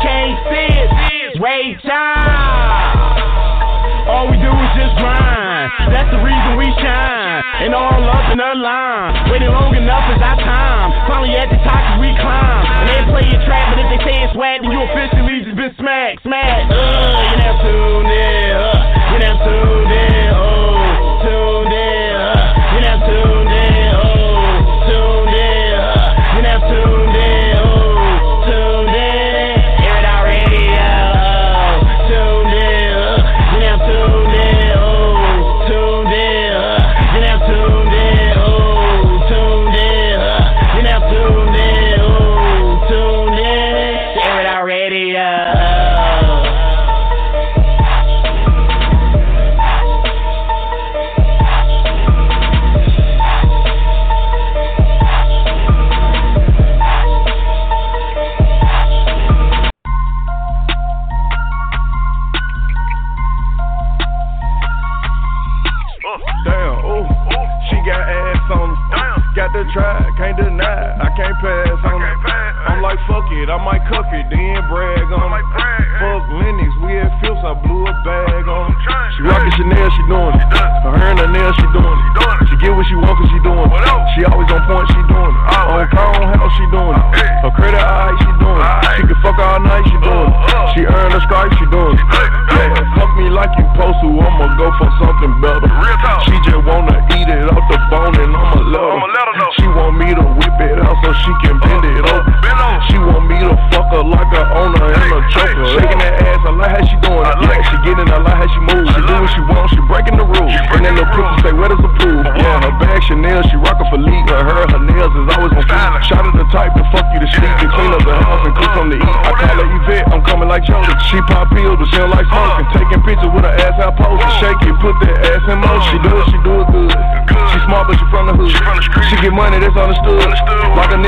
can't 0.00 0.36
see 0.48 0.72
it, 0.80 1.40
Ray 1.40 1.76
Charles. 1.84 3.20
All 4.08 4.26
we 4.28 4.36
do 4.40 4.50
is 4.50 4.72
just 4.74 4.96
grind. 4.98 5.70
That's 5.92 6.10
the 6.10 6.20
reason 6.24 6.56
we 6.56 6.66
shine. 6.80 7.44
And 7.62 7.74
all 7.76 8.00
up 8.08 8.32
in 8.32 8.38
the 8.40 8.52
line. 8.58 9.30
Waiting 9.30 9.52
long 9.52 9.76
enough 9.76 10.08
is 10.10 10.20
our 10.20 10.38
time. 10.40 10.88
Finally 11.06 11.36
at 11.36 11.48
the 11.52 11.60
top 11.62 11.78
as 11.94 12.00
we 12.00 12.10
climb. 12.16 12.64
And 12.80 12.88
they 12.88 13.00
play 13.12 13.24
your 13.28 13.42
track, 13.44 13.70
but 13.70 13.78
if 13.78 13.88
they 13.92 14.00
say 14.02 14.16
it's 14.24 14.34
whack, 14.34 14.64
then 14.64 14.72
you 14.72 14.80
officially 14.82 15.44
just 15.44 15.56
been 15.56 15.74
smacked, 15.78 16.24
smacked. 16.24 16.72
Uh, 16.72 16.80
you 16.80 17.36
now 17.38 17.54
tuned 17.60 18.10
in. 18.10 18.50
Uh, 18.56 19.12
you 19.12 19.18
now 19.20 19.36
tuned 19.44 19.92
in. 19.92 20.26
Oh, 20.32 21.22
tuned 21.22 21.72
in. 21.76 22.10
Uh, 22.16 22.72
you 22.74 22.80
now 22.82 22.98
tuned 23.04 23.39
it, 73.32 73.48
I 73.50 73.58
might 73.62 73.82
cuff 73.86 74.06
it, 74.10 74.26
then 74.30 74.58
brag 74.66 75.06
on 75.12 75.30
her. 75.30 75.44
Fuck 76.00 76.24
Lennox, 76.32 76.72
we 76.80 76.96
at 76.96 77.12
Phillips, 77.20 77.44
I 77.44 77.52
blew 77.60 77.84
a 77.84 77.94
bag 78.02 78.46
on 78.48 78.72
her. 78.72 79.10
She 79.14 79.20
rockin' 79.22 79.52
Chanel, 79.54 79.88
she 79.92 80.02
doing 80.08 80.32
it. 80.32 80.46
Her 80.80 80.96
hair 80.96 81.12
and 81.12 81.20
her 81.20 81.30
nails, 81.30 81.54
she 81.60 81.66
doing 81.76 81.98
it. 82.00 82.48
She 82.48 82.56
get 82.56 82.72
what 82.72 82.86
she 82.88 82.96
want, 82.96 83.14
cause 83.20 83.28
she 83.28 83.40
doing 83.44 83.68
it. 83.68 83.84
She 84.16 84.24
always 84.24 84.48
on 84.48 84.62
point, 84.64 84.88
she 84.90 85.02
doing 85.06 85.34
it. 85.34 85.42
On 85.60 85.84
on 85.84 86.22
house, 86.40 86.54
she 86.56 86.66
doing 86.72 86.96
it. 86.96 87.04
Her 87.44 87.52
credit 87.52 87.82
alright, 87.84 88.16
she 88.16 88.30
doing 88.40 88.60
it. 88.64 88.96
She 88.96 89.02
can 89.04 89.18
fuck 89.20 89.38
all 89.38 89.60
night, 89.60 89.84
she 89.84 89.98
doing 90.00 90.30
it. 90.32 90.68
She 90.72 90.80
earn 90.88 91.12
a 91.12 91.20
stripe, 91.28 91.52
she 91.60 91.66
doing 91.68 91.96
it. 92.00 92.06
Yeah, 92.08 92.80
fuck 92.96 93.12
me 93.20 93.28
like 93.28 93.52
you 93.60 93.64
supposed 93.76 94.00
to, 94.00 94.08
I'ma 94.08 94.56
go 94.56 94.72
for 94.80 94.88
something 94.96 95.34
better. 95.44 95.59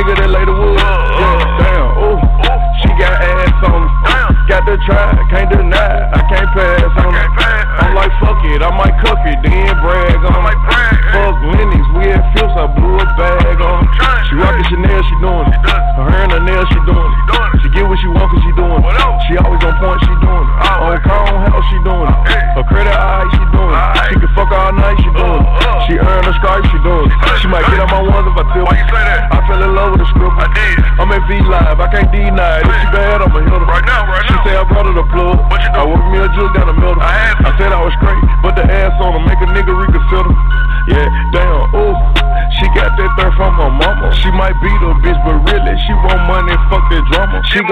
Nigga 0.03 0.17
that 0.17 0.31
lay 0.31 0.62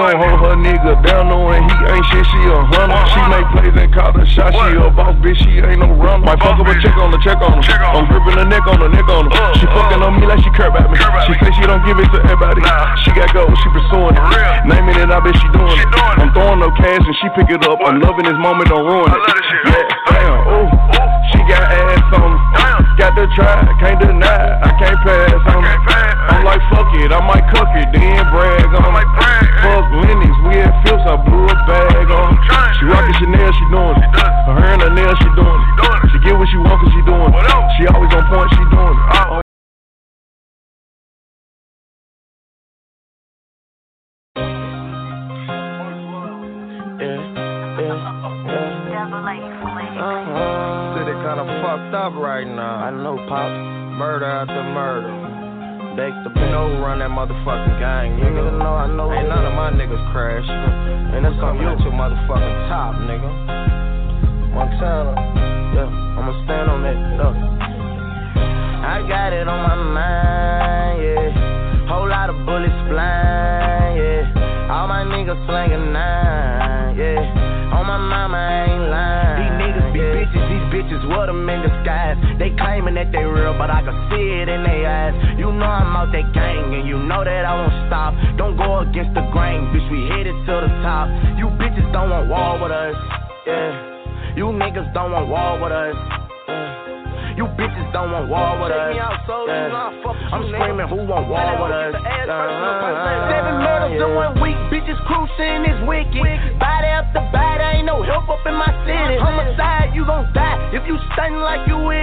gon' 0.01 0.17
hold 0.17 0.41
her 0.41 0.57
nigga 0.57 0.97
down 1.05 1.29
knowing 1.29 1.61
he 1.61 1.75
ain't 1.93 2.05
shit, 2.09 2.25
she 2.25 2.39
a 2.49 2.57
hunter. 2.73 3.01
She 3.13 3.21
make 3.29 3.47
plays 3.53 3.75
and 3.77 3.91
call 3.93 4.11
the 4.13 4.25
shot, 4.25 4.49
she 4.49 4.73
a 4.73 4.89
boss 4.89 5.13
bitch, 5.21 5.37
she 5.37 5.61
ain't 5.61 5.77
no 5.77 5.93
runner. 5.93 6.25
Might 6.25 6.41
fuck 6.41 6.57
up 6.57 6.65
a 6.65 6.73
check 6.81 6.97
on 6.97 7.11
the 7.11 7.19
check 7.21 7.37
on 7.37 7.61
her. 7.61 7.61
I'm 7.61 8.09
gripping 8.09 8.37
the 8.41 8.45
neck 8.49 8.65
on 8.65 8.79
the 8.81 8.89
neck 8.89 9.05
on 9.05 9.29
her. 9.29 9.53
She 9.61 9.65
fucking 9.69 10.01
on 10.01 10.17
me 10.17 10.25
like 10.25 10.41
she 10.41 10.49
care 10.57 10.73
about 10.73 10.89
me. 10.89 10.97
She 10.97 11.33
say 11.37 11.51
she 11.53 11.65
don't 11.69 11.85
give 11.85 11.99
it 12.01 12.09
to 12.09 12.19
everybody. 12.25 12.61
She 13.05 13.13
got 13.13 13.29
gold, 13.33 13.53
she 13.61 13.69
pursuing 13.69 14.17
it. 14.17 14.23
Naming 14.65 14.97
it, 14.97 15.09
I 15.13 15.21
bet 15.21 15.37
she 15.37 15.47
doing 15.53 15.77
it. 15.77 15.87
I'm 16.17 16.33
throwing 16.33 16.59
no 16.59 16.73
cash 16.73 17.05
and 17.05 17.17
she 17.21 17.27
pick 17.37 17.49
it 17.53 17.61
up. 17.65 17.77
I'm 17.85 18.01
loving 18.01 18.25
this 18.25 18.39
moment, 18.41 18.69
don't 18.69 18.85
ruin 18.85 19.05
it. 19.05 19.50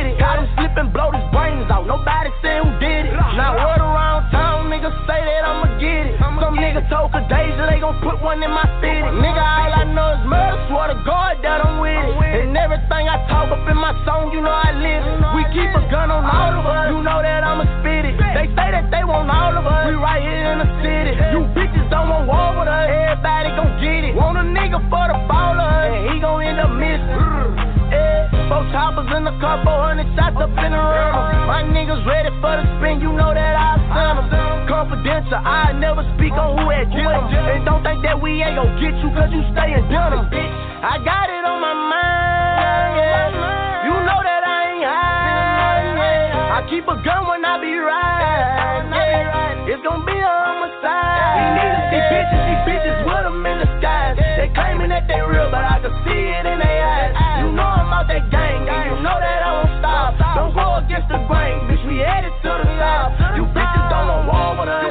With 0.08 0.16
it. 0.16 0.20
Got 0.20 0.40
him 0.40 0.48
slipping, 0.56 0.92
blow 0.92 1.12
his 1.12 1.24
brains 1.32 1.68
out. 1.70 1.86
Nobody 1.86 2.30
said 2.40 2.64
who 2.64 2.70
did 2.80 3.12
it. 3.12 3.14
Now 3.36 3.56
word 3.56 3.80
around 3.80 4.30
town, 4.30 4.72
niggas 4.72 4.94
say 5.04 5.20
that 5.20 5.44
I'ma 5.44 5.78
get 5.78 6.08
it. 6.08 6.20
Some 6.20 6.38
niggas 6.40 6.88
told 6.88 7.12
Kadeja 7.12 7.68
they 7.68 7.80
gon' 7.80 8.00
put 8.00 8.20
one 8.22 8.42
in 8.42 8.50
my 8.50 8.64
city. 8.80 9.04
Nigga, 9.20 9.42
all 9.42 9.72
I 9.72 9.84
know 9.84 10.16
is 10.16 10.24
murder. 10.24 10.58
Swear 10.68 10.88
to 10.92 10.98
God 11.04 11.38
that 11.42 11.64
I'm 11.64 11.80
with 11.80 11.92
it. 11.92 12.48
And 12.48 12.56
everything 12.56 13.08
I 13.08 13.20
talk 13.28 13.52
up 13.52 13.68
in 13.68 13.76
my 13.76 13.92
song, 14.04 14.32
you 14.32 14.40
know 14.40 14.52
I 14.52 14.72
live 14.72 15.04
it. 15.04 15.18
We 15.36 15.42
keep 15.52 15.70
a 15.76 15.82
gun 15.92 16.10
on 16.10 16.24
all 16.24 16.52
of 16.56 16.64
us. 16.64 16.88
You 16.90 17.00
know 17.04 17.20
that 17.20 17.44
I'ma 17.44 17.64
spit 17.80 18.08
it. 18.08 18.16
They 18.16 18.48
say 18.56 18.68
that 18.72 18.90
they 18.90 19.04
want 19.04 19.28
all 19.28 19.54
of 19.56 19.64
us. 19.66 19.92
We 19.92 19.94
right 20.00 20.22
here 20.22 20.56
in 20.56 20.58
the 20.64 20.70
city. 20.80 21.12
You 21.36 21.40
bitches 21.52 21.86
don't 21.90 22.08
want 22.08 22.26
war 22.28 22.58
with 22.58 22.68
us. 22.68 22.88
Everybody 22.88 23.48
gon' 23.54 23.74
get 23.80 24.00
it. 24.08 24.12
Want 24.16 24.38
a 24.38 24.44
nigga 24.44 24.80
for 24.88 25.04
the 25.08 25.18
baller, 25.28 25.92
and 25.92 26.00
he 26.10 26.20
gon' 26.20 26.42
end 26.42 26.60
up 26.60 26.72
missing. 26.72 27.67
Four 28.48 28.64
choppers 28.72 29.12
in 29.12 29.24
the 29.28 29.36
car, 29.44 29.60
400 29.60 30.08
shots 30.16 30.40
up 30.40 30.48
in 30.56 30.70
the 30.72 30.80
room. 30.80 31.14
My 31.44 31.60
niggas 31.68 32.00
ready 32.08 32.32
for 32.40 32.56
the 32.56 32.64
spin, 32.80 33.00
you 33.04 33.12
know 33.12 33.32
that 33.36 33.54
I 33.54 33.76
them. 33.88 34.68
Confidential, 34.68 35.40
I 35.40 35.72
never 35.76 36.04
speak 36.16 36.32
on 36.32 36.56
who 36.56 36.64
had 36.72 36.88
them. 36.88 37.28
And 37.28 37.64
don't 37.64 37.82
think 37.84 38.00
that 38.04 38.16
we 38.20 38.40
ain't 38.40 38.56
gon' 38.56 38.72
get 38.80 38.96
you, 39.00 39.08
cause 39.12 39.28
you 39.32 39.44
stay 39.52 39.76
in 39.76 39.84
denim, 39.92 40.32
bitch. 40.32 40.52
I 40.80 40.96
got 41.04 41.28
it 41.28 41.44
on 41.44 41.60
my 41.60 41.74
mind, 41.76 42.90
yeah. 42.96 43.84
You 43.84 43.94
know 44.00 44.20
that 44.24 44.42
I 44.44 44.58
ain't 44.72 44.84
high, 44.84 45.84
yeah. 45.98 46.56
I 46.56 46.58
keep 46.68 46.84
a 46.88 46.96
gun 47.04 47.28
when 47.28 47.44
I 47.44 47.60
be 47.60 47.72
riding, 47.76 48.92
yeah. 48.92 49.72
It's 49.72 49.82
gonna 49.84 50.04
be 50.08 50.16
a 50.16 50.24
homicide. 50.24 51.36
These 51.36 51.52
niggas, 51.58 51.84
these 51.92 52.06
bitches, 52.12 52.42
these 52.48 52.62
bitches 52.64 52.96
with 53.04 53.24
them 53.28 53.44
in 53.44 53.56
the 53.60 53.68
skies. 53.76 54.16
They 54.16 54.48
claiming 54.56 54.88
that 54.88 55.04
they 55.04 55.20
real, 55.20 55.52
but 55.52 55.64
I 55.64 55.80
can 55.84 55.92
see 56.04 56.22
it 56.32 56.44
in 56.48 56.58
their 56.60 56.80
eyes. 56.80 57.12
You 57.44 57.52
know 57.52 57.68
I'm 57.68 57.92
out 57.92 58.08
that 58.08 58.24
with 62.58 62.82
us. 62.82 63.38
You 63.38 63.44
bitches 63.54 63.84
don't 63.90 64.06
want 64.08 64.26
war 64.26 64.50
with 64.58 64.68
us. 64.68 64.90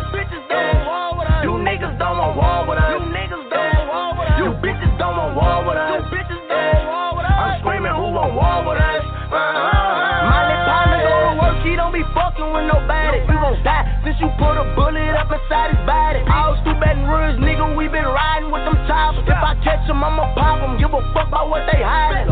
You 1.44 1.52
niggas 1.64 1.96
don't 2.00 2.18
want 2.18 2.36
war 2.36 2.66
with 2.68 2.80
us. 2.80 2.92
You 2.92 3.02
niggas 3.12 3.46
don't 3.52 3.88
want 3.88 3.92
war 3.92 4.08
with 4.16 4.30
us. 4.32 4.40
You 4.40 4.50
bitches 4.64 4.94
don't 4.98 5.16
want 5.18 5.36
war 5.36 5.58
with 5.68 5.78
us. 5.78 5.90
You 5.92 6.02
bitches 6.12 6.42
don't 6.48 6.88
want 6.88 6.88
war 6.88 7.10
with 7.18 7.28
us. 7.28 7.36
I'm 7.38 7.60
screaming, 7.62 7.96
who 7.96 8.08
want 8.16 8.34
war 8.34 8.58
with 8.68 8.80
us? 8.80 9.04
My 9.28 10.48
little 10.48 10.64
partner 10.66 11.00
go 11.04 11.16
to 11.28 11.34
work, 11.38 11.58
he 11.68 11.76
don't 11.76 11.94
be 11.94 12.04
fucking 12.16 12.50
with 12.56 12.66
nobody. 12.72 13.20
You 13.28 13.38
gon' 13.38 13.60
die 13.64 13.86
since 14.04 14.18
you 14.24 14.32
put 14.40 14.56
a 14.56 14.66
bullet 14.76 15.14
up 15.16 15.30
inside 15.32 15.76
his 15.76 15.84
body. 15.86 16.24
All 16.32 16.56
through 16.64 16.80
Baton 16.80 17.06
Rouge, 17.06 17.38
nigga, 17.44 17.76
we 17.76 17.88
been 17.92 18.08
riding 18.08 18.50
with 18.50 18.64
them 18.64 18.80
choppers. 18.88 19.28
If 19.28 19.36
I 19.36 19.54
catch 19.64 19.86
them, 19.88 20.04
I'ma 20.04 20.34
pop 20.34 20.64
them. 20.64 20.80
Give 20.80 20.92
a 20.92 21.02
fuck 21.14 21.28
about 21.28 21.52
what 21.52 21.68
they 21.72 21.84
hiding. 21.84 22.32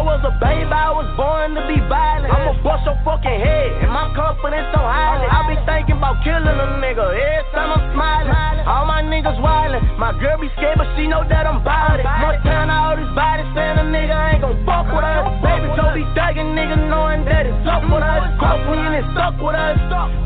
I 0.00 0.02
was 0.16 0.24
a 0.24 0.32
baby, 0.40 0.64
I 0.64 0.96
was 0.96 1.04
born 1.12 1.52
to 1.52 1.60
be 1.68 1.76
violent. 1.84 2.32
I'ma 2.32 2.56
bust 2.64 2.88
your 2.88 2.96
fucking 3.04 3.36
head, 3.36 3.84
and 3.84 3.92
my 3.92 4.08
confidence 4.16 4.72
so 4.72 4.80
high. 4.80 5.20
I 5.28 5.44
be 5.44 5.60
thinking 5.68 6.00
about 6.00 6.24
killing 6.24 6.40
a 6.40 6.68
nigga 6.80 7.04
every 7.04 7.44
time 7.52 7.68
I'm 7.68 7.84
smiling. 7.92 8.32
All 8.64 8.88
my 8.88 9.04
niggas 9.04 9.36
wildin'. 9.36 9.84
My 10.00 10.16
girl 10.16 10.40
be 10.40 10.48
scared, 10.56 10.80
but 10.80 10.88
she 10.96 11.04
know 11.04 11.20
that 11.28 11.44
I'm 11.44 11.60
bout 11.60 12.00
it. 12.00 12.08
Montana, 12.08 12.72
all 12.80 12.96
this 12.96 13.12
body 13.12 13.44
saying 13.52 13.76
a 13.76 13.84
nigga 13.92 14.16
ain't 14.16 14.40
gon' 14.40 14.56
fuck 14.64 14.88
with 14.88 15.04
us. 15.04 15.36
Baby 15.44 15.68
Joe 15.76 15.92
be 15.92 16.08
thuggin', 16.16 16.56
nigga 16.56 16.80
knowing 16.88 17.28
that 17.28 17.44
it's 17.44 17.68
up 17.68 17.84
with 17.84 18.00
us. 18.00 18.24
Cross 18.40 18.72
we 18.72 18.80
stuck 19.12 19.36
with 19.36 19.52
us. 19.52 19.76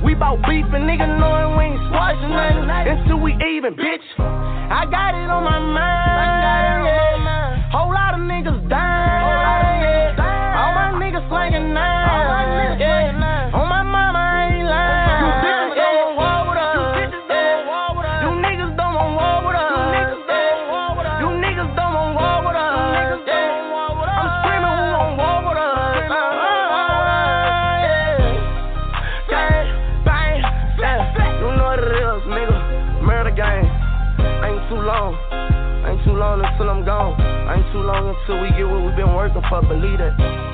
We 0.06 0.14
bout 0.14 0.38
beefin', 0.46 0.86
nigga 0.86 1.18
knowing 1.18 1.58
we 1.58 1.74
ain't 1.74 1.82
squashing 1.90 2.30
nothing 2.30 2.70
until 2.70 3.18
we 3.18 3.34
even, 3.42 3.74
bitch. 3.74 4.06
I 4.22 4.86
got 4.86 5.18
it 5.18 5.26
on 5.26 5.42
my 5.42 5.58
mind. 5.58 6.86
Yeah. 6.86 7.74
Whole 7.74 7.90
lot 7.90 8.14
of 8.14 8.22
niggas 8.22 8.70
dying. 8.70 9.23
Yeah. 11.34 11.50
All 11.50 12.22
my 12.30 12.46
niggas 12.46 12.78
slanging 12.78 13.18
nine. 13.18 13.50
Yeah. 13.50 13.58
On 13.58 13.66
my 13.68 13.82
mama, 13.82 14.18
I 14.18 14.54
ain't 14.54 14.70
lying. 14.70 15.18
You 15.18 15.30
bitches 15.42 15.74
don't 15.74 16.14
want 16.14 16.14
war 16.14 16.46
with 16.46 16.62
us. 16.62 17.10
You 18.22 18.30
niggas 18.38 18.72
don't 18.78 18.94
want 18.94 19.18
war 19.18 19.42
with 19.42 19.58
us. 19.58 19.82
You 21.20 21.28
niggas 21.42 21.74
don't 21.74 21.92
want 21.94 22.14
war 22.14 22.38
with 22.46 22.54
us. 22.54 23.18
I'm 24.14 24.30
screaming 24.46 24.78
who 24.78 24.86
want 24.94 25.18
war 25.18 25.38
with 25.42 25.58
us. 25.58 26.06
Yeah. 27.82 28.30
Gang, 29.26 29.66
bang, 30.06 30.38
yeah. 30.78 31.02
You 31.42 31.50
know 31.58 31.66
what 31.66 31.82
it 31.82 31.90
is, 31.98 32.22
nigga. 32.30 32.58
Murder 33.02 33.34
gang. 33.34 33.66
Ain't 34.46 34.62
too 34.70 34.78
long. 34.78 35.18
Ain't 35.84 35.98
too 36.04 36.14
long 36.14 36.40
until 36.44 36.70
I'm 36.70 36.84
gone. 36.84 37.18
Ain't 37.50 37.66
too 37.72 37.82
long 37.82 38.14
until 38.14 38.38
we 38.40 38.48
get 38.54 38.66
what 38.70 38.86
we've 38.86 38.96
been 38.96 39.14
working 39.14 39.42
for. 39.50 39.60
Believe 39.62 39.98
that. 39.98 40.53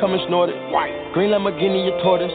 Seasons 0.00 0.32
all 0.32 0.48
white, 0.48 0.52
coming 0.52 0.56
snorted. 0.56 0.56
Green 1.12 1.30
Lamborghini, 1.30 1.84
your 1.84 2.00
tortoise. 2.02 2.32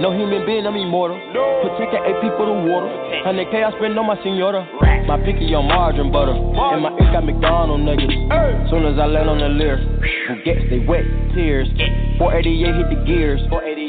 No 0.00 0.10
human 0.12 0.46
being, 0.46 0.66
I'm 0.66 0.76
immortal. 0.76 1.18
Put 1.62 1.78
10 1.78 1.94
AP 1.94 2.22
for 2.36 2.46
the 2.46 2.56
water. 2.66 2.88
100K 3.26 3.64
I 3.64 3.70
spend 3.78 3.98
on 3.98 4.06
my 4.06 4.16
senora. 4.22 4.66
My 5.06 5.18
picky 5.18 5.54
on 5.54 5.68
margarine 5.68 6.10
butter. 6.10 6.32
And 6.32 6.82
my 6.82 6.90
ink 6.96 7.12
got 7.12 7.24
McDonald 7.24 7.80
niggas. 7.80 8.70
Soon 8.70 8.86
as 8.86 8.98
I 8.98 9.06
land 9.06 9.28
on 9.28 9.38
the 9.38 9.48
lyre, 9.48 9.78
who 10.28 10.42
gets 10.42 10.64
they 10.70 10.80
wet 10.80 11.04
tears. 11.34 11.68
488 12.18 12.74
hit 12.74 12.88
the 12.88 13.04
gears. 13.04 13.40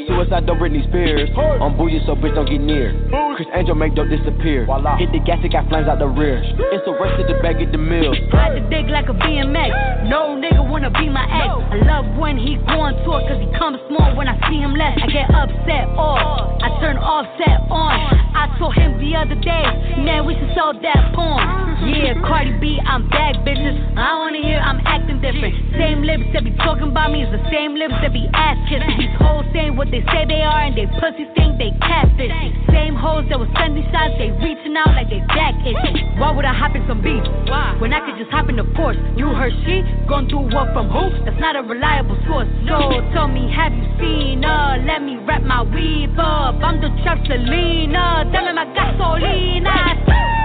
Suicide 0.06 0.46
don't 0.46 0.58
Britney 0.58 0.86
Spears. 0.88 1.30
I'm 1.36 1.76
bougie, 1.76 2.00
so 2.06 2.14
bitch 2.14 2.34
don't 2.34 2.48
get 2.48 2.60
near. 2.60 2.92
Criss 3.36 3.52
Angel 3.52 3.76
make 3.76 3.92
dope 3.92 4.08
disappear. 4.08 4.64
Hit 4.96 5.12
the 5.12 5.20
gas, 5.20 5.44
it 5.44 5.52
got 5.52 5.68
flames 5.68 5.92
out 5.92 6.00
the 6.00 6.08
rear. 6.08 6.40
It's 6.40 6.84
the 6.88 6.96
rest 6.96 7.20
of 7.20 7.28
the 7.28 7.36
bag 7.44 7.60
at 7.60 7.68
the 7.68 7.76
mills. 7.76 8.16
Ride 8.32 8.56
the 8.56 8.64
dick 8.72 8.88
like 8.88 9.12
a 9.12 9.16
BMX. 9.20 10.08
No 10.08 10.40
nigga 10.40 10.64
wanna 10.64 10.88
be 10.88 11.12
my 11.12 11.28
ex. 11.28 11.52
I 11.68 11.84
love 11.84 12.16
when 12.16 12.40
he 12.40 12.56
going 12.64 12.96
tour 13.04 13.20
cause 13.28 13.36
he 13.36 13.52
comes 13.60 13.76
small 13.92 14.16
when 14.16 14.24
I 14.24 14.40
see 14.48 14.56
him 14.56 14.72
less. 14.72 14.96
I 14.96 15.12
get 15.12 15.28
upset 15.28 15.84
off. 16.00 16.64
I 16.64 16.80
turn 16.80 16.96
offset 16.96 17.60
on. 17.68 18.24
I 18.32 18.48
told 18.56 18.72
him 18.72 18.96
the 19.04 19.12
other 19.12 19.36
day, 19.36 19.64
man, 20.00 20.24
we 20.24 20.32
should 20.32 20.56
sell 20.56 20.72
that 20.72 21.00
porn. 21.12 21.44
Yeah, 21.92 22.16
Cardi 22.24 22.56
B, 22.56 22.80
I'm 22.88 23.04
back, 23.12 23.36
bitches. 23.44 23.76
I 24.00 24.16
wanna 24.16 24.40
hear 24.40 24.56
I'm 24.56 24.80
acting 24.88 25.20
different. 25.20 25.76
Same 25.76 26.00
lips 26.08 26.24
that 26.32 26.40
be 26.40 26.56
talking 26.64 26.88
about 26.88 27.12
me 27.12 27.20
is 27.20 27.28
the 27.28 27.44
same 27.52 27.76
lips 27.76 28.00
that 28.00 28.16
be 28.16 28.24
ass 28.32 28.56
kissing. 28.64 28.96
These 28.96 29.12
hoes 29.20 29.44
saying 29.52 29.76
what 29.76 29.92
they 29.92 30.00
say 30.08 30.24
they 30.24 30.40
are 30.40 30.64
and 30.64 30.72
they 30.72 30.88
pussies 30.96 31.28
think 31.36 31.60
they 31.60 31.76
catfish. 31.84 32.32
Same 32.72 32.96
hoes 32.96 33.25
that 33.28 33.38
was 33.38 33.50
sending 33.58 33.82
shots, 33.90 34.14
they 34.18 34.30
reaching 34.38 34.76
out 34.78 34.94
like 34.94 35.10
they 35.10 35.20
back 35.32 35.54
itching. 35.66 35.98
Why 36.18 36.30
would 36.30 36.44
I 36.44 36.54
hop 36.54 36.74
in 36.74 36.86
some 36.86 37.02
beef? 37.02 37.22
Why? 37.50 37.74
When 37.78 37.92
I 37.92 38.00
could 38.04 38.16
just 38.18 38.30
hop 38.30 38.48
in 38.48 38.56
the 38.56 38.66
Porsche. 38.78 38.98
You 39.18 39.34
heard 39.34 39.52
she 39.66 39.82
gon' 40.06 40.28
do 40.28 40.38
what 40.38 40.70
from 40.72 40.88
who? 40.88 41.10
That's 41.24 41.38
not 41.40 41.56
a 41.56 41.62
reliable 41.62 42.16
source. 42.26 42.46
So 42.68 43.02
tell 43.12 43.26
me, 43.28 43.50
have 43.50 43.74
you 43.74 43.86
seen 43.98 44.42
her? 44.42 44.82
Let 44.86 45.02
me 45.02 45.18
wrap 45.26 45.42
my 45.42 45.62
weave 45.62 46.14
up. 46.18 46.60
I'm 46.62 46.80
the 46.80 46.90
trap 47.02 47.18
Selena. 47.26 48.24
Dame 48.30 48.54
my 48.54 48.66
gasolina. 48.74 49.96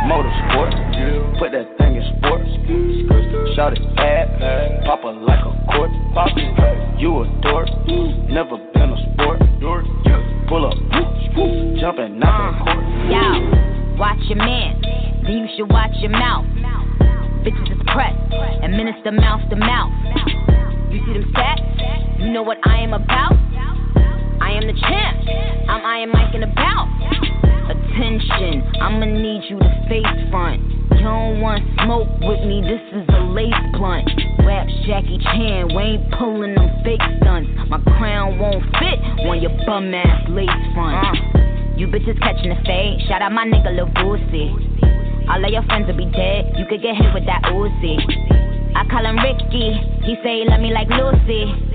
Motorsport, 0.09 0.73
put 1.37 1.51
that 1.53 1.77
thing 1.77 1.95
in 1.95 2.03
sports. 2.17 2.49
Shout 3.55 3.77
it 3.77 3.83
bad, 3.95 4.83
pop 4.85 5.05
it 5.05 5.15
like 5.21 5.45
a 5.45 5.53
court. 5.69 5.91
You 6.97 7.21
a 7.21 7.41
dork, 7.41 7.69
never 8.29 8.57
been 8.73 8.89
a 8.89 9.13
sport. 9.13 9.41
Pull 10.51 10.65
up, 10.65 10.75
jumping 11.79 12.19
out 12.19 12.59
the. 12.59 12.75
Yo, 13.07 13.95
watch 13.95 14.19
your 14.27 14.35
man, 14.35 14.81
then 15.23 15.31
you 15.31 15.47
should 15.55 15.71
watch 15.71 15.95
your 16.01 16.11
mouth. 16.11 16.43
Bitches 17.47 17.71
is 17.71 17.79
pressed, 17.87 18.19
administer 18.61 19.13
mouth 19.13 19.39
to 19.49 19.55
mouth. 19.55 19.93
You 20.91 20.99
see 21.07 21.13
them 21.13 21.31
stats? 21.31 22.19
You 22.19 22.33
know 22.33 22.43
what 22.43 22.57
I 22.67 22.83
am 22.83 22.91
about? 22.91 23.31
I 24.41 24.51
am 24.51 24.67
the 24.67 24.75
champ. 24.75 25.23
I'm 25.69 25.85
Iron 25.85 26.11
Mike 26.11 26.35
and 26.35 26.43
about. 26.43 26.99
Attention, 27.71 28.75
I'ma 28.81 29.05
need 29.05 29.47
you 29.49 29.57
to 29.57 29.85
face 29.87 30.29
front. 30.31 30.59
You 30.91 30.99
don't 30.99 31.39
want 31.39 31.63
smoke 31.85 32.09
with 32.19 32.43
me, 32.43 32.59
this 32.59 32.83
is 32.91 33.07
lace 33.31 33.55
blunt. 33.73 34.07
Raps 34.45 34.73
Jackie 34.85 35.19
Chan, 35.23 35.71
we 35.75 35.95
ain't 35.95 36.11
pulling 36.19 36.55
them 36.55 36.69
fake 36.83 37.01
stunts. 37.21 37.49
My 37.69 37.79
crown 37.97 38.37
won't 38.37 38.63
fit 38.75 38.99
on 39.27 39.41
your 39.41 39.55
bum 39.65 39.93
ass 39.93 40.27
lace 40.29 40.49
front. 40.75 40.99
Uh, 40.99 41.77
you 41.77 41.87
bitches 41.87 42.19
catching 42.19 42.49
the 42.49 42.59
fade, 42.67 42.99
shout 43.07 43.21
out 43.21 43.31
my 43.31 43.45
nigga 43.45 43.75
Lil 43.75 43.87
Boosie. 43.95 44.51
All 45.29 45.43
of 45.43 45.51
your 45.51 45.63
friends 45.63 45.87
will 45.87 45.95
be 45.97 46.09
dead, 46.11 46.51
you 46.57 46.65
could 46.67 46.81
get 46.81 46.95
hit 46.95 47.13
with 47.13 47.25
that 47.25 47.43
Uzi. 47.47 47.95
I 48.75 48.83
call 48.89 49.05
him 49.05 49.17
Ricky, 49.19 49.79
he 50.03 50.15
say 50.23 50.43
he 50.43 50.45
love 50.45 50.59
me 50.59 50.73
like 50.73 50.89
Lucy. 50.89 51.70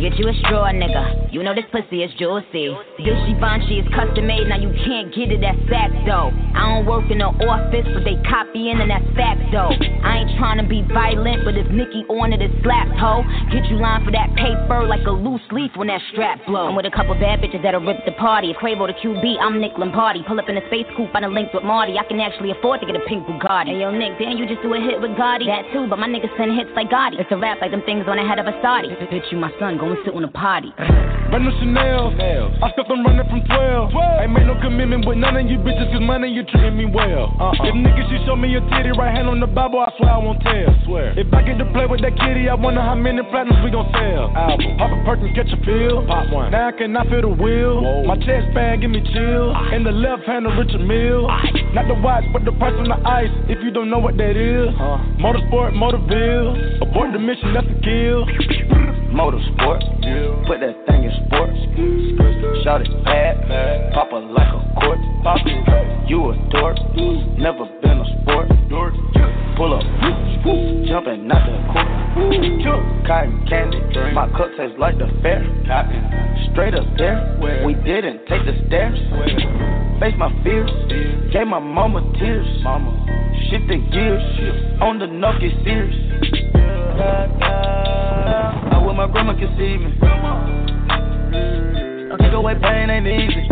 Get 0.00 0.16
you 0.16 0.32
a 0.32 0.34
straw, 0.48 0.72
nigga. 0.72 1.28
You 1.28 1.44
know 1.44 1.52
this 1.52 1.68
pussy 1.68 2.00
is 2.00 2.08
juicy. 2.16 2.72
This 3.04 3.20
Givenchy 3.28 3.84
is 3.84 3.88
custom 3.92 4.24
made, 4.24 4.48
now 4.48 4.56
you 4.56 4.72
can't 4.88 5.12
get 5.12 5.28
it 5.28 5.44
at 5.44 5.60
Saks 5.68 5.92
though. 6.08 6.32
I 6.56 6.72
don't 6.72 6.88
work 6.88 7.04
in 7.12 7.20
the 7.20 7.28
office, 7.28 7.84
but 7.84 8.00
they 8.08 8.16
copying 8.24 8.80
and 8.80 8.88
that's 8.88 9.04
fact 9.12 9.44
though. 9.52 9.68
I 10.00 10.24
ain't 10.24 10.32
trying 10.40 10.56
to 10.56 10.64
be 10.64 10.80
violent, 10.88 11.44
but 11.44 11.52
if 11.52 11.68
Nicki 11.68 12.08
on 12.08 12.32
it, 12.32 12.40
it's 12.40 12.56
slapped 12.64 12.96
hoe. 12.96 13.28
Get 13.52 13.68
you 13.68 13.76
lined 13.76 14.08
for 14.08 14.12
that 14.16 14.32
paper 14.40 14.88
like 14.88 15.04
a 15.04 15.12
loose 15.12 15.44
leaf 15.52 15.76
when 15.76 15.92
that 15.92 16.00
strap 16.16 16.40
blow. 16.48 16.72
I'm 16.72 16.76
with 16.80 16.88
a 16.88 16.94
couple 16.96 17.12
bad 17.20 17.44
bitches 17.44 17.60
that'll 17.60 17.84
rip 17.84 18.00
the 18.08 18.16
party. 18.16 18.56
If 18.56 18.56
Quavo 18.56 18.88
the 18.88 18.96
QB, 18.96 19.36
I'm 19.36 19.60
Nick 19.60 19.76
Lombardi. 19.76 20.24
Pull 20.24 20.40
up 20.40 20.48
in 20.48 20.56
a 20.56 20.64
space 20.72 20.88
coupe, 20.96 21.12
I 21.12 21.20
done 21.20 21.36
linked 21.36 21.52
with 21.52 21.64
Marty. 21.64 22.00
I 22.00 22.08
can 22.08 22.24
actually 22.24 22.56
afford 22.56 22.80
to 22.80 22.88
get 22.88 22.96
a 22.96 23.04
pink 23.04 23.28
Bugatti. 23.28 23.76
Hey 23.76 23.84
yo, 23.84 23.92
Nick, 23.92 24.16
damn, 24.16 24.40
you 24.40 24.48
just 24.48 24.64
do 24.64 24.72
a 24.72 24.80
hit 24.80 24.96
with 24.96 25.12
Gotti. 25.20 25.44
That 25.44 25.68
too, 25.76 25.84
but 25.92 26.00
my 26.00 26.08
niggas 26.08 26.32
send 26.40 26.56
hits 26.56 26.72
like 26.72 26.88
Gotti. 26.88 27.20
It's 27.20 27.28
a 27.28 27.36
rap 27.36 27.60
like 27.60 27.76
them 27.76 27.84
things 27.84 28.08
on 28.08 28.16
the 28.16 28.24
head 28.24 28.40
of 28.40 28.48
a 28.48 28.56
Saudi. 28.64 28.88
Bitch, 29.12 29.28
you 29.28 29.36
my 29.36 29.52
son, 29.60 29.76
go 29.76 29.89
and 29.90 30.00
sit 30.04 30.14
on 30.14 30.24
a 30.24 30.32
potty. 30.32 30.72
Run 30.78 31.46
the 31.46 31.52
Chanel. 31.62 32.10
I 32.62 32.70
stepped 32.74 32.90
on 32.90 33.04
running 33.04 33.26
from 33.30 33.42
12. 33.46 33.94
Ain't 34.22 34.32
made 34.32 34.46
no 34.46 34.58
commitment 34.58 35.06
with 35.06 35.18
none 35.18 35.36
of 35.36 35.46
you 35.46 35.58
bitches, 35.58 35.90
cause 35.92 36.02
money 36.02 36.30
you 36.30 36.42
treating 36.44 36.76
me 36.76 36.86
well. 36.86 37.30
Uh-uh. 37.38 37.66
If 37.66 37.74
niggas, 37.74 38.10
you 38.10 38.18
show 38.26 38.34
me 38.34 38.50
your 38.50 38.66
titty, 38.70 38.90
right 38.98 39.14
hand 39.14 39.28
on 39.28 39.38
the 39.38 39.46
Bible, 39.46 39.78
I 39.78 39.94
swear 39.96 40.10
I 40.10 40.18
won't 40.18 40.42
tell. 40.42 40.74
Swear. 40.84 41.14
If 41.18 41.32
I 41.32 41.42
get 41.42 41.58
to 41.58 41.66
play 41.70 41.86
with 41.86 42.02
that 42.02 42.18
kitty, 42.18 42.48
I 42.50 42.54
wonder 42.54 42.82
how 42.82 42.94
many 42.94 43.22
platinums 43.30 43.62
we 43.62 43.70
gon' 43.70 43.86
sell. 43.94 44.34
Album. 44.34 44.74
Pop 44.74 44.90
a 44.90 44.98
perk 45.06 45.20
and 45.22 45.34
catch 45.38 45.54
a 45.54 45.60
pill. 45.62 46.02
Pop 46.06 46.34
one. 46.34 46.50
Now 46.50 46.68
I 46.68 46.72
cannot 46.72 47.06
feel 47.06 47.22
the 47.22 47.30
wheel. 47.30 47.78
Whoa. 47.78 48.10
My 48.10 48.18
chest 48.18 48.50
band 48.50 48.82
give 48.82 48.90
me 48.90 48.98
chill. 49.14 49.54
In 49.70 49.86
the 49.86 49.94
left 49.94 50.26
hand, 50.26 50.46
a 50.46 50.50
Richard 50.50 50.82
Mille. 50.82 51.30
Not 51.78 51.86
the 51.86 51.94
watch, 52.02 52.26
but 52.34 52.44
the 52.44 52.50
price 52.58 52.74
on 52.74 52.90
the 52.90 52.98
ice. 53.06 53.30
If 53.46 53.62
you 53.62 53.70
don't 53.70 53.88
know 53.88 54.02
what 54.02 54.18
that 54.18 54.34
is. 54.34 54.74
Huh. 54.74 54.98
Motorsport, 55.22 55.78
Motorville. 55.78 56.82
Abort 56.82 57.12
the 57.14 57.22
mission, 57.22 57.54
that's 57.54 57.70
a 57.70 57.78
kill. 57.86 58.26
Motorsport, 59.14 59.69
put 60.46 60.60
that 60.60 60.74
thing 60.86 61.04
in 61.04 61.12
sports. 61.26 61.58
Shout 62.64 62.80
it 62.82 62.90
bad, 63.04 63.92
pop 63.92 64.08
it 64.12 64.24
like 64.32 64.48
a 64.48 64.60
court. 64.80 64.98
You 66.08 66.30
a 66.30 66.34
dork, 66.50 66.76
never 67.38 67.66
been 67.82 68.00
a 68.00 68.06
sport. 68.22 68.48
Pull 69.56 69.74
up, 69.74 69.84
jumping 70.88 71.30
out 71.30 71.44
the 71.46 71.52
court. 71.72 71.86
Cotton 73.06 73.46
candy, 73.48 73.80
my 74.12 74.26
cup 74.36 74.50
tastes 74.56 74.78
like 74.78 74.98
the 74.98 75.08
fair. 75.22 75.44
Straight 76.52 76.74
up 76.74 76.86
there, 76.96 77.38
we 77.64 77.74
didn't 77.74 78.26
take 78.26 78.44
the 78.46 78.54
stairs. 78.66 78.98
Face 80.00 80.14
my 80.16 80.30
fears, 80.42 80.70
gave 81.32 81.46
my 81.46 81.58
mama 81.58 82.00
tears. 82.18 82.46
Mama, 82.62 82.90
shifting 83.50 83.88
gears, 83.90 84.22
on 84.80 84.98
the 84.98 85.06
knuckle 85.06 85.50
sears. 85.64 85.94
Wish 88.90 88.96
my 88.96 89.06
grandma 89.06 89.34
could 89.34 89.50
see 89.56 89.76
me. 89.78 89.86
Mm. 90.02 90.82
I 92.12 92.16
Take 92.16 92.32
away 92.32 92.54
pain 92.60 92.90
ain't 92.90 93.06
easy. 93.06 93.46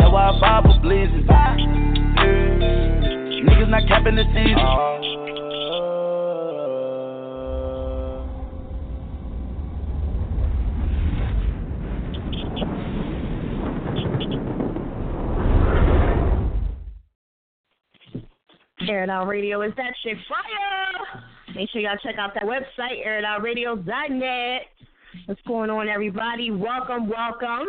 That's 0.00 0.10
why 0.10 0.30
I 0.30 0.40
Bible 0.40 0.80
bleeding. 0.82 1.24
Mm. 1.24 2.18
Niggas 3.46 3.68
not 3.70 3.86
capping 3.86 4.16
the 4.16 4.24
season. 4.34 4.58
Radio 19.28 19.62
is 19.62 19.72
that 19.76 19.94
shit 20.02 20.16
fire. 20.28 21.31
Make 21.54 21.68
sure 21.70 21.82
y'all 21.82 21.96
check 22.02 22.16
out 22.18 22.32
that 22.34 22.44
website, 22.44 23.06
airitoutradio.net. 23.06 24.62
What's 25.26 25.40
going 25.46 25.68
on, 25.68 25.88
everybody? 25.88 26.50
Welcome, 26.50 27.10
welcome. 27.10 27.66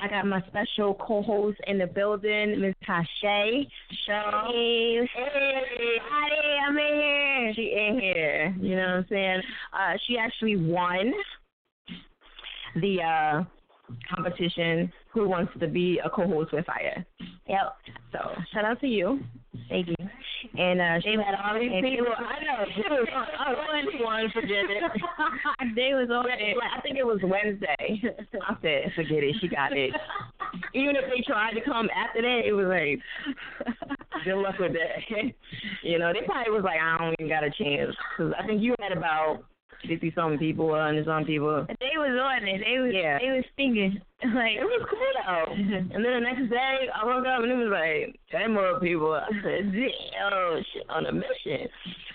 I 0.00 0.08
got 0.08 0.26
my 0.26 0.42
special 0.48 0.94
co-host 0.94 1.58
in 1.66 1.76
the 1.76 1.86
building, 1.86 2.58
Miss 2.58 2.74
Tashay. 2.88 3.68
Show. 4.06 4.50
Hey, 4.50 5.06
hey, 5.14 6.58
I'm 6.66 6.78
in 6.78 6.94
here. 6.94 7.52
She 7.54 7.74
in 7.76 8.00
here. 8.00 8.56
You 8.60 8.76
know 8.76 8.82
what 8.82 8.94
I'm 8.94 9.06
saying? 9.10 9.42
Uh, 9.74 9.92
she 10.06 10.16
actually 10.16 10.56
won 10.56 11.12
the 12.76 13.02
uh, 13.02 13.44
competition. 14.14 14.90
Who 15.12 15.28
wants 15.28 15.52
to 15.60 15.68
be 15.68 16.00
a 16.02 16.08
co-host 16.08 16.52
with 16.52 16.64
Fire? 16.64 17.04
Yep. 17.46 17.76
So 18.12 18.18
shout 18.54 18.64
out 18.64 18.80
to 18.80 18.86
you. 18.86 19.20
Thank 19.68 19.88
you. 19.88 19.94
And 20.56 20.80
uh, 20.80 21.00
she 21.00 21.16
had 21.16 21.34
all 21.34 21.58
these 21.58 21.70
people. 21.80 22.12
I 22.16 22.44
know. 22.44 22.64
She 22.74 22.82
was 22.88 23.08
I 23.12 23.52
was 23.52 23.94
one 24.00 24.30
forget 24.30 24.68
it. 24.68 24.82
They 25.74 25.94
was 25.94 26.08
on 26.10 26.26
it. 26.30 26.56
I 26.58 26.80
think 26.80 26.96
it 26.96 27.06
was 27.06 27.20
Wednesday. 27.22 27.76
I 27.78 28.56
said, 28.62 28.92
forget 28.94 29.24
it. 29.24 29.36
She 29.40 29.48
got 29.48 29.76
it. 29.76 29.92
Even 30.74 30.96
if 30.96 31.04
they 31.10 31.22
tried 31.26 31.54
to 31.54 31.60
come 31.60 31.88
after 31.94 32.22
that, 32.22 32.42
it 32.44 32.52
was 32.52 32.66
like, 32.66 33.00
good 34.24 34.36
luck 34.36 34.58
with 34.58 34.72
that. 34.72 34.98
you 35.82 35.98
know, 35.98 36.12
they 36.12 36.24
probably 36.26 36.52
was 36.52 36.64
like, 36.64 36.80
I 36.80 36.98
don't 36.98 37.14
even 37.18 37.28
got 37.28 37.44
a 37.44 37.50
chance. 37.50 37.94
Cause 38.16 38.32
I 38.38 38.46
think 38.46 38.62
you 38.62 38.74
had 38.80 38.96
about 38.96 39.44
fifty 39.86 40.12
something 40.14 40.38
people, 40.38 40.74
hundred 40.74 41.06
something 41.06 41.26
people. 41.26 41.66
They 41.68 41.94
was 41.96 42.16
on 42.18 42.48
it. 42.48 42.60
They 42.64 42.78
was 42.78 42.92
Yeah. 42.94 43.18
they 43.18 43.30
was 43.30 43.44
stinging. 43.54 44.00
like 44.34 44.56
It 44.58 44.64
was 44.64 44.86
cool 44.88 45.12
though. 45.26 45.52
and 45.54 46.04
then 46.04 46.12
the 46.14 46.20
next 46.20 46.50
day, 46.50 46.88
I 46.94 47.04
woke 47.04 47.26
up 47.26 47.42
and 47.42 47.52
it 47.52 47.54
was 47.54 47.70
like 47.70 48.18
ten 48.30 48.52
more 48.54 48.80
people. 48.80 49.12
I 49.14 49.28
said, 49.42 49.70
"Oh 50.32 50.60
shit, 50.72 50.88
on 50.90 51.06
a 51.06 51.12
mission." 51.12 51.68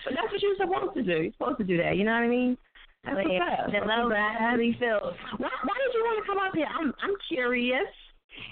But 0.04 0.14
that's 0.14 0.30
what 0.32 0.42
you're 0.42 0.56
supposed 0.60 0.94
to 0.94 1.02
do. 1.02 1.22
You're 1.22 1.32
supposed 1.32 1.58
to 1.58 1.64
do 1.64 1.76
that. 1.78 1.96
You 1.96 2.04
know 2.04 2.12
what 2.12 2.24
I 2.24 2.28
mean? 2.28 2.58
That's 3.04 3.16
like, 3.16 3.26
the 3.26 3.80
love 3.86 4.12
up. 4.12 4.56
really 4.56 4.76
feels. 4.80 5.12
Why, 5.36 5.48
why 5.48 5.76
did 5.80 5.92
you 5.92 6.02
want 6.04 6.24
to 6.24 6.28
come 6.28 6.38
up 6.40 6.54
here? 6.54 6.68
I'm 6.68 6.92
I'm 7.02 7.14
curious. 7.28 7.88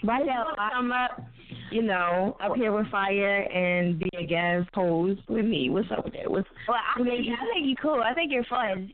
Why 0.03 0.19
did 0.19 0.27
you 0.29 0.33
want 0.33 0.57
to 0.57 0.71
come 0.77 0.93
up? 0.93 1.21
You 1.73 1.83
know, 1.83 2.37
up 2.41 2.55
here 2.55 2.71
with 2.71 2.87
fire 2.91 3.43
and 3.51 3.99
be 3.99 4.11
a 4.19 4.27
guest 4.27 4.69
host 4.75 5.21
with 5.29 5.47
me. 5.47 5.71
What's 5.71 5.91
up 5.91 6.05
with 6.05 6.13
that? 6.15 6.31
What's 6.31 6.49
Well, 6.69 6.77
I 6.77 7.03
think 7.03 7.09
I 7.09 7.55
think 7.55 7.67
you 7.67 7.77
cool. 7.77 8.03
I 8.05 8.13
think 8.13 8.31
you're 8.31 8.45
fun. 8.45 8.93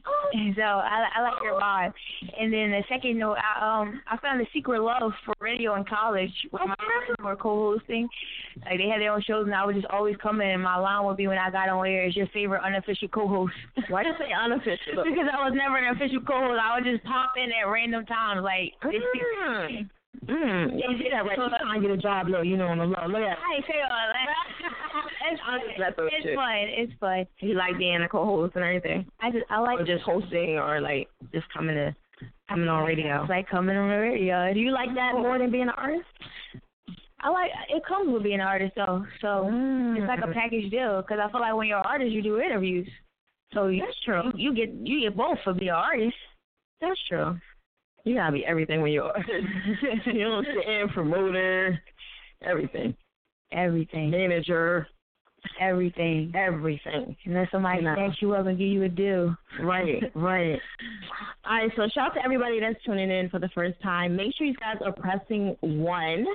So 0.54 0.62
I 0.62 1.06
I 1.16 1.22
like 1.22 1.42
your 1.42 1.60
vibe. 1.60 1.92
And 2.38 2.52
then 2.52 2.70
the 2.70 2.82
second 2.88 3.18
note, 3.18 3.36
I 3.38 3.80
um 3.80 4.00
I 4.06 4.16
found 4.18 4.40
a 4.40 4.44
secret 4.52 4.80
love 4.80 5.12
for 5.24 5.34
radio 5.40 5.74
in 5.74 5.84
college 5.84 6.32
where 6.50 6.66
my 6.66 6.76
friends 6.76 7.18
were 7.24 7.36
co-hosting. 7.36 8.08
Like 8.64 8.78
they 8.78 8.88
had 8.88 9.00
their 9.00 9.12
own 9.12 9.22
shows, 9.22 9.46
and 9.46 9.54
I 9.54 9.64
would 9.64 9.74
just 9.74 9.86
always 9.86 10.16
come 10.22 10.40
in, 10.40 10.48
and 10.48 10.62
my 10.62 10.76
line 10.76 11.04
would 11.04 11.16
be 11.16 11.26
when 11.26 11.38
I 11.38 11.50
got 11.50 11.68
on 11.68 11.86
air, 11.86 12.06
"Is 12.06 12.16
your 12.16 12.28
favorite 12.28 12.62
unofficial 12.62 13.08
co-host?" 13.08 13.54
why 13.88 14.02
did 14.02 14.14
you 14.18 14.26
say 14.26 14.32
unofficial? 14.32 15.02
because 15.04 15.28
I 15.32 15.42
was 15.48 15.54
never 15.54 15.78
an 15.78 15.96
official 15.96 16.20
co-host. 16.20 16.60
I 16.62 16.76
would 16.76 16.84
just 16.84 17.04
pop 17.04 17.32
in 17.36 17.50
at 17.50 17.68
random 17.68 18.06
times, 18.06 18.42
like. 18.42 18.74
Mm. 18.84 19.88
Mm. 20.26 20.78
Yeah, 20.78 20.90
you 20.90 20.98
did 20.98 21.12
that 21.12 21.24
right. 21.24 21.38
You're 21.38 21.48
trying 21.48 21.80
to 21.82 21.88
get 21.88 21.96
a 21.96 22.00
job, 22.00 22.26
though. 22.30 22.42
You 22.42 22.56
know, 22.56 22.66
on 22.66 22.78
the 22.78 22.84
low. 22.84 23.06
Look 23.06 23.22
at 23.22 23.38
I 23.38 23.58
all 23.58 24.08
that. 24.12 24.28
it's 25.32 25.40
fun. 25.42 25.60
It's 26.12 26.34
fun. 26.34 26.56
It's 26.56 26.92
fun. 27.00 27.26
You 27.40 27.54
like 27.54 27.78
being 27.78 28.02
a 28.02 28.08
co-host 28.08 28.56
and 28.56 28.64
everything, 28.64 29.06
I 29.20 29.30
just 29.30 29.44
I 29.50 29.60
like 29.60 29.80
or 29.80 29.84
just 29.84 30.04
hosting, 30.04 30.58
or 30.58 30.80
like 30.80 31.08
just 31.32 31.46
coming 31.52 31.76
to 31.76 31.94
coming 32.48 32.68
on 32.68 32.84
radio. 32.84 33.22
It's 33.22 33.30
like 33.30 33.48
coming 33.48 33.76
on 33.76 33.88
the 33.88 33.96
radio. 33.96 34.52
Do 34.52 34.60
you 34.60 34.72
like 34.72 34.94
that 34.94 35.12
more 35.14 35.38
than 35.38 35.50
being 35.50 35.64
an 35.64 35.70
artist? 35.70 36.06
I 37.20 37.30
like 37.30 37.50
it 37.68 37.82
comes 37.86 38.12
with 38.12 38.22
being 38.22 38.40
an 38.40 38.46
artist 38.46 38.72
though, 38.76 39.04
so 39.20 39.48
Mm. 39.50 39.98
it's 39.98 40.06
like 40.08 40.20
a 40.22 40.32
package 40.32 40.70
deal. 40.70 41.02
Because 41.02 41.18
I 41.22 41.30
feel 41.30 41.40
like 41.40 41.54
when 41.54 41.68
you're 41.68 41.78
an 41.78 41.86
artist, 41.86 42.12
you 42.12 42.22
do 42.22 42.40
interviews, 42.40 42.88
so 43.52 43.66
you, 43.68 43.82
That's 43.84 44.04
true. 44.04 44.22
You, 44.34 44.52
you 44.52 44.54
get 44.54 44.74
you 44.86 45.00
get 45.00 45.16
both 45.16 45.38
for 45.44 45.52
being 45.52 45.70
an 45.70 45.76
artist. 45.76 46.16
That's 46.80 46.98
true. 47.08 47.36
You 48.08 48.14
gotta 48.14 48.32
be 48.32 48.44
everything 48.46 48.80
when 48.80 48.92
you're 48.92 49.04
an 49.04 49.10
artist. 49.16 50.06
you 50.06 50.24
know 50.24 50.36
what 50.36 50.46
I'm 50.48 50.62
saying? 50.64 50.88
Promoter, 50.94 51.78
everything. 52.42 52.94
Everything, 53.52 54.10
Manager, 54.10 54.86
everything. 55.60 56.32
everything. 56.34 57.16
And 57.24 57.34
then 57.36 57.48
somebody 57.50 57.82
No. 57.82 57.94
snatch 57.94 58.16
you 58.20 58.34
up 58.34 58.46
and 58.46 58.58
give 58.58 58.68
you 58.68 58.82
a 58.84 58.88
deal. 58.88 59.36
Right, 59.62 60.02
right. 60.14 60.58
All 61.46 61.56
right, 61.56 61.70
so 61.76 61.88
shout 61.94 62.10
out 62.10 62.14
to 62.14 62.24
everybody 62.24 62.60
that's 62.60 62.82
tuning 62.84 63.10
in 63.10 63.28
for 63.30 63.38
the 63.38 63.48
first 63.54 63.80
time. 63.82 64.16
Make 64.16 64.34
sure 64.36 64.46
you 64.46 64.54
guys 64.54 64.76
are 64.84 64.92
pressing 64.92 65.56
one. 65.60 66.26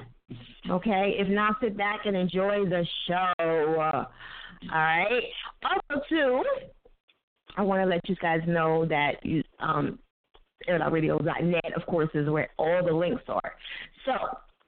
Okay, 0.69 1.15
if 1.19 1.27
not, 1.27 1.57
sit 1.61 1.77
back 1.77 2.05
and 2.05 2.15
enjoy 2.15 2.65
the 2.65 2.85
show. 3.07 3.33
All 3.39 4.07
right. 4.71 5.23
Also, 5.63 6.01
too, 6.09 6.43
I 7.57 7.61
want 7.61 7.81
to 7.83 7.85
let 7.85 8.07
you 8.09 8.15
guys 8.15 8.41
know 8.47 8.85
that 8.85 9.23
you 9.23 9.43
um, 9.59 9.99
air.radio.net, 10.67 11.73
of 11.75 11.85
course, 11.85 12.09
is 12.13 12.29
where 12.29 12.49
all 12.57 12.83
the 12.85 12.93
links 12.93 13.23
are. 13.27 13.53
So 14.05 14.13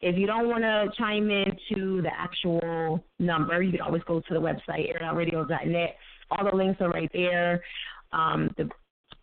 if 0.02 0.18
you 0.18 0.28
don't 0.28 0.48
want 0.48 0.64
to 0.64 0.88
chime 0.98 1.30
in 1.30 1.58
to 1.74 2.02
the 2.02 2.12
actual 2.16 3.04
number, 3.20 3.62
you 3.62 3.72
can 3.72 3.82
always 3.82 4.04
go 4.04 4.20
to 4.20 4.34
the 4.34 4.40
website, 4.40 4.94
air.radio.net. 5.02 5.96
All 6.32 6.50
the 6.50 6.56
links 6.56 6.82
are 6.82 6.90
right 6.90 7.10
there. 7.14 7.64
Um, 8.12 8.54
the 8.58 8.70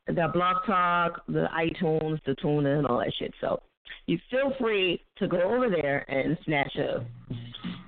the 0.09 0.29
blog 0.33 0.57
talk, 0.67 1.23
the 1.29 1.47
iTunes, 1.57 2.19
the 2.26 2.35
tuna, 2.43 2.79
and 2.79 2.87
all 2.87 2.99
that 2.99 3.12
shit. 3.19 3.33
So 3.41 3.62
you 4.07 4.19
feel 4.31 4.52
free 4.59 5.00
to 5.19 5.29
go 5.29 5.41
over 5.41 5.71
there 5.71 6.05
and 6.11 6.37
snatch 6.45 6.76
up 6.79 7.07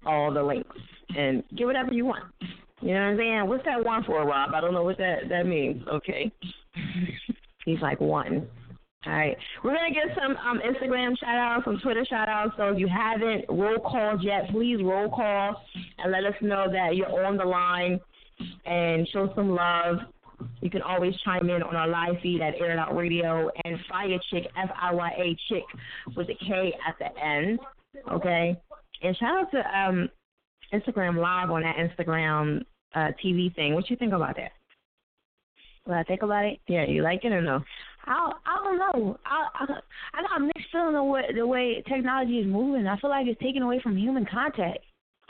all 0.07 0.33
the 0.33 0.43
links 0.43 0.77
and 1.17 1.43
get 1.57 1.67
whatever 1.67 1.93
you 1.93 2.07
want. 2.07 2.25
You 2.81 2.95
know 2.95 3.01
what 3.01 3.07
I'm 3.07 3.17
saying? 3.17 3.49
What's 3.49 3.65
that 3.65 3.85
one 3.85 4.05
for, 4.05 4.25
Rob? 4.25 4.51
I 4.55 4.61
don't 4.61 4.75
know 4.75 4.85
what 4.85 4.99
that 4.99 5.29
that 5.29 5.47
means. 5.47 5.83
Okay. 5.89 6.31
He's 7.65 7.81
like 7.81 8.01
one. 8.01 8.47
All 9.07 9.13
right. 9.13 9.37
We're 9.63 9.75
gonna 9.75 9.93
get 9.93 10.17
some 10.17 10.37
um 10.37 10.61
Instagram 10.61 11.19
shout 11.19 11.37
outs, 11.37 11.65
some 11.65 11.79
Twitter 11.83 12.05
shout 12.05 12.29
outs. 12.29 12.55
So 12.57 12.69
if 12.69 12.79
you 12.79 12.89
haven't 12.89 13.45
roll 13.49 13.79
called 13.79 14.23
yet, 14.23 14.51
please 14.51 14.79
roll 14.83 15.09
call 15.11 15.63
and 15.99 16.11
let 16.13 16.25
us 16.25 16.35
know 16.41 16.67
that 16.73 16.97
you're 16.97 17.25
on 17.25 17.37
the 17.37 17.45
line 17.45 18.01
and 18.65 19.07
show 19.09 19.31
some 19.35 19.51
love. 19.51 19.99
You 20.61 20.71
can 20.71 20.83
always 20.83 21.15
chime 21.25 21.49
in 21.51 21.63
on 21.63 21.77
our 21.77 21.89
live 21.89 22.15
feed 22.23 22.41
at 22.41 22.55
Air 22.61 22.85
Radio 22.93 23.51
and 23.65 23.79
Fire 23.89 24.19
Chick 24.31 24.45
F 24.57 24.71
I 24.81 24.93
Y 24.95 25.11
A 25.19 25.37
Chick 25.49 25.65
with 26.17 26.29
a 26.29 26.35
K 26.35 26.73
at 26.87 26.97
the 26.99 27.23
end. 27.23 27.59
Okay. 28.11 28.57
And 29.03 29.17
shout 29.17 29.37
out 29.37 29.51
to 29.51 29.79
um 29.79 30.09
Instagram 30.73 31.19
Live 31.19 31.51
on 31.51 31.63
that 31.63 31.77
Instagram 31.77 32.65
uh 32.95 33.11
TV 33.23 33.55
thing. 33.55 33.75
What 33.75 33.91
you 33.91 33.97
think 33.97 34.13
about 34.15 34.37
that? 34.37 34.53
When 35.85 35.99
I 35.99 36.03
think 36.05 36.23
about 36.23 36.47
it, 36.47 36.59
Yeah, 36.67 36.87
you 36.87 37.03
like 37.03 37.25
it 37.25 37.33
or 37.33 37.43
no? 37.43 37.61
I 38.07 38.33
I 38.47 38.65
don't 38.65 38.79
know. 38.79 39.19
I 39.25 39.49
I, 39.55 39.65
I 40.15 40.23
got 40.23 40.41
a 40.41 40.45
mixed 40.45 40.71
feeling 40.73 40.97
of 40.97 41.07
what 41.07 41.25
the 41.35 41.47
way 41.47 41.83
technology 41.89 42.39
is 42.39 42.47
moving. 42.47 42.87
I 42.87 42.99
feel 42.99 43.11
like 43.11 43.27
it's 43.27 43.41
taking 43.41 43.63
away 43.63 43.81
from 43.83 43.97
human 43.97 44.27
contact. 44.27 44.79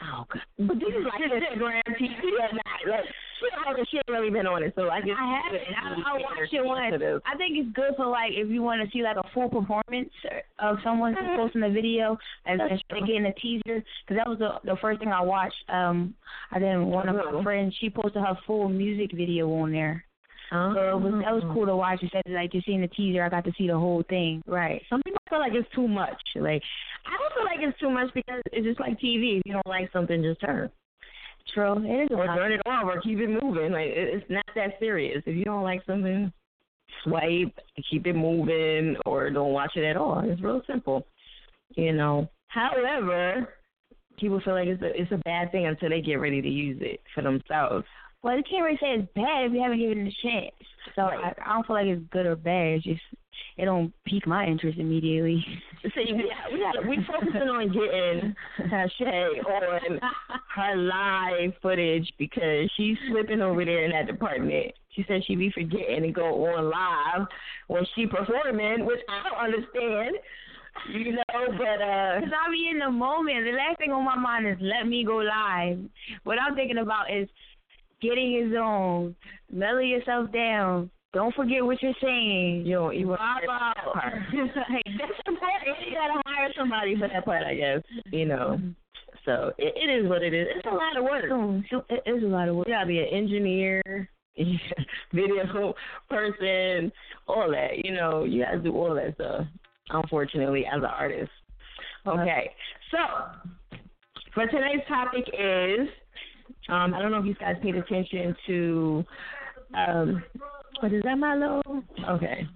Oh, 0.02 0.24
God. 0.32 0.42
But 0.58 0.78
this 0.80 0.88
is 0.88 1.06
like 1.06 1.22
Instagram 1.22 1.82
TV 1.86 2.18
or 2.40 2.52
not. 2.52 2.82
Like, 2.96 3.86
she 3.90 3.98
ain't 3.98 4.08
really 4.08 4.30
been 4.30 4.46
on 4.46 4.62
it, 4.62 4.72
so 4.74 4.88
I 4.88 5.00
just 5.00 5.12
I 5.18 5.40
haven't. 5.44 5.62
I, 5.76 6.10
I 6.10 6.14
watched 6.14 6.52
it 6.52 6.64
once. 6.64 7.22
I 7.26 7.36
think 7.36 7.56
it's 7.56 7.70
good 7.74 7.94
for 7.96 8.06
like 8.06 8.32
if 8.32 8.48
you 8.48 8.62
want 8.62 8.82
to 8.82 8.90
see 8.90 9.02
like 9.02 9.16
a 9.16 9.28
full 9.34 9.48
performance 9.48 10.10
of 10.58 10.78
someone 10.82 11.14
posting 11.36 11.62
a 11.62 11.70
video 11.70 12.16
and, 12.46 12.60
and 12.60 12.82
getting 13.06 13.26
a 13.26 13.34
teaser. 13.34 13.84
Because 14.06 14.16
that 14.16 14.26
was 14.26 14.38
the 14.38 14.58
the 14.64 14.76
first 14.80 15.00
thing 15.00 15.08
I 15.12 15.20
watched. 15.20 15.54
Um, 15.68 16.14
I 16.50 16.58
then 16.58 16.86
one 16.86 17.08
of 17.08 17.16
my 17.16 17.42
friends 17.42 17.74
she 17.80 17.90
posted 17.90 18.22
her 18.22 18.38
full 18.46 18.68
music 18.68 19.16
video 19.16 19.50
on 19.52 19.72
there. 19.72 20.04
So 20.50 20.96
it 20.96 21.00
was 21.00 21.22
that 21.24 21.34
was 21.34 21.42
mm-hmm. 21.42 21.52
cool 21.52 21.66
to 21.66 21.76
watch. 21.76 21.98
Instead 22.02 22.22
of 22.26 22.32
like 22.32 22.52
just 22.52 22.66
seeing 22.66 22.80
the 22.80 22.88
teaser, 22.88 23.24
I 23.24 23.28
got 23.28 23.44
to 23.44 23.52
see 23.56 23.66
the 23.66 23.78
whole 23.78 24.02
thing. 24.08 24.42
Right. 24.46 24.82
Some 24.88 25.02
people 25.02 25.18
feel 25.28 25.40
like 25.40 25.52
it's 25.54 25.68
too 25.74 25.88
much. 25.88 26.20
Like, 26.36 26.62
I 27.06 27.16
don't 27.18 27.34
feel 27.34 27.44
like 27.44 27.58
it's 27.60 27.78
too 27.78 27.90
much 27.90 28.12
because 28.14 28.42
it's 28.52 28.66
just 28.66 28.80
like 28.80 29.00
TV. 29.00 29.38
If 29.38 29.42
you 29.46 29.52
don't 29.52 29.66
like 29.66 29.90
something, 29.92 30.22
just 30.22 30.40
turn. 30.40 30.70
True. 31.52 31.84
It 31.84 32.04
is 32.04 32.08
a 32.10 32.14
Or 32.14 32.26
turn 32.26 32.52
it 32.52 32.62
off 32.66 32.84
or 32.84 33.00
keep 33.00 33.18
it 33.18 33.28
moving. 33.28 33.72
Like, 33.72 33.88
it's 33.88 34.24
not 34.30 34.44
that 34.54 34.78
serious. 34.78 35.22
If 35.26 35.36
you 35.36 35.44
don't 35.44 35.62
like 35.62 35.82
something, 35.86 36.32
swipe, 37.02 37.58
keep 37.90 38.06
it 38.06 38.14
moving, 38.14 38.96
or 39.04 39.30
don't 39.30 39.52
watch 39.52 39.72
it 39.76 39.84
at 39.84 39.96
all. 39.96 40.22
It's 40.24 40.40
real 40.40 40.62
simple. 40.66 41.06
You 41.76 41.92
know. 41.92 42.28
However, 42.48 43.48
people 44.18 44.40
feel 44.44 44.54
like 44.54 44.68
it's 44.68 44.82
a 44.82 45.00
it's 45.00 45.12
a 45.12 45.20
bad 45.24 45.50
thing 45.52 45.66
until 45.66 45.90
they 45.90 46.00
get 46.00 46.14
ready 46.14 46.40
to 46.40 46.48
use 46.48 46.78
it 46.80 47.00
for 47.14 47.22
themselves. 47.22 47.84
Well, 48.24 48.38
you 48.38 48.42
can't 48.48 48.64
really 48.64 48.78
say 48.80 48.94
it's 48.94 49.12
bad 49.14 49.44
if 49.44 49.52
you 49.52 49.60
haven't 49.60 49.80
given 49.80 50.06
it 50.06 50.14
a 50.14 50.26
chance. 50.26 50.54
So 50.96 51.02
I, 51.02 51.34
I 51.44 51.52
don't 51.52 51.66
feel 51.66 51.76
like 51.76 51.86
it's 51.86 52.02
good 52.10 52.24
or 52.24 52.36
bad. 52.36 52.76
It's 52.76 52.84
just 52.84 53.02
it 53.58 53.66
don't 53.66 53.92
pique 54.06 54.26
my 54.26 54.46
interest 54.46 54.78
immediately. 54.78 55.44
See, 55.82 56.12
we 56.14 56.32
we 56.50 56.58
got 56.58 56.88
we 56.88 56.98
focusing 57.06 57.48
on 57.50 57.68
getting 57.68 58.34
Shay 58.98 59.28
on 59.46 60.00
her 60.56 60.76
live 60.76 61.52
footage 61.60 62.10
because 62.18 62.70
she's 62.78 62.96
slipping 63.10 63.42
over 63.42 63.62
there 63.62 63.84
in 63.84 63.90
that 63.90 64.06
department. 64.06 64.72
She 64.96 65.04
said 65.06 65.22
she 65.26 65.36
be 65.36 65.50
forgetting 65.50 66.02
to 66.04 66.10
go 66.10 66.46
on 66.46 66.70
live 66.70 67.28
when 67.66 67.84
she 67.94 68.06
performing, 68.06 68.86
which 68.86 69.00
I 69.06 69.28
don't 69.28 69.54
understand. 69.54 70.16
You 70.92 71.12
know, 71.12 71.22
but 71.28 71.82
uh 71.82 72.20
Cause 72.20 72.32
I 72.32 72.50
be 72.50 72.68
in 72.72 72.78
the 72.78 72.90
moment. 72.90 73.44
The 73.44 73.52
last 73.52 73.78
thing 73.78 73.92
on 73.92 74.04
my 74.04 74.16
mind 74.16 74.48
is 74.48 74.56
let 74.60 74.88
me 74.88 75.04
go 75.04 75.16
live. 75.18 75.78
What 76.24 76.38
I'm 76.40 76.56
thinking 76.56 76.78
about 76.78 77.12
is 77.12 77.28
getting 78.04 78.44
his 78.44 78.52
own, 78.60 79.16
mellow 79.50 79.80
yourself 79.80 80.30
down. 80.32 80.90
Don't 81.12 81.34
forget 81.34 81.64
what 81.64 81.80
you're 81.82 81.92
saying. 82.02 82.66
you 82.66 82.74
know, 82.74 82.90
you 82.90 83.06
want 83.08 83.20
Blah, 83.20 83.36
blah. 83.46 83.72
that 83.74 83.92
part. 83.92 84.14
Like, 84.34 84.82
That's 84.98 85.20
important. 85.26 85.76
You 85.88 85.94
gotta 85.94 86.20
hire 86.26 86.50
somebody 86.58 86.96
for 86.98 87.08
that 87.08 87.24
part, 87.24 87.42
I 87.44 87.54
guess. 87.54 87.82
You 88.12 88.26
know. 88.26 88.58
So 89.24 89.52
it, 89.56 89.72
it 89.76 89.88
is 90.04 90.08
what 90.08 90.22
it 90.22 90.34
is. 90.34 90.46
It's 90.56 90.66
a 90.66 90.70
lot 90.70 90.96
of 90.98 91.04
work. 91.04 91.24
it 91.88 92.02
is 92.06 92.22
a 92.22 92.26
lot 92.26 92.48
of 92.48 92.56
work. 92.56 92.66
You 92.66 92.74
gotta 92.74 92.86
be 92.86 92.98
an 92.98 93.06
engineer, 93.12 93.80
video 95.14 95.74
person, 96.10 96.92
all 97.28 97.48
that. 97.50 97.84
You 97.84 97.94
know, 97.94 98.24
you 98.24 98.44
gotta 98.44 98.58
do 98.58 98.72
all 98.76 98.94
that 98.96 99.14
stuff. 99.14 99.46
Unfortunately, 99.90 100.64
as 100.66 100.78
an 100.78 100.84
artist. 100.86 101.30
Okay, 102.06 102.50
so 102.90 102.98
for 104.34 104.46
today's 104.46 104.80
topic 104.88 105.24
is, 105.38 105.88
um, 106.68 106.94
I 106.94 107.00
don't 107.02 107.10
know 107.10 107.18
if 107.18 107.26
you 107.26 107.34
guys 107.34 107.56
paid 107.62 107.76
attention 107.76 108.34
to, 108.46 109.04
um, 109.76 110.24
what 110.80 110.92
is 110.92 111.02
that, 111.04 111.16
my 111.18 111.34
little? 111.34 111.82
Okay, 112.10 112.46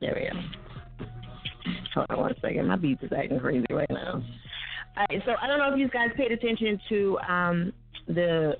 there 0.00 0.14
we 0.14 0.28
go. 0.30 1.06
Hold 1.94 2.06
on 2.10 2.18
one 2.18 2.34
second, 2.40 2.66
my 2.66 2.76
beats 2.76 3.02
is 3.02 3.10
acting 3.16 3.40
crazy 3.40 3.66
right 3.70 3.90
now. 3.90 4.22
All 4.96 5.06
right, 5.10 5.22
so 5.24 5.32
I 5.40 5.46
don't 5.46 5.58
know 5.58 5.72
if 5.72 5.78
you 5.78 5.88
guys 5.88 6.08
paid 6.16 6.32
attention 6.32 6.80
to 6.88 7.18
um, 7.28 7.72
the 8.06 8.54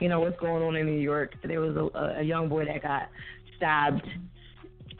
you 0.00 0.08
know 0.08 0.20
what's 0.20 0.38
going 0.40 0.62
on 0.62 0.76
in 0.76 0.86
New 0.86 0.98
York. 1.00 1.34
There 1.44 1.60
was 1.60 1.76
a, 1.76 2.18
a 2.20 2.22
young 2.22 2.48
boy 2.48 2.64
that 2.66 2.82
got 2.82 3.08
stabbed 3.56 4.02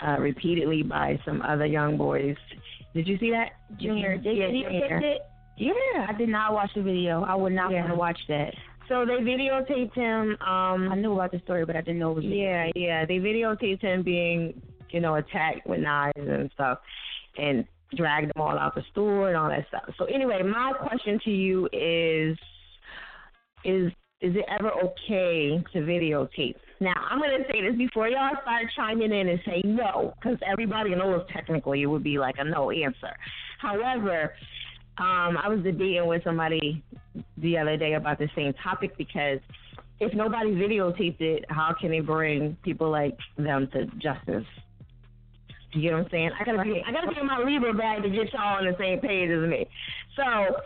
uh, 0.04 0.16
repeatedly 0.20 0.82
by 0.82 1.18
some 1.24 1.42
other 1.42 1.66
young 1.66 1.96
boys. 1.96 2.36
Did 2.94 3.08
you 3.08 3.18
see 3.18 3.30
that? 3.30 3.52
Junior, 3.80 4.18
they 4.22 4.34
yeah, 4.34 4.46
videotaped 4.46 4.88
Junior. 4.88 4.98
it. 4.98 5.20
Yeah. 5.56 6.06
I 6.08 6.12
did 6.16 6.28
not 6.28 6.52
watch 6.52 6.70
the 6.74 6.82
video. 6.82 7.22
I 7.24 7.34
would 7.34 7.52
not 7.52 7.72
Yeah. 7.72 7.80
want 7.80 7.92
to 7.92 7.98
watch 7.98 8.18
that. 8.28 8.54
So 8.88 9.04
they 9.06 9.14
videotaped 9.14 9.94
him. 9.94 10.36
Um, 10.40 10.92
I 10.92 10.96
knew 10.96 11.12
about 11.12 11.32
the 11.32 11.40
story, 11.40 11.64
but 11.64 11.76
I 11.76 11.80
didn't 11.80 11.98
know 11.98 12.12
it 12.12 12.16
was. 12.16 12.24
Yeah, 12.24 12.70
yeah. 12.74 13.06
They 13.06 13.18
videotaped 13.18 13.80
him 13.80 14.02
being, 14.02 14.60
you 14.90 15.00
know, 15.00 15.14
attacked 15.16 15.66
with 15.66 15.80
knives 15.80 16.12
and 16.16 16.50
stuff, 16.52 16.78
and 17.38 17.64
dragged 17.96 18.26
them 18.34 18.42
all 18.42 18.58
out 18.58 18.74
the 18.74 18.82
store 18.90 19.28
and 19.28 19.36
all 19.36 19.48
that 19.48 19.66
stuff. 19.68 19.94
So 19.98 20.04
anyway, 20.06 20.42
my 20.42 20.72
question 20.72 21.20
to 21.24 21.30
you 21.30 21.68
is, 21.72 22.36
is 23.64 23.92
is 24.20 24.34
it 24.36 24.44
ever 24.48 24.70
okay 24.70 25.62
to 25.72 25.78
videotape? 25.80 26.56
Now 26.80 26.94
I'm 27.10 27.20
gonna 27.20 27.44
say 27.50 27.60
this 27.62 27.76
before 27.76 28.08
y'all 28.08 28.36
start 28.42 28.66
chiming 28.74 29.12
in 29.12 29.28
and 29.28 29.40
say 29.44 29.62
no, 29.64 30.14
because 30.20 30.38
everybody 30.46 30.94
knows 30.94 31.22
technically 31.32 31.82
it 31.82 31.86
would 31.86 32.04
be 32.04 32.18
like 32.18 32.36
a 32.38 32.44
no 32.44 32.70
answer. 32.70 33.14
However, 33.58 34.34
um, 34.98 35.36
I 35.36 35.48
was 35.48 35.60
debating 35.62 36.06
with 36.06 36.22
somebody 36.22 36.82
the 37.38 37.58
other 37.58 37.76
day 37.76 37.94
about 37.94 38.18
the 38.18 38.28
same 38.36 38.52
topic 38.54 38.96
because 38.96 39.40
if 40.00 40.14
nobody 40.14 40.52
videotaped 40.52 41.20
it, 41.20 41.44
how 41.48 41.74
can 41.78 41.90
they 41.90 42.00
bring 42.00 42.56
people 42.62 42.90
like 42.90 43.16
them 43.36 43.68
to 43.72 43.86
justice? 43.98 44.46
You 45.72 45.82
get 45.82 45.92
what 45.92 46.04
I'm 46.04 46.10
saying? 46.10 46.30
I 46.38 46.44
gotta 46.44 46.62
be, 46.62 46.82
I 46.86 46.92
gotta 46.92 47.08
be 47.08 47.18
in 47.18 47.26
my 47.26 47.38
Libra 47.38 47.74
bag 47.74 48.02
to 48.02 48.08
get 48.08 48.32
y'all 48.32 48.58
on 48.58 48.64
the 48.64 48.76
same 48.78 49.00
page 49.00 49.30
as 49.30 49.48
me. 49.48 49.66
So 50.14 50.56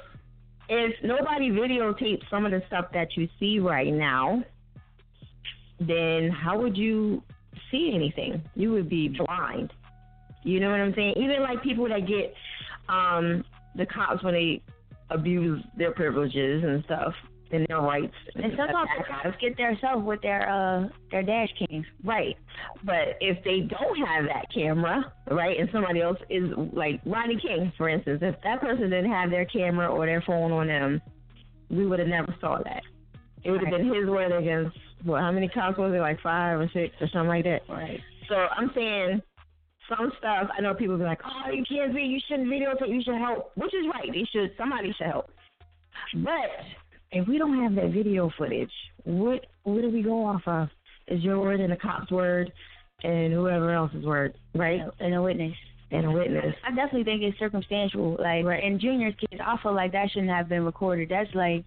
if 0.69 0.95
nobody 1.03 1.51
videotapes 1.51 2.29
some 2.29 2.45
of 2.45 2.53
the 2.53 2.63
stuff 2.67 2.87
that 2.93 3.17
you 3.17 3.29
see 3.41 3.59
right 3.59 3.93
now, 3.93 4.45
then 5.81 6.29
how 6.29 6.59
would 6.61 6.77
you 6.77 7.23
see 7.71 7.93
anything? 7.95 8.43
You 8.55 8.73
would 8.73 8.91
be 8.91 9.09
blind. 9.09 9.73
You 10.43 10.61
know 10.61 10.71
what 10.71 10.81
I'm 10.81 10.95
saying? 10.95 11.15
Even 11.17 11.43
like 11.43 11.63
people 11.63 11.89
that 11.89 12.07
get 12.07 12.35
um 12.89 13.45
the 13.79 13.87
cops 13.87 14.23
when 14.23 14.35
they 14.35 14.63
abuse 15.11 15.63
their 15.79 15.93
privileges 15.93 16.63
and 16.65 16.85
stuff 16.85 17.15
and 17.51 17.67
their 17.69 17.81
rights. 17.81 18.13
And 18.35 18.53
sometimes 18.59 18.89
the 18.99 19.05
cops 19.05 19.37
get 19.41 19.57
their 19.57 19.79
self 19.81 20.05
with 20.05 20.21
their 20.21 20.49
uh 20.51 20.89
their 21.11 21.23
dash 21.23 21.49
cams. 21.59 21.87
Right. 22.05 22.37
But 22.85 23.17
if 23.21 23.43
they 23.45 23.61
don't 23.61 24.07
have 24.07 24.27
that 24.27 24.53
camera, 24.53 25.11
right, 25.31 25.59
and 25.59 25.69
somebody 25.73 26.03
else 26.03 26.19
is 26.29 26.51
like 26.75 27.01
Rodney 27.07 27.39
King, 27.41 27.73
for 27.79 27.89
instance, 27.89 28.21
if 28.23 28.35
that 28.43 28.61
person 28.61 28.91
didn't 28.91 29.11
have 29.11 29.31
their 29.31 29.47
camera 29.47 29.89
or 29.89 30.05
their 30.05 30.23
phone 30.27 30.53
on 30.53 30.67
them, 30.67 31.01
we 31.71 31.87
would 31.87 32.01
have 32.01 32.09
never 32.09 32.35
saw 32.41 32.59
that. 32.65 32.83
It 33.45 33.51
would 33.51 33.61
have 33.63 33.73
Right. 33.73 33.83
been 33.83 33.95
his 33.95 34.07
word 34.11 34.33
against 34.33 34.77
what? 35.05 35.21
How 35.23 35.31
many 35.33 35.49
cops 35.49 35.79
was 35.79 35.95
it? 35.95 36.01
Like 36.01 36.21
five 36.21 36.61
or 36.61 36.69
six 36.75 36.95
or 37.01 37.09
something 37.09 37.29
like 37.29 37.45
that. 37.45 37.63
Right. 37.69 38.01
So 38.29 38.35
I'm 38.35 38.71
saying 38.75 39.23
some 39.89 40.13
stuff. 40.19 40.49
I 40.57 40.61
know 40.61 40.75
people 40.75 40.99
be 40.99 41.05
like, 41.05 41.21
"Oh, 41.25 41.51
you 41.51 41.65
can't 41.65 41.95
be. 41.95 42.03
You 42.03 42.21
shouldn't 42.29 42.49
videotape. 42.49 42.89
You 42.89 43.03
should 43.03 43.17
help," 43.17 43.53
which 43.57 43.75
is 43.75 43.87
right. 43.93 44.11
They 44.13 44.25
should. 44.33 44.53
Somebody 44.57 44.93
should 44.97 45.07
help. 45.07 45.31
But 46.15 46.51
if 47.13 47.27
we 47.27 47.39
don't 47.39 47.63
have 47.63 47.75
that 47.75 47.93
video 47.93 48.31
footage, 48.37 48.73
what 49.05 49.47
what 49.65 49.83
do 49.83 49.91
we 49.91 50.03
go 50.03 50.25
off 50.25 50.43
of? 50.47 50.69
Is 51.09 51.23
your 51.23 51.41
word 51.41 51.61
and 51.61 51.73
the 51.73 51.77
cop's 51.77 52.11
word 52.11 52.53
and 53.03 53.33
whoever 53.33 53.73
else's 53.73 54.05
word, 54.05 54.35
right? 54.55 54.83
And 55.01 55.15
a 55.15 55.23
witness. 55.23 55.55
And 55.91 56.05
a 56.05 56.11
witness. 56.11 56.55
I 56.67 56.71
definitely 56.75 57.05
think 57.05 57.23
it's 57.23 57.39
circumstantial. 57.39 58.17
Like 58.19 58.45
in 58.63 58.79
Junior's 58.79 59.15
case, 59.15 59.41
I 59.43 59.57
feel 59.63 59.75
like 59.75 59.93
that 59.93 60.11
shouldn't 60.11 60.31
have 60.31 60.49
been 60.49 60.65
recorded. 60.65 61.09
That's 61.09 61.35
like 61.35 61.65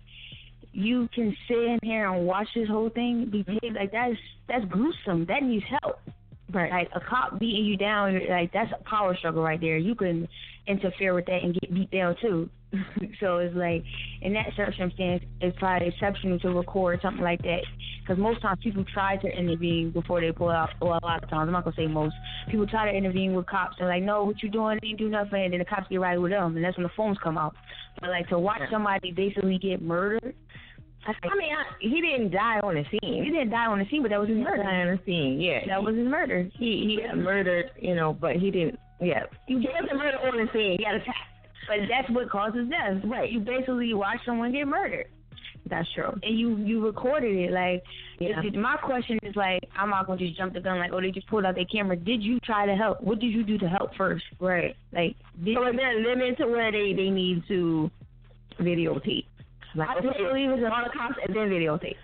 you 0.74 1.10
can 1.14 1.36
sit 1.48 1.58
in 1.58 1.80
here 1.84 2.12
and 2.12 2.26
watch 2.26 2.48
this 2.56 2.68
whole 2.68 2.90
thing 2.90 3.30
be. 3.32 3.44
Like 3.70 3.92
that's 3.92 4.16
that's 4.48 4.66
gruesome. 4.66 5.26
That 5.26 5.44
needs 5.44 5.66
help. 5.82 6.00
Right. 6.54 6.72
Like 6.72 6.90
a 6.96 7.00
cop 7.00 7.40
beating 7.40 7.66
you 7.66 7.78
down, 7.78 8.20
like 8.30 8.52
that's 8.52 8.72
a 8.78 8.84
power 8.84 9.16
struggle 9.16 9.42
right 9.42 9.60
there. 9.60 9.78
You 9.78 9.96
can 9.96 10.28
interfere 10.68 11.14
with 11.14 11.26
that 11.26 11.44
and 11.44 11.54
get 11.54 11.74
beat 11.74 11.92
down 11.92 12.16
too. 12.22 12.50
so 13.20 13.38
it's 13.38 13.56
like 13.56 13.84
in 14.22 14.34
that 14.34 14.48
circumstance, 14.56 15.24
it's 15.40 15.58
probably 15.60 15.90
exceptional 15.90 16.40
to 16.40 16.50
record 16.50 17.00
something 17.02 17.24
like 17.24 17.42
that. 17.44 17.62
Because 18.02 18.18
most 18.18 18.42
times 18.42 18.60
people 18.64 18.84
try 18.94 19.18
to 19.18 19.28
intervene 19.28 19.92
before 19.92 20.22
they 20.22 20.32
pull 20.32 20.50
out. 20.50 20.70
Well, 20.82 21.00
a 21.02 21.06
lot 21.06 21.24
of 21.24 21.30
times, 21.30 21.48
I'm 21.48 21.52
not 21.52 21.64
gonna 21.64 21.76
say 21.76 21.88
most. 21.88 22.16
People 22.50 22.68
try 22.68 22.92
to 22.92 22.98
intervene 22.98 23.34
with 23.34 23.46
cops 23.46 23.76
and 23.80 23.88
like, 23.88 24.04
no, 24.04 24.24
what 24.24 24.42
you 24.42 24.50
doing? 24.50 24.80
You 24.82 24.90
ain't 24.90 25.00
do 25.00 25.10
nothing. 25.10 25.44
And 25.44 25.54
then 25.54 25.60
the 25.60 25.66
cops 25.66 25.88
get 25.90 26.00
right 26.00 26.18
with 26.18 26.32
them, 26.32 26.56
and 26.56 26.66
that's 26.66 26.78
when 26.78 26.84
the 26.84 26.92
phones 26.98 27.18
come 27.24 27.38
out. 27.38 27.56
But 28.00 28.10
like 28.10 28.28
to 28.30 28.40
watch 28.40 28.62
somebody 28.72 29.12
basically 29.12 29.58
get 29.58 29.82
murdered. 29.82 30.36
I 31.08 31.36
mean, 31.36 31.52
I, 31.52 31.64
he 31.80 32.00
didn't 32.02 32.32
die 32.32 32.60
on 32.60 32.76
the 32.76 32.84
scene. 32.92 33.24
He 33.24 33.32
didn't 33.32 33.50
die 33.50 33.66
on 33.66 33.80
the 33.80 33.86
scene, 33.90 34.02
but 34.04 34.10
that 34.10 34.20
was 34.20 34.30
his 34.30 34.38
murder. 34.38 34.64
Die 34.64 34.82
on 34.82 34.96
the 34.96 35.00
scene, 35.06 35.42
yeah. 35.42 35.66
That 35.68 35.84
was 35.84 35.96
his 35.96 36.08
murder. 36.08 36.50
He 36.58 36.86
he 36.98 37.02
got 37.08 37.18
murdered, 37.18 37.72
you 37.80 37.96
know, 37.96 38.14
but 38.14 38.36
he 38.36 38.52
didn't. 38.52 38.80
Yeah, 39.00 39.24
he 39.48 39.56
wasn't 39.56 39.98
murdered 39.98 40.20
on 40.24 40.38
the 40.46 40.52
scene. 40.54 40.78
He 40.78 40.84
got 40.84 40.96
attacked. 40.96 41.18
But 41.68 41.78
that's 41.90 42.10
what 42.10 42.30
causes 42.30 42.70
death. 42.70 43.02
Right. 43.06 43.32
You 43.32 43.40
basically 43.40 43.94
watch 43.94 44.18
someone 44.26 44.52
get 44.52 44.68
murdered. 44.68 45.08
That's 45.70 45.88
true. 45.94 46.12
And 46.24 46.38
you 46.38 46.58
you 46.58 46.86
recorded 46.86 47.36
it. 47.36 47.52
Like, 47.52 47.84
Yeah. 48.20 48.42
if- 48.44 48.54
my 48.56 48.76
question 48.78 49.18
is 49.24 49.36
like, 49.36 49.64
I'm 49.78 49.90
not 49.90 50.06
gonna 50.06 50.20
just 50.20 50.36
jump 50.38 50.54
the 50.54 50.60
gun. 50.60 50.80
Like, 50.80 50.92
oh, 50.92 51.00
they 51.02 51.12
just 51.12 51.28
pulled 51.28 51.46
out 51.46 51.56
their 51.56 51.66
camera. 51.66 51.96
Did 51.96 52.22
you 52.22 52.40
try 52.42 52.66
to 52.66 52.76
help? 52.76 53.02
What 53.02 53.20
did 53.20 53.32
you 53.32 53.44
do 53.44 53.58
to 53.60 53.70
help 53.70 53.96
first? 53.96 54.24
Right. 54.40 54.76
Like, 54.92 55.16
did 55.44 55.56
So 55.56 55.66
is 55.68 55.76
there 55.76 55.98
a 55.98 56.02
limit 56.08 56.38
to 56.40 56.48
where 56.48 56.72
they 56.72 56.94
they 56.94 57.10
need 57.10 57.44
to 57.48 57.90
videotape? 58.60 59.26
Like, 59.76 59.90
I 59.90 59.96
okay, 60.00 60.24
believe 60.24 60.50
it's 60.52 60.62
the 60.62 60.70
cops 60.98 61.16
and 61.26 61.36
then 61.36 61.50
videotape. 61.50 61.96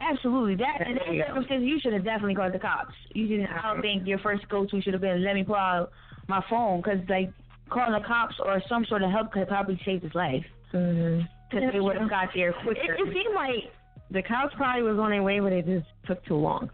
Absolutely. 0.00 0.56
That 0.56 0.86
in 0.86 0.94
that 0.96 1.26
circumstance, 1.28 1.62
you 1.64 1.78
should 1.80 1.92
have 1.92 2.04
definitely 2.04 2.34
called 2.34 2.52
the 2.52 2.58
cops. 2.58 2.94
You 3.14 3.26
didn't. 3.28 3.46
I 3.48 3.72
don't 3.72 3.80
think 3.82 4.06
your 4.06 4.18
first 4.18 4.48
go-to 4.48 4.80
should 4.80 4.92
have 4.92 5.00
been 5.02 5.24
let 5.24 5.34
me 5.34 5.42
pull 5.44 5.56
out 5.56 5.90
my 6.28 6.42
phone 6.48 6.80
because 6.80 6.98
like 7.08 7.30
calling 7.70 7.92
the 7.92 8.06
cops 8.06 8.34
or 8.44 8.62
some 8.68 8.84
sort 8.86 9.02
of 9.02 9.10
help 9.10 9.32
could 9.32 9.48
probably 9.48 9.80
save 9.84 10.02
his 10.02 10.14
life 10.14 10.44
Mm-hmm. 10.72 11.26
because 11.50 11.72
they 11.72 11.80
would 11.80 11.96
have 11.96 12.08
got 12.08 12.28
there 12.32 12.50
It, 12.50 12.56
quicker. 12.62 12.94
it 12.94 13.12
seemed 13.12 13.34
like 13.34 13.72
the 14.12 14.22
cops 14.22 14.54
probably 14.56 14.82
was 14.82 14.98
on 15.00 15.10
their 15.10 15.22
way, 15.22 15.40
but 15.40 15.52
it 15.52 15.66
just 15.66 15.86
took 16.06 16.24
too 16.24 16.36
long. 16.36 16.70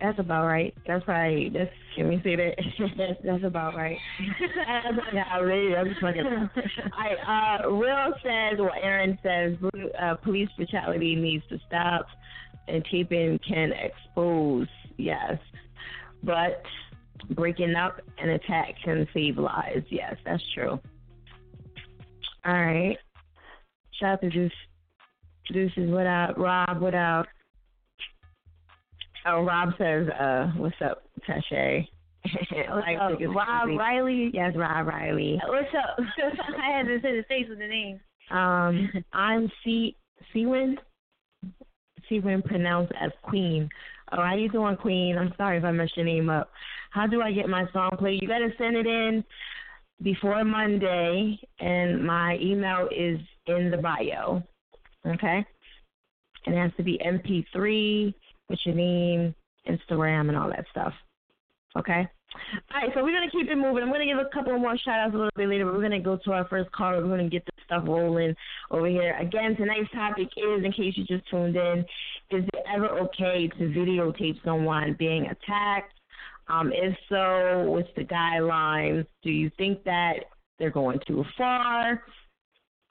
That's 0.00 0.18
about 0.18 0.46
right. 0.46 0.74
That's 0.86 1.04
probably 1.04 1.48
that's. 1.48 1.70
Can 1.96 2.08
we 2.08 2.20
say 2.22 2.36
that? 2.36 2.54
That's 3.24 3.44
about 3.44 3.74
right. 3.74 3.98
yeah, 5.12 5.38
really, 5.38 5.74
I'm 5.74 5.88
just 5.88 6.00
fucking. 6.00 6.24
All 6.26 6.48
right, 6.98 7.60
uh, 7.64 7.70
Will 7.70 8.14
says, 8.22 8.58
well, 8.58 8.70
Aaron 8.80 9.18
says, 9.22 9.56
uh, 10.00 10.14
police 10.16 10.48
brutality 10.56 11.16
needs 11.16 11.44
to 11.48 11.58
stop, 11.66 12.06
and 12.68 12.84
taping 12.90 13.38
can 13.46 13.72
expose, 13.72 14.68
yes, 14.96 15.38
but 16.22 16.62
breaking 17.30 17.74
up 17.74 18.00
an 18.18 18.30
attack 18.30 18.74
can 18.84 19.06
save 19.12 19.36
lives. 19.36 19.84
Yes, 19.90 20.14
that's 20.24 20.42
true. 20.54 20.80
All 22.44 22.52
right, 22.54 22.96
shout 23.98 24.14
out 24.14 24.20
to 24.22 24.30
Deuce. 24.30 24.52
Deuces, 25.52 25.90
what 25.90 26.06
up? 26.06 26.38
Rob, 26.38 26.80
what 26.80 26.94
up? 26.94 27.26
Oh, 29.26 29.42
Rob 29.42 29.70
says, 29.78 30.08
uh, 30.08 30.48
what's 30.56 30.74
up, 30.84 31.04
Tashay? 31.28 31.86
Up, 32.70 33.18
Rob 33.34 33.68
Riley? 33.76 34.30
Yes, 34.32 34.52
Rob 34.54 34.86
Riley. 34.86 35.40
What's 35.44 35.74
up? 35.76 35.98
I 36.62 36.76
had 36.76 36.86
to 36.86 37.00
say 37.02 37.16
the 37.16 37.24
face 37.28 37.46
with 37.48 37.58
the 37.58 37.66
name. 37.66 37.98
Um, 38.30 38.88
I'm 39.12 39.50
C 39.64 39.96
Cwin. 40.32 40.76
Cwin 42.08 42.42
pronounced 42.44 42.92
as 43.00 43.10
Queen. 43.22 43.68
Oh, 44.12 44.22
how 44.22 44.36
you 44.36 44.48
doing, 44.48 44.76
Queen? 44.76 45.18
I'm 45.18 45.32
sorry 45.36 45.58
if 45.58 45.64
I 45.64 45.72
messed 45.72 45.96
your 45.96 46.06
name 46.06 46.30
up. 46.30 46.50
How 46.90 47.08
do 47.08 47.22
I 47.22 47.32
get 47.32 47.48
my 47.48 47.64
song 47.72 47.90
played? 47.98 48.22
You 48.22 48.28
gotta 48.28 48.50
send 48.56 48.76
it 48.76 48.86
in 48.86 49.24
before 50.02 50.44
Monday, 50.44 51.40
and 51.58 52.06
my 52.06 52.38
email 52.40 52.88
is 52.96 53.18
in 53.46 53.70
the 53.70 53.78
bio. 53.78 54.42
Okay. 55.06 55.44
And 56.46 56.54
it 56.54 56.58
has 56.58 56.72
to 56.76 56.82
be 56.82 57.00
MP3 57.04 58.14
with 58.52 58.60
your 58.64 58.76
name, 58.76 59.34
Instagram, 59.68 60.28
and 60.28 60.36
all 60.36 60.48
that 60.48 60.64
stuff. 60.70 60.92
Okay. 61.76 62.06
All 62.72 62.80
right, 62.80 62.90
so 62.94 63.02
we're 63.02 63.12
gonna 63.12 63.30
keep 63.30 63.48
it 63.48 63.56
moving. 63.56 63.82
I'm 63.82 63.90
gonna 63.90 64.06
give 64.06 64.18
a 64.18 64.28
couple 64.32 64.58
more 64.58 64.76
shout 64.78 65.00
outs 65.00 65.14
a 65.14 65.16
little 65.16 65.30
bit 65.36 65.48
later, 65.48 65.64
but 65.64 65.74
we're 65.74 65.82
gonna 65.82 66.00
go 66.00 66.18
to 66.24 66.32
our 66.32 66.46
first 66.48 66.70
caller. 66.72 67.02
We're 67.02 67.16
gonna 67.16 67.28
get 67.28 67.44
this 67.44 67.64
stuff 67.64 67.84
rolling 67.86 68.34
over 68.70 68.86
here. 68.86 69.16
Again, 69.18 69.56
tonight's 69.56 69.90
topic 69.92 70.28
is, 70.36 70.64
in 70.64 70.72
case 70.72 70.94
you 70.96 71.04
just 71.04 71.28
tuned 71.28 71.56
in, 71.56 71.80
is 72.30 72.44
it 72.44 72.64
ever 72.72 72.88
okay 73.00 73.48
to 73.48 73.64
videotape 73.64 74.42
someone 74.44 74.96
being 74.98 75.26
attacked? 75.26 75.98
Um, 76.48 76.72
if 76.74 76.96
so, 77.08 77.70
what's 77.70 77.88
the 77.96 78.04
guidelines? 78.04 79.06
Do 79.22 79.30
you 79.30 79.50
think 79.58 79.84
that 79.84 80.14
they're 80.58 80.70
going 80.70 81.00
too 81.06 81.24
far? 81.36 82.02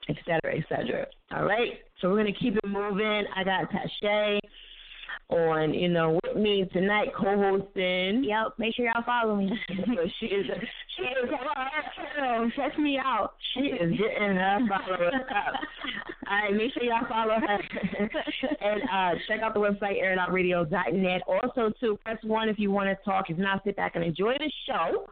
Et 0.08 0.16
cetera, 0.24 0.58
et 0.58 0.64
cetera. 0.68 1.06
All 1.34 1.44
right. 1.44 1.74
So 2.00 2.10
we're 2.10 2.16
gonna 2.16 2.32
keep 2.32 2.56
it 2.56 2.68
moving. 2.68 3.24
I 3.36 3.44
got 3.44 3.70
Tashay 3.70 4.40
on, 5.32 5.74
you 5.74 5.88
know, 5.88 6.18
with 6.24 6.36
me 6.36 6.68
tonight 6.72 7.08
co-hosting. 7.16 8.24
Yep. 8.24 8.54
Make 8.58 8.74
sure 8.74 8.86
y'all 8.86 9.02
follow 9.04 9.36
me. 9.36 9.50
she 10.20 10.26
is 10.26 10.46
she 10.96 11.04
come 11.28 12.24
on, 12.24 12.52
check 12.56 12.78
me 12.78 12.98
out. 12.98 13.34
She 13.54 13.60
is 13.60 13.92
getting 13.92 14.36
her 14.36 14.58
followers 14.68 15.14
up. 15.14 15.54
All 16.28 16.38
right, 16.38 16.54
make 16.54 16.72
sure 16.72 16.82
y'all 16.82 17.06
follow 17.08 17.34
her 17.34 17.58
and 18.60 18.82
uh, 18.82 19.18
check 19.26 19.40
out 19.40 19.54
the 19.54 19.60
website 19.60 20.02
airitoutradio.net. 20.02 21.22
Also, 21.26 21.72
too, 21.80 21.98
press 22.04 22.18
one 22.22 22.48
if 22.48 22.58
you 22.58 22.70
want 22.70 22.88
to 22.88 23.04
talk. 23.04 23.30
If 23.30 23.38
not, 23.38 23.62
sit 23.64 23.76
back 23.76 23.96
and 23.96 24.04
enjoy 24.04 24.34
the 24.38 24.50
show. 24.66 25.06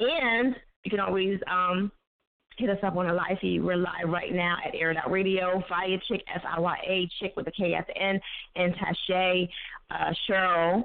And 0.00 0.54
you 0.84 0.90
can 0.90 1.00
always 1.00 1.38
um, 1.50 1.92
hit 2.62 2.70
us 2.70 2.78
up 2.84 2.94
on 2.94 3.08
a 3.10 3.12
live 3.12 3.38
feed. 3.40 3.60
We're 3.62 3.76
live 3.76 4.06
right 4.08 4.32
now 4.32 4.56
at 4.64 4.72
Air 4.76 4.94
Out 4.96 5.10
Radio. 5.10 5.60
Fire 5.68 5.98
Chick, 6.06 6.22
F 6.32 6.42
I 6.48 6.60
Y 6.60 6.76
A, 6.88 7.08
Chick 7.18 7.32
with 7.36 7.48
a 7.48 7.50
K 7.50 7.74
at 7.74 7.88
the 7.88 7.96
end, 8.00 8.20
and 8.54 8.72
Tashay, 8.76 9.48
uh, 9.90 10.12
Cheryl. 10.30 10.84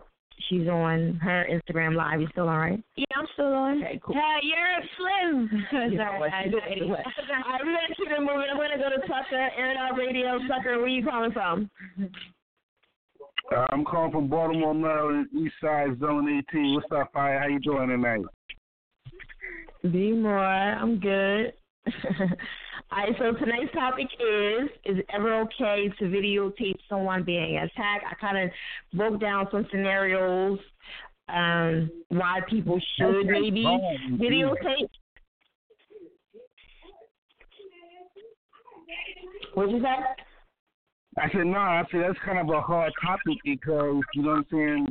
She's 0.50 0.68
on 0.68 1.20
her 1.22 1.46
Instagram 1.52 1.96
live. 1.96 2.20
You 2.22 2.28
still 2.32 2.50
all 2.50 2.58
right? 2.58 2.82
Yeah, 2.96 3.06
I'm 3.16 3.26
still 3.34 3.54
on. 3.54 3.84
Okay, 3.84 4.00
cool. 4.04 4.16
Yeah, 4.16 4.38
you're 4.42 4.82
slim. 4.98 5.66
You 5.92 5.98
know 5.98 6.04
Sorry, 6.06 6.20
what? 6.20 6.34
I- 6.34 6.44
You 6.46 6.52
do 6.52 6.60
anyway. 6.68 7.04
All 7.06 7.52
right, 7.52 7.62
we're 7.64 7.74
going 7.74 7.88
to 7.90 7.96
keep 7.96 8.08
it 8.08 8.20
moving. 8.20 8.46
I'm 8.52 8.58
going 8.58 8.72
to 8.72 8.78
go 8.78 8.90
to 8.90 9.08
Tucker, 9.08 9.50
Air 9.58 9.76
Out 9.78 9.98
Radio. 9.98 10.40
Tucker, 10.48 10.78
where 10.80 10.88
you 10.88 11.06
calling 11.06 11.32
from? 11.32 11.70
Uh, 13.56 13.66
I'm 13.70 13.86
calling 13.86 14.12
from 14.12 14.28
Baltimore, 14.30 14.74
Maryland, 14.76 15.28
East 15.36 15.54
Side 15.62 16.00
Zone 16.00 16.44
18. 16.52 16.74
What's 16.76 16.88
up, 16.92 17.14
Fire? 17.14 17.40
How 17.40 17.48
you 17.48 17.60
doing 17.60 17.88
tonight? 17.90 18.22
Be 19.92 20.12
more. 20.12 20.38
I'm 20.40 21.00
good. 21.00 21.54
All 22.92 23.00
right, 23.00 23.14
so 23.18 23.34
tonight's 23.34 23.74
topic 23.74 24.08
is 24.20 24.70
Is 24.86 25.00
it 25.00 25.06
ever 25.14 25.42
okay 25.42 25.90
to 26.00 26.06
videotape 26.06 26.78
someone 26.90 27.24
being 27.24 27.58
attacked? 27.58 28.06
I 28.10 28.16
kind 28.20 28.38
of 28.38 28.50
broke 28.94 29.20
down 29.20 29.48
some 29.52 29.68
scenarios 29.72 30.60
um, 31.30 31.92
why 32.10 32.40
people 32.50 32.80
should 32.98 33.26
maybe 33.26 33.66
videotape. 34.14 34.90
What'd 39.54 39.72
you 39.72 39.82
say? 39.82 39.96
I 41.20 41.30
said, 41.32 41.48
no, 41.48 41.58
I 41.58 41.84
said 41.92 42.02
that's 42.08 42.20
kind 42.24 42.38
of 42.38 42.56
a 42.56 42.62
hard 42.62 42.94
topic 43.04 43.38
because, 43.44 44.02
you 44.14 44.22
know 44.22 44.30
what 44.30 44.38
I'm 44.38 44.46
saying? 44.52 44.88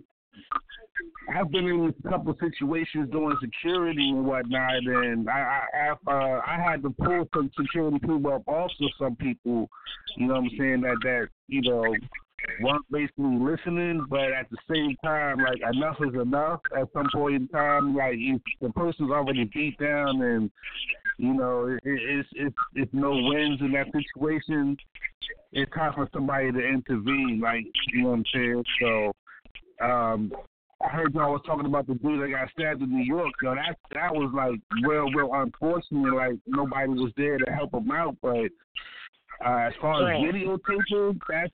I've 1.35 1.51
been 1.51 1.67
in 1.67 1.95
a 2.05 2.09
couple 2.09 2.37
situations 2.41 3.11
doing 3.11 3.37
security 3.41 4.11
and 4.11 4.25
whatnot, 4.25 4.77
and 4.85 5.29
I 5.29 5.63
I 5.73 5.91
I've, 5.91 6.09
uh, 6.09 6.41
I 6.47 6.61
had 6.63 6.83
to 6.83 6.91
pull 6.91 7.29
some 7.35 7.51
security 7.59 7.99
people 7.99 8.33
up 8.33 8.47
off 8.47 8.71
of 8.81 8.91
some 8.99 9.17
people, 9.17 9.69
you 10.17 10.27
know 10.27 10.35
what 10.35 10.45
I'm 10.45 10.51
saying, 10.59 10.81
that, 10.83 10.97
that 11.03 11.29
you 11.49 11.63
know, 11.63 11.83
weren't 12.61 12.85
basically 12.91 13.37
listening, 13.39 14.07
but 14.09 14.33
at 14.33 14.49
the 14.51 14.59
same 14.73 14.97
time, 15.05 15.39
like, 15.39 15.61
enough 15.75 15.97
is 16.01 16.15
enough 16.21 16.61
at 16.77 16.89
some 16.93 17.09
point 17.13 17.35
in 17.35 17.49
time. 17.49 17.97
Like, 17.97 18.15
if 18.17 18.41
the 18.61 18.71
person's 18.71 19.11
already 19.11 19.45
beat 19.53 19.79
down 19.79 20.23
and, 20.23 20.51
you 21.19 21.35
know, 21.35 21.67
it, 21.67 21.81
it's, 21.83 22.29
it's, 22.33 22.57
it's 22.75 22.95
no 22.95 23.11
wins 23.11 23.61
in 23.61 23.73
that 23.73 23.87
situation, 23.87 24.77
it's 25.53 25.73
time 25.75 25.93
for 25.95 26.09
somebody 26.13 26.53
to 26.53 26.61
intervene, 26.61 27.41
like, 27.43 27.65
you 27.93 28.03
know 28.03 28.11
what 28.11 28.15
I'm 28.15 28.25
saying? 28.33 28.65
So, 28.81 29.13
um, 29.85 30.33
I 30.85 30.89
heard 30.89 31.15
y'all 31.15 31.33
was 31.33 31.43
talking 31.47 31.67
about 31.67 31.87
the 31.87 31.95
dude 31.95 32.23
that 32.23 32.31
got 32.31 32.51
stabbed 32.51 32.83
in 32.83 32.91
New 32.91 33.05
York. 33.05 33.33
Yo, 33.43 33.55
that 33.55 33.77
that 33.95 34.13
was 34.13 34.31
like 34.35 34.61
real, 34.87 35.11
real 35.11 35.31
unfortunate. 35.33 36.15
Like 36.15 36.35
nobody 36.47 36.89
was 36.89 37.13
there 37.17 37.39
to 37.39 37.53
help 37.53 37.73
him 37.73 37.91
out. 37.91 38.17
But 38.21 38.51
uh, 39.45 39.69
as 39.69 39.73
far 39.81 40.13
as 40.13 40.23
videotaping, 40.23 41.19
that's 41.29 41.53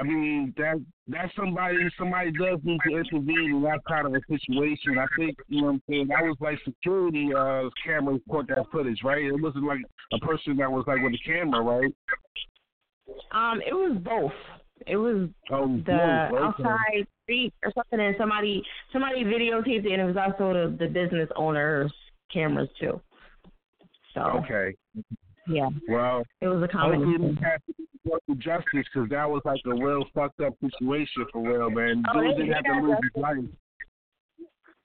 I 0.00 0.02
mean 0.02 0.52
that 0.56 0.84
that's 1.06 1.34
somebody 1.36 1.76
somebody 1.96 2.32
does 2.32 2.58
need 2.64 2.80
to 2.88 2.96
intervene 2.96 3.54
in 3.54 3.62
that 3.62 3.80
kind 3.86 4.06
of 4.06 4.14
a 4.14 4.20
situation. 4.28 4.98
I 4.98 5.06
think 5.16 5.38
you 5.48 5.60
know 5.60 5.66
what 5.66 5.72
I'm 5.74 5.82
saying. 5.88 6.08
That 6.08 6.24
was 6.24 6.36
like 6.40 6.58
security 6.64 7.30
uh, 7.36 7.70
cameras 7.86 8.20
caught 8.28 8.48
that 8.48 8.66
footage, 8.72 9.00
right? 9.04 9.22
It 9.22 9.40
wasn't 9.40 9.64
like 9.64 9.80
a 10.12 10.18
person 10.18 10.56
that 10.56 10.70
was 10.70 10.84
like 10.88 11.02
with 11.02 11.14
a 11.14 11.24
camera, 11.24 11.62
right? 11.62 11.94
Um, 13.30 13.60
it 13.60 13.74
was 13.74 13.96
both. 14.02 14.32
It 14.86 14.96
was 14.96 15.28
Oh, 15.50 15.80
the 15.86 16.28
outside 16.40 17.06
street 17.22 17.52
or 17.62 17.72
something, 17.74 18.00
and 18.00 18.14
somebody 18.18 18.62
somebody 18.92 19.24
videotaped 19.24 19.84
it, 19.86 19.92
and 19.92 20.02
it 20.02 20.04
was 20.04 20.16
also 20.16 20.52
the 20.52 20.76
the 20.78 20.86
business 20.86 21.28
owner's 21.36 21.92
cameras 22.32 22.68
too. 22.78 23.00
So 24.14 24.20
Okay. 24.44 24.74
yeah, 25.48 25.68
Well, 25.88 26.24
it 26.40 26.48
was 26.48 26.62
a 26.62 26.66
hopefully 26.72 27.04
combination. 27.04 27.38
it 27.38 27.42
has 27.42 27.60
to 28.28 28.34
justice 28.36 28.86
because 28.92 29.08
that 29.10 29.28
was 29.28 29.42
like 29.44 29.60
a 29.66 29.74
real 29.74 30.04
fucked 30.14 30.40
up 30.40 30.54
situation 30.60 31.26
for 31.32 31.42
real, 31.42 31.70
man. 31.70 32.04
Oh, 32.14 32.20
Dude 32.20 32.36
didn't 32.36 32.52
have 32.52 32.64
to 32.64 32.80
lose 32.80 32.98
his 33.02 33.22
life. 33.22 33.36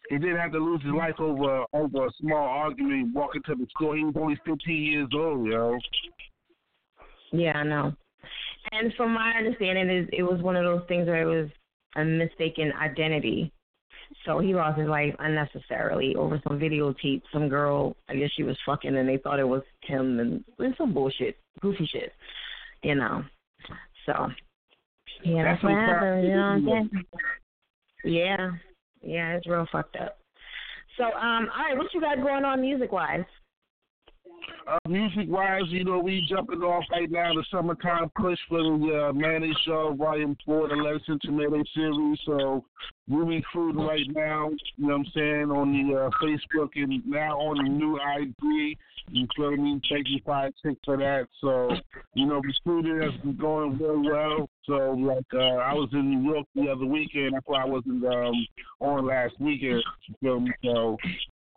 He 0.10 0.18
didn't 0.18 0.38
have 0.38 0.52
to 0.54 0.58
lose 0.60 0.82
his 0.82 0.94
life 0.94 1.20
over 1.20 1.66
over 1.74 2.08
a 2.08 2.10
small 2.20 2.44
argument 2.48 3.14
walking 3.14 3.44
to 3.44 3.56
the 3.56 3.68
store. 3.78 3.96
He 3.96 4.04
was 4.04 4.16
only 4.18 4.40
15 4.46 4.76
years 4.84 5.10
old, 5.14 5.46
yo. 5.48 5.78
Yeah, 7.32 7.58
I 7.60 7.64
know. 7.64 7.94
And 8.72 8.94
from 8.96 9.14
my 9.14 9.34
understanding, 9.38 9.90
is 9.90 10.08
it 10.12 10.24
was 10.24 10.42
one 10.42 10.56
of 10.56 10.64
those 10.64 10.88
things 10.88 11.08
where 11.08 11.22
it 11.22 11.42
was 11.42 11.50
a 11.96 12.04
mistaken 12.04 12.72
identity. 12.80 13.52
So 14.26 14.40
he 14.40 14.54
lost 14.54 14.80
his 14.80 14.88
life 14.88 15.16
unnecessarily 15.20 16.16
over 16.16 16.42
some 16.48 16.60
videotape. 16.60 17.22
Some 17.32 17.50
girl, 17.50 17.96
I 18.10 18.16
guess 18.16 18.30
she 18.36 18.44
was 18.44 18.58
fucking, 18.66 18.96
and 18.96 19.08
they 19.08 19.18
thought 19.18 19.40
it 19.40 19.48
was 19.48 19.64
him, 19.82 20.20
and 20.20 20.44
it's 20.60 20.78
some 20.78 20.94
bullshit, 20.94 21.38
goofy 21.62 21.88
shit, 21.92 22.12
you 22.84 22.96
know. 22.96 23.24
So 24.06 24.28
yeah, 25.24 25.44
that's, 25.44 25.62
That's 25.62 25.64
what 25.64 25.74
happened. 25.74 26.28
You 26.28 26.36
know 26.36 26.60
what 26.64 26.78
I'm 26.78 26.90
saying? 26.92 27.06
Yeah, 28.04 28.52
yeah, 29.02 29.36
it's 29.36 29.48
real 29.48 29.68
fucked 29.72 29.98
up. 29.98 30.18
So 30.98 31.06
um, 31.06 31.50
all 31.56 31.64
right, 31.64 31.78
what 31.78 31.94
you 31.94 32.02
got 32.02 32.18
going 32.18 32.46
on 32.46 32.62
music 32.62 32.92
wise? 32.92 33.26
Uh, 34.68 34.78
music 34.88 35.26
wise, 35.28 35.64
you 35.68 35.84
know, 35.84 36.00
we 36.00 36.26
jumping 36.30 36.62
off 36.62 36.84
right 36.92 37.10
now 37.10 37.34
the 37.34 37.44
summertime 37.52 38.10
push 38.16 38.38
for 38.48 38.62
the 38.62 39.08
uh, 39.10 39.14
Mayonnaise 39.14 39.56
Show 39.66 39.96
Volume 39.98 40.38
4, 40.46 40.70
the 40.70 41.00
and 41.08 41.22
Tomato 41.22 41.64
series. 41.74 42.20
So 42.26 42.64
we're 43.08 43.26
recruiting 43.26 43.82
right 43.82 44.06
now, 44.10 44.50
you 44.78 44.88
know 44.88 44.98
what 44.98 45.08
I'm 45.08 45.12
saying, 45.16 45.52
on 45.52 45.72
the 45.74 45.96
uh, 45.96 46.10
Facebook 46.22 46.70
and 46.76 47.06
now 47.08 47.40
on 47.40 47.64
the 47.64 47.70
new 47.70 47.98
IG. 47.98 48.78
You 49.12 49.28
feel 49.36 49.58
me? 49.58 49.82
Thank 49.90 50.08
you, 50.10 50.20
Five 50.24 50.54
Six, 50.64 50.76
for 50.86 50.98
that. 50.98 51.28
So, 51.42 51.72
you 52.14 52.28
know, 52.28 52.42
recruiting 52.42 53.02
has 53.02 53.20
been 53.22 53.38
going 53.38 53.78
real 53.80 54.04
well. 54.04 54.50
So, 54.66 54.92
like, 54.92 55.26
uh, 55.34 55.58
I 55.58 55.74
was 55.74 55.90
in 55.94 56.12
New 56.12 56.32
York 56.32 56.46
the 56.54 56.70
other 56.70 56.86
weekend. 56.86 57.34
That's 57.34 57.48
why 57.48 57.64
I 57.64 57.66
wasn't 57.66 58.06
um, 58.06 58.48
on 58.80 59.08
last 59.08 59.34
weekend. 59.40 59.84
You 60.08 60.16
feel 60.22 60.40
me? 60.42 60.52
So, 60.64 60.98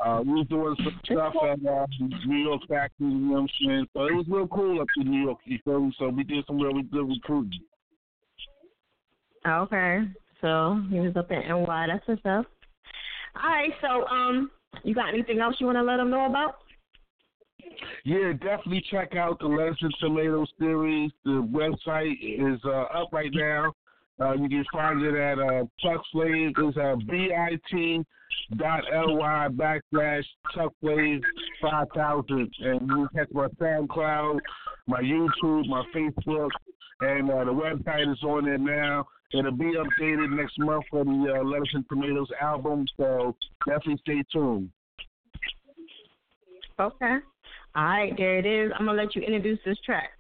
uh, 0.05 0.21
we 0.25 0.33
was 0.33 0.47
doing 0.49 0.77
some 0.83 1.01
stuff 1.05 1.35
at 1.43 1.59
uh, 1.67 1.87
New 2.27 2.39
York 2.39 2.63
factory, 2.69 3.09
you 3.09 3.15
know 3.15 3.33
what 3.33 3.41
I'm 3.41 3.49
saying? 3.65 3.87
So 3.93 4.05
it 4.07 4.15
was 4.15 4.27
real 4.29 4.49
cool 4.49 4.81
up 4.81 4.89
in 4.97 5.11
New 5.11 5.23
York, 5.23 5.39
you 5.45 5.59
feel 5.65 5.81
me? 5.81 5.95
So 5.99 6.09
we 6.09 6.25
did 6.25 6.45
some 6.47 6.61
really 6.61 6.83
good 6.83 7.09
recruiting. 7.09 7.61
Okay. 9.47 10.01
So 10.41 10.81
he 10.91 10.99
was 11.01 11.17
up 11.17 11.31
in 11.31 11.41
NY. 11.49 11.87
That's 11.89 12.07
what's 12.07 12.21
up. 12.27 12.47
All 13.43 13.51
right. 13.51 13.71
So 13.81 14.07
um, 14.07 14.51
you 14.83 14.95
got 14.95 15.09
anything 15.09 15.41
else 15.41 15.57
you 15.59 15.67
want 15.67 15.77
to 15.77 15.83
let 15.83 15.97
them 15.97 16.11
know 16.11 16.27
about? 16.27 16.57
Yeah, 18.05 18.33
definitely 18.33 18.85
check 18.91 19.15
out 19.15 19.39
the 19.39 19.47
Lettuce 19.47 19.79
and 19.81 19.95
Tomatoes 20.01 20.49
series. 20.59 21.11
The 21.25 21.49
website 21.53 22.17
is 22.23 22.61
uh, 22.65 22.83
up 22.99 23.13
right 23.13 23.31
now. 23.33 23.73
Uh, 24.21 24.33
you 24.35 24.49
can 24.49 24.65
find 24.73 25.03
it 25.03 25.15
at 25.15 25.39
uh, 25.39 25.65
Chuck. 25.81 26.03
It's 26.15 26.77
uh, 26.77 26.97
bit 27.09 28.07
dot 28.57 28.83
ly 29.09 29.49
backslash 29.51 30.25
Chuck 30.55 30.73
Slave 30.81 31.21
5000. 31.61 32.51
And 32.61 32.81
you 32.81 32.87
can 32.87 33.09
catch 33.15 33.33
my 33.33 33.49
SoundCloud, 33.61 34.39
my 34.87 35.01
YouTube, 35.01 35.69
my 35.69 35.83
Facebook, 35.95 36.51
and 37.01 37.31
uh, 37.31 37.45
the 37.45 37.53
website 37.53 38.11
is 38.11 38.23
on 38.23 38.45
there 38.45 38.59
now. 38.59 39.07
It'll 39.33 39.51
be 39.51 39.75
updated 39.77 40.37
next 40.37 40.59
month 40.59 40.85
for 40.91 41.05
the 41.05 41.35
uh, 41.41 41.43
Lettuce 41.43 41.71
and 41.73 41.85
Tomatoes 41.89 42.29
album, 42.41 42.85
so 42.99 43.35
definitely 43.67 43.97
stay 44.03 44.23
tuned. 44.31 44.71
Okay. 46.79 47.17
All 47.75 47.85
right. 47.85 48.13
There 48.17 48.39
it 48.39 48.47
is. 48.47 48.73
I'm 48.79 48.87
gonna 48.87 49.03
let 49.03 49.15
you 49.17 49.23
introduce 49.23 49.59
this 49.65 49.79
track. 49.85 50.11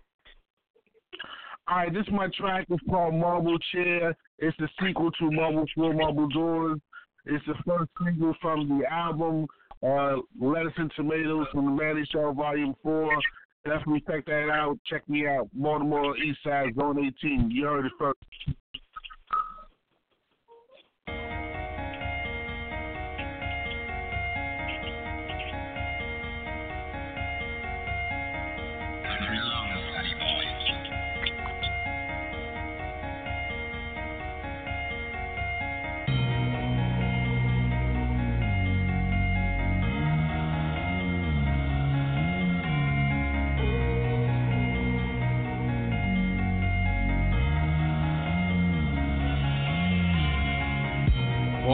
All 1.73 1.79
right, 1.79 1.91
this 1.91 2.03
is 2.07 2.13
my 2.13 2.29
track. 2.37 2.67
It's 2.69 2.83
called 2.91 3.15
Marble 3.15 3.57
Chair. 3.73 4.15
It's 4.39 4.55
the 4.59 4.69
sequel 4.79 5.11
to 5.11 5.31
Marble 5.31 5.65
Floor, 5.75 5.95
Marble 5.95 6.29
Doors. 6.29 6.79
It's 7.25 7.43
the 7.47 7.55
first 7.67 7.91
single 8.05 8.35
from 8.43 8.69
the 8.69 8.85
album 8.93 9.47
uh, 9.83 10.17
Lettuce 10.39 10.75
and 10.77 10.93
Tomatoes 10.95 11.47
from 11.51 11.65
the 11.65 11.83
Manny 11.83 12.05
Show 12.13 12.31
Volume 12.35 12.75
4. 12.83 13.17
Definitely 13.65 14.05
check 14.07 14.27
that 14.27 14.51
out. 14.53 14.79
Check 14.85 15.09
me 15.09 15.27
out. 15.27 15.49
Baltimore 15.55 16.15
East 16.19 16.41
Side 16.45 16.75
Zone 16.79 17.11
18. 17.23 17.51
You 17.51 17.65
heard 17.65 17.87
it 17.87 17.93
first. 17.99 18.19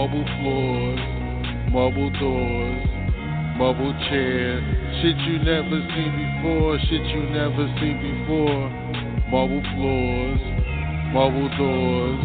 Marble 0.08 0.24
floors, 0.40 1.00
marble 1.70 2.10
doors, 2.18 2.88
marble 3.58 3.92
chairs, 4.08 4.64
shit 5.02 5.16
you 5.28 5.38
never 5.44 5.84
seen 5.92 6.12
before, 6.16 6.78
shit 6.88 7.04
you 7.12 7.28
never 7.28 7.68
seen 7.76 8.00
before, 8.00 8.70
marble 9.28 9.60
floors, 9.76 10.40
marble 11.12 11.48
doors, 11.60 12.24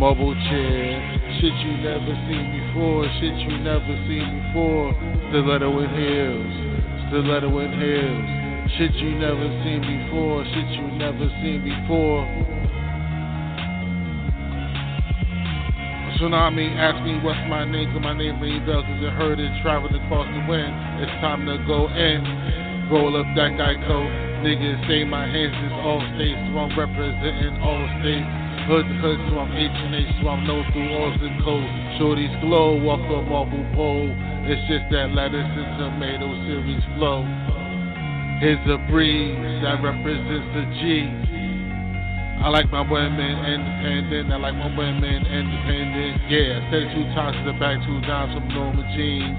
marble 0.00 0.34
chairs, 0.50 1.38
shit 1.38 1.54
you 1.62 1.76
never 1.86 2.14
seen 2.26 2.50
before, 2.50 3.06
shit 3.22 3.36
you 3.46 3.58
never 3.62 3.94
seen 4.10 4.26
before, 4.50 4.90
stiletto 5.30 5.70
in 5.86 5.90
heels, 5.94 6.54
stiletto 7.06 7.58
in 7.60 7.70
heels, 7.78 8.74
shit 8.74 8.94
you 8.98 9.14
never 9.22 9.46
seen 9.62 9.78
before, 9.86 10.42
shit 10.50 10.66
you 10.74 10.86
never 10.98 11.28
seen 11.38 11.62
before. 11.62 12.53
Tsunami 16.24 16.72
asked 16.80 17.04
me 17.04 17.20
what's 17.20 17.36
my 17.52 17.68
name, 17.68 17.92
cause 17.92 18.00
my 18.00 18.16
name 18.16 18.40
ring 18.40 18.64
bell, 18.64 18.80
cause 18.80 18.96
it 18.96 19.12
heard 19.12 19.36
it 19.36 19.52
traveling 19.60 19.92
across 19.92 20.24
the 20.24 20.40
wind. 20.48 20.72
It's 21.04 21.12
time 21.20 21.44
to 21.44 21.60
go 21.68 21.84
in. 21.92 22.88
Roll 22.88 23.12
up 23.12 23.28
that 23.36 23.60
guy 23.60 23.76
coat. 23.84 24.08
Niggas 24.40 24.88
say 24.88 25.04
my 25.04 25.28
hands 25.28 25.52
is 25.52 25.76
all 25.84 26.00
states, 26.16 26.40
so 26.48 26.64
I'm 26.64 26.72
representing 26.80 27.60
all 27.60 27.84
states. 28.00 28.24
Hood 28.72 28.88
to 28.88 28.96
hood, 29.04 29.20
so 29.28 29.36
I'm 29.36 29.52
H 29.52 29.68
and 29.68 29.92
H, 30.00 30.08
so 30.24 30.32
I'm 30.32 30.48
known 30.48 30.64
through 30.72 30.96
all 30.96 31.12
zip 31.20 31.36
codes. 31.44 31.68
Shorty's 32.00 32.32
glow, 32.40 32.80
walk 32.80 33.04
a 33.04 33.20
marble 33.28 33.60
pole. 33.76 34.08
It's 34.48 34.64
just 34.64 34.88
that 34.96 35.12
lettuce 35.12 35.44
and 35.44 35.76
tomato 35.76 36.32
series 36.48 36.80
flow. 36.96 37.20
Here's 38.40 38.64
a 38.72 38.80
breeze 38.88 39.60
that 39.60 39.76
represents 39.84 40.48
the 40.56 40.64
G. 40.80 41.43
I 42.42 42.48
like 42.48 42.70
my 42.70 42.82
women 42.82 43.34
independent. 43.44 44.32
I 44.32 44.36
like 44.36 44.54
my 44.54 44.70
women 44.76 45.26
independent. 45.26 46.30
Yeah, 46.30 46.60
to 46.70 47.42
the 47.46 47.56
back, 47.58 47.78
two 47.86 48.00
times 48.02 48.34
from 48.34 48.48
normal 48.48 48.84
jeans. 48.96 49.38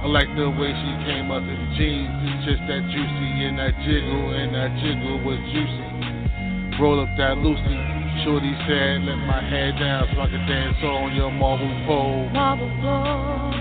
I 0.00 0.06
like 0.06 0.28
the 0.36 0.50
way 0.50 0.70
she 0.70 0.90
came 1.08 1.30
up 1.30 1.42
in 1.42 1.60
jeans. 1.78 2.12
It's 2.22 2.44
just 2.44 2.62
that 2.68 2.82
juicy 2.92 3.30
and 3.48 3.58
that 3.58 3.74
jiggle, 3.82 4.34
and 4.36 4.54
that 4.54 4.70
jiggle 4.78 5.18
was 5.24 5.40
juicy. 5.50 6.80
Roll 6.80 7.00
up 7.00 7.08
that 7.16 7.38
Lucy. 7.38 7.96
Shorty 8.24 8.52
said, 8.66 9.04
let 9.04 9.16
my 9.28 9.40
head 9.44 9.78
down 9.78 10.08
so 10.14 10.20
I 10.20 10.26
can 10.28 10.46
dance 10.48 10.76
on 10.82 11.14
your 11.14 11.30
marble 11.30 11.68
pole. 11.86 12.28
Marble 12.30 12.70
floor, 12.80 13.52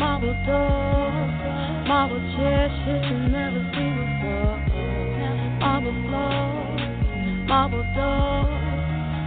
marble 0.00 0.32
door, 0.46 1.12
marble 1.86 2.20
chair, 2.36 2.72
shit 2.84 3.04
you 3.10 3.18
never 3.28 3.60
seen 3.76 3.94
before. 4.00 4.56
Marble 5.60 5.92
floor, 6.08 6.71
marble 7.46 7.84
door, 7.94 8.44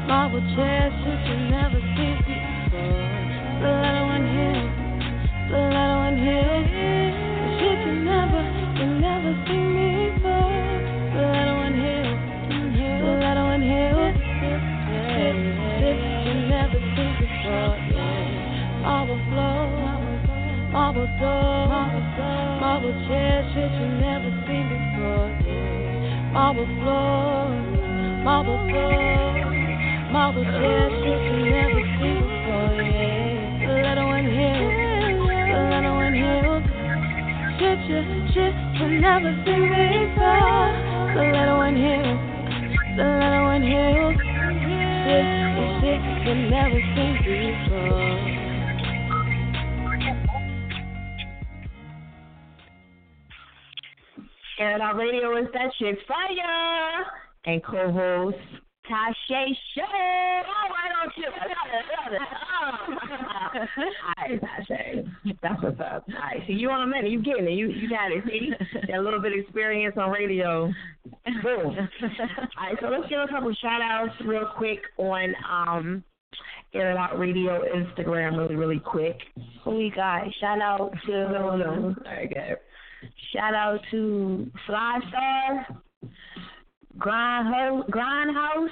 marble 0.08 0.42
chair, 0.56 0.92
shit 1.04 1.22
you 1.28 1.38
never 1.50 1.80
seen 1.96 2.18
before. 2.26 2.46
Stiletto 3.56 4.04
in 4.16 4.24
here, 4.36 4.66
stiletto 5.48 5.98
in 6.10 6.16
here, 6.24 6.60
shit 7.60 7.80
you 7.86 7.96
never, 8.04 8.42
you 8.80 8.88
never 9.00 9.32
seen 9.46 9.68
before. 9.76 10.52
Stiletto 11.12 11.56
in 11.68 11.74
here, 11.76 12.12
stiletto 13.00 13.46
in 13.56 13.62
here, 13.62 13.94
shit, 14.40 14.62
shit 15.80 15.98
you 16.28 16.36
never 16.50 16.80
seen 16.96 17.14
before. 17.20 17.78
Marble 18.82 19.20
floor, 19.30 19.66
marble 20.72 21.10
door, 21.20 21.68
marble 22.60 22.96
chair, 23.08 23.38
shit 23.54 23.72
you 23.72 23.88
never 24.00 24.30
seen 24.46 24.66
before. 24.70 25.32
Marble 26.34 26.68
floor, 26.82 27.75
marble 28.26 28.58
marble 30.12 30.44
chair, 30.44 30.90
shit 30.90 31.22
you 31.30 31.46
never 31.46 31.82
before. 32.02 32.74
Shit 37.60 37.80
you, 37.86 38.02
shit 38.34 38.56
you 38.82 38.88
never 39.00 39.32
seen 39.46 39.70
before. 39.70 40.74
Shit, 45.82 46.02
never 46.50 46.80
seen 46.96 47.14
before. 47.22 48.16
And 54.58 54.82
our 54.82 54.96
radio 54.98 55.38
is 55.38 55.48
that 55.54 55.70
shit 55.78 56.00
fire. 56.08 57.25
And 57.46 57.64
co-host 57.64 58.38
Tasha 58.90 59.46
Show. 59.76 59.82
Oh, 59.82 60.68
why 60.70 60.90
don't 60.94 61.18
you? 61.18 61.28
Alright, 64.18 64.42
Tasha. 64.42 65.06
That's 65.42 65.62
what's 65.64 65.80
up. 65.80 66.06
Alright, 66.14 66.42
so 66.48 66.54
you 66.54 66.70
on 66.70 66.82
a 66.82 66.88
minute. 66.88 67.12
You 67.12 67.22
getting 67.22 67.48
it. 67.48 67.52
You 67.54 67.70
you 67.70 67.90
got 67.90 68.12
it. 68.12 68.24
See? 68.28 68.52
Got 68.88 69.00
a 69.00 69.02
little 69.02 69.22
bit 69.22 69.34
of 69.34 69.40
experience 69.40 69.96
on 69.98 70.12
radio. 70.12 70.72
Boom. 71.44 71.78
Alright, 72.58 72.78
so 72.82 72.88
let's 72.88 73.10
give 73.10 73.20
a 73.20 73.28
couple 73.28 73.54
shout 73.62 73.82
outs 73.82 74.14
real 74.26 74.50
quick 74.58 74.80
on 74.98 75.34
um 75.50 76.04
Air 76.74 76.92
It 76.92 76.98
Out 76.98 77.18
Radio 77.18 77.62
Instagram 77.74 78.38
really, 78.38 78.56
really 78.56 78.80
quick. 78.80 79.18
Who 79.64 79.76
we 79.78 79.92
got? 79.96 80.24
Shout 80.40 80.62
out 80.62 80.92
to 81.06 81.12
No, 81.12 81.56
no. 81.58 81.96
Alright, 82.06 82.30
good. 82.34 82.58
shout 83.34 83.54
out 83.56 83.80
to 83.92 84.52
Fly 84.68 85.00
Star, 85.10 85.68
Grind 86.98 87.48
Ho- 87.54 87.84
Grindhouse. 87.90 88.70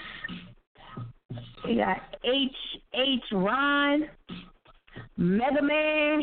We 1.65 1.75
got 1.75 1.97
H 2.23 2.51
H 2.93 3.21
Ron, 3.31 4.03
Mega 5.17 5.61
Man, 5.61 6.21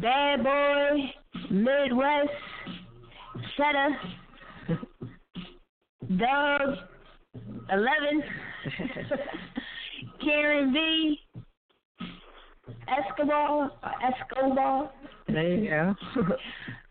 Bad 0.00 0.42
Boy, 0.42 1.12
Midwest, 1.50 2.30
Cheddar, 3.56 3.98
Doug, 6.16 6.76
Eleven, 7.70 8.22
Karen 10.22 10.72
V, 10.72 11.18
Escobar, 12.88 13.70
Escobar. 14.02 14.90
There 15.28 15.56
you 15.56 15.70
go. 15.70 15.94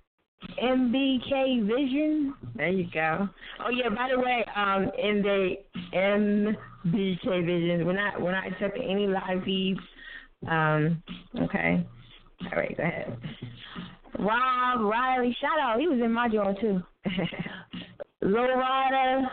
MBK 0.62 1.65
Vision. 1.65 2.34
There 2.56 2.69
you 2.69 2.88
go. 2.93 3.27
Oh 3.60 3.69
yeah, 3.69 3.89
by 3.89 4.10
the 4.13 4.19
way, 4.19 4.45
um, 4.56 4.91
in 4.97 5.21
the 5.21 5.56
MBK 5.93 7.45
Vision, 7.45 7.86
we're 7.86 7.93
not 7.93 8.21
we're 8.21 8.32
not 8.32 8.47
accepting 8.47 8.84
any 8.84 9.08
live 9.08 9.43
feeds. 9.43 9.79
Um, 10.49 11.01
okay. 11.41 11.86
All 12.43 12.58
right, 12.58 12.75
go 12.75 12.84
ahead. 12.84 13.17
Rob 14.19 14.82
Riley, 14.82 15.36
shout 15.39 15.60
out. 15.60 15.79
He 15.79 15.88
was 15.88 15.99
in 16.03 16.12
my 16.12 16.29
joint 16.29 16.60
too. 16.60 16.82
Low 18.21 18.47
Rider. 18.56 19.27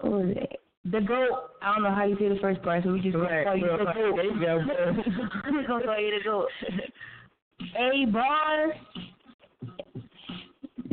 What 0.00 0.12
was 0.12 0.36
it? 0.36 0.60
The 0.84 1.00
goat. 1.00 1.50
I 1.62 1.74
don't 1.74 1.82
know 1.82 1.94
how 1.94 2.04
you 2.04 2.16
say 2.18 2.28
the 2.28 2.38
first 2.40 2.62
part, 2.62 2.84
so 2.84 2.92
we 2.92 3.00
just 3.00 3.16
Right, 3.16 3.44
call 3.44 3.56
you 3.56 3.66
the 3.66 3.84
goat. 3.84 3.94
There 3.94 4.24
you 4.24 4.40
go. 4.40 4.58
We're 5.50 5.66
gonna 5.66 5.86
call 5.86 5.98
you 5.98 6.18
the 6.18 6.24
goat. 6.24 6.48
A 7.78 8.06
bar. 8.12 8.72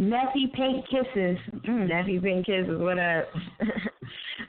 Messy 0.02 0.48
Pink 0.56 0.84
Kisses. 0.88 1.38
Mm, 1.68 2.24
Pink 2.24 2.46
Kisses, 2.48 2.80
what 2.80 2.98
up? 2.98 3.28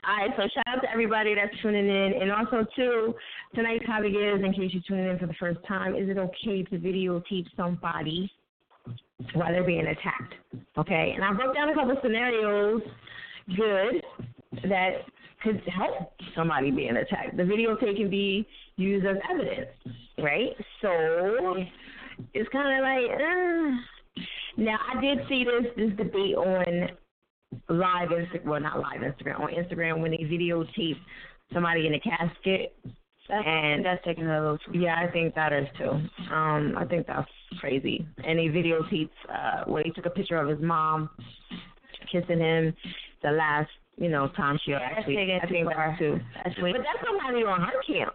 All 0.03 0.17
right, 0.17 0.31
so 0.35 0.41
shout 0.51 0.67
out 0.67 0.81
to 0.81 0.89
everybody 0.91 1.35
that's 1.35 1.53
tuning 1.61 1.87
in. 1.87 2.13
And 2.19 2.31
also, 2.31 2.65
too, 2.75 3.13
tonight's 3.53 3.85
topic 3.85 4.13
is, 4.13 4.43
in 4.43 4.51
case 4.51 4.71
you're 4.73 4.81
tuning 4.87 5.11
in 5.11 5.19
for 5.19 5.27
the 5.27 5.35
first 5.39 5.59
time, 5.67 5.95
is 5.95 6.09
it 6.09 6.17
okay 6.17 6.63
to 6.63 6.79
videotape 6.79 7.45
somebody 7.55 8.31
while 9.35 9.51
they're 9.51 9.63
being 9.63 9.85
attacked? 9.85 10.33
Okay, 10.75 11.13
and 11.15 11.23
I 11.23 11.31
broke 11.33 11.53
down 11.53 11.69
a 11.69 11.75
couple 11.75 11.97
scenarios, 12.01 12.81
good, 13.55 14.01
that 14.67 15.03
could 15.43 15.61
help 15.67 16.13
somebody 16.35 16.71
being 16.71 16.97
attacked. 16.97 17.37
The 17.37 17.43
videotape 17.43 17.97
can 17.97 18.09
be 18.09 18.47
used 18.77 19.05
as 19.05 19.17
evidence, 19.31 19.69
right? 20.17 20.55
So 20.81 21.57
it's 22.33 22.49
kind 22.49 22.75
of 22.75 22.81
like, 22.81 23.21
uh, 23.21 23.92
now 24.57 24.77
I 24.93 25.01
did 25.01 25.19
see 25.27 25.43
this 25.45 25.71
this 25.75 25.97
debate 25.97 26.35
on 26.35 26.89
live 27.69 28.09
Instagram, 28.09 28.45
well 28.45 28.61
not 28.61 28.79
live 28.79 29.01
Instagram, 29.01 29.39
on 29.39 29.49
Instagram 29.49 30.01
when 30.01 30.11
they 30.11 30.17
videotape 30.17 30.97
somebody 31.53 31.87
in 31.87 31.93
a 31.95 31.99
casket. 31.99 32.75
That's, 33.29 33.45
and 33.47 33.85
that's 33.85 34.03
taking 34.03 34.25
a 34.27 34.39
little 34.41 34.57
too. 34.57 34.79
yeah, 34.79 34.95
I 34.99 35.09
think 35.09 35.33
that 35.35 35.53
is 35.53 35.67
too. 35.77 35.91
Um, 36.33 36.75
I 36.77 36.85
think 36.89 37.07
that's 37.07 37.29
crazy. 37.59 38.05
And 38.25 38.37
they 38.37 38.47
videotaped 38.47 39.09
uh 39.29 39.63
where 39.65 39.83
he 39.83 39.91
took 39.91 40.05
a 40.05 40.09
picture 40.09 40.37
of 40.37 40.49
his 40.49 40.59
mom 40.61 41.09
kissing 42.11 42.39
him 42.39 42.73
the 43.23 43.31
last, 43.31 43.69
you 43.97 44.09
know, 44.09 44.27
time 44.35 44.59
she 44.65 44.71
That's 44.71 44.83
actually 44.97 45.31
I 45.41 45.47
think 45.47 45.71
far. 45.71 45.87
that's 45.89 45.99
too. 45.99 46.19
That's. 46.43 46.55
But 46.59 46.73
that's 46.83 47.05
somebody 47.05 47.43
on 47.45 47.61
her 47.61 47.81
camp. 47.87 48.13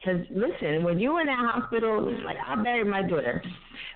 Because 0.00 0.22
listen, 0.30 0.82
when 0.82 0.98
you're 0.98 1.20
in 1.20 1.26
that 1.26 1.52
hospital, 1.52 2.10
like 2.24 2.38
I 2.46 2.56
buried 2.62 2.86
my 2.86 3.02
daughter, 3.02 3.42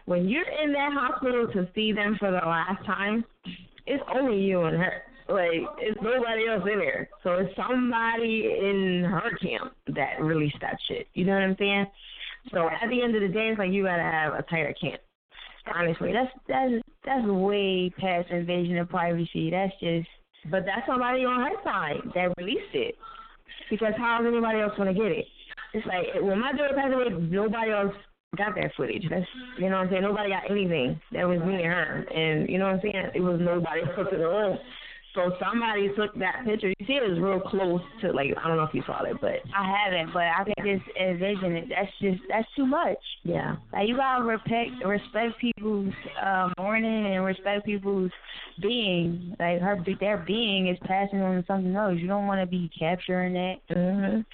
when 0.04 0.28
you're 0.28 0.48
in 0.62 0.72
that 0.72 0.92
hospital 0.92 1.48
to 1.54 1.66
see 1.74 1.92
them 1.92 2.16
for 2.18 2.30
the 2.30 2.46
last 2.46 2.84
time, 2.84 3.24
it's 3.86 4.04
only 4.14 4.40
you 4.40 4.62
and 4.62 4.76
her. 4.76 5.02
Like 5.28 5.64
it's 5.78 5.98
nobody 6.02 6.48
else 6.48 6.64
in 6.70 6.78
there. 6.78 7.08
So 7.22 7.32
it's 7.34 7.56
somebody 7.56 8.54
in 8.58 9.04
her 9.04 9.30
camp 9.40 9.72
that 9.94 10.20
released 10.20 10.58
that 10.60 10.76
shit. 10.86 11.06
You 11.14 11.24
know 11.24 11.32
what 11.32 11.42
I'm 11.42 11.56
saying? 11.58 11.86
So 12.52 12.68
at 12.68 12.90
the 12.90 13.02
end 13.02 13.14
of 13.14 13.22
the 13.22 13.28
day, 13.28 13.48
it's 13.48 13.58
like 13.58 13.72
you 13.72 13.84
gotta 13.84 14.02
have 14.02 14.34
a 14.34 14.42
tighter 14.42 14.74
camp. 14.78 15.00
Honestly, 15.74 16.12
That's 16.12 16.30
that's 16.46 16.82
that's 17.06 17.26
way 17.26 17.90
past 17.98 18.28
invasion 18.30 18.76
of 18.76 18.90
privacy. 18.90 19.50
That's 19.50 19.72
just 19.80 20.06
but 20.50 20.66
that's 20.66 20.86
somebody 20.86 21.24
on 21.24 21.40
her 21.40 21.56
side 21.64 22.02
that 22.14 22.34
released 22.36 22.74
it. 22.74 22.96
Because 23.70 23.94
how 23.96 24.20
is 24.20 24.26
anybody 24.26 24.60
else 24.60 24.74
gonna 24.76 24.92
get 24.92 25.06
it? 25.06 25.24
It's 25.74 25.86
like 25.86 26.06
when 26.22 26.38
my 26.40 26.52
daughter 26.52 26.74
passed 26.74 26.94
away, 26.94 27.08
nobody 27.10 27.72
else 27.72 27.94
got 28.36 28.54
that 28.54 28.70
footage. 28.76 29.04
That's 29.10 29.26
you 29.58 29.68
know 29.68 29.76
what 29.76 29.86
I'm 29.86 29.90
saying. 29.90 30.02
Nobody 30.02 30.30
got 30.30 30.50
anything. 30.50 31.00
That 31.12 31.24
was 31.28 31.40
me 31.40 31.54
and 31.54 31.64
her, 31.64 32.06
and 32.14 32.48
you 32.48 32.58
know 32.58 32.66
what 32.66 32.74
I'm 32.74 32.80
saying. 32.82 33.10
It 33.14 33.20
was 33.20 33.38
nobody 33.40 33.82
else 33.82 34.08
in 34.12 34.18
the 34.18 34.28
room. 34.28 34.58
So 35.14 35.30
somebody 35.38 35.90
took 35.96 36.12
that 36.18 36.44
picture. 36.44 36.70
You 36.76 36.86
see, 36.88 36.94
it 36.94 37.08
was 37.08 37.20
real 37.20 37.38
close 37.38 37.80
to 38.00 38.10
like 38.12 38.30
I 38.36 38.48
don't 38.48 38.56
know 38.56 38.64
if 38.64 38.74
you 38.74 38.82
saw 38.84 39.04
it, 39.04 39.16
but 39.20 39.34
I 39.56 39.62
haven't, 39.84 40.12
but 40.12 40.24
I 40.24 40.42
can 40.42 40.64
just 40.66 40.90
envision 40.98 41.52
it. 41.52 41.68
That's 41.68 41.90
just 42.02 42.20
that's 42.28 42.48
too 42.56 42.66
much. 42.66 42.98
yeah, 43.22 43.54
Like 43.72 43.86
you 43.88 43.96
gotta 43.96 44.24
respect 44.24 44.70
respect 44.84 45.38
people's 45.40 45.94
uh, 46.20 46.50
mourning 46.58 47.14
and 47.14 47.24
respect 47.24 47.64
people's 47.64 48.10
being. 48.60 49.36
Like 49.38 49.60
her 49.60 49.78
their 50.00 50.18
being 50.26 50.66
is 50.66 50.78
passing 50.82 51.20
on 51.20 51.36
to 51.40 51.46
something 51.46 51.76
else. 51.76 51.94
You 51.98 52.08
don't 52.08 52.26
want 52.26 52.40
to 52.40 52.46
be 52.46 52.68
capturing 52.76 53.34
that. 53.34 53.56
Mhm. 53.70 54.24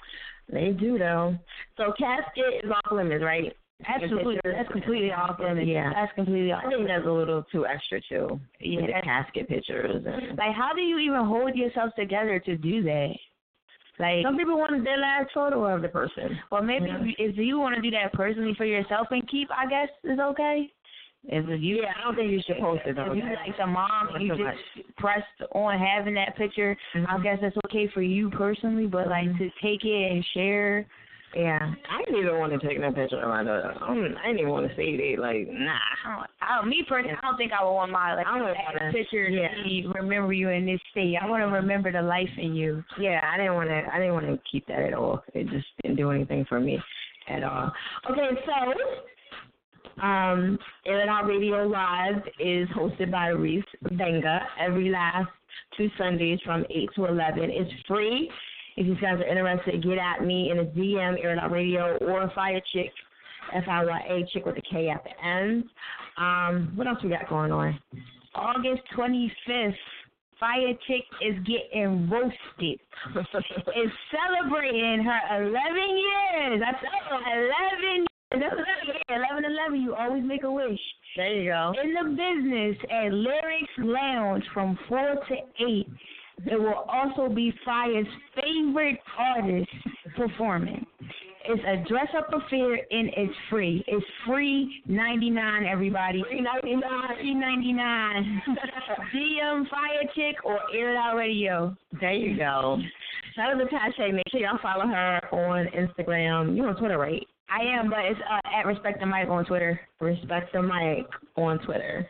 They 0.51 0.71
do 0.71 0.97
though. 0.97 1.37
So 1.77 1.93
casket 1.97 2.63
is 2.65 2.71
off 2.71 2.91
limits, 2.91 3.23
right? 3.23 3.55
Absolutely, 3.87 4.39
that's 4.43 4.71
completely 4.71 5.11
off 5.11 5.39
limits. 5.39 5.67
Yeah. 5.67 5.91
that's 5.93 6.13
completely 6.13 6.51
off. 6.51 6.63
I 6.65 6.69
think 6.69 6.87
that's 6.87 7.05
a 7.07 7.11
little 7.11 7.43
too 7.51 7.65
extra 7.65 7.99
too. 8.07 8.39
Yeah, 8.59 8.81
the 8.85 9.01
casket 9.03 9.47
pictures. 9.49 10.05
And, 10.05 10.37
Like, 10.37 10.53
how 10.55 10.71
do 10.75 10.81
you 10.81 10.99
even 10.99 11.25
hold 11.25 11.55
yourself 11.55 11.89
together 11.97 12.39
to 12.45 12.57
do 12.57 12.83
that? 12.83 13.13
Like, 13.99 14.23
some 14.23 14.37
people 14.37 14.57
want 14.57 14.83
their 14.83 14.97
last 14.97 15.29
photo 15.33 15.65
of 15.65 15.81
the 15.81 15.87
person. 15.87 16.37
well, 16.51 16.61
maybe 16.63 16.85
Yeah. 16.87 17.25
if 17.25 17.37
you 17.37 17.59
want 17.59 17.75
to 17.75 17.81
do 17.81 17.91
that 17.91 18.13
personally 18.13 18.53
for 18.55 18.65
yourself 18.65 19.07
and 19.11 19.27
keep, 19.27 19.49
I 19.51 19.65
guess 19.67 19.89
is 20.03 20.19
okay. 20.19 20.71
If 21.23 21.45
you, 21.61 21.81
Yeah, 21.83 21.93
I 21.99 22.03
don't 22.03 22.15
think 22.15 22.31
you 22.31 22.41
should 22.45 22.57
post 22.57 22.81
it 22.85 22.95
though. 22.95 23.11
if 23.11 23.17
you 23.17 23.23
like 23.23 23.55
the 23.57 23.67
mom, 23.67 24.09
and 24.15 24.23
you 24.25 24.35
just 24.35 24.95
pressed 24.97 25.25
on 25.53 25.77
having 25.77 26.15
that 26.15 26.35
picture. 26.35 26.75
I 26.95 26.97
Mhm. 26.97 27.23
guess 27.23 27.39
that's 27.41 27.57
okay 27.67 27.87
for 27.87 28.01
you 28.01 28.29
personally, 28.31 28.87
but 28.87 29.07
like 29.07 29.37
to 29.37 29.49
take 29.61 29.85
it 29.85 30.11
and 30.11 30.25
share. 30.33 30.85
Yeah, 31.35 31.73
I 31.89 32.03
didn't 32.03 32.19
even 32.19 32.39
want 32.39 32.51
to 32.59 32.67
take 32.67 32.81
that 32.81 32.93
picture 32.93 33.17
of 33.21 33.29
my 33.29 33.41
daughter. 33.43 33.73
I, 33.81 33.87
don't, 33.87 34.17
I 34.17 34.23
didn't 34.27 34.39
even 34.39 34.51
want 34.51 34.67
to 34.67 34.75
save 34.75 34.99
it. 34.99 35.17
Like, 35.17 35.47
nah. 35.47 35.77
I 36.05 36.15
don't, 36.15 36.27
I 36.41 36.55
don't, 36.57 36.67
me 36.67 36.83
personally, 36.89 37.15
I 37.17 37.25
don't 37.25 37.37
think 37.37 37.53
I 37.53 37.63
would 37.63 37.71
want 37.71 37.89
my 37.91 38.15
like 38.15 38.27
I 38.27 38.37
don't 38.37 38.47
wanna- 38.57 38.91
picture 38.91 39.29
to 39.29 39.33
yeah. 39.33 39.63
be 39.63 39.87
remember 39.93 40.33
you 40.33 40.49
in 40.49 40.65
this 40.65 40.81
state. 40.91 41.15
I 41.21 41.25
want 41.27 41.41
to 41.41 41.47
remember 41.47 41.89
the 41.91 42.01
life 42.01 42.29
in 42.37 42.53
you. 42.53 42.83
Yeah, 42.99 43.21
I 43.31 43.37
didn't 43.37 43.53
want 43.53 43.69
to. 43.69 43.81
I 43.93 43.97
didn't 43.99 44.13
want 44.13 44.25
to 44.25 44.39
keep 44.51 44.65
that 44.67 44.79
at 44.81 44.93
all. 44.93 45.23
It 45.33 45.47
just 45.49 45.67
didn't 45.81 45.95
do 45.97 46.09
anything 46.11 46.43
for 46.49 46.59
me 46.59 46.81
at 47.29 47.43
all. 47.43 47.71
Okay, 48.09 48.27
so 48.45 48.73
um, 50.01 50.57
Illinois 50.85 51.27
Radio 51.27 51.67
Live 51.67 52.21
is 52.39 52.67
hosted 52.69 53.11
by 53.11 53.27
Reese 53.27 53.63
Venga 53.91 54.41
every 54.59 54.89
last 54.89 55.29
two 55.77 55.89
Sundays 55.97 56.39
from 56.45 56.65
eight 56.69 56.89
to 56.95 57.05
eleven. 57.05 57.49
It's 57.49 57.71
free. 57.87 58.29
If 58.77 58.87
you 58.87 58.95
guys 58.95 59.19
are 59.19 59.27
interested, 59.27 59.83
get 59.83 59.97
at 59.97 60.25
me 60.25 60.49
in 60.49 60.59
a 60.59 60.65
DM, 60.65 61.21
Illinois 61.23 61.49
Radio 61.53 61.97
or 61.97 62.31
Fiya 62.35 62.61
Chick, 62.73 62.91
F 63.53 63.63
I 63.67 63.85
Y 63.85 64.01
A 64.09 64.25
Chick 64.31 64.45
with 64.45 64.57
a 64.57 64.61
K 64.61 64.89
at 64.89 65.03
the 65.03 65.25
end. 65.25 65.65
Um, 66.17 66.71
what 66.75 66.87
else 66.87 66.99
we 67.03 67.09
got 67.09 67.27
going 67.29 67.51
on? 67.51 67.79
August 68.33 68.81
25th, 68.97 69.73
Fiya 70.41 70.77
Chick 70.87 71.03
is 71.21 71.35
getting 71.45 72.09
roasted. 72.09 72.31
is 73.15 73.91
celebrating 74.09 75.03
her 75.03 75.43
11 75.43 75.53
years. 75.53 76.61
I 76.65 76.71
said 76.79 77.11
11 77.11 77.27
years. 77.27 78.07
That's 78.07 78.10
11 78.31 78.57
years. 78.85 78.97
11 79.09 79.45
11, 79.45 79.81
you 79.81 79.95
always 79.95 80.23
make 80.23 80.43
a 80.43 80.51
wish. 80.51 80.79
There 81.17 81.33
you 81.33 81.51
go. 81.51 81.73
In 81.83 81.93
the 81.93 82.09
business 82.09 82.77
at 82.89 83.11
Lyrics 83.11 83.73
Lounge 83.79 84.43
from 84.53 84.77
4 84.87 85.15
to 85.27 85.35
8. 85.65 85.87
there 86.45 86.59
will 86.59 86.85
also 86.87 87.33
be 87.33 87.53
Fire's 87.65 88.07
favorite 88.35 88.99
artist 89.17 89.69
performing. 90.15 90.85
It's 91.43 91.61
a 91.67 91.89
dress 91.89 92.07
up 92.17 92.27
affair 92.29 92.75
and 92.75 93.09
it's 93.17 93.33
free. 93.49 93.83
It's 93.87 94.05
free 94.27 94.83
ninety 94.85 95.29
nine 95.31 95.65
everybody. 95.65 96.23
Three 96.29 96.41
ninety 96.41 96.75
nine. 96.75 97.15
Three 97.19 97.33
ninety 97.33 97.73
nine. 97.73 98.41
DM 99.15 99.63
Fiya 99.63 100.13
Chick 100.13 100.35
or 100.45 100.59
Air 100.75 100.93
It 100.93 100.97
Out 100.97 101.15
Radio. 101.15 101.75
There 101.99 102.13
you 102.13 102.37
go. 102.37 102.77
Shout 103.35 103.53
out 103.53 103.57
to 103.57 103.65
Tasha. 103.65 104.13
Make 104.13 104.23
sure 104.29 104.41
y'all 104.41 104.59
follow 104.61 104.85
her 104.85 105.19
on 105.31 105.65
Instagram. 105.75 106.55
You 106.55 106.65
on 106.65 106.75
Twitter, 106.75 106.99
right? 106.99 107.25
I 107.51 107.63
am, 107.63 107.89
but 107.89 107.99
it's 108.05 108.19
uh, 108.29 108.39
at 108.57 108.65
Respect 108.65 108.99
the 108.99 109.05
Mic 109.05 109.27
on 109.27 109.43
Twitter. 109.45 109.79
Respect 109.99 110.53
the 110.53 110.61
mic 110.61 111.05
on 111.35 111.59
Twitter. 111.59 112.09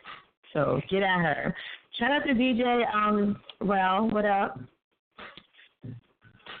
So 0.52 0.80
get 0.88 1.02
at 1.02 1.20
her. 1.20 1.54
Shout 1.98 2.12
out 2.12 2.22
to 2.26 2.32
DJ. 2.32 2.84
Um, 2.94 3.40
well, 3.60 4.08
what 4.10 4.24
up? 4.24 4.60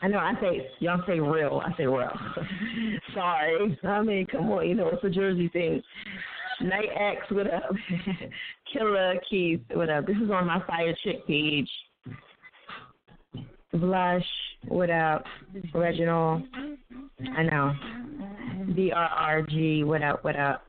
I 0.02 0.08
know 0.08 0.18
I 0.18 0.34
say 0.40 0.66
y'all 0.80 1.00
say 1.06 1.20
real. 1.20 1.62
I 1.64 1.76
say 1.76 1.86
real. 1.86 2.10
Sorry. 3.14 3.78
I 3.84 4.02
mean, 4.02 4.26
come 4.26 4.50
on. 4.50 4.68
You 4.68 4.74
know 4.74 4.88
it's 4.88 5.04
a 5.04 5.10
Jersey 5.10 5.48
thing. 5.52 5.80
Night 6.60 6.88
X, 6.94 7.30
what 7.30 7.52
up? 7.52 7.70
Killer 8.72 9.14
Keith, 9.28 9.60
what 9.74 9.90
up? 9.90 10.06
This 10.06 10.16
is 10.16 10.30
on 10.30 10.46
my 10.46 10.60
Fiya 10.60 10.94
Chick 11.02 11.26
page. 11.26 11.68
Blush, 13.72 14.24
what 14.68 14.90
up? 14.90 15.24
Reginald, 15.74 16.42
I 17.36 17.42
know. 17.42 17.72
BRRG, 18.70 19.84
what 19.84 20.02
up, 20.02 20.24
what 20.24 20.36
up? 20.36 20.64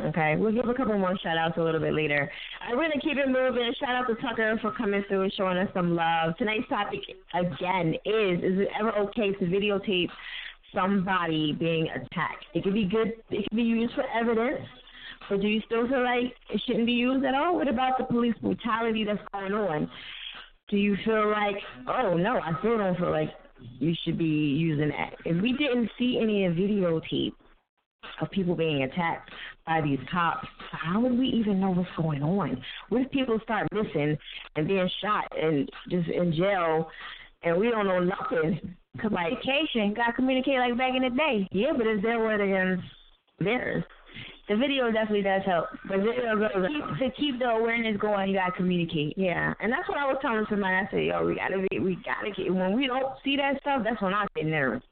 Okay, 0.00 0.36
we'll 0.38 0.52
give 0.52 0.68
a 0.68 0.74
couple 0.74 0.96
more 0.96 1.16
shout 1.18 1.36
outs 1.36 1.56
a 1.58 1.60
little 1.60 1.80
bit 1.80 1.92
later. 1.92 2.30
I'm 2.62 2.76
going 2.76 2.92
to 2.92 3.00
keep 3.00 3.16
it 3.18 3.26
moving. 3.26 3.74
Shout 3.80 3.96
out 3.96 4.06
to 4.06 4.14
Tucker 4.22 4.56
for 4.62 4.70
coming 4.72 5.02
through 5.08 5.22
and 5.22 5.32
showing 5.32 5.58
us 5.58 5.68
some 5.74 5.96
love. 5.96 6.36
Tonight's 6.38 6.68
topic, 6.68 7.00
again, 7.34 7.94
is 8.04 8.38
Is 8.38 8.60
it 8.60 8.68
ever 8.78 8.92
okay 8.92 9.32
to 9.32 9.44
videotape 9.44 10.08
somebody 10.72 11.52
being 11.52 11.88
attacked? 11.88 12.44
It 12.54 12.62
could 12.62 12.74
be 12.74 12.84
good, 12.84 13.12
it 13.30 13.48
could 13.48 13.56
be 13.56 13.62
used 13.62 13.94
for 13.94 14.04
evidence, 14.14 14.64
but 15.28 15.40
do 15.40 15.48
you 15.48 15.60
still 15.66 15.88
feel 15.88 16.04
like 16.04 16.32
it 16.50 16.62
shouldn't 16.66 16.86
be 16.86 16.92
used 16.92 17.24
at 17.24 17.34
all? 17.34 17.56
What 17.56 17.68
about 17.68 17.98
the 17.98 18.04
police 18.04 18.34
brutality 18.40 19.04
that's 19.04 19.20
going 19.32 19.52
on? 19.52 19.90
Do 20.68 20.76
you 20.76 20.96
feel 21.04 21.30
like, 21.30 21.56
oh 21.88 22.14
no, 22.14 22.38
I 22.38 22.52
still 22.60 22.76
don't 22.76 22.98
feel 22.98 23.10
like 23.10 23.30
you 23.78 23.94
should 24.04 24.18
be 24.18 24.24
using 24.24 24.88
that? 24.88 25.14
If 25.24 25.40
we 25.42 25.52
didn't 25.52 25.90
see 25.98 26.18
any 26.22 26.42
videotape 26.42 27.32
of 28.20 28.30
people 28.30 28.54
being 28.54 28.82
attacked 28.82 29.30
by 29.66 29.80
these 29.80 29.98
cops, 30.10 30.46
how 30.72 31.00
would 31.00 31.18
we 31.18 31.26
even 31.28 31.60
know 31.60 31.70
what's 31.70 31.88
going 31.96 32.22
on? 32.22 32.62
What 32.90 33.02
if 33.02 33.10
people 33.10 33.38
start 33.42 33.66
missing 33.72 34.16
and 34.56 34.68
being 34.68 34.88
shot 35.02 35.32
and 35.40 35.68
just 35.90 36.08
in 36.08 36.32
jail 36.32 36.90
and 37.42 37.58
we 37.58 37.70
don't 37.70 37.86
know 37.86 38.00
nothing? 38.00 38.74
Communication. 39.00 39.94
Got 39.94 40.16
communicate 40.16 40.58
like 40.58 40.76
back 40.76 40.92
in 40.94 41.02
the 41.02 41.10
day. 41.10 41.48
yeah, 41.52 41.72
but 41.76 41.86
is 41.86 42.02
there 42.02 42.18
word 42.18 42.40
against 42.40 42.84
theirs? 43.38 43.84
The 44.48 44.56
video 44.56 44.90
definitely 44.90 45.22
does 45.22 45.42
help. 45.44 45.66
The 45.90 45.98
video 45.98 46.36
goes, 46.36 46.68
Keep, 46.68 46.98
to 46.98 47.16
keep 47.20 47.38
the 47.38 47.50
awareness 47.50 48.00
going, 48.00 48.30
you 48.30 48.36
got 48.36 48.46
to 48.46 48.52
communicate. 48.52 49.12
yeah, 49.16 49.52
and 49.60 49.70
that's 49.70 49.86
what 49.88 49.98
I 49.98 50.06
was 50.06 50.16
telling 50.22 50.46
somebody. 50.48 50.74
I 50.74 50.88
said, 50.90 51.04
yo, 51.04 51.26
we 51.26 51.34
gotta 51.34 51.66
be, 51.70 51.78
we 51.78 51.98
gotta 52.04 52.30
get. 52.34 52.52
When 52.52 52.74
we 52.74 52.86
don't 52.86 53.12
see 53.22 53.36
that 53.36 53.60
stuff, 53.60 53.82
that's 53.84 54.00
when 54.00 54.14
I 54.14 54.26
get 54.34 54.46
nervous. 54.46 54.82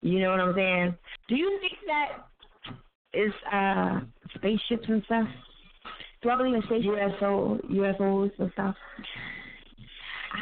You 0.00 0.20
know 0.20 0.30
what 0.30 0.40
I'm 0.40 0.54
saying? 0.54 0.94
Do 1.28 1.36
you 1.36 1.58
think 1.60 1.74
that 1.86 2.24
is 3.12 3.32
uh 3.52 4.00
spaceships 4.34 4.88
and 4.88 5.02
stuff? 5.04 5.28
Do 6.22 6.30
I 6.30 6.36
believe 6.36 6.54
in 6.54 6.62
spaceships? 6.62 7.20
UFO, 7.20 7.60
UFOs 7.70 8.30
and 8.38 8.50
stuff. 8.52 8.74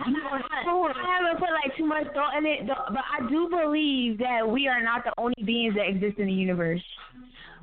I'm 0.04 0.12
not. 0.12 0.32
I 0.32 1.20
haven't 1.20 1.38
put 1.38 1.50
like 1.50 1.76
too 1.76 1.86
much 1.86 2.04
thought 2.14 2.36
in 2.38 2.46
it, 2.46 2.66
but 2.66 3.04
I 3.18 3.28
do 3.28 3.48
believe 3.48 4.18
that 4.18 4.48
we 4.48 4.68
are 4.68 4.82
not 4.82 5.04
the 5.04 5.12
only 5.18 5.42
beings 5.44 5.74
that 5.74 5.88
exist 5.88 6.18
in 6.18 6.26
the 6.26 6.32
universe. 6.32 6.82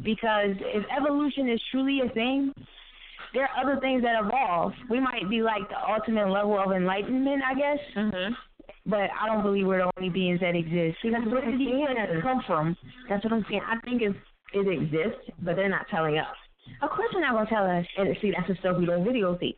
Because 0.04 0.56
if 0.60 0.84
evolution 0.96 1.50
is 1.50 1.62
truly 1.72 2.02
a 2.06 2.10
thing, 2.14 2.54
there 3.34 3.44
are 3.44 3.64
other 3.64 3.80
things 3.80 4.04
that 4.04 4.22
evolve. 4.24 4.74
We 4.90 5.00
might 5.00 5.30
be 5.30 5.42
like 5.42 5.68
the 5.70 5.78
ultimate 5.90 6.30
level 6.30 6.60
of 6.60 6.72
enlightenment, 6.72 7.42
I 7.44 7.54
guess. 7.54 7.80
Mm-hmm. 7.96 8.34
But 8.86 9.10
I 9.20 9.28
don't 9.28 9.44
believe 9.44 9.68
we're 9.68 9.80
the 9.80 9.92
only 9.98 10.10
beings 10.10 10.40
that 10.42 10.56
exist. 10.56 10.98
Because 11.04 11.24
where 11.28 11.46
did 11.46 11.60
these 11.60 11.68
things 11.70 12.24
come 12.24 12.42
from? 12.48 12.76
That's 13.10 13.24
what 13.24 13.34
I'm 13.34 13.46
saying. 13.50 13.62
I 13.66 13.80
think 13.86 14.02
it's, 14.02 14.18
it 14.54 14.68
exists, 14.68 15.32
but 15.42 15.56
they're 15.56 15.70
not 15.70 15.86
telling 15.90 16.18
us. 16.18 16.36
Of 16.82 16.90
course, 16.90 17.10
they're 17.14 17.22
not 17.22 17.34
gonna 17.34 17.50
tell 17.50 17.66
us. 17.66 17.86
And 17.98 18.16
see, 18.22 18.32
that's 18.36 18.48
the 18.48 18.56
stuff 18.60 18.78
we 18.80 18.86
don't 18.86 19.06
videotape. 19.06 19.58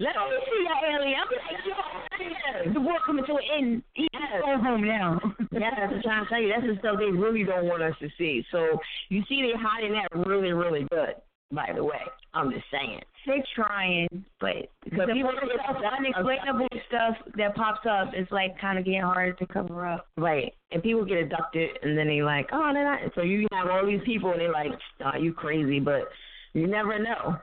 Let 0.00 0.14
me 0.14 0.36
see 0.46 0.64
that 0.68 0.80
alien. 0.94 1.18
I'm 1.18 1.26
like, 1.26 2.66
yo, 2.66 2.72
the 2.72 2.80
world 2.80 3.00
coming 3.04 3.24
to 3.26 3.32
an 3.34 3.42
end. 3.56 3.82
He's 3.94 4.08
going 4.40 4.60
home 4.60 4.86
now. 4.86 5.20
Yeah, 5.50 5.70
that's 5.76 5.92
what 5.92 5.96
I'm 5.96 6.02
trying 6.02 6.24
to 6.24 6.28
tell 6.28 6.40
you. 6.40 6.52
That's 6.54 6.66
the 6.66 6.78
stuff 6.78 6.96
they 6.98 7.10
really 7.10 7.42
don't 7.42 7.66
want 7.66 7.82
us 7.82 7.94
to 8.00 8.08
see. 8.16 8.44
So 8.52 8.78
you 9.08 9.22
see, 9.28 9.42
they're 9.42 9.60
hiding 9.60 9.92
that 9.92 10.08
really, 10.26 10.52
really 10.52 10.86
good. 10.90 11.14
By 11.50 11.72
the 11.74 11.82
way, 11.82 12.00
I'm 12.34 12.50
just 12.52 12.66
saying. 12.70 13.00
They're 13.26 13.42
trying, 13.56 14.06
but 14.38 14.68
Because 14.84 15.08
the 15.08 15.14
people 15.14 15.32
stuff, 15.36 15.48
get 15.50 15.76
upset. 15.76 15.92
unexplainable 15.98 16.68
stuff 16.86 17.16
that 17.36 17.54
pops 17.56 17.86
up 17.90 18.12
is 18.14 18.26
like 18.30 18.58
kind 18.60 18.78
of 18.78 18.84
getting 18.84 19.00
harder 19.00 19.32
to 19.32 19.46
cover 19.46 19.86
up. 19.86 20.06
Right. 20.16 20.54
And 20.70 20.82
people 20.82 21.04
get 21.06 21.22
abducted, 21.22 21.70
and 21.82 21.96
then 21.96 22.06
they 22.06 22.22
like, 22.22 22.48
oh, 22.52 22.70
they're 22.72 22.84
not. 22.84 23.00
So 23.14 23.22
you 23.22 23.46
have 23.52 23.68
all 23.68 23.84
these 23.86 24.02
people, 24.04 24.30
and 24.32 24.40
they're 24.40 24.52
like, 24.52 24.72
oh, 25.04 25.18
you 25.18 25.32
crazy, 25.32 25.80
but 25.80 26.02
you 26.52 26.66
never 26.66 26.98
know. 26.98 27.38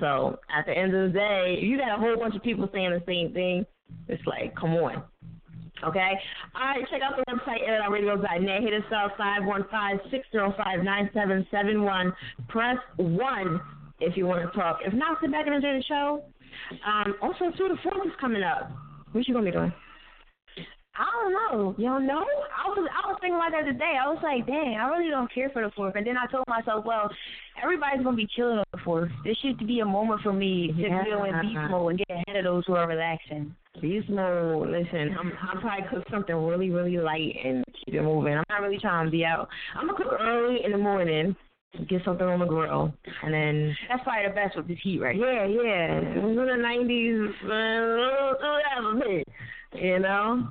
So 0.00 0.38
at 0.56 0.64
the 0.66 0.72
end 0.72 0.94
of 0.94 1.12
the 1.12 1.18
day, 1.18 1.58
you 1.60 1.76
got 1.78 1.98
a 1.98 2.00
whole 2.00 2.16
bunch 2.16 2.34
of 2.34 2.42
people 2.42 2.68
saying 2.72 2.90
the 2.90 3.02
same 3.06 3.32
thing. 3.32 3.64
It's 4.08 4.26
like, 4.26 4.56
come 4.56 4.74
on. 4.74 5.04
Okay? 5.86 6.12
All 6.54 6.62
right, 6.62 6.82
check 6.90 7.02
out 7.02 7.16
the 7.16 7.24
website, 7.30 7.60
air.radio.net. 7.66 8.62
Hit 8.62 8.74
us 8.74 8.84
up, 8.94 9.18
515-605-9771. 9.18 12.12
Press 12.48 12.78
1 12.96 13.60
if 14.00 14.16
you 14.16 14.26
want 14.26 14.50
to 14.50 14.58
talk. 14.58 14.78
If 14.84 14.94
not, 14.94 15.18
sit 15.20 15.30
back 15.30 15.46
and 15.46 15.54
enjoy 15.56 15.74
the 15.74 15.84
show. 15.86 16.24
Um, 16.86 17.16
also, 17.20 17.50
too, 17.56 17.68
the 17.68 17.76
4th 17.88 18.06
is 18.06 18.12
coming 18.20 18.42
up. 18.42 18.72
What 19.12 19.28
you 19.28 19.34
going 19.34 19.44
to 19.44 19.50
be 19.50 19.56
doing? 19.56 19.72
I 20.96 21.06
don't 21.10 21.32
know. 21.32 21.74
You 21.76 21.86
don't 21.86 22.06
know? 22.06 22.22
I 22.22 22.68
was 22.68 22.88
I 22.88 23.08
was 23.10 23.18
thinking 23.20 23.34
about 23.36 23.50
that 23.50 23.66
today. 23.66 23.98
I 24.00 24.06
was 24.06 24.20
like, 24.22 24.46
dang, 24.46 24.76
I 24.80 24.86
really 24.88 25.10
don't 25.10 25.32
care 25.32 25.50
for 25.50 25.62
the 25.62 25.70
fourth. 25.74 25.96
And 25.96 26.06
then 26.06 26.16
I 26.16 26.26
told 26.30 26.44
myself, 26.46 26.84
well, 26.86 27.10
everybody's 27.60 28.04
gonna 28.04 28.16
be 28.16 28.28
chilling 28.36 28.58
on 28.58 28.64
the 28.72 28.78
fourth. 28.84 29.10
This 29.24 29.36
should 29.42 29.58
be 29.66 29.80
a 29.80 29.84
moment 29.84 30.20
for 30.22 30.32
me 30.32 30.68
to 30.72 30.82
Yeah. 30.82 31.04
go 31.04 31.24
in 31.24 31.34
beast 31.40 31.58
mode 31.70 31.90
and 31.90 31.98
get 31.98 32.10
ahead 32.10 32.36
of 32.36 32.44
those 32.44 32.64
who 32.66 32.74
are 32.74 32.86
relaxing. 32.86 33.54
Beast 33.80 34.08
mode. 34.08 34.68
Listen, 34.70 35.16
I'm 35.18 35.32
I'm 35.42 35.60
probably 35.60 35.84
cook 35.90 36.04
something 36.10 36.34
really 36.36 36.70
really 36.70 36.96
light 36.98 37.34
and 37.44 37.64
keep 37.84 37.94
it 37.94 38.02
moving. 38.02 38.34
I'm 38.34 38.44
not 38.48 38.62
really 38.62 38.78
trying 38.78 39.06
to 39.06 39.10
be 39.10 39.24
out. 39.24 39.48
I'm 39.74 39.88
gonna 39.88 39.98
cook 39.98 40.12
early 40.20 40.64
in 40.64 40.70
the 40.70 40.78
morning, 40.78 41.34
get 41.88 42.04
something 42.04 42.26
on 42.26 42.38
the 42.38 42.46
grill, 42.46 42.94
and 43.24 43.34
then 43.34 43.76
That's 43.88 44.04
probably 44.04 44.28
the 44.28 44.34
best 44.34 44.56
with 44.56 44.68
this 44.68 44.78
heat 44.80 45.00
right 45.00 45.16
yeah 45.16 45.44
yeah. 45.44 45.90
Oh, 45.90 46.22
oh, 46.22 46.30
it 46.30 46.36
was 46.36 46.48
in 46.54 46.62
the 46.62 46.68
'90s, 46.68 47.48
man. 47.48 47.98
whatever, 48.38 48.94
man. 48.94 49.24
You 49.74 49.98
know, 49.98 50.48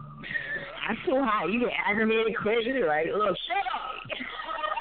that's 0.87 0.99
too 1.05 1.19
hot. 1.23 1.47
You 1.51 1.61
get 1.61 1.73
aggravated 1.87 2.35
quick. 2.41 2.59
You're 2.65 2.87
like, 2.87 3.07
look, 3.07 3.35
shut 3.47 3.65
up. 3.71 4.03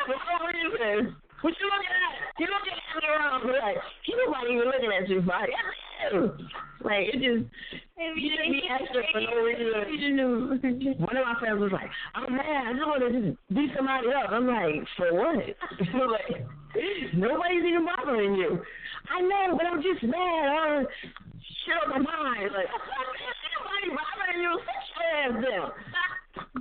For 0.06 0.18
no 0.18 0.46
reason. 0.50 1.16
What 1.42 1.54
you 1.58 1.66
looking 1.66 1.90
at? 1.90 2.14
You 2.38 2.46
looking 2.46 2.74
at 2.74 3.02
me 3.02 3.08
around, 3.08 3.42
but 3.46 3.58
like, 3.58 3.78
not 4.42 4.50
even 4.50 4.66
looking 4.66 4.90
at 4.90 5.08
you, 5.08 5.20
buddy. 5.22 5.52
Like, 6.82 7.14
it 7.14 7.22
just, 7.22 7.46
you 7.94 8.26
just 8.26 8.42
be 8.42 8.66
extra 8.66 9.06
for 9.14 9.22
no 9.22 9.38
reason. 9.46 10.98
One 10.98 11.14
of 11.14 11.22
my 11.22 11.38
friends 11.38 11.60
was 11.62 11.70
like, 11.70 11.86
oh, 12.18 12.26
I'm 12.26 12.34
mad. 12.34 12.66
I 12.66 12.72
just 12.74 12.86
want 12.86 13.06
to 13.06 13.10
just 13.14 13.38
beat 13.54 13.70
somebody 13.76 14.10
up. 14.10 14.34
I'm 14.34 14.50
like, 14.50 14.82
for 14.98 15.14
what? 15.14 15.38
like, 16.10 16.42
nobody's 17.14 17.62
even 17.62 17.86
bothering 17.86 18.34
you. 18.34 18.58
I 19.14 19.22
know, 19.22 19.54
but 19.54 19.66
I'm 19.66 19.78
just 19.78 20.02
mad. 20.02 20.18
I 20.18 20.82
shit 21.62 21.78
on 21.86 21.90
my 21.94 22.02
mind. 22.02 22.50
Like, 22.50 22.66
nobody 22.66 23.94
bothering 23.94 24.21
you. 24.40 24.60
Such 24.64 24.88
them. 24.96 25.72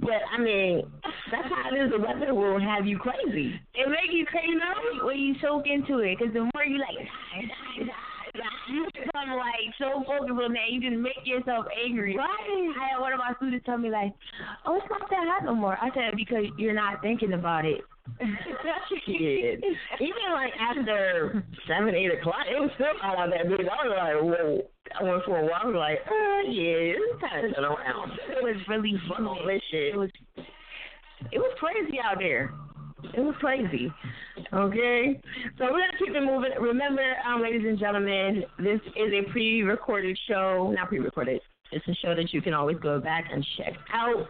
But 0.01 0.21
I 0.31 0.37
mean, 0.41 0.83
that's 1.31 1.47
how 1.47 1.69
it 1.71 1.77
is. 1.77 1.91
The 1.91 1.99
weather 1.99 2.33
will 2.33 2.59
have 2.59 2.85
you 2.85 2.97
crazy. 2.97 3.59
It 3.73 3.87
make 3.87 4.11
you 4.11 4.25
crazy 4.25 4.59
when 5.03 5.17
you 5.17 5.35
soak 5.41 5.67
into 5.67 5.99
it, 5.99 6.17
because 6.19 6.33
the 6.33 6.49
more 6.53 6.65
you 6.65 6.79
like, 6.79 7.07
you 8.69 8.85
become 8.93 9.29
like 9.35 9.75
so 9.77 10.03
focused 10.07 10.31
on 10.31 10.53
that, 10.53 10.71
you 10.71 10.81
just 10.81 10.99
make 10.99 11.25
yourself 11.25 11.65
angry. 11.85 12.15
Right. 12.17 12.27
I 12.29 12.91
had 12.91 12.99
one 12.99 13.13
of 13.13 13.19
my 13.19 13.33
students 13.37 13.65
tell 13.65 13.77
me 13.77 13.89
like, 13.89 14.13
"Oh, 14.65 14.75
it's 14.77 14.89
not 14.89 15.09
that 15.09 15.27
hot 15.27 15.43
no 15.45 15.55
more." 15.55 15.77
I 15.81 15.89
said 15.93 16.15
because 16.15 16.45
you're 16.57 16.73
not 16.73 17.01
thinking 17.01 17.33
about 17.33 17.65
it. 17.65 17.81
Shit. 19.05 19.63
Even 19.99 20.27
like 20.33 20.53
after 20.59 21.43
seven, 21.67 21.95
eight 21.95 22.13
o'clock, 22.13 22.45
it 22.49 22.59
was 22.59 22.69
still 22.75 22.87
out 23.01 23.29
that 23.29 23.47
bitch. 23.47 23.67
I 23.67 23.87
was 23.87 23.93
like, 23.97 24.39
whoa. 24.39 24.61
I 24.99 25.03
went 25.03 25.23
for 25.23 25.39
a 25.39 25.43
walk. 25.43 25.61
I 25.63 25.67
was 25.67 25.75
like, 25.75 25.99
uh, 26.05 26.51
yeah, 26.51 26.97
it's 26.97 27.21
time 27.21 27.53
to 27.53 27.61
around. 27.61 28.11
It 28.29 28.43
was 28.43 28.55
really 28.67 28.93
fun. 29.07 29.25
All 29.25 29.39
this 29.45 29.61
shit. 29.71 29.93
It 29.93 29.97
was 29.97 30.09
it 31.31 31.39
was 31.39 31.55
crazy 31.59 31.99
out 32.03 32.17
there. 32.19 32.53
It 33.13 33.21
was 33.21 33.35
crazy. 33.39 33.91
Okay? 34.53 35.21
So 35.57 35.65
we're 35.71 35.91
to 35.91 35.97
keep 35.97 36.15
it 36.15 36.23
moving. 36.23 36.51
Remember, 36.59 37.03
um, 37.25 37.41
ladies 37.41 37.65
and 37.67 37.79
gentlemen, 37.79 38.43
this 38.59 38.79
is 38.95 39.13
a 39.13 39.31
pre 39.31 39.63
recorded 39.63 40.17
show. 40.27 40.73
Not 40.75 40.89
pre 40.89 40.99
recorded. 40.99 41.41
It's 41.71 41.87
a 41.87 41.93
show 41.95 42.15
that 42.15 42.33
you 42.33 42.41
can 42.41 42.53
always 42.53 42.77
go 42.79 42.99
back 42.99 43.25
and 43.31 43.45
check 43.57 43.73
out 43.93 44.27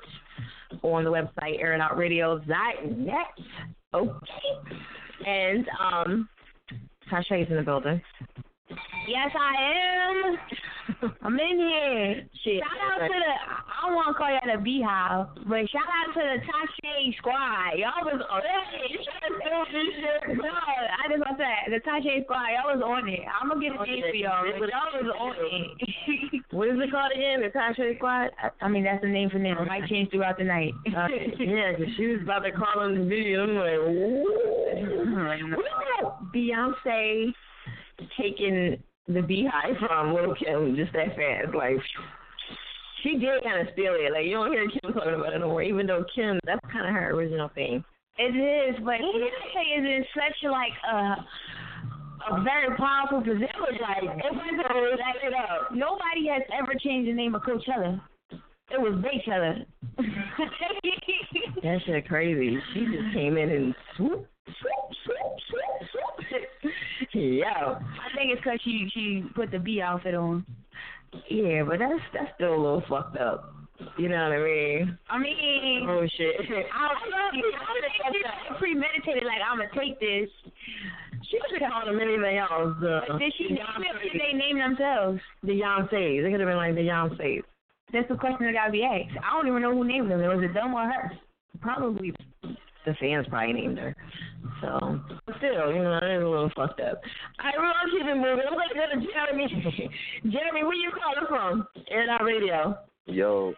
on 0.81 1.03
the 1.03 1.11
website, 1.11 1.61
airitoutradio.net. 1.61 3.45
Okay? 3.93 4.77
And, 5.25 5.65
um, 5.79 6.29
Tasha's 7.11 7.49
in 7.49 7.57
the 7.57 7.63
building. 7.63 8.01
Yes, 9.07 9.31
I 9.33 9.53
am. 9.59 10.37
I'm 11.21 11.39
in 11.39 11.57
here. 11.57 12.27
Shit. 12.43 12.61
Shout 12.63 13.01
out 13.01 13.07
to 13.07 13.13
the, 13.13 13.33
I 13.33 13.87
don't 13.87 13.95
want 13.95 14.09
to 14.09 14.13
call 14.13 14.29
y'all 14.29 14.45
the 14.45 14.61
Beehive, 14.61 15.27
but 15.47 15.65
shout 15.69 15.87
out 15.89 16.13
to 16.13 16.21
the 16.21 16.37
Tasha 16.45 17.17
squad. 17.17 17.77
Y'all 17.77 18.03
was 18.05 18.21
on 18.29 18.41
hey, 18.41 18.89
you 18.89 18.99
trying 19.01 19.25
to 19.29 19.39
steal 19.41 19.65
this 19.71 19.89
shit. 19.97 20.37
No, 20.37 20.49
I 20.53 21.07
just 21.09 21.21
want 21.21 21.37
to 21.37 21.43
say, 21.43 21.53
the 21.73 21.81
Tasha 21.81 22.23
squad, 22.23 22.49
y'all 22.53 22.69
was 22.75 22.83
on 22.85 23.09
it. 23.09 23.21
I'm 23.25 23.49
going 23.49 23.61
to 23.61 23.69
get 23.69 23.79
a 23.79 23.83
name 23.85 24.03
for 24.09 24.15
y'all, 24.15 24.45
but 24.59 24.69
y'all 24.69 24.93
was 24.93 25.09
on 25.17 25.33
it. 25.39 26.41
What 26.51 26.67
is 26.67 26.75
it 26.83 26.91
called 26.91 27.13
again? 27.15 27.39
The 27.39 27.47
Tasha 27.47 27.95
Squad? 27.95 28.31
I, 28.35 28.49
I 28.59 28.67
mean, 28.67 28.83
that's 28.83 29.01
the 29.01 29.07
name 29.07 29.29
for 29.29 29.39
them. 29.39 29.57
It 29.57 29.67
might 29.67 29.87
change 29.87 30.11
throughout 30.11 30.37
the 30.37 30.43
night. 30.43 30.73
Uh, 30.91 31.07
yeah, 31.39 31.71
'cause 31.73 31.87
she 31.95 32.07
was 32.07 32.21
about 32.23 32.39
to 32.39 32.51
call 32.51 32.81
on 32.83 32.93
the 32.93 33.05
video. 33.05 33.43
I'm 33.47 33.55
like. 33.55 33.79
Beyonce 36.35 37.33
taking 38.19 38.81
the 39.07 39.21
beehive 39.21 39.77
from 39.79 40.13
Lil' 40.13 40.35
Kim 40.35 40.75
just 40.75 40.93
that 40.93 41.15
fast? 41.15 41.55
Like, 41.55 41.77
she 43.03 43.17
did 43.17 43.43
kind 43.43 43.67
of 43.67 43.73
steal 43.73 43.93
it. 43.95 44.11
Like, 44.11 44.25
you 44.25 44.33
don't 44.33 44.51
hear 44.51 44.67
Kim 44.69 44.93
talking 44.93 45.15
about 45.15 45.33
it 45.33 45.39
no 45.39 45.49
more, 45.49 45.63
even 45.63 45.87
though 45.87 46.05
Kim, 46.13 46.39
that's 46.45 46.61
kind 46.71 46.87
of 46.87 46.93
her 46.93 47.11
original 47.11 47.49
thing. 47.49 47.83
It 48.17 48.35
is, 48.35 48.75
but 48.83 48.99
Beyonce 48.99 49.79
is 49.79 49.85
in 49.85 50.05
such 50.13 50.51
like 50.51 50.73
a 50.91 51.25
a 52.29 52.43
very 52.43 52.75
powerful 52.77 53.21
position. 53.21 53.47
Like 53.81 54.01
we 54.01 54.07
go 54.09 54.97
back 54.97 55.15
it 55.23 55.33
up, 55.33 55.71
nobody 55.73 56.27
has 56.27 56.43
ever 56.53 56.73
changed 56.79 57.09
the 57.09 57.13
name 57.13 57.35
of 57.35 57.41
Coachella. 57.41 58.01
It 58.69 58.79
was 58.79 58.93
Beychella. 59.03 59.65
That 61.63 61.79
shit 61.85 62.07
crazy. 62.07 62.57
She 62.73 62.85
just 62.85 63.13
came 63.13 63.37
in 63.37 63.49
and 63.49 63.75
swoop, 63.97 64.27
Yo. 67.13 67.43
I 67.45 68.15
think 68.15 68.31
it's 68.31 68.41
because 68.41 68.59
she 68.63 68.89
she 68.93 69.23
put 69.35 69.51
the 69.51 69.59
B 69.59 69.81
outfit 69.81 70.15
on. 70.15 70.45
Yeah, 71.29 71.63
but 71.63 71.79
that's 71.79 72.01
that's 72.13 72.31
still 72.35 72.55
a 72.55 72.61
little 72.61 72.83
fucked 72.87 73.17
up. 73.17 73.53
You 73.97 74.09
know 74.09 74.23
what 74.23 74.37
I 74.37 74.43
mean? 74.43 74.97
I 75.09 75.17
mean, 75.17 75.87
Oh 75.89 76.05
shit. 76.17 76.35
I 76.39 76.87
love 76.87 77.33
it. 77.33 77.55
I 77.55 78.11
think 78.11 78.25
she 78.25 78.53
premeditated. 78.59 79.23
Like 79.23 79.41
I'm 79.43 79.57
gonna 79.57 79.69
take 79.75 79.99
this. 79.99 80.29
She 81.29 81.39
could 81.49 81.61
have 81.61 81.71
called 81.71 81.87
them 81.87 81.99
anything 81.99 82.37
else. 82.37 82.75
Uh, 82.81 83.17
Did 83.17 83.33
she 83.37 83.45
name 83.49 83.57
them? 83.57 83.97
Did 84.01 84.21
they 84.21 84.37
name 84.37 84.57
themselves? 84.57 85.19
the 85.43 85.53
Beyonce. 85.53 86.23
They 86.23 86.31
could 86.31 86.39
have 86.39 86.49
been 86.49 86.57
like 86.57 86.75
the 86.75 86.81
Beyonce. 86.81 87.41
That's 87.93 88.07
the 88.07 88.15
question 88.15 88.45
that 88.45 88.53
gotta 88.53 88.71
be 88.71 88.83
asked. 88.83 89.17
I 89.23 89.35
don't 89.35 89.47
even 89.47 89.61
know 89.61 89.73
who 89.73 89.83
named 89.83 90.09
them. 90.09 90.21
Was 90.21 90.43
it 90.43 90.53
them 90.53 90.73
or 90.73 90.85
her? 90.85 91.11
Probably 91.59 92.13
the 92.85 92.93
fans 92.99 93.27
probably 93.29 93.53
named 93.53 93.77
her. 93.77 93.95
So, 94.61 94.99
still, 95.37 95.73
you 95.73 95.83
know, 95.83 95.99
it 96.01 96.17
is 96.17 96.23
a 96.23 96.27
little 96.27 96.51
fucked 96.55 96.81
up. 96.81 97.01
All 97.39 97.45
right, 97.45 97.55
we're 97.57 97.65
gonna 97.65 97.91
keep 97.91 98.07
it 98.07 98.15
moving. 98.15 98.45
I'm 98.47 98.57
gonna 98.57 98.73
go 98.73 98.99
to 98.99 99.07
Jeremy. 99.13 99.47
Jeremy, 100.31 100.63
where 100.63 100.73
you 100.73 100.91
calling 100.91 101.27
from? 101.27 101.67
Air 101.89 102.07
Radio. 102.23 102.77
Yo, 103.05 103.53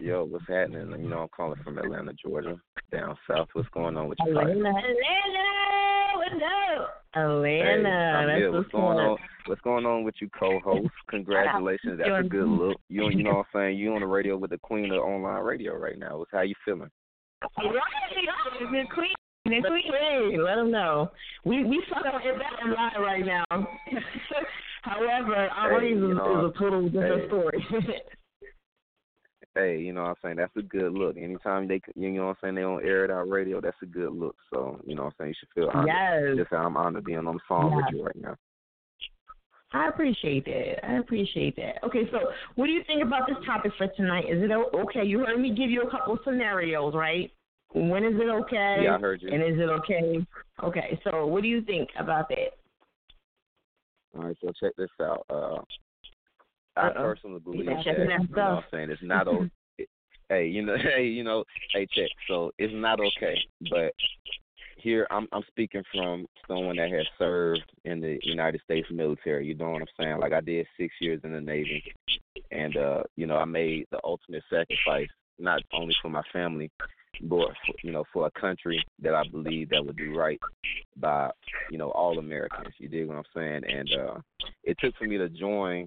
yo, 0.00 0.24
what's 0.24 0.44
happening? 0.48 0.90
You 1.00 1.08
know, 1.08 1.20
I'm 1.20 1.28
calling 1.28 1.60
from 1.62 1.78
Atlanta, 1.78 2.12
Georgia, 2.14 2.56
down 2.90 3.16
south. 3.28 3.48
What's 3.52 3.68
going 3.70 3.96
on 3.96 4.08
with 4.08 4.18
you? 4.26 4.32
Atlanta. 4.32 4.68
Atlanta, 4.68 5.48
what's 6.16 6.34
up? 6.34 7.04
Atlanta. 7.14 7.88
I'm 7.88 8.26
That's 8.26 8.40
good. 8.40 8.52
what's 8.52 8.70
going 8.70 8.96
going 8.96 9.06
on? 9.06 9.18
What's 9.46 9.60
going 9.62 9.86
on 9.86 10.04
with 10.04 10.16
you, 10.20 10.28
co-host? 10.38 10.90
Congratulations. 11.10 11.98
That's 11.98 12.26
a 12.26 12.28
good 12.28 12.48
look. 12.48 12.76
You, 12.88 13.08
you 13.10 13.22
know 13.22 13.30
what 13.30 13.46
I'm 13.54 13.60
saying? 13.60 13.78
You 13.78 13.94
on 13.94 14.00
the 14.00 14.06
radio 14.06 14.36
with 14.36 14.50
the 14.50 14.58
queen 14.58 14.92
of 14.92 14.98
online 14.98 15.42
radio 15.42 15.76
right 15.76 15.98
now. 15.98 16.18
What's 16.18 16.32
how 16.32 16.42
you 16.42 16.54
feeling? 16.64 16.90
Right, 17.42 18.88
queen. 18.94 19.14
The 19.44 19.68
queen. 19.68 19.92
Hey, 19.92 20.36
let 20.38 20.56
them 20.56 20.70
know. 20.70 21.10
We 21.44 21.64
we 21.64 21.82
suck 21.88 22.04
on 22.04 22.20
and 22.22 22.72
lie 22.72 22.92
right 22.98 23.24
now. 23.24 23.44
However, 24.82 25.34
our 25.34 25.70
Hey, 25.70 25.86
race 25.86 25.96
you 25.96 26.12
is, 26.12 26.16
know, 26.16 26.46
is 26.46 26.54
a 26.54 26.58
total 26.58 26.88
different 26.88 27.22
hey. 27.22 27.28
story. 27.28 27.66
Hey, 29.54 29.80
you 29.80 29.92
know 29.92 30.02
what 30.02 30.10
I'm 30.10 30.14
saying? 30.22 30.36
That's 30.36 30.56
a 30.56 30.62
good 30.62 30.92
look. 30.92 31.16
Anytime 31.16 31.66
they, 31.66 31.80
you 31.96 32.12
know 32.12 32.26
what 32.26 32.30
I'm 32.30 32.36
saying, 32.42 32.54
they 32.54 32.62
on 32.62 32.84
air 32.84 33.04
it 33.04 33.10
out 33.10 33.28
radio, 33.28 33.60
that's 33.60 33.76
a 33.82 33.86
good 33.86 34.12
look. 34.12 34.36
So, 34.54 34.80
you 34.86 34.94
know 34.94 35.04
what 35.04 35.14
I'm 35.18 35.24
saying? 35.24 35.28
You 35.30 35.34
should 35.40 35.48
feel 35.52 35.70
honored. 35.74 36.36
Yes. 36.36 36.36
Just 36.36 36.50
how 36.52 36.64
I'm 36.64 36.76
honored 36.76 37.04
being 37.04 37.18
on 37.18 37.34
the 37.34 37.40
phone 37.48 37.74
with 37.74 37.86
you 37.90 38.04
right 38.04 38.14
now. 38.20 38.36
I 39.72 39.88
appreciate 39.88 40.44
that. 40.46 40.86
I 40.88 40.94
appreciate 40.94 41.56
that. 41.56 41.84
Okay, 41.84 42.08
so 42.10 42.18
what 42.54 42.66
do 42.66 42.72
you 42.72 42.82
think 42.86 43.02
about 43.02 43.28
this 43.28 43.36
topic 43.44 43.72
for 43.76 43.86
tonight? 43.88 44.24
Is 44.24 44.42
it 44.42 44.50
okay? 44.50 45.04
You 45.04 45.20
heard 45.20 45.38
me 45.40 45.50
give 45.50 45.70
you 45.70 45.82
a 45.82 45.90
couple 45.90 46.18
scenarios, 46.24 46.94
right? 46.94 47.30
When 47.74 48.02
is 48.02 48.14
it 48.14 48.28
okay? 48.28 48.80
Yeah, 48.82 48.96
I 48.96 48.98
heard 48.98 49.20
you. 49.20 49.28
And 49.30 49.42
is 49.42 49.58
it 49.58 49.68
okay? 49.68 50.26
Okay, 50.64 50.98
so 51.04 51.26
what 51.26 51.42
do 51.42 51.48
you 51.48 51.60
think 51.62 51.90
about 51.98 52.30
that? 52.30 52.56
All 54.16 54.24
right, 54.24 54.36
so 54.40 54.50
check 54.58 54.72
this 54.78 54.88
out. 55.02 55.26
Uh, 55.28 55.58
I 56.76 56.88
Uh-oh. 56.88 57.02
personally 57.02 57.40
believe 57.40 57.66
that 57.66 57.84
you 57.84 57.92
know 57.92 58.26
what 58.28 58.40
I'm 58.40 58.64
saying 58.70 58.90
it's 58.90 59.02
not 59.02 59.28
o- 59.28 59.48
hey, 60.30 60.46
you 60.46 60.62
know, 60.62 60.76
hey, 60.96 61.06
you 61.06 61.24
know, 61.24 61.44
hey, 61.74 61.86
check. 61.92 62.08
So 62.26 62.52
it's 62.58 62.72
not 62.74 63.00
okay, 63.00 63.36
but 63.70 63.92
here 64.80 65.06
I'm 65.10 65.28
I'm 65.32 65.42
speaking 65.48 65.82
from 65.92 66.26
someone 66.46 66.76
that 66.76 66.90
has 66.90 67.06
served 67.18 67.64
in 67.84 68.00
the 68.00 68.18
United 68.22 68.60
States 68.64 68.88
military. 68.90 69.46
You 69.46 69.54
know 69.54 69.70
what 69.70 69.82
I'm 69.82 69.88
saying? 69.98 70.18
Like 70.18 70.32
I 70.32 70.40
did 70.40 70.66
six 70.78 70.94
years 71.00 71.20
in 71.24 71.32
the 71.32 71.40
Navy, 71.40 71.82
and 72.50 72.76
uh, 72.76 73.02
you 73.16 73.26
know 73.26 73.36
I 73.36 73.44
made 73.44 73.86
the 73.90 74.00
ultimate 74.04 74.42
sacrifice 74.50 75.08
not 75.38 75.60
only 75.72 75.94
for 76.02 76.08
my 76.08 76.22
family, 76.32 76.70
but 77.22 77.50
you 77.82 77.92
know 77.92 78.04
for 78.12 78.26
a 78.26 78.40
country 78.40 78.82
that 79.02 79.14
I 79.14 79.22
believe 79.30 79.70
that 79.70 79.84
would 79.84 79.96
do 79.96 80.16
right 80.16 80.40
by 80.96 81.30
you 81.70 81.78
know 81.78 81.90
all 81.90 82.18
Americans. 82.18 82.74
You 82.78 82.88
dig 82.88 83.08
what 83.08 83.16
I'm 83.16 83.24
saying? 83.34 83.62
And 83.68 83.88
uh, 84.00 84.20
it 84.64 84.76
took 84.80 84.94
for 84.96 85.04
me 85.04 85.18
to 85.18 85.28
join 85.28 85.84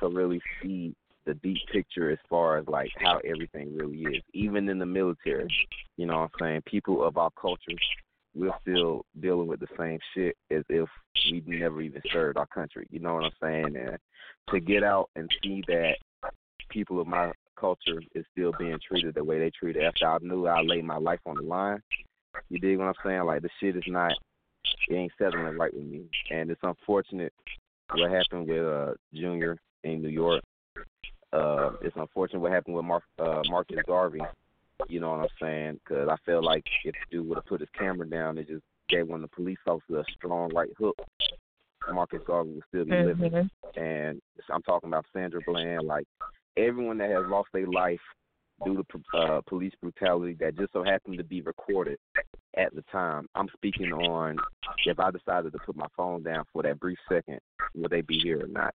to 0.00 0.08
really 0.08 0.40
see 0.62 0.94
the 1.26 1.34
deep 1.34 1.58
picture 1.72 2.10
as 2.10 2.18
far 2.28 2.58
as 2.58 2.66
like 2.66 2.90
how 2.98 3.20
everything 3.24 3.76
really 3.76 4.02
is. 4.16 4.22
Even 4.32 4.68
in 4.68 4.78
the 4.78 4.86
military, 4.86 5.48
you 5.96 6.06
know 6.06 6.20
what 6.20 6.22
I'm 6.22 6.30
saying? 6.40 6.62
People 6.66 7.04
of 7.04 7.16
our 7.18 7.30
culture, 7.40 7.76
we're 8.34 8.54
still 8.62 9.04
dealing 9.20 9.48
with 9.48 9.60
the 9.60 9.66
same 9.78 9.98
shit 10.14 10.36
as 10.50 10.62
if 10.68 10.88
we 11.30 11.42
never 11.46 11.80
even 11.80 12.00
served 12.12 12.38
our 12.38 12.46
country. 12.46 12.86
You 12.90 13.00
know 13.00 13.14
what 13.14 13.24
I'm 13.24 13.30
saying? 13.42 13.76
And 13.76 13.98
to 14.50 14.60
get 14.60 14.82
out 14.82 15.10
and 15.16 15.28
see 15.42 15.62
that 15.68 15.96
people 16.70 17.00
of 17.00 17.06
my 17.06 17.32
culture 17.58 18.00
is 18.14 18.24
still 18.32 18.52
being 18.58 18.78
treated 18.86 19.14
the 19.14 19.24
way 19.24 19.38
they 19.38 19.50
treated 19.50 19.82
after 19.82 20.06
I 20.06 20.18
knew 20.22 20.46
I 20.46 20.62
laid 20.62 20.84
my 20.84 20.96
life 20.96 21.20
on 21.26 21.36
the 21.36 21.42
line. 21.42 21.82
You 22.48 22.58
dig 22.58 22.78
what 22.78 22.86
I'm 22.86 22.94
saying? 23.04 23.24
Like 23.24 23.42
the 23.42 23.50
shit 23.60 23.76
is 23.76 23.82
not 23.86 24.12
it 24.88 24.94
ain't 24.94 25.12
settling 25.18 25.58
right 25.58 25.74
with 25.74 25.84
me. 25.84 26.04
And 26.30 26.50
it's 26.50 26.60
unfortunate 26.62 27.32
what 27.92 28.10
happened 28.10 28.48
with 28.48 28.64
uh 28.64 28.94
Junior 29.12 29.58
in 29.84 30.02
New 30.02 30.08
York. 30.08 30.42
Uh, 31.32 31.70
it's 31.82 31.96
unfortunate 31.96 32.40
what 32.40 32.52
happened 32.52 32.74
with 32.74 32.84
Mark 32.84 33.04
uh, 33.18 33.42
Marcus 33.48 33.78
Garvey. 33.86 34.20
You 34.88 35.00
know 35.00 35.10
what 35.10 35.20
I'm 35.20 35.28
saying? 35.40 35.80
Because 35.84 36.08
I 36.08 36.16
feel 36.24 36.42
like 36.42 36.64
if 36.84 36.94
the 36.94 37.16
dude 37.16 37.28
would 37.28 37.38
have 37.38 37.46
put 37.46 37.60
his 37.60 37.68
camera 37.78 38.08
down 38.08 38.38
and 38.38 38.46
just 38.46 38.64
gave 38.88 39.08
one 39.08 39.22
of 39.22 39.30
the 39.30 39.36
police 39.36 39.58
officers 39.66 40.04
a 40.08 40.12
strong 40.12 40.52
right 40.54 40.70
hook, 40.78 40.96
Marcus 41.92 42.22
Garvey 42.26 42.52
would 42.52 42.64
still 42.68 42.84
be 42.84 42.90
living. 42.90 43.32
Mhm. 43.32 43.50
And 43.76 44.22
I'm 44.48 44.62
talking 44.62 44.88
about 44.88 45.06
Sandra 45.12 45.40
Bland, 45.46 45.86
like 45.86 46.06
everyone 46.56 46.98
that 46.98 47.10
has 47.10 47.26
lost 47.26 47.48
their 47.52 47.66
life 47.66 48.00
due 48.64 48.84
to 48.90 49.18
uh, 49.18 49.40
police 49.42 49.72
brutality 49.80 50.34
that 50.34 50.56
just 50.56 50.72
so 50.72 50.82
happened 50.82 51.16
to 51.18 51.24
be 51.24 51.40
recorded 51.40 51.98
at 52.56 52.74
the 52.74 52.82
time. 52.92 53.26
I'm 53.34 53.48
speaking 53.54 53.92
on 53.92 54.36
if 54.84 54.98
I 55.00 55.10
decided 55.10 55.52
to 55.52 55.58
put 55.60 55.76
my 55.76 55.86
phone 55.96 56.22
down 56.22 56.44
for 56.52 56.62
that 56.62 56.78
brief 56.78 56.98
second, 57.08 57.40
would 57.74 57.90
they 57.90 58.02
be 58.02 58.18
here 58.18 58.44
or 58.44 58.48
not? 58.48 58.74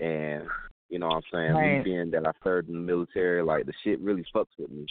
And 0.00 0.48
you 0.88 0.98
know 0.98 1.08
what 1.08 1.16
I'm 1.16 1.22
saying? 1.32 1.54
Me 1.78 1.82
being 1.84 2.10
that 2.12 2.26
I 2.26 2.32
served 2.42 2.68
in 2.68 2.74
the 2.74 2.80
military, 2.80 3.42
like 3.42 3.66
the 3.66 3.72
shit 3.84 4.00
really 4.00 4.24
fucks 4.34 4.46
with 4.58 4.70
me 4.70 4.86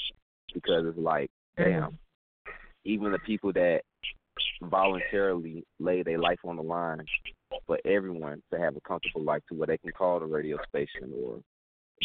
because 0.53 0.85
it's 0.85 0.97
like, 0.97 1.29
mm. 1.57 1.65
damn, 1.65 1.97
even 2.85 3.11
the 3.11 3.19
people 3.19 3.51
that 3.53 3.81
voluntarily 4.61 5.63
lay 5.79 6.03
their 6.03 6.19
life 6.19 6.39
on 6.45 6.55
the 6.55 6.61
line 6.63 7.03
for 7.65 7.77
everyone 7.85 8.41
to 8.51 8.59
have 8.59 8.75
a 8.75 8.81
comfortable 8.81 9.23
life 9.23 9.41
to 9.49 9.55
where 9.55 9.67
they 9.67 9.77
can 9.77 9.91
call 9.91 10.19
the 10.19 10.25
radio 10.25 10.57
station 10.67 11.11
or 11.23 11.39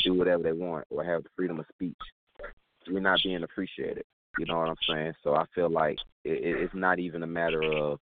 do 0.05 0.15
whatever 0.15 0.43
they 0.43 0.53
want 0.53 0.85
or 0.91 1.05
have 1.05 1.23
the 1.23 1.29
freedom 1.37 1.59
of 1.61 1.67
speech. 1.75 1.95
We're 2.91 3.01
not 3.01 3.21
being 3.23 3.43
appreciated. 3.43 4.05
You 4.39 4.47
know 4.47 4.59
what 4.59 4.69
I'm 4.69 4.77
saying? 4.89 5.13
So 5.23 5.35
I 5.35 5.45
feel 5.55 5.71
like 5.71 5.97
it, 6.25 6.33
it- 6.45 6.63
it's 6.63 6.75
not 6.75 6.99
even 6.99 7.23
a 7.23 7.27
matter 7.27 7.63
of 7.63 7.99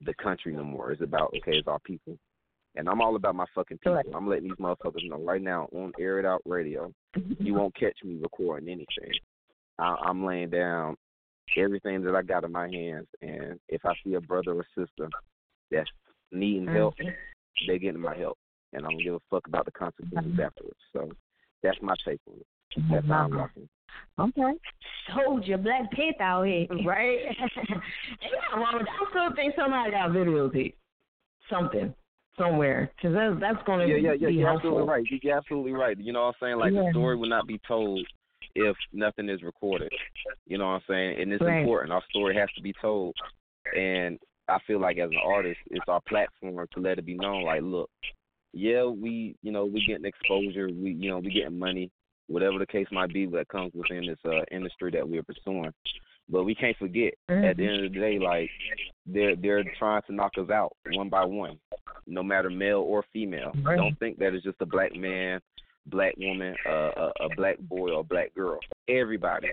the 0.00 0.14
country 0.14 0.54
no 0.54 0.64
more. 0.64 0.92
It's 0.92 1.02
about 1.02 1.34
okay, 1.38 1.56
it's 1.58 1.68
our 1.68 1.78
people. 1.80 2.16
And 2.76 2.88
I'm 2.88 3.00
all 3.00 3.16
about 3.16 3.34
my 3.34 3.46
fucking 3.54 3.78
people. 3.78 3.94
I'm 4.14 4.28
letting 4.28 4.44
these 4.44 4.56
motherfuckers 4.58 5.08
know 5.08 5.18
right 5.22 5.40
now 5.40 5.68
on 5.74 5.92
Air 5.98 6.18
It 6.18 6.26
Out 6.26 6.42
Radio. 6.44 6.92
You 7.38 7.54
won't 7.54 7.74
catch 7.74 7.96
me 8.04 8.18
recording 8.20 8.68
anything. 8.68 9.12
I, 9.78 9.96
I'm 10.04 10.24
laying 10.24 10.50
down 10.50 10.96
everything 11.56 12.02
that 12.02 12.14
I 12.14 12.22
got 12.22 12.44
in 12.44 12.52
my 12.52 12.68
hands, 12.68 13.06
and 13.22 13.58
if 13.68 13.84
I 13.84 13.92
see 14.04 14.14
a 14.14 14.20
brother 14.20 14.52
or 14.52 14.66
sister 14.76 15.08
that's 15.70 15.88
needing 16.32 16.66
help, 16.66 16.94
mm-hmm. 16.98 17.10
they 17.68 17.78
getting 17.78 18.00
my 18.00 18.16
help, 18.16 18.38
and 18.72 18.84
I 18.84 18.90
don't 18.90 19.02
give 19.02 19.14
a 19.14 19.20
fuck 19.30 19.46
about 19.46 19.64
the 19.64 19.72
consequences 19.72 20.32
mm-hmm. 20.32 20.40
afterwards. 20.40 20.78
So 20.92 21.10
that's 21.62 21.78
my 21.82 21.94
take 22.06 22.20
on 22.28 22.38
it. 22.40 22.46
That's 22.90 23.06
how 23.06 23.14
I'm 23.14 23.30
mm-hmm. 23.30 23.38
rocking. 23.38 23.68
Okay. 24.18 24.58
Soldier, 25.14 25.56
Black 25.58 25.90
Panther 25.92 26.22
out 26.22 26.42
here. 26.44 26.66
Right? 26.84 27.18
Ain't 27.20 27.38
nothing 27.38 27.80
wrong 28.56 28.74
with 28.74 28.86
that. 28.86 29.06
I 29.06 29.10
still 29.10 29.36
think 29.36 29.54
somebody 29.56 29.90
got 29.90 30.10
videotape 30.10 30.74
something 31.50 31.94
somewhere 32.36 32.90
because 32.96 33.14
that's 33.14 33.40
that's 33.40 33.66
going 33.66 33.86
to 33.86 33.86
Yeah, 33.86 33.96
yeah, 33.96 34.12
yeah. 34.12 34.28
be 34.28 34.34
You're 34.34 34.48
helpful. 34.48 34.70
absolutely 34.70 34.88
right. 34.88 35.04
You- 35.10 35.20
You're 35.22 35.36
absolutely 35.36 35.72
right. 35.72 35.98
You 35.98 36.12
know 36.12 36.22
what 36.26 36.34
I'm 36.42 36.46
saying? 36.48 36.58
Like 36.58 36.72
the 36.72 36.88
story 36.92 37.16
will 37.16 37.28
not 37.28 37.46
be 37.46 37.60
told 37.66 38.06
if 38.56 38.76
nothing 38.92 39.28
is 39.28 39.42
recorded. 39.42 39.92
You 40.46 40.58
know 40.58 40.66
what 40.66 40.72
I'm 40.74 40.82
saying? 40.88 41.20
And 41.20 41.32
it's 41.32 41.42
Right. 41.42 41.60
important. 41.60 41.92
Our 41.92 42.02
story 42.10 42.34
has 42.34 42.50
to 42.56 42.62
be 42.62 42.72
told. 42.80 43.14
And 43.76 44.18
I 44.48 44.58
feel 44.66 44.80
like 44.80 44.98
as 44.98 45.10
an 45.10 45.18
artist, 45.22 45.60
it's 45.70 45.88
our 45.88 46.00
platform 46.08 46.66
to 46.72 46.80
let 46.80 46.98
it 46.98 47.04
be 47.06 47.14
known. 47.14 47.42
Like, 47.42 47.62
look, 47.62 47.90
yeah, 48.52 48.84
we, 48.84 49.36
you 49.42 49.52
know, 49.52 49.66
we 49.66 49.84
getting 49.86 50.04
exposure. 50.06 50.68
We, 50.68 50.92
you 50.92 51.10
know, 51.10 51.18
we 51.18 51.32
getting 51.32 51.58
money, 51.58 51.90
whatever 52.28 52.58
the 52.58 52.66
case 52.66 52.86
might 52.90 53.12
be 53.12 53.26
that 53.26 53.48
comes 53.48 53.72
within 53.74 54.06
this 54.06 54.18
uh, 54.24 54.44
industry 54.50 54.90
that 54.92 55.08
we're 55.08 55.22
pursuing. 55.22 55.72
But 56.28 56.44
we 56.44 56.54
can't 56.54 56.76
forget 56.78 57.14
at 57.28 57.56
the 57.56 57.66
end 57.66 57.84
of 57.84 57.92
the 57.92 57.98
day, 58.00 58.18
like 58.18 58.50
they're 59.04 59.36
they're 59.36 59.62
trying 59.78 60.02
to 60.08 60.12
knock 60.14 60.32
us 60.38 60.50
out 60.50 60.76
one 60.92 61.08
by 61.08 61.24
one, 61.24 61.58
no 62.08 62.22
matter 62.24 62.50
male 62.50 62.80
or 62.80 63.04
female. 63.12 63.52
Right. 63.62 63.76
Don't 63.76 63.96
think 64.00 64.18
that 64.18 64.34
it's 64.34 64.44
just 64.44 64.60
a 64.60 64.66
black 64.66 64.92
man, 64.96 65.40
black 65.86 66.14
woman, 66.18 66.54
uh, 66.68 66.90
a, 66.96 67.12
a 67.24 67.28
black 67.36 67.58
boy 67.60 67.90
or 67.92 68.00
a 68.00 68.04
black 68.04 68.34
girl. 68.34 68.58
Everybody 68.88 69.48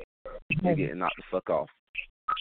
is 0.50 0.58
getting 0.62 0.98
knocked 1.00 1.18
the 1.18 1.24
fuck 1.32 1.50
off. 1.50 1.70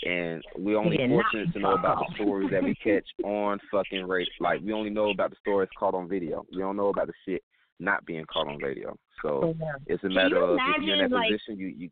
And 0.06 0.42
we're 0.56 0.78
only 0.78 0.96
Getting 0.96 1.10
fortunate 1.10 1.52
to 1.52 1.58
know 1.58 1.74
about 1.74 1.98
off. 1.98 2.06
the 2.16 2.22
stories 2.24 2.50
that 2.52 2.62
we 2.62 2.74
catch 2.76 3.04
on 3.24 3.58
fucking 3.70 4.06
radio. 4.06 4.30
Like 4.40 4.60
we 4.62 4.72
only 4.72 4.90
know 4.90 5.10
about 5.10 5.30
the 5.30 5.36
stories 5.40 5.68
caught 5.78 5.94
on 5.94 6.08
video. 6.08 6.44
We 6.52 6.58
don't 6.58 6.76
know 6.76 6.88
about 6.88 7.08
the 7.08 7.12
shit 7.26 7.42
not 7.80 8.04
being 8.06 8.24
caught 8.32 8.46
on 8.48 8.58
radio. 8.58 8.96
So 9.22 9.54
it's 9.86 10.02
a 10.04 10.08
matter 10.08 10.36
you 10.36 10.44
of 10.44 10.58
if 10.60 10.82
you're 10.82 10.94
in 10.94 11.00
imagine, 11.00 11.10
that 11.10 11.16
like- 11.16 11.30
position, 11.30 11.58
you 11.58 11.66
you 11.68 11.90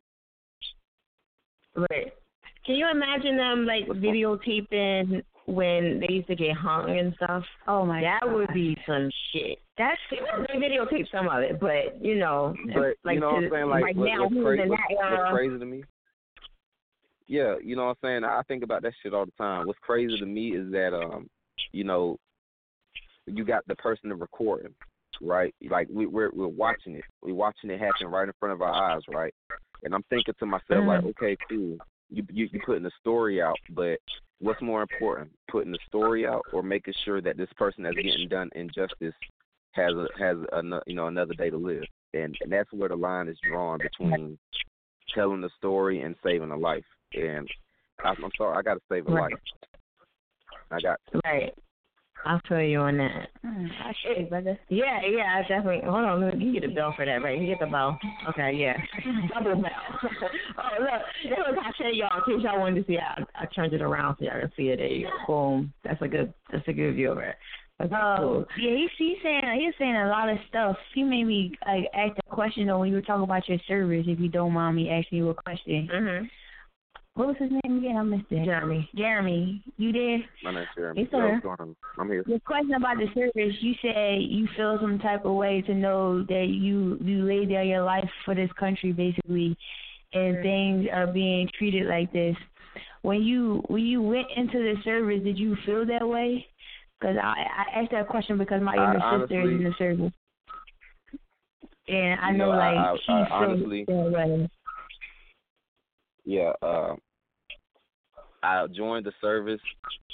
Right. 1.77 2.13
Can 2.67 2.75
you 2.77 2.89
imagine 2.91 3.37
them 3.37 3.65
like 3.67 3.87
videotaping 3.87 5.23
when 5.47 6.01
they 6.01 6.15
used 6.15 6.29
to 6.29 6.37
get 6.37 6.57
hung 6.57 6.99
and 6.99 7.15
stuff? 7.17 7.43
Oh 7.67 7.85
my 7.87 8.01
That 8.01 8.21
would 8.31 8.53
be 8.53 8.77
some 8.87 9.11
shit. 9.33 9.59
That's 9.81 9.99
they 10.11 10.59
videotape 10.59 11.11
some 11.11 11.27
of 11.27 11.43
it, 11.43 11.59
but 11.59 12.05
you 12.05 12.17
know, 12.19 12.55
But 12.75 12.97
like 13.03 13.15
you 13.15 13.21
know 13.21 13.33
what 13.33 13.41
to- 13.41 13.47
I'm 13.47 13.53
saying? 13.53 13.69
Like 13.71 13.85
right 13.85 13.97
what, 13.97 14.05
now, 14.05 14.23
what's, 14.25 14.35
who's 14.35 14.45
crazy, 14.45 14.63
in 14.63 14.69
what's, 14.69 14.83
that 14.91 15.11
what's 15.11 15.33
crazy 15.33 15.59
to 15.59 15.65
me? 15.65 15.85
Yeah, 17.27 17.55
you 17.65 17.77
know 17.77 17.87
what 17.87 17.97
I'm 18.03 18.09
saying. 18.09 18.25
I 18.25 18.43
think 18.47 18.63
about 18.63 18.83
that 18.83 18.93
shit 19.03 19.15
all 19.15 19.25
the 19.25 19.33
time. 19.39 19.67
What's 19.67 19.79
crazy 19.79 20.19
to 20.19 20.27
me 20.27 20.49
is 20.49 20.71
that 20.73 20.93
um, 20.93 21.31
you 21.73 21.85
know, 21.85 22.19
you 23.27 23.43
got 23.43 23.67
the 23.69 23.77
person 23.77 24.11
to 24.11 24.17
record 24.17 24.65
recording, 24.65 24.75
right? 25.23 25.55
Like 25.71 25.89
we, 25.91 26.05
we're 26.05 26.31
we're 26.35 26.47
watching 26.47 26.97
it. 26.97 27.05
We're 27.23 27.33
watching 27.35 27.71
it 27.71 27.81
happen 27.81 28.09
right 28.09 28.29
in 28.29 28.35
front 28.39 28.53
of 28.53 28.61
our 28.61 28.75
eyes, 28.75 29.01
right? 29.09 29.33
And 29.83 29.95
I'm 29.95 30.05
thinking 30.11 30.35
to 30.41 30.45
myself 30.45 30.85
like, 30.87 31.01
Mhm. 31.01 31.11
okay, 31.11 31.37
cool. 31.49 31.79
You 32.11 32.27
you 32.31 32.49
you 32.53 32.61
putting 32.67 32.83
the 32.83 32.91
story 33.01 33.41
out, 33.41 33.57
but 33.71 33.99
what's 34.41 34.61
more 34.61 34.83
important, 34.83 35.31
putting 35.51 35.73
the 35.73 35.79
story 35.87 36.27
out 36.27 36.43
or 36.53 36.63
making 36.63 36.93
sure 37.07 37.23
that 37.23 37.39
this 37.39 37.49
person 37.57 37.85
that's 37.85 37.97
getting 37.97 38.29
done 38.29 38.51
injustice 38.55 39.15
has 39.73 39.93
a 39.95 40.07
has 40.19 40.37
a 40.53 40.63
you 40.87 40.95
know 40.95 41.07
another 41.07 41.35
day 41.35 41.51
to 41.51 41.57
live, 41.57 41.85
and 42.15 42.37
and 42.41 42.53
that's 42.53 42.73
where 42.73 42.89
the 42.89 42.97
line 42.97 43.29
is 43.29 43.39
drawn 43.49 43.79
between 43.79 44.39
telling 45.15 45.41
the 45.41 45.51
story 45.59 46.03
and 46.03 46.15
saving 46.23 46.51
a 46.51 46.57
life. 46.57 46.85
And 47.15 47.49
I, 48.05 48.11
I'm 48.11 48.31
sorry, 48.37 48.57
I 48.57 48.63
got 48.63 48.75
to 48.75 48.81
save 48.91 49.07
a 49.09 49.11
Right. 49.11 49.33
life. 49.33 49.41
I 50.71 50.81
got 50.81 51.01
to. 51.13 51.21
Right. 51.25 51.55
I'll 52.25 52.41
feel 52.47 52.61
you 52.61 52.81
on 52.81 52.99
that. 52.99 53.29
Mm, 53.45 53.71
I 53.83 53.93
should, 54.03 54.29
brother. 54.29 54.59
Yeah, 54.69 55.01
yeah, 55.09 55.39
I 55.39 55.49
definitely. 55.49 55.81
Hold 55.85 56.05
on, 56.05 56.21
let 56.21 56.37
me 56.37 56.45
you 56.45 56.61
get 56.61 56.71
a 56.71 56.75
bell 56.75 56.93
for 56.95 57.07
that, 57.07 57.23
right? 57.23 57.41
You 57.41 57.47
get 57.47 57.61
the 57.61 57.67
bell. 57.67 57.99
Okay, 58.29 58.53
yeah. 58.53 58.77
Double 59.35 59.63
bell. 59.63 59.71
oh, 60.03 60.83
look, 60.83 61.03
it 61.25 61.31
was 61.31 61.59
I 61.63 61.69
actually 61.69 61.93
y'all. 61.95 62.19
In 62.19 62.37
case 62.37 62.45
y'all 62.45 62.61
wanted 62.61 62.87
to 62.87 62.93
see, 62.93 62.99
I, 62.99 63.23
I 63.35 63.47
turned 63.47 63.73
it 63.73 63.81
around 63.81 64.17
so 64.19 64.27
y'all 64.27 64.39
can 64.39 64.53
see 64.57 64.65
it. 64.65 64.77
There 64.77 64.87
you 64.87 65.07
go. 65.07 65.13
Boom. 65.27 65.73
That's 65.83 66.03
a 66.03 66.09
good. 66.09 66.35
That's 66.53 66.67
a 66.69 66.73
good 66.73 66.95
view 66.95 67.13
of 67.13 67.19
it. 67.19 67.37
That's 67.81 67.93
Oh, 67.95 68.45
yeah, 68.59 68.77
he's 68.77 68.91
he's 68.99 69.17
saying 69.23 69.43
he's 69.59 69.75
saying 69.79 69.97
a 69.97 70.09
lot 70.09 70.29
of 70.29 70.37
stuff. 70.49 70.77
He 70.95 71.03
made 71.03 71.25
me 71.25 71.53
like 71.67 71.85
ask 71.95 72.13
a 72.19 72.35
question 72.35 72.67
though 72.67 72.81
when 72.81 72.91
you 72.91 72.97
were 72.97 73.03
talking 73.03 73.25
about 73.25 73.49
your 73.49 73.59
service. 73.67 74.05
If 74.07 74.21
you 74.21 74.29
don't 74.29 74.53
mind 74.53 74.77
me 74.77 74.91
asking 74.91 75.19
you 75.19 75.31
a 75.31 75.35
question. 75.35 75.89
Mhm. 75.91 76.31
What 77.15 77.29
was 77.29 77.37
his 77.39 77.51
name 77.51 77.79
again? 77.79 77.97
I 77.97 78.03
missed 78.03 78.31
it. 78.31 78.45
Jeremy. 78.45 78.89
Jeremy, 78.95 79.63
you 79.79 79.93
there? 79.93 80.19
My 80.45 80.55
name's 80.55 80.69
Jeremy. 80.77 81.03
Yes, 81.03 81.11
sir. 81.11 81.33
what's 81.33 81.43
going 81.43 81.57
on? 81.59 81.77
I'm 81.99 82.09
here. 82.09 82.23
Your 82.27 82.39
question 82.41 82.75
about 82.75 82.99
the 82.99 83.09
service, 83.15 83.57
you 83.61 83.75
said 83.83 84.23
you 84.23 84.47
feel 84.57 84.79
some 84.81 84.99
type 84.99 85.25
of 85.25 85.35
way 85.35 85.63
to 85.63 85.75
know 85.75 86.23
that 86.25 86.47
you 86.49 86.99
you 87.01 87.25
laid 87.25 87.51
down 87.51 87.67
your 87.67 87.83
life 87.83 88.09
for 88.25 88.35
this 88.35 88.51
country, 88.59 88.93
basically, 88.93 89.57
and 90.13 90.43
things 90.43 90.87
are 90.93 91.07
being 91.07 91.49
treated 91.59 91.87
like 91.89 92.13
this. 92.13 92.37
When 93.03 93.23
you 93.23 93.63
when 93.69 93.83
you 93.85 94.03
went 94.03 94.27
into 94.37 94.59
the 94.59 94.75
service, 94.85 95.23
did 95.25 95.39
you 95.39 95.57
feel 95.65 95.87
that 95.87 96.07
way? 96.07 96.47
Because 97.01 97.17
I, 97.23 97.47
I 97.77 97.81
asked 97.81 97.93
that 97.93 98.09
question 98.09 98.37
because 98.37 98.61
my 98.63 98.75
younger 98.75 99.01
sister 99.21 99.41
is 99.41 99.49
in 99.59 99.65
the 99.65 99.73
service, 99.79 100.13
and 101.89 102.21
I 102.21 102.31
know 102.33 102.53
know, 102.53 102.59
like 102.59 102.77
I- 102.77 102.97
she's 102.97 103.09
I 103.09 103.27
honestly- 103.31 103.85
still 103.85 104.11
running. 104.13 104.51
yeah, 106.25 106.53
uh, 106.61 106.95
I 108.43 108.67
joined 108.69 109.07
the 109.07 109.13
service, 109.21 109.61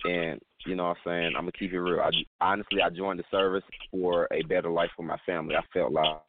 and 0.05 0.41
you 0.65 0.77
know 0.77 0.85
what 0.85 0.97
I'm 0.99 1.03
saying. 1.05 1.27
I'm 1.37 1.43
gonna 1.43 1.53
keep 1.53 1.73
it 1.73 1.81
real. 1.81 2.01
I, 2.01 2.11
honestly, 2.41 2.81
I 2.83 2.91
joined 2.91 3.19
the 3.19 3.25
service 3.31 3.65
for 3.91 4.29
a 4.33 4.43
better 4.43 4.71
life 4.71 4.91
for 4.97 5.03
my 5.03 5.19
family. 5.27 5.57
I 5.57 5.63
felt 5.73 5.93
like 5.93 6.21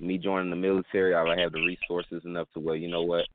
me 0.00 0.18
joining 0.18 0.50
the 0.50 0.56
military, 0.56 1.14
I 1.14 1.22
would 1.22 1.38
have 1.38 1.52
the 1.52 1.64
resources 1.64 2.24
enough 2.24 2.48
to 2.54 2.60
where 2.60 2.74
you 2.76 2.88
know 2.88 3.02
what, 3.02 3.26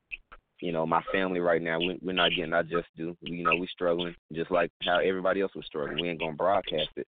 you 0.60 0.72
know, 0.72 0.86
my 0.86 1.02
family 1.12 1.40
right 1.40 1.62
now, 1.62 1.78
we, 1.78 1.98
we're 2.02 2.12
not 2.12 2.30
getting 2.30 2.52
our 2.52 2.62
just 2.62 2.88
due. 2.96 3.16
You 3.22 3.44
know, 3.44 3.56
we're 3.56 3.66
struggling 3.68 4.14
just 4.32 4.50
like 4.50 4.70
how 4.84 4.98
everybody 4.98 5.40
else 5.40 5.54
was 5.54 5.66
struggling. 5.66 6.00
We 6.00 6.08
ain't 6.08 6.20
gonna 6.20 6.32
broadcast 6.32 6.90
it, 6.96 7.06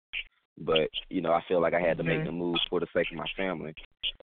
but 0.59 0.89
you 1.11 1.21
know, 1.21 1.33
I 1.33 1.43
feel 1.49 1.61
like 1.61 1.75
I 1.75 1.81
had 1.81 1.99
to 1.99 2.05
make 2.05 2.21
Mhm. 2.21 2.27
the 2.27 2.33
move 2.33 2.59
for 2.69 2.81
the 2.81 2.87
sake 2.95 3.11
of 3.11 3.17
my 3.17 3.27
family. 3.37 3.75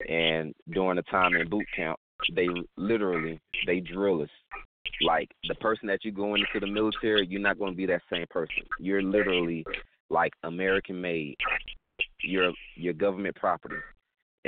And 0.09 0.55
during 0.71 0.97
the 0.97 1.03
time 1.03 1.35
in 1.35 1.49
boot 1.49 1.67
camp, 1.75 1.99
they 2.33 2.49
literally 2.77 3.39
they 3.67 3.81
drill 3.81 4.23
us. 4.23 4.31
Like 5.01 5.31
the 5.47 5.55
person 5.57 5.87
that 5.89 6.05
you 6.05 6.11
go 6.11 6.35
into 6.35 6.59
the 6.61 6.67
military, 6.67 7.27
you're 7.27 7.41
not 7.41 7.59
going 7.59 7.73
to 7.73 7.77
be 7.77 7.87
that 7.87 8.03
same 8.11 8.27
person. 8.31 8.63
You're 8.81 9.03
literally 9.03 9.65
like 10.11 10.33
American 10.43 11.01
made. 11.01 11.37
You're 12.23 12.53
you're 12.75 12.95
government 12.95 13.37
property. 13.37 13.77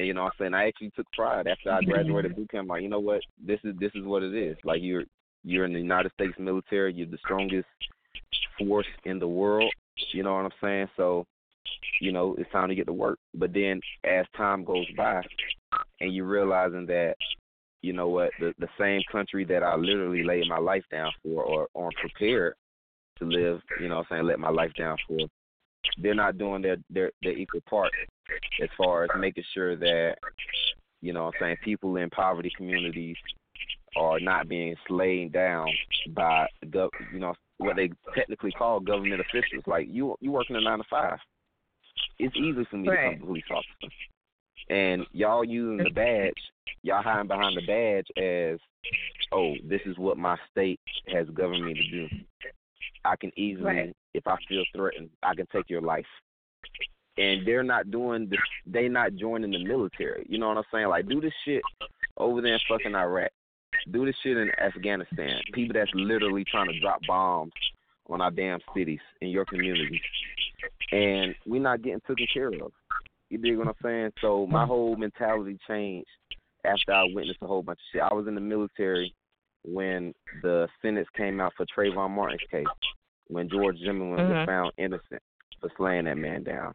And 0.01 0.07
you 0.07 0.15
know 0.15 0.23
what 0.23 0.33
I'm 0.41 0.45
saying? 0.45 0.55
I 0.55 0.67
actually 0.67 0.93
took 0.97 1.13
pride 1.13 1.47
after 1.47 1.71
I 1.71 1.83
graduated 1.85 2.35
boot 2.35 2.51
camp. 2.51 2.71
Like, 2.71 2.83
you 2.83 2.89
know 2.89 3.01
what? 3.01 3.21
This 3.39 3.61
is 3.65 3.75
this 3.79 3.91
is 3.95 4.07
what 4.07 4.23
it 4.23 4.35
is. 4.35 4.57
Like 4.65 4.81
you're 4.81 5.05
you're 5.45 5.67
in 5.67 5.75
the 5.75 5.79
United 5.79 6.11
States 6.13 6.33
military. 6.39 6.95
You're 6.95 7.07
the 7.07 7.19
strongest 7.19 7.69
force 8.59 8.87
in 9.05 9.19
the 9.19 9.29
world. 9.29 9.71
You 10.15 10.23
know 10.23 10.33
what 10.33 10.47
I'm 10.47 10.51
saying? 10.63 10.89
So, 10.97 11.27
you 12.01 12.13
know, 12.13 12.35
it's 12.39 12.51
time 12.51 12.71
to 12.71 12.75
get 12.75 12.87
to 12.87 12.95
work. 12.95 13.19
But 13.35 13.53
then 13.53 13.83
as 14.05 14.25
time 14.39 14.65
goes 14.65 14.87
by, 14.97 15.21
and 16.01 16.15
you're 16.15 16.25
realizing 16.25 16.87
that 16.87 17.17
you 17.83 17.93
know 17.93 18.09
what, 18.09 18.31
the 18.41 18.55
the 18.59 18.69
same 18.79 19.03
country 19.13 19.45
that 19.45 19.63
I 19.63 19.77
literally 19.77 20.25
laid 20.25 20.49
my 20.49 20.59
life 20.59 20.85
down 20.91 21.13
for 21.23 21.45
or 21.45 21.69
or 21.75 21.91
prepared 22.01 22.55
to 23.19 23.27
live, 23.27 23.61
you 23.83 23.91
know 23.91 23.97
what 23.97 24.07
I'm 24.13 24.17
saying, 24.17 24.27
let 24.29 24.39
my 24.39 24.49
life 24.49 24.73
down 24.79 24.97
for, 25.07 25.19
they're 25.99 26.15
not 26.15 26.39
doing 26.39 26.63
their 26.63 26.77
their, 26.91 27.11
their 27.23 27.33
equal 27.33 27.61
part 27.69 27.93
as 28.63 28.69
far 28.77 29.05
as 29.05 29.11
making 29.19 29.45
sure 29.55 29.77
that, 29.77 30.17
you 31.01 31.13
know 31.13 31.25
what 31.27 31.35
I'm 31.37 31.41
saying, 31.41 31.57
people 31.65 31.97
in 31.97 32.11
poverty 32.11 32.51
communities 32.57 33.17
are 33.97 34.21
not 34.21 34.49
being 34.49 34.77
slayed 34.87 35.33
down 35.33 35.67
by 36.11 36.47
gov 36.67 36.91
you 37.13 37.19
know, 37.19 37.35
what 37.59 37.77
they 37.77 37.91
technically 38.15 38.53
call 38.53 38.81
government 38.81 39.21
officials. 39.21 39.65
Like 39.67 39.89
you 39.91 40.17
you 40.21 40.31
working 40.33 40.57
a 40.57 40.61
nine 40.61 40.79
to 40.79 40.85
five. 40.89 41.19
It's 42.19 42.37
easy 42.37 42.67
for 42.71 42.77
me 42.77 42.85
to 42.85 42.91
Right. 42.91 43.11
become 43.11 43.23
a 43.23 43.27
police 43.27 43.45
officer. 43.51 43.95
And 44.69 45.07
y'all 45.13 45.45
using 45.45 45.83
the 45.83 45.91
badge, 45.91 46.35
y'all 46.83 47.03
hiding 47.03 47.27
behind 47.29 47.57
the 47.57 47.63
badge 47.63 48.07
as, 48.17 48.59
oh, 49.33 49.57
this 49.65 49.81
is 49.87 49.99
what 49.99 50.19
my 50.19 50.37
state 50.51 50.79
has 51.09 51.27
governed 51.31 51.65
me 51.65 51.75
to 51.75 51.83
do. 51.91 52.09
I 53.05 53.17
can 53.17 53.33
easily, 53.37 53.65
Right. 53.65 53.97
If 54.15 54.27
I 54.27 54.37
feel 54.49 54.65
threatened, 54.75 55.11
I 55.23 55.35
can 55.35 55.47
take 55.53 55.69
your 55.69 55.83
life. 55.83 56.07
And 57.19 57.47
they're 57.47 57.63
not 57.63 57.91
doing 57.91 58.29
this. 58.29 58.41
They 58.67 58.89
not 58.89 59.15
joining 59.15 59.51
the 59.51 59.65
military. 59.65 60.27
You 60.29 60.39
know 60.39 60.49
what 60.49 60.59
I'm 60.59 60.65
saying? 60.73 60.89
Like, 60.89 61.09
do 61.09 61.21
this 61.21 61.33
shit 61.45 61.63
over 62.17 62.41
there 62.41 62.55
in 62.55 62.61
fucking 62.69 62.95
Iraq. 62.95 63.31
Do 63.91 64.07
this 64.07 64.17
shit 64.23 64.37
in 64.37 64.51
Afghanistan. 64.59 65.41
People 65.53 65.75
that's 65.75 65.91
literally 65.95 66.45
trying 66.45 66.69
to 66.69 66.81
drop 66.81 67.01
bombs 67.07 67.53
on 68.09 68.21
our 68.21 68.31
damn 68.31 68.61
cities 68.75 69.01
in 69.21 69.29
your 69.29 69.45
communities, 69.45 70.01
and 70.93 71.35
we're 71.47 71.61
not 71.61 71.83
getting 71.83 72.01
taken 72.01 72.27
care 72.33 72.49
of. 72.49 72.73
You 73.29 73.39
dig 73.39 73.57
what 73.57 73.69
I'm 73.69 73.75
saying? 73.83 74.13
So 74.21 74.47
my 74.47 74.67
whole 74.67 74.97
mentality 74.97 75.59
changed 75.69 76.09
after 76.65 76.93
I 76.93 77.05
witnessed 77.13 77.39
a 77.43 77.47
whole 77.47 77.63
bunch 77.63 77.79
of 77.79 77.85
shit. 77.93 78.03
I 78.03 78.13
was 78.13 78.27
in 78.27 78.35
the 78.35 78.41
military 78.41 79.15
when 79.65 80.13
the 80.43 80.67
sentence 80.83 81.09
came 81.17 81.41
out 81.41 81.53
for 81.57 81.67
Trayvon 81.67 82.11
Martin's 82.11 82.41
case, 82.51 82.67
when 83.31 83.49
George 83.49 83.79
Zimmerman 83.79 84.11
was 84.11 84.21
Mhm. 84.21 84.47
found 84.47 84.73
innocent 84.77 85.23
for 85.61 85.71
slaying 85.77 86.05
that 86.07 86.17
man 86.19 86.43
down. 86.43 86.75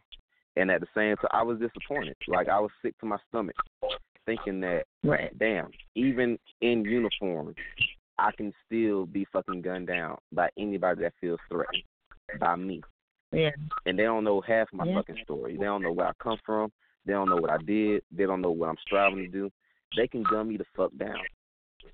And 0.56 0.70
at 0.70 0.80
the 0.80 0.88
same 0.94 1.16
time, 1.16 1.30
I 1.32 1.42
was 1.42 1.58
disappointed. 1.58 2.16
Like 2.28 2.48
I 2.48 2.58
was 2.58 2.70
sick 2.82 2.96
to 2.98 3.06
my 3.06 3.18
stomach, 3.28 3.56
thinking 4.24 4.60
that, 4.60 4.86
Right. 5.04 5.36
damn, 5.38 5.70
even 5.94 6.38
in 6.60 6.84
uniform, 6.84 7.54
I 8.18 8.32
can 8.32 8.54
still 8.64 9.04
be 9.06 9.26
fucking 9.26 9.60
gunned 9.60 9.88
down 9.88 10.18
by 10.32 10.50
anybody 10.56 11.02
that 11.02 11.14
feels 11.20 11.40
threatened 11.50 11.82
by 12.38 12.56
me 12.56 12.82
Yeah. 13.32 13.50
and 13.84 13.98
they 13.98 14.04
don't 14.04 14.24
know 14.24 14.40
half 14.40 14.72
my 14.72 14.84
Yeah. 14.84 14.94
fucking 14.94 15.22
story. 15.22 15.56
They 15.56 15.64
don't 15.64 15.82
know 15.82 15.92
where 15.92 16.08
I 16.08 16.12
come 16.14 16.38
from. 16.38 16.72
They 17.04 17.12
don't 17.12 17.28
know 17.28 17.36
what 17.36 17.50
I 17.50 17.58
did. 17.58 18.02
They 18.10 18.24
don't 18.24 18.40
know 18.40 18.50
what 18.50 18.68
I'm 18.70 18.78
striving 18.78 19.18
to 19.18 19.28
do. 19.28 19.52
They 19.94 20.08
can 20.08 20.22
gun 20.22 20.48
me 20.48 20.56
the 20.56 20.64
fuck 20.74 20.90
down. 20.96 21.20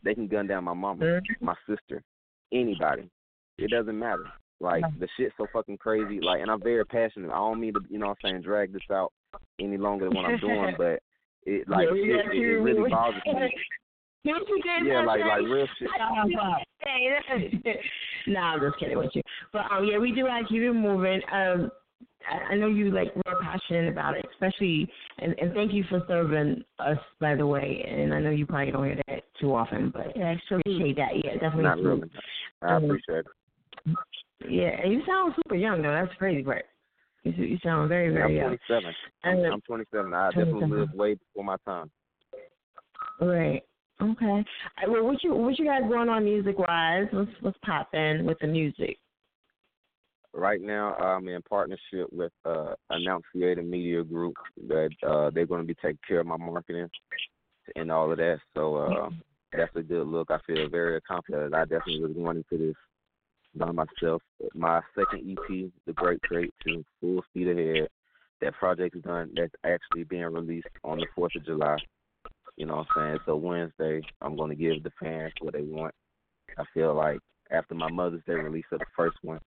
They 0.02 0.14
can 0.14 0.28
gun 0.28 0.46
down 0.46 0.64
my 0.64 0.72
mama, 0.72 1.04
Mhm. 1.04 1.40
my 1.40 1.56
sister, 1.66 2.02
anybody. 2.52 3.10
It 3.58 3.68
doesn't 3.68 3.98
matter. 3.98 4.30
Like 4.62 4.84
the 5.00 5.08
shit's 5.16 5.34
so 5.36 5.46
fucking 5.52 5.78
crazy. 5.78 6.20
Like, 6.20 6.40
and 6.40 6.50
I'm 6.50 6.62
very 6.62 6.86
passionate. 6.86 7.30
I 7.30 7.36
don't 7.36 7.60
mean 7.60 7.74
to, 7.74 7.80
you 7.90 7.98
know, 7.98 8.06
what 8.06 8.18
I'm 8.24 8.30
saying 8.30 8.42
drag 8.42 8.72
this 8.72 8.82
out 8.92 9.12
any 9.60 9.76
longer 9.76 10.06
than 10.06 10.14
what 10.14 10.24
I'm 10.24 10.38
doing, 10.38 10.74
but 10.78 11.00
it 11.44 11.68
like 11.68 11.88
Yeah, 11.88 11.92
we 11.92 12.06
shit, 12.06 12.24
got 12.24 12.34
it, 12.34 12.38
it 12.38 12.40
you. 12.40 12.62
really 12.62 12.88
bothers 12.88 13.22
me. 13.26 13.50
Don't 14.24 14.48
you 14.48 14.62
get 14.62 14.86
Yeah, 14.86 15.00
that, 15.00 15.06
like 15.06 15.22
Jay? 15.22 15.28
like 15.28 15.42
real 15.50 15.66
shit. 15.80 15.88
Hey, 16.84 17.74
nah, 18.28 18.54
I'm 18.54 18.60
just 18.60 18.78
kidding 18.78 18.98
with 18.98 19.10
you. 19.14 19.22
But 19.52 19.62
um, 19.72 19.84
yeah, 19.84 19.98
we 19.98 20.12
do 20.12 20.28
like 20.28 20.48
keep 20.48 20.62
it 20.62 20.72
moving. 20.72 21.20
Um, 21.32 21.70
I, 22.30 22.52
I 22.52 22.54
know 22.54 22.68
you 22.68 22.92
like 22.92 23.12
real 23.26 23.36
passionate 23.42 23.88
about 23.90 24.16
it, 24.16 24.24
especially, 24.32 24.88
and, 25.18 25.34
and 25.40 25.52
thank 25.54 25.72
you 25.72 25.82
for 25.88 26.04
serving 26.06 26.62
us, 26.78 26.98
by 27.20 27.34
the 27.34 27.46
way. 27.46 27.84
And 27.88 28.14
I 28.14 28.20
know 28.20 28.30
you 28.30 28.46
probably 28.46 28.70
don't 28.70 28.84
hear 28.84 29.02
that 29.08 29.24
too 29.40 29.54
often, 29.56 29.90
but 29.90 30.16
I 30.16 30.38
appreciate 30.48 30.96
that. 30.98 31.16
Yeah, 31.16 31.32
definitely. 31.34 31.64
Not 31.64 31.80
really. 31.80 32.10
I 32.62 32.76
Um, 32.76 32.84
appreciate 32.84 33.18
it. 33.18 33.26
Yeah, 34.48 34.84
you 34.86 35.02
sound 35.06 35.34
super 35.36 35.54
young 35.56 35.82
though. 35.82 35.92
That's 35.92 36.14
crazy, 36.18 36.42
part. 36.42 36.64
You, 37.24 37.32
you 37.32 37.58
sound 37.62 37.88
very, 37.88 38.08
Yeah, 38.12 38.14
very 38.26 38.40
I'm 38.40 38.50
young. 38.50 38.58
27. 38.66 38.94
I'm, 39.24 39.36
And- 39.38 39.52
I'm 39.52 39.60
27. 39.62 40.14
I 40.14 40.28
definitely 40.30 40.52
27. 40.52 40.78
lived 40.80 40.94
way 40.94 41.14
before 41.14 41.44
my 41.44 41.56
time. 41.64 41.90
Right. 43.20 43.62
Okay. 44.00 44.44
Well, 44.88 45.04
what 45.04 45.22
you 45.22 45.34
what 45.34 45.58
you 45.58 45.64
guys 45.64 45.82
going 45.88 46.08
on 46.08 46.24
music 46.24 46.58
wise? 46.58 47.06
Let's 47.12 47.30
let's 47.42 47.58
pop 47.64 47.94
in 47.94 48.24
with 48.26 48.38
the 48.40 48.48
music. 48.48 48.98
right 50.34 50.60
now 50.60 50.94
I'm 50.94 51.28
in 51.28 51.40
partnership 51.42 52.08
with 52.10 52.32
uh 52.44 52.74
Annunciator 52.90 53.62
Media 53.62 54.02
Group 54.02 54.34
that 54.66 54.90
uh 55.06 55.30
they're 55.30 55.46
gonna 55.46 55.62
be 55.64 55.74
taking 55.74 55.98
care 56.08 56.20
of 56.20 56.26
my 56.26 56.36
marketing 56.36 56.88
and 57.76 57.92
all 57.92 58.10
of 58.10 58.18
that. 58.18 58.38
So 58.54 58.76
uh 58.76 59.10
that's 59.56 59.76
a 59.76 59.82
good 59.82 60.06
look. 60.08 60.30
I 60.32 60.38
feel 60.46 60.68
very 60.68 60.96
accomplished. 60.96 61.54
I 61.54 61.60
definitely 61.64 62.00
was 62.00 62.12
going 62.12 62.38
into 62.38 62.66
this 62.66 62.76
by 63.54 63.70
myself. 63.70 64.22
My 64.54 64.80
second 64.94 65.30
EP, 65.30 65.70
The 65.86 65.92
Great 65.92 66.20
Crate 66.22 66.54
Two, 66.64 66.84
full 67.00 67.22
speed 67.30 67.48
ahead. 67.48 67.88
That 68.40 68.54
project 68.54 68.96
is 68.96 69.02
done 69.02 69.30
that's 69.36 69.54
actually 69.64 70.04
being 70.04 70.24
released 70.24 70.66
on 70.84 70.98
the 70.98 71.06
fourth 71.14 71.32
of 71.36 71.44
July. 71.44 71.76
You 72.56 72.66
know 72.66 72.76
what 72.76 72.86
I'm 72.96 73.08
saying? 73.10 73.18
So 73.26 73.36
Wednesday 73.36 74.02
I'm 74.20 74.36
gonna 74.36 74.54
give 74.54 74.82
the 74.82 74.90
fans 75.00 75.32
what 75.40 75.54
they 75.54 75.62
want. 75.62 75.94
I 76.58 76.64
feel 76.74 76.94
like 76.94 77.18
after 77.50 77.74
my 77.74 77.90
Mother's 77.90 78.22
Day 78.26 78.34
release 78.34 78.64
of 78.72 78.80
the 78.80 78.86
first 78.96 79.16
one, 79.22 79.40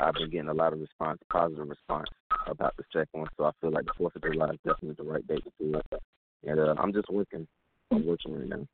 I've 0.00 0.14
been 0.14 0.30
getting 0.30 0.48
a 0.48 0.54
lot 0.54 0.72
of 0.72 0.80
response, 0.80 1.20
positive 1.30 1.68
response 1.68 2.08
about 2.46 2.76
the 2.76 2.84
second 2.92 3.20
one. 3.20 3.28
So 3.36 3.44
I 3.44 3.50
feel 3.60 3.72
like 3.72 3.86
the 3.86 3.92
Fourth 3.96 4.16
of 4.16 4.22
July 4.22 4.50
is 4.50 4.58
definitely 4.64 4.96
the 4.96 5.10
right 5.10 5.26
date 5.26 5.44
to 5.44 5.50
do 5.58 5.78
it. 5.78 6.00
And 6.46 6.58
uh, 6.58 6.74
I'm 6.78 6.92
just 6.92 7.10
working. 7.10 7.46
I'm 7.90 8.06
working 8.06 8.38
right 8.38 8.48
now. 8.48 8.66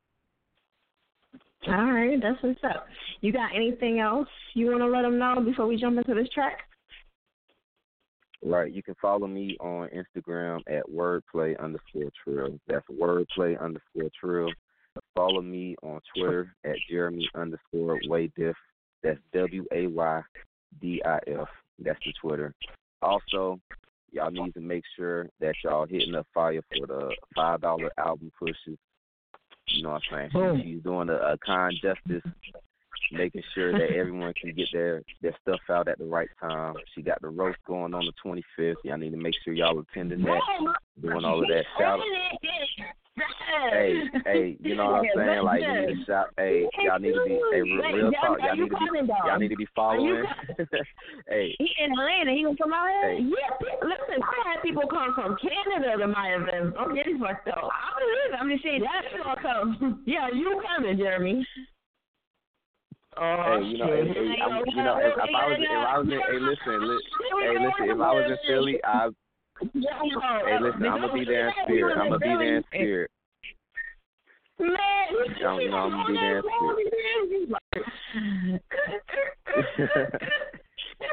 All 1.68 1.92
right, 1.92 2.20
that's 2.22 2.40
what's 2.42 2.62
up. 2.64 2.86
You 3.20 3.32
got 3.32 3.54
anything 3.54 3.98
else 3.98 4.28
you 4.54 4.66
want 4.66 4.80
to 4.80 4.86
let 4.86 5.02
them 5.02 5.18
know 5.18 5.40
before 5.44 5.66
we 5.66 5.76
jump 5.76 5.98
into 5.98 6.14
this 6.14 6.28
track? 6.32 6.58
Right. 8.44 8.72
You 8.72 8.82
can 8.82 8.94
follow 9.02 9.26
me 9.26 9.56
on 9.58 9.88
Instagram 9.88 10.60
at 10.68 10.88
wordplay 10.88 11.58
underscore 11.58 12.10
trill. 12.22 12.60
That's 12.68 12.86
wordplay 12.88 13.60
underscore 13.60 14.10
trill. 14.20 14.52
Follow 15.14 15.42
me 15.42 15.74
on 15.82 16.00
Twitter 16.14 16.54
at 16.64 16.76
Jeremy 16.88 17.28
underscore 17.34 17.98
Waydiff. 18.08 18.54
That's 19.02 19.18
W 19.32 19.64
A 19.72 19.88
Y 19.88 20.22
D 20.80 21.02
I 21.04 21.18
F. 21.26 21.48
That's 21.80 21.98
the 22.04 22.12
Twitter. 22.20 22.54
Also, 23.02 23.58
y'all 24.12 24.30
need 24.30 24.54
to 24.54 24.60
make 24.60 24.84
sure 24.96 25.28
that 25.40 25.54
y'all 25.64 25.86
hitting 25.86 26.14
up 26.14 26.26
fire 26.32 26.62
for 26.78 26.86
the 26.86 27.14
five 27.34 27.60
dollar 27.60 27.90
album 27.98 28.30
pushes. 28.38 28.78
You 29.76 29.82
know 29.82 29.90
what 29.90 30.02
I'm 30.10 30.18
saying? 30.18 30.30
Boom. 30.32 30.62
She's 30.64 30.82
doing 30.82 31.08
a, 31.08 31.14
a 31.14 31.38
kind 31.44 31.74
justice, 31.82 32.22
making 33.12 33.42
sure 33.54 33.72
that 33.72 33.90
everyone 33.94 34.32
can 34.40 34.54
get 34.54 34.68
their 34.72 35.02
their 35.22 35.36
stuff 35.42 35.60
out 35.70 35.88
at 35.88 35.98
the 35.98 36.04
right 36.04 36.28
time. 36.40 36.74
She 36.94 37.02
got 37.02 37.20
the 37.20 37.28
roast 37.28 37.58
going 37.66 37.94
on 37.94 38.04
the 38.06 38.12
25th. 38.58 38.76
Y'all 38.84 38.96
need 38.96 39.10
to 39.10 39.16
make 39.16 39.34
sure 39.44 39.52
y'all 39.52 39.78
attending 39.78 40.22
that, 40.22 40.40
doing 41.00 41.24
all 41.24 41.42
of 41.42 41.48
that. 41.48 41.64
Shout 41.78 42.00
Hey, 43.72 44.02
hey, 44.24 44.56
you 44.60 44.74
know 44.74 44.86
what 44.86 44.94
I'm 44.96 45.04
saying? 45.16 45.42
Like 45.42 45.62
you 45.62 45.74
need 45.74 45.98
to 45.98 46.04
shop. 46.04 46.30
Hey, 46.36 46.68
y'all 46.84 46.98
need 46.98 47.12
to 47.12 47.24
be. 47.24 47.40
Hey, 47.52 47.62
real, 47.62 47.92
real 47.92 48.12
talk. 48.12 48.38
Y'all 48.42 48.56
need 48.56 48.70
to 48.70 48.76
be. 48.76 49.12
Y'all 49.24 49.38
need 49.38 49.48
to 49.48 49.56
be 49.56 49.66
following. 49.74 50.24
hey. 51.28 51.56
He 51.58 51.70
in 51.82 51.92
Atlanta. 51.92 52.32
He 52.32 52.42
gonna 52.42 52.56
come 52.56 52.72
out 52.72 52.88
here. 52.88 53.16
Hey. 53.16 53.22
Yeah, 53.24 53.68
listen. 53.82 54.22
I 54.22 54.52
had 54.52 54.62
people 54.62 54.82
come 54.88 55.14
from 55.14 55.36
Canada 55.40 55.96
to 55.98 56.06
my 56.08 56.34
events. 56.34 56.76
Don't 56.76 56.94
get 56.94 57.06
it 57.06 57.18
fucked 57.18 57.48
up. 57.48 57.68
I 57.72 57.98
believe. 57.98 58.34
it. 58.34 58.40
I'm 58.40 58.50
just 58.50 58.62
saying 58.62 58.82
that 58.82 59.02
gonna 59.16 59.42
come. 59.42 60.02
Yeah, 60.06 60.28
you 60.32 60.62
coming, 60.66 60.96
Jeremy? 60.98 61.46
Oh 63.18 63.58
Hey, 63.58 63.64
you 63.64 63.78
know, 63.78 63.86
hey, 63.86 64.04
hey, 64.12 64.36
I'm, 64.44 64.62
you 64.66 64.82
know, 64.84 64.98
if, 65.00 65.16
if 65.16 65.34
I 65.34 65.48
was, 65.48 65.56
if 65.58 65.86
I 65.88 65.98
was 65.98 66.06
in, 66.06 66.20
hey, 66.20 66.38
listen, 66.38 66.88
li- 66.88 67.00
hey, 67.40 67.56
listen, 67.56 67.88
if 67.88 68.00
I 68.00 68.12
was 68.12 68.24
in 68.28 68.36
Philly, 68.46 68.78
I, 68.84 69.08
hey, 69.60 70.58
listen, 70.60 70.86
I'm 70.86 71.00
gonna 71.00 71.12
be 71.12 71.24
there 71.24 71.48
in 71.48 71.54
spirit. 71.64 71.98
I'm 71.98 72.08
gonna 72.08 72.18
be 72.18 72.26
there 72.26 72.56
in 72.56 72.64
spirit. 72.72 73.10
Man, 74.58 74.78
You 75.38 75.44
know, 75.70 75.76
I'm 75.76 75.90
gonna 75.90 76.06
be 76.06 76.14
there 76.14 76.38
in 76.38 76.44
spirit. 76.56 76.92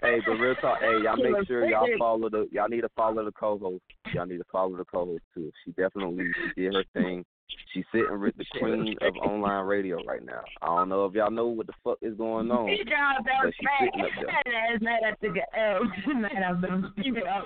hey, 0.02 0.20
but 0.26 0.34
real 0.34 0.56
talk, 0.56 0.80
hey, 0.80 1.00
y'all 1.04 1.18
make 1.18 1.48
sure 1.48 1.68
y'all 1.68 1.88
follow 2.00 2.30
the, 2.30 2.48
y'all 2.52 2.70
need 2.70 2.82
to 2.82 2.90
follow 2.96 3.26
the 3.26 3.32
co-host. 3.32 3.84
Y'all 4.14 4.26
need 4.26 4.38
to 4.38 4.46
follow 4.52 4.78
the 4.78 4.86
co-host 4.86 5.24
too. 5.34 5.52
She 5.66 5.72
definitely 5.72 6.32
she 6.56 6.62
did 6.62 6.74
her 6.74 6.84
thing. 6.94 7.26
She's 7.74 7.86
sitting 7.92 8.20
with 8.20 8.38
the 8.38 8.46
queen 8.60 8.96
of 9.02 9.16
online 9.18 9.66
radio 9.66 10.04
right 10.04 10.24
now. 10.24 10.42
I 10.62 10.68
don't 10.68 10.90
know 10.90 11.06
if 11.06 11.14
y'all 11.14 11.32
know 11.32 11.48
what 11.48 11.68
the 11.68 11.74
fuck 11.84 11.98
is 12.02 12.16
going 12.18 12.52
on, 12.52 12.68
He 12.68 12.84
got 12.86 13.24
but 13.24 13.26
that 13.26 13.54
she's 13.58 13.68
sitting 13.80 14.02
up 14.02 14.12
there. 14.22 14.54
It's 14.74 14.84
mad 14.84 15.02
at 15.06 15.20
the 15.22 15.30
mad 16.14 16.44
at 16.44 16.62
them. 16.62 16.94
You 16.98 17.14
know, 17.14 17.44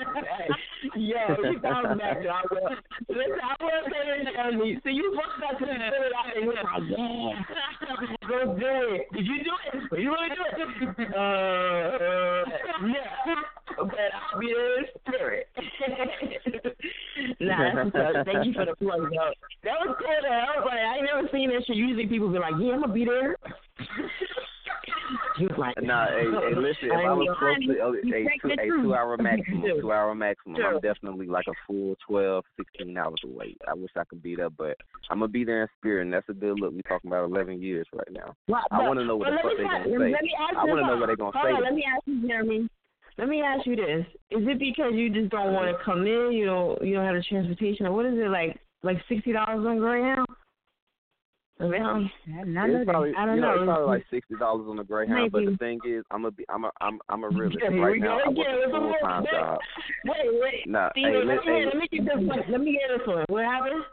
yo, 0.96 1.50
you 1.52 1.60
bounce 1.60 1.98
back. 2.00 2.18
I 2.18 2.42
will. 2.52 2.70
Listen, 3.10 3.40
I 3.42 3.56
will 3.64 3.84
say 3.88 4.24
this, 4.24 4.34
Jeremy. 4.34 4.80
So 4.84 4.90
you 4.90 5.16
fucked 5.16 5.54
up 5.54 5.60
to 5.60 5.66
the 5.66 5.74
spirit 5.88 6.14
out 6.16 6.36
and 6.36 6.46
you're 6.46 6.54
like, 6.54 6.84
yeah, 6.88 8.28
go 8.28 8.38
do 8.60 8.96
it. 8.96 9.08
Did 9.14 9.26
you 9.26 9.44
do 9.44 9.54
it? 9.66 9.90
Did 9.92 10.02
you 10.02 10.12
really 10.12 10.30
do 10.30 10.44
it? 10.44 11.12
Uh, 11.14 11.20
uh 11.20 12.44
yeah. 12.88 13.57
But 13.78 14.10
I'll 14.34 14.40
be 14.40 14.48
there 14.48 14.80
in 14.80 14.86
spirit. 15.08 15.48
nah, 17.40 17.74
that's 17.74 17.94
what's 17.94 18.18
up. 18.18 18.26
Thank 18.26 18.46
you 18.48 18.54
for 18.54 18.66
the 18.66 18.76
plug, 18.76 19.02
though. 19.12 19.34
That 19.64 19.78
was 19.86 19.96
cool. 20.00 20.18
Though. 20.22 20.30
I 20.30 20.58
was 20.58 20.66
like, 20.66 20.80
I 20.80 20.96
ain't 20.98 21.06
never 21.06 21.30
seen 21.32 21.50
that 21.50 21.66
shit. 21.66 21.78
Usually 21.78 22.08
people 22.08 22.30
be 22.30 22.40
like, 22.40 22.54
yeah, 22.60 22.74
I'm 22.74 22.82
gonna 22.82 22.94
be 22.94 23.06
there. 23.06 23.38
He 25.38 25.46
was 25.46 25.58
like, 25.58 25.76
Nah, 25.82 26.08
hey, 26.08 26.26
hey, 26.26 26.56
listen. 26.56 26.90
If 26.90 27.06
I 27.06 27.14
was 27.14 27.30
close 27.38 27.56
to 27.68 27.80
oh, 27.82 27.94
a 27.94 28.02
two, 28.02 28.50
a 28.50 28.82
two 28.82 28.96
hour 28.96 29.18
maximum, 29.18 29.64
two 29.80 29.92
hour 29.92 30.14
maximum, 30.16 30.56
True. 30.56 30.76
I'm 30.76 30.82
definitely 30.82 31.28
like 31.28 31.46
a 31.48 31.54
full 31.66 31.96
twelve, 32.06 32.44
sixteen 32.58 32.98
hours 32.98 33.22
away. 33.24 33.56
I 33.68 33.74
wish 33.74 33.92
I 33.96 34.04
could 34.06 34.24
be 34.24 34.36
there, 34.36 34.50
but 34.50 34.76
I'm 35.10 35.20
gonna 35.20 35.32
be 35.32 35.44
there 35.46 35.64
in 35.64 35.68
spirit, 35.78 36.04
and 36.04 36.14
that's 36.14 36.28
a 36.30 36.34
good 36.34 36.60
look. 36.60 36.74
We 36.74 36.82
talking 36.84 37.10
about 37.10 37.26
11 37.26 37.62
years 37.62 37.88
right 37.94 38.12
now. 38.12 38.34
Well, 38.48 38.62
I 38.72 38.80
want 38.80 39.00
to 39.00 39.06
know 39.06 39.16
what 39.16 39.30
the 39.30 39.38
fuck 39.42 39.52
they're 39.56 39.66
gonna 39.66 39.86
say. 39.86 39.92
Let 39.92 40.24
me 40.24 40.34
ask 40.40 40.58
I 40.58 40.66
want 40.66 40.80
to 40.80 40.88
know 40.88 40.98
what 40.98 41.08
they're 41.08 41.16
gonna 41.16 41.32
Hold 41.38 41.46
say. 41.46 41.54
on, 41.54 41.64
let 41.64 41.74
me 41.74 41.86
ask 41.88 42.02
you, 42.06 42.28
Jeremy. 42.28 42.70
Let 43.18 43.30
me 43.30 43.42
ask 43.42 43.66
you 43.66 43.76
this: 43.76 44.06
Is 44.32 44.48
it 44.48 44.60
because 44.60 44.94
you 44.94 45.10
just 45.10 45.30
don't 45.30 45.54
want 45.54 45.76
to 45.76 45.84
come 45.84 46.06
in? 46.06 46.32
You 46.32 46.46
don't. 46.46 46.82
You 46.86 46.96
don't 46.96 47.06
have 47.06 47.16
the 47.16 47.24
transportation, 47.24 47.86
or 47.86 47.92
what 47.92 48.06
is 48.06 48.14
it 48.18 48.30
like? 48.30 48.60
Like 48.84 48.98
sixty 49.10 49.34
dollars 49.34 49.66
on 49.66 49.80
Greyhound? 49.80 50.28
I 51.60 51.64
um, 51.64 52.12
I 52.28 52.38
don't 52.42 52.54
know. 52.54 52.66
It's 52.68 52.86
probably, 52.86 53.14
I 53.18 53.26
don't 53.26 53.36
you 53.38 53.42
know, 53.42 53.48
know. 53.48 53.56
it's 53.56 53.66
probably 53.66 53.88
like 53.88 54.06
sixty 54.12 54.36
dollars 54.36 54.68
on 54.70 54.76
the 54.76 54.84
Greyhound. 54.84 55.32
But 55.32 55.46
the 55.46 55.58
thing 55.58 55.80
is, 55.84 56.04
I'm 56.12 56.26
a, 56.26 56.32
be, 56.32 56.46
I'm 56.50 56.66
a, 56.66 56.72
I'm, 56.82 57.00
I'm 57.10 57.24
a 57.24 57.30
realist. 57.32 57.58
Yeah, 57.64 57.76
right 57.76 58.00
now, 58.00 58.20
go 58.24 58.26
I 58.26 58.30
work 58.30 58.48
a 58.48 58.70
full 58.70 58.94
time 59.02 59.26
job. 59.32 59.60
Wait, 60.06 60.16
wait. 60.40 60.68
Nah, 60.68 60.92
Steven, 60.92 61.12
hey, 61.12 61.18
let, 61.18 61.28
let, 61.28 61.46
me, 61.46 61.52
hey, 61.54 61.66
let 61.66 61.78
me 61.78 61.88
get 61.92 62.06
this 62.06 62.28
one. 62.28 62.40
Let 62.52 62.62
me 62.62 62.72
get 62.74 62.98
this 63.00 63.08
one. 63.08 63.26
What 63.30 63.46
happened? 63.46 63.84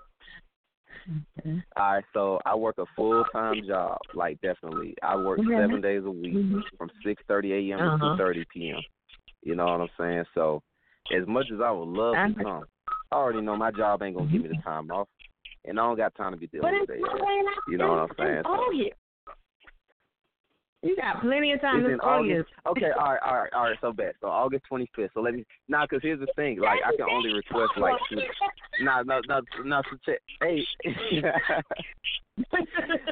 All 1.76 1.92
right, 1.92 2.04
so 2.12 2.38
I 2.44 2.54
work 2.54 2.76
a 2.78 2.84
full 2.94 3.24
time 3.32 3.66
job, 3.66 3.98
like 4.14 4.38
definitely. 4.42 4.94
I 5.02 5.16
work 5.16 5.40
Okay. 5.40 5.56
seven 5.56 5.80
days 5.80 6.02
a 6.04 6.10
week 6.10 6.34
Mhm. 6.34 6.62
from 6.76 6.90
six 7.02 7.22
thirty 7.26 7.52
a.m. 7.52 7.78
to 7.78 7.84
Uh-huh. 7.86 8.10
two 8.10 8.16
thirty 8.16 8.44
p.m. 8.52 8.82
You 9.44 9.54
know 9.54 9.66
what 9.66 9.80
I'm 9.82 9.88
saying? 9.98 10.24
So, 10.34 10.62
as 11.14 11.26
much 11.28 11.46
as 11.52 11.60
I 11.62 11.70
would 11.70 11.88
love 11.88 12.14
to 12.14 12.42
come, 12.42 12.64
I 13.12 13.16
already 13.16 13.42
know 13.42 13.56
my 13.56 13.70
job 13.70 14.02
ain't 14.02 14.16
gonna 14.16 14.30
give 14.30 14.42
me 14.42 14.48
the 14.48 14.62
time 14.64 14.90
off, 14.90 15.08
and 15.64 15.78
I 15.78 15.82
don't 15.82 15.96
got 15.96 16.14
time 16.14 16.32
to 16.32 16.38
be 16.38 16.46
dealing 16.46 16.80
with 16.80 16.88
that. 16.88 16.98
You 17.68 17.78
know 17.78 17.90
what 17.90 17.98
I'm 17.98 18.08
saying? 18.18 18.38
It's 18.38 18.48
August. 18.48 18.94
You 20.82 20.96
got 20.96 21.22
plenty 21.22 21.52
of 21.52 21.60
time 21.62 21.86
It's 21.86 21.94
in 21.94 22.00
August. 22.00 22.50
August. 22.66 22.84
Okay, 22.84 22.90
all 22.98 23.12
right, 23.12 23.20
all 23.24 23.34
right, 23.36 23.52
all 23.54 23.64
right. 23.64 23.78
So 23.80 23.92
bad. 23.92 24.12
So 24.20 24.26
August 24.26 24.64
25th. 24.70 25.08
So 25.14 25.20
let 25.20 25.34
me 25.34 25.46
nah, 25.66 25.86
cause 25.86 26.00
here's 26.02 26.20
the 26.20 26.26
thing. 26.36 26.60
Like 26.60 26.80
I 26.84 26.90
can 26.94 27.06
only 27.10 27.32
request 27.32 27.72
like 27.78 27.94
two. 28.10 28.18
Nah, 28.80 29.02
no, 29.02 29.20
no, 29.28 29.40
no. 29.64 29.82
So 29.88 29.96
check. 30.04 30.20
Hey, 30.42 30.62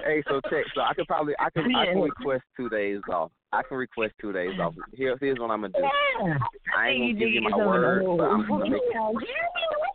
hey. 0.04 0.22
So 0.28 0.40
check. 0.50 0.64
So 0.74 0.80
I 0.82 0.92
could 0.92 1.06
probably 1.06 1.34
I 1.38 1.48
can 1.50 1.64
I 1.74 1.86
can 1.86 2.00
request 2.02 2.42
two 2.56 2.68
days 2.68 3.00
off. 3.10 3.30
I 3.52 3.62
can 3.62 3.76
request 3.76 4.14
two 4.20 4.32
days 4.32 4.58
off. 4.60 4.74
Here, 4.94 5.16
here's 5.20 5.38
what 5.38 5.50
I'm 5.50 5.60
gonna 5.60 5.72
do. 5.74 5.82
Yeah. 5.82 6.34
I 6.76 6.88
ain't 6.88 7.00
gonna 7.00 7.12
give 7.14 7.28
you 7.28 7.42
my 7.42 7.56
word, 7.56 8.04
but 8.16 8.24
I'm 8.24 8.48
gonna 8.48 8.70
make. 8.70 8.80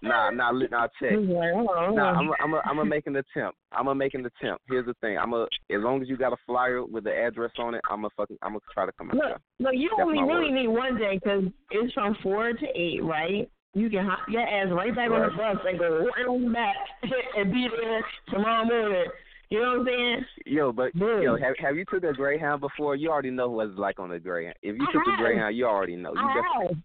Nah, 0.03 0.29
nah, 0.29 0.51
nah. 0.51 0.87
Check. 1.01 1.13
Oh, 1.13 1.17
oh, 1.17 1.63
nah, 1.63 1.87
oh. 1.87 1.95
Nah, 1.95 2.11
I'm 2.11 2.29
I'm 2.39 2.53
I'm 2.53 2.75
gonna 2.77 2.85
make 2.85 3.07
an 3.07 3.15
attempt. 3.15 3.57
I'm 3.71 3.85
gonna 3.85 3.95
make 3.95 4.13
an 4.13 4.25
attempt. 4.25 4.63
Here's 4.69 4.85
the 4.85 4.93
thing. 5.01 5.17
I'm 5.17 5.33
a 5.33 5.47
as 5.71 5.81
long 5.81 6.01
as 6.03 6.07
you 6.09 6.17
got 6.17 6.33
a 6.33 6.37
flyer 6.45 6.85
with 6.85 7.03
the 7.05 7.13
address 7.13 7.51
on 7.57 7.73
it, 7.73 7.81
I'm 7.89 8.01
gonna 8.01 8.09
fucking 8.15 8.37
I'm 8.43 8.51
gonna 8.51 8.59
try 8.73 8.85
to 8.85 8.91
come 8.91 9.09
out 9.09 9.15
Look, 9.15 9.41
look, 9.59 9.73
you 9.73 9.89
That's 9.97 10.05
only 10.05 10.21
really 10.21 10.51
word. 10.51 10.61
need 10.61 10.67
one 10.67 10.97
day 10.97 11.19
because 11.21 11.45
it's 11.71 11.93
from 11.93 12.15
four 12.21 12.53
to 12.53 12.65
eight, 12.75 13.03
right? 13.03 13.49
You 13.73 13.89
can 13.89 14.05
hop 14.05 14.19
your 14.29 14.41
ass 14.41 14.67
right 14.71 14.95
back 14.95 15.09
on 15.11 15.21
the 15.21 15.35
bus 15.35 15.57
and 15.67 15.79
go 15.79 16.05
right 16.15 16.27
on 16.27 16.53
back 16.53 16.75
and 17.37 17.51
be 17.51 17.67
there 17.69 18.05
tomorrow 18.29 18.65
morning. 18.65 19.05
You 19.49 19.61
know 19.61 19.69
what 19.69 19.79
I'm 19.79 19.85
saying? 19.85 20.25
Yo, 20.45 20.71
but 20.73 20.93
Dude. 20.93 21.23
yo, 21.23 21.37
have 21.37 21.55
have 21.59 21.75
you 21.77 21.85
took 21.85 22.03
a 22.03 22.11
Greyhound 22.13 22.59
before? 22.59 22.95
You 22.95 23.09
already 23.09 23.29
know 23.31 23.49
what 23.49 23.69
it's 23.69 23.79
like 23.79 23.99
on 23.99 24.11
a 24.11 24.19
Greyhound. 24.19 24.55
If 24.61 24.75
you 24.75 24.85
I 24.87 24.91
took 24.91 25.01
a. 25.07 25.17
Greyhound, 25.21 25.55
you 25.55 25.65
already 25.65 25.95
know. 25.95 26.13
You 26.13 26.19
I 26.19 26.35
just, 26.35 26.47
have. 26.69 26.77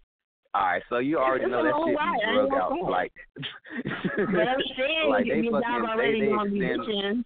all 0.53 0.61
right, 0.61 0.83
so 0.89 0.97
you 0.99 1.17
already 1.17 1.43
It's 1.43 1.51
know 1.51 1.59
a 1.59 1.63
that 1.63 1.73
shit 1.85 1.95
ride, 1.97 2.19
I 2.25 2.31
be 2.31 2.49
drug 2.49 2.53
out. 2.53 2.89
Like, 2.89 3.11
But 4.33 4.47
I'm 4.47 4.61
saying 4.77 5.09
like 5.09 5.25
you 5.25 5.33
they 5.35 5.41
get 5.41 5.51
your 5.51 5.61
job 5.61 5.81
fucking 5.81 5.89
already 5.89 6.19
they 6.21 6.59
they 6.59 6.73
extend. 6.73 7.25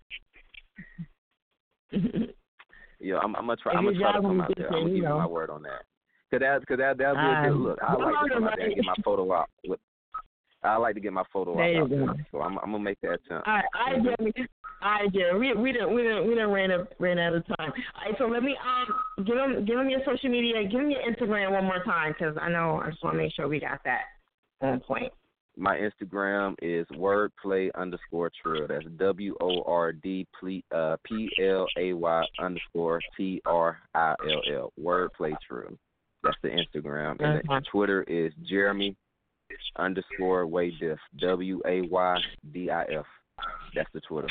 Yo, 2.99 3.17
I'm, 3.19 3.35
I'm 3.35 3.45
gonna 3.45 3.57
try. 3.57 3.73
If 3.73 3.77
I'm 3.77 3.85
gonna 3.85 3.99
try 3.99 4.13
to 4.13 4.21
come 4.21 4.41
out 4.41 4.51
there. 4.57 4.67
I'm 4.67 4.73
gonna 4.73 4.85
give 4.85 4.95
you 4.97 5.03
know. 5.03 5.19
my 5.19 5.27
word 5.27 5.51
on 5.51 5.61
that. 5.63 5.83
Cause 6.31 6.39
that, 6.41 6.65
cause 6.67 6.77
that, 6.79 6.97
that'll 6.97 7.15
be 7.15 7.21
a 7.21 7.23
Um, 7.23 7.45
good 7.45 7.69
look. 7.69 7.79
I 7.81 7.93
like 7.93 8.23
to 8.27 8.33
come 8.33 8.43
out 8.45 8.53
there 8.57 8.65
and 8.65 8.75
get 8.75 8.85
my 8.85 8.95
photo 9.05 9.33
out 9.33 9.49
with. 9.65 9.79
I 10.63 10.75
like 10.77 10.95
to 10.95 10.99
get 10.99 11.13
my 11.13 11.23
photo 11.31 11.55
There 11.55 11.83
out, 11.83 11.89
there. 11.89 12.07
So 12.31 12.41
I'm, 12.41 12.57
I'm 12.57 12.71
gonna 12.71 12.79
make 12.79 12.99
that 13.01 13.13
attempt. 13.13 13.47
All 13.47 13.53
right, 13.53 13.63
all 13.75 14.03
right, 14.03 14.49
All 14.87 14.93
right, 14.93 15.13
Jeremy. 15.13 15.53
We 15.53 15.73
didn't 15.73 15.93
we 15.93 16.01
didn't 16.01 16.29
we 16.29 16.35
done 16.35 16.49
ran 16.49 16.71
up 16.71 16.93
ran 16.97 17.19
out 17.19 17.33
of 17.33 17.45
time. 17.45 17.57
All 17.59 18.05
right, 18.05 18.15
so 18.17 18.25
let 18.25 18.41
me 18.41 18.55
um 18.65 19.25
give 19.25 19.35
him 19.35 19.65
give 19.65 19.77
him 19.77 19.89
your 19.89 19.99
social 20.05 20.29
media, 20.29 20.63
give 20.63 20.79
him 20.79 20.89
your 20.89 21.01
Instagram 21.01 21.51
one 21.51 21.65
more 21.65 21.83
time 21.83 22.15
because 22.17 22.37
I 22.39 22.49
know 22.49 22.81
I 22.81 22.91
just 22.91 23.03
want 23.03 23.15
to 23.15 23.17
make 23.17 23.33
sure 23.33 23.49
we 23.49 23.59
got 23.59 23.81
that 23.83 24.03
on 24.61 24.79
point. 24.79 25.11
My 25.57 25.75
Instagram 25.75 26.55
is 26.61 26.87
wordplay 26.93 27.69
underscore 27.75 28.31
trill. 28.41 28.65
That's 28.65 28.85
W 28.97 29.35
O 29.41 29.61
R 29.63 29.91
D 29.91 30.25
P 30.41 30.63
L 30.71 30.95
A 30.95 30.95
Y 31.11 31.35
uh, 31.35 31.43
L 31.43 31.67
A 31.77 31.93
Y 31.93 32.23
underscore 32.39 33.01
T 33.17 33.41
R 33.45 33.79
I 33.93 34.15
L 34.23 34.41
L. 34.55 34.73
Wordplay 34.81 35.33
trill. 35.45 35.77
That's 36.23 36.37
the 36.41 36.49
Instagram. 36.49 37.21
And 37.21 37.41
the 37.45 37.61
Twitter 37.69 38.03
is 38.03 38.31
Jeremy 38.49 38.95
underscore 39.75 40.45
Waydif. 40.45 40.97
W 41.19 41.61
A 41.65 41.81
Y 41.81 42.17
D 42.53 42.69
I 42.69 42.83
F. 42.83 43.05
That's 43.75 43.89
the 43.93 43.99
Twitter. 43.99 44.29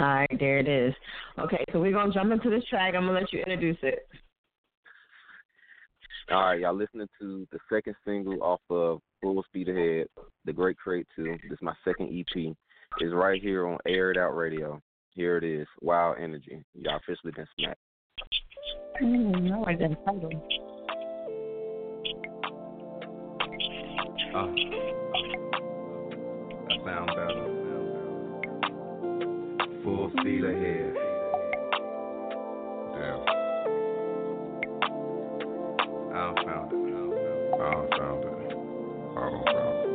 All 0.00 0.06
right, 0.06 0.36
there 0.38 0.58
it 0.58 0.68
is. 0.68 0.94
Okay, 1.38 1.64
so 1.72 1.80
we're 1.80 1.92
gonna 1.92 2.12
jump 2.12 2.32
into 2.32 2.50
this 2.50 2.64
track. 2.66 2.94
I'm 2.94 3.06
gonna 3.06 3.18
let 3.18 3.32
you 3.32 3.40
introduce 3.40 3.78
it. 3.82 4.08
All 6.30 6.42
right, 6.42 6.60
y'all 6.60 6.74
listening 6.74 7.08
to 7.20 7.48
the 7.50 7.58
second 7.72 7.96
single 8.04 8.42
off 8.42 8.60
of 8.70 9.00
Full 9.22 9.42
Speed 9.44 9.70
Ahead, 9.70 10.08
The 10.44 10.52
Great 10.52 10.76
Crate 10.76 11.06
2. 11.16 11.24
This 11.24 11.52
is 11.52 11.58
my 11.62 11.72
second 11.84 12.08
EP. 12.16 12.54
It's 13.00 13.14
right 13.14 13.40
here 13.40 13.66
on 13.66 13.78
Air 13.86 14.10
It 14.10 14.18
Out 14.18 14.36
Radio. 14.36 14.80
Here 15.10 15.38
it 15.38 15.44
is, 15.44 15.66
Wild 15.80 16.16
Energy. 16.20 16.62
Y'all 16.74 16.96
officially 16.96 17.32
been 17.32 17.46
smacked. 17.58 17.80
Mm, 19.02 19.52
I 19.52 19.58
like 19.58 19.78
that 19.78 20.04
title. 20.04 20.30
Uh, 24.34 24.46
that 26.68 26.84
sound 26.84 27.06
better. 27.08 27.57
Full 29.88 30.12
speed 30.20 30.44
ahead. 30.44 30.92
Damn. 32.92 33.24
I 36.12 36.14
done 36.20 36.36
found 36.44 36.68
it. 36.68 36.76
I 37.56 37.72
done 37.72 37.88
found 37.96 38.20
it. 38.20 38.52
I 39.16 39.32
done 39.32 39.48
found 39.48 39.80
it. 39.80 39.88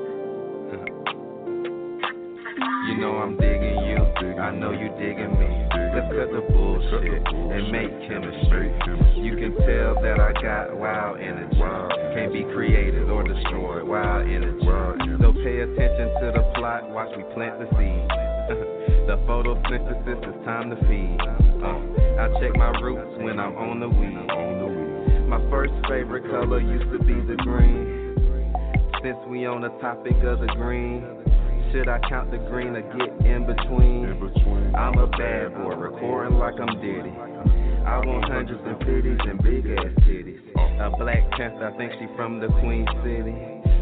you 2.90 2.98
know 2.98 3.22
I'm 3.22 3.38
digging 3.38 3.86
you. 3.86 4.02
I 4.42 4.50
know 4.56 4.72
you 4.72 4.90
digging 4.98 5.38
me. 5.38 5.46
Let's 5.94 6.10
cut 6.10 6.34
the 6.34 6.42
bullshit 6.52 7.22
and 7.54 7.70
make 7.72 7.94
chemistry. 8.10 8.74
You 9.22 9.38
can 9.38 9.54
tell 9.62 9.94
that 10.02 10.18
I 10.20 10.34
got 10.42 10.76
wild 10.76 11.20
energy. 11.20 11.62
Can't 12.16 12.34
be 12.34 12.46
created 12.52 13.12
or 13.12 13.22
destroyed. 13.22 13.88
Wild 13.88 14.28
energy. 14.28 14.66
So 15.22 15.34
pay 15.34 15.60
attention 15.60 16.16
to 16.20 16.32
the 16.34 16.42
plot, 16.56 16.90
watch 16.90 17.16
me 17.16 17.24
plant 17.36 17.60
the 17.60 17.68
seed. 17.78 18.23
The 19.08 19.18
photosynthesis 19.28 20.20
is 20.24 20.46
time 20.46 20.70
to 20.70 20.78
feed. 20.88 21.20
Uh, 21.60 22.24
I 22.24 22.32
check 22.40 22.56
my 22.56 22.72
roots 22.80 23.12
when 23.20 23.40
I'm 23.40 23.56
on 23.58 23.80
the 23.80 23.90
weed. 23.90 25.28
My 25.28 25.40
first 25.50 25.74
favorite 25.90 26.24
color 26.32 26.60
used 26.60 26.90
to 26.92 27.00
be 27.00 27.20
the 27.28 27.36
green. 27.44 28.16
Since 29.04 29.18
we 29.28 29.46
on 29.46 29.62
the 29.62 29.76
topic 29.84 30.16
of 30.24 30.40
the 30.40 30.48
green, 30.56 31.04
should 31.72 31.90
I 31.90 32.00
count 32.08 32.32
the 32.32 32.38
green 32.38 32.76
or 32.78 32.86
get 32.96 33.12
in 33.28 33.46
between? 33.46 34.08
I'm 34.76 34.98
a 34.98 35.08
bad 35.08 35.54
boy, 35.56 35.76
recording 35.76 36.38
like 36.40 36.56
I'm 36.56 36.80
Diddy. 36.80 37.12
I 37.84 38.00
want 38.00 38.24
hundreds 38.32 38.62
and 38.64 38.80
fifties 38.88 39.20
and 39.28 39.44
big 39.44 39.68
ass 39.68 39.92
titties. 40.08 40.40
A 40.80 40.96
Black 40.96 41.30
Panther, 41.32 41.68
I 41.68 41.78
think 41.78 41.92
she 42.00 42.08
from 42.16 42.40
the 42.40 42.48
Queen 42.64 42.88
City. 43.04 43.36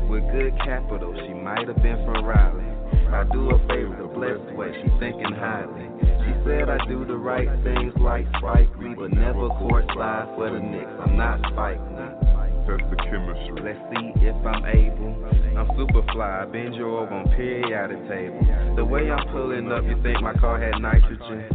With 0.10 0.24
good 0.34 0.58
capital, 0.66 1.14
she 1.14 1.34
might 1.34 1.68
have 1.68 1.78
been 1.78 2.02
from 2.06 2.26
Raleigh. 2.26 2.71
I 3.12 3.24
do 3.32 3.50
her 3.50 3.60
favor 3.68 3.96
the 4.02 4.08
blessed 4.08 4.56
way, 4.56 4.72
she 4.82 4.90
thinking 5.00 5.34
highly. 5.36 5.88
She 6.26 6.34
said 6.46 6.70
I 6.70 6.78
do 6.88 7.06
the 7.06 7.18
right 7.18 7.50
things 7.64 7.94
like 8.00 8.26
Spike 8.38 8.70
Lee, 8.80 8.96
but 8.96 9.12
never 9.12 9.50
court 9.60 9.86
side 9.98 10.32
for 10.36 10.50
the 10.52 10.60
Knicks. 10.60 10.92
I'm 11.02 11.18
not 11.18 11.40
Spike 11.52 11.82
Lee. 11.92 12.32
That's 12.72 12.88
the 12.90 12.96
chemistry. 12.96 13.60
Let's 13.60 13.84
see 13.92 14.14
if 14.24 14.36
I'm 14.46 14.64
able. 14.64 15.12
I'm 15.60 15.68
super 15.76 16.02
fly, 16.14 16.44
I 16.44 16.46
bend 16.46 16.76
you 16.76 16.96
over 16.96 17.12
on 17.12 17.28
periodic 17.36 18.08
table. 18.08 18.40
The 18.78 18.86
way 18.86 19.12
I'm 19.12 19.28
pulling 19.34 19.70
up, 19.72 19.84
you 19.84 20.02
think 20.02 20.22
my 20.22 20.34
car 20.34 20.58
had 20.62 20.82
nitrogen. 20.82 21.46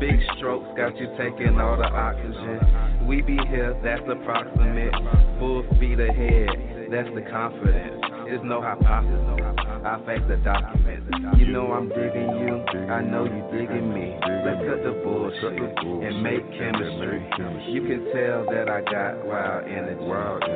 Big 0.00 0.16
strokes 0.38 0.66
got 0.76 0.96
you 0.96 1.12
taking 1.18 1.60
all 1.60 1.76
the 1.76 1.84
oxygen. 1.84 3.06
We 3.06 3.20
be 3.20 3.36
here, 3.48 3.78
that's 3.84 4.02
approximate. 4.08 4.94
Full 5.38 5.64
speed 5.76 6.00
ahead, 6.00 6.88
that's 6.90 7.12
the 7.14 7.22
confidence. 7.30 8.01
There's 8.32 8.48
no 8.48 8.62
hypothesis. 8.62 9.20
No 9.28 9.36
hypothesis. 9.36 9.84
I 9.84 10.00
fact 10.08 10.24
the 10.24 10.36
document. 10.40 11.04
You 11.36 11.52
know 11.52 11.68
I'm 11.68 11.90
digging 11.90 12.32
you. 12.40 12.64
I 12.88 13.02
know 13.04 13.28
you 13.28 13.44
digging 13.52 13.92
me. 13.92 14.16
Let's 14.24 14.56
cut 14.64 14.80
the 14.80 14.96
bullshit 15.04 15.52
and 15.52 16.22
make 16.24 16.40
chemistry. 16.56 17.28
You 17.68 17.82
can 17.84 18.08
tell 18.08 18.48
that 18.48 18.72
I 18.72 18.80
got 18.88 19.20
wild 19.26 19.68
energy. 19.68 20.00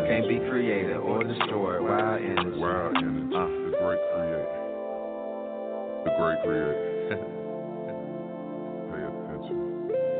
Can't 0.08 0.26
be 0.26 0.38
created 0.48 0.96
or 0.96 1.22
destroyed. 1.22 1.82
Wild 1.82 2.22
energy. 2.22 2.58
Wild 2.58 2.96
energy. 2.96 3.36
Uh. 3.36 3.44
The 3.44 3.76
great 3.76 4.00
creator. 4.08 4.48
The 6.04 6.12
great 6.16 6.40
creator. 6.48 7.32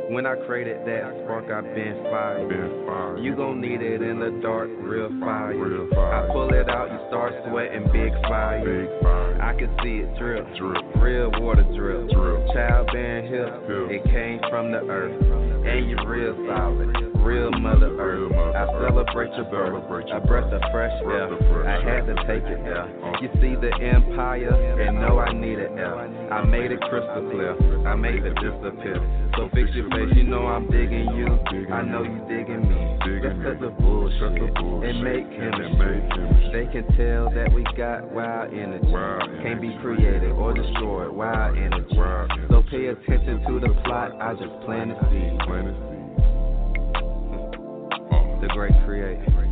When 0.09 0.25
I 0.25 0.37
created 0.47 0.87
that 0.87 1.19
spark, 1.25 1.51
I 1.51 1.63
been 1.63 1.99
fire. 2.11 2.47
Been 2.47 2.87
fire. 2.87 3.19
You 3.19 3.35
gon' 3.35 3.61
need 3.61 3.83
it 3.83 4.03
in 4.03 4.21
the 4.21 4.39
dark, 4.41 4.71
real 4.79 5.11
fire. 5.19 5.57
Real 5.57 5.89
fire. 5.91 6.31
I 6.31 6.33
pull 6.33 6.53
it 6.55 6.69
out, 6.71 6.93
you 6.93 7.01
start 7.09 7.35
sweating, 7.49 7.91
big 7.93 8.13
fire. 8.31 8.63
Big 8.63 9.03
fire. 9.03 9.43
I 9.43 9.53
can 9.59 9.75
see 9.83 10.07
it 10.07 10.11
drip, 10.19 10.47
Drip. 10.55 10.83
real 11.03 11.31
water 11.43 11.67
drip. 11.75 12.09
Drip. 12.11 12.47
Child 12.55 12.89
bearing 12.93 13.27
hip, 13.27 13.51
it 13.91 14.05
came 14.07 14.39
from 14.49 14.71
the 14.71 14.79
earth. 14.87 15.19
And 15.67 15.91
you 15.91 15.99
real 16.07 16.39
solid, 16.47 16.95
real 17.27 17.51
mother 17.59 17.91
earth. 17.99 18.07
Real 18.17 18.31
Mother 18.31 18.55
I 18.55 18.63
Earth. 18.71 18.87
celebrate 18.87 19.35
your 19.35 19.51
birth, 19.51 19.75
Celebrate 19.83 20.11
a 20.15 20.21
breath 20.23 20.53
of 20.55 20.63
fresh 20.71 20.95
air. 21.03 21.27
Breath 21.27 21.33
of 21.35 21.43
fresh 21.51 21.67
I 21.67 21.77
had 21.83 22.07
to 22.07 22.15
take 22.31 22.47
it 22.47 22.63
there. 22.63 22.87
You 23.19 23.29
see 23.43 23.59
the 23.59 23.75
empire, 23.83 24.55
and 24.55 25.01
know 25.03 25.19
I 25.19 25.33
needed 25.35 25.75
air. 25.75 25.99
I 26.31 26.45
made 26.47 26.71
it 26.71 26.81
crystal 26.87 27.27
clear, 27.35 27.59
I 27.87 27.97
made 27.97 28.23
it 28.23 28.35
disappear. 28.39 29.03
So 29.37 29.51
fix 29.53 29.69
your 29.75 29.91
face, 29.97 30.17
you 30.17 30.25
know 30.25 30.47
I'm 30.47 30.71
digging 30.71 31.09
you. 31.17 31.27
I 31.73 31.83
know 31.83 32.03
you 32.03 32.21
digging 32.29 32.69
me. 32.69 32.99
Let's 33.23 33.43
cut 33.43 33.61
the 33.61 33.71
bullshit 33.81 34.21
and 34.23 35.03
make 35.03 35.25
chemistry. 35.31 36.03
They 36.53 36.67
can 36.73 36.87
tell 36.97 37.31
that 37.31 37.53
we 37.53 37.65
got 37.77 38.11
wild 38.13 38.53
energy. 38.53 38.87
Can't 39.43 39.61
be 39.61 39.77
created 39.81 40.33
or 40.33 40.53
destroyed. 40.55 41.13
Wild 41.13 41.57
energy. 41.57 41.97
So 42.51 42.63
pay 42.71 42.87
attention 42.87 43.43
to 43.47 43.61
the 43.61 43.75
plot. 43.85 44.13
I 44.21 44.35
just 44.35 44.53
planted 44.65 44.99
seed. 45.11 45.39
The 48.41 48.49
great 48.53 48.75
creator. 48.85 49.46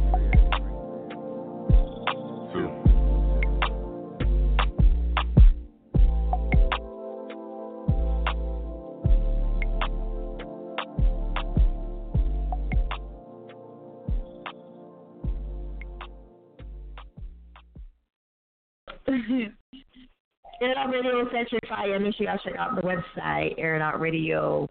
Air 20.61 20.79
Out 20.79 20.91
Radio 20.91 21.31
Century 21.31 21.61
Fire. 21.69 21.99
Make 21.99 22.15
sure 22.17 22.27
y'all 22.27 22.39
check 22.45 22.55
out 22.59 22.77
the 22.77 22.83
website, 22.83 23.55
Air 23.59 23.77
It 23.77 23.83
Out 23.83 24.01
Radio. 24.01 24.69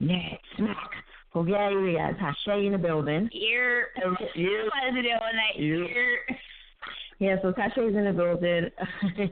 Net 0.00 0.40
smack. 0.56 0.90
Okay, 1.36 1.74
we 1.74 1.94
got 1.94 2.14
Tasha 2.16 2.64
in 2.64 2.72
the 2.72 2.78
building. 2.78 3.28
Ear. 3.32 3.88
Ear. 4.36 4.70
I 4.72 4.86
wanted 4.86 4.96
to 4.96 5.02
do 5.02 5.08
it 5.08 5.20
one 5.20 5.36
night. 5.36 5.58
Ear. 5.58 5.84
Ear. 5.84 6.18
Yeah, 7.18 7.36
so 7.42 7.52
Tasha 7.52 7.88
is 7.88 7.96
in 7.96 8.04
the 8.04 8.12
building. 8.12 8.70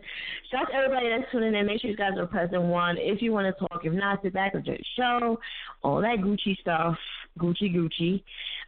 Shout 0.51 0.63
out 0.63 0.71
to 0.71 0.75
everybody 0.75 1.09
that's 1.09 1.31
tuning 1.31 1.55
in. 1.55 1.67
Make 1.67 1.81
sure 1.81 1.91
you 1.91 1.97
guys 1.97 2.13
are 2.17 2.27
present 2.27 2.63
one. 2.63 2.97
If 2.99 3.23
you 3.23 3.33
want 3.33 3.55
to 3.55 3.69
talk, 3.69 3.85
if 3.85 3.93
not, 3.93 4.23
sit 4.23 4.33
back 4.33 4.55
and 4.55 4.65
the 4.65 4.79
show. 4.97 5.39
All 5.83 6.01
that 6.01 6.19
Gucci 6.19 6.59
stuff. 6.61 6.97
Gucci 7.39 7.75
Gucci. 7.75 8.23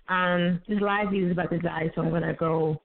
Um, 0.09 0.61
this 0.69 0.81
live 0.81 1.11
feed 1.11 1.25
is 1.25 1.33
about 1.33 1.51
to 1.51 1.59
die, 1.59 1.91
so 1.95 2.03
I'm 2.03 2.11
gonna 2.11 2.35
go 2.35 2.81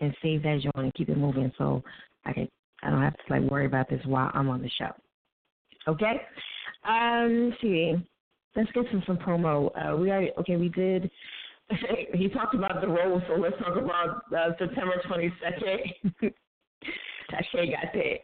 and 0.00 0.14
save 0.22 0.42
that 0.42 0.60
joint 0.62 0.76
and 0.76 0.94
keep 0.94 1.08
it 1.08 1.16
moving 1.16 1.52
so 1.58 1.82
I 2.24 2.32
can 2.32 2.48
I 2.82 2.90
don't 2.90 3.02
have 3.02 3.14
to 3.14 3.22
like 3.30 3.50
worry 3.50 3.66
about 3.66 3.88
this 3.88 4.00
while 4.04 4.30
I'm 4.34 4.48
on 4.48 4.62
the 4.62 4.70
show. 4.78 4.90
Okay? 5.88 6.20
Um 6.88 7.50
let's 7.50 7.60
see. 7.62 7.94
Let's 8.54 8.70
get 8.72 8.84
some 8.90 9.02
some 9.06 9.18
promo. 9.18 9.70
Uh 9.76 9.96
we 9.96 10.10
already 10.10 10.32
okay, 10.38 10.56
we 10.56 10.68
did 10.70 11.10
he 12.14 12.28
talked 12.28 12.54
about 12.54 12.80
the 12.80 12.86
role, 12.88 13.20
so 13.26 13.34
let's 13.34 13.56
talk 13.58 13.76
about 13.76 14.22
uh, 14.36 14.50
September 14.58 15.02
twenty 15.06 15.32
second. 15.42 16.12
Tashay 17.30 17.72
got 17.72 17.92
that. 17.92 18.18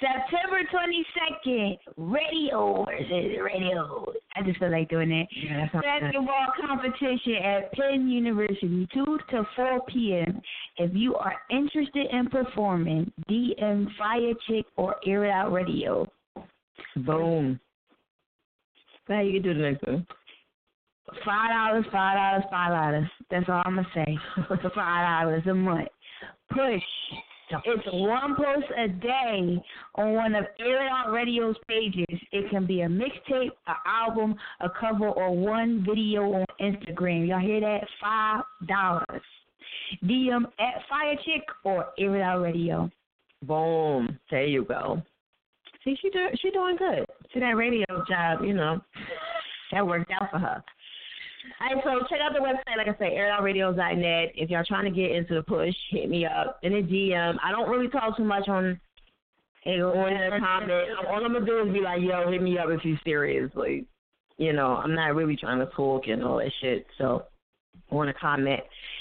September 0.00 0.60
22nd, 0.72 1.78
radio 1.96 2.84
versus 2.84 3.38
radio. 3.42 4.12
I 4.36 4.42
just 4.42 4.58
feel 4.58 4.70
like 4.70 4.88
doing 4.88 5.10
that. 5.10 5.26
Yeah, 5.30 5.70
sounds 5.70 5.84
good. 5.84 6.00
Basketball 6.00 6.46
competition 6.66 7.34
at 7.44 7.72
Penn 7.72 8.08
University, 8.08 8.88
2 8.94 9.18
to 9.30 9.44
4 9.56 9.80
p.m. 9.88 10.40
If 10.78 10.90
you 10.94 11.16
are 11.16 11.34
interested 11.50 12.06
in 12.12 12.28
performing, 12.28 13.12
DM 13.28 13.86
Fiya 13.98 14.34
Chick 14.48 14.66
or 14.76 14.96
Air 15.06 15.26
It 15.26 15.30
Out 15.30 15.52
Radio. 15.52 16.10
Boom. 16.96 17.60
Now 19.08 19.20
you 19.20 19.32
can 19.32 19.42
do 19.42 19.54
the 19.54 19.70
next 19.70 19.86
one. 19.86 20.06
Five 21.24 21.50
dollars, 21.50 21.84
five 21.90 22.16
dollars, 22.16 22.44
five 22.50 22.70
dollars. 22.70 23.10
That's 23.30 23.48
all 23.48 23.62
I'm 23.64 23.74
gonna 23.74 23.88
say. 23.92 24.16
five 24.74 25.24
dollars 25.24 25.42
a 25.48 25.54
month. 25.54 25.88
Push. 26.50 26.82
It's 27.64 27.86
one 27.92 28.36
post 28.36 28.66
a 28.78 28.88
day 28.88 29.62
on 29.96 30.12
one 30.14 30.34
of 30.34 30.44
Air 30.60 30.88
Out 30.88 31.10
Radio's 31.12 31.56
pages. 31.68 32.20
It 32.32 32.50
can 32.50 32.66
be 32.66 32.82
a 32.82 32.88
mixtape, 32.88 33.50
an 33.66 33.74
album, 33.86 34.36
a 34.60 34.68
cover, 34.68 35.08
or 35.08 35.36
one 35.36 35.84
video 35.88 36.22
on 36.32 36.46
Instagram. 36.60 37.28
Y'all 37.28 37.40
hear 37.40 37.60
that? 37.60 37.86
Five 38.00 38.44
dollars. 38.68 39.22
DM 40.04 40.44
at 40.58 40.82
Fiya 40.88 41.16
Chick 41.24 41.42
or 41.64 41.86
Air 41.98 42.22
Out 42.22 42.42
Radio. 42.42 42.90
Boom. 43.42 44.18
There 44.30 44.46
you 44.46 44.64
go. 44.64 45.02
See, 45.84 45.96
she 46.00 46.10
do, 46.10 46.28
she 46.40 46.50
doing 46.50 46.76
good. 46.76 47.06
See 47.32 47.40
that 47.40 47.56
radio 47.56 47.86
job, 48.06 48.44
you 48.44 48.52
know, 48.52 48.80
that 49.72 49.86
worked 49.86 50.10
out 50.10 50.30
for 50.30 50.38
her. 50.38 50.62
All 51.60 51.74
right, 51.74 51.84
so 51.84 52.06
check 52.08 52.20
out 52.20 52.32
the 52.32 52.40
website, 52.40 52.76
like 52.76 52.88
I 52.88 52.98
said, 52.98 53.12
airitoutradio.net. 53.12 54.32
If 54.34 54.50
y'all 54.50 54.64
trying 54.66 54.84
to 54.84 54.90
get 54.90 55.12
into 55.12 55.34
the 55.34 55.42
push, 55.42 55.74
hit 55.90 56.08
me 56.08 56.26
up 56.26 56.58
in 56.62 56.74
a 56.74 56.82
DM. 56.82 57.36
I 57.42 57.50
don't 57.50 57.68
really 57.68 57.88
talk 57.88 58.16
too 58.16 58.24
much 58.24 58.48
on 58.48 58.80
hey, 59.62 59.80
on 59.80 60.30
the 60.30 60.38
comment. 60.38 60.88
All 61.08 61.24
I'm 61.24 61.32
gonna 61.32 61.46
do 61.46 61.66
is 61.66 61.72
be 61.72 61.80
like, 61.80 62.00
yo, 62.02 62.30
hit 62.30 62.42
me 62.42 62.58
up 62.58 62.68
if 62.70 62.84
you 62.84 62.96
seriously. 63.04 63.50
Like 63.54 63.86
you 64.40 64.54
know, 64.54 64.76
I'm 64.76 64.94
not 64.94 65.14
really 65.14 65.36
trying 65.36 65.58
to 65.58 65.66
talk 65.76 66.04
and 66.08 66.24
all 66.24 66.38
that 66.38 66.50
shit. 66.62 66.86
So, 66.96 67.24
want 67.90 68.08
to 68.08 68.14
comment, 68.14 68.60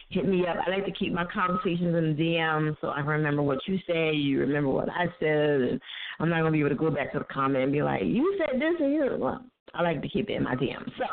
hit 0.10 0.28
me 0.28 0.46
up. 0.46 0.58
I 0.66 0.70
like 0.70 0.86
to 0.86 0.92
keep 0.92 1.14
my 1.14 1.26
conversations 1.34 1.96
in 1.96 2.16
the 2.16 2.22
DM 2.22 2.76
so 2.82 2.90
I 2.90 3.00
remember 3.00 3.42
what 3.42 3.60
you 3.66 3.78
say, 3.88 4.12
you 4.12 4.40
remember 4.42 4.70
what 4.70 4.90
I 4.90 5.06
said, 5.20 5.62
and 5.62 5.82
I'm 6.20 6.30
not 6.30 6.40
gonna 6.40 6.52
be 6.52 6.60
able 6.60 6.70
to 6.70 6.76
go 6.76 6.92
back 6.92 7.14
to 7.14 7.20
the 7.20 7.26
comment 7.26 7.64
and 7.64 7.72
be 7.72 7.82
like, 7.82 8.02
you 8.04 8.38
said 8.38 8.60
this 8.60 8.76
and 8.80 8.94
you. 8.94 9.18
Well, 9.18 9.42
I 9.74 9.82
like 9.82 10.02
to 10.02 10.10
keep 10.10 10.30
it 10.30 10.34
in 10.34 10.44
my 10.44 10.56
DM. 10.56 10.84
So, 10.98 11.06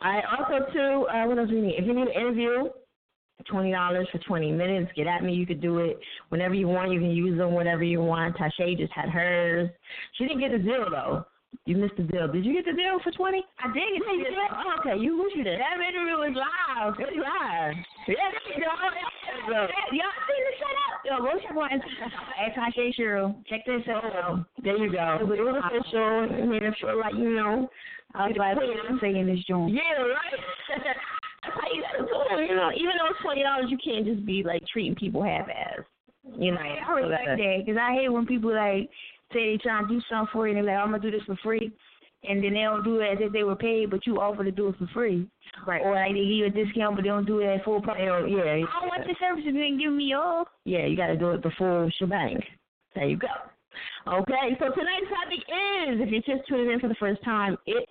I 0.00 0.20
also 0.38 0.66
too, 0.72 1.06
uh, 1.08 1.26
what 1.26 1.38
else 1.38 1.50
we 1.50 1.60
need? 1.60 1.76
If 1.78 1.86
you 1.86 1.94
need 1.94 2.08
an 2.08 2.14
interview, 2.14 2.68
twenty 3.50 3.72
dollars 3.72 4.08
for 4.12 4.18
twenty 4.18 4.52
minutes. 4.52 4.90
Get 4.96 5.06
at 5.06 5.22
me. 5.22 5.34
You 5.34 5.46
could 5.46 5.60
do 5.60 5.78
it 5.78 5.98
whenever 6.28 6.54
you 6.54 6.68
want. 6.68 6.92
You 6.92 7.00
can 7.00 7.10
use 7.10 7.38
them 7.38 7.54
whenever 7.54 7.82
you 7.82 8.00
want. 8.00 8.36
Tashay 8.36 8.76
just 8.76 8.92
had 8.92 9.08
hers. 9.08 9.70
She 10.16 10.26
didn't 10.26 10.40
get 10.40 10.52
the 10.52 10.62
zero 10.62 10.90
though. 10.90 11.24
You 11.66 11.80
missed 11.80 11.96
the 11.96 12.04
deal. 12.04 12.28
Did 12.28 12.44
you 12.44 12.52
get 12.52 12.68
the 12.68 12.76
deal 12.76 13.00
for 13.00 13.10
twenty? 13.12 13.40
I 13.56 13.72
did 13.72 13.96
get 13.96 14.04
the 14.04 14.36
deal. 14.36 14.52
Oh, 14.52 14.84
okay, 14.84 15.00
you 15.00 15.16
wish 15.16 15.32
you 15.32 15.44
did. 15.44 15.56
That 15.56 15.80
interview 15.80 16.20
was 16.20 16.36
live. 16.36 16.92
It's 17.00 17.16
live. 17.16 17.74
Yeah, 18.04 18.28
you 18.52 18.60
go. 18.60 19.64
Y'all 19.96 20.12
seen 20.28 20.42
the 20.44 20.54
setup? 20.60 20.94
Yo, 21.08 21.24
go 21.24 21.32
check 21.40 21.56
on 21.56 21.72
Anti 21.72 22.92
Shiro. 22.92 23.34
Check 23.48 23.64
this 23.64 23.80
out. 23.88 24.44
There 24.62 24.76
you 24.76 24.92
go. 24.92 25.16
It 25.20 25.26
was, 25.26 25.38
it 25.40 25.42
was 25.42 25.56
official. 25.64 26.28
I 26.36 26.44
made 26.44 26.62
it 26.68 26.74
feel 26.80 27.00
like 27.00 27.14
you 27.16 27.32
know. 27.32 27.68
I 28.12 28.28
was 28.28 28.36
glad 28.36 28.58
I'm 28.60 28.98
saying 29.00 29.26
this 29.26 29.40
joint. 29.48 29.72
Yeah, 29.72 30.04
right. 30.04 30.36
That's 30.84 31.56
you 31.72 31.80
gotta 31.80 32.04
do 32.04 32.44
it. 32.44 32.48
You 32.48 32.56
know, 32.56 32.70
even 32.76 32.92
though 33.00 33.08
it's 33.08 33.24
twenty 33.24 33.42
dollars, 33.42 33.72
you 33.72 33.78
can't 33.80 34.04
just 34.04 34.24
be 34.26 34.44
like 34.44 34.62
treating 34.70 34.94
people 34.94 35.22
half-ass. 35.22 35.80
You 36.36 36.52
know, 36.52 36.60
I 36.60 36.92
respect 36.92 37.40
that 37.40 37.62
because 37.64 37.80
I 37.80 37.92
hate 37.92 38.12
when 38.12 38.26
people 38.26 38.54
like 38.54 38.88
say 39.34 39.52
they 39.52 39.58
trying 39.58 39.86
to 39.88 39.94
do 39.94 40.00
something 40.08 40.28
for 40.32 40.48
you 40.48 40.56
and 40.56 40.66
they're 40.66 40.74
like, 40.74 40.82
I'm 40.82 40.90
gonna 40.92 41.02
do 41.02 41.10
this 41.10 41.26
for 41.26 41.36
free, 41.42 41.72
and 42.28 42.42
then 42.42 42.54
they 42.54 42.60
don't 42.60 42.84
do 42.84 43.00
it 43.00 43.12
as 43.12 43.18
if 43.20 43.32
they 43.32 43.42
were 43.42 43.56
paid, 43.56 43.90
but 43.90 44.06
you 44.06 44.20
offer 44.20 44.44
to 44.44 44.50
do 44.50 44.68
it 44.68 44.76
for 44.78 44.86
free. 44.94 45.28
Right. 45.66 45.82
Or 45.82 45.94
like 45.94 46.12
they 46.12 46.20
give 46.20 46.28
you 46.28 46.46
a 46.46 46.50
discount, 46.50 46.96
but 46.96 47.02
they 47.02 47.08
don't 47.08 47.26
do 47.26 47.40
it 47.40 47.46
at 47.46 47.64
full 47.64 47.82
price. 47.82 47.98
Yeah, 48.00 48.14
I 48.14 48.64
don't 48.80 48.88
want 48.88 49.06
the 49.06 49.14
service 49.20 49.44
if 49.46 49.54
you 49.54 49.78
giving 49.78 49.96
me 49.96 50.04
yours. 50.04 50.46
Yeah, 50.64 50.86
you 50.86 50.96
got 50.96 51.08
to 51.08 51.16
do 51.16 51.32
it 51.32 51.42
the 51.42 51.50
full 51.58 51.90
shebang. 51.98 52.40
There 52.94 53.08
you 53.08 53.16
go. 53.16 53.28
Okay, 54.06 54.56
so 54.58 54.66
tonight's 54.66 55.10
topic 55.10 55.40
is 55.40 56.00
if 56.00 56.08
you're 56.10 56.36
just 56.36 56.48
tuning 56.48 56.70
in 56.70 56.80
for 56.80 56.88
the 56.88 56.94
first 56.94 57.22
time, 57.24 57.56
it's 57.66 57.90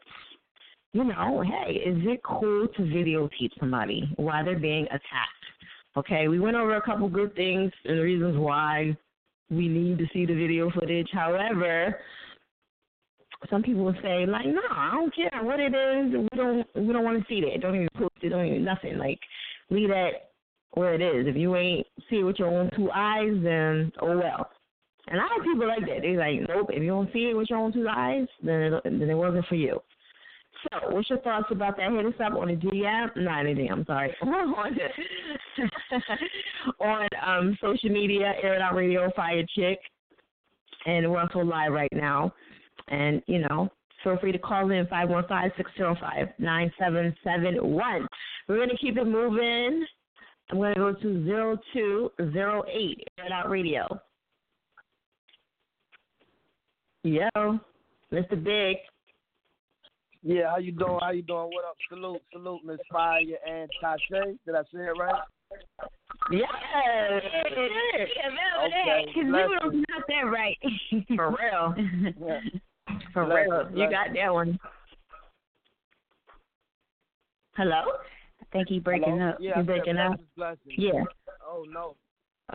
you 0.93 1.03
know, 1.03 1.41
hey, 1.41 1.73
is 1.73 1.97
it 2.03 2.21
cool 2.23 2.67
to 2.67 2.81
videotape 2.83 3.49
somebody 3.59 4.13
while 4.15 4.45
they're 4.45 4.59
being 4.59 4.85
attacked? 4.85 5.01
Okay, 5.97 6.27
we 6.27 6.39
went 6.39 6.55
over 6.55 6.75
a 6.75 6.81
couple 6.81 7.09
good 7.09 7.35
things 7.35 7.71
and 7.85 7.97
the 7.97 8.01
reasons 8.01 8.37
why 8.37 8.95
we 9.55 9.67
need 9.67 9.97
to 9.99 10.05
see 10.13 10.25
the 10.25 10.33
video 10.33 10.69
footage. 10.71 11.07
However, 11.11 11.99
some 13.49 13.61
people 13.61 13.83
will 13.83 13.95
say 14.01 14.25
like, 14.25 14.45
no, 14.45 14.61
I 14.71 14.91
don't 14.91 15.15
care 15.15 15.43
what 15.43 15.59
it 15.59 15.73
is. 15.73 16.13
We 16.13 16.37
don't 16.37 16.67
we 16.75 16.93
don't 16.93 17.03
want 17.03 17.19
to 17.19 17.25
see 17.27 17.41
that. 17.41 17.61
Don't 17.61 17.75
even 17.75 17.89
post 17.97 18.15
it. 18.21 18.29
Don't 18.29 18.45
even 18.45 18.63
nothing. 18.63 18.97
Like 18.97 19.19
leave 19.69 19.89
that 19.89 20.31
where 20.73 20.93
it 20.93 21.01
is. 21.01 21.27
If 21.27 21.35
you 21.35 21.55
ain't 21.55 21.85
see 22.09 22.17
it 22.17 22.23
with 22.23 22.39
your 22.39 22.47
own 22.47 22.69
two 22.75 22.89
eyes, 22.91 23.33
then 23.43 23.91
oh 24.01 24.17
well. 24.17 24.49
And 25.07 25.19
I 25.19 25.27
have 25.35 25.43
people 25.43 25.67
like 25.67 25.81
that. 25.81 26.01
They're 26.01 26.17
like, 26.17 26.47
nope. 26.47 26.69
If 26.69 26.81
you 26.81 26.89
don't 26.89 27.11
see 27.11 27.29
it 27.29 27.37
with 27.37 27.49
your 27.49 27.59
own 27.59 27.73
two 27.73 27.87
eyes, 27.89 28.25
then 28.41 28.61
it, 28.61 28.83
then 28.83 29.09
it 29.09 29.15
wasn't 29.15 29.45
for 29.47 29.55
you. 29.55 29.79
So, 30.71 30.91
what's 30.91 31.09
your 31.09 31.19
thoughts 31.19 31.47
about 31.51 31.77
that? 31.77 31.91
Hit 31.91 32.05
us 32.05 32.13
up 32.23 32.37
on 32.37 32.47
the 32.47 32.55
DM, 32.55 33.09
not 33.17 33.45
anything. 33.45 33.69
I'm 33.71 33.85
sorry. 33.85 34.15
on 34.21 34.53
on 36.79 37.07
um, 37.25 37.57
social 37.61 37.89
media, 37.89 38.33
Air 38.41 38.55
It 38.55 38.61
Out 38.61 38.75
Radio, 38.75 39.11
Fiya 39.17 39.45
Chick, 39.55 39.79
and 40.85 41.09
we're 41.11 41.19
also 41.19 41.39
live 41.39 41.73
right 41.73 41.91
now. 41.93 42.33
And 42.87 43.21
you 43.27 43.39
know, 43.39 43.69
feel 44.03 44.17
free 44.17 44.31
to 44.31 44.39
call 44.39 44.69
in 44.71 44.87
five 44.87 45.09
one 45.09 45.25
five 45.27 45.51
six 45.57 45.69
zero 45.77 45.95
five 45.99 46.27
nine 46.39 46.71
seven 46.79 47.13
seven 47.23 47.55
one. 47.61 48.07
We're 48.47 48.59
gonna 48.59 48.77
keep 48.79 48.97
it 48.97 49.05
moving. 49.05 49.85
I'm 50.49 50.57
gonna 50.57 50.75
go 50.75 50.93
to 50.93 51.23
zero 51.25 51.57
two 51.73 52.11
zero 52.31 52.63
eight 52.71 53.05
Air 53.17 53.25
It 53.25 53.31
Out 53.31 53.49
Radio. 53.49 53.99
Yo, 57.03 57.59
Mr. 58.13 58.41
Big. 58.41 58.77
Yeah, 60.23 60.51
how 60.51 60.57
you 60.57 60.71
doing? 60.71 60.99
How 61.01 61.11
you 61.11 61.21
doing? 61.21 61.49
What 61.51 61.65
up? 61.65 61.75
Salute, 61.89 62.21
salute, 62.31 62.61
Miss 62.65 62.77
Fire 62.91 63.19
and 63.45 63.69
Tasha. 63.83 64.37
Did 64.45 64.55
I 64.55 64.61
say 64.73 64.79
it 64.79 64.97
right? 64.97 65.21
Yes. 66.31 66.49
Yeah, 66.71 67.19
Okay, 68.65 69.05
because 69.07 69.23
we 69.25 69.31
bless 69.31 69.49
were 69.49 69.73
not 69.73 70.03
that 70.07 70.21
right. 70.31 70.57
For 71.15 71.29
real. 71.29 71.75
Yeah. 72.25 72.39
For 73.13 73.25
Bless 73.25 73.47
real. 73.49 73.69
you, 73.73 73.83
You 73.83 73.89
got 73.89 74.07
that 74.15 74.33
one. 74.33 74.59
Hello? 77.55 77.81
I 78.41 78.45
think 78.53 78.69
he 78.69 78.79
breaking 78.79 79.19
Hello? 79.19 79.31
up. 79.31 79.37
Yeah, 79.41 79.49
You 79.49 79.53
I 79.55 79.57
said 79.57 79.65
breaking 79.65 79.97
up? 79.97 80.11
blessings, 80.11 80.27
blessings. 80.65 80.73
Yeah. 80.77 81.03
Oh 81.45 81.65
no. 81.69 81.95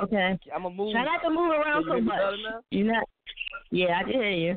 Okay. 0.03 0.39
I'm 0.55 0.63
gonna 0.63 0.75
move. 0.75 0.93
Try 0.93 1.05
not 1.05 1.19
to 1.23 1.31
move 1.31 1.51
around 1.51 1.85
Can 1.85 1.93
you 1.93 1.99
so 1.99 2.05
much. 2.05 2.19
better 2.19 2.37
now? 2.51 2.61
You 2.71 2.85
not? 2.85 3.05
Yeah, 3.71 3.99
I 3.99 4.03
can 4.05 4.13
hear 4.13 4.31
you. 4.31 4.57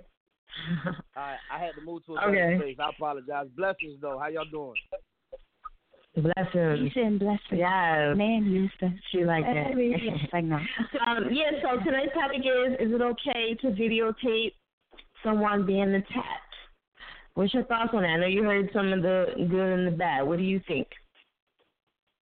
All 0.86 1.24
right, 1.24 1.38
I 1.52 1.60
had 1.60 1.72
to 1.76 1.82
move 1.82 2.06
to 2.06 2.16
a 2.16 2.28
Okay. 2.28 2.36
better 2.36 2.58
space. 2.60 2.78
I 2.80 2.90
apologize. 2.90 3.48
Blessings 3.56 4.00
though. 4.02 4.20
How 4.20 4.28
y'all 4.28 4.46
doing? 4.46 4.76
Blessings. 6.16 6.80
You 6.82 6.90
saying 6.94 7.20
blessings. 7.20 7.40
Yes. 7.52 8.18
Man, 8.18 8.52
mister. 8.52 8.94
She 9.12 9.24
like 9.24 9.46
that. 9.46 9.72
It's 9.76 10.34
like 10.34 10.44
no. 10.44 10.58
um, 11.08 11.30
yeah, 11.32 11.52
so 11.62 11.82
tonight's 11.84 12.14
topic 12.14 12.40
is 12.40 12.74
is 12.80 12.94
it 12.94 13.02
okay 13.02 13.56
to 13.62 13.68
videotape 13.68 14.54
someone 15.24 15.66
being 15.66 15.94
attacked? 15.94 16.52
What's 17.36 17.54
your 17.54 17.64
thoughts 17.64 17.92
on 17.94 18.02
that? 18.02 18.10
I 18.10 18.18
know 18.18 18.28
you 18.28 18.44
heard 18.44 18.70
some 18.74 18.92
of 18.92 19.02
the 19.02 19.28
good 19.38 19.80
and 19.80 19.88
the 19.88 19.92
bad. 19.98 20.24
What 20.24 20.38
do 20.38 20.44
you 20.44 20.60
think? 20.68 20.88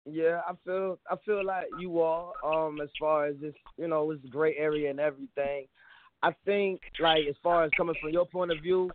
Yeah, 0.06 0.40
I 0.48 0.52
feel 0.64 0.98
I 1.10 1.16
feel 1.26 1.44
like 1.44 1.66
you 1.78 2.00
all. 2.00 2.34
Um, 2.44 2.80
as 2.80 2.88
far 2.98 3.26
as 3.26 3.36
this, 3.40 3.54
you 3.76 3.88
know, 3.88 4.10
it's 4.12 4.24
a 4.24 4.28
great 4.28 4.56
area 4.56 4.88
and 4.90 5.00
everything. 5.00 5.66
I 6.22 6.32
think 6.44 6.80
like 7.00 7.26
as 7.28 7.34
far 7.42 7.64
as 7.64 7.70
coming 7.76 7.94
from 8.00 8.10
your 8.10 8.26
point 8.26 8.50
of 8.50 8.60
view, 8.60 8.90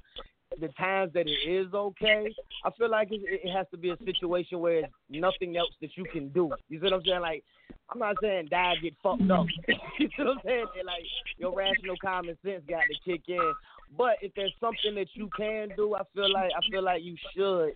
the 0.60 0.68
times 0.70 1.12
that 1.14 1.28
it 1.28 1.50
is 1.50 1.74
okay, 1.74 2.34
I 2.64 2.72
feel 2.78 2.90
like 2.90 3.12
it, 3.12 3.22
it 3.24 3.52
has 3.52 3.66
to 3.72 3.78
be 3.78 3.90
a 3.90 3.98
situation 4.06 4.60
where 4.60 4.80
it's 4.80 4.94
nothing 5.10 5.58
else 5.58 5.72
that 5.82 5.98
you 5.98 6.06
can 6.06 6.30
do. 6.30 6.52
You 6.70 6.80
see 6.80 6.84
what 6.84 6.94
I'm 6.94 7.04
saying? 7.04 7.22
Like, 7.22 7.44
I'm 7.89 7.99
not 7.99 8.16
saying 8.22 8.47
die 8.49 8.76
get 8.82 8.93
fucked 9.03 9.30
up. 9.30 9.45
you 9.99 10.09
know 10.18 10.26
what 10.26 10.38
I'm 10.38 10.39
saying? 10.45 10.66
That, 10.76 10.86
like 10.86 11.05
your 11.38 11.55
rational 11.55 11.95
common 12.01 12.38
sense 12.43 12.63
got 12.68 12.82
to 12.82 13.11
kick 13.11 13.22
in. 13.28 13.53
But 13.97 14.18
if 14.22 14.32
there's 14.36 14.53
something 14.59 14.95
that 14.95 15.07
you 15.13 15.30
can 15.38 15.70
do, 15.78 15.95
I 15.95 16.01
feel 16.13 16.32
like 16.32 16.51
I 16.55 16.72
feel 16.72 16.84
like 16.84 17.03
you 17.03 17.16
should. 17.36 17.74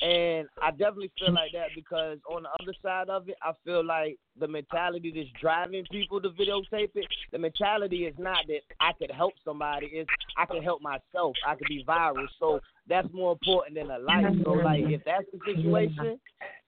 And 0.00 0.48
I 0.60 0.70
definitely 0.70 1.12
feel 1.18 1.32
like 1.32 1.52
that 1.52 1.68
because 1.74 2.18
on 2.28 2.42
the 2.42 2.48
other 2.60 2.74
side 2.82 3.08
of 3.08 3.28
it, 3.28 3.36
I 3.42 3.52
feel 3.64 3.84
like 3.84 4.16
the 4.38 4.48
mentality 4.48 5.12
that's 5.14 5.28
driving 5.40 5.84
people 5.90 6.20
to 6.20 6.30
videotape 6.30 6.90
it, 6.94 7.06
the 7.30 7.38
mentality 7.38 8.06
is 8.06 8.14
not 8.18 8.38
that 8.48 8.60
I 8.80 8.92
could 8.98 9.10
help 9.10 9.34
somebody, 9.44 9.86
it's 9.92 10.10
I 10.36 10.46
can 10.46 10.62
help 10.62 10.82
myself. 10.82 11.36
I 11.46 11.54
could 11.54 11.68
be 11.68 11.84
viral. 11.86 12.26
So 12.40 12.60
that's 12.88 13.08
more 13.12 13.32
important 13.32 13.76
than 13.76 13.90
a 13.90 13.98
life. 13.98 14.34
So 14.44 14.52
like 14.52 14.84
if 14.86 15.02
that's 15.04 15.26
the 15.32 15.38
situation, 15.46 16.18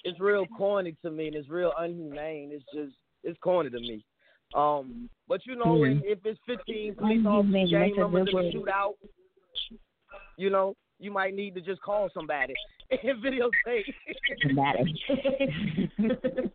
it's 0.04 0.20
real 0.20 0.46
corny 0.56 0.94
to 1.02 1.10
me 1.10 1.26
and 1.28 1.36
it's 1.36 1.48
real 1.48 1.72
unhumane. 1.80 2.50
It's 2.52 2.64
just 2.74 2.94
it's 3.22 3.38
corny 3.42 3.70
to 3.70 3.80
me. 3.80 4.04
Um, 4.54 5.08
but 5.28 5.40
you 5.46 5.56
know, 5.56 5.82
Yeah. 5.84 5.98
if 6.04 6.18
it's 6.24 6.38
15 6.46 6.94
police 6.96 7.26
officers, 7.26 7.70
gang 7.70 7.94
members 7.96 8.28
in 8.30 8.38
a 8.38 8.42
shootout, 8.52 8.92
you 10.36 10.50
know, 10.50 10.74
you 11.00 11.10
might 11.10 11.34
need 11.34 11.54
to 11.54 11.60
just 11.60 11.80
call 11.82 12.08
somebody 12.14 12.54
and 12.90 13.22
videotape. 13.22 13.94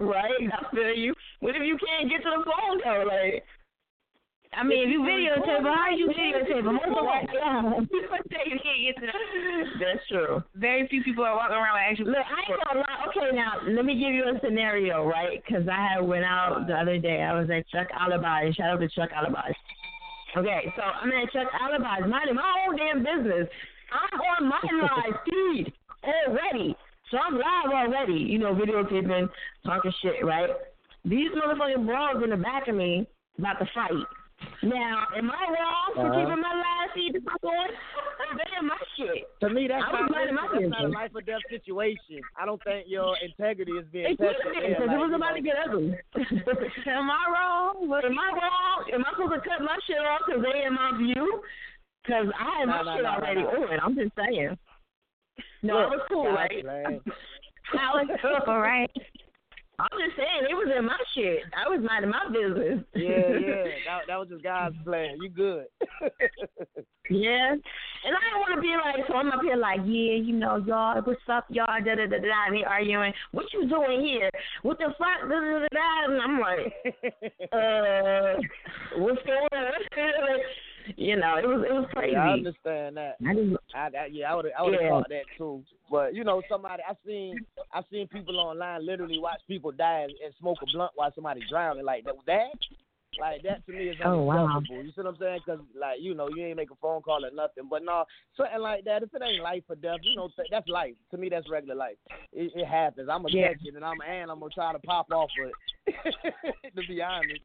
right? 0.00 0.32
I 0.52 0.74
feel 0.74 0.94
you. 0.94 1.14
What 1.40 1.54
if 1.56 1.62
you 1.62 1.76
can't 1.78 2.10
get 2.10 2.22
to 2.22 2.30
the 2.38 2.44
phone 2.44 2.80
though? 2.84 3.04
Like, 3.06 3.44
I 4.54 4.64
mean, 4.64 4.88
if 4.88 4.90
you 4.90 5.00
videotape, 5.00 5.58
him, 5.58 5.64
how 5.64 5.90
you 5.90 6.08
videotape? 6.08 6.64
him? 6.64 6.74
Most 6.74 6.86
of 6.86 6.96
all, 6.96 7.06
That's 9.80 10.06
true. 10.08 10.42
Very 10.54 10.88
few 10.88 11.02
people 11.02 11.24
are 11.24 11.36
walking 11.36 11.56
around 11.56 11.74
with 11.74 11.82
actual. 11.90 12.06
Look, 12.06 12.24
I 12.24 12.52
ain't 12.52 12.60
gonna 12.64 12.80
lie. 12.80 13.04
Okay, 13.08 13.36
now 13.36 13.52
let 13.68 13.84
me 13.84 13.94
give 13.94 14.14
you 14.14 14.24
a 14.24 14.40
scenario, 14.42 15.04
right? 15.04 15.42
Because 15.44 15.68
I 15.68 15.94
had 15.94 16.00
went 16.00 16.24
out 16.24 16.66
the 16.66 16.74
other 16.74 16.98
day. 16.98 17.22
I 17.22 17.38
was 17.38 17.50
at 17.50 17.68
Chuck 17.68 17.88
Alibi. 17.98 18.50
Shout 18.52 18.70
out 18.70 18.80
to 18.80 18.88
Chuck 18.88 19.10
Alibi. 19.14 19.52
Okay, 20.36 20.72
so 20.76 20.82
I'm 20.82 21.10
at 21.12 21.32
Chuck 21.32 21.48
Alibi's, 21.60 22.08
minding 22.08 22.34
my 22.34 22.66
own 22.66 22.76
damn 22.76 22.98
business. 22.98 23.48
I'm 23.92 24.20
on 24.20 24.48
my 24.48 24.60
live 24.82 25.20
feed 25.24 25.72
already. 26.04 26.76
So 27.10 27.18
I'm 27.18 27.34
live 27.34 27.72
already, 27.72 28.18
you 28.18 28.38
know, 28.38 28.54
videotaping, 28.54 29.28
talking 29.64 29.92
shit, 30.02 30.24
right? 30.24 30.50
These 31.04 31.30
motherfucking 31.30 31.86
bros 31.86 32.22
in 32.24 32.30
the 32.30 32.36
back 32.36 32.68
of 32.68 32.74
me 32.74 33.06
about 33.38 33.58
to 33.60 33.66
fight. 33.74 33.92
Now, 34.62 35.06
am 35.16 35.30
I 35.30 35.42
wrong 35.48 35.88
for 35.94 36.06
Uh-huh. 36.06 36.20
keeping 36.20 36.40
my 36.40 36.54
live 36.54 36.90
feed 36.94 37.24
going? 37.40 37.72
They 38.36 38.56
in 38.58 38.66
my 38.66 38.76
shit. 38.96 39.24
To 39.40 39.48
me, 39.48 39.68
that's 39.68 39.84
not, 39.92 40.10
my 40.10 40.26
that's 40.26 40.68
not 40.68 40.84
a 40.84 40.88
life 40.88 41.10
or 41.14 41.22
death 41.22 41.40
situation. 41.48 42.20
I 42.36 42.44
don't 42.44 42.62
think 42.64 42.88
your 42.88 43.16
integrity 43.22 43.72
is 43.72 43.86
being 43.92 44.06
It 44.12 44.18
tested. 44.18 44.44
have 44.44 44.52
because 44.54 44.90
it 44.92 45.00
was 45.00 45.12
about 45.14 45.34
to 45.36 45.42
get 45.42 45.56
ugly. 45.56 45.96
Am 46.86 47.10
I 47.10 47.24
wrong? 47.32 47.88
Am 48.04 48.18
I 48.18 48.28
wrong? 48.32 48.84
Am 48.92 49.04
I 49.06 49.10
supposed 49.12 49.42
to 49.42 49.48
cut 49.48 49.60
my 49.62 49.78
shit 49.86 49.98
off 49.98 50.20
because 50.26 50.42
they 50.42 50.64
in 50.64 50.74
my 50.74 50.92
view? 50.98 51.40
Because 52.02 52.26
I 52.38 52.60
had 52.60 52.66
my 52.66 52.82
nah, 52.82 52.96
shit 52.96 53.04
nah, 53.04 53.16
already 53.16 53.40
on. 53.40 53.80
I'm 53.80 53.94
just 53.94 54.12
saying. 54.16 54.56
No, 55.62 55.80
it 55.80 55.90
was 55.96 56.00
cool, 56.08 56.32
right? 56.32 56.64
was 57.72 58.08
cool, 58.20 58.58
right? 58.58 58.90
I'm 59.78 59.98
just 59.98 60.16
saying, 60.16 60.48
it 60.48 60.54
was 60.54 60.72
in 60.76 60.84
my 60.86 60.96
shit. 61.14 61.44
I 61.52 61.68
was 61.68 61.80
minding 61.84 62.10
my 62.10 62.24
business. 62.32 62.84
Yeah, 62.94 63.28
yeah. 63.36 63.64
That, 63.86 64.00
that 64.08 64.16
was 64.16 64.28
just 64.30 64.42
God's 64.42 64.76
plan. 64.84 65.18
You 65.20 65.28
good. 65.28 65.66
Yeah. 67.10 67.52
And 67.52 68.14
I 68.16 68.20
don't 68.30 68.40
want 68.40 68.54
to 68.56 68.60
be 68.60 68.74
like, 68.74 69.06
so 69.06 69.14
I'm 69.14 69.30
up 69.30 69.42
here 69.42 69.56
like, 69.56 69.80
yeah, 69.84 70.16
you 70.16 70.32
know, 70.32 70.56
y'all, 70.66 71.00
what's 71.02 71.20
up, 71.28 71.44
y'all, 71.50 71.66
da 71.66 71.94
da 71.94 72.06
da 72.06 72.18
da, 72.18 72.46
and 72.46 72.56
they 72.56 72.64
arguing, 72.64 73.12
what 73.32 73.52
you 73.52 73.68
doing 73.68 74.00
here? 74.00 74.30
What 74.62 74.78
the 74.78 74.94
fuck, 74.98 75.28
da 75.28 75.40
da 75.40 75.58
da 75.60 75.68
da, 75.70 76.04
and 76.08 76.22
I'm 76.22 76.40
like, 76.40 76.72
uh, 77.52 78.40
what's 78.98 79.22
going 79.24 79.48
on? 79.52 80.40
You 80.96 81.16
know, 81.16 81.36
it 81.36 81.46
was 81.46 81.64
it 81.68 81.72
was 81.72 81.86
crazy. 81.92 82.12
Yeah, 82.12 82.24
I 82.24 82.32
understand 82.32 82.96
that. 82.96 83.16
I 83.26 83.34
didn't, 83.34 83.56
I, 83.74 83.86
I 83.86 84.06
yeah, 84.10 84.32
I 84.32 84.34
would 84.34 84.46
I 84.58 84.62
would 84.62 84.74
have 84.74 84.82
Yeah. 84.82 84.88
thought 84.90 85.08
that 85.08 85.22
too. 85.36 85.62
But 85.90 86.14
you 86.14 86.24
know, 86.24 86.42
somebody 86.48 86.82
I 86.88 86.94
seen 87.06 87.44
I 87.72 87.82
seen 87.90 88.08
people 88.08 88.38
online 88.38 88.86
literally 88.86 89.18
watch 89.18 89.40
people 89.48 89.72
die 89.72 90.00
and, 90.02 90.12
and 90.24 90.34
smoke 90.38 90.58
a 90.62 90.66
blunt 90.66 90.92
while 90.94 91.12
somebody 91.14 91.42
drowning 91.48 91.84
like 91.84 92.04
that. 92.04 92.14
That 92.26 92.48
like 93.20 93.42
that 93.42 93.64
to 93.66 93.72
me 93.72 93.88
is 93.88 93.96
Oh, 94.04 94.22
wow. 94.22 94.60
You 94.70 94.84
see 94.86 94.92
what 94.96 95.06
I'm 95.06 95.16
saying? 95.18 95.40
Because 95.44 95.60
like 95.78 95.98
you 96.00 96.14
know, 96.14 96.28
you 96.28 96.44
ain't 96.46 96.56
make 96.56 96.70
a 96.70 96.76
phone 96.76 97.02
call 97.02 97.24
or 97.24 97.30
nothing. 97.30 97.64
But 97.70 97.84
no, 97.84 98.04
something 98.36 98.60
like 98.60 98.84
that. 98.84 99.02
If 99.02 99.14
it 99.14 99.22
ain't 99.22 99.42
life 99.42 99.64
or 99.68 99.76
death, 99.76 100.00
you 100.02 100.16
know, 100.16 100.28
th- 100.36 100.48
that's 100.50 100.68
life. 100.68 100.94
To 101.10 101.16
me, 101.16 101.28
that's 101.28 101.48
regular 101.50 101.74
life. 101.74 101.96
It, 102.32 102.52
it 102.54 102.66
happens. 102.66 103.08
I'm 103.10 103.22
gonna 103.22 103.34
Yeah. 103.34 103.48
catch 103.48 103.64
it, 103.64 103.74
and 103.74 103.84
I'm 103.84 104.00
and 104.06 104.30
I'm 104.30 104.40
gonna 104.40 104.50
try 104.54 104.72
to 104.72 104.78
pop 104.80 105.10
off 105.12 105.30
of 105.42 105.48
it. 105.48 105.54
to 106.76 106.82
be 106.86 107.00
honest. 107.02 107.40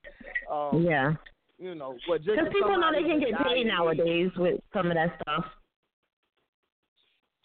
Um, 0.52 0.84
yeah. 0.84 1.14
You 1.62 1.76
know, 1.76 1.96
but 2.08 2.24
just 2.24 2.40
Because 2.40 2.52
people 2.52 2.76
know 2.80 2.90
they 2.92 3.04
can 3.08 3.20
get 3.20 3.38
paid 3.46 3.68
nowadays 3.68 4.32
with 4.36 4.60
some 4.74 4.88
of 4.88 4.96
that 4.96 5.16
stuff. 5.22 5.46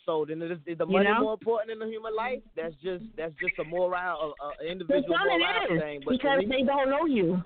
So 0.07 0.25
then 0.27 0.41
is, 0.41 0.59
is 0.67 0.79
the 0.79 0.87
You 0.87 0.93
money 0.93 1.05
know? 1.11 1.21
more 1.21 1.33
important 1.35 1.69
than 1.69 1.81
the 1.87 1.93
human 1.93 2.15
life? 2.17 2.39
That's 2.57 2.75
just 2.83 3.05
that's 3.17 3.35
just 3.39 3.59
a 3.59 3.65
moral, 3.65 4.35
a, 4.41 4.65
a 4.65 4.71
individual 4.71 5.19
moral 5.19 5.37
is 5.77 5.81
thing. 5.83 6.01
But 6.03 6.13
because 6.13 6.39
me, 6.39 6.47
they 6.49 6.63
don't 6.63 6.89
know 6.89 7.05
you, 7.05 7.45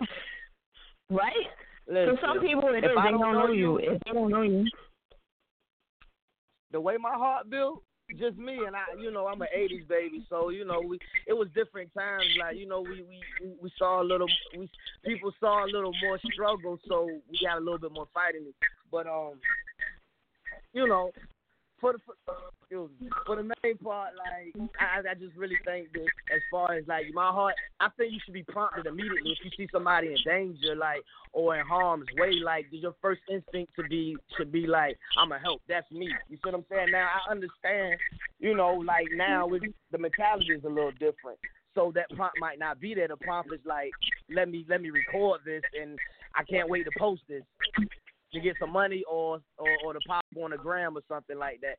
right? 1.10 1.46
listen, 1.86 2.16
For 2.16 2.26
some 2.26 2.40
people 2.40 2.70
it 2.74 2.82
if 2.82 2.90
I 2.98 3.04
they 3.04 3.10
don't 3.12 3.32
know 3.34 3.52
you. 3.52 3.78
you- 3.80 3.92
If 3.92 4.02
they 4.04 4.12
don't 4.12 4.30
know 4.30 4.42
you, 4.42 4.64
the 6.72 6.80
way 6.80 6.96
my 6.98 7.12
heart 7.14 7.48
built, 7.48 7.82
just 8.16 8.36
me 8.38 8.64
and 8.66 8.74
I. 8.74 8.84
You 8.98 9.10
know, 9.10 9.26
I'm 9.26 9.40
an 9.42 9.48
'80s 9.56 9.86
baby, 9.88 10.24
so 10.28 10.48
you 10.50 10.64
know, 10.64 10.80
we 10.80 10.98
it 11.26 11.32
was 11.32 11.48
different 11.54 11.92
times. 11.94 12.24
Like 12.38 12.56
you 12.56 12.66
know, 12.66 12.80
we 12.80 13.02
we 13.40 13.56
we- 13.60 13.72
saw 13.78 14.02
a 14.02 14.04
little, 14.04 14.28
we 14.56 14.68
people 15.04 15.32
saw 15.38 15.64
a 15.64 15.68
little 15.70 15.92
more 16.02 16.18
struggle, 16.32 16.78
so 16.88 17.06
we 17.30 17.38
got 17.44 17.58
a 17.58 17.60
little 17.60 17.78
bit 17.78 17.92
more 17.92 18.08
fighting. 18.14 18.46
But 18.90 19.06
um, 19.06 19.34
you 20.72 20.86
know, 20.86 21.12
for 21.80 21.92
the 21.92 21.98
for, 22.06 22.88
me, 23.00 23.08
for 23.26 23.36
the 23.36 23.42
main 23.42 23.78
part, 23.78 24.10
like 24.16 24.70
I, 24.80 25.10
I 25.10 25.14
just 25.14 25.36
really 25.36 25.56
think 25.64 25.92
that 25.92 26.06
as 26.34 26.42
far 26.50 26.74
as 26.74 26.84
like 26.86 27.04
my 27.14 27.30
heart, 27.30 27.54
I 27.80 27.88
think 27.96 28.12
you 28.12 28.18
should 28.24 28.34
be 28.34 28.42
prompted 28.42 28.86
immediately 28.86 29.32
if 29.32 29.38
you 29.44 29.50
see 29.56 29.68
somebody 29.72 30.08
in 30.08 30.16
danger, 30.24 30.74
like 30.76 31.00
or 31.32 31.56
in 31.56 31.66
harm's 31.66 32.06
way. 32.16 32.32
Like 32.44 32.66
your 32.70 32.94
first 33.00 33.20
instinct 33.30 33.72
to 33.76 33.84
be 33.84 34.16
should 34.36 34.52
be 34.52 34.66
like, 34.66 34.98
I'ma 35.16 35.38
help. 35.42 35.62
That's 35.68 35.90
me. 35.90 36.10
You 36.28 36.36
see 36.36 36.40
what 36.44 36.54
I'm 36.54 36.64
saying? 36.70 36.90
Now 36.90 37.08
I 37.08 37.30
understand, 37.30 37.98
you 38.38 38.54
know, 38.54 38.74
like 38.74 39.06
now 39.14 39.46
with 39.46 39.62
the 39.92 39.98
mentality 39.98 40.52
is 40.52 40.64
a 40.64 40.68
little 40.68 40.92
different. 40.92 41.38
So 41.74 41.92
that 41.94 42.10
prompt 42.16 42.36
might 42.40 42.58
not 42.58 42.80
be 42.80 42.94
there. 42.94 43.08
The 43.08 43.16
prompt 43.16 43.52
is 43.52 43.60
like, 43.64 43.90
let 44.34 44.48
me 44.48 44.66
let 44.68 44.82
me 44.82 44.90
record 44.90 45.40
this, 45.44 45.62
and 45.80 45.98
I 46.34 46.42
can't 46.44 46.68
wait 46.68 46.84
to 46.84 46.90
post 46.98 47.22
this 47.28 47.42
to 48.32 48.40
get 48.40 48.56
some 48.60 48.72
money 48.72 49.04
or 49.10 49.40
or, 49.58 49.68
or 49.84 49.92
to 49.92 50.00
pop 50.06 50.24
on 50.40 50.52
a 50.52 50.56
gram 50.56 50.96
or 50.96 51.02
something 51.08 51.38
like 51.38 51.60
that. 51.60 51.78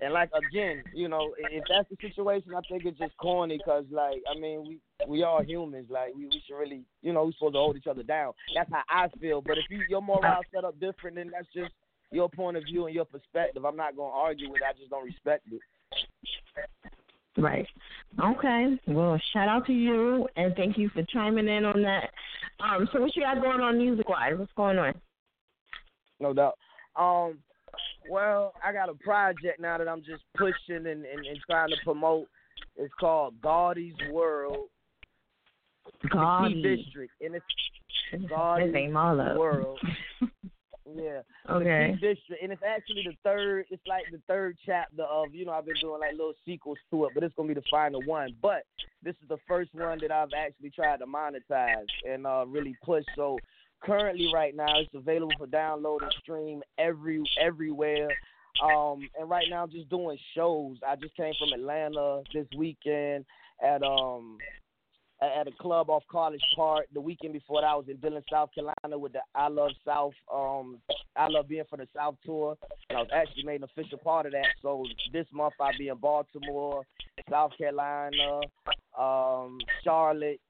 And 0.00 0.12
like 0.12 0.30
again, 0.34 0.82
you 0.94 1.08
know, 1.08 1.34
if 1.38 1.64
that's 1.68 1.88
the 1.90 1.96
situation, 2.00 2.52
I 2.54 2.60
think 2.68 2.84
it's 2.84 2.98
just 2.98 3.16
corny 3.18 3.58
because 3.58 3.84
like 3.90 4.22
I 4.30 4.38
mean 4.38 4.66
we 4.66 4.80
we 5.08 5.22
are 5.22 5.42
humans, 5.42 5.88
like 5.90 6.14
we, 6.14 6.26
we 6.26 6.42
should 6.46 6.56
really 6.56 6.82
you 7.02 7.12
know 7.12 7.24
we 7.24 7.32
supposed 7.32 7.54
to 7.54 7.58
hold 7.58 7.76
each 7.76 7.86
other 7.86 8.02
down. 8.02 8.32
That's 8.54 8.70
how 8.70 8.82
I 8.88 9.08
feel. 9.20 9.40
But 9.40 9.58
if 9.58 9.64
you 9.68 9.82
your 9.88 10.02
morale 10.02 10.42
set 10.54 10.64
up 10.64 10.78
different, 10.80 11.16
then 11.16 11.30
that's 11.32 11.48
just 11.54 11.72
your 12.10 12.28
point 12.28 12.56
of 12.56 12.64
view 12.64 12.86
and 12.86 12.94
your 12.94 13.04
perspective. 13.04 13.64
I'm 13.64 13.76
not 13.76 13.96
gonna 13.96 14.14
argue 14.14 14.50
with. 14.50 14.62
it. 14.62 14.66
I 14.68 14.78
just 14.78 14.90
don't 14.90 15.04
respect 15.04 15.46
it. 15.52 15.60
right? 17.36 17.66
Okay. 18.22 18.78
Well, 18.88 19.20
shout 19.32 19.48
out 19.48 19.66
to 19.66 19.72
you 19.72 20.28
and 20.36 20.54
thank 20.56 20.76
you 20.76 20.88
for 20.90 21.02
chiming 21.04 21.48
in 21.48 21.64
on 21.64 21.82
that. 21.82 22.10
Um, 22.60 22.88
so 22.92 23.00
what 23.00 23.14
you 23.14 23.22
got 23.22 23.40
going 23.40 23.60
on 23.60 23.78
music 23.78 24.08
wise? 24.08 24.34
What's 24.36 24.52
going 24.56 24.78
on? 24.78 24.94
No 26.20 26.32
doubt. 26.32 26.56
Um, 26.96 27.38
well, 28.10 28.54
I 28.64 28.72
got 28.72 28.88
a 28.88 28.94
project 28.94 29.60
now 29.60 29.78
that 29.78 29.88
I'm 29.88 30.02
just 30.02 30.22
pushing 30.36 30.86
and, 30.86 30.86
and, 30.86 31.04
and 31.04 31.38
trying 31.48 31.70
to 31.70 31.76
promote. 31.84 32.26
It's 32.76 32.92
called 32.98 33.40
Gaudy's 33.40 33.94
World. 34.12 34.68
Gaudy. 36.10 36.62
District, 36.62 37.12
and 37.20 37.34
it's 37.34 38.28
Gaudy's. 38.28 38.72
World. 39.36 39.78
Yeah. 40.96 41.20
Okay. 41.48 41.96
The 42.00 42.14
District, 42.14 42.42
and 42.42 42.52
it's 42.52 42.62
actually 42.66 43.04
the 43.04 43.16
third. 43.22 43.66
It's 43.70 43.86
like 43.86 44.04
the 44.10 44.20
third 44.26 44.56
chapter 44.64 45.02
of 45.02 45.34
you 45.34 45.44
know 45.44 45.52
I've 45.52 45.66
been 45.66 45.76
doing 45.80 46.00
like 46.00 46.12
little 46.12 46.34
sequels 46.44 46.78
to 46.90 47.04
it, 47.04 47.12
but 47.14 47.22
it's 47.22 47.34
gonna 47.36 47.48
be 47.48 47.54
the 47.54 47.62
final 47.70 48.02
one. 48.02 48.34
But 48.42 48.64
this 49.02 49.14
is 49.22 49.28
the 49.28 49.38
first 49.46 49.70
one 49.74 49.98
that 50.00 50.10
I've 50.10 50.30
actually 50.36 50.70
tried 50.70 50.98
to 50.98 51.06
monetize 51.06 51.86
and 52.08 52.26
uh, 52.26 52.44
really 52.46 52.74
push. 52.84 53.04
So 53.16 53.38
currently, 53.82 54.30
right 54.32 54.54
now, 54.54 54.78
it's 54.78 54.94
available 54.94 55.32
for 55.38 55.46
download 55.46 56.02
and 56.02 56.12
stream 56.20 56.62
every 56.78 57.22
everywhere. 57.40 58.08
Um, 58.62 59.08
and 59.18 59.28
right 59.28 59.46
now, 59.48 59.62
I'm 59.62 59.70
just 59.70 59.88
doing 59.88 60.18
shows. 60.34 60.76
I 60.86 60.96
just 60.96 61.16
came 61.16 61.32
from 61.38 61.52
Atlanta 61.52 62.22
this 62.34 62.46
weekend 62.56 63.24
at 63.62 63.82
um 63.82 64.38
at 65.22 65.46
a 65.46 65.52
club 65.60 65.90
off 65.90 66.02
College 66.10 66.40
Park. 66.56 66.86
The 66.94 67.00
weekend 67.00 67.34
before 67.34 67.60
that, 67.60 67.66
I 67.66 67.74
was 67.74 67.86
in 67.88 67.96
Dillon, 67.96 68.22
South 68.30 68.50
Carolina 68.54 68.98
with 68.98 69.12
the 69.12 69.20
I 69.34 69.48
Love 69.48 69.72
South, 69.84 70.14
um, 70.32 70.78
I 71.16 71.28
Love 71.28 71.48
Being 71.48 71.64
for 71.68 71.76
the 71.76 71.86
South 71.94 72.16
tour, 72.24 72.56
and 72.88 72.98
I 72.98 73.02
was 73.02 73.10
actually 73.14 73.44
made 73.44 73.62
an 73.62 73.64
official 73.64 73.98
part 73.98 74.26
of 74.26 74.32
that. 74.32 74.46
So 74.62 74.84
this 75.12 75.26
month 75.32 75.54
I'll 75.60 75.76
be 75.78 75.88
in 75.88 75.96
Baltimore, 75.96 76.84
South 77.28 77.52
Carolina, 77.58 78.40
um, 78.98 79.58
Charlotte, 79.84 80.40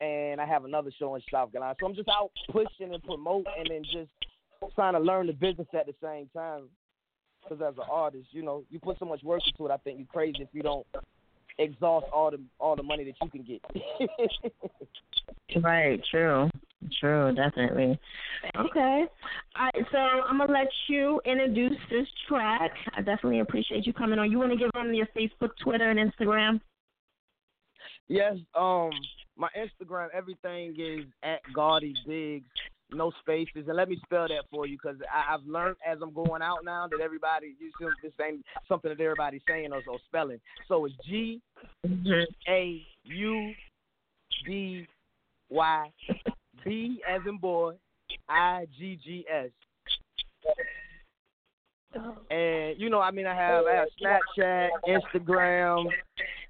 and 0.00 0.40
I 0.40 0.46
have 0.46 0.64
another 0.64 0.90
show 0.98 1.14
in 1.14 1.22
South 1.30 1.52
Carolina. 1.52 1.74
So 1.80 1.86
I'm 1.86 1.94
just 1.94 2.08
out 2.08 2.30
pushing 2.50 2.92
and 2.92 3.02
promoting 3.02 3.70
and 3.70 3.84
just 3.84 4.10
trying 4.74 4.94
to 4.94 5.00
learn 5.00 5.26
the 5.26 5.32
business 5.32 5.68
at 5.72 5.86
the 5.86 5.94
same 6.02 6.28
time. 6.34 6.64
Because 7.42 7.62
as 7.62 7.78
an 7.78 7.84
artist, 7.90 8.28
you 8.32 8.42
know, 8.42 8.64
you 8.70 8.80
put 8.80 8.98
so 8.98 9.04
much 9.04 9.22
work 9.22 9.42
into 9.46 9.66
it. 9.66 9.72
I 9.72 9.76
think 9.78 9.98
you're 9.98 10.08
crazy 10.08 10.38
if 10.40 10.48
you 10.52 10.62
don't 10.62 10.86
exhaust 11.58 12.06
all 12.12 12.30
the 12.30 12.40
all 12.58 12.76
the 12.76 12.82
money 12.82 13.04
that 13.04 13.14
you 13.22 13.30
can 13.30 13.42
get. 13.42 13.62
Right, 15.62 16.00
true. 16.10 16.50
True, 17.00 17.34
definitely. 17.34 17.98
Okay. 18.56 19.04
All 19.58 19.70
right, 19.74 19.86
so 19.90 19.98
I'm 19.98 20.38
gonna 20.38 20.52
let 20.52 20.68
you 20.88 21.20
introduce 21.24 21.78
this 21.90 22.06
track. 22.28 22.72
I 22.96 23.00
definitely 23.00 23.40
appreciate 23.40 23.86
you 23.86 23.92
coming 23.92 24.18
on. 24.18 24.30
You 24.30 24.38
wanna 24.38 24.56
give 24.56 24.70
them 24.72 24.92
your 24.92 25.06
Facebook, 25.16 25.50
Twitter 25.62 25.90
and 25.90 25.98
Instagram? 25.98 26.60
yes, 28.08 28.36
um, 28.54 28.90
my 29.36 29.48
Instagram, 29.56 30.08
everything 30.14 30.74
is 30.78 31.04
at 31.22 31.40
Gaudy 31.54 31.94
Biggs, 32.06 32.46
no 32.92 33.12
spaces, 33.20 33.66
and 33.66 33.76
let 33.76 33.88
me 33.88 33.98
spell 34.04 34.28
that 34.28 34.44
for 34.50 34.66
you 34.66 34.78
because 34.80 34.96
I've 35.12 35.44
learned 35.46 35.76
as 35.86 35.98
I'm 36.02 36.12
going 36.12 36.42
out 36.42 36.58
now 36.64 36.86
that 36.88 37.00
everybody 37.00 37.54
you 37.58 37.70
see 37.78 37.86
this 38.02 38.12
ain't 38.24 38.44
something 38.68 38.88
that 38.88 39.00
everybody's 39.00 39.42
saying 39.48 39.72
or, 39.72 39.82
or 39.88 39.98
spelling. 40.06 40.40
So 40.68 40.84
it's 40.84 40.94
G 41.04 41.40
A 42.48 42.82
U 43.04 43.52
D 44.46 44.86
Y 45.50 45.90
B 46.64 47.02
as 47.08 47.20
in 47.28 47.38
boy 47.38 47.74
I 48.28 48.66
G 48.78 48.98
G 49.04 49.24
S. 49.30 49.50
And 52.30 52.80
you 52.80 52.90
know, 52.90 53.00
I 53.00 53.10
mean, 53.10 53.26
I 53.26 53.34
have 53.34 53.64
I 53.66 53.74
have 53.74 53.88
Snapchat, 54.02 54.68
Instagram, 54.88 55.86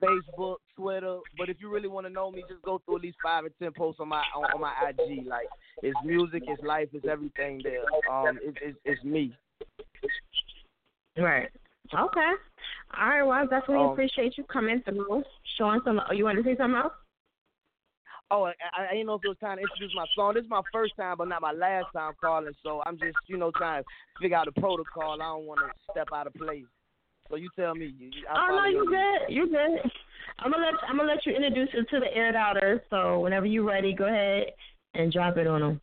Facebook, 0.02 0.56
Twitter. 0.76 1.18
But 1.38 1.48
if 1.48 1.58
you 1.60 1.70
really 1.70 1.88
want 1.88 2.06
to 2.06 2.12
know 2.12 2.30
me, 2.30 2.44
just 2.48 2.62
go 2.62 2.80
through 2.84 2.96
at 2.96 3.02
least 3.02 3.16
five 3.22 3.44
or 3.44 3.50
ten 3.60 3.72
posts 3.72 4.00
on 4.00 4.08
my 4.08 4.22
on, 4.34 4.44
on 4.54 4.60
my 4.60 4.72
IG. 4.88 5.26
Like 5.26 5.48
it's 5.82 5.98
music, 6.04 6.42
it's 6.46 6.62
life, 6.62 6.88
it's 6.92 7.06
everything 7.06 7.60
there. 7.62 7.84
Um, 8.12 8.38
it, 8.42 8.56
it's 8.62 8.78
it's 8.84 9.04
me. 9.04 9.36
Right. 11.16 11.48
Okay. 11.94 12.32
All 12.98 13.08
right, 13.08 13.22
well 13.22 13.32
I 13.32 13.42
definitely 13.42 13.84
Um, 13.84 13.90
appreciate 13.92 14.36
you 14.36 14.44
coming 14.44 14.82
through, 14.82 15.22
showing 15.56 15.80
some 15.84 16.00
oh, 16.08 16.12
you 16.12 16.24
wanna 16.24 16.42
say 16.42 16.56
something 16.56 16.76
else? 16.76 16.92
Oh, 18.30 18.44
I, 18.44 18.52
I 18.76 18.92
didn't 18.92 19.06
know 19.06 19.14
if 19.14 19.24
it 19.24 19.28
was 19.28 19.38
time 19.38 19.58
to 19.58 19.62
introduce 19.62 19.94
my 19.94 20.06
song. 20.14 20.34
This 20.34 20.44
is 20.44 20.50
my 20.50 20.62
first 20.72 20.94
time, 20.96 21.16
but 21.18 21.28
not 21.28 21.42
my 21.42 21.52
last 21.52 21.86
time 21.94 22.12
calling. 22.20 22.52
So 22.62 22.82
I'm 22.84 22.98
just, 22.98 23.16
you 23.28 23.36
know, 23.36 23.52
trying 23.56 23.82
to 23.82 23.88
figure 24.20 24.36
out 24.36 24.46
the 24.46 24.60
protocol. 24.60 25.12
I 25.20 25.24
don't 25.24 25.46
want 25.46 25.60
to 25.60 25.92
step 25.92 26.08
out 26.12 26.26
of 26.26 26.34
place. 26.34 26.64
So 27.30 27.36
you 27.36 27.48
tell 27.56 27.74
me. 27.74 27.94
You, 27.98 28.10
I'll 28.28 28.50
Oh 28.50 28.56
no, 28.56 28.64
you 28.66 28.86
good. 28.86 29.32
You 29.34 29.48
good. 29.48 29.90
I'm 30.40 30.50
gonna 30.50 30.66
let 30.66 30.74
I'm 30.88 30.96
gonna 30.96 31.12
let 31.12 31.24
you 31.24 31.34
introduce 31.34 31.68
it 31.72 31.88
to 31.90 32.00
the 32.00 32.12
air 32.14 32.32
doubters. 32.32 32.80
So 32.90 33.20
whenever 33.20 33.46
you're 33.46 33.64
ready, 33.64 33.94
go 33.94 34.06
ahead 34.06 34.52
and 34.94 35.12
drop 35.12 35.36
it 35.36 35.46
on 35.46 35.60
them. 35.60 35.80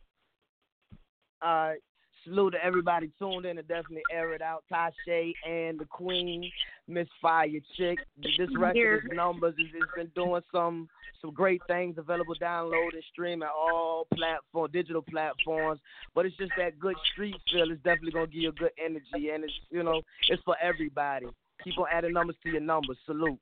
All 1.42 1.68
right. 1.68 1.80
Salute 2.24 2.52
to 2.52 2.64
everybody 2.64 3.10
tuned 3.18 3.44
in 3.44 3.56
to 3.56 3.62
definitely 3.62 4.02
air 4.10 4.32
it 4.32 4.40
out. 4.40 4.64
Tasha 4.72 5.32
and 5.46 5.78
the 5.78 5.84
Queen, 5.84 6.50
Miss 6.88 7.06
Fiya 7.22 7.60
Chick. 7.76 7.98
This 8.16 8.48
record 8.56 9.04
is 9.04 9.16
numbers. 9.16 9.54
It's, 9.58 9.70
it's 9.74 9.92
been 9.94 10.10
doing 10.14 10.42
some 10.52 10.88
some 11.20 11.32
great 11.32 11.60
things. 11.66 11.96
Available 11.98 12.34
download 12.40 12.94
and 12.94 13.04
stream 13.12 13.42
at 13.42 13.50
all 13.50 14.06
platform 14.14 14.70
digital 14.72 15.02
platforms. 15.02 15.80
But 16.14 16.26
it's 16.26 16.36
just 16.36 16.52
that 16.56 16.78
good 16.78 16.96
street 17.12 17.36
feel. 17.52 17.70
It's 17.70 17.82
definitely 17.82 18.12
gonna 18.12 18.26
give 18.26 18.42
you 18.42 18.48
a 18.48 18.52
good 18.52 18.72
energy, 18.82 19.30
and 19.30 19.44
it's 19.44 19.52
you 19.70 19.82
know 19.82 20.00
it's 20.28 20.42
for 20.44 20.56
everybody. 20.62 21.26
Keep 21.62 21.78
on 21.78 21.86
adding 21.92 22.12
numbers 22.12 22.36
to 22.42 22.50
your 22.50 22.60
numbers. 22.60 22.98
Salute. 23.06 23.38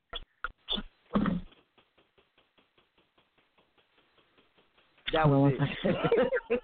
That 5.12 5.28
was 5.28 5.52
it. 5.58 5.60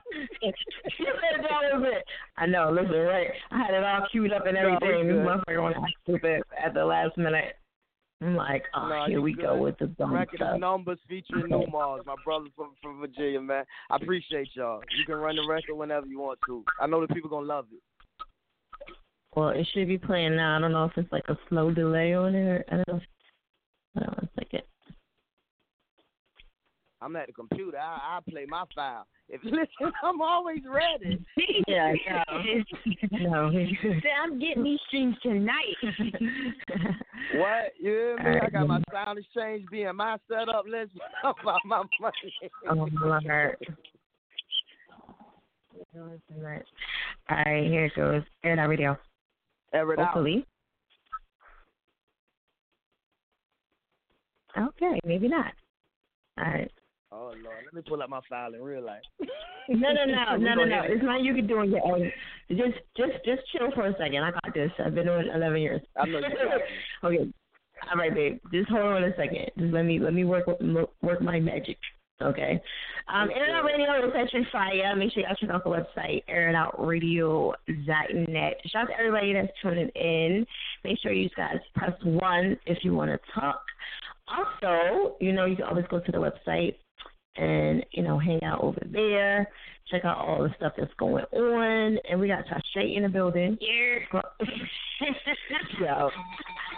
said 0.99 1.43
that 1.43 1.79
was 1.79 1.85
it. 1.87 2.05
I 2.37 2.47
know. 2.47 2.71
Listen, 2.71 3.01
right? 3.01 3.29
I 3.51 3.59
had 3.59 3.75
it 3.75 3.85
all 3.85 4.07
queued 4.11 4.33
up 4.33 4.47
and 4.47 4.57
everything. 4.57 5.07
we 5.07 5.13
this 5.13 5.27
motherfucker 5.27 5.63
want 5.63 5.75
to 5.77 5.81
act 5.83 5.93
stupid 6.05 6.43
at 6.65 6.75
the 6.75 6.85
last 6.85 7.17
minute. 7.17 7.57
I'm 8.21 8.35
like, 8.35 8.65
oh, 8.75 8.89
No, 8.89 9.05
here 9.07 9.21
we 9.21 9.33
good. 9.33 9.43
go 9.45 9.57
with 9.59 9.79
the 9.79 9.87
dumb 9.87 10.13
Record 10.13 10.39
stuff. 10.39 10.59
numbers 10.59 10.99
featuring 11.09 11.47
New 11.51 11.67
Mars, 11.71 12.03
my 12.05 12.17
brother 12.25 12.49
from 12.57 12.71
from 12.83 13.01
Virginia, 13.01 13.41
man. 13.41 13.65
I 13.91 13.97
appreciate 13.97 14.49
y'all. 14.55 14.81
You 14.99 15.05
can 15.05 15.17
run 15.17 15.37
the 15.37 15.47
record 15.49 15.75
whenever 15.77 16.07
you 16.07 16.19
want 16.19 16.41
to. 16.47 16.65
I 16.81 16.87
know 16.87 17.01
the 17.01 17.13
people 17.15 17.31
gonna 17.31 17.47
love 17.47 17.67
it. 17.73 17.81
Well, 19.37 19.51
it 19.51 19.69
should 19.73 19.87
be 19.87 19.99
playing 19.99 20.35
now. 20.35 20.57
I 20.57 20.61
don't 20.61 20.73
know 20.73 20.87
if 20.87 20.93
it's 20.97 21.13
like 21.13 21.29
a 21.29 21.39
slow 21.49 21.71
delay 21.71 22.15
on 22.15 22.35
it. 22.35 22.45
Or, 22.49 22.65
I 22.71 22.75
don't 22.77 22.89
know. 22.89 23.01
Hold 23.95 24.09
on 24.09 24.15
one 24.15 24.29
second. 24.37 24.63
I'm 27.01 27.15
at 27.17 27.29
the 27.29 27.33
computer. 27.33 27.79
I 27.79 28.19
I 28.19 28.31
play 28.31 28.45
my 28.49 28.65
file. 28.75 29.07
If 29.29 29.41
listen, 29.45 29.93
I'm 30.03 30.21
always 30.21 30.61
ready. 30.67 31.25
Yeah, 31.67 31.93
no. 33.21 33.51
no. 33.51 33.51
I'm 34.23 34.39
getting 34.39 34.65
these 34.65 34.79
streams 34.87 35.17
tonight. 35.23 35.77
What? 37.35 37.73
You 37.79 37.91
hear 37.91 38.17
me? 38.17 38.41
I 38.41 38.49
got 38.49 38.67
my 38.67 38.83
sound 38.91 39.19
exchange 39.19 39.67
being 39.71 39.95
my 39.95 40.17
setup. 40.29 40.65
Let's 40.69 40.91
talk 41.21 41.37
about 41.43 41.61
my 41.65 41.83
money. 42.01 42.15
Oh, 42.71 42.89
Lord. 43.01 43.57
All 45.95 47.37
right, 47.45 47.67
here 47.67 47.85
it 47.87 47.93
goes. 47.95 48.23
Air 48.45 48.55
it 48.55 48.59
out 48.59 48.69
radio. 48.69 48.97
Air 49.75 49.93
it 49.93 49.99
out. 49.99 50.07
Hopefully. 50.07 50.47
Okay, 54.57 54.99
maybe 55.05 55.29
not. 55.29 55.53
All 56.39 56.45
right. 56.45 56.71
Oh 57.11 57.33
Lord, 57.43 57.65
let 57.65 57.73
me 57.73 57.81
pull 57.87 58.03
up 58.03 58.11
my 58.11 58.21
file 58.29 58.53
in 58.55 58.63
real 58.63 58.85
life. 58.85 59.03
No, 59.71 59.93
no, 59.93 60.07
no, 60.07 60.37
no, 60.39 60.55
no, 60.55 60.65
no. 60.65 60.81
It's 60.85 61.05
not 61.05 61.23
you 61.23 61.35
can 61.35 61.47
do 61.47 61.59
on 61.59 61.71
your 61.71 61.85
own. 61.85 62.11
Just, 62.49 62.79
just, 62.97 63.13
just 63.25 63.43
chill 63.53 63.71
for 63.75 63.87
a 63.87 63.93
second. 63.99 64.25
I 64.25 64.31
got 64.31 64.55
this. 64.55 64.71
I've 64.79 64.95
been 64.95 65.05
doing 65.05 65.29
11 65.35 65.61
years. 65.61 65.83
I 65.95 66.07
know 66.07 66.21
you 66.21 66.25
okay. 67.05 67.31
All 67.91 67.99
right, 67.99 68.15
babe. 68.15 68.39
Just 68.51 68.71
hold 68.71 68.83
on 68.83 69.05
a 69.05 69.11
second. 69.11 69.51
Just 69.59 69.75
let 69.75 69.83
me, 69.83 69.99
let 69.99 70.15
me 70.15 70.25
work, 70.25 70.47
work 71.03 71.21
my 71.21 71.39
magic. 71.39 71.77
Okay. 72.21 72.61
Um, 73.09 73.31
Out 73.31 73.65
Radio 73.65 74.07
is 74.07 74.13
Session 74.13 74.45
Fire. 74.51 74.97
Make 74.97 75.13
sure 75.13 75.23
y'all 75.23 75.37
check 75.39 75.51
out 75.51 75.63
the 75.65 75.71
website, 75.71 76.25
airitoutradio.net. 76.29 78.55
Shout 78.67 78.83
out 78.83 78.89
to 78.89 78.99
everybody 78.99 79.35
that's 79.35 79.53
tuning 79.63 79.89
in. 79.91 80.45
Make 80.83 80.99
sure 81.01 81.13
you 81.13 81.29
guys 81.37 81.59
press 81.77 81.93
one 82.03 82.59
if 82.67 82.83
you 82.83 82.93
want 82.95 83.11
to 83.11 83.21
talk. 83.39 83.63
Also, 84.27 85.15
you 85.21 85.33
know, 85.33 85.45
you 85.45 85.55
can 85.57 85.67
always 85.67 85.85
go 85.91 86.01
to 86.01 86.13
the 86.13 86.19
website 86.19 86.75
and, 87.39 87.85
you 87.93 88.03
know, 88.03 88.19
hang 88.19 88.43
out 88.45 88.63
over 88.63 88.81
there. 88.91 89.49
Check 89.91 90.05
out 90.05 90.19
all 90.19 90.43
the 90.43 90.55
stuff 90.57 90.73
that's 90.77 90.93
going 90.99 91.25
on. 91.33 91.99
And 92.11 92.21
we 92.21 92.29
got 92.29 92.45
Straight 92.71 92.97
in 92.97 93.05
the 93.05 93.09
building. 93.09 93.57
Yeah. 93.61 94.21
so, 95.79 96.11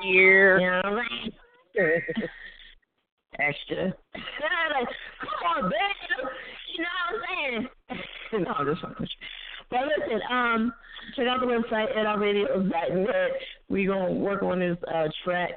yeah. 0.05 0.59
You 0.59 0.59
know, 0.61 0.83
right? 0.85 1.33
Extra. 3.39 3.85
like, 3.85 4.89
come 5.21 5.65
on, 5.65 5.71
babe. 5.71 6.29
You 6.77 6.83
know 6.83 6.89
what 7.11 7.15
I'm 7.15 7.23
saying? 7.27 8.45
no, 8.45 8.51
I'm 8.53 8.67
just 8.67 8.83
fucking 8.83 8.97
with 9.01 9.09
you. 9.09 9.27
But 9.71 9.81
listen, 9.87 10.21
um, 10.31 10.73
check 11.17 11.27
out 11.29 11.41
the 11.41 11.47
website 11.47 11.97
at 11.97 12.07
our 12.07 12.19
radio.net. 12.19 13.31
We 13.69 13.87
gonna 13.87 14.13
work 14.13 14.43
on 14.43 14.59
this 14.59 14.77
uh 14.93 15.09
track 15.25 15.53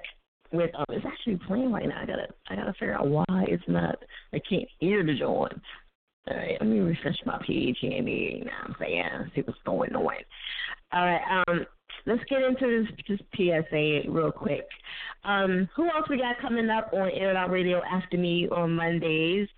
with 0.54 0.72
um 0.76 0.86
it's 0.90 1.06
actually 1.06 1.40
playing 1.48 1.72
right 1.72 1.88
now. 1.88 2.02
I 2.02 2.06
gotta 2.06 2.28
I 2.50 2.56
gotta 2.56 2.74
figure 2.74 2.96
out 2.96 3.08
why 3.08 3.26
it's 3.48 3.64
not 3.68 3.96
I 4.34 4.40
can't 4.48 4.68
hear 4.80 5.04
the 5.04 5.16
joint. 5.16 5.62
All 6.30 6.38
right, 6.38 6.58
let 6.60 6.70
me 6.70 6.80
refresh 6.80 7.18
my 7.26 7.38
page 7.46 7.78
and 7.82 8.08
you 8.08 8.46
know? 8.46 9.26
See 9.36 9.42
what's 9.42 9.60
going 9.66 9.94
on. 9.94 10.14
All 10.94 11.06
right, 11.06 11.44
um, 11.50 11.66
let's 12.06 12.24
get 12.30 12.44
into 12.44 12.86
this, 12.86 13.06
this 13.10 13.20
PSA 13.36 14.10
real 14.10 14.32
quick. 14.32 14.66
Um, 15.26 15.68
who 15.76 15.86
else 15.86 16.08
we 16.10 16.18
got 16.18 16.40
coming 16.40 16.70
up 16.70 16.92
on 16.94 17.10
Air 17.12 17.36
Out 17.36 17.50
Radio 17.50 17.82
after 17.84 18.18
me 18.18 18.48
on 18.50 18.74
Mondays? 18.74 19.50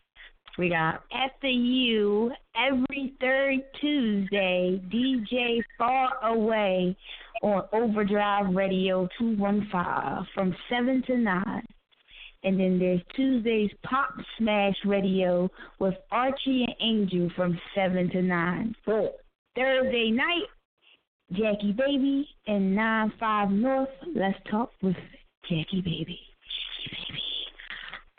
We 0.58 0.70
got 0.70 1.04
After 1.12 1.48
you, 1.48 2.32
every 2.56 3.14
third 3.20 3.62
Tuesday, 3.82 4.82
DJ 4.94 5.62
Far 5.78 6.18
Away 6.24 6.96
on 7.44 7.64
Overdrive 7.74 8.56
Radio 8.56 9.08
215 9.20 10.28
from 10.34 10.56
7 10.70 11.04
to 11.08 11.18
9. 11.18 11.64
And 12.44 12.60
then 12.60 12.80
there's 12.80 13.02
Tuesday's 13.16 13.72
Pop 13.84 14.14
Smash 14.38 14.76
Radio 14.86 15.50
with 15.80 15.96
Archie 16.12 16.64
and 16.64 16.76
Angel 16.80 17.30
from 17.36 17.60
7 17.74 18.10
to 18.12 18.22
9. 18.22 18.76
Thursday 19.56 20.12
night, 20.12 20.48
Jackie 21.32 21.74
Baby 21.74 22.28
and 22.48 22.78
9-5 22.78 23.52
North. 23.52 23.90
Let's 24.16 24.38
talk 24.50 24.72
with 24.82 24.96
Jackie 25.50 25.82
Baby. 25.82 26.20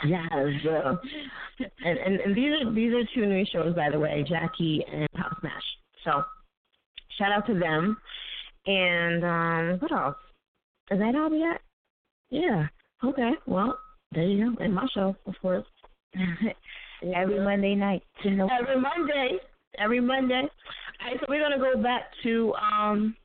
Yes, 0.04 0.30
uh, 0.30 0.96
and, 1.84 1.98
and 1.98 2.20
and 2.20 2.36
these 2.36 2.52
are 2.52 2.72
these 2.72 2.92
are 2.92 3.02
two 3.14 3.24
new 3.24 3.46
shows 3.50 3.74
by 3.74 3.88
the 3.90 3.98
way, 3.98 4.24
Jackie 4.28 4.84
and 4.92 5.08
Pop 5.14 5.40
Smash. 5.40 5.62
So 6.04 6.22
shout 7.16 7.32
out 7.32 7.46
to 7.46 7.58
them. 7.58 7.96
And 8.66 9.24
um 9.24 9.78
what 9.80 9.92
else? 9.92 10.16
Is 10.90 10.98
that 10.98 11.14
all 11.16 11.30
we 11.30 11.40
got? 11.40 11.60
Yeah. 12.30 12.66
Okay. 13.04 13.30
Well, 13.46 13.78
there 14.12 14.24
you 14.24 14.50
go. 14.50 14.62
And 14.62 14.74
my 14.74 14.86
show, 14.92 15.16
of 15.26 15.34
course. 15.40 15.64
Every 17.14 17.40
Monday 17.40 17.74
night. 17.74 18.02
Know. 18.24 18.48
Every 18.60 18.80
Monday. 18.80 19.38
Every 19.78 20.00
Monday. 20.00 20.42
All 20.42 21.10
right, 21.10 21.20
so 21.20 21.26
we're 21.28 21.42
gonna 21.42 21.58
go 21.58 21.82
back 21.82 22.04
to 22.22 22.52
um 22.54 23.16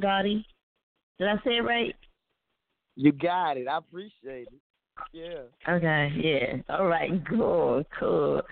Gaudy. 0.00 0.44
Did 1.18 1.28
I 1.28 1.36
say 1.44 1.56
it 1.58 1.64
right? 1.64 1.94
You 2.96 3.12
got 3.12 3.56
it. 3.56 3.68
I 3.68 3.78
appreciate 3.78 4.48
it. 4.48 4.61
Yeah. 5.12 5.42
Okay, 5.68 6.12
yeah. 6.16 6.74
All 6.74 6.86
right, 6.86 7.10
cool, 7.28 7.84
cool. 7.98 8.42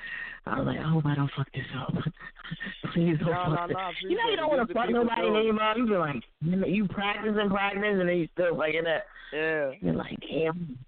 I 0.46 0.58
was 0.58 0.66
like, 0.66 0.78
I 0.78 0.88
hope 0.90 1.04
I 1.06 1.14
don't 1.14 1.30
fuck 1.36 1.46
this 1.52 1.64
up. 1.78 1.92
Please 2.92 3.16
don't 3.20 3.30
No, 3.30 3.56
fuck 3.56 3.60
no, 3.60 3.68
this 3.68 3.76
no, 3.76 4.08
You 4.08 4.16
know 4.16 4.30
you 4.30 4.36
don't 4.36 4.48
want 4.48 4.68
to 4.68 4.74
fuck 4.74 4.90
nobody 4.90 5.28
up. 5.60 5.76
You 5.76 5.86
be 5.86 5.92
like, 5.96 6.22
you- 6.40 6.66
you 6.66 6.88
practice 6.88 7.34
and 7.38 7.50
practice, 7.50 7.82
and 7.84 8.08
then 8.08 8.16
you 8.16 8.28
still 8.32 8.56
fucking 8.56 8.86
up. 8.86 9.04
Yeah. 9.32 9.70
You're 9.80 9.94
like, 9.94 10.16
damn. 10.28 10.78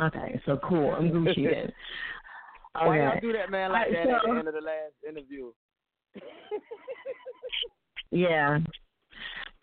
Okay, 0.00 0.40
so 0.46 0.58
cool. 0.62 0.90
I'm 0.92 1.10
Gucci 1.10 1.50
then. 1.50 1.72
Why 2.74 2.98
y'all 3.00 3.20
do 3.20 3.32
that, 3.32 3.50
man, 3.50 3.72
like 3.72 3.88
Alright, 3.88 4.06
that 4.06 4.14
at 4.14 4.22
the 4.24 4.30
end 4.30 4.48
of 4.48 4.54
the 4.54 4.60
last 4.60 4.94
interview? 5.08 5.52
Yeah. 8.10 8.58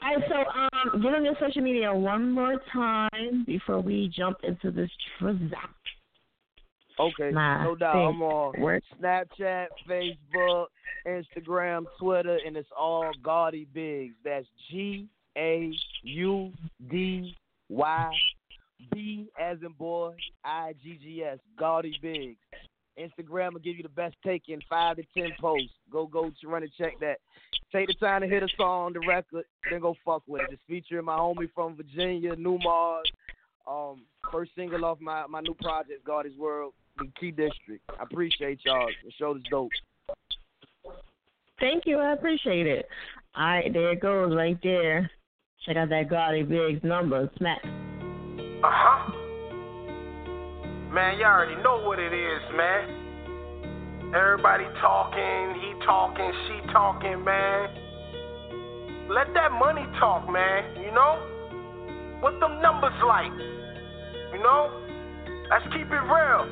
All 0.01 0.15
right, 0.15 0.23
so 0.29 0.35
um, 0.35 1.01
get 1.01 1.13
on 1.13 1.25
your 1.25 1.35
social 1.39 1.61
media 1.61 1.93
one 1.93 2.31
more 2.31 2.55
time 2.71 3.43
before 3.45 3.81
we 3.81 4.11
jump 4.15 4.37
into 4.43 4.71
this 4.71 4.89
transact. 5.17 5.73
Okay, 6.99 7.31
My 7.31 7.63
no 7.63 7.75
doubt. 7.75 7.95
I'm 7.95 8.21
on 8.21 8.59
works. 8.59 8.85
Snapchat, 9.01 9.67
Facebook, 9.89 10.65
Instagram, 11.07 11.85
Twitter, 11.99 12.39
and 12.45 12.57
it's 12.57 12.69
all 12.77 13.09
Gaudy 13.23 13.67
Biggs. 13.73 14.15
That's 14.23 14.45
G 14.69 15.07
A 15.37 15.71
U 16.03 16.51
D 16.89 17.35
Y 17.69 18.09
B 18.91 19.27
as 19.39 19.57
in 19.61 19.71
boy, 19.73 20.13
I 20.43 20.73
G 20.83 20.97
G 21.01 21.23
S. 21.23 21.39
Gaudy 21.57 21.97
Biggs. 22.01 22.37
Instagram 22.99 23.53
will 23.53 23.59
give 23.59 23.77
you 23.77 23.83
the 23.83 23.89
best 23.89 24.15
take 24.25 24.43
in 24.49 24.59
five 24.69 24.97
to 24.97 25.03
ten 25.15 25.31
posts. 25.39 25.69
Go 25.91 26.05
go 26.05 26.31
to 26.41 26.47
run 26.47 26.63
and 26.63 26.71
check 26.77 26.99
that. 26.99 27.19
Take 27.71 27.87
the 27.87 27.93
time 27.93 28.21
to 28.21 28.27
hit 28.27 28.43
a 28.43 28.47
song, 28.57 28.93
the 28.93 28.99
record, 29.07 29.45
then 29.69 29.79
go 29.79 29.95
fuck 30.03 30.23
with 30.27 30.41
it. 30.41 30.49
It's 30.53 30.61
featuring 30.67 31.05
my 31.05 31.17
homie 31.17 31.49
from 31.53 31.75
Virginia, 31.75 32.35
New 32.35 32.57
Mars. 32.59 33.09
Um, 33.67 34.01
first 34.31 34.51
single 34.55 34.83
off 34.85 34.99
my 34.99 35.25
my 35.27 35.41
new 35.41 35.53
project, 35.53 36.03
Gaudy's 36.05 36.37
World, 36.37 36.73
the 36.97 37.07
Key 37.19 37.31
District. 37.31 37.83
I 37.99 38.03
appreciate 38.03 38.59
y'all. 38.65 38.89
The 39.05 39.11
show 39.17 39.35
is 39.35 39.43
dope. 39.49 39.71
Thank 41.59 41.85
you. 41.85 41.97
I 41.97 42.13
appreciate 42.13 42.67
it. 42.67 42.87
All 43.35 43.45
right, 43.45 43.71
there 43.71 43.91
it 43.91 43.99
goes 43.99 44.35
right 44.35 44.57
there. 44.63 45.09
Check 45.65 45.77
out 45.77 45.89
that 45.89 46.09
Gaudy 46.09 46.43
Biggs 46.43 46.83
number. 46.83 47.29
Smack. 47.37 47.61
Uh 48.63 48.71
huh. 48.71 49.28
Man, 50.89 51.19
you 51.19 51.25
already 51.25 51.53
know 51.61 51.85
what 51.85 51.99
it 51.99 52.09
is, 52.09 52.41
man. 52.57 54.09
Everybody 54.09 54.65
talking, 54.81 55.53
he 55.61 55.77
talking, 55.85 56.33
she 56.49 56.65
talking, 56.73 57.23
man. 57.23 57.69
Let 59.05 59.29
that 59.37 59.53
money 59.53 59.85
talk, 60.01 60.25
man. 60.25 60.81
You 60.81 60.89
know? 60.89 61.21
What 62.25 62.41
them 62.41 62.57
numbers 62.65 62.97
like? 63.05 63.29
You 64.33 64.41
know? 64.41 64.73
Let's 65.53 65.69
keep 65.77 65.85
it 65.85 66.03
real. 66.09 66.49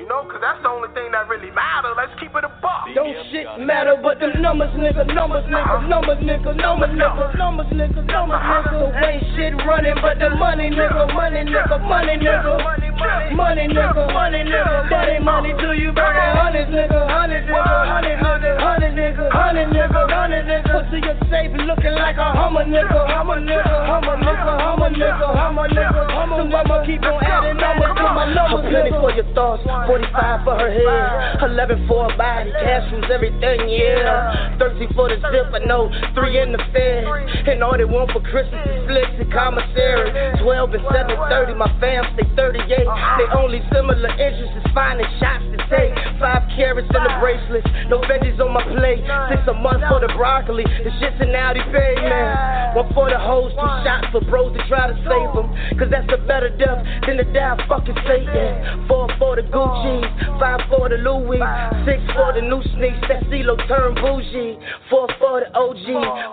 You 0.00 0.08
know, 0.08 0.24
cause 0.24 0.40
that's 0.40 0.64
the 0.64 0.72
only 0.72 0.88
thing 0.96 1.12
that 1.12 1.28
really 1.28 1.52
matters. 1.52 1.92
Let's 1.92 2.16
keep 2.16 2.32
it 2.32 2.40
a 2.40 2.48
buck. 2.64 2.88
Don't 2.96 3.12
shit 3.28 3.44
matter 3.60 4.00
but 4.00 4.16
the 4.16 4.32
numbers, 4.40 4.72
nigga, 4.72 5.04
numbers, 5.12 5.44
nigga, 5.52 5.60
uh-huh. 5.60 5.84
numbers, 5.92 6.16
nigga, 6.24 6.56
numbers, 6.56 6.96
nigga, 6.96 7.12
uh-huh. 7.12 7.36
numbers, 7.36 7.68
nigga, 7.68 8.00
numbers, 8.08 8.40
nigga. 8.40 8.72
So 8.72 8.88
ain't 8.96 9.20
shit 9.36 9.52
running 9.68 10.00
but 10.00 10.16
the 10.16 10.32
money, 10.32 10.72
nigga, 10.72 11.12
money, 11.12 11.44
nigga, 11.44 11.76
money, 11.84 12.16
nigga, 12.16 12.80
money, 13.00 13.66
nigga, 13.68 14.12
money, 14.12 14.44
nigga, 14.44 14.90
money, 14.90 15.18
money. 15.20 15.52
Do 15.58 15.72
you 15.72 15.92
burn 15.92 16.16
it, 16.16 16.36
hundreds, 16.36 16.70
nigga, 16.70 17.00
hundreds, 17.08 17.46
nigga, 17.48 17.74
hundred, 17.88 18.18
hundred, 18.18 18.60
hundred, 18.60 18.92
nigga, 18.94 19.24
hundred, 19.32 19.68
nigga, 19.68 20.02
hundred, 20.10 20.44
nigga. 20.46 20.70
Put 20.70 20.90
to 20.90 20.98
your 21.00 21.16
safe 21.30 21.52
looking 21.64 21.96
like 21.96 22.16
a 22.16 22.28
hummer, 22.32 22.64
nigga, 22.64 23.00
hummer, 23.08 23.40
nigga, 23.40 23.76
hummer, 23.86 24.16
nigga, 24.16 24.52
hummer, 24.60 24.90
nigga, 24.90 25.26
hummer, 25.36 25.68
nigga, 25.68 26.02
hummer. 26.10 26.36
So 26.40 26.56
I'ma 26.56 26.84
keep 26.84 27.02
on 27.02 27.22
adding 27.24 27.56
numbers 27.56 27.94
to 27.96 28.06
my 28.12 28.26
numbers, 28.32 28.66
plenty 28.68 28.90
for 28.90 29.12
your 29.12 29.28
thoughts, 29.34 29.62
45 29.64 30.44
for 30.44 30.56
her 30.58 30.70
head, 30.70 31.42
11 31.42 31.86
for 31.88 32.10
her 32.10 32.16
body, 32.16 32.50
cash 32.52 32.90
rules 32.92 33.08
everything, 33.10 33.68
yeah. 33.68 34.58
13 34.58 34.92
for 34.94 35.08
the 35.08 35.16
zip, 35.30 35.52
I 35.54 35.64
know, 35.64 35.88
3 36.14 36.42
in 36.42 36.52
the 36.52 36.62
fed. 36.72 37.04
And 37.48 37.62
all 37.62 37.76
they 37.76 37.88
want 37.88 38.12
for 38.12 38.20
Christmas 38.20 38.60
is 38.68 38.84
flicks 38.86 39.16
and 39.16 39.32
commissary. 39.32 40.12
12 40.42 40.74
and 40.74 40.84
7, 40.92 41.16
30, 41.16 41.54
my 41.54 41.70
fam 41.80 42.04
stay 42.14 42.28
38. 42.36 42.89
They 43.18 43.26
only 43.36 43.60
similar 43.72 44.10
interests 44.18 44.56
is 44.56 44.66
finding 44.74 45.06
shots 45.18 45.44
to 45.52 45.58
take. 45.70 45.94
5 46.18 46.56
carrots 46.56 46.88
in 46.90 47.02
the 47.02 47.14
bracelets, 47.20 47.66
no 47.88 48.00
veggies 48.04 48.38
on 48.40 48.52
my 48.52 48.64
plate. 48.64 49.02
6 49.02 49.48
a 49.48 49.54
month 49.54 49.82
for 49.88 50.00
the 50.00 50.12
broccoli, 50.16 50.64
the 50.64 50.90
shit's 51.00 51.20
an 51.20 51.34
Audi 51.34 51.64
pay, 51.72 51.94
man. 51.96 52.76
One 52.76 52.92
for 52.94 53.10
the 53.10 53.18
hoes, 53.18 53.50
two 53.52 53.72
shots 53.82 54.06
for 54.12 54.20
bros 54.26 54.54
to 54.56 54.62
try 54.68 54.86
to 54.86 54.96
save 55.02 55.30
them. 55.34 55.48
Cause 55.78 55.90
that's 55.90 56.06
a 56.12 56.20
better 56.26 56.50
death 56.54 56.84
than 57.06 57.18
to 57.18 57.26
die 57.32 57.56
fucking 57.68 57.96
Satan. 58.06 58.86
4 58.86 59.08
for 59.18 59.36
the 59.36 59.42
Gucci, 59.42 60.06
5 60.38 60.60
for 60.70 60.88
the 60.88 60.98
Louis, 60.98 61.40
6 61.84 62.02
for 62.14 62.30
the 62.34 62.42
new 62.42 62.62
sneaks, 62.76 63.00
that 63.08 63.24
CeeLo 63.30 63.56
turn 63.66 63.94
bougie. 63.94 64.58
4 64.90 65.08
for 65.18 65.40
the 65.40 65.48
OG, 65.56 65.86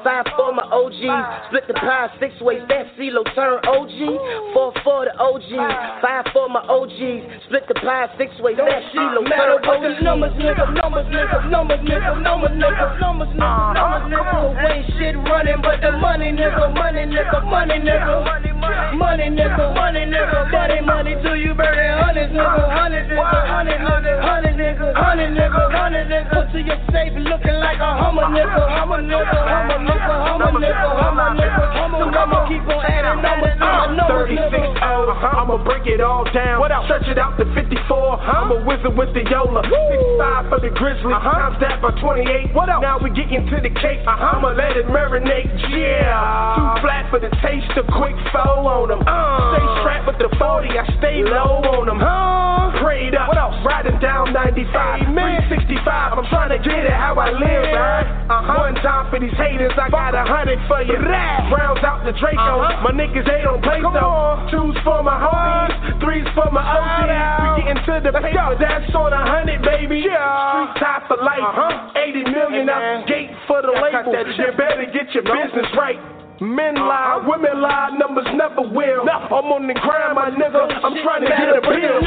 5 0.03 0.25
for 0.37 0.53
my 0.53 0.63
OGs, 0.69 1.47
split 1.47 1.65
the 1.67 1.73
pie 1.73 2.09
six 2.19 2.33
ways, 2.41 2.61
that 2.69 2.85
CeeLo 2.97 3.23
turn 3.33 3.59
OG. 3.65 3.97
4 4.53 4.73
for 4.83 5.05
the 5.05 5.13
OG, 5.17 5.51
5 6.01 6.25
for 6.33 6.46
my 6.49 6.63
OGs, 6.67 7.43
split 7.45 7.67
the 7.67 7.75
pie 7.75 8.07
six 8.17 8.31
ways, 8.39 8.57
that 8.57 8.83
CeeLo 8.93 9.23
matter 9.23 9.59
turn 9.63 9.81
but 9.81 9.81
the 9.83 9.95
OG. 9.95 10.03
numbers, 10.03 10.33
nigga, 10.39 10.65
numbers, 10.73 11.07
nigga, 11.11 11.49
numbers, 11.49 11.81
nigga, 11.83 12.21
numbers, 12.21 12.53
nigga, 12.55 12.91
numbers, 12.97 13.31
nigga, 13.35 13.57
uh-huh. 13.57 13.73
numbers, 13.73 14.03
nigga. 14.11 14.31
So 14.31 14.67
ain't 14.67 14.87
shit 14.97 15.15
running 15.27 15.59
but 15.61 15.81
the 15.81 15.91
money, 15.97 16.31
nigga, 16.31 16.71
money, 16.73 17.03
nigga, 17.05 17.39
money, 17.43 17.77
nigga, 17.79 18.23
money, 18.23 19.27
nigga, 19.29 19.65
money, 19.75 20.03
nigga, 20.07 20.37
money, 20.51 20.79
money. 20.81 21.13
Do 21.21 21.35
you 21.35 21.53
burn 21.53 21.67
uh-huh. 21.67 22.15
it, 22.15 22.27
hundreds, 22.27 22.31
nigga, 22.31 22.63
hundreds, 22.71 23.07
nigga, 23.11 23.41
hundred, 23.47 23.79
hundred, 23.81 24.17
hundred, 24.23 24.55
nigga, 24.55 24.87
hundred, 24.95 25.29
nigga, 25.35 25.63
hundred, 25.73 26.05
nigga. 26.07 26.31
Put 26.31 26.51
to 26.53 26.59
your 26.63 26.79
safe 26.93 27.13
looking 27.17 27.57
like 27.59 27.79
a 27.81 27.91
hummer, 27.97 28.27
nigga, 28.31 28.61
hummer, 28.71 29.01
nigga, 29.03 29.35
hummer, 29.35 29.79
nigga, 29.83 30.13
hummer, 30.31 30.53
nigga, 30.59 30.85
hummer, 31.01 31.29
nigga, 31.35 31.65
hummer. 31.75 32.17
I'ma 32.17 32.47
keep 32.49 32.63
on 32.65 32.81
adding 32.85 33.21
numbers 33.21 33.53
to 33.59 33.65
my 33.65 33.85
numbers, 33.95 34.31
36 34.31 34.51
nigga. 34.51 34.79
oh, 34.83 35.37
I'ma 35.37 35.57
break 35.63 35.85
it 35.87 36.01
all 36.01 36.23
down. 36.25 36.36
What 36.59 36.71
else? 36.71 36.85
Stretch 36.85 37.07
it 37.09 37.17
out 37.17 37.37
to 37.37 37.45
54. 37.53 38.21
I'm 38.21 38.51
a 38.51 38.59
wizard 38.65 38.95
with 38.95 39.13
the 39.13 39.25
Yola. 39.25 39.65
65 39.65 40.49
for 40.49 40.59
the 40.61 40.69
Grizzly. 40.73 41.13
Times 41.13 41.57
that 41.59 41.81
by 41.81 41.91
28. 41.97 42.53
What 42.53 42.69
else? 42.69 42.81
Now 42.81 42.99
we 43.01 43.09
get 43.09 43.31
into 43.31 43.57
the 43.57 43.73
cake. 43.73 44.05
I'ma 44.05 44.53
let 44.53 44.77
it 44.77 44.85
marinate. 44.87 45.49
Yeah. 45.73 46.77
Too 46.77 46.81
flat 46.85 47.09
for 47.09 47.19
the 47.19 47.29
taste. 47.41 47.71
A 47.77 47.83
quick 47.83 48.15
foe 48.29 48.65
on 48.65 48.93
them. 48.93 49.01
Stay 49.01 49.65
strapped 49.81 50.05
with 50.07 50.19
the 50.21 50.29
40. 50.37 50.69
I 50.77 50.85
stay 51.01 51.25
low 51.25 51.65
on 51.65 51.89
them. 51.89 51.99
Prayed 52.83 53.15
up. 53.15 53.33
What 53.33 53.37
else? 53.37 53.57
Riding 53.65 53.97
down 53.99 54.33
95. 54.33 55.13
365. 55.17 56.17
I'm 56.17 56.25
trying 56.29 56.53
to 56.53 56.61
get 56.61 56.85
it 56.85 56.93
how 56.93 57.17
I 57.17 57.33
live, 57.33 57.73
right? 57.73 58.05
One 58.27 58.75
time 58.85 59.09
for 59.09 59.19
these 59.19 59.33
haters. 59.33 59.73
I 59.79 59.89
got 59.89 60.13
a 60.13 60.23
hundred 60.23 60.59
for 60.67 60.83
you. 60.83 60.93
Rounds 60.99 61.81
out 61.81 62.05
the 62.05 62.13
Draco. 62.13 62.61
My 62.85 62.91
niggas, 62.93 63.25
they 63.25 63.41
don't 63.41 63.63
play 63.63 63.81
so. 63.81 64.45
Two's 64.51 64.77
for 64.83 65.01
my 65.01 65.17
homies. 65.17 65.73
Threes 66.03 66.26
for 66.33 66.49
my 66.51 66.63
OGs. 66.63 67.57
We 67.57 67.63
get 67.63 67.77
into 67.77 67.93
the 68.03 68.11
paper. 68.11 68.55
That's 68.59 68.93
on 68.95 69.13
a 69.13 69.23
hundred, 69.23 69.61
baby. 69.61 70.03
Yeah. 70.03 70.73
Street 70.73 70.83
top 70.83 71.07
for 71.07 71.17
life. 71.21 71.95
80 71.95 72.31
million 72.31 72.69
out 72.69 72.81
the 72.81 73.07
gate 73.07 73.31
for 73.47 73.61
the 73.61 73.71
label. 73.71 74.11
You 74.11 74.51
better 74.57 74.87
get 74.91 75.13
your 75.13 75.23
business 75.23 75.67
right. 75.77 75.99
Men 76.37 76.77
lie, 76.77 77.17
uh-huh. 77.17 77.33
women 77.33 77.57
lie, 77.65 77.97
numbers 77.97 78.29
never 78.37 78.61
will. 78.61 79.09
I'm 79.09 79.49
on 79.49 79.65
the 79.65 79.73
grind, 79.73 80.13
my 80.13 80.29
nigga. 80.29 80.69
I'm 80.85 80.93
trying 81.01 81.25
to 81.25 81.33
get 81.33 81.49
a 81.49 81.61
bill. 81.65 81.97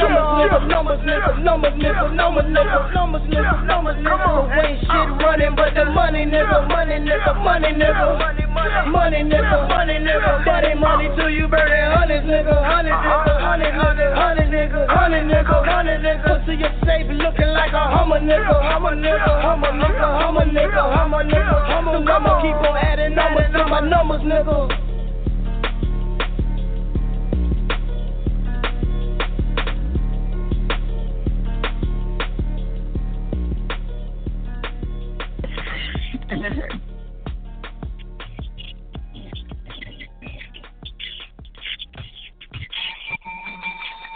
Numbers, 0.71 1.03
nigga, 1.03 1.35
numbers, 1.43 1.75
nigga, 1.75 2.15
numbers, 2.15 2.47
nigga, 2.47 2.79
numbers, 2.95 3.27
nigga, 3.27 3.55
numbers, 3.67 3.99
nigga. 3.99 4.31
Ain't 4.55 4.79
shit 4.87 4.87
uh. 4.87 5.19
running 5.19 5.51
but 5.59 5.75
the 5.75 5.83
money, 5.91 6.23
nigga, 6.23 6.63
money, 6.63 7.03
nigga, 7.03 7.31
money, 7.43 7.75
nigga, 7.75 8.07
money, 8.23 9.19
nigga, 9.27 9.59
money, 9.67 9.99
nigga, 9.99 10.29
money, 10.47 10.73
money. 10.79 11.07
Do 11.19 11.27
you 11.27 11.51
burn 11.51 11.67
it, 11.67 11.91
hundreds, 11.91 12.23
nigga, 12.23 12.55
hundreds, 12.55 12.95
nigga, 13.03 13.27
uh-huh. 13.27 13.51
hundred, 13.51 13.75
hundred, 13.75 14.11
hundred, 14.15 14.47
nigga, 14.47 14.79
hundred, 14.87 15.27
nigga, 15.27 15.55
hundred, 15.67 15.99
nigga. 16.07 16.23
Put 16.23 16.47
to 16.47 16.53
your 16.55 16.71
safe 16.87 17.11
looking 17.19 17.51
like 17.51 17.75
a 17.75 17.83
hummer, 17.83 18.23
nigga, 18.23 18.55
hummer, 18.63 18.95
nigga, 18.95 19.43
hummer, 19.43 19.75
nigga, 19.75 20.07
hummer, 20.23 20.47
nigga, 20.47 20.83
hummer, 20.87 21.23
nigga, 21.27 21.57
hummer. 21.67 21.99
So 21.99 22.15
I'ma 22.15 22.39
keep 22.39 22.55
on. 22.55 22.77
Adding 22.77 22.90
numbers 22.90 22.90
to 22.90 22.90
my 23.71 23.79
numbers, 23.79 24.19
nigga. 24.23 24.69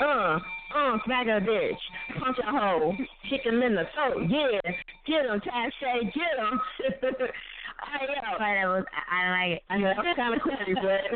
Uh, 0.02 0.40
uh, 0.76 0.98
smack 1.06 1.28
a 1.28 1.40
bitch. 1.40 1.72
Punch 2.20 2.38
a 2.40 2.52
hole. 2.52 2.94
Kick 3.30 3.46
him 3.46 3.62
in 3.62 3.76
the 3.76 3.84
throat. 3.94 4.30
Yeah. 4.30 4.60
Get 5.08 5.26
him, 5.26 5.40
Taz 5.40 5.72
say, 5.80 6.12
get 6.14 7.08
him. 7.08 7.28
But 8.38 8.56
it 8.58 8.68
was, 8.68 8.86
I, 8.92 9.02
I 9.10 9.30
like 9.32 9.52
it. 9.58 9.64
I 9.70 9.78
know, 9.78 9.94
that's 9.96 10.16
kind 10.16 10.36
of 10.36 10.42
corny, 10.42 10.76
but, 10.76 11.02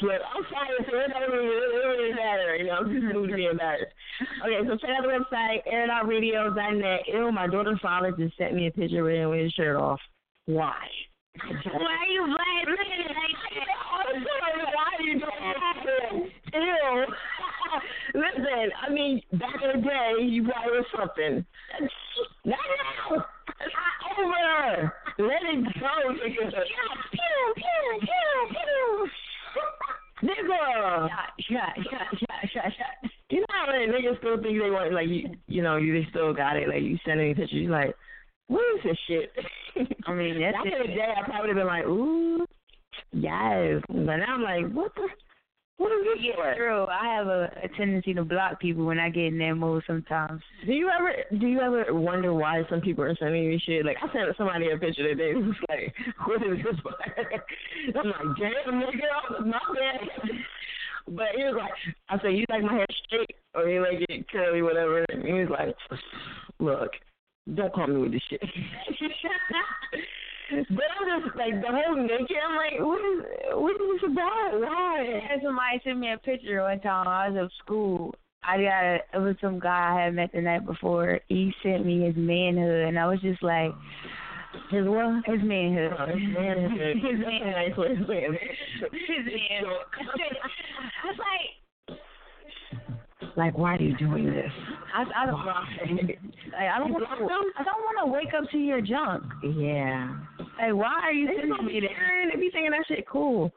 but 0.00 0.20
I'm 0.24 0.44
sorry, 0.50 0.76
so 0.88 0.96
it 0.96 1.10
don't 1.12 1.30
really, 1.30 1.48
it 1.48 1.86
really 1.86 2.14
matter, 2.14 2.56
you 2.56 2.64
know, 2.66 2.80
I'm 2.80 2.92
just 2.92 3.04
moving 3.14 3.36
being 3.36 3.50
embarrassed. 3.50 3.92
Okay, 4.42 4.60
so 4.66 4.76
check 4.76 4.90
out 4.96 5.02
the 5.04 5.12
website, 5.12 5.62
airitoutradio.net. 5.68 7.00
Ew, 7.08 7.32
my 7.32 7.46
daughter's 7.46 7.80
father 7.80 8.12
just 8.16 8.36
sent 8.36 8.54
me 8.54 8.66
a 8.66 8.70
picture 8.70 9.04
with 9.04 9.14
him 9.14 9.30
with 9.30 9.40
his 9.40 9.52
shirt 9.52 9.76
off. 9.76 10.00
Why? 10.46 10.86
Why 11.38 11.96
you 12.10 12.26
lying? 12.26 12.66
Look 12.66 12.80
at 12.80 13.00
it 13.00 13.06
like 13.06 13.36
that. 13.54 13.80
Why 14.74 14.88
are 14.98 15.02
you 15.02 15.20
doing 15.20 15.30
that? 15.54 16.54
Ew. 16.54 17.06
Listen, 18.14 18.70
I 18.86 18.90
mean, 18.92 19.22
back 19.34 19.54
in 19.62 19.80
the 19.80 19.86
day, 19.86 20.24
you 20.24 20.44
probably 20.44 20.78
was 20.78 20.86
something. 20.96 21.44
Not 22.44 22.58
now. 23.10 23.24
It's 23.60 23.74
over. 24.18 24.92
Let 25.18 25.42
it 25.42 25.64
go, 25.64 25.94
nigga. 26.10 26.50
Pew, 27.12 27.54
pew, 27.56 28.00
pew, 28.00 28.48
pew. 28.50 29.08
Nigga. 30.22 31.08
Shot, 31.08 31.30
shot, 31.40 31.74
shot, 31.88 32.50
shot, 32.52 32.72
shot. 32.76 33.10
You 33.30 33.40
know 33.40 33.46
how 33.50 33.72
many 33.72 33.86
niggas 33.86 34.18
still 34.18 34.42
think 34.42 34.58
they 34.60 34.70
want, 34.70 34.92
like, 34.92 35.08
you, 35.08 35.30
you 35.46 35.62
know, 35.62 35.76
you 35.76 35.92
they 35.92 36.06
still 36.10 36.34
got 36.34 36.56
it. 36.56 36.68
Like, 36.68 36.82
you 36.82 36.98
sending 37.04 37.28
me 37.28 37.34
pictures, 37.34 37.60
you 37.60 37.70
like, 37.70 37.94
what 38.48 38.62
is 38.76 38.82
this 38.82 38.98
shit? 39.06 39.32
I 40.06 40.12
mean, 40.14 40.40
that's 40.40 40.56
Back 40.56 40.66
in 40.66 40.90
the 40.90 40.96
day, 40.96 41.14
I 41.16 41.22
probably 41.24 41.40
would 41.40 41.56
have 41.56 41.56
been 41.56 41.66
like, 41.66 41.86
ooh, 41.86 42.44
yes. 43.12 43.82
But 43.88 44.16
now 44.16 44.34
I'm 44.34 44.42
like, 44.42 44.72
what 44.72 44.94
the? 44.94 45.08
What 45.80 45.92
is 45.92 46.04
this? 46.04 46.26
Yeah, 46.36 46.54
true. 46.56 46.84
I 46.84 47.16
have 47.16 47.26
a, 47.28 47.50
a 47.64 47.68
tendency 47.74 48.12
to 48.12 48.22
block 48.22 48.60
people 48.60 48.84
when 48.84 48.98
I 48.98 49.08
get 49.08 49.24
in 49.24 49.38
that 49.38 49.54
mode 49.54 49.82
sometimes. 49.86 50.42
Do 50.66 50.74
you 50.74 50.90
ever 50.90 51.10
do 51.40 51.46
you 51.46 51.58
ever 51.58 51.94
wonder 51.94 52.34
why 52.34 52.64
some 52.68 52.82
people 52.82 53.02
are 53.04 53.16
sending 53.16 53.44
you 53.44 53.58
shit? 53.64 53.86
Like 53.86 53.96
I 53.96 54.12
sent 54.12 54.36
somebody 54.36 54.70
a 54.70 54.76
picture 54.76 55.04
today. 55.04 55.32
Was 55.34 55.56
like, 55.70 55.94
what 56.26 56.42
is 56.42 56.58
this? 56.58 56.76
I'm 57.96 58.08
like, 58.08 58.36
damn 58.38 58.74
nigga, 58.74 59.46
my 59.46 59.58
bad. 59.74 60.30
But 61.08 61.28
he 61.34 61.42
was 61.42 61.56
like, 61.58 61.72
I 62.08 62.22
said, 62.22 62.36
you 62.36 62.44
like 62.50 62.62
my 62.62 62.74
hair 62.74 62.86
straight 63.06 63.34
or 63.54 63.68
you 63.68 63.80
like 63.80 64.04
it 64.08 64.28
curly, 64.30 64.62
whatever. 64.62 65.04
And 65.08 65.24
he 65.24 65.32
was 65.32 65.48
like, 65.50 65.74
look, 66.60 66.90
don't 67.52 67.72
call 67.72 67.88
me 67.88 67.96
with 67.96 68.12
this 68.12 68.22
shit. 68.28 68.40
But 70.50 70.84
I'm 71.00 71.22
just 71.22 71.36
like 71.36 71.60
the 71.60 71.68
whole 71.68 71.96
naked. 71.96 72.36
I'm 72.46 72.56
like, 72.56 72.80
what 72.80 73.00
is 73.00 73.24
what 73.54 73.72
is 73.72 74.00
this 74.00 74.10
about? 74.10 74.60
Why? 74.60 75.22
And 75.30 75.42
somebody 75.42 75.80
sent 75.84 75.98
me 75.98 76.12
a 76.12 76.18
picture 76.18 76.62
one 76.62 76.80
time. 76.80 77.08
I 77.08 77.28
was 77.28 77.46
at 77.46 77.64
school. 77.64 78.14
I 78.42 78.56
got 78.56 78.84
a, 78.84 78.98
it 79.14 79.18
was 79.18 79.36
some 79.40 79.60
guy 79.60 79.94
I 79.94 80.04
had 80.04 80.14
met 80.14 80.32
the 80.32 80.40
night 80.40 80.64
before. 80.64 81.20
He 81.28 81.52
sent 81.62 81.84
me 81.84 82.06
his 82.06 82.16
manhood, 82.16 82.88
and 82.88 82.98
I 82.98 83.06
was 83.06 83.20
just 83.20 83.42
like, 83.42 83.70
his 84.70 84.86
what? 84.86 85.24
His 85.26 85.42
manhood. 85.42 85.92
Oh, 85.98 86.06
his 86.06 86.22
manhood. 86.34 86.96
his 86.96 87.20
manhood. 87.20 87.86
His 87.98 88.08
manhood. 88.08 88.38
His 88.92 89.24
manhood. 89.26 89.86
I 91.02 91.06
was 91.06 91.18
like, 91.18 91.59
Like, 93.36 93.56
why 93.56 93.76
are 93.76 93.82
you 93.82 93.96
doing 93.96 94.26
this? 94.26 94.50
I, 94.94 95.04
I 95.22 95.26
don't, 95.26 95.44
like, 95.44 95.56
I 96.68 96.78
don't 96.78 96.92
want 96.92 97.04
to. 97.04 97.60
I 97.60 97.64
don't 97.64 97.82
want 97.82 97.98
to 98.04 98.12
wake 98.12 98.34
up 98.36 98.50
to 98.50 98.58
your 98.58 98.80
junk. 98.80 99.24
Yeah. 99.42 100.16
Like, 100.58 100.74
why 100.74 101.00
are 101.02 101.12
you 101.12 101.26
They 101.26 101.34
sending 101.40 101.66
me 101.66 101.74
be 101.74 101.80
that? 101.80 101.90
staring, 101.96 102.30
They 102.32 102.40
be 102.40 102.50
thinking 102.50 102.70
that 102.70 102.84
shit 102.88 103.06
cool. 103.06 103.52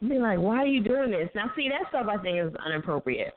Be 0.00 0.18
like, 0.18 0.38
why 0.38 0.58
are 0.58 0.66
you 0.66 0.82
doing 0.82 1.10
this? 1.10 1.28
Now, 1.34 1.50
see, 1.56 1.68
that 1.68 1.88
stuff 1.88 2.06
I 2.10 2.20
think 2.22 2.38
is 2.38 2.52
inappropriate. 2.66 3.32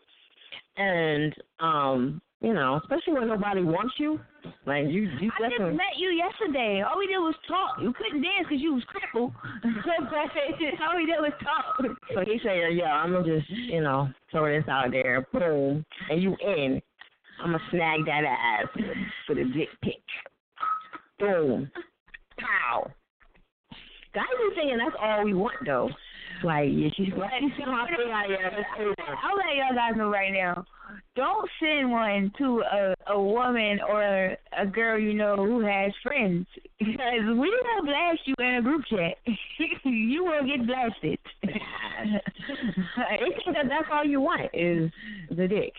And, 0.75 1.33
um, 1.59 2.21
you 2.41 2.53
know, 2.53 2.79
especially 2.81 3.13
when 3.13 3.27
nobody 3.27 3.63
wants 3.63 3.93
you. 3.97 4.19
Like, 4.65 4.85
you, 4.87 5.09
you 5.19 5.31
I 5.43 5.49
just 5.49 5.59
met 5.59 5.97
you 5.97 6.09
yesterday. 6.09 6.81
All 6.81 6.97
we 6.97 7.07
did 7.07 7.17
was 7.17 7.35
talk. 7.47 7.77
You 7.81 7.93
couldn't 7.93 8.21
dance 8.21 8.47
because 8.47 8.61
you 8.61 8.73
was 8.73 8.83
crippled. 8.87 9.33
All 9.65 10.95
we 10.95 11.05
did 11.05 11.19
was 11.19 11.33
talk. 11.43 11.75
So 12.13 12.21
he 12.21 12.39
said, 12.41 12.73
"Yeah, 12.73 12.93
I'm 12.93 13.11
gonna 13.11 13.39
just, 13.39 13.49
you 13.49 13.81
know, 13.81 14.07
throw 14.31 14.47
this 14.47 14.67
out 14.69 14.91
there, 14.91 15.27
boom, 15.33 15.85
and 16.09 16.23
you 16.23 16.35
in. 16.41 16.81
I'm 17.43 17.51
gonna 17.51 17.63
snag 17.71 18.05
that 18.05 18.23
ass 18.23 18.67
for 19.27 19.35
the 19.35 19.43
dick 19.43 19.69
pic. 19.83 20.01
Boom, 21.19 21.69
pow. 22.37 22.89
Guys 24.13 24.23
are 24.23 24.55
saying 24.55 24.77
that's 24.77 24.95
all 25.01 25.25
we 25.25 25.33
want 25.33 25.55
though. 25.65 25.89
Like, 26.43 26.69
yeah, 26.71 26.87
she's 26.95 27.13
glad 27.13 27.41
you 27.41 27.49
see 27.57 27.63
how 27.63 27.71
I 27.73 28.23
am. 28.23 28.63
I'll 28.79 29.35
let 29.35 29.55
y'all 29.55 29.75
guys 29.75 29.97
know 29.97 30.09
right 30.09 30.31
now. 30.31 30.65
Don't 31.15 31.49
send 31.59 31.91
one 31.91 32.31
to 32.37 32.61
a 32.61 32.93
a 33.07 33.21
woman 33.21 33.79
or 33.87 34.35
a, 34.57 34.65
girl 34.65 34.99
you 34.99 35.13
know 35.13 35.35
who 35.35 35.59
has 35.61 35.91
friends 36.03 36.47
because 36.77 37.23
we 37.25 37.49
will 37.49 37.85
blast 37.85 38.19
you 38.25 38.35
in 38.39 38.55
a 38.55 38.61
group 38.61 38.83
chat. 38.89 39.17
you 39.83 40.23
will 40.23 40.45
get 40.45 40.65
blasted. 40.65 41.19
They 41.43 43.17
think 43.19 43.55
that 43.55 43.65
that's 43.67 43.87
all 43.91 44.05
you 44.05 44.21
want 44.21 44.49
is 44.53 44.91
the 45.29 45.47
dick. 45.47 45.73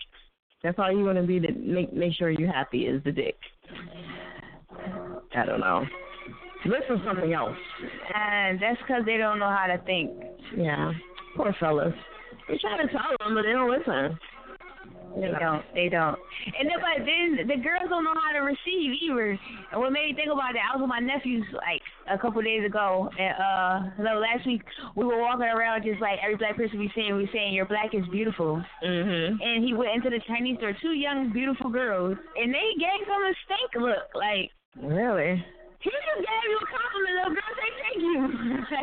That's 0.63 0.77
all 0.77 0.91
you 0.91 1.03
want 1.03 1.17
to 1.17 1.23
be 1.23 1.39
to 1.39 1.51
make 1.53 1.93
make 1.93 2.13
sure 2.13 2.29
you're 2.29 2.51
happy 2.51 2.85
is 2.85 3.03
the 3.03 3.11
dick. 3.11 3.37
I 5.35 5.45
don't 5.45 5.59
know. 5.59 5.85
Listen 6.65 6.99
to 6.99 7.05
something 7.05 7.33
else. 7.33 7.57
and 8.13 8.61
that's 8.61 8.79
because 8.81 9.03
they 9.05 9.17
don't 9.17 9.39
know 9.39 9.49
how 9.49 9.65
to 9.67 9.79
think. 9.85 10.11
Yeah. 10.55 10.91
Poor 11.35 11.55
fellas. 11.59 11.93
We 12.49 12.59
try 12.59 12.77
to 12.77 12.87
tell 12.91 13.15
them, 13.19 13.35
but 13.35 13.43
they 13.43 13.53
don't 13.53 13.71
listen. 13.71 14.17
They 15.15 15.31
don't. 15.39 15.63
They 15.73 15.89
don't. 15.89 16.17
And 16.59 16.69
then, 16.69 16.79
but 16.79 17.05
then 17.05 17.47
the 17.47 17.57
girls 17.61 17.89
don't 17.89 18.03
know 18.03 18.13
how 18.15 18.31
to 18.33 18.39
receive 18.39 18.95
either. 19.01 19.37
And 19.71 19.81
what 19.81 19.91
made 19.91 20.09
me 20.09 20.15
think 20.15 20.31
about 20.31 20.53
that, 20.53 20.71
I 20.71 20.77
was 20.77 20.81
with 20.81 20.89
my 20.89 20.99
nephews 20.99 21.45
like 21.53 21.81
a 22.09 22.17
couple 22.17 22.41
days 22.41 22.65
ago, 22.65 23.09
and 23.17 23.35
uh, 23.37 24.03
no, 24.03 24.19
last 24.19 24.45
week 24.45 24.61
we 24.95 25.05
were 25.05 25.19
walking 25.19 25.45
around 25.45 25.83
just 25.83 26.01
like 26.01 26.19
every 26.23 26.37
black 26.37 26.55
person 26.55 26.79
we 26.79 26.91
seen, 26.95 27.15
we 27.15 27.29
saying 27.33 27.53
your 27.53 27.65
black 27.65 27.93
is 27.93 28.05
beautiful. 28.11 28.63
Mhm. 28.83 29.37
And 29.41 29.63
he 29.63 29.73
went 29.73 29.95
into 29.95 30.09
the 30.09 30.19
Chinese 30.27 30.57
store, 30.57 30.73
two 30.81 30.93
young 30.93 31.31
beautiful 31.31 31.69
girls, 31.69 32.17
and 32.35 32.53
they 32.53 32.69
gave 32.79 33.07
him 33.07 33.21
a 33.21 33.33
stink 33.45 33.83
look. 33.83 34.07
Like 34.15 34.51
Really? 34.75 35.43
He 35.81 35.89
just 35.89 36.21
gave 36.21 36.45
you 36.49 36.59
a 36.61 36.67
compliment, 36.69 37.13
little 37.17 37.33
girl. 37.35 37.51
Say 37.57 37.69
thank 37.81 37.99
you. 38.01 38.17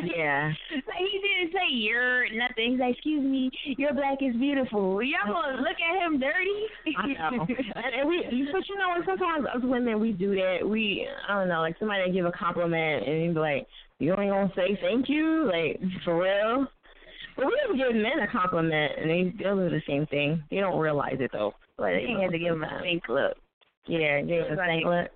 Yeah. 0.18 0.52
Like 0.70 0.98
he 0.98 1.18
didn't 1.18 1.52
say 1.52 1.66
you're 1.70 2.28
nothing. 2.34 2.72
He's 2.72 2.80
like, 2.80 2.94
excuse 2.94 3.22
me, 3.22 3.50
your 3.76 3.92
black 3.94 4.18
is 4.20 4.34
beautiful. 4.36 5.02
Y'all 5.02 5.28
oh. 5.28 5.32
gonna 5.32 5.56
look 5.58 5.78
at 5.78 6.04
him 6.04 6.20
dirty? 6.20 6.94
I 6.96 7.06
know. 7.06 7.46
and, 7.48 7.94
and 8.00 8.08
we, 8.08 8.22
but 8.52 8.68
you 8.68 8.76
know, 8.76 8.94
sometimes 9.06 9.46
us 9.46 9.62
women 9.62 10.00
we 10.00 10.12
do 10.12 10.34
that. 10.34 10.68
We, 10.68 11.06
I 11.28 11.34
don't 11.34 11.48
know, 11.48 11.60
like 11.60 11.76
somebody 11.78 12.10
give 12.12 12.26
a 12.26 12.32
compliment 12.32 13.06
and 13.06 13.24
you 13.24 13.32
be 13.32 13.40
like, 13.40 13.66
you 13.98 14.12
ain't 14.12 14.30
gonna 14.30 14.52
say 14.54 14.78
thank 14.80 15.08
you, 15.08 15.50
like 15.50 15.80
for 16.04 16.22
real. 16.22 16.66
But 17.36 17.46
we 17.46 17.60
even 17.64 17.76
give 17.76 17.94
men 17.94 18.20
a 18.20 18.30
compliment 18.30 18.92
and 18.98 19.10
they 19.10 19.34
they'll 19.38 19.56
do 19.56 19.70
the 19.70 19.82
same 19.86 20.06
thing. 20.06 20.42
They 20.50 20.58
don't 20.58 20.78
realize 20.78 21.16
it 21.20 21.30
though. 21.32 21.54
But 21.76 21.92
They 21.92 22.14
had 22.20 22.32
to 22.32 22.38
give 22.38 22.54
him 22.54 22.64
a 22.64 22.78
stink 22.80 23.04
look. 23.08 23.36
Yeah, 23.86 24.20
give 24.22 24.46
him 24.46 24.58
a 24.58 24.64
stink 24.64 24.84
look. 24.84 25.08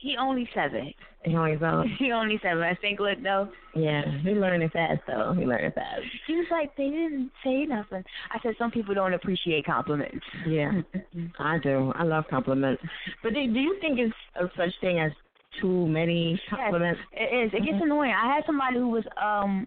He 0.00 0.16
only 0.18 0.48
seven. 0.54 0.92
He 1.24 1.36
only 1.36 1.56
so. 1.60 1.84
He 1.98 2.12
only 2.12 2.38
seven. 2.42 2.62
I 2.62 2.74
think 2.74 3.00
look 3.00 3.22
though. 3.22 3.50
Yeah, 3.74 4.02
he 4.22 4.30
learning 4.30 4.70
fast 4.70 5.02
though. 5.06 5.34
He 5.38 5.44
learning 5.44 5.72
fast. 5.72 6.02
He 6.26 6.34
was 6.34 6.46
like, 6.50 6.74
they 6.76 6.84
didn't 6.88 7.30
say 7.44 7.66
nothing. 7.66 8.02
I 8.32 8.38
said 8.42 8.54
some 8.58 8.70
people 8.70 8.94
don't 8.94 9.14
appreciate 9.14 9.66
compliments. 9.66 10.24
Yeah, 10.46 10.72
I 11.38 11.58
do. 11.58 11.92
I 11.94 12.04
love 12.04 12.24
compliments. 12.30 12.82
But 13.22 13.34
do, 13.34 13.52
do 13.52 13.60
you 13.60 13.76
think 13.80 13.98
it's 13.98 14.14
a 14.36 14.46
such 14.56 14.72
thing 14.80 14.98
as 15.00 15.12
too 15.60 15.86
many 15.88 16.40
compliments? 16.48 17.00
Yes, 17.12 17.28
it 17.30 17.36
is. 17.46 17.50
It 17.52 17.64
gets 17.66 17.82
annoying. 17.82 18.12
I 18.16 18.34
had 18.34 18.44
somebody 18.46 18.76
who 18.76 18.88
was 18.88 19.04
um 19.22 19.66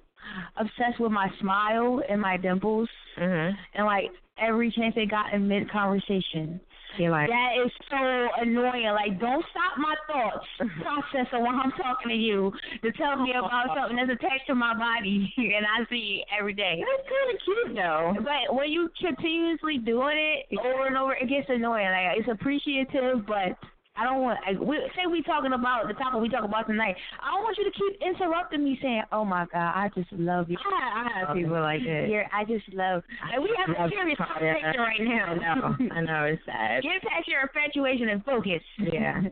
obsessed 0.58 1.00
with 1.00 1.12
my 1.12 1.30
smile 1.40 2.02
and 2.10 2.20
my 2.20 2.38
dimples, 2.38 2.90
Mhm. 3.20 3.54
and 3.76 3.86
like 3.86 4.06
every 4.40 4.72
chance 4.72 4.96
they 4.96 5.06
got 5.06 5.34
in 5.34 5.48
mid 5.48 5.70
conversation. 5.70 6.60
You're 6.98 7.12
like, 7.12 7.30
That 7.30 7.52
is 7.66 7.72
so 7.90 8.28
annoying. 8.42 8.86
Like, 8.94 9.20
don't 9.20 9.44
stop 9.52 9.78
my 9.78 9.96
thoughts 10.08 10.46
processing 10.82 11.42
while 11.44 11.60
I'm 11.64 11.72
talking 11.72 12.10
to 12.10 12.16
you 12.16 12.52
to 12.82 12.92
tell 12.94 13.18
me 13.22 13.34
about 13.34 13.76
something 13.76 13.98
that's 13.98 14.12
attached 14.12 14.48
to 14.48 14.56
my 14.56 14.74
body, 14.74 15.34
and 15.38 15.66
I 15.66 15.90
see 15.90 16.24
it 16.24 16.28
every 16.38 16.54
day. 16.54 16.84
That's 16.84 17.10
kind 17.10 17.30
of 17.34 17.42
cute 17.44 17.76
though. 17.76 18.14
But 18.24 18.56
when 18.56 18.70
you 18.70 18.90
continuously 19.00 19.78
doing 19.78 20.18
it 20.18 20.58
over 20.60 20.88
and 20.88 20.98
over, 20.98 21.14
it 21.14 21.30
gets 21.30 21.48
annoying. 21.50 21.88
Like, 21.88 22.18
it's 22.20 22.30
appreciative, 22.30 23.26
but 23.26 23.58
I 23.96 24.06
don't 24.06 24.22
want. 24.22 24.40
Like, 24.46 24.60
we, 24.60 24.78
say 24.96 25.06
we 25.10 25.22
talking 25.22 25.54
about 25.54 25.88
the 25.88 25.94
topic 25.94 26.20
we 26.20 26.30
talk 26.30 26.44
about 26.44 26.66
tonight. 26.66 26.96
I 27.22 27.36
don't 27.36 27.44
want 27.44 27.58
you 27.58 27.66
to 27.66 27.78
keep 27.78 28.02
interrupting 28.02 28.64
me 28.64 28.80
saying, 28.82 29.04
"Oh 29.12 29.24
my 29.24 29.46
God, 29.54 29.72
I 29.76 29.90
just 29.94 30.12
love 30.14 30.50
you." 30.50 30.58
I, 30.66 31.06
I 31.06 31.20
have 31.20 31.36
people 31.36 31.62
like 31.62 31.82
that. 31.82 32.06
Here, 32.08 32.28
I 32.34 32.44
just 32.44 32.68
love. 32.74 33.04
Like, 33.30 33.40
we 33.40 33.56
have 33.58 33.70
a 33.70 33.90
serious 33.90 34.18
conversation 34.18 34.80
right 34.80 35.00
now. 35.00 35.26
I 35.26 35.36
know. 35.36 35.94
I 35.94 36.02
know. 36.02 36.24
It's 36.26 36.42
sad. 36.46 36.82
Get 36.82 37.04
past 37.04 37.28
your 37.28 37.42
infatuation 37.42 38.10
and 38.10 38.26
focus. 38.26 38.62
Yeah. 38.80 39.22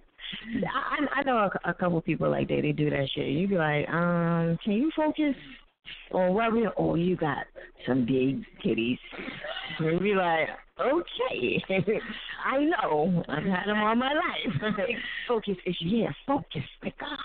I 0.74 1.20
I 1.20 1.24
know 1.24 1.38
a, 1.38 1.70
a 1.70 1.74
couple 1.74 2.00
people 2.02 2.30
like 2.30 2.48
that. 2.50 2.60
They 2.62 2.72
do 2.72 2.90
that 2.92 3.10
shit. 3.16 3.28
You 3.28 3.48
be 3.48 3.58
like, 3.58 3.90
um, 3.90 4.58
can 4.64 4.74
you 4.74 4.92
focus 4.96 5.36
on 6.14 6.34
what 6.34 6.54
we? 6.54 6.68
Oh, 6.78 6.96
you 6.96 7.16
got 7.16 7.46
some 7.88 8.06
big 8.06 8.44
titties. 8.64 9.00
And 9.80 9.94
you 9.94 10.00
be 10.00 10.16
like, 10.16 10.50
okay, 10.80 11.64
I 12.46 12.60
know. 12.60 13.24
I've 13.28 13.44
had 13.44 13.66
them 13.68 13.82
all 13.82 13.96
my 13.96 14.14
life. 14.14 14.74
focus 15.28 15.56
is 15.66 15.76
yeah, 15.82 16.12
focus. 16.28 16.64
Like, 16.84 16.96
ah. 17.02 17.18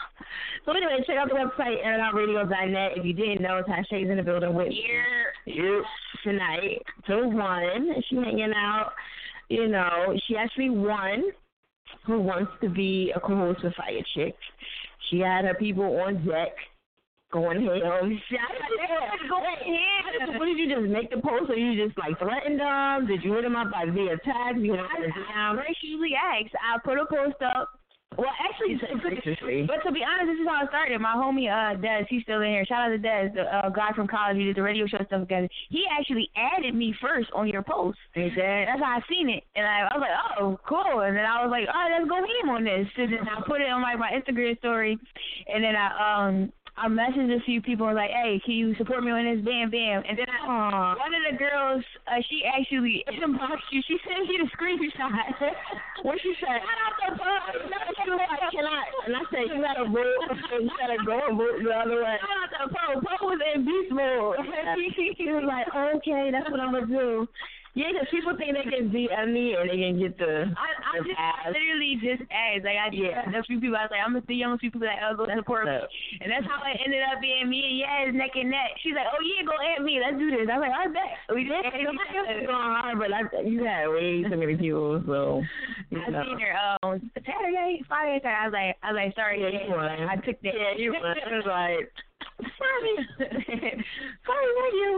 So 0.65 0.73
anyway, 0.73 1.03
check 1.07 1.16
out 1.16 1.28
the 1.28 1.35
website 1.35 1.85
airoutradio.net. 1.85 2.93
If 2.97 3.05
you 3.05 3.12
didn't 3.12 3.43
know, 3.43 3.62
Tasha's 3.69 4.11
in 4.11 4.16
the 4.16 4.23
building 4.23 4.55
with 4.55 4.73
Here. 4.73 5.33
you 5.47 5.85
tonight 6.24 6.83
till 7.07 7.31
one. 7.31 7.89
She 8.09 8.16
hanging 8.16 8.53
out. 8.55 8.93
You 9.49 9.69
know, 9.69 10.15
she 10.27 10.37
actually 10.37 10.70
won 10.70 11.24
who 12.05 12.20
wants 12.20 12.51
to 12.62 12.69
be 12.69 13.12
a 13.15 13.20
co-host 13.20 13.62
with 13.62 13.74
Fiya 13.74 14.03
Chick. 14.15 14.35
She 15.09 15.20
had 15.20 15.45
her 15.45 15.55
people 15.55 15.85
on 16.01 16.27
deck 16.27 16.53
going 17.36 17.60
ham. 17.60 17.70
Had 18.32 19.12
her 19.12 19.28
going 19.28 19.60
ham. 19.60 20.38
What 20.38 20.46
did 20.46 20.58
you 20.58 20.68
just 20.72 20.88
make 20.88 21.10
the 21.10 21.20
post, 21.20 21.50
or 21.50 21.56
you 21.56 21.76
just 21.76 21.96
like 21.98 22.18
threatened 22.18 22.60
them? 22.60 23.06
Did 23.06 23.22
you 23.22 23.34
hit 23.34 23.42
them 23.44 23.56
up 23.56 23.70
by 23.70 23.84
via 23.84 24.16
text? 24.24 24.64
You 24.64 24.76
them 24.76 24.88
via 24.88 25.60
I 25.60 25.72
usually 25.82 26.16
ask. 26.16 26.52
I 26.56 26.78
put 26.84 26.98
a 26.98 27.06
post 27.06 27.40
up. 27.44 27.76
Well, 28.16 28.32
actually, 28.40 28.80
but 29.66 29.84
to 29.84 29.92
be 29.92 30.00
honest, 30.00 30.32
this 30.32 30.40
is 30.40 30.48
how 30.48 30.64
it 30.64 30.70
started. 30.70 30.98
My 31.00 31.12
homie, 31.12 31.52
uh, 31.52 31.76
Des, 31.76 32.06
he's 32.08 32.22
still 32.22 32.40
in 32.40 32.48
here. 32.48 32.64
Shout 32.64 32.88
out 32.88 32.88
to 32.88 32.98
Des, 32.98 33.28
the 33.34 33.42
uh, 33.42 33.68
guy 33.68 33.92
from 33.94 34.08
college. 34.08 34.38
We 34.38 34.44
did 34.44 34.56
the 34.56 34.62
radio 34.62 34.86
show 34.86 35.04
stuff 35.04 35.28
together. 35.28 35.48
He 35.68 35.84
actually 35.92 36.30
added 36.34 36.74
me 36.74 36.94
first 37.00 37.28
on 37.34 37.46
your 37.46 37.62
post. 37.62 37.98
He 38.14 38.30
said, 38.34 38.68
That's 38.68 38.80
how 38.80 38.96
I 38.96 39.00
seen 39.08 39.28
it, 39.28 39.44
and 39.54 39.66
I, 39.66 39.80
I 39.92 39.98
was 39.98 40.00
like, 40.00 40.16
oh, 40.40 40.58
cool. 40.66 41.00
And 41.02 41.14
then 41.14 41.26
I 41.26 41.44
was 41.44 41.50
like, 41.50 41.68
oh, 41.68 41.86
let's 41.92 42.08
go 42.08 42.16
ham 42.16 42.56
on 42.56 42.64
this. 42.64 42.88
And 42.96 43.12
then 43.12 43.28
I 43.28 43.42
put 43.46 43.60
it 43.60 43.68
on 43.68 43.82
my 43.82 43.96
my 43.96 44.10
Instagram 44.16 44.56
story, 44.58 44.96
and 45.52 45.62
then 45.62 45.76
I 45.76 45.88
um 46.24 46.52
I 46.77 46.89
messaged 46.89 47.32
a 47.35 47.40
few 47.44 47.62
people 47.62 47.89
and 47.89 47.97
like, 47.97 48.11
hey, 48.11 48.40
can 48.44 48.53
you 48.53 48.74
support 48.77 49.03
me 49.03 49.11
on 49.11 49.24
this? 49.24 49.40
Bam, 49.44 49.70
bam. 49.70 50.05
And 50.05 50.19
then 50.19 50.28
I, 50.28 50.93
one 51.01 51.15
of 51.16 51.24
the 51.24 51.36
girls, 51.39 51.82
uh, 52.07 52.20
she 52.28 52.44
actually 52.44 53.03
inboxed 53.09 53.65
you. 53.73 53.81
She 53.89 53.97
sent 54.05 54.28
me 54.28 54.36
the 54.44 54.48
screenshot. 54.53 55.53
What 56.03 56.20
she 56.23 56.35
said? 56.39 56.61
Shout 56.61 56.81
out 56.85 56.94
to 57.01 57.09
Bud. 57.16 57.57
She 58.05 58.11
was 58.11 58.20
like, 58.20 58.53
can 58.53 58.69
I? 58.69 58.85
And 59.09 59.16
I 59.16 59.23
said, 59.32 59.48
you 59.48 59.59
gotta 59.65 59.89
vote. 59.89 60.20
You 60.61 60.70
gotta 60.77 61.01
go 61.05 61.19
and 61.27 61.39
vote 61.39 61.57
the 61.65 61.73
other 61.73 62.05
way. 62.05 62.16
Shout 62.20 62.36
out 62.36 62.51
to 62.53 62.69
Poe. 62.69 63.01
Poe 63.01 63.27
was 63.27 63.40
in 63.55 63.65
beast 63.65 63.90
mode. 63.90 64.36
he 65.16 65.32
was 65.32 65.48
like, 65.48 65.66
okay, 65.73 66.28
that's 66.31 66.51
what 66.51 66.61
I'm 66.61 66.73
gonna 66.73 66.86
do. 66.86 67.27
Yeah, 67.77 67.93
'cause 67.93 68.09
people 68.09 68.32
think 68.40 68.57
they 68.57 68.65
can 68.65 68.89
DM 68.89 69.36
me 69.36 69.53
and 69.53 69.69
they 69.69 69.77
can 69.77 70.01
get 70.01 70.16
the. 70.16 70.48
I, 70.57 70.97
I 70.97 71.05
just 71.05 71.12
I 71.20 71.53
literally 71.53 72.01
just 72.01 72.24
asked. 72.32 72.65
Like 72.65 72.81
I 72.81 72.89
Yeah. 72.89 73.28
a 73.28 73.43
few 73.44 73.61
people 73.61 73.77
I 73.77 73.85
was 73.85 73.93
like, 73.93 74.01
I'm 74.01 74.16
gonna 74.16 74.24
see 74.24 74.40
young 74.40 74.57
people 74.57 74.81
oh 74.81 75.12
go 75.15 75.28
support 75.36 75.66
me. 75.69 75.77
And 76.24 76.32
that's 76.32 76.48
how 76.48 76.57
it 76.65 76.81
ended 76.81 77.05
up 77.05 77.20
being 77.20 77.53
me 77.53 77.61
and 77.69 77.77
Yaz 77.77 78.16
neck 78.16 78.32
and 78.35 78.48
neck. 78.48 78.81
She's 78.81 78.97
like, 78.97 79.05
Oh 79.12 79.20
yeah, 79.20 79.44
go 79.44 79.53
at 79.61 79.85
me, 79.85 80.01
let's 80.01 80.16
do 80.16 80.32
this. 80.32 80.48
I 80.48 80.57
was 80.57 80.65
like, 80.65 80.73
I 80.73 80.89
bet. 80.89 81.36
We 81.36 81.44
did 81.44 81.53
It's 81.69 82.47
going 82.48 82.73
hard, 82.81 82.97
but 82.97 83.12
I, 83.12 83.44
you 83.44 83.61
had 83.69 83.93
way 83.93 84.24
too 84.24 84.40
many 84.40 84.57
people, 84.57 85.05
so. 85.05 85.44
You 85.93 86.01
I 86.01 86.24
seen 86.24 86.40
her 86.40 86.57
um 86.81 87.11
Saturday, 87.12 87.85
Friday, 87.85 88.24
Saturday. 88.24 88.40
I 88.40 88.48
was 88.48 88.57
like 88.57 88.73
I 88.81 88.89
was 88.89 88.97
like, 89.05 89.12
sorry, 89.20 89.36
Yeah, 89.44 89.53
you 89.53 89.77
won. 89.77 89.85
I 89.85 90.16
took 90.16 90.40
that. 90.40 90.57
Yeah, 90.57 90.73
you 90.81 90.97
won. 90.97 91.12
It 91.12 91.28
was 91.28 91.44
like, 91.44 91.93
sorry, 92.57 92.93
sorry, 94.24 94.48
thank 94.65 94.74
you. 94.81 94.97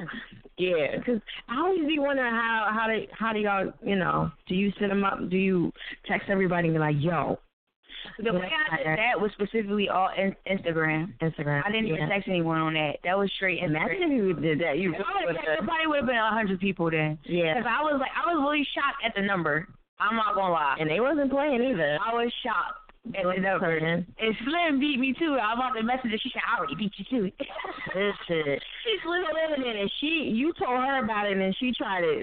Yeah, 0.59 0.97
because 0.99 1.21
I 1.49 1.61
always 1.61 1.87
be 1.87 1.99
wondering 1.99 2.33
how 2.33 2.69
how 2.73 2.87
do 2.89 3.07
how 3.13 3.33
do 3.33 3.39
y'all 3.39 3.73
you 3.83 3.97
know 3.97 4.31
do 4.47 4.55
you 4.55 4.73
set 4.79 4.89
them 4.89 5.05
up? 5.05 5.19
Do 5.31 5.37
you 5.37 5.73
text 6.07 6.29
everybody 6.29 6.69
and 6.69 6.75
be 6.75 6.81
like, 6.81 6.97
yo? 6.99 7.39
The 8.23 8.33
way 8.33 8.51
I 8.71 8.77
did 8.77 8.87
that 8.99 9.21
was 9.21 9.31
specifically 9.33 9.89
all 9.89 10.09
in, 10.17 10.35
Instagram. 10.47 11.15
Instagram. 11.21 11.63
I 11.67 11.71
didn't 11.71 11.89
even 11.89 12.09
text 12.09 12.29
anyone 12.29 12.59
on 12.59 12.75
that. 12.75 12.99
That 13.05 13.19
was 13.19 13.31
straight 13.37 13.61
Instagram. 13.61 13.69
Imagine 13.71 14.03
if 14.03 14.11
you 14.11 14.35
did 14.35 14.61
that. 14.61 14.79
You 14.79 14.95
If 14.95 15.01
I 15.01 15.27
would've 15.27 15.65
probably 15.65 15.87
would 15.87 15.99
have 15.99 16.07
been 16.07 16.17
a 16.17 16.31
hundred 16.31 16.61
people 16.61 16.91
then. 16.91 17.19
Yeah. 17.25 17.55
Because 17.55 17.69
I 17.69 17.83
was 17.83 17.99
like, 18.01 18.11
I 18.15 18.33
was 18.33 18.43
really 18.43 18.67
shocked 18.75 19.03
at 19.05 19.15
the 19.15 19.23
number. 19.23 19.69
I'm 20.01 20.17
not 20.17 20.35
gonna 20.35 20.53
lie. 20.53 20.77
and 20.79 20.89
they 20.89 21.01
wasn't 21.01 21.31
playing 21.31 21.63
either. 21.63 21.99
I 22.05 22.15
was 22.15 22.33
shocked 22.43 22.88
at 23.17 23.23
the 23.23 23.29
wasn't 23.29 24.09
And 24.19 24.35
Slim 24.45 24.81
beat 24.81 24.99
me 24.99 25.15
too. 25.19 25.39
I 25.41 25.55
about 25.55 25.73
to 25.73 25.83
message 25.83 26.11
her. 26.11 26.19
She 26.19 26.31
said, 26.33 26.43
I 26.47 26.59
already 26.59 26.75
beat 26.75 26.93
you 26.97 27.05
too. 27.09 27.25
Listen, 27.95 28.59
she 28.85 28.93
Slim 29.03 29.25
living 29.25 29.67
in 29.67 29.77
it. 29.77 29.93
She 30.01 30.33
you 30.35 30.53
told 30.59 30.81
her 30.81 31.05
about 31.05 31.31
it 31.31 31.37
and 31.37 31.57
she 31.59 31.73
tried 31.77 32.03
to 32.03 32.23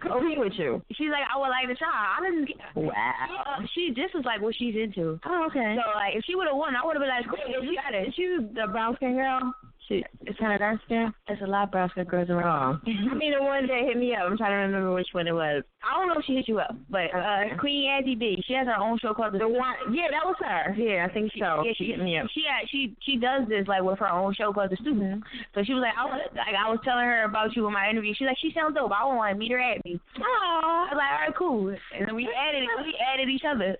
compete 0.00 0.38
with 0.38 0.52
you. 0.56 0.82
She's 0.92 1.10
like, 1.10 1.24
I 1.32 1.38
would 1.38 1.48
like 1.48 1.68
to 1.68 1.74
try. 1.74 1.90
I 1.90 2.22
didn't. 2.22 2.50
Wow. 2.74 3.44
Uh, 3.46 3.66
she 3.74 3.92
just 3.94 4.14
was 4.14 4.24
like 4.24 4.40
what 4.40 4.54
she's 4.56 4.74
into. 4.74 5.18
Oh, 5.24 5.46
okay. 5.48 5.76
So 5.76 5.98
like, 5.98 6.16
if 6.16 6.24
she 6.24 6.34
would 6.34 6.48
have 6.48 6.56
won, 6.56 6.74
I 6.76 6.84
would 6.84 6.96
have 6.96 7.02
been 7.02 7.08
like, 7.08 7.26
great, 7.26 7.62
you 7.62 7.76
got 7.76 7.94
it. 7.94 8.14
She 8.14 8.26
was 8.26 8.44
the 8.54 8.70
brown 8.70 8.96
skin 8.96 9.16
girl. 9.16 9.52
She 9.88 10.04
it's 10.22 10.38
kind 10.38 10.52
of 10.52 10.58
dark 10.58 10.80
skin. 10.84 11.12
There's 11.28 11.40
a 11.42 11.46
lot 11.46 11.64
of 11.64 11.70
brown 11.70 11.90
skin 11.90 12.04
girls 12.04 12.28
around. 12.28 12.80
I 12.86 13.14
mean, 13.14 13.32
the 13.32 13.42
one 13.42 13.66
that 13.66 13.84
hit 13.86 13.96
me 13.96 14.14
up. 14.14 14.22
I'm 14.26 14.36
trying 14.36 14.50
to 14.50 14.56
remember 14.56 14.92
which 14.92 15.08
one 15.12 15.28
it 15.28 15.32
was. 15.32 15.62
I 15.84 15.96
don't 15.96 16.08
know 16.08 16.14
if 16.18 16.24
she 16.24 16.34
hit 16.34 16.48
you 16.48 16.58
up, 16.58 16.74
but 16.90 17.14
uh, 17.14 17.56
Queen 17.60 17.88
Angie 17.88 18.16
B, 18.16 18.42
she 18.46 18.54
has 18.54 18.66
her 18.66 18.76
own 18.76 18.98
show 18.98 19.14
called 19.14 19.34
The 19.34 19.46
one, 19.46 19.76
yeah, 19.92 20.10
that 20.10 20.26
was 20.26 20.34
her. 20.40 20.74
Yeah, 20.74 21.06
I 21.08 21.12
think 21.12 21.30
so. 21.38 21.62
Yeah, 21.64 21.72
she 21.76 21.86
hit 21.86 22.00
me 22.00 22.18
up. 22.18 22.26
She 22.34 22.42
had, 22.42 22.68
she 22.68 22.96
she 23.02 23.16
does 23.16 23.46
this 23.48 23.68
like 23.68 23.82
with 23.82 24.00
her 24.00 24.10
own 24.10 24.34
show 24.34 24.52
called 24.52 24.70
The 24.70 24.76
Student. 24.76 25.22
So 25.54 25.62
she 25.62 25.72
was 25.72 25.82
like, 25.82 25.94
I 25.96 26.04
was 26.04 26.20
like 26.34 26.54
I 26.58 26.68
was 26.68 26.80
telling 26.82 27.04
her 27.04 27.24
about 27.24 27.54
you 27.54 27.66
in 27.66 27.72
my 27.72 27.88
interview. 27.88 28.12
She's 28.16 28.26
like, 28.26 28.38
she 28.42 28.52
sounds 28.52 28.74
dope. 28.74 28.90
I 28.90 29.04
want 29.04 29.32
to 29.32 29.38
meet 29.38 29.52
her 29.52 29.60
at 29.60 29.84
me. 29.84 30.00
Oh, 30.18 30.86
I 30.90 30.94
was 30.94 30.98
like, 30.98 31.12
all 31.12 31.26
right, 31.26 31.36
cool. 31.36 31.68
And 31.68 32.08
then 32.08 32.14
we 32.16 32.28
added 32.34 32.66
we 32.84 32.98
added 32.98 33.28
each 33.28 33.44
other. 33.48 33.76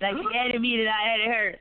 Like 0.00 0.14
she 0.16 0.38
added 0.38 0.60
me, 0.60 0.80
and 0.80 0.88
I 0.88 1.14
added 1.14 1.28
her. 1.28 1.54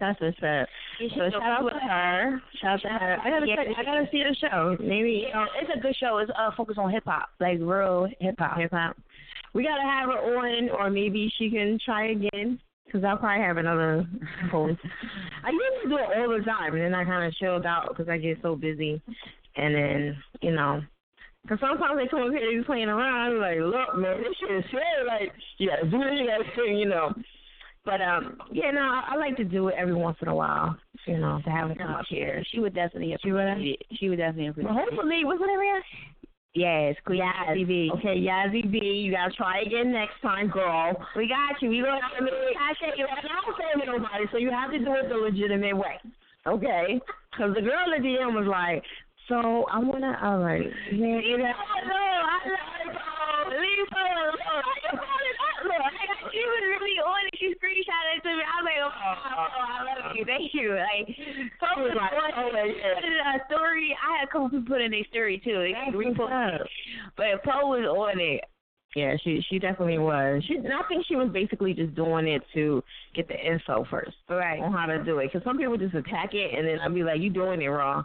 That's 0.00 0.20
what's 0.20 0.36
up. 0.38 0.68
So 1.16 1.30
shout 1.30 1.42
out 1.42 1.68
to 1.68 1.78
her. 1.78 2.42
Shout 2.60 2.70
out 2.74 2.80
to 2.82 2.88
her. 2.88 3.18
I 3.24 3.30
gotta 3.30 3.46
Yeah. 3.46 3.56
check, 3.56 3.66
I 3.78 3.84
gotta 3.84 4.08
see 4.10 4.22
the 4.22 4.34
show. 4.34 4.76
Maybe 4.80 5.26
Yeah, 5.28 5.46
it's 5.60 5.70
a 5.74 5.80
good 5.80 5.96
show. 5.96 6.18
It's 6.18 6.30
uh 6.36 6.50
focused 6.56 6.78
on 6.78 6.90
hip 6.90 7.04
hop, 7.06 7.28
like 7.40 7.58
real 7.60 8.08
hip 8.20 8.36
hop. 8.38 8.58
hip 8.58 8.70
hop. 8.72 8.96
We 9.52 9.62
gotta 9.62 9.82
have 9.82 10.10
her 10.10 10.38
on, 10.38 10.70
or 10.70 10.90
maybe 10.90 11.32
she 11.38 11.50
can 11.50 11.78
try 11.84 12.08
again. 12.08 12.58
Cause 12.92 13.02
I'll 13.02 13.16
probably 13.16 13.42
have 13.42 13.56
another 13.56 14.06
post. 14.50 14.78
I 15.42 15.50
used 15.50 15.82
to 15.84 15.88
do 15.88 15.96
it 15.96 16.18
all 16.18 16.36
the 16.38 16.44
time, 16.44 16.74
and 16.74 16.82
then 16.82 16.94
I 16.94 17.04
kind 17.04 17.26
of 17.26 17.34
chilled 17.34 17.64
out 17.66 17.88
because 17.88 18.08
I 18.08 18.18
get 18.18 18.38
so 18.42 18.54
busy. 18.56 19.00
And 19.56 19.74
then 19.74 20.16
you 20.42 20.52
know, 20.52 20.82
cause 21.48 21.58
sometimes 21.60 21.98
they 21.98 22.06
come 22.08 22.22
up 22.22 22.30
here, 22.32 22.40
they 22.50 22.56
be 22.58 22.62
playing 22.64 22.88
around. 22.88 23.32
I'm 23.32 23.38
like, 23.40 23.58
look, 23.58 23.96
man, 23.96 24.18
this 24.22 24.36
shit 24.38 24.50
is 24.58 24.64
serious. 24.70 25.06
Like, 25.08 25.32
you 25.58 25.70
gotta 25.70 25.86
do 25.90 25.98
this, 25.98 26.12
you 26.20 26.26
gotta 26.26 26.44
sing, 26.56 26.76
you 26.78 26.86
know. 26.86 27.14
But 27.84 28.00
um, 28.00 28.38
yeah, 28.50 28.70
no, 28.70 28.80
I, 28.80 29.10
I 29.12 29.16
like 29.16 29.36
to 29.36 29.44
do 29.44 29.68
it 29.68 29.74
every 29.76 29.94
once 29.94 30.16
in 30.22 30.28
a 30.28 30.34
while. 30.34 30.76
You 31.06 31.18
know, 31.18 31.38
to 31.44 31.50
have 31.50 31.68
come 31.76 31.90
up 31.92 32.06
here. 32.08 32.42
She 32.50 32.60
would 32.60 32.74
definitely 32.74 33.14
She 33.22 33.30
would. 33.30 33.46
appreciate 33.46 33.80
it. 33.90 33.96
She 33.98 34.08
would 34.08 34.16
definitely 34.18 34.46
appreciate 34.48 34.72
Well, 34.74 34.82
it. 34.82 34.88
hopefully, 34.94 35.24
what's 35.24 35.40
her 35.40 35.46
name? 35.46 35.82
Yes, 36.54 36.94
Queen 37.04 37.18
Yes. 37.18 37.48
TV. 37.50 37.90
Okay, 37.98 38.16
Yazzie 38.16 38.70
B, 38.70 38.78
you 38.78 39.10
gotta 39.12 39.34
try 39.34 39.60
again 39.66 39.92
next 39.92 40.14
time, 40.22 40.48
girl. 40.48 40.94
We 41.16 41.26
got 41.28 41.60
you. 41.60 41.68
We 41.68 41.82
gonna 41.82 41.98
I 42.00 42.70
I 42.70 42.74
say 42.80 42.94
you 42.96 43.04
not 43.04 43.44
saying 43.58 43.84
to 43.84 43.92
nobody, 43.98 44.24
so 44.32 44.38
you 44.38 44.50
have 44.50 44.70
to 44.70 44.78
do 44.78 44.94
it 44.94 45.08
the 45.08 45.16
legitimate 45.16 45.76
way. 45.76 45.98
Okay? 46.46 47.00
Because 47.32 47.54
the 47.54 47.60
girl 47.60 47.92
at 47.94 48.00
the 48.02 48.18
end 48.18 48.34
was 48.36 48.46
like, 48.46 48.82
so 49.28 49.66
I 49.68 49.78
wanna, 49.80 50.16
all 50.22 50.38
right, 50.38 50.68
yeah, 50.92 51.18
you 51.20 51.38
know, 51.38 51.50
Oh, 51.52 51.88
no, 51.88 51.96
I 51.96 52.38
like, 52.46 52.96
oh, 53.02 53.48
leave 53.50 53.88
her 53.90 54.28
alone. 54.30 54.62
Look, 55.64 56.30
she 56.32 56.38
was 56.44 56.62
really 56.76 56.96
on 57.00 57.24
it. 57.26 57.34
She 57.40 57.48
screenshotted 57.56 58.18
it 58.18 58.22
to 58.22 58.36
me. 58.36 58.42
I 58.44 58.54
was 58.60 58.66
like, 58.68 58.80
oh, 58.84 58.92
oh, 58.92 59.48
I 59.64 60.06
love 60.06 60.16
you. 60.16 60.24
Thank 60.24 60.52
you. 60.54 60.76
Like, 60.76 61.08
was 61.76 61.92
like, 61.96 62.12
oh, 62.36 62.50
yeah. 62.52 62.94
put 62.94 63.04
in 63.04 63.16
a 63.16 63.44
story. 63.48 63.96
I 63.96 64.18
had 64.18 64.28
a 64.28 64.30
couple 64.30 64.50
people 64.50 64.66
put 64.76 64.80
in 64.82 64.90
their 64.92 65.04
story 65.10 65.40
too. 65.42 65.58
They 65.58 65.72
That's 65.72 65.96
repost- 65.96 66.18
what's 66.18 66.60
up. 66.62 66.66
But 67.16 67.42
Poe 67.44 67.68
was 67.68 67.84
on 67.88 68.20
it. 68.20 68.44
Yeah, 68.94 69.16
she 69.24 69.44
she 69.50 69.58
definitely 69.58 69.98
was. 69.98 70.44
She, 70.46 70.54
and 70.54 70.72
I 70.72 70.82
think 70.88 71.04
she 71.06 71.16
was 71.16 71.28
basically 71.32 71.74
just 71.74 71.96
doing 71.96 72.28
it 72.28 72.42
to 72.54 72.80
get 73.16 73.26
the 73.26 73.34
info 73.34 73.84
first 73.90 74.14
Right. 74.30 74.60
on 74.60 74.72
how 74.72 74.86
to 74.86 75.02
do 75.02 75.18
it. 75.18 75.32
Because 75.32 75.42
some 75.44 75.58
people 75.58 75.76
just 75.76 75.94
attack 75.96 76.30
it, 76.32 76.56
and 76.56 76.66
then 76.66 76.78
I'd 76.78 76.94
be 76.94 77.02
like, 77.02 77.20
"You 77.20 77.30
doing 77.30 77.60
it 77.60 77.66
wrong." 77.66 78.04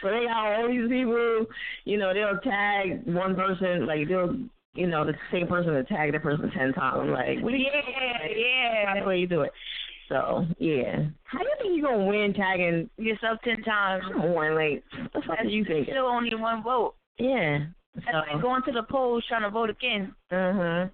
So 0.00 0.10
they 0.10 0.26
got 0.26 0.60
all 0.60 0.68
these 0.68 0.88
people, 0.88 1.46
you 1.84 1.98
know, 1.98 2.14
they'll 2.14 2.38
tag 2.38 3.02
one 3.06 3.34
person, 3.34 3.84
like 3.84 4.06
they'll, 4.06 4.36
you 4.78 4.86
know, 4.86 5.04
the 5.04 5.14
same 5.32 5.46
person 5.46 5.74
will 5.74 5.84
tag 5.84 6.12
the 6.12 6.20
person 6.20 6.50
ten 6.56 6.72
times. 6.72 7.10
Like, 7.10 7.42
what 7.42 7.52
you? 7.52 7.66
Yeah, 7.66 8.26
yeah. 8.28 8.84
That's 8.86 9.00
the 9.04 9.08
way 9.08 9.18
you 9.18 9.26
do 9.26 9.42
it. 9.42 9.52
So 10.08 10.46
yeah, 10.58 11.04
how 11.24 11.38
do 11.38 11.44
you 11.44 11.54
think 11.60 11.76
you're 11.76 11.90
gonna 11.90 12.06
win 12.06 12.32
tagging 12.32 12.88
yourself 12.96 13.40
ten 13.44 13.62
times? 13.62 14.04
Come 14.10 14.22
on, 14.22 14.54
like, 14.54 14.82
what 15.02 15.12
the 15.12 15.22
fuck 15.26 15.40
are 15.40 15.44
you 15.44 15.64
thinking? 15.64 15.92
Still 15.92 16.06
only 16.06 16.34
one 16.34 16.62
vote. 16.62 16.94
Yeah. 17.18 17.66
That's 17.94 18.28
like 18.30 18.40
going 18.40 18.62
to 18.62 18.72
the 18.72 18.84
polls 18.84 19.24
trying 19.28 19.42
to 19.42 19.50
vote 19.50 19.70
again. 19.70 20.14
Uh 20.30 20.52
huh. 20.52 20.86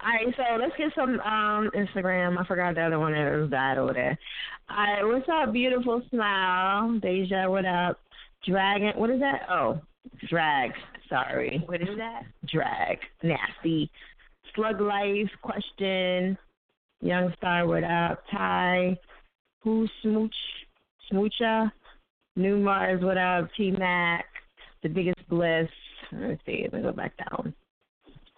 All 0.00 0.08
right, 0.08 0.34
so 0.36 0.42
let's 0.60 0.76
get 0.76 0.92
some 0.94 1.18
um 1.20 1.70
Instagram. 1.74 2.38
I 2.38 2.46
forgot 2.46 2.76
the 2.76 2.82
other 2.82 2.98
one 2.98 3.12
that 3.12 3.36
was 3.36 3.50
died 3.50 3.76
over 3.76 3.92
there. 3.92 4.18
All 4.70 4.76
right, 4.76 5.04
what's 5.04 5.28
up, 5.28 5.52
beautiful 5.52 6.00
smile, 6.10 6.98
Deja? 7.00 7.50
What 7.50 7.64
up, 7.64 7.98
Dragon? 8.46 8.92
What 8.96 9.10
is 9.10 9.20
that? 9.20 9.46
Oh, 9.50 9.80
drag. 10.28 10.70
Sorry. 11.08 11.62
What 11.66 11.80
is 11.80 11.88
that? 11.96 12.22
Drag. 12.46 12.98
Nasty. 13.22 13.90
Slug 14.54 14.80
life 14.80 15.30
question. 15.42 16.36
Young 17.00 17.32
Star. 17.38 17.66
What 17.66 17.84
up? 17.84 18.22
Ty. 18.30 18.98
Who 19.60 19.86
smooch? 20.02 20.34
Smoocha. 21.10 21.70
New 22.36 22.58
Mars. 22.58 23.02
What 23.02 23.18
up? 23.18 23.48
T 23.56 23.70
Mac. 23.70 24.26
The 24.82 24.88
biggest 24.88 25.28
bliss. 25.28 25.68
Let 26.12 26.20
me 26.20 26.38
see. 26.46 26.62
Let 26.64 26.72
me 26.74 26.82
go 26.82 26.92
back 26.92 27.14
down. 27.30 27.54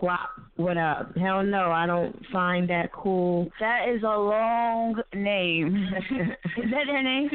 Guap, 0.01 0.29
what 0.57 0.79
up? 0.79 1.15
Hell 1.15 1.43
no, 1.43 1.71
I 1.71 1.87
don't 1.87 2.17
find 2.33 2.71
that 2.71 2.91
cool. 2.91 3.51
That 3.61 3.87
is 3.95 4.03
a 4.03 4.07
long 4.07 4.99
name. 5.15 5.89
is 6.57 6.71
that 6.71 6.87
their 6.87 7.03
name? 7.03 7.29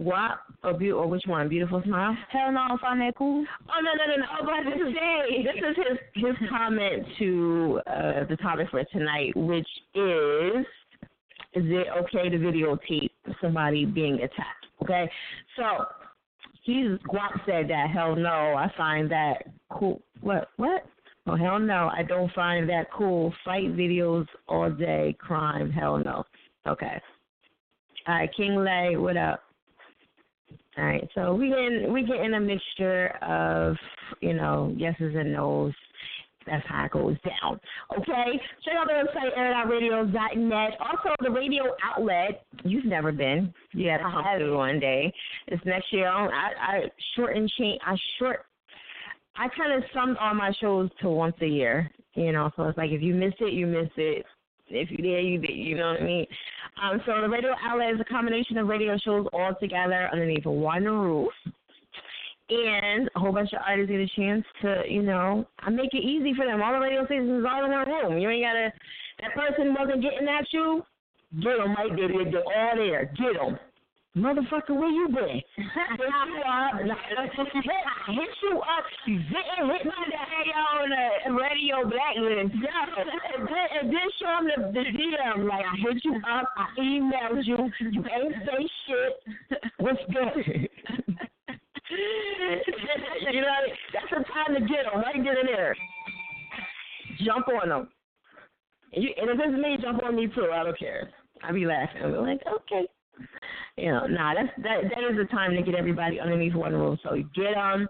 Guap 0.00 0.38
or, 0.64 0.74
be- 0.74 0.92
or 0.92 1.06
which 1.06 1.24
one? 1.26 1.48
Beautiful 1.48 1.82
smile. 1.84 2.16
Hell 2.30 2.52
no, 2.52 2.60
I 2.60 2.76
find 2.80 3.00
that 3.00 3.14
cool. 3.16 3.44
Oh 3.68 3.80
no 3.82 3.90
no 3.94 4.16
no 4.16 4.16
no! 4.16 4.80
Is 5.28 5.44
this 5.44 5.54
is 5.56 5.76
his 5.76 6.24
his 6.38 6.48
comment 6.48 7.06
to 7.18 7.80
uh, 7.86 8.24
the 8.28 8.36
topic 8.36 8.68
for 8.70 8.82
tonight, 8.84 9.32
which 9.36 9.68
is 9.94 10.66
is 11.52 11.64
it 11.66 11.86
okay 11.98 12.28
to 12.28 12.38
videotape 12.38 13.10
somebody 13.40 13.84
being 13.84 14.14
attacked? 14.14 14.66
Okay, 14.82 15.10
so 15.56 15.84
he's 16.62 16.98
Guap 17.12 17.44
said 17.44 17.68
that 17.68 17.90
hell 17.92 18.16
no, 18.16 18.30
I 18.30 18.72
find 18.76 19.10
that 19.10 19.42
cool. 19.70 20.00
What 20.22 20.48
what? 20.56 20.86
Oh 21.26 21.36
hell 21.36 21.58
no, 21.58 21.90
I 21.94 22.02
don't 22.02 22.32
find 22.32 22.68
that 22.70 22.90
cool. 22.90 23.34
Fight 23.44 23.76
videos 23.76 24.26
all 24.48 24.70
day, 24.70 25.14
crime. 25.18 25.70
Hell 25.70 25.98
no. 25.98 26.24
Okay. 26.66 27.00
All 28.08 28.14
right, 28.14 28.30
King 28.34 28.56
Lay, 28.56 28.96
what 28.96 29.18
up? 29.18 29.42
All 30.78 30.84
right, 30.84 31.08
so 31.14 31.34
we 31.34 31.48
getting 31.48 31.92
we 31.92 32.02
getting 32.02 32.34
a 32.34 32.40
mixture 32.40 33.08
of 33.22 33.76
you 34.20 34.34
know 34.34 34.72
yeses 34.76 35.14
and 35.16 35.32
nos. 35.32 35.72
That's 36.46 36.66
how 36.66 36.84
it 36.86 36.92
goes 36.92 37.16
down. 37.22 37.60
Okay, 37.98 38.40
check 38.64 38.74
out 38.78 38.86
the 38.86 38.94
website 38.94 39.36
airoutradio.net. 39.36 40.70
Also, 40.80 41.14
the 41.22 41.30
radio 41.30 41.64
outlet 41.84 42.44
you've 42.64 42.86
never 42.86 43.12
been. 43.12 43.52
You 43.72 43.90
got 43.90 43.98
to 43.98 44.02
come 44.04 44.24
through 44.38 44.56
one 44.56 44.80
day. 44.80 45.12
It's 45.48 45.64
next 45.66 45.92
year. 45.92 46.08
I 46.08 46.50
I 46.58 46.80
short 47.14 47.36
and 47.36 47.50
change. 47.58 47.80
I 47.84 47.96
short. 48.18 48.46
I 49.36 49.48
kind 49.56 49.72
of 49.72 49.88
summed 49.92 50.16
all 50.18 50.34
my 50.34 50.52
shows 50.60 50.88
to 51.02 51.10
once 51.10 51.36
a 51.42 51.46
year. 51.46 51.90
You 52.14 52.32
know, 52.32 52.50
so 52.56 52.64
it's 52.64 52.78
like 52.78 52.90
if 52.90 53.02
you 53.02 53.14
miss 53.14 53.34
it, 53.40 53.52
you 53.52 53.66
miss 53.66 53.90
it. 53.96 54.24
If 54.70 54.90
you 54.90 54.98
did, 54.98 55.24
you 55.24 55.38
did. 55.38 55.56
You 55.56 55.76
know 55.76 55.92
what 55.92 56.00
I 56.00 56.04
mean? 56.04 56.26
Um, 56.82 57.00
so 57.04 57.20
the 57.20 57.28
radio 57.28 57.50
outlet 57.62 57.94
is 57.94 58.00
a 58.00 58.04
combination 58.04 58.58
of 58.58 58.68
radio 58.68 58.96
shows 58.98 59.26
all 59.32 59.54
together 59.60 60.08
underneath 60.12 60.46
one 60.46 60.84
roof. 60.84 61.32
And 62.48 63.08
a 63.14 63.20
whole 63.20 63.32
bunch 63.32 63.52
of 63.52 63.60
artists 63.66 63.90
get 63.90 64.00
a 64.00 64.08
chance 64.16 64.44
to, 64.62 64.82
you 64.88 65.02
know, 65.02 65.46
I 65.60 65.70
make 65.70 65.94
it 65.94 66.04
easy 66.04 66.34
for 66.34 66.44
them. 66.44 66.60
All 66.62 66.72
the 66.72 66.80
radio 66.80 67.04
stations 67.06 67.44
all 67.48 67.64
in 67.64 67.70
one 67.70 67.88
room. 67.88 68.18
You 68.18 68.28
ain't 68.30 68.44
gotta. 68.44 68.72
That 69.20 69.34
person 69.34 69.74
wasn't 69.78 70.02
getting 70.02 70.26
at 70.26 70.46
you. 70.52 70.82
Get 71.40 71.58
them 71.58 71.74
right 71.74 71.90
there. 71.94 72.08
They're 72.08 72.30
they're 72.32 72.42
all 72.42 72.76
there. 72.76 73.04
Get 73.04 73.34
them. 73.34 73.58
Motherfucker, 74.16 74.74
where 74.74 74.88
you 74.90 75.06
been? 75.08 75.24
hit 75.28 75.44
you 75.56 76.42
up. 76.42 76.74
I 76.74 76.82
hit 78.12 78.34
you 78.42 78.58
up. 78.58 78.84
Didn't 79.06 79.22
hit 79.22 79.84
me 79.86 79.92
Hey, 80.10 80.50
on 80.50 80.90
the 80.90 81.40
radio 81.40 81.88
blacklist. 81.88 82.54
yeah, 82.60 82.86
and 83.38 83.46
then, 83.46 83.66
and 83.80 83.86
then 83.88 84.08
show 84.18 84.32
them 84.34 84.72
the, 84.74 84.80
the 84.80 84.84
DM. 84.98 85.48
Like, 85.48 85.64
I 85.64 85.76
hit 85.76 86.04
you 86.04 86.16
up, 86.28 86.46
I 86.56 86.66
emailed 86.80 87.44
you, 87.44 87.70
you 87.92 88.04
ain't 88.12 88.34
say 88.44 88.68
shit. 88.86 89.62
What's 89.78 90.00
good? 90.12 90.34
you 93.32 93.40
know, 93.40 93.58
that's 93.92 94.10
the 94.10 94.24
time 94.32 94.54
to 94.54 94.60
get 94.60 94.84
them 94.90 95.02
right 95.02 95.14
then 95.14 95.36
and 95.38 95.48
there. 95.48 95.76
Jump 97.24 97.46
on 97.62 97.68
them. 97.68 97.88
And, 98.92 99.04
you, 99.04 99.10
and 99.20 99.30
if 99.30 99.36
it's 99.38 99.62
me, 99.62 99.76
jump 99.80 100.02
on 100.02 100.16
me 100.16 100.26
too. 100.34 100.48
I 100.52 100.64
don't 100.64 100.78
care. 100.78 101.10
I 101.44 101.52
be 101.52 101.64
laughing. 101.66 102.02
I'm 102.02 102.12
like, 102.16 102.40
okay. 102.46 102.88
You 103.76 103.92
know, 103.92 104.06
nah, 104.06 104.34
that's 104.34 104.50
that. 104.58 104.82
That 104.94 105.10
is 105.10 105.16
the 105.16 105.24
time 105.30 105.54
to 105.54 105.62
get 105.62 105.74
everybody 105.74 106.20
underneath 106.20 106.54
one 106.54 106.72
roof. 106.72 106.98
So 107.02 107.16
get 107.34 107.54
them. 107.54 107.88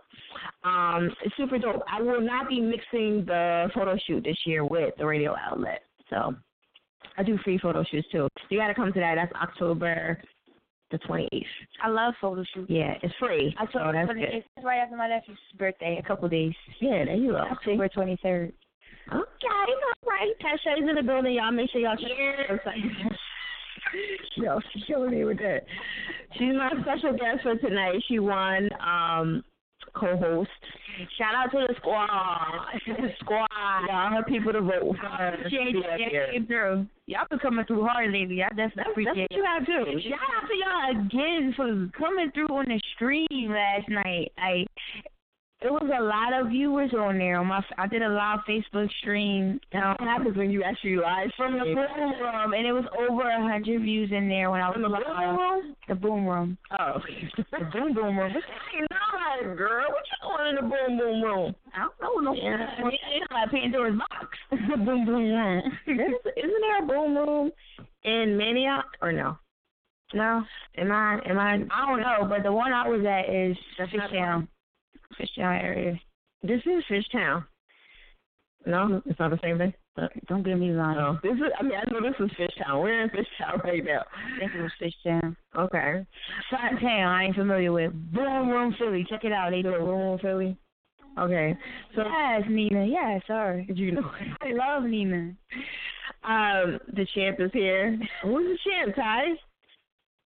Um, 0.65 1.11
it's 1.25 1.37
super 1.37 1.59
dope. 1.59 1.83
I 1.91 2.01
will 2.01 2.21
not 2.21 2.49
be 2.49 2.61
mixing 2.61 3.25
the 3.27 3.69
photo 3.75 3.97
shoot 4.07 4.25
this 4.25 4.37
year 4.45 4.65
with 4.65 4.95
the 4.99 5.07
radio 5.07 5.35
outlet. 5.37 5.83
So 6.09 6.35
I 7.17 7.23
do 7.23 7.39
free 7.45 7.59
photo 7.59 7.85
shoots 7.91 8.09
too. 8.13 8.29
You 8.51 8.59
got 8.59 8.69
to 8.69 8.75
come 8.75 8.93
to 8.93 9.01
that. 9.01 9.15
That's 9.17 9.33
October 9.35 10.21
the 10.91 10.99
28th. 10.99 11.45
I 11.83 11.89
love 11.89 12.15
photo 12.21 12.45
shoots. 12.55 12.71
Yeah, 12.71 12.95
it's 13.03 13.15
free. 13.19 13.55
I 13.59 13.67
told 13.67 13.85
so 13.87 13.93
that's 13.93 14.07
but 14.09 14.17
good. 14.17 14.29
it's 14.33 14.47
right 14.65 14.79
after 14.79 14.97
my 14.97 15.09
nephew's 15.09 15.39
birthday, 15.59 16.01
a 16.03 16.07
couple 16.07 16.29
days. 16.29 16.55
Yeah, 16.81 17.05
there 17.05 17.15
you 17.15 17.33
go. 17.33 17.39
October 17.39 17.89
23rd. 17.89 18.53
Okay, 19.09 19.17
all 19.17 20.09
right. 20.09 20.33
Tasha 20.41 20.83
is 20.83 20.89
in 20.89 20.95
the 20.95 21.03
building. 21.03 21.35
Y'all 21.35 21.51
make 21.51 21.71
sure 21.71 21.81
y'all 21.81 21.97
check 21.97 22.11
website. 22.49 23.17
Yo, 24.37 24.61
she's 24.73 24.85
killing 24.85 25.11
me 25.11 25.25
with 25.25 25.39
that. 25.39 25.61
She's 26.35 26.55
my 26.55 26.71
special 26.83 27.13
guest 27.13 27.43
for 27.43 27.57
tonight. 27.57 28.03
She 28.09 28.19
won 28.19 28.71
um 28.81 29.45
co-host. 29.95 30.51
Shout 31.19 31.35
out 31.35 31.51
to 31.53 31.67
the 31.67 31.75
squad. 31.79 32.07
the 32.87 33.09
squad. 33.21 33.49
Y'all 33.89 34.11
her 34.11 34.25
people 34.25 34.53
to 34.53 34.61
vote 34.61 34.97
for 35.01 35.07
her. 35.07 35.37
She 35.49 35.57
ain't 35.57 35.83
to 35.83 36.31
came 36.33 36.47
through. 36.47 36.87
Y'all 37.07 37.27
been 37.29 37.39
coming 37.39 37.65
through 37.65 37.87
hard 37.87 38.13
lately. 38.13 38.43
I 38.43 38.49
definitely 38.51 38.75
That's 38.77 38.91
appreciate 38.91 39.29
what 39.31 39.37
you 39.37 39.43
gotta 39.43 39.65
do. 39.67 40.01
Shout 40.09 40.21
out 40.37 40.47
to 40.47 40.55
y'all 40.57 41.07
again 41.07 41.55
for 41.57 41.99
coming 41.99 42.31
through 42.33 42.49
on 42.49 42.67
the 42.67 42.81
stream 42.95 43.51
last 43.51 43.89
night. 43.89 44.33
I 44.39 44.67
it 45.63 45.71
was 45.71 45.91
a 45.95 46.03
lot 46.03 46.33
of 46.41 46.49
viewers 46.49 46.93
on 46.95 47.19
there. 47.19 47.39
On 47.39 47.47
my, 47.47 47.63
I 47.77 47.87
did 47.87 48.03
a 48.03 48.09
live 48.09 48.41
Facebook 48.49 48.89
stream. 49.01 49.61
Um, 49.75 49.97
What 49.99 50.09
happens 50.09 50.37
when 50.37 50.51
you 50.51 50.63
actually 50.63 50.97
live 50.97 51.31
from 51.37 51.53
the 51.59 51.65
boom 51.65 51.77
room, 51.77 52.53
and 52.55 52.67
it 52.67 52.73
was 52.73 52.85
over 52.99 53.29
a 53.29 53.43
hundred 53.43 53.83
views 53.83 54.11
in 54.13 54.29
there 54.29 54.51
when 54.51 54.61
I 54.63 54.69
was 54.69 54.77
In 54.77 54.83
the 54.83 54.89
live. 54.89 55.05
boom 55.05 55.37
room? 55.37 55.77
The 55.89 55.95
boom 55.95 56.27
room. 56.27 56.59
Oh, 56.79 57.01
the 57.53 57.65
boom 57.73 57.95
boom 57.95 58.19
room. 58.19 58.31
Hey, 58.33 58.81
no, 58.91 59.55
girl. 59.55 59.87
What 59.89 60.05
you 60.09 60.37
doing 60.37 60.49
in 60.49 60.55
the 60.57 60.63
boom 60.63 60.99
boom 60.99 61.23
room? 61.23 61.55
I 61.75 61.89
don't 62.01 62.25
know. 62.25 62.35
Yeah. 62.35 62.67
It's 62.89 63.31
like 63.33 63.51
Pandora's 63.51 63.99
box. 63.99 64.39
the 64.51 64.77
boom 64.77 65.05
boom 65.05 65.31
room. 65.31 65.63
Isn't 65.87 66.61
there 66.61 66.83
a 66.83 66.87
boom 66.87 67.17
room 67.17 67.51
in 68.05 68.39
Manayunk 68.39 68.85
or 69.03 69.13
no? 69.13 69.37
No. 70.15 70.43
Am 70.79 70.91
I? 70.91 71.21
Am 71.27 71.39
I? 71.39 71.55
I 71.71 71.87
don't 71.87 72.01
know, 72.01 72.27
but 72.29 72.43
the 72.43 72.51
one 72.53 72.73
I 72.73 72.89
was 72.89 73.05
at 73.05 73.33
is 73.33 73.57
That's 73.79 73.93
not 73.95 74.11
Fishtown. 75.15 75.27
Fishtown 75.39 75.63
area. 75.63 76.01
This 76.43 76.61
is 76.67 76.85
Fishtown. 76.91 77.45
No, 78.67 79.03
it's 79.07 79.19
not 79.19 79.31
the 79.31 79.39
same 79.43 79.59
thing. 79.59 79.73
Don't 80.29 80.45
get 80.45 80.59
me 80.59 80.71
wrong. 80.71 80.95
No, 80.95 81.19
this 81.23 81.37
is. 81.39 81.53
I 81.59 81.63
mean, 81.63 81.73
I 81.75 81.91
know 81.91 82.01
this 82.01 82.15
is 82.21 82.31
Fishtown. 82.39 82.83
We're 82.83 83.03
in 83.03 83.11
Fishtown 83.11 83.63
right 83.65 83.85
now. 83.85 84.03
This 84.39 84.51
was 84.55 84.71
Fishtown. 84.81 85.37
Okay. 85.57 86.07
Side 86.51 86.81
town 86.81 87.09
I 87.09 87.25
ain't 87.25 87.37
familiar 87.37 87.73
with. 87.73 87.93
Boom 88.13 88.49
Room 88.49 88.75
Philly. 88.79 89.05
Check 89.09 89.25
it 89.25 89.33
out. 89.33 89.51
They 89.51 89.63
do 89.63 89.75
it. 89.75 89.81
Boom 89.81 89.89
Room 89.89 90.19
Philly. 90.21 90.57
Okay. 91.19 91.55
So 91.95 92.03
yes, 92.07 92.43
Nina. 92.49 92.87
Yes, 92.87 93.23
sir. 93.27 93.65
you 93.69 93.93
know, 93.93 94.11
I 94.41 94.53
love 94.53 94.85
Nina. 94.85 95.35
um, 96.25 96.79
the 96.95 97.07
champ 97.15 97.41
is 97.41 97.51
here. 97.53 97.99
Who's 98.23 98.57
the 98.57 98.71
champ, 98.71 98.97
Ty? 98.97 99.23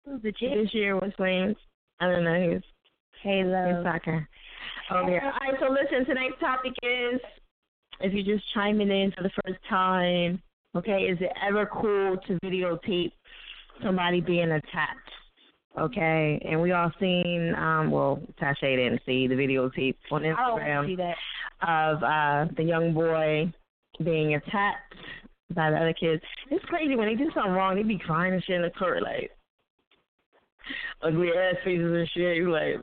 Who's 0.05 0.21
the 0.21 0.33
champ? 0.33 0.55
This 0.55 0.73
year 0.73 0.95
was 0.95 1.13
playing. 1.17 1.55
I 1.99 2.07
don't 2.11 2.23
know. 2.25 2.41
He 2.41 2.49
was 2.49 2.63
Halo. 3.21 3.79
in 3.79 3.83
soccer. 3.83 4.27
Oh 4.91 5.07
yeah. 5.07 5.31
All 5.31 5.51
right. 5.51 5.59
So 5.59 5.67
listen. 5.71 6.05
Tonight's 6.05 6.39
topic 6.39 6.73
is 6.83 7.19
if 8.01 8.13
you're 8.13 8.35
just 8.35 8.45
chiming 8.53 8.91
in 8.91 9.11
for 9.15 9.23
the 9.23 9.31
first 9.43 9.59
time. 9.69 10.41
Okay. 10.75 11.03
Is 11.03 11.17
it 11.21 11.31
ever 11.45 11.65
cool 11.65 12.17
to 12.27 12.39
videotape 12.43 13.11
somebody 13.83 14.21
being 14.21 14.51
attacked? 14.51 15.09
Okay, 15.75 16.39
and 16.47 16.61
we 16.61 16.71
all 16.71 16.91
seen, 16.99 17.55
um, 17.57 17.89
well, 17.89 18.21
Tasha 18.39 18.61
didn't 18.61 19.01
see 19.07 19.25
the 19.25 19.33
videotape 19.33 19.95
on 20.11 20.21
Instagram 20.21 20.85
see 20.85 20.95
that. 20.95 21.15
of 21.67 22.03
uh 22.03 22.53
the 22.55 22.63
young 22.63 22.93
boy 22.93 23.51
being 24.03 24.35
attacked 24.35 24.93
by 25.55 25.71
the 25.71 25.77
other 25.77 25.93
kids. 25.93 26.21
It's 26.51 26.63
crazy 26.65 26.95
when 26.95 27.07
they 27.07 27.15
do 27.15 27.31
something 27.33 27.53
wrong, 27.53 27.75
they 27.75 27.81
be 27.81 27.97
crying 27.97 28.33
and 28.33 28.43
shit 28.43 28.57
in 28.57 28.61
the 28.61 28.69
court 28.69 29.01
like 29.01 29.31
ugly 31.01 31.29
ass 31.29 31.55
faces 31.65 31.91
and 31.91 32.09
shit. 32.13 32.37
You 32.37 32.51
like, 32.51 32.75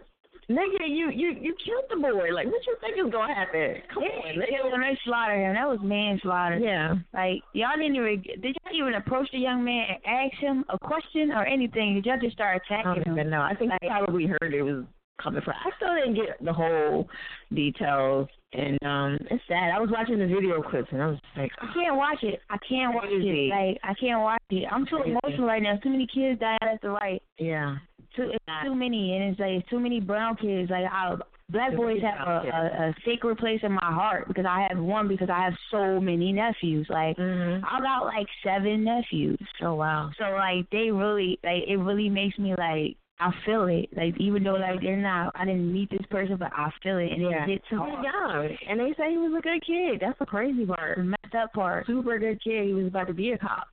nigga, 0.51 0.89
you 0.89 1.10
you 1.10 1.31
you 1.40 1.55
killed 1.64 1.85
the 1.89 1.97
boy. 1.97 2.35
Like, 2.35 2.47
what 2.47 2.66
you 2.66 2.77
think 2.81 2.97
is 2.98 3.12
gonna 3.12 3.35
happen? 3.35 3.77
Come 3.94 4.02
on, 4.02 4.35
Yeah, 4.36 4.43
nigga. 4.43 4.72
when 4.72 4.81
they 4.81 4.98
slaughtered 5.05 5.39
him, 5.39 5.55
that 5.55 5.68
was 5.68 5.78
manslaughter. 5.82 6.59
Yeah. 6.59 6.94
Like 7.14 7.43
y'all 7.52 7.77
didn't 7.77 7.97
even 7.97 8.22
did 8.43 8.56
y'all 8.64 8.74
even 8.74 8.94
approach 8.94 9.28
the 9.32 9.39
young 9.39 9.62
man 9.64 9.86
and 9.89 9.98
ask 10.05 10.36
him 10.40 10.64
a 10.68 10.78
question 10.78 11.31
or 11.31 11.44
anything? 11.47 11.94
Did 11.94 12.06
y'all 12.06 12.18
just 12.20 12.35
start 12.35 12.60
I 12.70 12.74
attacking 12.74 13.02
don't 13.05 13.12
him? 13.14 13.18
even 13.18 13.31
know. 13.31 13.40
I 13.43 13.55
think 13.55 13.70
I 13.72 13.78
probably 13.86 14.27
heard 14.27 14.52
it 14.52 14.62
was 14.62 14.85
coming 15.22 15.43
from. 15.43 15.55
I 15.64 15.70
still 15.77 15.94
didn't 15.94 16.14
get 16.14 16.43
the 16.43 16.52
whole 16.52 17.06
details, 17.55 18.28
and 18.52 18.78
um, 18.82 19.18
it's 19.31 19.43
sad. 19.48 19.70
I 19.74 19.78
was 19.78 19.90
watching 19.93 20.18
the 20.18 20.27
video 20.27 20.62
clips, 20.62 20.89
and 20.93 21.02
I 21.02 21.06
was 21.09 21.18
like, 21.36 21.51
I 21.60 21.66
can't 21.74 21.97
watch 21.97 22.22
it. 22.22 22.40
I 22.48 22.56
can't 22.66 22.94
watch 22.94 23.09
it. 23.10 23.51
Like 23.51 23.78
I 23.85 23.94
can't 23.94 24.20
watch 24.22 24.40
it. 24.51 24.64
I'm 24.72 24.86
too 24.86 25.02
emotional 25.05 25.47
right 25.47 25.62
now. 25.62 25.77
Too 25.82 25.90
many 25.90 26.06
kids 26.12 26.40
died 26.40 26.59
at 26.62 26.81
the 26.82 26.90
right. 26.90 27.22
yeah, 27.39 27.77
Too 28.16 28.31
it's 28.32 28.45
too 28.65 28.74
many, 28.74 29.16
and 29.16 29.31
it's 29.31 29.41
like 29.41 29.51
it's 29.53 29.69
too 29.69 29.81
many 29.81 30.01
brown 30.01 30.37
kids. 30.37 30.70
Like 30.70 30.87
I, 30.91 31.16
black 31.49 31.77
boys 31.77 32.01
have 32.03 32.27
a, 32.27 32.49
a, 32.49 32.89
a 32.89 32.95
sacred 33.05 33.39
place 33.39 33.61
in 33.62 33.73
my 33.73 33.81
heart 33.93 34.28
because 34.28 34.47
I 34.49 34.66
have 34.69 34.78
one 34.78 35.09
because 35.09 35.28
I 35.31 35.43
have 35.45 35.55
so 35.70 36.01
many 36.01 36.32
nephews. 36.32 36.87
Like 36.91 37.16
mm-hmm. 37.16 37.65
I 37.65 37.81
got 37.81 38.05
like 38.07 38.27
seven 38.45 38.85
nephews. 38.85 39.39
oh 39.62 39.74
wow, 39.74 40.11
So 40.19 40.24
like 40.35 40.69
they 40.70 40.91
really 40.91 41.39
like 41.45 41.65
it 41.69 41.77
really 41.77 42.09
makes 42.09 42.39
me 42.39 42.51
like 42.57 42.97
I 43.23 43.31
feel 43.45 43.66
it. 43.66 43.91
Like 43.97 44.15
even 44.19 44.43
though 44.45 44.55
like 44.55 44.81
they're 44.81 44.97
not 44.97 45.32
I 45.35 45.45
didn't 45.45 45.73
meet 45.73 45.91
this 45.91 46.07
person 46.11 46.37
but 46.39 46.53
I 46.55 46.70
feel 46.82 46.99
it 46.99 47.12
and 47.12 47.23
Yeah. 47.23 47.45
it 47.45 47.49
hits 47.51 47.65
hard. 47.69 48.05
young, 48.05 48.57
and 48.69 48.81
they 48.81 48.95
say 48.97 49.11
he 49.11 49.19
was 49.19 49.32
a 49.39 49.43
good 49.43 49.65
kid. 49.65 49.99
That's 50.01 50.19
the 50.19 50.27
crazy 50.27 50.65
part. 50.66 50.97
The 50.99 51.05
messed 51.05 51.35
up 51.41 51.53
part. 51.53 51.87
Super 51.87 52.19
good 52.19 52.43
kid. 52.43 52.66
He 52.66 52.73
was 52.74 52.87
about 52.87 53.09
to 53.09 53.15
be 53.15 53.32
a 53.32 53.39
cop, 53.39 53.69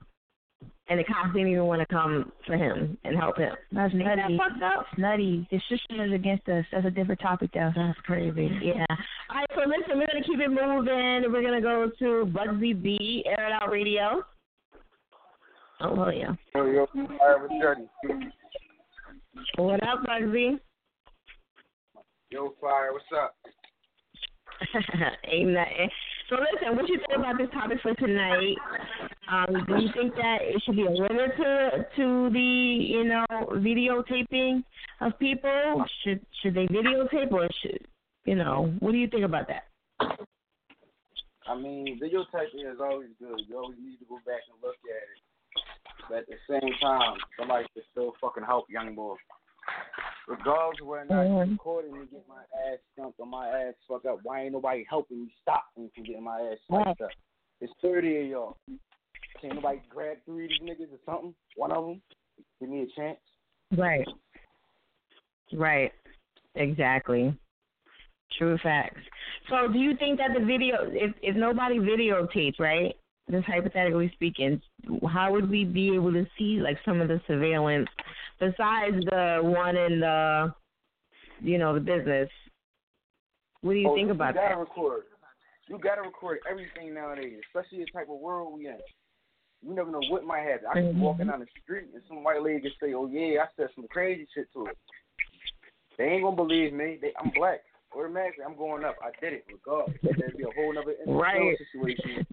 and 0.88 0.98
the 0.98 1.04
cops 1.04 1.32
didn't 1.34 1.48
even 1.48 1.64
want 1.66 1.80
to 1.80 1.86
come 1.86 2.32
for 2.46 2.56
him 2.56 2.96
and 3.04 3.16
help 3.16 3.36
him. 3.36 3.54
That's 3.72 3.92
Ain't 3.92 4.04
that 4.04 4.16
nutty. 4.16 4.38
fucked 4.38 4.62
up? 4.62 4.86
It's 4.90 4.98
nutty. 4.98 5.46
The 5.50 5.60
system 5.68 6.00
is 6.00 6.12
against 6.12 6.48
us. 6.48 6.64
That's 6.72 6.86
a 6.86 6.90
different 6.90 7.20
topic 7.20 7.50
though. 7.52 7.70
That's 7.74 7.98
crazy. 8.00 8.50
Yeah. 8.62 8.86
All 9.30 9.36
right, 9.36 9.46
so 9.54 9.60
listen, 9.60 9.98
we're 9.98 10.06
gonna 10.06 10.24
keep 10.24 10.40
it 10.40 10.48
moving. 10.48 11.32
We're 11.32 11.42
gonna 11.42 11.60
go 11.60 11.90
to 11.98 12.32
Bugsy 12.32 12.80
B, 12.82 13.24
Air 13.26 13.48
It 13.48 13.52
Out 13.52 13.70
Radio. 13.70 14.24
Oh 15.80 15.94
hell 15.94 16.12
yeah. 16.12 16.32
Yo, 16.54 16.66
yo, 16.66 16.86
fire 17.18 17.38
with 17.42 18.20
What 19.56 19.82
up, 19.82 20.00
Bugsy? 20.04 20.58
Yo, 22.30 22.54
fire, 22.60 22.92
what's 22.92 23.04
up? 23.16 23.34
Ain't 25.30 25.50
nothing. 25.50 25.90
So 26.28 26.36
listen, 26.36 26.76
what 26.76 26.88
you 26.88 26.98
think 27.08 27.18
about 27.18 27.38
this 27.38 27.48
topic 27.52 27.78
for 27.82 27.94
tonight? 27.94 28.56
Um, 29.32 29.64
do 29.66 29.82
you 29.82 29.88
think 29.94 30.14
that 30.16 30.38
it 30.42 30.62
should 30.64 30.76
be 30.76 30.84
a 30.84 30.90
limit 30.90 31.36
to 31.36 31.86
to 31.96 32.30
the 32.30 32.38
you 32.38 33.04
know 33.04 33.24
videotaping 33.52 34.62
of 35.00 35.18
people? 35.18 35.84
Should 36.04 36.20
should 36.42 36.54
they 36.54 36.66
videotape 36.66 37.32
or 37.32 37.48
should 37.62 37.80
you 38.26 38.34
know? 38.34 38.74
What 38.80 38.92
do 38.92 38.98
you 38.98 39.08
think 39.08 39.24
about 39.24 39.48
that? 39.48 39.64
I 41.48 41.56
mean, 41.56 41.98
videotaping 41.98 42.70
is 42.70 42.78
always 42.78 43.08
good. 43.18 43.40
You 43.48 43.56
always 43.56 43.78
need 43.82 43.96
to 43.98 44.04
go 44.04 44.16
back 44.26 44.44
and 44.52 44.60
look 44.62 44.76
at 44.84 45.00
it. 45.00 45.18
But 46.10 46.18
at 46.18 46.26
the 46.26 46.60
same 46.60 46.72
time, 46.82 47.16
somebody 47.38 47.66
should 47.74 47.84
still 47.90 48.12
fucking 48.20 48.44
help 48.44 48.66
young 48.68 48.94
boy. 48.94 49.16
Regardless 50.28 50.80
of 50.82 50.86
whether 50.86 51.02
or 51.02 51.04
not 51.06 51.26
Mhm. 51.26 51.36
you're 51.36 51.46
recording 51.46 51.98
me 51.98 52.06
get 52.06 52.28
my 52.28 52.42
ass 52.66 52.78
stumped 52.92 53.18
or 53.18 53.26
my 53.26 53.48
ass 53.48 53.74
fucked 53.88 54.04
up, 54.04 54.22
why 54.24 54.42
ain't 54.42 54.52
nobody 54.52 54.84
helping 54.84 55.24
me 55.24 55.34
stop 55.40 55.64
me 55.74 55.88
from 55.94 56.04
getting 56.04 56.22
my 56.22 56.38
ass 56.42 56.58
fucked 56.68 57.00
up? 57.00 57.10
It's 57.60 57.72
30 57.80 58.18
of 58.18 58.26
y'all. 58.26 58.56
Can't 59.40 59.54
nobody 59.54 59.80
grab 59.88 60.18
three 60.26 60.44
of 60.44 60.50
these 60.50 60.60
niggas 60.60 60.92
or 60.92 60.98
something? 61.06 61.34
One 61.56 61.72
of 61.72 61.86
them? 61.86 62.02
Give 62.60 62.68
me 62.68 62.82
a 62.82 62.86
chance. 62.88 63.18
Right. 63.74 64.06
Right. 65.52 65.94
Exactly. 66.56 67.34
True 68.32 68.58
facts. 68.58 69.00
So, 69.48 69.68
do 69.68 69.78
you 69.78 69.96
think 69.96 70.18
that 70.18 70.34
the 70.34 70.44
video, 70.44 70.90
if 70.92 71.14
if 71.22 71.36
nobody 71.36 71.78
videotapes, 71.78 72.60
right? 72.60 72.94
Just 73.30 73.46
hypothetically 73.46 74.10
speaking, 74.10 74.60
how 75.08 75.32
would 75.32 75.48
we 75.48 75.64
be 75.64 75.94
able 75.94 76.12
to 76.12 76.26
see 76.36 76.60
like 76.60 76.78
some 76.84 77.00
of 77.00 77.08
the 77.08 77.20
surveillance 77.26 77.88
besides 78.40 78.96
the 79.06 79.40
one 79.42 79.76
in 79.76 80.00
the, 80.00 80.52
you 81.40 81.58
know, 81.58 81.74
the 81.74 81.80
business? 81.80 82.28
What 83.60 83.72
do 83.72 83.78
you 83.78 83.88
Oh, 83.88 83.94
think 83.94 84.10
about 84.10 84.34
that? 84.34 84.40
you 84.42 84.48
gotta 84.48 84.54
that? 84.54 84.60
record. 84.60 85.04
You 85.68 85.78
gotta 85.78 86.02
record 86.02 86.38
everything 86.48 86.94
nowadays, 86.94 87.40
especially 87.48 87.84
the 87.84 87.90
type 87.90 88.08
of 88.08 88.18
world 88.20 88.54
we 88.56 88.68
in. 88.68 88.78
You 89.62 89.74
never 89.74 89.90
know 89.90 90.00
what 90.08 90.24
might 90.24 90.42
happen. 90.42 90.66
I 90.70 90.74
could 90.74 90.94
be 90.94 90.98
Mhm. 90.98 91.02
walking 91.02 91.26
down 91.26 91.40
the 91.40 91.46
street 91.62 91.88
and 91.92 92.02
some 92.06 92.22
white 92.22 92.40
lady 92.42 92.60
could 92.60 92.76
say, 92.80 92.94
"Oh 92.94 93.06
yeah, 93.06 93.42
I 93.42 93.48
said 93.56 93.70
some 93.74 93.88
crazy 93.88 94.26
shit 94.32 94.50
to 94.52 94.66
her." 94.66 94.72
They 95.96 96.04
ain't 96.04 96.22
gonna 96.22 96.36
believe 96.36 96.72
me. 96.72 96.96
They, 97.00 97.12
I'm 97.18 97.30
black. 97.30 97.64
automatically 97.96 98.44
I'm 98.44 98.54
going 98.54 98.84
up. 98.84 98.96
I 99.02 99.10
did 99.20 99.32
it 99.32 99.46
regardless. 99.50 99.96
There'd 100.16 100.36
be 100.36 100.44
a 100.44 100.50
whole 100.52 100.76
other 100.78 100.94
Right. 101.06 101.56
situation. 101.58 102.24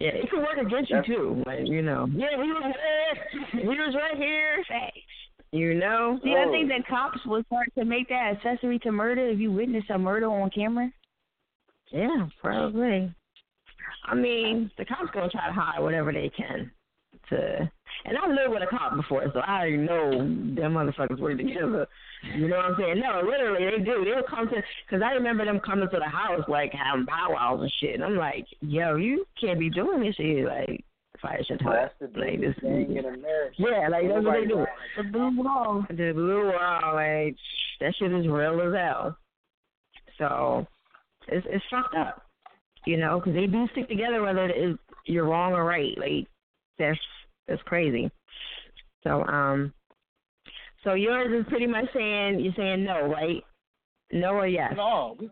Yeah, 0.00 0.10
it 0.14 0.30
can 0.30 0.38
work 0.38 0.56
against 0.58 0.90
you 0.90 1.02
too. 1.06 1.42
Like 1.46 1.66
you 1.66 1.82
know. 1.82 2.08
Yeah, 2.14 2.30
he 2.30 2.50
was 2.50 2.74
there. 2.74 3.60
He 3.60 3.68
was 3.68 3.94
right 3.94 4.16
here. 4.16 4.64
You 5.52 5.74
know. 5.74 6.18
See, 6.24 6.34
I 6.34 6.50
think 6.50 6.68
that 6.68 6.86
cops 6.88 7.18
would 7.26 7.44
start 7.46 7.68
to 7.78 7.84
make 7.84 8.08
that 8.08 8.36
accessory 8.36 8.78
to 8.80 8.92
murder 8.92 9.28
if 9.28 9.38
you 9.38 9.52
witness 9.52 9.84
a 9.92 9.98
murder 9.98 10.26
on 10.26 10.48
camera. 10.50 10.90
Yeah, 11.92 12.28
probably. 12.40 13.12
I 14.06 14.14
mean, 14.14 14.70
the 14.78 14.86
cops 14.86 15.10
gonna 15.12 15.28
try 15.28 15.48
to 15.48 15.52
hide 15.52 15.80
whatever 15.80 16.12
they 16.12 16.30
can. 16.34 16.70
To 17.28 17.70
and 18.04 18.16
I 18.16 18.26
lived 18.26 18.50
with 18.54 18.62
a 18.62 18.66
cop 18.66 18.96
before, 18.96 19.24
so 19.32 19.40
I 19.40 19.70
know 19.70 20.10
them 20.10 20.74
motherfuckers 20.74 21.18
work 21.20 21.36
together. 21.38 21.86
You 22.34 22.48
know 22.48 22.56
what 22.56 22.64
I'm 22.66 22.76
saying? 22.78 23.00
No, 23.00 23.22
literally 23.24 23.64
they 23.78 23.84
do. 23.84 24.04
They'll 24.04 24.22
come 24.22 24.48
to 24.48 24.62
because 24.86 25.02
I 25.02 25.12
remember 25.12 25.44
them 25.44 25.60
coming 25.60 25.88
to 25.90 25.98
the 25.98 26.08
house 26.08 26.42
like 26.48 26.72
having 26.72 27.04
bow 27.06 27.28
wows 27.30 27.62
and 27.62 27.72
shit. 27.80 27.94
And 27.94 28.04
I'm 28.04 28.16
like, 28.16 28.46
yo, 28.60 28.96
you 28.96 29.24
can't 29.40 29.58
be 29.58 29.70
doing 29.70 30.00
this 30.02 30.16
shit. 30.16 30.44
Like, 30.44 30.84
fire 31.20 31.42
shit 31.46 31.60
Well, 31.64 31.74
that's 31.74 31.94
the 32.14 32.18
like 32.20 32.40
this. 32.40 32.54
thing 32.62 32.96
in 32.96 33.04
America. 33.04 33.54
Yeah, 33.58 33.88
like 33.88 34.08
that's 34.08 34.24
what 34.24 34.34
they 34.40 34.46
do. 34.46 34.64
The 34.96 35.02
blue 35.04 35.42
wall. 35.42 35.84
The 35.88 36.12
blue 36.12 36.52
wall, 36.52 36.94
like 36.94 37.36
that 37.80 37.94
shit 37.98 38.12
is 38.12 38.26
real 38.26 38.60
as 38.62 38.74
hell. 38.74 39.16
So 40.18 40.66
it's 41.28 41.46
it's 41.50 41.64
fucked 41.70 41.94
up, 41.94 42.26
you 42.86 42.96
know, 42.96 43.18
because 43.20 43.34
they 43.34 43.46
do 43.46 43.66
stick 43.72 43.88
together 43.88 44.22
whether 44.22 44.46
it's 44.46 44.78
you're 45.06 45.26
wrong 45.26 45.52
or 45.52 45.64
right. 45.64 45.96
Like 45.98 46.26
that's 46.78 46.98
that's 47.50 47.62
crazy. 47.62 48.10
So 49.04 49.24
um, 49.24 49.74
so 50.84 50.94
yours 50.94 51.30
is 51.38 51.46
pretty 51.50 51.66
much 51.66 51.84
saying 51.92 52.40
you're 52.40 52.54
saying 52.56 52.84
no, 52.84 53.06
right? 53.08 53.42
No 54.12 54.30
or 54.36 54.46
yes? 54.46 54.72
No, 54.76 55.16
we, 55.20 55.30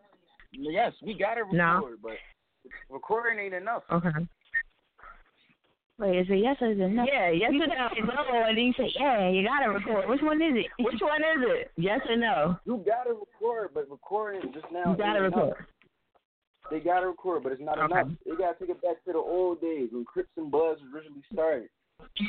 yes, 0.53 0.93
we 1.03 1.15
got 1.15 1.35
to 1.35 1.43
record, 1.45 1.57
No. 1.57 1.90
but 2.03 2.12
recording 2.90 3.39
ain't 3.39 3.55
enough. 3.55 3.82
Okay. 3.90 4.11
Wait, 5.99 6.16
is 6.16 6.27
it 6.31 6.36
yes 6.36 6.57
or 6.61 6.70
is 6.70 6.78
it 6.78 6.89
no? 6.90 7.05
Yeah, 7.11 7.31
yes 7.31 7.51
you 7.53 7.62
or 7.62 7.66
no. 7.66 7.89
no, 8.05 8.45
and 8.47 8.57
then 8.57 8.65
you 8.66 8.73
say 8.78 8.93
yeah. 8.99 9.28
You 9.31 9.45
gotta 9.45 9.70
record. 9.73 10.09
Which 10.09 10.20
one 10.23 10.40
is 10.40 10.55
it? 10.55 10.66
Which 10.85 11.01
one 11.01 11.23
is 11.23 11.43
it? 11.49 11.70
Yes 11.77 12.01
or 12.09 12.16
no? 12.16 12.57
You 12.66 12.85
gotta 12.86 13.11
record, 13.15 13.70
but 13.74 13.90
recording 13.90 14.53
just 14.53 14.66
now. 14.73 14.93
You 14.93 14.97
gotta 14.97 15.24
ain't 15.24 15.35
enough. 15.35 15.49
record. 15.51 15.66
They 16.70 16.81
gotta 16.81 17.07
record, 17.09 17.43
but 17.43 17.51
it's 17.53 17.61
not 17.62 17.78
Okay. 17.81 17.99
enough. 18.01 18.12
They 18.24 18.31
gotta 18.36 18.57
take 18.61 18.69
it 18.70 18.81
back 18.81 19.03
to 19.07 19.12
the 19.12 19.19
old 19.19 19.61
days 19.61 19.89
when 19.90 20.05
Crips 20.05 20.31
and 20.36 20.53
Bloods 20.53 20.81
originally 20.95 21.23
started. 21.32 21.69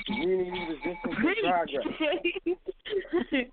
Community 0.05 0.51
resistance 0.69 0.97
and 1.03 1.15
progress. 1.15 1.85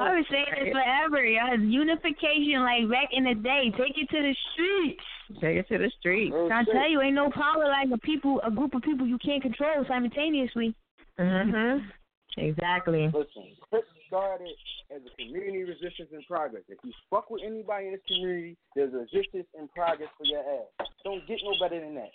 I 0.00 0.14
was 0.16 0.26
saying 0.30 0.46
this 0.56 0.72
forever, 0.72 1.24
y'all. 1.24 1.58
Unification, 1.58 2.60
like 2.60 2.88
back 2.90 3.08
in 3.12 3.24
the 3.24 3.34
day. 3.34 3.72
Take 3.76 3.96
it 3.96 4.08
to 4.10 4.22
the 4.22 4.34
streets. 4.52 5.04
Take 5.40 5.56
it 5.56 5.68
to 5.68 5.78
the 5.78 5.90
street. 5.98 6.32
I 6.34 6.64
tell 6.64 6.88
you, 6.88 7.00
ain't 7.00 7.14
no 7.14 7.30
power 7.30 7.64
like 7.68 7.88
a 7.92 7.98
people, 7.98 8.40
a 8.44 8.50
group 8.50 8.74
of 8.74 8.82
people 8.82 9.06
you 9.06 9.18
can't 9.18 9.42
control 9.42 9.84
simultaneously. 9.88 10.74
Mhm. 11.18 11.90
Exactly. 12.36 13.06
Listen, 13.08 13.56
Crips 13.68 13.88
started 14.06 14.54
as 14.94 15.02
a 15.04 15.10
community 15.16 15.64
resistance 15.64 16.10
and 16.12 16.24
progress. 16.26 16.62
If 16.68 16.78
you 16.84 16.92
fuck 17.10 17.30
with 17.30 17.42
anybody 17.44 17.86
in 17.86 17.92
this 17.92 18.02
community, 18.06 18.56
there's 18.74 18.94
a 18.94 18.98
resistance 18.98 19.46
and 19.58 19.70
progress 19.72 20.10
for 20.16 20.24
your 20.24 20.40
ass. 20.40 20.88
Don't 21.04 21.26
get 21.26 21.40
no 21.42 21.52
better 21.60 21.80
than 21.80 21.94
that. 21.96 22.10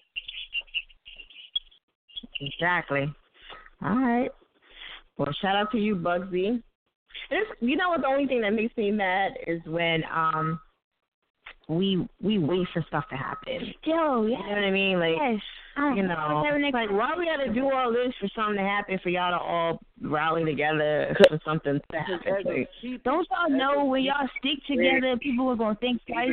Exactly. 2.42 3.14
All 3.84 3.98
right. 3.98 4.30
Well, 5.18 5.34
shout 5.42 5.56
out 5.56 5.72
to 5.72 5.78
you, 5.78 5.96
Bugsy. 5.96 6.62
It's, 7.32 7.50
you 7.62 7.78
know 7.78 7.90
what? 7.90 8.02
The 8.02 8.08
only 8.08 8.28
thing 8.28 8.42
that 8.42 8.52
makes 8.52 8.76
me 8.78 8.92
mad 8.92 9.34
is 9.48 9.62
when 9.66 10.04
um 10.14 10.60
we 11.68 12.08
we 12.22 12.38
wait 12.38 12.68
for 12.74 12.84
stuff 12.88 13.06
to 13.10 13.16
happen. 13.16 13.74
Yo, 13.84 14.26
yeah. 14.26 14.38
You 14.38 14.44
know 14.44 14.50
what 14.50 14.64
I 14.64 14.72
mean? 14.72 15.00
Like, 15.00 15.16
Yes. 15.20 15.42
you 15.96 16.04
know, 16.04 16.44
like 16.72 16.92
why 16.92 17.14
we 17.18 17.26
gotta 17.26 17.52
do 17.52 17.72
all 17.72 17.92
this 17.92 18.14
for 18.20 18.28
something 18.36 18.58
to 18.58 18.62
happen 18.64 19.00
for 19.02 19.10
y'all 19.10 19.32
to 19.32 19.44
all 19.44 19.80
rally 20.02 20.46
together 20.46 21.16
for 21.30 21.40
something 21.44 21.80
to 21.92 21.98
happen? 21.98 22.44
Like, 22.46 22.70
Don't 23.04 23.28
y'all 23.32 23.50
know 23.50 23.86
when 23.86 24.04
y'all 24.04 24.28
stick 24.40 24.60
together, 24.68 25.18
people 25.18 25.50
are 25.50 25.56
gonna 25.56 25.76
think 25.76 26.02
twice. 26.06 26.30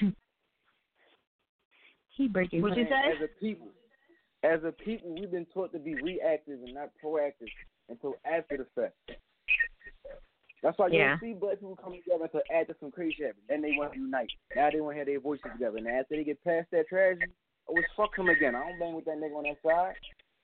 he 2.16 2.28
breaking. 2.28 2.62
What 2.62 2.76
you 2.76 2.86
say? 2.86 3.56
As 4.44 4.60
a 4.64 4.72
people, 4.72 4.72
as 4.72 4.72
a 4.72 4.72
people, 4.72 5.14
we've 5.14 5.30
been 5.30 5.46
taught 5.46 5.72
to 5.72 5.78
be 5.78 5.94
reactive 5.94 6.58
and 6.64 6.74
not 6.74 6.90
proactive 7.02 7.48
until 7.88 8.14
after 8.24 8.56
the 8.56 8.66
fact. 8.74 8.94
That's 10.62 10.78
why 10.78 10.88
you 10.88 10.98
Yeah. 10.98 11.18
see 11.18 11.32
black 11.34 11.54
people 11.54 11.76
come 11.76 11.92
together 11.94 12.24
until 12.24 12.42
after 12.52 12.74
some 12.80 12.92
crazy 12.92 13.14
shit 13.14 13.26
happens. 13.26 13.46
Then 13.48 13.62
they 13.62 13.72
want 13.72 13.92
to 13.94 13.98
unite. 13.98 14.30
Now 14.54 14.70
they 14.70 14.80
want 14.80 14.94
to 14.94 14.98
have 14.98 15.06
their 15.06 15.20
voices 15.20 15.50
together. 15.52 15.78
And 15.78 15.88
after 15.88 16.16
they 16.16 16.24
get 16.24 16.42
past 16.44 16.70
that 16.70 16.88
tragedy, 16.88 17.32
oh, 17.68 17.74
it's 17.76 17.88
fuck 17.96 18.16
him 18.16 18.28
again. 18.28 18.54
I 18.54 18.60
don't 18.60 18.78
bang 18.78 18.94
with 18.94 19.04
that 19.06 19.16
nigga 19.16 19.36
on 19.36 19.42
that 19.44 19.60
side 19.62 19.96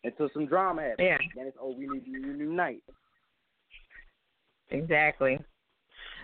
until 0.04 0.28
some 0.34 0.46
drama 0.46 0.82
happens. 0.82 1.06
Yeah. 1.08 1.18
Then 1.36 1.46
it's, 1.46 1.56
oh, 1.60 1.72
we 1.76 1.86
need 1.86 2.04
to 2.04 2.10
unite. 2.10 2.82
Exactly. 4.70 5.38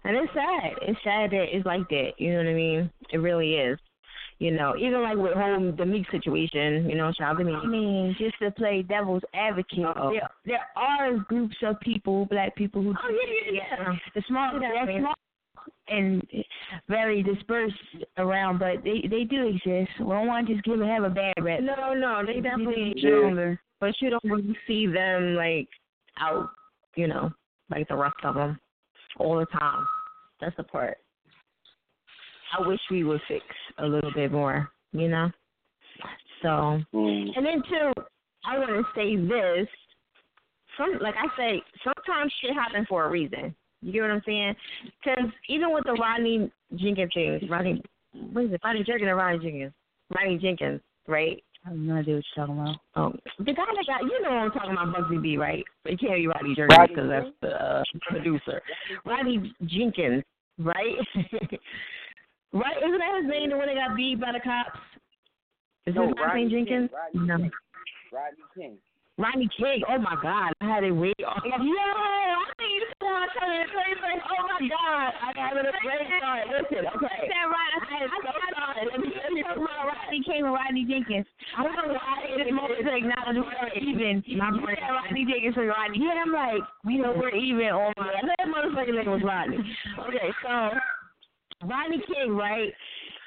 And 0.04 0.16
it's 0.16 0.32
sad. 0.34 0.72
It's 0.82 1.02
sad 1.02 1.30
that 1.30 1.56
it's 1.56 1.64
like 1.66 1.88
that. 1.88 2.12
You 2.18 2.32
know 2.32 2.38
what 2.38 2.48
I 2.48 2.54
mean? 2.54 2.90
It 3.10 3.18
really 3.18 3.54
is. 3.54 3.78
You 4.38 4.50
know, 4.50 4.74
even 4.76 5.02
like 5.02 5.16
with 5.16 5.34
whole 5.34 5.72
the 5.76 5.86
Meek 5.86 6.10
situation, 6.10 6.90
you 6.90 6.96
know, 6.96 7.12
shout 7.16 7.36
out 7.36 7.38
to 7.38 7.44
Meek. 7.44 7.54
I 7.62 7.66
mean, 7.66 8.16
just 8.18 8.34
to 8.42 8.50
play 8.50 8.82
devil's 8.82 9.22
advocate, 9.32 9.84
Uh-oh. 9.84 10.10
there 10.12 10.28
there 10.44 10.66
are 10.76 11.12
groups 11.28 11.56
of 11.62 11.78
people, 11.80 12.26
black 12.26 12.54
people 12.56 12.82
who 12.82 12.90
Oh, 12.90 13.08
yeah, 13.10 13.52
yeah, 13.52 13.60
yeah. 13.78 13.88
Um, 13.88 14.00
the 14.14 14.22
small, 14.26 14.60
Yeah, 14.60 14.84
they're 14.84 15.00
small 15.00 15.14
and 15.88 16.26
very 16.88 17.22
dispersed 17.22 17.74
around, 18.18 18.58
but 18.58 18.82
they 18.82 19.06
they 19.08 19.24
do 19.24 19.46
exist. 19.46 19.90
We 20.00 20.06
don't 20.06 20.26
want 20.26 20.46
to 20.46 20.54
just 20.54 20.64
give 20.64 20.78
them 20.78 20.88
have 20.88 21.04
a 21.04 21.10
bad 21.10 21.34
rep. 21.40 21.60
No, 21.60 21.94
no, 21.94 22.22
they 22.26 22.40
definitely 22.40 22.94
do. 23.00 23.56
But 23.80 23.94
you 24.00 24.10
don't 24.10 24.24
really 24.24 24.56
see 24.66 24.86
them 24.86 25.34
like 25.34 25.68
out, 26.18 26.50
you 26.96 27.06
know, 27.06 27.30
like 27.70 27.88
the 27.88 27.96
rest 27.96 28.16
of 28.24 28.34
them 28.34 28.58
all 29.18 29.38
the 29.38 29.46
time. 29.46 29.86
That's 30.40 30.56
the 30.56 30.64
part. 30.64 30.98
I 32.56 32.66
wish 32.66 32.80
we 32.90 33.04
would 33.04 33.20
fix 33.28 33.44
a 33.78 33.86
little 33.86 34.12
bit 34.14 34.32
more, 34.32 34.68
you 34.92 35.08
know. 35.08 35.30
So, 36.42 36.80
and 36.92 37.46
then 37.46 37.62
too, 37.68 37.92
I 38.44 38.58
want 38.58 38.70
to 38.70 38.82
say 38.94 39.16
this. 39.16 39.68
Some, 40.76 40.98
like 41.00 41.14
I 41.16 41.26
say, 41.36 41.62
sometimes 41.82 42.32
shit 42.40 42.52
happens 42.52 42.86
for 42.88 43.04
a 43.04 43.10
reason. 43.10 43.54
You 43.80 43.92
get 43.92 44.02
what 44.02 44.10
I'm 44.10 44.22
saying? 44.26 44.54
Because 44.84 45.30
even 45.48 45.72
with 45.72 45.84
the 45.84 45.92
Rodney 45.92 46.50
Jenkins 46.76 47.10
thing, 47.14 47.40
Rodney, 47.48 47.82
what 48.32 48.46
is 48.46 48.52
it? 48.52 48.60
Rodney 48.64 48.82
Jenkins 48.84 49.08
or 49.08 49.16
Rodney 49.16 49.38
Jenkins? 49.38 49.72
Rodney 50.14 50.38
Jenkins, 50.38 50.80
right? 51.06 51.42
I 51.64 51.70
have 51.70 51.78
no 51.78 51.94
idea 51.94 52.16
what 52.16 52.24
you're 52.36 52.46
talking 52.46 52.60
about. 52.60 52.76
Um, 52.94 53.18
the 53.38 53.52
guy 53.52 53.64
that 53.74 53.86
got, 53.86 54.02
you 54.02 54.20
know 54.22 54.30
what 54.30 54.38
I'm 54.38 54.50
talking 54.50 54.72
about, 54.72 54.94
Bugsy 54.94 55.22
B, 55.22 55.36
right? 55.38 55.64
But 55.82 55.94
it 55.94 56.00
can't 56.00 56.14
be 56.14 56.26
Rodney 56.26 56.54
Jenkins 56.54 56.88
because 56.88 57.08
that's 57.08 57.26
the 57.40 57.64
uh, 57.64 57.82
producer. 58.10 58.60
Rodney 59.06 59.54
Jenkins, 59.64 60.24
right? 60.58 60.96
right? 62.54 62.78
Isn't 62.78 62.98
that 62.98 63.20
his 63.20 63.28
name, 63.28 63.50
the 63.50 63.58
one 63.58 63.66
that 63.66 63.76
got 63.76 63.96
beat 63.96 64.20
by 64.20 64.32
the 64.32 64.40
cops? 64.40 64.78
Is 65.86 65.94
No, 65.94 66.08
his 66.08 66.16
last 66.16 66.34
name 66.34 66.48
Jenkins? 66.48 66.88
Rodney 66.88 67.26
no. 67.26 67.36
King. 67.36 67.50
Rodney 68.08 68.46
King. 68.54 68.74
Rodney 69.14 69.48
King. 69.54 69.82
Oh 69.86 69.98
my 69.98 70.16
God, 70.18 70.50
I 70.58 70.66
had 70.66 70.82
it 70.82 70.90
way 70.90 71.14
off. 71.22 71.38
Yo, 71.46 71.54
I 71.54 72.50
think 72.58 72.70
you 72.74 72.82
said 72.98 73.14
I 73.14 73.26
said 73.30 73.50
it 73.62 73.68
crazy. 73.70 74.18
Oh 74.26 74.42
my 74.42 74.58
God, 74.66 75.08
I 75.22 75.30
got 75.38 75.54
it 75.54 75.70
a 75.70 75.74
great 75.86 76.02
start. 76.18 76.50
Listen, 76.50 76.82
okay. 76.98 77.14
I 77.14 77.30
said 77.30 77.46
right. 77.46 77.72
I 77.74 77.80
I 77.84 78.10
am 78.10 78.10
so 78.10 78.32
sorry. 78.58 78.82
Let 78.90 78.98
me 78.98 79.14
let 79.14 79.30
me 79.30 79.42
talking 79.46 79.62
about 79.62 79.86
Rodney 79.86 80.20
King 80.26 80.42
and 80.42 80.54
Rodney 80.56 80.82
Jenkins. 80.90 81.26
I 81.54 81.62
don't 81.62 81.78
know 81.78 81.94
why 81.94 82.26
it's 82.26 82.50
more 82.50 82.74
to 82.74 82.90
acknowledge 82.90 83.38
we're 83.38 83.70
even. 83.78 84.24
My 84.34 84.50
You 84.50 84.66
said 84.66 84.90
Rodney 84.90 85.22
Jenkins 85.30 85.56
and 85.62 85.70
Rodney. 85.70 85.98
Yeah, 86.02 86.18
I'm 86.18 86.34
like, 86.34 86.64
we 86.82 86.98
know 86.98 87.14
we're 87.14 87.30
even 87.38 87.70
on 87.70 87.94
I 87.94 88.18
know 88.18 88.34
that 88.34 88.50
motherfucking 88.50 88.98
name 88.98 89.14
was 89.14 89.22
Rodney. 89.22 89.62
Okay, 90.10 90.34
so 90.42 90.74
Rodney 91.62 92.02
King, 92.06 92.34
right? 92.36 92.72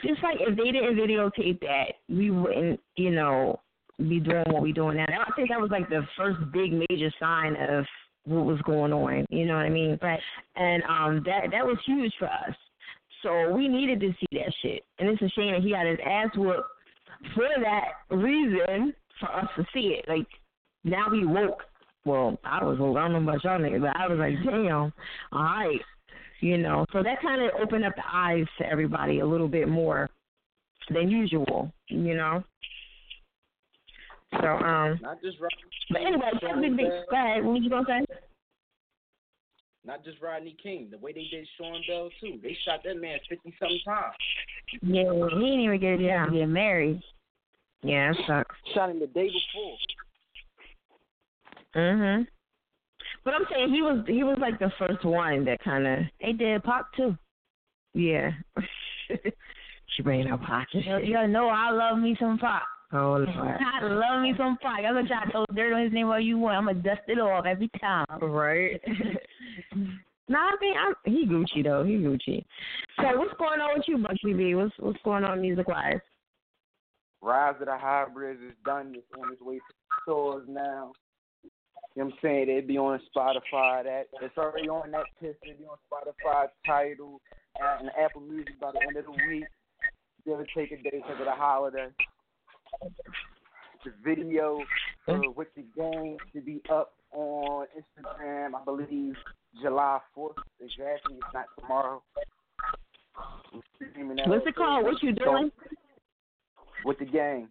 Just 0.06 0.22
like 0.24 0.38
if 0.40 0.56
they 0.56 0.72
didn't 0.72 0.95
videotape 0.95 1.60
that, 1.62 1.94
we 2.10 2.30
wouldn't, 2.32 2.80
you 2.95 3.12
know, 3.12 3.60
be 3.98 4.20
doing 4.20 4.44
what 4.48 4.62
we're 4.62 4.74
doing 4.74 4.98
now. 4.98 5.06
I 5.10 5.32
think 5.36 5.49
that 5.49 5.60
was 5.60 5.72
like 5.72 5.90
the 5.90 6.06
first 6.16 6.40
big 6.52 6.72
major 6.72 7.12
sign 7.20 7.56
of 7.56 7.86
what 8.26 8.45
was 8.45 8.62
going 8.62 8.94
on. 8.94 9.26
You 9.30 9.45
know 9.45 9.56
what 9.56 9.66
I 9.66 9.70
mean? 9.70 9.98
Right. 10.02 10.20
And 10.56 10.84
um, 10.84 11.24
that 11.26 11.52
that 11.52 11.66
was 11.66 11.78
huge 11.86 12.14
for 12.20 12.28
us. 12.28 12.56
So 13.24 13.52
we 13.52 13.68
needed 13.68 13.99
to 14.02 14.12
see 14.20 14.38
that 14.38 14.54
shit, 14.62 14.84
and 14.99 15.10
it's 15.10 15.22
a 15.22 15.30
shame 15.30 15.54
that 15.54 15.64
he 15.64 15.72
got 15.72 15.88
his 15.88 15.98
ass 16.06 16.30
whooped 16.36 16.70
for 17.34 17.48
that 17.62 18.16
reason 18.16 18.94
for 19.20 19.34
us 19.34 19.48
to 19.58 19.66
see 19.74 19.98
it. 19.99 20.06
Like 20.08 20.28
now 20.84 21.10
we 21.10 21.26
woke. 21.26 21.64
Well, 22.06 22.38
I 22.44 22.64
was 22.64 22.78
woke. 22.78 22.98
I 22.98 23.08
don't 23.08 23.26
know 23.26 23.30
about 23.32 23.44
y'all 23.44 23.60
niggas, 23.60 23.82
but 23.82 23.98
I 23.98 24.08
was 24.08 24.20
like, 24.20 24.36
damn, 24.45 24.94
all 25.32 25.44
right, 25.44 25.80
you 26.41 26.57
know. 26.57 26.85
So 26.91 27.03
that 27.03 27.22
kind 27.22 27.41
of 27.41 27.51
opened 27.61 27.85
up 27.85 27.95
the 27.95 28.03
eyes 28.11 28.45
to 28.59 28.65
everybody 28.65 29.19
a 29.19 29.26
little 29.26 29.47
bit 29.47 29.68
more 29.68 30.09
than 30.89 31.09
usual, 31.09 31.72
you 31.88 32.15
know. 32.15 32.43
So 34.41 34.47
um, 34.47 34.99
Not 35.01 35.22
just 35.22 35.39
Rodney 35.39 35.64
but 35.89 36.01
anyway, 36.01 36.31
big, 36.61 36.77
big. 36.77 36.88
Go 37.09 37.15
ahead. 37.15 37.43
What 37.43 37.53
was 37.53 37.64
you 37.64 37.69
gonna 37.69 37.85
say? 37.88 38.05
Not 39.85 40.03
just 40.03 40.22
Rodney 40.22 40.55
King. 40.61 40.89
The 40.91 40.97
way 40.97 41.14
they 41.14 41.27
did 41.31 41.47
Sean 41.57 41.81
Bell 41.88 42.09
too. 42.19 42.39
They 42.43 42.57
shot 42.65 42.81
that 42.84 42.99
man 42.99 43.19
fifty 43.30 43.55
something 43.57 43.80
times. 43.85 44.14
Yeah, 44.81 45.03
he 45.14 45.35
didn't 45.35 45.61
even 45.61 45.80
get 45.80 45.93
a 45.93 45.97
chance 45.97 46.30
to 46.31 46.38
get 46.38 46.45
married. 46.47 47.01
Yeah, 47.84 48.11
that 48.11 48.27
sucks. 48.27 48.55
Shot 48.73 48.89
him 48.89 48.99
the 48.99 49.07
day 49.07 49.30
before. 49.30 49.77
Mhm. 51.76 52.27
But 53.28 53.34
I'm 53.34 53.45
saying 53.52 53.74
he 53.74 53.82
was 53.82 54.06
he 54.08 54.24
was 54.24 54.38
like 54.40 54.58
the 54.58 54.72
first 54.80 55.04
one 55.04 55.44
that 55.44 55.62
kind 55.62 55.86
of 55.86 55.99
They 56.22 56.32
did 56.32 56.64
Pop 56.64 56.88
too. 56.95 57.18
yeah. 57.94 58.32
she 59.10 60.02
bringing 60.02 60.32
up 60.32 60.41
pocket. 60.44 60.86
You, 60.86 60.99
you 60.99 61.14
gotta 61.14 61.28
know 61.28 61.49
I 61.49 61.72
love 61.72 61.99
me 61.99 62.16
some 62.22 62.38
Pop. 62.38 62.62
Oh 62.94 63.18
Lord. 63.18 63.28
I 63.82 63.84
love 63.84 64.22
me 64.22 64.34
some 64.38 64.58
Pop. 64.62 64.78
That's 64.82 64.95
what 64.95 65.10
y'all 65.10 65.30
told 65.30 65.48
dirt 65.54 65.74
on 65.74 65.84
his 65.84 65.91
name 65.91 66.08
all 66.08 66.18
you 66.18 66.38
want. 66.38 66.56
I'm 66.56 66.68
gonna 66.68 66.82
dust 66.82 67.02
it 67.10 67.20
off 67.20 67.45
every 67.45 67.70
time. 67.82 68.06
Right. 68.22 68.82
Nah, 70.30 70.40
I 70.40 70.56
think 70.60 70.76
I'm, 70.76 70.94
he 71.06 71.26
Gucci 71.26 71.64
though. 71.64 71.86
He 71.86 71.94
Gucci. 71.94 72.44
So 72.98 73.18
what's 73.18 73.34
going 73.38 73.62
on 73.62 73.78
with 73.78 73.86
you, 73.88 73.98
Bugsy 73.98 74.38
B? 74.38 74.56
What's 74.56 74.74
what's 74.78 74.99
going 75.06 75.24
on 75.24 75.40
music 75.40 75.70
wise? 75.70 76.02
Rise 77.22 77.56
of 77.62 77.68
the 77.68 77.78
Hybrids 77.78 78.41
is 78.41 78.52
done. 78.66 78.94
It's 78.94 79.08
on 79.18 79.32
its 79.32 79.41
way 79.41 79.56
to 79.56 79.62
stores 80.04 80.44
now. 80.49 80.91
You 81.98 82.03
know 82.03 82.10
what 82.10 82.14
I'm 82.14 82.19
saying? 82.22 82.49
It'd 82.49 82.68
be 82.68 82.78
on 82.78 82.99
Spotify. 83.10 83.84
That 83.84 84.06
it's 84.22 84.38
already 84.38 84.69
on 84.69 84.91
that 84.91 85.06
piss. 85.19 85.34
It'd 85.44 85.57
be 85.57 85.65
on 85.65 85.78
Spotify, 85.91 86.45
Tidal, 86.64 87.19
and 87.80 87.90
Apple 87.99 88.22
Music 88.22 88.60
by 88.61 88.69
the 88.72 88.82
end 88.88 88.98
of 88.98 89.06
the 89.06 89.11
week. 89.28 89.45
Give 90.24 90.40
or 90.40 90.45
take 90.56 90.72
a 90.72 90.76
day 90.76 90.91
because 90.94 91.19
of 91.19 91.26
the 91.26 91.32
holiday. 91.32 91.88
The 93.84 93.91
video 94.06 94.60
for 95.06 95.32
With 95.32 95.48
the 95.56 95.64
Game 95.76 96.18
should 96.32 96.45
be 96.45 96.61
up 96.72 96.94
on 97.14 97.65
Instagram, 97.76 98.52
I 98.53 98.64
believe, 98.64 99.15
July 99.60 99.99
4th. 100.15 100.36
Exactly. 100.60 101.15
It's 101.15 101.34
not 101.34 101.45
tomorrow. 101.60 102.03
I'm 103.52 103.64
streaming 103.76 104.18
that 104.18 104.28
What's 104.28 104.45
it 104.45 104.56
called? 104.56 104.84
What 104.84 105.02
you 105.02 105.14
doing? 105.14 105.52
With 106.86 106.99
the 106.99 107.06
Game. 107.06 107.49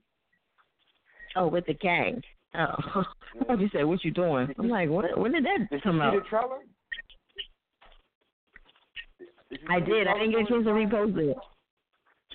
Oh, 1.35 1.49
with 1.49 1.67
the 1.67 1.75
gang. 1.75 2.23
Oh, 2.59 3.05
thought 3.47 3.61
you 3.61 3.69
said 3.73 3.85
what 3.85 4.03
you 4.05 4.11
doing. 4.11 4.49
I'm 4.59 4.69
like, 4.69 4.89
what? 4.89 5.19
When 5.19 5.33
did 5.33 5.45
that 5.45 5.69
Did 5.71 5.83
come 5.83 5.97
you 5.97 6.03
out? 6.03 6.27
trailer? 6.29 6.59
Did 9.51 9.61
I 9.69 9.81
did. 9.81 10.07
I 10.09 10.15
didn't 10.15 10.31
get 10.33 10.41
a 10.43 10.47
chance 10.47 10.65
to 10.65 10.71
repost 10.71 11.17
it. 11.19 11.37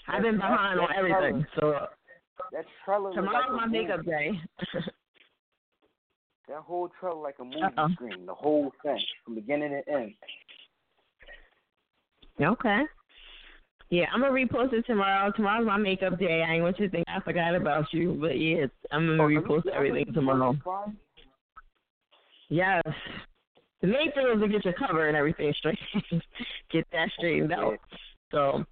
I've 0.07 0.21
been 0.21 0.37
behind 0.37 0.79
on 0.79 0.89
everything. 0.95 1.45
So 1.59 1.87
That 2.51 2.65
trailer 2.85 3.13
tomorrow's 3.13 3.45
like 3.51 3.61
my 3.61 3.65
makeup 3.67 4.05
day. 4.05 4.31
That 6.47 6.59
whole 6.63 6.89
trailer 6.99 7.21
like 7.21 7.35
a 7.39 7.45
movie 7.45 7.61
Uh-oh. 7.61 7.87
screen, 7.93 8.25
the 8.25 8.33
whole 8.33 8.73
thing, 8.83 8.99
from 9.23 9.35
beginning 9.35 9.69
to 9.69 9.89
end. 9.93 10.13
okay. 12.41 12.81
Yeah, 13.91 14.05
I'm 14.13 14.21
gonna 14.21 14.31
repost 14.31 14.71
it 14.71 14.85
tomorrow. 14.85 15.33
Tomorrow's 15.35 15.67
my 15.67 15.75
makeup 15.75 16.17
day. 16.17 16.45
I 16.47 16.53
ain't 16.53 16.63
want 16.63 16.79
you 16.79 16.87
to 16.87 16.91
think 16.91 17.05
I 17.09 17.19
forgot 17.19 17.53
about 17.55 17.87
you, 17.91 18.17
but 18.21 18.39
yeah, 18.39 18.67
I'm 18.89 19.05
gonna 19.05 19.21
repost 19.21 19.67
everything 19.67 20.13
tomorrow. 20.13 20.55
Yes. 22.47 22.81
The 23.81 23.87
main 23.87 24.13
thing 24.13 24.31
is 24.33 24.41
to 24.41 24.47
get 24.47 24.63
your 24.63 24.75
cover 24.75 25.09
and 25.09 25.17
everything 25.17 25.53
straight. 25.57 25.77
get 26.71 26.87
that 26.93 27.09
straightened 27.17 27.51
out. 27.51 27.79
So, 28.31 28.63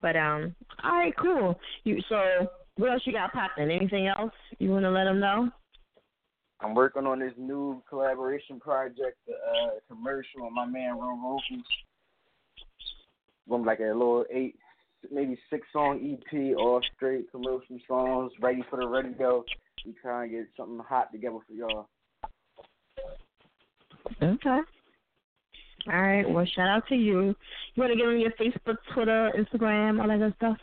but 0.00 0.16
um, 0.16 0.54
all 0.82 0.92
right, 0.92 1.14
cool. 1.18 1.60
You 1.84 2.00
so 2.08 2.48
what 2.76 2.92
else 2.92 3.02
you 3.04 3.12
got 3.12 3.34
popping? 3.34 3.70
Anything 3.70 4.06
else 4.06 4.32
you 4.58 4.70
want 4.70 4.84
to 4.84 4.90
let 4.90 5.04
them 5.04 5.20
know? 5.20 5.50
I'm 6.60 6.74
working 6.74 7.06
on 7.06 7.18
this 7.18 7.34
new 7.36 7.82
collaboration 7.86 8.60
project, 8.60 9.18
uh, 9.28 9.70
commercial, 9.88 10.44
with 10.44 10.52
my 10.54 10.64
man 10.64 10.98
Ron 10.98 11.20
I'm 13.52 13.64
like 13.64 13.80
a 13.80 13.84
little 13.84 14.24
eight, 14.30 14.56
maybe 15.10 15.38
six 15.50 15.66
song 15.72 16.18
EP, 16.34 16.56
all 16.56 16.80
straight 16.96 17.30
commercial 17.30 17.78
songs, 17.86 18.32
ready 18.40 18.64
for 18.70 18.78
the 18.78 18.86
radio. 18.86 19.44
We 19.84 19.94
trying 20.02 20.30
to 20.30 20.36
get 20.36 20.46
something 20.56 20.78
hot 20.86 21.12
together 21.12 21.38
for 21.46 21.52
y'all. 21.54 21.88
Okay. 24.22 24.60
All 25.90 26.00
right. 26.00 26.28
Well, 26.28 26.44
shout 26.44 26.68
out 26.68 26.86
to 26.88 26.94
you. 26.94 27.34
You 27.74 27.82
want 27.82 27.92
to 27.92 27.96
give 27.96 28.06
them 28.06 28.18
your 28.18 28.32
Facebook, 28.32 28.76
Twitter, 28.92 29.32
Instagram, 29.36 30.00
all 30.00 30.08
that 30.08 30.18
good 30.18 30.34
stuff? 30.36 30.56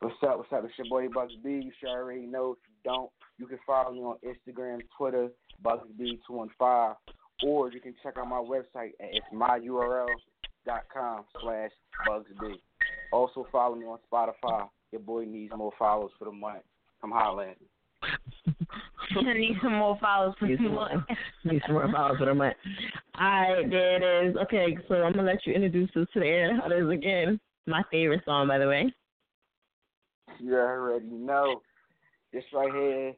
What's 0.00 0.16
up? 0.22 0.38
What's 0.38 0.52
up? 0.52 0.64
It's 0.64 0.72
your 0.78 0.88
boy 0.88 1.08
Bugs 1.12 1.34
B. 1.42 1.50
You 1.50 1.72
should 1.78 1.90
already 1.90 2.26
know. 2.26 2.52
If 2.52 2.58
you 2.68 2.74
don't, 2.84 3.10
you 3.38 3.46
can 3.46 3.58
follow 3.66 3.92
me 3.92 4.00
on 4.00 4.16
Instagram, 4.24 4.80
Twitter, 4.96 5.28
BugsB215, 5.62 6.94
or 7.46 7.70
you 7.70 7.80
can 7.80 7.94
check 8.02 8.16
out 8.16 8.28
my 8.28 8.36
website 8.36 8.92
at 9.00 9.10
it's 9.12 9.26
myurl.com 10.66 11.24
slash 11.40 11.70
BugsB. 12.08 12.54
Also 13.12 13.46
follow 13.52 13.74
me 13.76 13.86
on 13.86 13.98
Spotify. 14.12 14.68
Your 14.92 15.00
boy 15.00 15.24
needs 15.24 15.52
more 15.56 15.72
followers 15.78 16.12
for 16.18 16.26
the 16.26 16.32
month. 16.32 16.62
Come 17.00 17.10
holler 17.12 17.44
at 17.50 17.60
me. 17.60 19.26
I 19.28 19.34
need 19.34 19.56
some 19.62 19.74
more 19.74 19.98
followers 20.00 20.34
for 20.38 20.46
Need 20.46 20.56
some 20.58 20.64
you. 20.66 20.70
more, 20.72 21.06
need 21.44 21.62
some 21.66 21.74
more 21.74 21.90
followers 21.90 22.18
for 22.18 22.26
the 22.26 22.34
month. 22.34 22.56
All 23.18 23.26
right, 23.26 23.70
there 23.70 23.96
it 24.24 24.28
is. 24.30 24.36
Okay, 24.44 24.76
so 24.88 24.94
I'm 24.96 25.12
gonna 25.12 25.30
let 25.30 25.46
you 25.46 25.52
introduce 25.54 25.90
us 25.96 26.06
to 26.14 26.20
the 26.20 26.26
air 26.26 26.60
hunters 26.60 26.90
again. 26.90 27.40
My 27.66 27.82
favorite 27.90 28.22
song, 28.24 28.48
by 28.48 28.58
the 28.58 28.66
way. 28.68 28.92
You 30.40 30.56
already 30.56 31.06
know. 31.06 31.62
This 32.32 32.44
right 32.52 32.72
here 32.72 33.08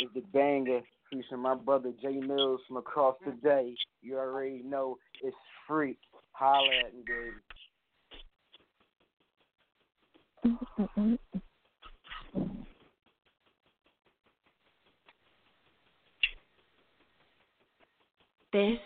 is 0.00 0.08
the 0.14 0.20
banger 0.32 0.80
featuring 1.10 1.42
my 1.42 1.54
brother 1.56 1.92
Jay 2.00 2.18
Mills 2.20 2.60
from 2.68 2.76
across 2.76 3.16
the 3.26 3.32
day. 3.32 3.74
You 4.02 4.16
already 4.18 4.62
know 4.64 4.96
it's 5.22 5.36
freak. 5.66 5.98
Holla 6.40 6.70
at 6.86 6.94
me, 6.94 7.02
baby. 7.06 7.36
This 18.54 18.78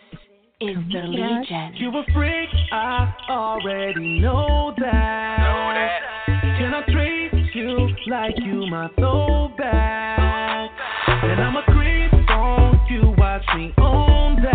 is 0.59 0.75
the 0.91 1.03
Legion. 1.07 1.75
You 1.75 1.91
a 1.91 2.03
freak, 2.13 2.49
I 2.73 3.13
already 3.29 4.19
know 4.19 4.73
that. 4.77 6.01
Can 6.27 6.73
I 6.73 6.83
treat 6.91 7.31
you 7.55 7.87
like 8.07 8.35
you 8.37 8.67
my 8.67 8.89
throwback? 8.99 10.71
And 11.07 11.39
I'm 11.41 11.55
a 11.55 11.63
creep 11.67 12.29
on 12.31 12.85
you, 12.89 13.15
watch 13.17 13.45
me 13.55 13.73
own 13.77 14.41
that. 14.43 14.54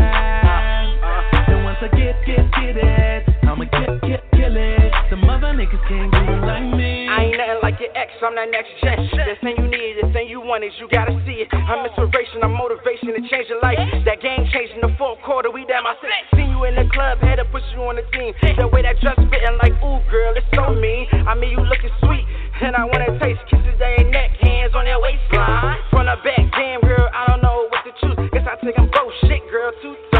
I 1.80 1.88
get, 1.96 2.12
get, 2.28 2.44
get 2.60 2.76
it, 2.76 3.24
I'ma 3.48 3.64
get, 3.64 4.04
get, 4.04 4.20
kill 4.36 4.52
it. 4.52 4.92
The 5.08 5.16
mother 5.16 5.56
niggas 5.56 5.80
can't 5.88 6.12
do 6.12 6.20
it 6.28 6.44
like 6.44 6.76
me. 6.76 7.08
I 7.08 7.32
ain't 7.32 7.40
nothing 7.40 7.64
like 7.64 7.80
your 7.80 7.88
ex, 7.96 8.12
I'm 8.20 8.36
that 8.36 8.52
next 8.52 8.68
gen. 8.84 9.08
The 9.16 9.40
thing 9.40 9.56
you 9.56 9.64
need, 9.64 9.96
the 9.96 10.12
thing 10.12 10.28
you 10.28 10.44
want 10.44 10.60
is 10.60 10.76
you 10.76 10.92
gotta 10.92 11.16
see 11.24 11.40
it. 11.40 11.48
I'm 11.56 11.80
inspiration, 11.88 12.44
I'm 12.44 12.52
motivation 12.52 13.16
to 13.16 13.24
change 13.32 13.48
your 13.48 13.64
life. 13.64 13.80
That 14.04 14.20
game 14.20 14.44
changing 14.52 14.84
the 14.84 14.92
fourth 15.00 15.24
quarter, 15.24 15.48
we 15.48 15.64
damn 15.64 15.88
I 15.88 15.96
said. 16.04 16.12
Seen 16.36 16.52
you 16.52 16.68
in 16.68 16.76
the 16.76 16.84
club, 16.92 17.16
had 17.24 17.40
to 17.40 17.48
push 17.48 17.64
you 17.72 17.80
on 17.88 17.96
the 17.96 18.04
team. 18.12 18.36
The 18.60 18.68
way 18.68 18.84
that 18.84 19.00
dress 19.00 19.16
fitting 19.16 19.56
like, 19.56 19.72
ooh 19.80 20.04
girl, 20.12 20.36
it's 20.36 20.44
so 20.52 20.76
mean. 20.76 21.08
I 21.24 21.32
mean, 21.32 21.56
you 21.56 21.64
looking 21.64 21.96
sweet, 22.04 22.28
and 22.60 22.76
I 22.76 22.84
wanna 22.84 23.16
taste 23.16 23.40
kisses 23.48 23.80
that 23.80 24.04
ain't 24.04 24.12
neck, 24.12 24.36
hands 24.44 24.76
on 24.76 24.84
your 24.84 25.00
waistline. 25.00 25.80
From 25.88 26.12
the 26.12 26.20
back, 26.20 26.44
damn 26.52 26.84
girl, 26.84 27.08
I 27.08 27.32
don't 27.32 27.40
know 27.40 27.72
what 27.72 27.88
to 27.88 27.92
choose. 28.04 28.20
Guess 28.36 28.44
I 28.44 28.60
take 28.60 28.76
take 28.76 28.84
'em 28.84 28.92
both 28.92 29.16
shit, 29.24 29.40
girl, 29.48 29.72
times. 30.12 30.19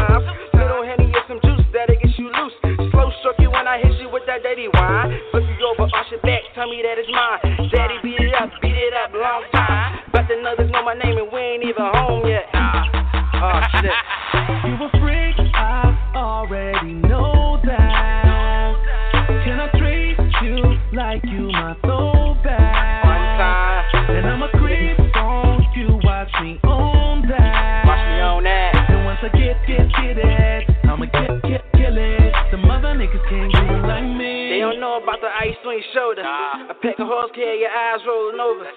You 2.21 2.29
loose. 2.29 2.53
Slow 2.91 3.09
stroke 3.19 3.39
you 3.39 3.49
when 3.49 3.67
I 3.67 3.81
hit 3.81 3.97
you 3.99 4.09
with 4.09 4.23
that 4.27 4.43
dirty 4.43 4.67
wine. 4.73 5.09
Flip 5.31 5.43
you 5.57 5.65
over, 5.65 5.89
arch 5.93 6.07
your 6.11 6.21
back, 6.21 6.41
tell 6.53 6.69
me 6.69 6.83
that 6.85 7.01
it's 7.01 7.09
mine. 7.09 7.69
Daddy 7.73 7.97
beat 8.03 8.21
it 8.21 8.33
up, 8.35 8.49
beat 8.61 8.77
it 8.77 8.93
up, 8.93 9.11
long 9.13 9.43
time. 9.51 9.99
But 10.11 10.27
the 10.27 10.37
others 10.45 10.69
know 10.71 10.83
my 10.83 10.93
name 10.93 11.17
and 11.17 11.31
we 11.33 11.39
ain't 11.39 11.63
even 11.63 11.81
home 11.81 12.27
yet. 12.27 12.45
Ah. 12.53 12.77
Oh 13.41 13.81
shit. 13.81 13.91
You 14.61 14.77
a 14.85 14.89
freak, 15.01 15.35
I 15.53 16.13
already 16.15 16.93
know 16.93 17.59
that. 17.65 18.75
Can 19.43 19.59
I 19.59 19.69
treat 19.77 20.17
you 20.43 20.77
like 20.93 21.23
you 21.25 21.51
my 21.51 21.75
throwback? 21.81 22.20
Me. 34.69 34.80
Know 34.91 34.99
about 34.99 35.23
the 35.23 35.31
ice 35.31 35.55
on 35.63 35.71
your 35.71 35.87
shoulder. 35.95 36.19
A 36.19 36.75
pack 36.75 36.99
of 36.99 37.07
horse 37.07 37.31
care, 37.31 37.55
your 37.55 37.71
eyes 37.71 38.03
rolling 38.03 38.43
over. 38.43 38.67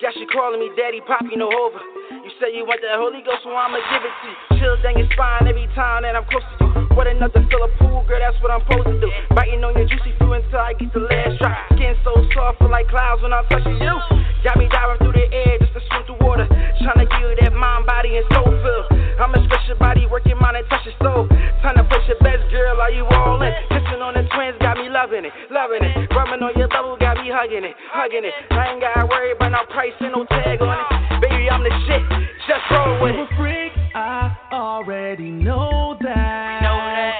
Got 0.00 0.16
you 0.16 0.24
calling 0.32 0.64
me 0.64 0.72
daddy, 0.80 1.04
poppy, 1.04 1.36
no 1.36 1.44
over. 1.44 1.76
You 2.24 2.32
say 2.40 2.56
you 2.56 2.64
want 2.64 2.80
that 2.80 2.96
Holy 2.96 3.20
Ghost, 3.20 3.44
so 3.44 3.52
I'ma 3.52 3.76
give 3.76 4.00
it 4.00 4.16
to 4.16 4.28
you. 4.32 4.36
Chill 4.56 4.80
down 4.80 4.96
your 4.96 5.12
spine 5.12 5.44
every 5.44 5.68
time 5.76 6.08
that 6.08 6.16
I'm 6.16 6.24
close 6.24 6.40
to 6.56 6.72
you. 6.72 6.88
What 6.96 7.04
another 7.04 7.44
fill 7.52 7.68
a 7.68 7.70
pool, 7.76 8.00
girl, 8.08 8.16
that's 8.16 8.40
what 8.40 8.48
I'm 8.48 8.64
supposed 8.64 8.96
to 8.96 8.96
do. 8.96 9.12
Biting 9.36 9.60
on 9.60 9.76
your 9.76 9.84
juicy 9.84 10.16
fruit 10.16 10.40
until 10.40 10.56
I 10.56 10.72
get 10.72 10.88
the 10.88 11.04
last 11.04 11.36
drop. 11.36 11.52
Skin 11.76 11.92
so 12.00 12.16
soft, 12.32 12.64
feel 12.64 12.72
like 12.72 12.88
clouds 12.88 13.20
when 13.20 13.36
I'm 13.36 13.44
touching 13.52 13.76
you. 13.76 13.96
Got 14.40 14.56
me 14.56 14.72
diving 14.72 15.04
through 15.04 15.20
the 15.20 15.28
air 15.28 15.60
just 15.60 15.76
to 15.76 15.84
swim 15.84 16.00
through 16.08 16.24
water. 16.24 16.48
water. 16.48 16.80
Tryna 16.80 17.12
give 17.12 17.28
you 17.28 17.36
that 17.44 17.52
mind, 17.52 17.84
body, 17.84 18.16
and 18.16 18.24
soul 18.32 18.48
feel. 18.48 18.88
I'm 19.20 19.36
a 19.36 19.40
your 19.68 19.76
body, 19.76 20.06
working 20.08 20.38
mind 20.40 20.56
and 20.56 20.66
touch 20.72 20.88
your 20.88 20.96
soul. 21.04 21.28
Time 21.60 21.76
to 21.76 21.84
push 21.84 22.06
your 22.08 22.16
best 22.24 22.48
girl, 22.50 22.80
are 22.80 22.90
you 22.90 23.04
all 23.04 23.36
in? 23.42 23.52
Kissing 23.68 24.00
on 24.00 24.14
the 24.14 24.24
twins, 24.32 24.56
got 24.64 24.80
me 24.80 24.88
loving 24.88 25.28
it, 25.28 25.32
loving 25.58 25.82
it. 25.82 26.06
Rubbing 26.14 26.42
on 26.46 26.54
your 26.54 26.68
got 26.70 27.18
me 27.18 27.34
hugging 27.34 27.66
it, 27.66 27.74
hugging 27.90 28.22
it. 28.22 28.34
I 28.54 28.70
ain't 28.70 28.80
gotta 28.80 29.06
worry 29.10 29.32
about 29.32 29.50
no 29.50 29.66
price 29.74 29.96
and 29.98 30.12
no 30.14 30.24
tag 30.30 30.62
on 30.62 30.78
it. 30.78 31.20
Baby, 31.20 31.50
I'm 31.50 31.66
the 31.66 31.74
shit, 31.82 32.02
just 32.46 32.62
roll 32.70 33.02
with 33.02 33.18
it. 33.18 33.26
freak, 33.34 33.74
I 33.94 34.30
already 34.52 35.30
know 35.30 35.98
that. 36.00 36.62
Know 36.62 36.78
that. 36.78 37.18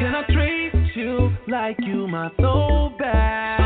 Can 0.00 0.14
I 0.16 0.24
treat 0.32 0.96
you 0.96 1.36
like 1.48 1.76
you 1.84 2.08
my 2.08 2.30
throwback? 2.40 3.60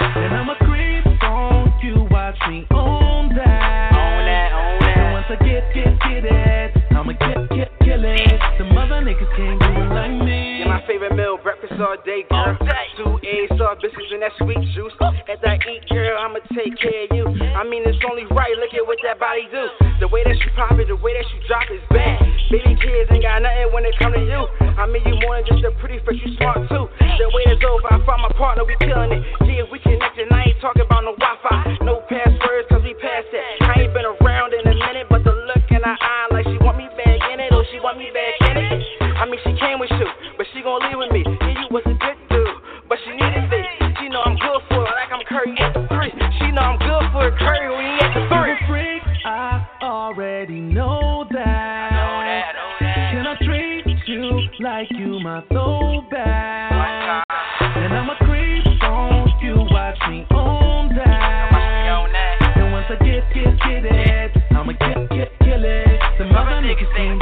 And 0.00 0.32
I'm 0.34 0.48
a 0.48 0.56
creep 0.64 1.04
on 1.22 1.68
you, 1.84 2.08
watch 2.10 2.38
me 2.48 2.64
own 2.70 3.28
that. 3.36 3.92
That, 3.92 4.24
that. 4.24 4.96
And 4.96 5.12
once 5.12 5.26
I 5.28 5.36
get, 5.44 5.68
get, 5.74 6.00
get 6.00 6.24
it, 6.24 6.72
I'ma 6.96 7.12
get, 7.12 7.48
get, 7.50 7.68
kill 7.84 8.04
it. 8.04 8.40
Some 8.56 8.72
other 8.78 9.04
niggas 9.04 9.36
can't 9.36 9.60
do 9.60 9.68
it 9.68 9.92
like 9.92 10.24
me. 10.24 10.37
My 10.68 10.84
favorite 10.84 11.16
meal, 11.16 11.40
breakfast 11.40 11.80
all 11.80 11.96
day, 12.04 12.28
girl. 12.28 12.52
Two 13.00 13.16
A's, 13.24 13.48
soft 13.56 13.80
biscuits, 13.80 14.12
and 14.12 14.20
that 14.20 14.36
sweet 14.36 14.60
juice. 14.76 14.92
As 15.00 15.40
I 15.40 15.56
eat, 15.64 15.88
girl, 15.88 16.12
I'ma 16.20 16.44
take 16.52 16.76
care 16.76 17.08
of 17.08 17.16
you. 17.16 17.24
I 17.56 17.64
mean, 17.64 17.88
it's 17.88 17.96
only 18.04 18.28
right. 18.36 18.52
Look 18.60 18.76
at 18.76 18.84
what 18.84 19.00
that 19.00 19.16
body 19.16 19.48
do. 19.48 19.64
The 20.04 20.08
way 20.12 20.22
that 20.28 20.36
you 20.36 20.50
pop 20.52 20.76
it, 20.76 20.92
the 20.92 21.00
way 21.00 21.16
that 21.16 21.24
you 21.32 21.40
drop 21.48 21.64
is 21.72 21.80
bad. 21.88 22.20
Baby 22.52 22.76
kids 22.80 23.08
ain't 23.08 23.24
got 23.24 23.40
nothing 23.40 23.72
when 23.72 23.88
it 23.88 23.96
come 23.96 24.12
to 24.12 24.20
you. 24.20 24.44
I 24.76 24.84
mean, 24.88 25.02
you 25.08 25.16
more 25.24 25.40
than 25.40 25.48
just 25.48 25.64
a 25.64 25.72
pretty 25.80 26.04
face, 26.04 26.20
you 26.20 26.36
smart 26.36 26.68
too. 26.68 26.84
The 27.00 27.28
way 27.32 27.44
it's 27.48 27.64
over, 27.64 27.88
I 27.88 27.98
found 28.04 28.24
my 28.24 28.32
partner, 28.36 28.64
we 28.64 28.76
killing 28.80 29.12
it. 29.12 29.24
Yeah, 29.44 29.64
we 29.72 29.80
connected, 29.80 30.28
I 30.32 30.52
ain't 30.52 30.60
talking 30.60 30.84
about 30.84 31.02
no 31.04 31.12
Wi-Fi, 31.16 31.84
no 31.84 32.04
passwords, 32.08 32.68
cause 32.70 32.84
we 32.84 32.94
passed 33.00 33.28
that. 33.32 33.68
I 33.68 33.88
ain't 33.88 33.92
been 33.92 34.06
around 34.06 34.54
in 34.54 34.64
a 34.64 34.74
minute, 34.76 35.08
but 35.10 35.24
the 35.24 35.32
look 35.34 35.64
in 35.72 35.82
her 35.82 35.96
eye, 35.98 36.28
like 36.30 36.46
she 36.46 36.56
want 36.62 36.78
me 36.78 36.88
back 36.94 37.20
in 37.32 37.40
it, 37.40 37.52
or 37.52 37.64
she 37.72 37.80
want 37.80 37.98
me 37.98 38.08
back 38.14 38.36
in 38.48 38.56
it. 38.56 39.07
I 39.18 39.26
mean, 39.26 39.40
she 39.42 39.50
came 39.58 39.80
with 39.80 39.90
you, 39.90 40.06
but 40.36 40.46
she 40.54 40.62
gon' 40.62 40.78
leave 40.86 40.94
with 40.94 41.10
me. 41.10 41.26
Yeah, 41.26 41.50
you 41.50 41.66
was 41.74 41.82
a 41.86 41.94
good 41.98 42.18
dude, 42.30 42.46
but 42.88 42.98
she 43.02 43.10
needed 43.18 43.50
me. 43.50 43.66
She 43.98 44.08
know 44.08 44.22
I'm 44.22 44.38
good 44.38 44.62
for 44.70 44.86
her, 44.86 44.94
like 44.94 45.10
I'm 45.10 45.26
Curry 45.26 45.58
at 45.58 45.74
the 45.74 45.82
three. 45.90 46.14
She 46.38 46.54
know 46.54 46.62
I'm 46.62 46.78
good 46.78 47.02
for 47.10 47.26
her, 47.26 47.34
Curry 47.34 47.66
when 47.66 47.82
he 47.82 47.98
at 47.98 48.14
the 48.14 48.22
three. 48.30 48.54
a 48.54 48.58
freak, 48.70 49.02
I 49.26 49.66
already 49.82 50.60
know 50.60 51.26
that. 51.34 51.90
know 51.98 52.22
that, 52.22 52.54
know 52.54 52.70
that. 52.78 53.10
Can 53.10 53.26
I 53.26 53.34
treat 53.42 53.90
you 54.06 54.22
like 54.62 54.86
you 54.94 55.18
my 55.18 55.42
throwback? 55.50 57.26
And 57.58 57.92
I'm 57.92 58.10
a 58.10 58.16
creep 58.22 58.82
on 58.86 59.34
you, 59.42 59.66
watch 59.74 59.98
me 60.08 60.26
own 60.30 60.94
that. 60.94 62.54
And 62.54 62.70
once 62.70 62.86
I 62.88 62.94
get, 63.02 63.26
get, 63.34 63.50
get 63.66 63.82
it, 63.82 64.30
I'ma 64.54 64.78
get, 64.78 65.10
get, 65.10 65.34
kill 65.42 65.64
it. 65.66 66.00
Some 66.18 66.30
other 66.38 66.62
niggas 66.62 66.94
can't 66.96 67.18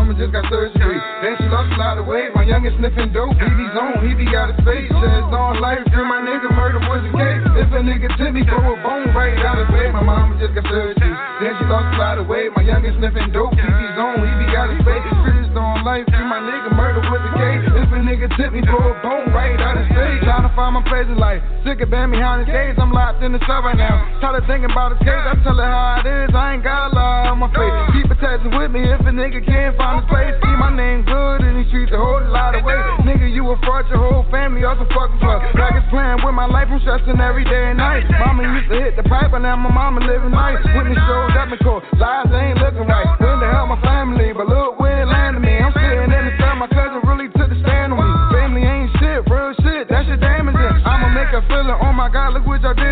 mama 0.00 0.16
just 0.16 0.32
got 0.32 0.48
surgery, 0.48 0.96
then 1.20 1.36
she 1.36 1.44
lost 1.52 1.68
a 1.72 1.76
lot 1.76 1.98
of 1.98 2.06
weight. 2.06 2.32
My 2.34 2.44
youngest 2.44 2.78
sniffing 2.78 3.12
dope, 3.12 3.36
he 3.36 3.50
be 3.52 3.66
zone, 3.76 4.00
he 4.00 4.16
be 4.16 4.32
out 4.32 4.48
of 4.48 4.56
space. 4.64 4.88
Says 4.88 5.28
on 5.28 5.60
life, 5.60 5.84
dream 5.92 6.08
my 6.08 6.24
nigga 6.24 6.48
murder 6.56 6.80
was 6.88 7.04
a 7.04 7.12
case. 7.12 7.49
If 7.60 7.68
a 7.76 7.80
nigga 7.84 8.08
tip 8.16 8.32
me, 8.32 8.40
throw 8.48 8.72
a 8.72 8.76
bone 8.80 9.12
right 9.12 9.36
out 9.44 9.60
of 9.60 9.68
space. 9.68 9.92
My 9.92 10.00
mama 10.00 10.32
just 10.40 10.56
got 10.56 10.64
surgery, 10.64 11.12
then 11.44 11.52
she 11.60 11.64
lost 11.68 11.92
a 11.92 12.00
lot 12.00 12.16
of 12.16 12.24
weight. 12.24 12.48
My 12.56 12.64
youngest 12.64 12.96
sniffing 12.96 13.36
dope, 13.36 13.52
he 13.52 13.60
be 13.60 13.86
zone, 14.00 14.16
he 14.24 14.32
be 14.40 14.48
out 14.56 14.72
of 14.72 14.80
space. 14.80 15.04
Critters 15.20 15.52
on 15.52 15.84
life, 15.84 16.08
dream 16.08 16.32
my 16.32 16.40
nigga 16.40 16.72
murder 16.72 17.04
was 17.12 17.20
a 17.20 17.32
case. 17.36 17.60
If 17.84 17.92
a 17.92 18.00
nigga 18.00 18.32
tip 18.40 18.56
me, 18.56 18.64
throw 18.64 18.80
a 18.80 18.96
bone 19.04 19.28
right 19.36 19.60
out 19.60 19.76
of 19.76 19.84
space. 19.92 20.24
Trying 20.24 20.48
to 20.48 20.52
find 20.56 20.72
my 20.72 20.82
place 20.88 21.04
in 21.04 21.20
life, 21.20 21.44
sick 21.60 21.84
of 21.84 21.92
being 21.92 22.08
behind 22.08 22.42
the 22.42 22.48
cage. 22.48 22.80
I'm 22.80 22.96
locked 22.96 23.20
in 23.20 23.36
the 23.36 23.42
cell 23.44 23.60
right 23.60 23.76
now. 23.76 24.08
Tired 24.24 24.40
of 24.40 24.48
thinking 24.48 24.72
about 24.72 24.96
the 24.96 25.04
case, 25.04 25.20
I 25.20 25.36
tell 25.44 25.60
her 25.60 25.68
how 25.68 26.00
it 26.00 26.08
is. 26.08 26.32
I 26.32 26.56
ain't 26.56 26.64
got 26.64 26.88
a 26.88 26.96
lie 26.96 27.28
on 27.28 27.44
my 27.44 27.52
face. 27.52 27.76
Keep 27.92 28.08
it 28.08 28.20
with 28.56 28.70
me 28.70 28.86
if 28.88 29.00
a 29.04 29.12
nigga 29.12 29.44
can't 29.44 29.76
find 29.76 30.00
his 30.00 30.08
place. 30.08 30.32
See 30.38 30.56
my 30.56 30.70
name 30.72 31.02
good 31.04 31.42
in 31.44 31.60
these 31.60 31.68
streets, 31.68 31.92
a 31.92 31.98
whole 31.98 32.22
lot 32.30 32.54
of 32.54 32.64
weight. 32.64 32.78
Nigga, 33.04 33.26
you 33.26 33.44
a 33.50 33.56
fraud, 33.66 33.84
your 33.90 33.98
whole 33.98 34.24
family 34.30 34.62
also 34.64 34.86
fucking 34.94 35.18
fuck. 35.18 35.42
Like 35.58 35.76
playing 35.90 36.22
with 36.22 36.34
my 36.38 36.46
life, 36.46 36.70
I'm 36.70 36.78
stressing 36.80 37.18
every 37.18 37.42
day 37.50 37.74
and 37.74 37.78
night. 37.78 38.06
Mama 38.22 38.46
used 38.46 38.70
to 38.70 38.78
hit 38.78 38.94
the 38.94 39.02
pipe, 39.02 39.34
but 39.34 39.42
now 39.42 39.58
my 39.58 39.68
mama 39.74 40.00
living 40.06 40.30
nice. 40.30 40.62
Whitney 40.70 40.94
shows 40.94 41.34
up 41.34 41.50
and 41.50 41.60
cold, 41.66 41.82
lives 41.98 42.30
ain't 42.30 42.62
looking 42.62 42.86
right. 42.86 43.10
When 43.18 43.42
the 43.42 43.50
hell 43.50 43.66
my 43.66 43.80
family, 43.82 44.30
but 44.32 44.46
look 44.46 44.78
where 44.78 45.02
it 45.02 45.10
landed 45.10 45.42
me. 45.42 45.58
I'm 45.58 45.74
sitting 45.74 46.14
in 46.14 46.22
the 46.30 46.34
cell, 46.38 46.54
my 46.54 46.70
cousin 46.70 47.02
really 47.02 47.26
took 47.34 47.50
the 47.50 47.58
stand 47.66 47.92
on 47.92 47.98
me. 47.98 48.10
Family 48.30 48.62
ain't 48.62 48.90
shit, 49.02 49.26
real 49.26 49.52
shit, 49.66 49.90
that 49.90 50.06
shit 50.06 50.22
damaging. 50.22 50.74
I'ma 50.86 51.10
make 51.10 51.34
her 51.34 51.42
feel 51.50 51.66
it, 51.66 51.78
oh 51.82 51.92
my 51.92 52.08
god, 52.08 52.38
look 52.38 52.46
what 52.46 52.62
y'all 52.62 52.74
did 52.78 52.89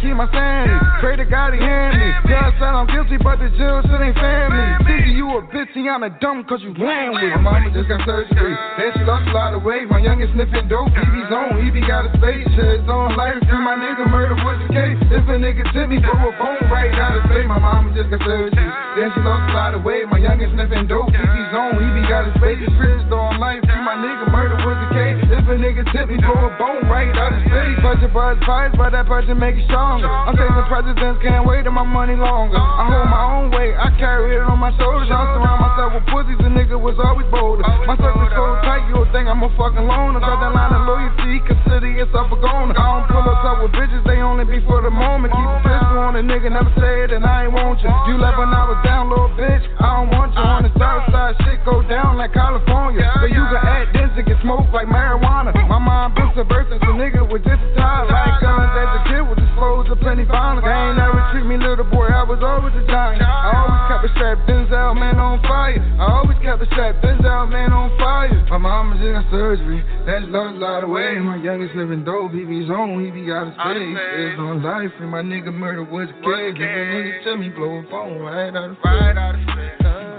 keep 0.00 0.14
my 0.14 0.30
sanity, 0.30 0.78
pray 1.02 1.16
to 1.18 1.26
God 1.26 1.54
he 1.54 1.60
hand 1.60 1.98
me. 1.98 2.08
Judge 2.30 2.54
said 2.58 2.70
I'm 2.70 2.86
guilty, 2.86 3.18
but 3.18 3.38
the 3.42 3.50
jail 3.58 3.82
shit 3.82 4.00
ain't 4.00 4.14
family. 4.14 4.66
Thinking 4.86 5.14
you 5.18 5.26
a 5.38 5.42
bitch, 5.50 5.74
and 5.74 5.90
I'm 5.90 6.02
a 6.06 6.10
dumb 6.22 6.46
cause 6.46 6.62
you 6.62 6.74
playing 6.74 7.14
with. 7.14 7.34
My 7.38 7.58
mama 7.58 7.70
just 7.74 7.90
got 7.90 8.02
surgery, 8.06 8.54
then 8.78 8.94
she 8.94 9.02
lost 9.02 9.26
a 9.28 9.34
lot 9.34 9.54
of 9.54 9.62
weight. 9.66 9.90
My 9.90 9.98
youngest 9.98 10.34
sniffing 10.34 10.70
dope, 10.70 10.90
he 10.94 11.04
be 11.10 11.22
zone, 11.30 11.58
he 11.62 11.70
be 11.70 11.82
got 11.82 12.06
a 12.06 12.10
space. 12.18 12.46
Shit, 12.54 12.82
his 12.82 12.88
own 12.88 13.18
life, 13.18 13.38
and 13.42 13.62
my 13.62 13.74
nigga 13.74 14.06
murder 14.06 14.38
was 14.38 14.58
the 14.66 14.70
case. 14.70 14.98
If 15.10 15.26
a 15.26 15.36
nigga 15.36 15.66
tip 15.74 15.90
me, 15.90 15.98
throw 16.00 16.14
a 16.14 16.32
bone 16.38 16.62
right 16.70 16.94
out 16.94 17.18
of 17.18 17.26
space. 17.26 17.46
My 17.46 17.58
mama 17.58 17.90
just 17.94 18.10
got 18.10 18.22
surgery, 18.22 18.68
then 18.96 19.10
she 19.14 19.20
lost 19.26 19.50
a 19.50 19.54
lot 19.54 19.74
of 19.74 19.82
weight. 19.82 20.06
My 20.06 20.18
youngest 20.18 20.54
sniffing 20.54 20.86
dope, 20.86 21.10
he 21.10 21.18
be 21.18 21.42
zone, 21.50 21.74
he 21.78 21.88
be 21.98 22.02
got 22.06 22.26
a 22.26 22.32
space. 22.38 22.62
Chris 22.78 23.02
on 23.10 23.40
life, 23.40 23.62
and 23.66 23.82
my 23.82 23.98
nigga 23.98 24.30
murder 24.30 24.56
was 24.62 24.78
the 24.78 24.88
case. 24.94 25.37
A 25.48 25.56
nigga 25.56 25.80
tip 25.96 26.12
me, 26.12 26.20
throw 26.20 26.36
a 26.44 26.52
bone 26.60 26.84
right 26.92 27.08
out 27.16 27.32
of 27.32 27.40
space. 27.40 27.80
Pressure, 27.80 28.12
buzz, 28.12 28.36
fights, 28.44 28.76
but 28.76 28.92
that 28.92 29.08
pressure 29.08 29.32
make 29.32 29.56
it 29.56 29.64
stronger. 29.64 30.04
I'm 30.04 30.36
chasing 30.36 30.68
presidents, 30.68 31.24
can't 31.24 31.48
wait 31.48 31.64
on 31.64 31.72
my 31.72 31.88
money 31.88 32.20
longer. 32.20 32.60
I 32.60 32.84
hold 32.84 33.08
my 33.08 33.24
own 33.32 33.48
weight, 33.56 33.72
I 33.72 33.88
carry 33.96 34.36
it 34.36 34.44
on 34.44 34.60
my 34.60 34.76
shoulders. 34.76 35.08
I 35.08 35.24
surround 35.32 35.56
myself 35.64 35.96
with 35.96 36.04
pussies, 36.12 36.36
a 36.44 36.52
nigga 36.52 36.76
was 36.76 37.00
always 37.00 37.24
bolder. 37.32 37.64
My 37.88 37.96
circle's 37.96 38.28
so 38.36 38.60
tight, 38.60 38.92
you 38.92 39.00
would 39.00 39.08
think 39.08 39.24
I'm 39.24 39.40
a 39.40 39.48
fucking 39.56 39.88
loner. 39.88 40.20
Got 40.20 40.36
that 40.36 40.52
line 40.52 40.68
of 40.76 40.84
loyalty, 40.84 41.40
consider 41.48 41.96
yourself 41.96 42.28
a 42.28 42.36
goner. 42.44 42.76
I 42.76 43.00
don't 43.00 43.08
pull 43.08 43.24
up 43.24 43.64
with 43.64 43.72
bitches, 43.72 44.04
they 44.04 44.20
only 44.20 44.44
be 44.44 44.60
for 44.68 44.84
the 44.84 44.92
moment. 44.92 45.32
Keep 45.32 45.48
a 45.48 45.60
pistol 45.64 45.96
on 45.96 46.12
a 46.20 46.22
nigga, 46.28 46.52
never 46.52 46.68
say 46.76 47.08
it, 47.08 47.10
and 47.16 47.24
I 47.24 47.48
ain't 47.48 47.56
want 47.56 47.80
you. 47.80 47.88
You 48.04 48.20
left 48.20 48.36
when 48.36 48.52
I 48.52 48.68
was 48.68 48.84
down, 48.84 49.08
little 49.08 49.32
bitch, 49.32 49.64
I 49.80 49.96
don't 49.96 50.12
want 50.12 50.36
you. 50.36 50.44
On 50.44 50.60
the 50.60 50.72
south 50.76 51.08
side, 51.08 51.40
shit 51.40 51.64
go 51.64 51.80
down 51.88 52.20
like 52.20 52.36
California. 52.36 53.08
But 53.16 53.32
you 53.32 53.40
can 53.48 53.64
act 53.64 53.96
dense 53.96 54.12
and 54.12 54.28
get 54.28 54.36
smoked 54.44 54.76
like 54.76 54.92
marijuana. 54.92 55.37
My 55.46 55.78
mind 55.78 56.14
been 56.18 56.30
subversive, 56.34 56.82
so 56.82 56.90
nigga 56.98 57.22
was 57.22 57.38
just 57.46 57.62
a 57.62 57.70
child. 57.78 58.10
Like 58.10 58.42
guns 58.42 58.74
as 58.74 58.90
a 58.90 59.00
kid 59.06 59.22
with 59.22 59.38
disposed 59.38 59.86
of 59.86 60.00
plenty 60.02 60.24
violence. 60.26 60.66
They 60.66 60.74
ain't 60.74 60.98
never 60.98 61.22
treat 61.30 61.46
me 61.46 61.54
little 61.62 61.86
boy, 61.86 62.10
I 62.10 62.26
was 62.26 62.42
always 62.42 62.74
a 62.74 62.82
giant. 62.90 63.22
I 63.22 63.54
always 63.54 63.82
kept 63.86 64.02
a 64.02 64.10
strap, 64.18 64.38
Denzel 64.50 64.98
man 64.98 65.18
on 65.22 65.38
fire. 65.46 65.78
I 65.78 66.10
always 66.10 66.38
kept 66.42 66.58
a 66.62 66.66
strap, 66.74 66.98
Denzel 67.06 67.46
man 67.50 67.70
on 67.70 67.94
fire. 68.02 68.34
My 68.50 68.58
mama 68.58 68.98
just 68.98 69.14
got 69.14 69.30
surgery, 69.30 69.78
that's 70.06 70.26
lost 70.26 70.56
a 70.56 70.58
lot 70.58 70.82
of 70.82 70.90
weight. 70.90 71.22
My 71.22 71.36
youngest 71.38 71.76
living 71.78 72.02
dope, 72.02 72.32
he 72.32 72.42
be 72.42 72.66
zone, 72.66 72.98
he 73.04 73.14
be 73.14 73.30
out 73.30 73.46
of 73.46 73.54
space. 73.54 73.94
It's 73.94 74.42
on 74.42 74.58
life, 74.62 74.90
and 74.98 75.10
my 75.10 75.22
nigga 75.22 75.54
murder 75.54 75.84
was 75.84 76.10
a 76.10 76.18
case. 76.18 76.58
If 76.58 76.66
a 76.66 76.82
nigga 76.90 77.22
tell 77.22 77.36
me 77.36 77.48
blow 77.54 77.78
a 77.78 77.82
phone 77.90 78.18
right 78.26 78.50
out 78.50 78.74
of 78.74 78.76
right 78.82 79.14
out 79.14 79.38
of 79.38 79.42
space. 79.54 79.86
Uh, 79.86 80.18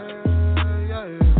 yeah, 0.87 1.38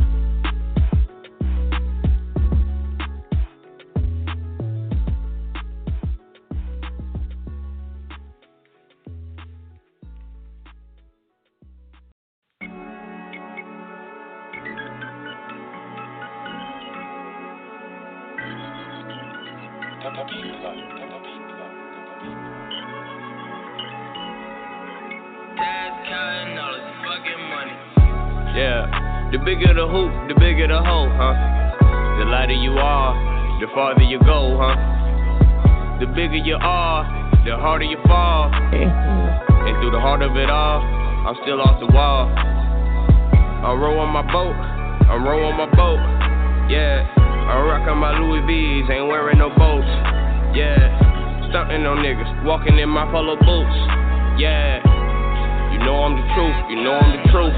the 29.32 29.38
bigger 29.46 29.74
the 29.74 29.88
hoop, 29.88 30.12
the 30.28 30.36
bigger 30.40 30.68
the 30.68 30.82
hoe, 30.82 31.08
huh? 31.14 31.34
The 32.20 32.26
lighter 32.26 32.54
you 32.54 32.72
are, 32.74 33.14
the 33.62 33.68
farther 33.74 34.02
you 34.02 34.20
go, 34.20 34.58
huh? 34.60 34.76
The 36.00 36.08
bigger 36.08 36.38
you 36.38 36.58
are, 36.60 37.06
the 37.46 37.56
harder 37.56 37.86
you 37.86 37.98
fall. 38.08 38.52
And 38.52 39.78
through 39.82 39.92
the 39.92 40.00
heart 40.00 40.22
of 40.22 40.36
it 40.36 40.50
all, 40.50 40.82
I'm 40.82 41.36
still 41.44 41.62
off 41.62 41.80
the 41.80 41.94
wall. 41.94 42.28
I'm 42.28 43.78
on 43.82 44.10
my 44.10 44.24
boat, 44.32 44.56
I'm 45.10 45.24
row 45.24 45.46
on 45.46 45.58
my 45.58 45.70
boat. 45.76 46.00
Yeah, 46.72 47.06
I'm 47.16 47.66
rocking 47.66 47.98
my 47.98 48.18
Louis 48.18 48.42
V's, 48.48 48.90
ain't 48.90 49.08
wearing 49.08 49.38
no 49.38 49.50
boats. 49.50 50.19
Yeah, 50.60 50.92
stunting 51.56 51.88
on 51.88 52.04
niggas, 52.04 52.44
walking 52.44 52.78
in 52.80 52.90
my 52.90 53.08
polo 53.16 53.40
boots. 53.40 53.80
Yeah, 54.36 54.84
you 55.72 55.80
know 55.88 56.04
I'm 56.04 56.20
the 56.20 56.26
truth, 56.36 56.60
you 56.68 56.84
know 56.84 57.00
I'm 57.00 57.16
the 57.16 57.24
truth. 57.32 57.56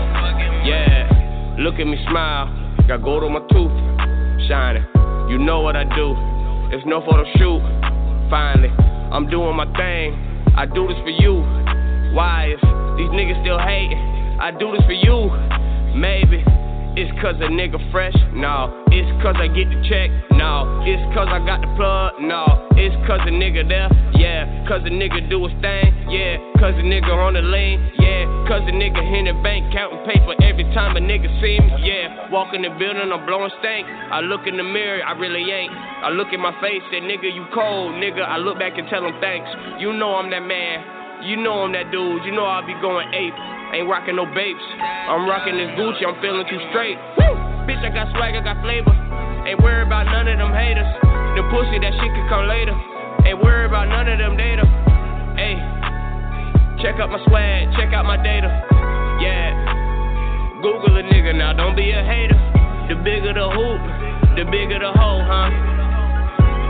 Yeah, 0.70 1.10
look 1.58 1.82
at 1.82 1.88
me 1.90 1.98
smile, 2.06 2.46
got 2.88 3.02
gold 3.02 3.24
on 3.24 3.34
my 3.34 3.42
tooth, 3.50 3.74
shining. 4.46 4.86
You 5.34 5.42
know 5.42 5.62
what 5.62 5.76
I 5.76 5.84
do, 5.98 6.14
it's 6.70 6.86
no 6.86 7.02
photo 7.02 7.26
shoot. 7.42 7.66
Finally, 8.30 8.70
I'm 8.70 9.26
doing 9.34 9.58
my 9.58 9.66
thing, 9.74 10.14
I 10.54 10.70
do 10.70 10.86
this 10.86 11.02
for 11.02 11.10
you. 11.10 11.42
Why, 12.14 12.54
if 12.54 12.62
these 13.02 13.10
niggas 13.18 13.42
still 13.42 13.58
hating, 13.58 13.98
I 14.38 14.52
do 14.54 14.78
this 14.78 14.86
for 14.86 14.94
you. 14.94 15.26
Maybe. 15.98 16.46
It's 16.92 17.08
cause 17.24 17.40
a 17.40 17.48
nigga 17.48 17.80
fresh? 17.88 18.16
No. 18.36 18.84
It's 18.92 19.08
cause 19.24 19.40
I 19.40 19.48
get 19.48 19.72
the 19.72 19.80
check? 19.88 20.12
No. 20.36 20.84
It's 20.84 21.00
cause 21.16 21.32
I 21.32 21.40
got 21.40 21.64
the 21.64 21.72
plug? 21.80 22.20
No. 22.20 22.68
It's 22.76 22.92
cause 23.08 23.24
a 23.24 23.32
nigga 23.32 23.64
there? 23.64 23.88
Yeah. 24.20 24.44
Cause 24.68 24.84
a 24.84 24.92
nigga 24.92 25.24
do 25.32 25.48
his 25.48 25.56
thing? 25.64 25.88
Yeah. 26.12 26.36
Cause 26.60 26.76
a 26.76 26.84
nigga 26.84 27.16
on 27.16 27.40
the 27.40 27.48
lane? 27.48 27.80
Yeah. 27.96 28.28
Cause 28.44 28.68
a 28.68 28.76
nigga 28.76 29.00
in 29.08 29.32
the 29.32 29.36
bank 29.40 29.72
counting 29.72 30.04
paper 30.04 30.36
every 30.44 30.68
time 30.76 31.00
a 31.00 31.00
nigga 31.00 31.32
see 31.40 31.64
me? 31.64 31.72
Yeah. 31.80 32.28
Walk 32.28 32.52
in 32.52 32.68
the 32.68 32.76
building, 32.76 33.08
I'm 33.08 33.24
blowing 33.24 33.56
stank. 33.64 33.88
I 33.88 34.20
look 34.20 34.44
in 34.44 34.60
the 34.60 34.68
mirror, 34.68 35.00
I 35.00 35.16
really 35.16 35.48
ain't. 35.48 35.72
I 35.72 36.12
look 36.12 36.36
in 36.36 36.44
my 36.44 36.52
face, 36.60 36.84
say, 36.92 37.00
nigga, 37.00 37.32
you 37.32 37.48
cold, 37.56 37.96
nigga. 38.04 38.28
I 38.28 38.36
look 38.36 38.60
back 38.60 38.76
and 38.76 38.84
tell 38.92 39.08
him 39.08 39.16
thanks. 39.24 39.48
You 39.80 39.96
know 39.96 40.20
I'm 40.20 40.28
that 40.36 40.44
man. 40.44 41.24
You 41.24 41.40
know 41.40 41.64
I'm 41.64 41.72
that 41.72 41.88
dude. 41.88 42.28
You 42.28 42.36
know 42.36 42.44
I'll 42.44 42.68
be 42.68 42.76
going 42.84 43.08
ape. 43.16 43.61
Ain't 43.72 43.88
rocking 43.88 44.20
no 44.20 44.28
babes. 44.28 44.60
I'm 45.08 45.24
rocking 45.32 45.56
this 45.56 45.72
Gucci. 45.80 46.04
I'm 46.04 46.20
feeling 46.20 46.44
too 46.52 46.60
straight. 46.76 47.00
Woo! 47.16 47.32
Bitch, 47.64 47.80
I 47.80 47.88
got 47.88 48.12
swag. 48.12 48.36
I 48.36 48.44
got 48.44 48.60
flavor. 48.60 48.92
Ain't 49.48 49.64
worried 49.64 49.88
about 49.88 50.12
none 50.12 50.28
of 50.28 50.38
them 50.38 50.52
haters. 50.52 50.92
The 51.40 51.44
pussy, 51.48 51.80
that 51.80 51.96
shit 51.96 52.12
could 52.12 52.28
come 52.28 52.52
later. 52.52 52.76
Ain't 53.24 53.40
worried 53.40 53.72
about 53.72 53.88
none 53.88 54.12
of 54.12 54.20
them 54.20 54.36
data. 54.36 54.68
Hey, 55.40 55.56
check 56.84 57.00
out 57.00 57.16
my 57.16 57.24
swag. 57.32 57.72
Check 57.80 57.96
out 57.96 58.04
my 58.04 58.20
data. 58.20 58.52
Yeah. 59.24 59.56
Google 60.60 61.00
a 61.00 61.04
nigga 61.08 61.32
now. 61.32 61.54
Don't 61.56 61.76
be 61.76 61.96
a 61.96 62.04
hater. 62.04 62.36
The 62.92 63.00
bigger 63.00 63.32
the 63.32 63.48
hoop, 63.48 63.82
the 64.36 64.44
bigger 64.52 64.84
the 64.84 64.92
hole, 64.92 65.24
huh? 65.24 65.48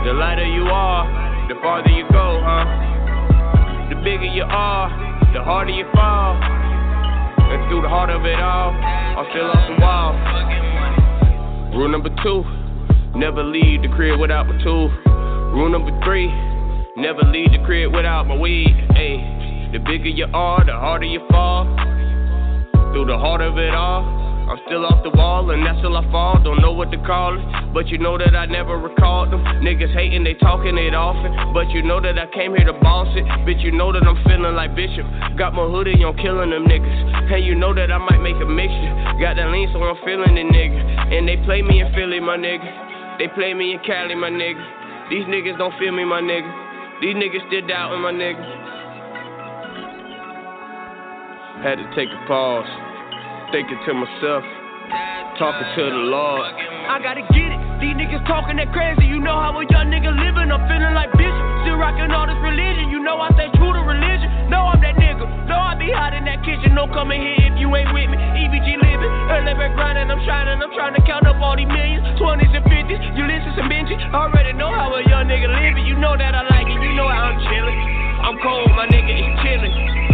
The 0.06 0.14
lighter 0.14 0.46
you 0.46 0.70
are, 0.70 1.02
the 1.48 1.58
farther 1.58 1.90
you 1.90 2.06
go, 2.14 2.38
huh? 2.46 3.90
The 3.90 3.96
bigger 4.06 4.30
you 4.30 4.44
are, 4.46 4.86
the 5.34 5.42
harder 5.42 5.72
you 5.72 5.84
fall. 5.92 6.38
And 7.52 7.68
through 7.68 7.82
the 7.82 7.88
heart 7.88 8.08
of 8.08 8.24
it 8.24 8.40
all, 8.40 8.72
I'm 8.72 9.26
still 9.28 9.44
off 9.44 9.68
the 9.68 9.76
wall. 9.76 10.16
Rule 11.76 11.88
number 11.92 12.08
two, 12.24 12.44
never 13.14 13.44
leave 13.44 13.82
the 13.82 13.88
crib 13.88 14.18
without 14.18 14.46
my 14.46 14.56
tool. 14.64 14.88
Rule 15.52 15.68
number 15.68 15.92
three, 16.02 16.28
never 16.96 17.20
leave 17.28 17.52
the 17.52 17.58
crib 17.66 17.92
without 17.94 18.26
my 18.26 18.36
weed. 18.38 18.72
Hey, 18.96 19.68
the 19.70 19.78
bigger 19.78 20.08
you 20.08 20.26
are, 20.32 20.64
the 20.64 20.72
harder 20.72 21.04
you 21.04 21.20
fall. 21.30 21.64
Through 22.92 23.04
the 23.06 23.18
heart 23.18 23.42
of 23.42 23.58
it 23.58 23.74
all. 23.74 24.21
I'm 24.52 24.60
still 24.68 24.84
off 24.84 25.00
the 25.00 25.08
wall, 25.16 25.48
and 25.48 25.64
that's 25.64 25.80
till 25.80 25.96
I 25.96 26.04
fall. 26.12 26.36
Don't 26.36 26.60
know 26.60 26.76
what 26.76 26.92
to 26.92 27.00
call 27.08 27.32
it, 27.40 27.72
but 27.72 27.88
you 27.88 27.96
know 27.96 28.20
that 28.20 28.36
I 28.36 28.44
never 28.44 28.76
recalled 28.76 29.32
them. 29.32 29.40
Niggas 29.64 29.96
hating, 29.96 30.28
they 30.28 30.36
talking 30.36 30.76
it 30.76 30.92
often, 30.92 31.32
but 31.56 31.72
you 31.72 31.80
know 31.80 32.04
that 32.04 32.20
I 32.20 32.28
came 32.36 32.52
here 32.52 32.68
to 32.68 32.76
boss 32.76 33.08
it. 33.16 33.24
Bitch, 33.48 33.64
you 33.64 33.72
know 33.72 33.96
that 33.96 34.04
I'm 34.04 34.20
feeling 34.28 34.52
like 34.52 34.76
Bishop. 34.76 35.08
Got 35.40 35.56
my 35.56 35.64
hoodie 35.64 36.04
on, 36.04 36.20
killing 36.20 36.52
them 36.52 36.68
niggas. 36.68 37.32
And 37.32 37.40
you 37.48 37.54
know 37.56 37.72
that 37.72 37.88
I 37.88 37.96
might 37.96 38.20
make 38.20 38.36
a 38.36 38.44
mixture. 38.44 38.92
Got 39.16 39.40
that 39.40 39.48
lean, 39.48 39.72
so 39.72 39.80
I'm 39.80 39.96
feeling 40.04 40.36
the 40.36 40.44
nigga. 40.44 41.16
And 41.16 41.24
they 41.24 41.40
play 41.48 41.64
me 41.64 41.80
in 41.80 41.88
Philly, 41.96 42.20
my 42.20 42.36
nigga. 42.36 43.16
They 43.16 43.32
play 43.32 43.56
me 43.56 43.72
in 43.72 43.80
Cali, 43.88 44.12
my 44.20 44.28
nigga. 44.28 44.60
These 45.08 45.24
niggas 45.32 45.56
don't 45.56 45.72
feel 45.80 45.96
me, 45.96 46.04
my 46.04 46.20
nigga. 46.20 47.00
These 47.00 47.16
niggas 47.16 47.40
still 47.48 47.64
doubting 47.64 48.04
my 48.04 48.12
nigga. 48.12 48.44
Had 51.64 51.80
to 51.80 51.88
take 51.96 52.12
a 52.12 52.20
pause 52.28 52.81
thinking 53.52 53.76
to 53.84 53.92
myself, 53.92 54.42
talking 55.36 55.68
to 55.76 55.82
the 55.84 56.02
Lord. 56.08 56.48
I 56.88 56.96
gotta 57.04 57.20
get 57.36 57.52
it. 57.52 57.60
These 57.84 58.00
niggas 58.00 58.24
talking 58.24 58.56
that 58.56 58.72
crazy. 58.72 59.04
You 59.04 59.20
know 59.20 59.36
how 59.36 59.52
a 59.60 59.62
young 59.68 59.92
nigga 59.92 60.08
living. 60.08 60.48
I'm 60.48 60.64
feeling 60.64 60.96
like 60.96 61.12
Bishop. 61.12 61.44
Still 61.68 61.76
rocking 61.76 62.08
all 62.16 62.24
this 62.24 62.40
religion. 62.40 62.88
You 62.88 63.04
know 63.04 63.20
I 63.20 63.28
stay 63.36 63.52
true 63.60 63.76
to 63.76 63.82
religion. 63.84 64.48
Know 64.48 64.72
I'm 64.72 64.80
that 64.80 64.96
nigga. 64.96 65.28
Know 65.52 65.60
I 65.60 65.76
be 65.76 65.92
hot 65.92 66.16
in 66.16 66.24
that 66.24 66.40
kitchen. 66.48 66.72
No 66.72 66.88
coming 66.88 67.20
here 67.20 67.52
if 67.52 67.60
you 67.60 67.68
ain't 67.76 67.92
with 67.92 68.08
me. 68.08 68.16
EBG 68.16 68.80
living. 68.80 69.12
Early 69.28 69.52
back 69.52 69.76
grinding. 69.76 70.08
I'm 70.08 70.24
shining. 70.24 70.56
I'm 70.56 70.72
trying 70.72 70.96
to 70.96 71.04
count 71.04 71.28
up 71.28 71.36
all 71.36 71.52
these 71.52 71.68
millions. 71.68 72.08
20s 72.16 72.56
and 72.56 72.64
50s. 72.64 73.00
Ulysses 73.20 73.56
and 73.60 73.68
Benji. 73.68 74.00
I 74.00 74.16
already 74.16 74.56
know 74.56 74.72
how 74.72 74.96
a 74.96 75.04
young 75.04 75.28
nigga 75.28 75.52
living. 75.52 75.84
You 75.84 76.00
know 76.00 76.16
that 76.16 76.32
I 76.32 76.42
like 76.48 76.72
it. 76.72 76.80
You 76.80 76.96
know 76.96 77.08
how 77.12 77.36
I'm 77.36 77.38
chilling. 77.52 77.78
I'm 78.24 78.36
cold. 78.40 78.72
My 78.72 78.88
nigga 78.88 79.12
is 79.12 79.28
chilling. 79.44 80.11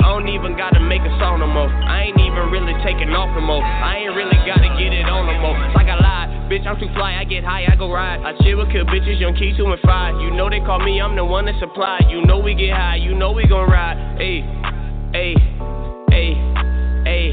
Hey. 0.00 0.06
I 0.06 0.12
don't 0.16 0.28
even 0.28 0.56
gotta 0.56 0.80
make 0.80 1.02
a 1.02 1.12
song 1.20 1.40
no 1.40 1.46
more. 1.46 1.68
I 1.68 2.08
ain't 2.08 2.20
even 2.20 2.48
really 2.48 2.72
taking 2.84 3.12
off 3.12 3.28
no 3.36 3.40
more. 3.44 3.62
I 3.62 4.04
ain't 4.04 4.16
really 4.16 4.36
gotta 4.48 4.68
get 4.80 4.92
it 4.92 5.04
on 5.04 5.28
no 5.28 5.36
more. 5.40 5.56
Like 5.76 5.88
I 5.88 5.96
lied. 6.00 6.50
Bitch, 6.50 6.66
I'm 6.66 6.80
too 6.80 6.90
fly, 6.96 7.14
I 7.14 7.24
get 7.24 7.44
high, 7.44 7.64
I 7.70 7.76
go 7.76 7.92
ride. 7.92 8.26
I 8.26 8.34
chill 8.42 8.58
with 8.58 8.72
kill 8.72 8.84
bitches, 8.84 9.20
young 9.20 9.36
key 9.36 9.54
two 9.56 9.66
and 9.70 9.80
five. 9.86 10.18
You 10.20 10.32
know 10.34 10.50
they 10.50 10.58
call 10.60 10.80
me, 10.80 11.00
I'm 11.00 11.14
the 11.14 11.24
one 11.24 11.46
that 11.46 11.54
supply. 11.60 12.00
You 12.08 12.26
know 12.26 12.40
we 12.40 12.54
get 12.54 12.74
high, 12.74 12.96
you 12.96 13.14
know 13.14 13.30
we 13.30 13.46
gon' 13.46 13.70
ride. 13.70 13.94
Ayy, 14.18 14.42
ayy, 15.14 15.38
ayy, 16.10 16.34
ayy. 17.06 17.32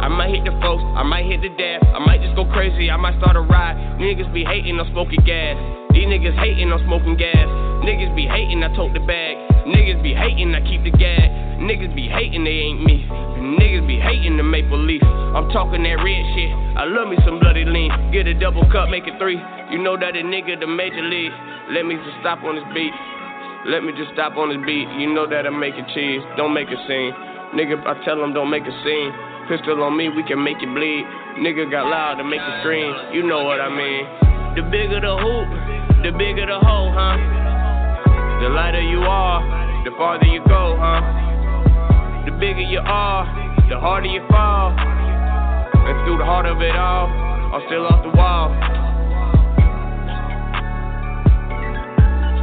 I 0.00 0.08
might 0.08 0.32
hit 0.32 0.44
the 0.44 0.56
folks, 0.64 0.82
I 0.96 1.02
might 1.02 1.26
hit 1.26 1.42
the 1.42 1.52
dab. 1.60 1.84
I 1.92 2.00
might 2.00 2.22
just 2.22 2.36
go 2.36 2.46
crazy, 2.56 2.90
I 2.90 2.96
might 2.96 3.18
start 3.20 3.36
a 3.36 3.40
ride. 3.40 4.00
Niggas 4.00 4.32
be 4.32 4.44
hating 4.44 4.80
on 4.80 4.88
smoking 4.92 5.20
gas. 5.26 5.60
These 5.92 6.08
niggas 6.08 6.36
hating 6.40 6.72
on 6.72 6.80
smoking 6.88 7.16
gas. 7.16 7.46
Niggas 7.84 8.16
be 8.16 8.24
hating, 8.24 8.64
I 8.64 8.74
tote 8.74 8.94
the 8.94 9.00
bag. 9.00 9.43
Niggas 9.64 10.02
be 10.02 10.12
hating, 10.12 10.54
I 10.54 10.60
keep 10.60 10.84
the 10.84 10.92
gag. 10.92 11.30
Niggas 11.56 11.96
be 11.96 12.04
hating, 12.04 12.44
they 12.44 12.68
ain't 12.68 12.84
me. 12.84 13.08
Niggas 13.56 13.86
be 13.88 13.96
hating 13.96 14.36
the 14.36 14.42
maple 14.44 14.76
leaf. 14.76 15.02
I'm 15.32 15.48
talking 15.50 15.82
that 15.82 15.98
red 16.04 16.24
shit. 16.36 16.52
I 16.76 16.84
love 16.84 17.08
me 17.08 17.16
some 17.24 17.40
bloody 17.40 17.64
lean. 17.64 17.88
Get 18.12 18.26
a 18.28 18.34
double 18.34 18.68
cup, 18.70 18.90
make 18.92 19.08
it 19.08 19.16
three. 19.16 19.40
You 19.72 19.80
know 19.80 19.96
that 19.96 20.12
a 20.12 20.22
nigga 20.22 20.60
the 20.60 20.68
major 20.68 21.00
league. 21.00 21.32
Let 21.72 21.88
me 21.88 21.96
just 21.96 22.20
stop 22.20 22.44
on 22.44 22.60
this 22.60 22.68
beat. 22.76 22.92
Let 23.64 23.80
me 23.80 23.96
just 23.96 24.12
stop 24.12 24.36
on 24.36 24.52
this 24.52 24.60
beat. 24.68 24.84
You 25.00 25.08
know 25.16 25.24
that 25.24 25.48
I 25.48 25.50
make 25.50 25.74
it 25.80 25.88
cheese. 25.96 26.20
Don't 26.36 26.52
make 26.52 26.68
a 26.68 26.76
scene. 26.84 27.16
Nigga, 27.56 27.80
I 27.88 27.96
tell 28.04 28.20
them 28.20 28.36
don't 28.36 28.52
make 28.52 28.68
a 28.68 28.74
scene. 28.84 29.10
Pistol 29.48 29.80
on 29.82 29.96
me, 29.96 30.12
we 30.12 30.22
can 30.28 30.44
make 30.44 30.60
it 30.60 30.68
bleed. 30.68 31.04
Nigga 31.40 31.70
got 31.72 31.88
loud 31.88 32.20
to 32.20 32.24
make 32.24 32.44
it 32.44 32.54
scream. 32.60 32.92
You 33.16 33.24
know 33.24 33.44
what 33.44 33.64
I 33.64 33.72
mean. 33.72 34.04
The 34.60 34.62
bigger 34.68 35.00
the 35.00 35.16
hoop, 35.16 35.48
the 36.04 36.12
bigger 36.12 36.44
the 36.44 36.60
hole, 36.60 36.92
huh? 36.92 37.63
The 38.44 38.50
lighter 38.50 38.82
you 38.82 39.00
are, 39.00 39.40
the 39.88 39.90
farther 39.96 40.26
you 40.26 40.44
go, 40.44 40.76
huh? 40.76 41.00
The 42.26 42.32
bigger 42.32 42.60
you 42.60 42.78
are, 42.84 43.24
the 43.70 43.80
harder 43.80 44.08
you 44.08 44.20
fall. 44.28 44.68
And 44.76 45.96
through 46.04 46.18
the 46.18 46.28
heart 46.28 46.44
of 46.44 46.60
it 46.60 46.76
all, 46.76 47.08
I'm 47.08 47.64
still 47.64 47.88
off 47.88 48.04
the 48.04 48.12
wall. 48.12 48.52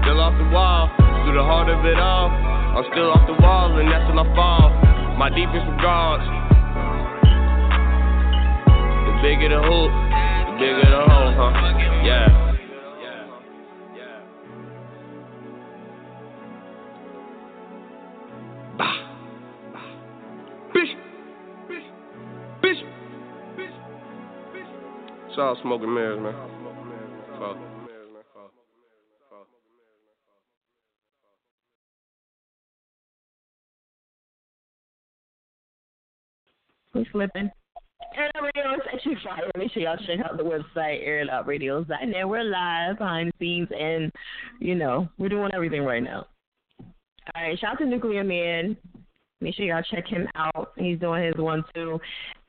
Still 0.01 0.19
off 0.25 0.33
the 0.41 0.49
wall. 0.49 0.89
Through 1.21 1.37
the 1.37 1.45
heart 1.45 1.69
of 1.69 1.85
it 1.85 1.99
all, 2.01 2.33
I'm 2.33 2.85
still 2.89 3.13
off 3.13 3.21
the 3.29 3.37
wall, 3.37 3.77
and 3.77 3.85
that's 3.85 4.09
when 4.09 4.17
I 4.17 4.25
fall. 4.33 4.73
My 5.21 5.29
deepest 5.29 5.69
regards. 5.69 6.25
The 9.05 9.13
bigger 9.21 9.53
the 9.53 9.61
hoop, 9.61 9.93
the 10.49 10.53
bigger 10.57 10.81
the 10.81 11.05
hole, 11.05 11.29
huh? 11.37 12.01
Yeah. 12.01 12.50
It's 25.31 25.39
all 25.39 25.57
smoke 25.61 25.81
and 25.81 25.95
mirrors, 25.95 26.19
man. 26.19 26.33
Fuck. 27.39 27.57
We 36.93 37.07
slipping. 37.13 37.49
Air 38.17 38.29
Radio 38.41 38.77
actually 38.93 39.15
fire. 39.23 39.49
Make 39.57 39.71
sure 39.71 39.83
y'all 39.83 39.95
check 40.05 40.19
out 40.25 40.35
the 40.35 40.43
website, 40.43 41.07
airitoutradios.net. 41.07 42.27
We're 42.27 42.43
live 42.43 42.97
behind 42.97 43.31
the 43.31 43.45
scenes, 43.45 43.69
and 43.71 44.11
you 44.59 44.75
know 44.75 45.07
we're 45.17 45.29
doing 45.29 45.51
everything 45.53 45.83
right 45.83 46.03
now. 46.03 46.27
All 46.81 47.41
right, 47.41 47.57
shout 47.57 47.75
out 47.75 47.77
to 47.77 47.85
Nuclear 47.85 48.25
Man. 48.25 48.75
Make 49.41 49.55
sure 49.55 49.65
y'all 49.65 49.83
check 49.89 50.07
him 50.07 50.27
out. 50.35 50.71
He's 50.77 50.99
doing 50.99 51.25
his 51.25 51.35
one 51.35 51.63
too. 51.73 51.99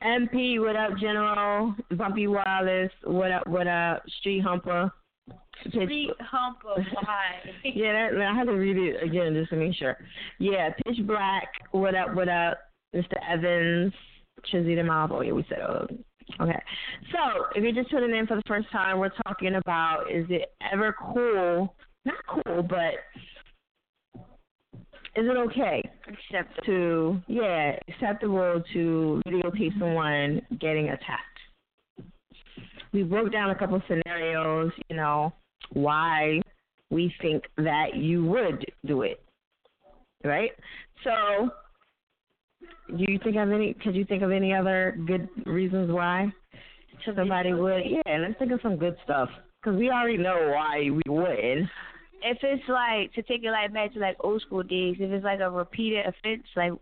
MP, 0.05 0.60
what 0.60 0.77
up, 0.77 0.90
General? 1.01 1.74
Bumpy 1.97 2.27
Wallace, 2.27 2.93
what 3.05 3.32
up, 3.32 3.47
what 3.47 3.66
up? 3.66 4.02
Street 4.20 4.40
Humper. 4.40 4.93
Street 5.69 6.10
hump 6.20 6.59
of 6.69 6.82
why. 6.94 7.52
yeah, 7.64 8.10
that, 8.10 8.20
I 8.20 8.35
had 8.35 8.47
to 8.47 8.52
read 8.52 8.77
it 8.77 9.02
again 9.02 9.35
just 9.35 9.51
to 9.51 9.56
make 9.56 9.74
sure. 9.77 9.97
Yeah, 10.39 10.70
Pitch 10.85 11.06
Black. 11.06 11.48
What 11.70 11.94
up? 11.94 12.14
What 12.14 12.28
up, 12.28 12.59
Mr. 12.94 13.14
Evans? 13.31 13.93
Chizzy 14.52 14.74
the 14.74 14.82
Mob. 14.82 15.12
Oh 15.12 15.20
yeah, 15.20 15.32
we 15.32 15.47
said. 15.48 15.60
Oh, 15.60 15.86
okay. 16.40 16.60
So 17.12 17.44
if 17.55 17.62
you're 17.62 17.73
just 17.73 17.90
tuning 17.90 18.16
in 18.16 18.27
for 18.27 18.36
the 18.36 18.43
first 18.48 18.70
time, 18.73 18.98
we're 18.98 19.12
talking 19.24 19.55
about 19.55 20.10
is 20.10 20.27
it 20.28 20.52
ever 20.73 20.94
cool? 21.12 21.74
Not 22.05 22.16
cool, 22.27 22.62
but 22.64 22.94
is 25.14 25.26
it 25.26 25.36
okay 25.36 25.82
Acceptable. 26.09 26.64
to 26.66 27.22
yeah 27.28 27.76
acceptable 27.89 28.62
to 28.72 29.22
videotape 29.26 29.78
someone 29.78 30.40
getting 30.60 30.89
attacked? 30.89 31.32
We 32.93 33.02
broke 33.02 33.32
down 33.32 33.51
a 33.51 33.55
couple 33.55 33.76
of 33.76 33.82
scenarios, 33.89 34.70
you 34.90 34.97
know, 34.97 35.32
why 35.72 36.43
we 36.90 37.12
think 37.22 37.44
that 37.56 37.97
you 37.97 38.24
would 38.26 38.64
do 38.86 39.01
it, 39.02 39.22
right? 40.24 40.51
So, 41.02 41.51
do 42.97 43.05
you 43.09 43.18
think 43.24 43.36
of 43.36 43.51
any? 43.51 43.74
Could 43.82 43.94
you 43.94 44.05
think 44.05 44.22
of 44.22 44.30
any 44.30 44.52
other 44.55 44.98
good 45.06 45.28
reasons 45.47 45.90
why 45.90 46.30
somebody 47.16 47.55
would? 47.55 47.82
Yeah, 47.86 48.18
let's 48.18 48.39
think 48.39 48.52
of 48.52 48.60
some 48.62 48.76
good 48.76 48.97
stuff 49.05 49.30
because 49.62 49.78
we 49.78 49.90
already 49.90 50.18
know 50.18 50.52
why 50.55 50.90
we 50.90 51.02
wouldn't. 51.06 51.68
If 52.24 52.38
it's 52.42 52.68
like 52.68 53.12
to 53.14 53.22
take 53.22 53.44
it 53.44 53.50
like 53.50 53.72
back 53.72 53.92
to 53.94 53.98
like 53.98 54.16
old 54.20 54.42
school 54.42 54.62
days, 54.62 54.96
if 55.00 55.10
it's 55.10 55.24
like 55.24 55.40
a 55.40 55.50
repeated 55.50 56.06
offense, 56.06 56.44
like 56.56 56.72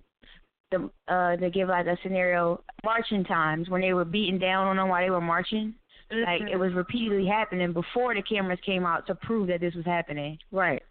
the 0.70 0.90
uh 1.08 1.36
to 1.36 1.50
give 1.50 1.68
like 1.68 1.86
a 1.86 1.96
scenario 2.02 2.62
marching 2.84 3.24
times 3.24 3.68
when 3.68 3.80
they 3.80 3.92
were 3.92 4.04
beating 4.04 4.38
down 4.38 4.66
on 4.66 4.76
them 4.76 4.88
while 4.88 5.04
they 5.04 5.10
were 5.10 5.20
marching. 5.20 5.74
Like 6.12 6.42
it 6.50 6.56
was 6.56 6.72
repeatedly 6.72 7.26
happening 7.26 7.72
before 7.72 8.14
the 8.14 8.22
cameras 8.22 8.58
came 8.66 8.84
out 8.84 9.06
to 9.06 9.14
prove 9.14 9.46
that 9.46 9.60
this 9.60 9.74
was 9.74 9.84
happening. 9.84 10.38
Right. 10.50 10.82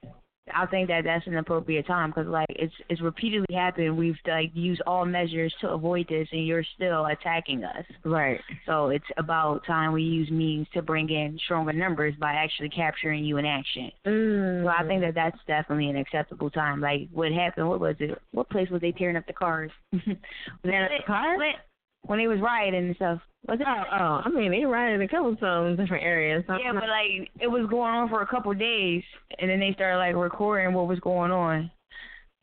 I 0.55 0.65
think 0.65 0.87
that 0.89 1.03
that's 1.03 1.25
an 1.27 1.37
appropriate 1.37 1.87
time 1.87 2.09
because 2.09 2.27
like 2.27 2.47
it's 2.49 2.73
it's 2.89 3.01
repeatedly 3.01 3.53
happened. 3.55 3.97
We've 3.97 4.17
like 4.27 4.51
used 4.53 4.81
all 4.85 5.05
measures 5.05 5.53
to 5.61 5.69
avoid 5.69 6.07
this, 6.09 6.27
and 6.31 6.45
you're 6.45 6.63
still 6.75 7.05
attacking 7.05 7.63
us. 7.63 7.85
Right. 8.03 8.39
So 8.65 8.89
it's 8.89 9.05
about 9.17 9.65
time 9.65 9.93
we 9.93 10.03
use 10.03 10.29
means 10.29 10.67
to 10.73 10.81
bring 10.81 11.09
in 11.09 11.39
stronger 11.45 11.73
numbers 11.73 12.13
by 12.19 12.33
actually 12.33 12.69
capturing 12.69 13.23
you 13.23 13.37
in 13.37 13.45
action. 13.45 13.91
Mm. 14.05 14.63
So 14.63 14.69
I 14.69 14.87
think 14.87 15.01
that 15.01 15.15
that's 15.15 15.37
definitely 15.47 15.89
an 15.89 15.97
acceptable 15.97 16.49
time. 16.49 16.81
Like 16.81 17.09
what 17.13 17.31
happened? 17.31 17.69
What 17.69 17.79
was 17.79 17.95
it? 17.99 18.19
What 18.31 18.49
place 18.49 18.69
was 18.69 18.81
they 18.81 18.91
tearing 18.91 19.15
up 19.15 19.27
the 19.27 19.33
cars? 19.33 19.71
was 19.91 20.01
that 20.63 20.89
the 20.97 21.03
cars? 21.05 21.39
When 22.03 22.17
they 22.19 22.27
was 22.27 22.39
rioting 22.39 22.87
and 22.87 22.95
stuff. 22.95 23.19
Was 23.47 23.59
it? 23.59 23.67
Oh, 23.67 23.83
oh, 23.91 24.21
I 24.25 24.29
mean, 24.29 24.51
they 24.51 24.65
rioted 24.65 25.01
a 25.01 25.07
couple 25.07 25.35
times 25.35 25.71
in 25.79 25.83
different 25.83 26.03
areas. 26.03 26.43
so- 26.47 26.57
Yeah, 26.57 26.73
but 26.73 26.89
like 26.89 27.29
it 27.39 27.47
was 27.47 27.67
going 27.69 27.93
on 27.93 28.09
for 28.09 28.21
a 28.21 28.27
couple 28.27 28.51
of 28.51 28.59
days, 28.59 29.03
and 29.39 29.49
then 29.49 29.59
they 29.59 29.73
started 29.73 29.97
like 29.97 30.15
recording 30.15 30.73
what 30.73 30.87
was 30.87 30.99
going 30.99 31.31
on. 31.31 31.71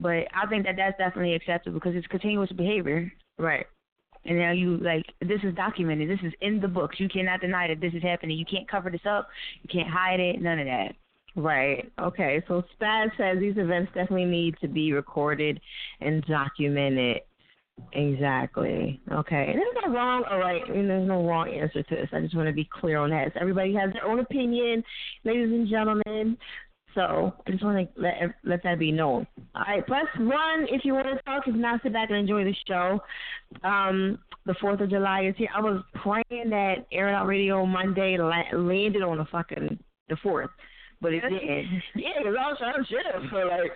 But 0.00 0.26
I 0.34 0.46
think 0.48 0.64
that 0.64 0.76
that's 0.76 0.98
definitely 0.98 1.34
acceptable 1.34 1.78
because 1.80 1.94
it's 1.96 2.06
continuous 2.08 2.52
behavior. 2.52 3.12
Right. 3.38 3.66
And 4.24 4.38
now 4.38 4.52
you 4.52 4.78
like 4.78 5.04
this 5.20 5.40
is 5.44 5.54
documented. 5.54 6.10
This 6.10 6.24
is 6.26 6.32
in 6.40 6.60
the 6.60 6.68
books. 6.68 6.96
You 6.98 7.08
cannot 7.08 7.40
deny 7.40 7.68
that 7.68 7.80
this 7.80 7.94
is 7.94 8.02
happening. 8.02 8.36
You 8.38 8.44
can't 8.44 8.68
cover 8.68 8.90
this 8.90 9.06
up. 9.08 9.28
You 9.62 9.68
can't 9.72 9.88
hide 9.88 10.20
it. 10.20 10.40
None 10.40 10.58
of 10.58 10.66
that. 10.66 10.94
Right. 11.36 11.90
Okay. 12.00 12.42
So 12.48 12.62
Spaz 12.80 13.10
says 13.16 13.38
these 13.38 13.58
events 13.58 13.92
definitely 13.94 14.24
need 14.24 14.56
to 14.62 14.68
be 14.68 14.92
recorded 14.92 15.60
and 16.00 16.24
documented. 16.24 17.20
Exactly. 17.92 19.00
Okay. 19.12 19.46
And 19.48 19.56
there's 19.56 19.84
no 19.84 19.92
wrong 19.92 20.24
or 20.30 20.38
right. 20.38 20.62
I 20.66 20.70
mean, 20.70 20.88
there's 20.88 21.06
no 21.06 21.24
wrong 21.26 21.48
answer 21.52 21.82
to 21.82 21.94
this. 21.94 22.08
I 22.12 22.20
just 22.20 22.34
want 22.34 22.48
to 22.48 22.54
be 22.54 22.68
clear 22.72 22.98
on 22.98 23.10
that. 23.10 23.32
So 23.34 23.40
everybody 23.40 23.74
has 23.74 23.92
their 23.92 24.04
own 24.04 24.18
opinion, 24.18 24.82
ladies 25.24 25.50
and 25.50 25.68
gentlemen. 25.68 26.36
So 26.94 27.34
I 27.46 27.50
just 27.50 27.62
want 27.62 27.94
to 27.94 28.00
let 28.00 28.14
let 28.42 28.62
that 28.62 28.78
be 28.78 28.90
known. 28.90 29.26
All 29.54 29.62
right, 29.68 29.86
one 29.88 30.66
if 30.70 30.82
you 30.84 30.94
want 30.94 31.06
to 31.06 31.22
talk. 31.24 31.46
If 31.46 31.54
not, 31.54 31.82
sit 31.82 31.92
back 31.92 32.08
and 32.08 32.18
enjoy 32.18 32.44
the 32.44 32.54
show. 32.66 33.00
Um, 33.62 34.18
the 34.46 34.54
Fourth 34.60 34.80
of 34.80 34.88
July 34.88 35.26
is 35.26 35.34
here. 35.36 35.50
I 35.54 35.60
was 35.60 35.82
praying 35.94 36.50
that 36.50 36.86
Air 36.90 37.14
Out 37.14 37.26
Radio 37.26 37.66
Monday 37.66 38.16
landed 38.16 39.02
on 39.02 39.18
the 39.18 39.26
fucking 39.26 39.78
the 40.08 40.16
fourth, 40.22 40.50
but 41.00 41.12
it 41.12 41.20
didn't. 41.22 41.82
Yeah, 41.94 42.18
because 42.18 42.34
I 42.38 42.48
was 42.48 42.58
trying 42.58 42.82
to 42.82 42.88
shift. 42.88 43.30
So 43.30 43.36
like, 43.36 43.72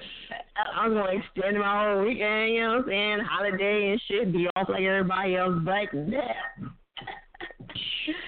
I 0.75 0.89
was 0.89 0.97
gonna 0.97 1.19
extend 1.19 1.59
my 1.59 1.93
whole 1.93 2.05
weekend. 2.05 2.55
You 2.55 2.63
know 2.63 2.69
what 2.69 2.79
I'm 2.79 2.89
saying? 2.89 3.19
Holiday 3.29 3.91
and 3.93 4.03
shit. 4.09 4.33
Be 4.33 4.49
off 4.57 4.69
like 4.69 4.83
everybody 4.83 5.37
else. 5.37 5.55
But 5.65 5.93
yeah. 6.09 6.35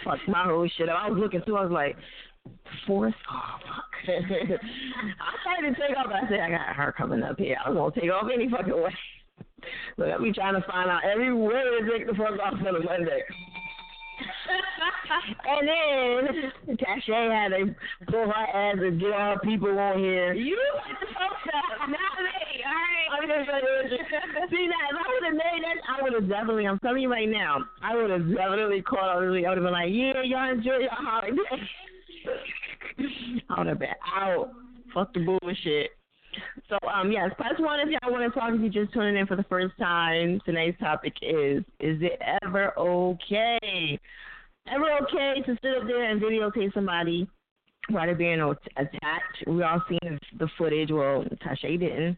Fuck 0.05 0.19
my 0.29 0.45
whole 0.45 0.69
shit 0.77 0.89
up. 0.89 0.99
I 1.01 1.11
was 1.11 1.19
looking 1.19 1.41
through. 1.43 1.57
I 1.57 1.65
was 1.65 1.73
like, 1.73 1.97
fourth. 2.87 3.15
Oh 3.31 3.59
fuck. 3.67 3.93
I 4.09 5.33
tried 5.43 5.69
to 5.69 5.75
take 5.75 5.97
off. 5.97 6.13
I 6.13 6.29
said 6.29 6.41
I 6.41 6.51
got 6.51 6.77
her 6.77 6.95
coming 6.97 7.23
up 7.23 7.39
here. 7.39 7.57
I 7.65 7.71
was 7.71 7.77
gonna 7.77 8.01
take 8.01 8.13
off 8.13 8.31
any 8.33 8.49
fucking 8.49 8.73
way. 8.73 8.95
Look, 9.97 10.09
I 10.09 10.19
be 10.19 10.33
trying 10.33 10.61
to 10.61 10.67
find 10.67 10.91
out 10.91 11.05
every 11.05 11.33
way 11.33 11.53
to 11.53 11.91
take 11.91 12.07
the 12.07 12.15
fuck 12.15 12.39
off 12.41 12.55
on 12.55 12.67
a 12.67 12.81
Monday. 12.81 13.23
And 15.49 15.69
then 15.69 16.77
Tasha 16.77 17.31
had 17.31 17.49
to 17.49 17.75
pull 18.11 18.27
her 18.27 18.33
ass 18.33 18.77
and 18.81 19.01
get 19.01 19.13
all 19.13 19.39
people 19.39 19.79
on 19.79 19.99
here. 19.99 20.33
You 20.33 20.59
get 20.89 21.01
the 21.01 21.07
fuck 21.15 21.33
up, 21.55 21.89
not 21.89 21.91
me. 21.91 21.97
All 22.65 22.73
right. 22.73 23.09
I'm 23.13 23.29
gonna 23.29 23.45
say 23.47 23.61
this. 23.89 24.01
See 24.51 24.67
now, 24.67 24.89
if 24.91 24.97
I 24.97 24.99
would 25.13 25.25
have 25.25 25.35
made 25.35 25.63
that, 25.63 25.77
I 25.89 26.03
would 26.03 26.15
have 26.15 26.29
definitely. 26.29 26.67
I'm 26.67 26.79
telling 26.79 27.03
you 27.03 27.11
right 27.11 27.29
now, 27.29 27.65
I 27.83 27.95
would 27.95 28.11
have 28.11 28.35
definitely 28.35 28.81
called. 28.83 29.05
I 29.05 29.17
would 29.17 29.43
have 29.43 29.55
been 29.57 29.73
like, 29.73 29.91
yeah, 29.91 30.23
y'all 30.23 30.51
enjoy 30.51 30.79
your 30.79 30.91
holiday. 30.91 31.37
I 33.51 33.59
would 33.59 33.67
have 33.67 33.79
been 33.79 33.89
out. 34.15 34.53
Fuck 34.95 35.13
the 35.15 35.21
bullshit. 35.21 35.91
So 36.69 36.79
um 36.89 37.13
yes, 37.13 37.31
press 37.37 37.55
one 37.59 37.81
if 37.81 37.89
y'all 37.89 38.13
want 38.13 38.33
to 38.33 38.39
talk. 38.39 38.53
If 38.55 38.61
you're 38.61 38.85
just 38.85 38.95
tuning 38.95 39.17
in 39.17 39.27
for 39.27 39.37
the 39.37 39.45
first 39.45 39.77
time, 39.79 40.41
tonight's 40.45 40.79
topic 40.79 41.15
is: 41.23 41.63
Is 41.81 42.01
it 42.03 42.21
ever 42.43 42.79
okay? 42.79 43.99
Ever 44.69 44.87
okay 45.03 45.43
to 45.45 45.59
sit 45.61 45.77
up 45.77 45.87
there 45.87 46.11
and 46.11 46.21
videotape 46.21 46.73
somebody 46.73 47.29
while 47.89 48.07
they're 48.07 48.15
being 48.15 48.41
attacked? 48.41 49.45
We 49.47 49.63
all 49.63 49.83
seen 49.89 50.19
the 50.39 50.49
footage. 50.57 50.91
Well, 50.91 51.25
Tasha 51.45 51.79
didn't. 51.79 52.17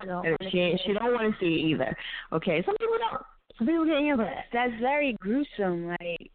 I 0.00 0.06
don't 0.06 0.26
she 0.50 0.76
she 0.84 0.92
don't 0.92 1.12
want 1.12 1.32
to 1.32 1.40
see 1.40 1.54
it 1.54 1.66
either. 1.68 1.96
Okay, 2.32 2.62
some 2.64 2.76
people 2.76 2.96
don't. 2.98 3.22
Some 3.58 3.66
people 3.66 3.84
can't 3.84 4.04
handle 4.04 4.26
that. 4.26 4.44
That's 4.52 4.72
very 4.80 5.16
gruesome. 5.20 5.88
Like 5.88 6.30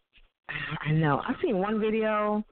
I 0.84 0.92
know. 0.92 1.22
I've 1.26 1.36
seen 1.42 1.58
one 1.58 1.80
video 1.80 2.44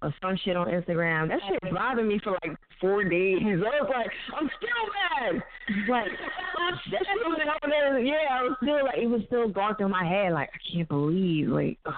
of 0.00 0.12
some 0.20 0.36
shit 0.44 0.56
on 0.56 0.66
Instagram. 0.68 1.28
That 1.28 1.40
shit 1.48 1.74
bothered 1.74 2.06
me 2.06 2.18
for 2.22 2.32
like 2.42 2.56
four 2.80 3.04
days. 3.04 3.38
I 3.42 3.54
was 3.54 3.90
like, 3.94 4.10
I'm 4.36 4.50
still 4.56 5.32
mad. 5.36 5.42
Like 5.88 6.08
that 6.90 7.04
shit 7.04 7.26
was 7.26 7.40
happening. 7.44 8.06
Yeah, 8.06 8.14
I 8.30 8.42
was 8.42 8.56
still 8.62 8.84
like, 8.84 8.98
it 8.98 9.06
was 9.06 9.22
still 9.26 9.48
going 9.48 9.74
through 9.76 9.90
my 9.90 10.04
head. 10.04 10.32
Like 10.32 10.50
I 10.54 10.58
can't 10.72 10.88
believe. 10.88 11.48
Like 11.48 11.78
ugh. 11.86 11.94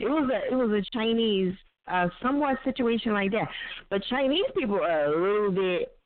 it 0.00 0.06
was 0.08 0.30
a 0.30 0.52
it 0.52 0.56
was 0.56 0.70
a 0.70 0.82
Chinese 0.96 1.54
uh 1.88 2.08
somewhat 2.22 2.58
situation 2.64 3.12
like 3.12 3.32
that. 3.32 3.48
But 3.90 4.02
Chinese 4.08 4.46
people 4.56 4.76
are 4.76 5.06
a 5.06 5.20
little 5.20 5.50
bit 5.50 5.96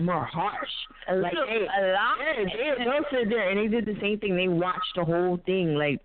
more 0.00 0.24
harsh. 0.24 0.70
A 1.08 1.16
like 1.16 1.34
little- 1.34 1.48
they, 1.48 1.66
a 1.66 1.92
lot. 1.92 2.16
Yeah, 2.20 2.44
they, 2.44 2.84
they'll 2.84 3.04
sit 3.10 3.28
there 3.28 3.50
and 3.50 3.58
they 3.58 3.68
did 3.68 3.84
the 3.84 4.00
same 4.00 4.18
thing. 4.18 4.36
They 4.36 4.48
watched 4.48 4.94
the 4.96 5.04
whole 5.04 5.38
thing. 5.44 5.74
Like 5.74 6.00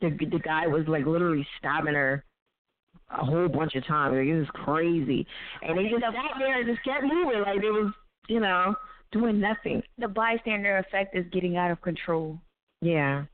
the 0.00 0.10
the 0.10 0.38
guy 0.38 0.66
was 0.66 0.84
like 0.86 1.06
literally 1.06 1.46
stabbing 1.58 1.94
her 1.94 2.22
a 3.10 3.24
whole 3.24 3.48
bunch 3.48 3.74
of 3.74 3.86
times. 3.86 4.14
Like, 4.16 4.26
it 4.26 4.38
was 4.38 4.48
crazy. 4.52 5.26
And 5.62 5.78
they 5.78 5.84
just 5.88 6.02
sat 6.02 6.38
there 6.38 6.60
and 6.60 6.66
just 6.68 6.84
kept 6.84 7.04
moving 7.04 7.40
like 7.42 7.60
they 7.60 7.68
was, 7.70 7.92
you 8.28 8.40
know, 8.40 8.74
doing 9.12 9.40
nothing. 9.40 9.82
the 9.98 10.08
bystander 10.08 10.78
effect 10.78 11.14
is 11.16 11.24
getting 11.32 11.56
out 11.56 11.70
of 11.70 11.80
control. 11.82 12.38
Yeah. 12.82 13.24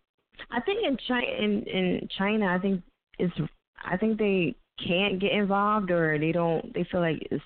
I 0.51 0.61
think 0.61 0.87
in 0.87 0.97
China 1.09 1.27
in, 1.27 1.63
in 1.63 2.09
China 2.19 2.47
I 2.47 2.59
think 2.59 2.83
it's 3.19 3.35
I 3.85 3.97
think 3.97 4.19
they 4.19 4.55
can't 4.87 5.21
get 5.21 5.33
involved 5.33 5.91
or 5.91 6.19
they 6.19 6.33
don't 6.33 6.73
they 6.75 6.87
feel 6.91 7.01
like 7.01 7.27
it's 7.31 7.43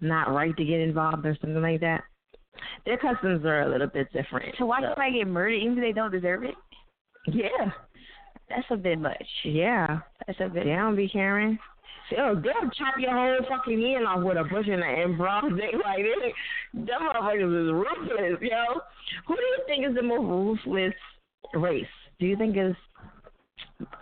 not 0.00 0.32
right 0.32 0.56
to 0.56 0.64
get 0.64 0.80
involved 0.80 1.24
or 1.26 1.36
something 1.40 1.62
like 1.62 1.80
that. 1.80 2.02
Their 2.84 2.98
customs 2.98 3.44
are 3.44 3.62
a 3.62 3.68
little 3.70 3.86
bit 3.88 4.12
different. 4.12 4.54
So 4.58 4.66
why 4.66 4.80
so- 4.80 4.88
somebody 4.88 5.18
get 5.18 5.26
murdered 5.26 5.54
even 5.54 5.78
if 5.78 5.82
they 5.84 5.92
don't 5.92 6.10
deserve 6.12 6.44
it, 6.44 6.54
Yeah. 7.26 7.70
That's 8.54 8.70
a 8.70 8.76
bit 8.76 8.98
much. 8.98 9.26
Yeah. 9.44 10.00
That's 10.26 10.40
a 10.40 10.48
bit. 10.48 10.64
They 10.64 10.74
don't 10.74 10.96
be 10.96 11.08
caring. 11.08 11.58
Yo, 12.10 12.34
they'll 12.34 12.70
chop 12.70 12.94
your 12.98 13.12
whole 13.12 13.38
fucking 13.48 13.80
hand 13.80 14.06
off 14.06 14.22
with 14.22 14.36
a 14.36 14.44
bush 14.44 14.66
and 14.68 14.82
an 14.82 15.16
thing. 15.56 15.80
Like, 15.82 16.04
they, 16.04 16.80
them 16.80 17.00
motherfuckers 17.08 17.66
is 17.66 17.72
ruthless, 17.72 18.40
yo. 18.42 18.80
Who 19.26 19.36
do 19.36 19.42
you 19.42 19.58
think 19.66 19.86
is 19.86 19.94
the 19.94 20.02
most 20.02 20.60
ruthless 20.66 20.94
race? 21.54 21.86
Do 22.20 22.26
you 22.26 22.36
think 22.36 22.56
is 22.56 22.76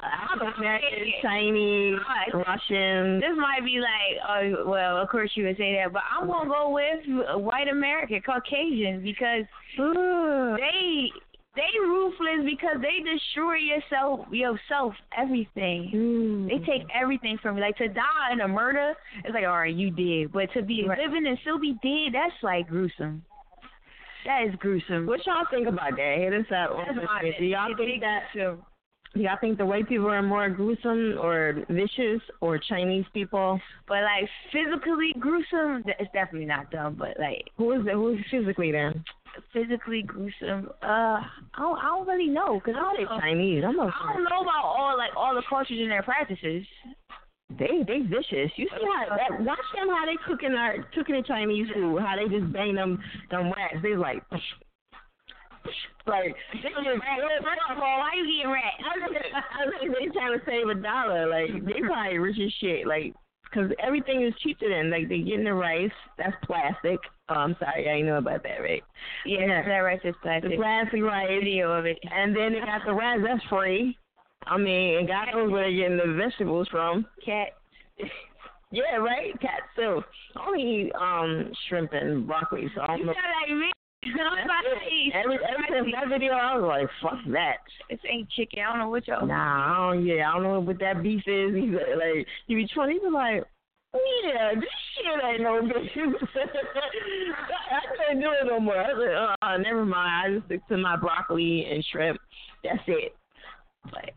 I'm 0.00 0.40
American, 0.40 1.12
Chinese, 1.22 1.98
Russian? 2.34 3.20
This 3.20 3.36
might 3.36 3.64
be 3.64 3.80
like, 3.80 4.18
oh, 4.28 4.68
well, 4.68 4.96
of 4.96 5.08
course 5.08 5.30
you 5.34 5.44
would 5.44 5.56
say 5.56 5.74
that, 5.76 5.92
but 5.92 6.02
I'm 6.10 6.26
gonna 6.26 6.50
go 6.50 6.70
with 6.70 7.40
white 7.40 7.68
American, 7.68 8.20
Caucasian, 8.22 9.02
because 9.02 9.44
they 9.78 11.10
They 11.56 11.80
ruthless 11.80 12.44
because 12.44 12.76
they 12.80 13.02
destroy 13.02 13.56
yourself, 13.56 14.26
yourself, 14.30 14.94
everything. 15.18 15.90
Mm. 15.92 16.48
They 16.48 16.64
take 16.64 16.86
everything 16.94 17.38
from 17.42 17.56
you. 17.56 17.62
Like 17.62 17.76
to 17.78 17.88
die 17.88 18.32
in 18.32 18.40
a 18.40 18.48
murder, 18.48 18.94
it's 19.24 19.34
like 19.34 19.44
all 19.44 19.58
right, 19.58 19.74
you 19.74 19.90
did. 19.90 20.32
But 20.32 20.52
to 20.52 20.62
be 20.62 20.86
Right. 20.86 20.98
living 20.98 21.26
and 21.26 21.36
still 21.40 21.58
be 21.58 21.72
dead, 21.82 22.14
that's 22.14 22.40
like 22.42 22.68
gruesome. 22.68 23.24
That 24.26 24.44
is 24.44 24.54
gruesome. 24.56 25.06
What 25.06 25.26
y'all 25.26 25.46
think 25.50 25.66
about 25.66 25.96
that? 25.96 26.18
Hit 26.18 26.32
us 26.34 26.52
up. 26.52 26.70
Do 27.38 27.44
y'all 27.44 27.74
think 27.76 28.00
that? 28.02 28.24
Do 29.12 29.20
y'all 29.22 29.36
think 29.40 29.58
the 29.58 29.66
white 29.66 29.88
people 29.88 30.08
are 30.08 30.22
more 30.22 30.48
gruesome 30.48 31.18
or 31.20 31.64
vicious 31.68 32.20
or 32.40 32.58
Chinese 32.58 33.06
people? 33.12 33.60
But 33.88 34.04
like 34.04 34.28
physically 34.52 35.12
gruesome, 35.18 35.82
it's 35.98 36.12
definitely 36.12 36.46
not 36.46 36.70
them. 36.70 36.94
But 36.96 37.18
like 37.18 37.50
Who 37.56 37.72
is 37.72 37.84
it? 37.86 37.92
Who 37.94 38.14
is 38.14 38.20
physically 38.30 38.70
then? 38.70 39.04
Physically 39.52 40.02
gruesome, 40.02 40.70
uh, 40.82 41.20
I 41.20 41.58
don't, 41.58 41.78
I 41.78 41.84
don't 41.84 42.06
really 42.06 42.28
know 42.28 42.60
because 42.60 42.74
I 42.78 42.96
They. 42.96 43.04
Chinese. 43.06 43.64
I'm 43.66 43.78
a, 43.78 43.86
I 43.86 44.12
don't 44.14 44.24
know 44.24 44.42
about 44.42 44.64
all 44.64 44.96
like 44.96 45.16
all 45.16 45.34
the 45.34 45.42
cultures 45.48 45.78
and 45.80 45.90
their 45.90 46.02
practices. 46.02 46.64
They 47.58 47.82
they 47.86 48.00
vicious. 48.00 48.52
You 48.56 48.68
see 48.70 48.86
how 48.86 49.16
that, 49.16 49.42
watch 49.42 49.58
them 49.74 49.88
how 49.88 50.06
they 50.06 50.16
cooking 50.26 50.54
our 50.54 50.76
cooking 50.94 51.16
the 51.16 51.22
Chinese 51.22 51.68
food. 51.74 51.98
How 52.00 52.14
they 52.16 52.28
just 52.28 52.52
bang 52.52 52.74
them 52.74 53.02
them 53.30 53.52
rats. 53.52 53.82
They 53.82 53.96
like 53.96 54.22
like 56.06 56.34
they 56.52 56.68
just 56.70 56.74
First 56.74 57.66
of 57.70 57.78
all, 57.78 57.98
why 57.98 58.10
you 58.16 58.26
getting 58.26 58.52
rat? 58.52 58.74
I 58.80 59.78
think 59.78 59.92
they 59.92 60.06
trying 60.12 60.38
to 60.38 60.44
save 60.46 60.68
a 60.68 60.74
dollar. 60.80 61.28
Like 61.28 61.64
they 61.64 61.80
probably 61.80 62.18
rich 62.18 62.38
as 62.44 62.52
shit. 62.60 62.86
Like, 62.86 63.14
cause 63.52 63.70
everything 63.82 64.22
is 64.22 64.34
cheaper 64.42 64.68
than 64.68 64.90
like 64.90 65.08
they're 65.08 65.18
getting 65.18 65.44
the 65.44 65.54
rice. 65.54 65.90
That's 66.18 66.34
plastic. 66.44 66.98
Oh, 67.28 67.34
I'm 67.34 67.56
sorry, 67.60 67.88
I 67.88 67.94
didn't 67.94 68.06
know 68.06 68.18
about 68.18 68.42
that, 68.42 68.58
right? 68.60 68.82
Yeah, 69.24 69.62
that 69.64 69.78
rice 69.78 70.00
is 70.04 70.14
plastic. 70.22 70.50
The 70.50 70.56
plastic 70.56 71.02
rice. 71.02 71.28
Video 71.40 71.70
of 71.72 71.86
it. 71.86 71.98
And 72.10 72.34
then 72.36 72.52
they 72.54 72.60
got 72.60 72.82
the 72.86 72.92
rice. 72.92 73.20
That's 73.24 73.44
free. 73.48 73.96
I 74.46 74.56
mean, 74.56 74.98
and 74.98 75.08
God 75.08 75.26
knows 75.34 75.50
where 75.50 75.62
they're 75.64 75.76
getting 75.76 75.96
the 75.98 76.14
vegetables 76.16 76.68
from. 76.68 77.06
Cat. 77.24 77.48
Yeah, 78.72 78.98
right. 78.98 79.32
Cat 79.40 79.62
soup. 79.74 80.04
I 80.36 80.46
only 80.46 80.62
eat 80.62 80.92
um 80.94 81.50
shrimp 81.68 81.92
and 81.92 82.24
broccoli, 82.24 82.70
so 82.72 82.82
I 82.82 82.86
don't 82.86 82.98
You 83.00 83.06
know. 83.06 83.12
like 83.12 83.50
me. 83.58 83.72
I'm 84.06 84.44
about 84.44 84.62
to 84.64 84.90
eat. 84.90 85.12
Every 85.14 85.36
every 85.36 85.66
since 85.68 85.94
that 85.94 86.08
video, 86.08 86.32
I 86.32 86.56
was 86.56 86.64
like, 86.66 86.88
fuck 87.02 87.20
that. 87.32 87.58
This 87.90 87.98
ain't 88.10 88.30
chicken. 88.30 88.60
I 88.60 88.70
don't 88.70 88.78
know 88.78 88.88
what 88.88 89.06
y'all. 89.06 89.26
Nah, 89.26 89.34
I 89.34 89.94
don't, 89.94 90.06
yeah, 90.06 90.30
I 90.30 90.34
don't 90.34 90.42
know 90.42 90.60
what 90.60 90.78
that 90.80 91.02
beef 91.02 91.22
is. 91.26 91.54
He's 91.54 91.70
like, 91.74 92.26
he 92.46 92.54
be 92.54 92.66
trying. 92.72 92.92
He 92.92 92.98
be 92.98 93.10
like, 93.12 93.44
yeah, 93.92 94.54
this 94.54 94.64
shit 94.96 95.24
ain't 95.24 95.42
no 95.42 95.60
beef. 95.60 95.92
I 97.70 97.80
couldn't 97.96 98.22
do 98.22 98.30
it 98.30 98.46
no 98.46 98.58
more. 98.58 98.78
I 98.78 98.88
said, 98.88 99.36
uh, 99.42 99.56
never 99.58 99.84
mind. 99.84 100.10
I 100.10 100.34
just 100.34 100.46
stick 100.46 100.66
to 100.68 100.78
my 100.78 100.96
broccoli 100.96 101.66
and 101.70 101.84
shrimp. 101.92 102.20
That's 102.64 102.80
it. 102.86 103.14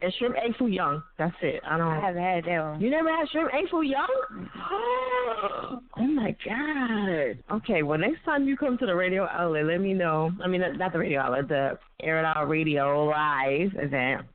And 0.02 0.14
shrimp 0.19 0.35
egg 0.35 0.56
foo 0.57 0.68
young. 0.68 1.02
That's 1.18 1.35
it. 1.41 1.61
I 1.65 1.77
don't. 1.77 1.88
I 1.88 1.99
haven't 1.99 2.22
had 2.22 2.44
that 2.44 2.64
one. 2.72 2.81
You 2.81 2.90
never 2.90 3.10
had 3.10 3.30
shrimp 3.30 3.53
egg 3.53 3.69
foo 3.72 3.81
young? 3.84 4.07
Mm-hmm. 4.34 5.76
Oh 5.98 6.07
my 6.07 6.35
god. 6.45 7.57
Okay, 7.57 7.84
well 7.84 7.98
next 7.98 8.23
time 8.26 8.45
you 8.48 8.57
come 8.57 8.77
to 8.80 8.85
the 8.85 8.95
radio 8.95 9.23
outlet, 9.31 9.65
let 9.65 9.80
me 9.80 9.94
know. 9.94 10.31
I 10.44 10.48
mean, 10.48 10.61
not 10.61 10.77
not 10.77 10.91
the 10.94 10.99
radio 10.99 11.22
outlet, 11.22 11.48
the 11.48 11.80
Air 12.02 12.19
It 12.19 12.26
Out 12.26 12.49
Radio 12.49 13.06
Live 13.06 13.72
event. 13.76 14.26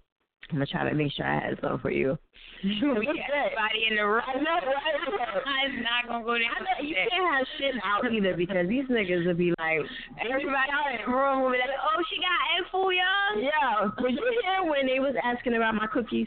I'm 0.50 0.56
gonna 0.56 0.66
try 0.66 0.88
to 0.88 0.94
make 0.94 1.12
sure 1.12 1.26
I 1.26 1.40
had 1.40 1.58
something 1.60 1.80
for 1.80 1.90
you. 1.90 2.16
We 2.64 3.06
got 3.06 3.30
everybody 3.30 3.86
in 3.86 3.94
the 3.94 4.02
room. 4.02 4.22
I 4.26 4.34
know, 4.42 4.58
right? 4.66 4.98
I'm 5.46 5.82
not 5.82 6.10
gonna 6.10 6.24
go 6.26 6.34
there. 6.34 6.50
I 6.50 6.58
know 6.58 6.82
you 6.82 6.94
can't 6.94 7.22
have 7.30 7.46
shit 7.54 7.74
out 7.86 8.02
either 8.10 8.34
because 8.34 8.66
these 8.66 8.82
niggas 8.90 9.26
would 9.26 9.38
be 9.38 9.54
like, 9.62 9.86
Everybody 10.18 10.70
out 10.74 10.90
in 10.90 10.98
the 11.06 11.10
room 11.12 11.42
will 11.46 11.54
be 11.54 11.58
like, 11.62 11.70
oh, 11.70 12.02
she 12.10 12.18
got 12.18 12.34
egg 12.58 12.66
foo 12.74 12.90
young. 12.90 13.46
yeah. 13.46 13.86
But 13.94 14.10
you 14.10 14.26
hear 14.42 14.66
when 14.66 14.90
they 14.90 14.98
was 14.98 15.14
asking 15.22 15.54
about 15.54 15.78
my 15.78 15.86
cookies? 15.86 16.26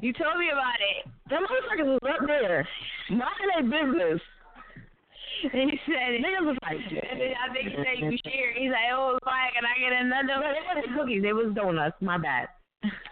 You 0.00 0.12
told 0.14 0.38
me 0.38 0.50
about 0.54 0.78
it. 0.78 1.10
Them 1.26 1.42
motherfuckers 1.50 1.98
was 1.98 2.06
up 2.06 2.26
there, 2.30 2.62
minding 3.10 3.50
their 3.50 3.66
business. 3.66 4.22
And 5.42 5.66
he 5.66 5.78
said 5.90 6.14
it. 6.14 6.22
Niggas 6.22 6.46
was 6.46 6.58
like, 6.62 6.78
And 6.78 7.18
then 7.18 7.34
I 7.34 7.50
think 7.52 7.70
he 7.70 7.74
said 7.74 7.98
you 7.98 8.14
share. 8.22 8.54
He's 8.54 8.70
like, 8.70 8.94
oh, 8.94 9.18
fine, 9.24 9.50
can 9.50 9.66
I 9.66 9.74
get 9.82 9.90
another? 9.98 10.38
No, 10.38 10.46
they 10.46 10.62
wasn't 10.62 10.94
cookies. 10.94 11.22
They 11.26 11.32
was 11.32 11.50
donuts. 11.58 11.96
My 12.00 12.18
bad. 12.18 12.46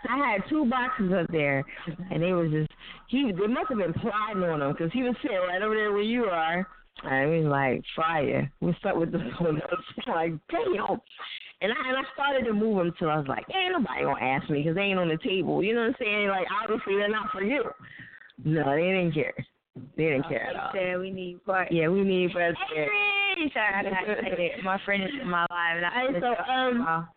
I 0.09 0.33
had 0.33 0.49
two 0.49 0.65
boxes 0.65 1.13
up 1.13 1.31
there, 1.31 1.65
and 2.11 2.23
they 2.23 2.33
was 2.33 2.51
just 2.51 2.71
he. 3.09 3.31
They 3.33 3.47
must 3.47 3.69
have 3.69 3.79
been 3.79 3.95
plotting 3.95 4.43
on 4.43 4.61
them 4.61 4.73
because 4.73 4.93
he 4.93 5.03
was 5.03 5.15
sitting 5.23 5.37
right 5.37 5.63
over 5.63 5.75
there 5.75 5.93
where 5.93 6.03
you 6.03 6.25
are. 6.25 6.67
And 7.05 7.33
he 7.33 7.41
was 7.41 7.51
like, 7.51 7.83
"Fire, 7.97 8.51
what's 8.61 8.79
up 8.85 8.97
with 8.97 9.13
the 9.13 9.19
donuts?" 9.19 9.67
I'm 10.07 10.13
like, 10.13 10.33
damn. 10.51 11.01
And 11.63 11.73
I 11.73 11.89
and 11.89 11.97
I 11.97 12.03
started 12.15 12.45
to 12.47 12.53
move 12.53 12.79
them 12.79 12.93
till 12.99 13.11
I 13.11 13.19
was 13.19 13.29
like, 13.29 13.45
ain't 13.55 13.73
nobody 13.73 14.05
gonna 14.05 14.25
ask 14.25 14.49
me 14.51 14.63
because 14.63 14.75
they 14.75 14.83
ain't 14.83 14.99
on 14.99 15.09
the 15.09 15.19
table. 15.19 15.63
You 15.63 15.75
know 15.75 15.83
what 15.83 15.89
I'm 15.89 15.97
saying? 16.01 16.29
Like 16.29 16.47
obviously 16.63 16.97
they're 16.97 17.09
not 17.09 17.31
for 17.31 17.43
you. 17.43 17.65
No, 18.45 18.65
they 18.75 18.83
didn't 18.83 19.13
care. 19.13 19.35
They 19.97 20.05
didn't 20.05 20.29
care 20.29 20.49
at 20.49 20.57
all. 20.57 20.71
Said 20.73 20.99
we 20.99 21.11
need 21.11 21.45
part. 21.45 21.71
Yeah, 21.71 21.89
we 21.89 22.03
need. 22.03 22.31
Hey, 22.31 23.51
sorry, 23.53 23.75
I 23.75 23.83
got 23.83 24.19
excited. 24.19 24.65
My 24.65 24.81
friend 24.85 25.03
is 25.05 25.11
in 25.21 25.29
my 25.29 25.43
life. 25.43 25.77
And 25.77 25.87
I, 25.87 25.91
Hey, 25.91 26.21
so 26.21 26.53
um, 26.53 27.09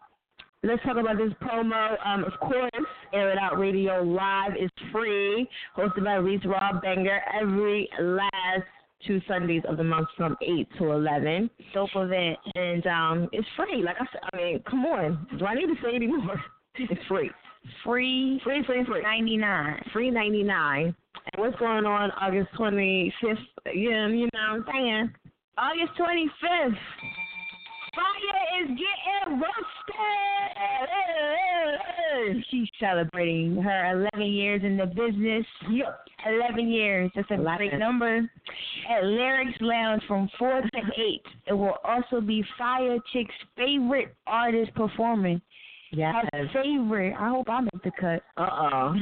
let's 0.64 0.82
talk 0.84 0.98
about 0.98 1.18
this 1.18 1.32
promo. 1.42 1.96
Um, 2.06 2.24
of 2.24 2.40
course, 2.40 2.72
Air 3.14 3.32
It 3.32 3.38
Out 3.38 3.60
Radio 3.60 4.02
Live 4.02 4.54
is 4.60 4.70
free, 4.92 5.48
hosted 5.78 6.04
by 6.06 6.16
Reese 6.16 6.46
Rob 6.46 6.82
Banger 6.82 7.22
every 7.40 7.90
last 8.00 8.64
two 9.06 9.20
Sundays 9.28 9.64
of 9.68 9.78
the 9.78 9.84
month 9.84 10.08
from 10.16 10.38
eight 10.42 10.68
to 10.78 10.92
eleven. 10.92 11.50
Dope 11.74 11.90
event. 11.96 12.38
And 12.56 12.88
um, 12.88 13.30
it's 13.32 13.48
free. 13.58 13.84
Like 13.84 13.98
I 14.00 14.06
said, 14.12 14.22
I 14.34 14.38
mean, 14.38 14.64
come 14.70 14.86
on. 14.86 15.28
Do 15.38 15.46
I 15.46 15.56
need 15.56 15.68
to 15.68 15.76
say 15.84 15.96
anymore? 15.96 16.42
It's 16.76 17.02
free. 17.08 17.30
Free. 17.86 18.42
Free, 18.44 18.64
free, 18.66 18.84
free. 18.84 19.04
Ninety 19.04 19.38
nine. 19.38 19.80
Free 19.94 20.10
ninety 20.10 20.42
nine. 20.42 20.96
And 21.32 21.36
what's 21.38 21.56
going 21.60 21.86
on 21.86 22.10
August 22.20 22.50
twenty 22.58 23.14
fifth? 23.22 23.38
Yeah, 23.68 24.08
you 24.08 24.28
know 24.34 24.58
what 24.58 24.66
I'm 24.66 24.66
saying. 24.74 25.14
August 25.56 25.96
twenty 25.96 26.28
fifth. 26.42 26.80
Fire 27.96 28.64
is 28.64 28.70
getting 28.70 29.40
roasted. 29.40 29.74
She's 32.50 32.70
celebrating 32.80 33.62
her 33.62 34.10
11 34.14 34.32
years 34.32 34.62
in 34.64 34.78
the 34.78 34.86
business. 34.86 35.46
Yep. 35.70 36.00
11 36.26 36.70
years. 36.70 37.12
That's 37.16 37.30
a 37.32 37.38
great 37.58 37.78
number. 37.78 38.30
At 38.90 39.04
Lyrics 39.04 39.58
Lounge 39.60 40.02
from 40.08 40.30
4 40.40 40.62
to 40.62 40.68
8. 40.78 41.22
It 41.48 41.54
will 41.54 41.76
also 41.84 42.22
be 42.22 42.44
Fiya 42.58 43.00
Chick's 43.12 43.36
favorite 43.58 44.16
artist 44.26 44.74
performing. 44.76 45.42
Yes. 45.92 46.16
Her 46.34 46.50
favorite. 46.54 47.14
I 47.20 47.30
hope 47.30 47.50
I 47.50 47.62
make 47.62 47.84
the 47.84 47.92
cut. 48.00 48.24
Uh 48.38 48.70
oh. 48.74 48.96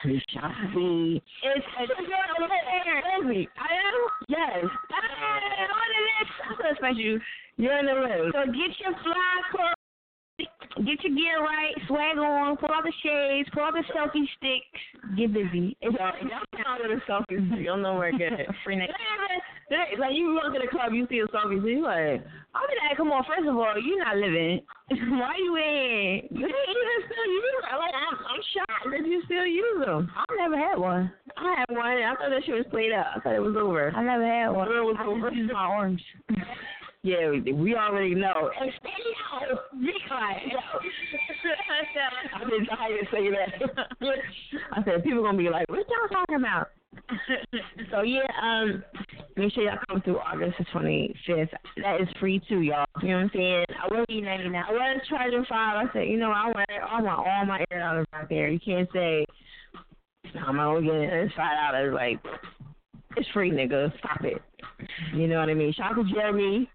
Shall 0.00 0.54
see. 0.74 1.20
It's 1.42 1.66
Crazy. 1.74 3.48
I 3.58 3.70
am? 3.74 3.96
Yes. 4.28 4.62
Hey, 4.62 5.66
on 5.66 5.88
the 5.90 6.02
list. 6.06 6.32
I'm 6.46 6.56
so 6.60 6.70
special. 6.76 7.18
You're 7.56 7.78
in 7.78 7.86
the 7.86 7.94
list. 7.94 8.30
So 8.32 8.46
get 8.46 8.78
your 8.78 8.94
fly 9.02 9.74
get 10.38 11.02
your 11.02 11.14
gear 11.14 11.42
right, 11.42 11.74
swag 11.86 12.18
on, 12.18 12.56
pull 12.56 12.70
out 12.70 12.84
the 12.84 12.92
shades, 13.02 13.48
pull 13.52 13.62
out 13.62 13.74
the 13.74 13.82
selfie 13.90 14.26
sticks, 14.38 15.16
get 15.16 15.32
busy. 15.32 15.76
It's 15.80 15.96
Y'all, 15.98 16.14
y'all 16.22 16.78
of 16.78 16.90
the 16.90 17.00
selfies. 17.10 17.58
You 17.58 17.64
don't 17.64 17.82
know 17.82 17.96
where 17.96 18.12
to 18.12 18.18
get 18.18 18.32
it. 18.32 18.46
free 18.64 18.76
next. 18.76 18.94
Like 19.98 20.14
you 20.14 20.34
walk 20.34 20.54
in 20.54 20.62
the 20.62 20.70
club, 20.70 20.92
you 20.92 21.06
see 21.10 21.18
a 21.18 21.26
selfie, 21.28 21.60
so 21.60 21.66
you 21.66 21.82
like, 21.82 22.24
I'll 22.54 22.66
be 22.66 22.74
like, 22.88 22.96
come 22.96 23.10
on, 23.10 23.24
first 23.24 23.46
of 23.48 23.56
all, 23.56 23.74
you're 23.76 24.02
not 24.04 24.16
living. 24.16 24.62
Why 24.88 25.34
you 25.36 25.56
in? 25.56 26.28
you 26.30 26.46
didn't 26.46 26.72
even 26.72 26.98
still 27.04 27.28
use 27.28 27.54
them. 27.60 27.78
Like 27.78 27.94
I'm, 27.94 28.16
I'm 28.16 28.42
shocked 28.54 28.88
that 28.90 29.06
you 29.06 29.22
still 29.26 29.46
use 29.46 29.84
them. 29.84 30.10
I 30.16 30.24
never 30.36 30.56
had 30.56 30.78
one. 30.78 31.12
I 31.36 31.54
had 31.58 31.76
one. 31.76 31.84
I 31.84 32.14
thought 32.14 32.30
that 32.30 32.42
shit 32.46 32.54
was 32.54 32.64
played 32.70 32.92
out. 32.92 33.06
I 33.16 33.20
thought 33.20 33.34
it 33.34 33.42
was 33.42 33.56
over. 33.58 33.90
I 33.90 34.02
never 34.02 34.24
had 34.24 34.48
one. 34.48 34.68
It 34.68 34.80
was 34.80 34.96
I 34.98 35.04
over. 35.04 35.28
just 35.28 35.36
use 35.36 35.50
my 35.52 35.60
arms. 35.60 36.00
Yeah, 37.04 37.30
we, 37.30 37.76
already 37.76 38.14
know. 38.14 38.50
Hey, 38.58 38.72
Be 39.80 39.92
quiet. 40.08 40.42
I've 42.34 42.50
been 42.50 42.66
trying 42.66 42.98
to 42.98 43.06
say 43.12 43.30
that. 43.30 43.86
I 44.72 44.82
said 44.84 45.04
people 45.04 45.22
gonna 45.22 45.38
be 45.38 45.48
like, 45.48 45.68
what 45.68 45.86
y'all 45.88 46.08
talking 46.10 46.36
about? 46.36 46.70
so 47.92 48.02
yeah, 48.02 48.26
um, 48.42 48.82
make 49.36 49.52
sure 49.52 49.62
y'all 49.62 49.78
come 49.88 50.02
through 50.02 50.18
August 50.18 50.58
the 50.58 50.64
twenty 50.72 51.14
fifth. 51.24 51.50
That 51.76 52.00
is 52.00 52.08
free 52.18 52.42
too, 52.48 52.62
y'all. 52.62 52.86
You 53.00 53.10
know 53.10 53.14
what 53.16 53.22
I'm 53.22 53.30
saying? 53.32 53.64
I 53.70 53.94
was 53.94 54.06
ninety 54.08 54.48
nine. 54.48 54.64
I 54.68 54.72
was 54.72 55.00
charging 55.08 55.44
five. 55.48 55.86
I 55.86 55.92
said, 55.92 56.08
you 56.08 56.16
know, 56.16 56.32
I 56.32 56.46
want 56.46 56.68
I 56.68 57.00
want 57.00 57.26
all 57.28 57.46
my 57.46 57.64
air 57.70 57.78
dollars 57.78 58.06
out 58.12 58.28
there. 58.28 58.48
You 58.48 58.58
can't 58.58 58.88
say 58.92 59.24
I'm 60.44 60.58
only 60.58 60.86
getting 60.86 61.02
it. 61.02 61.32
Five 61.36 61.72
dollars. 61.72 61.94
Like 61.94 62.18
it's 63.16 63.28
free, 63.32 63.52
nigga. 63.52 63.96
Stop 63.98 64.24
it. 64.24 64.42
You 65.14 65.28
know 65.28 65.38
what 65.38 65.48
I 65.48 65.54
mean? 65.54 65.72
Shout 65.72 65.92
out 65.92 66.02
to 66.02 66.12
Jeremy 66.12 66.68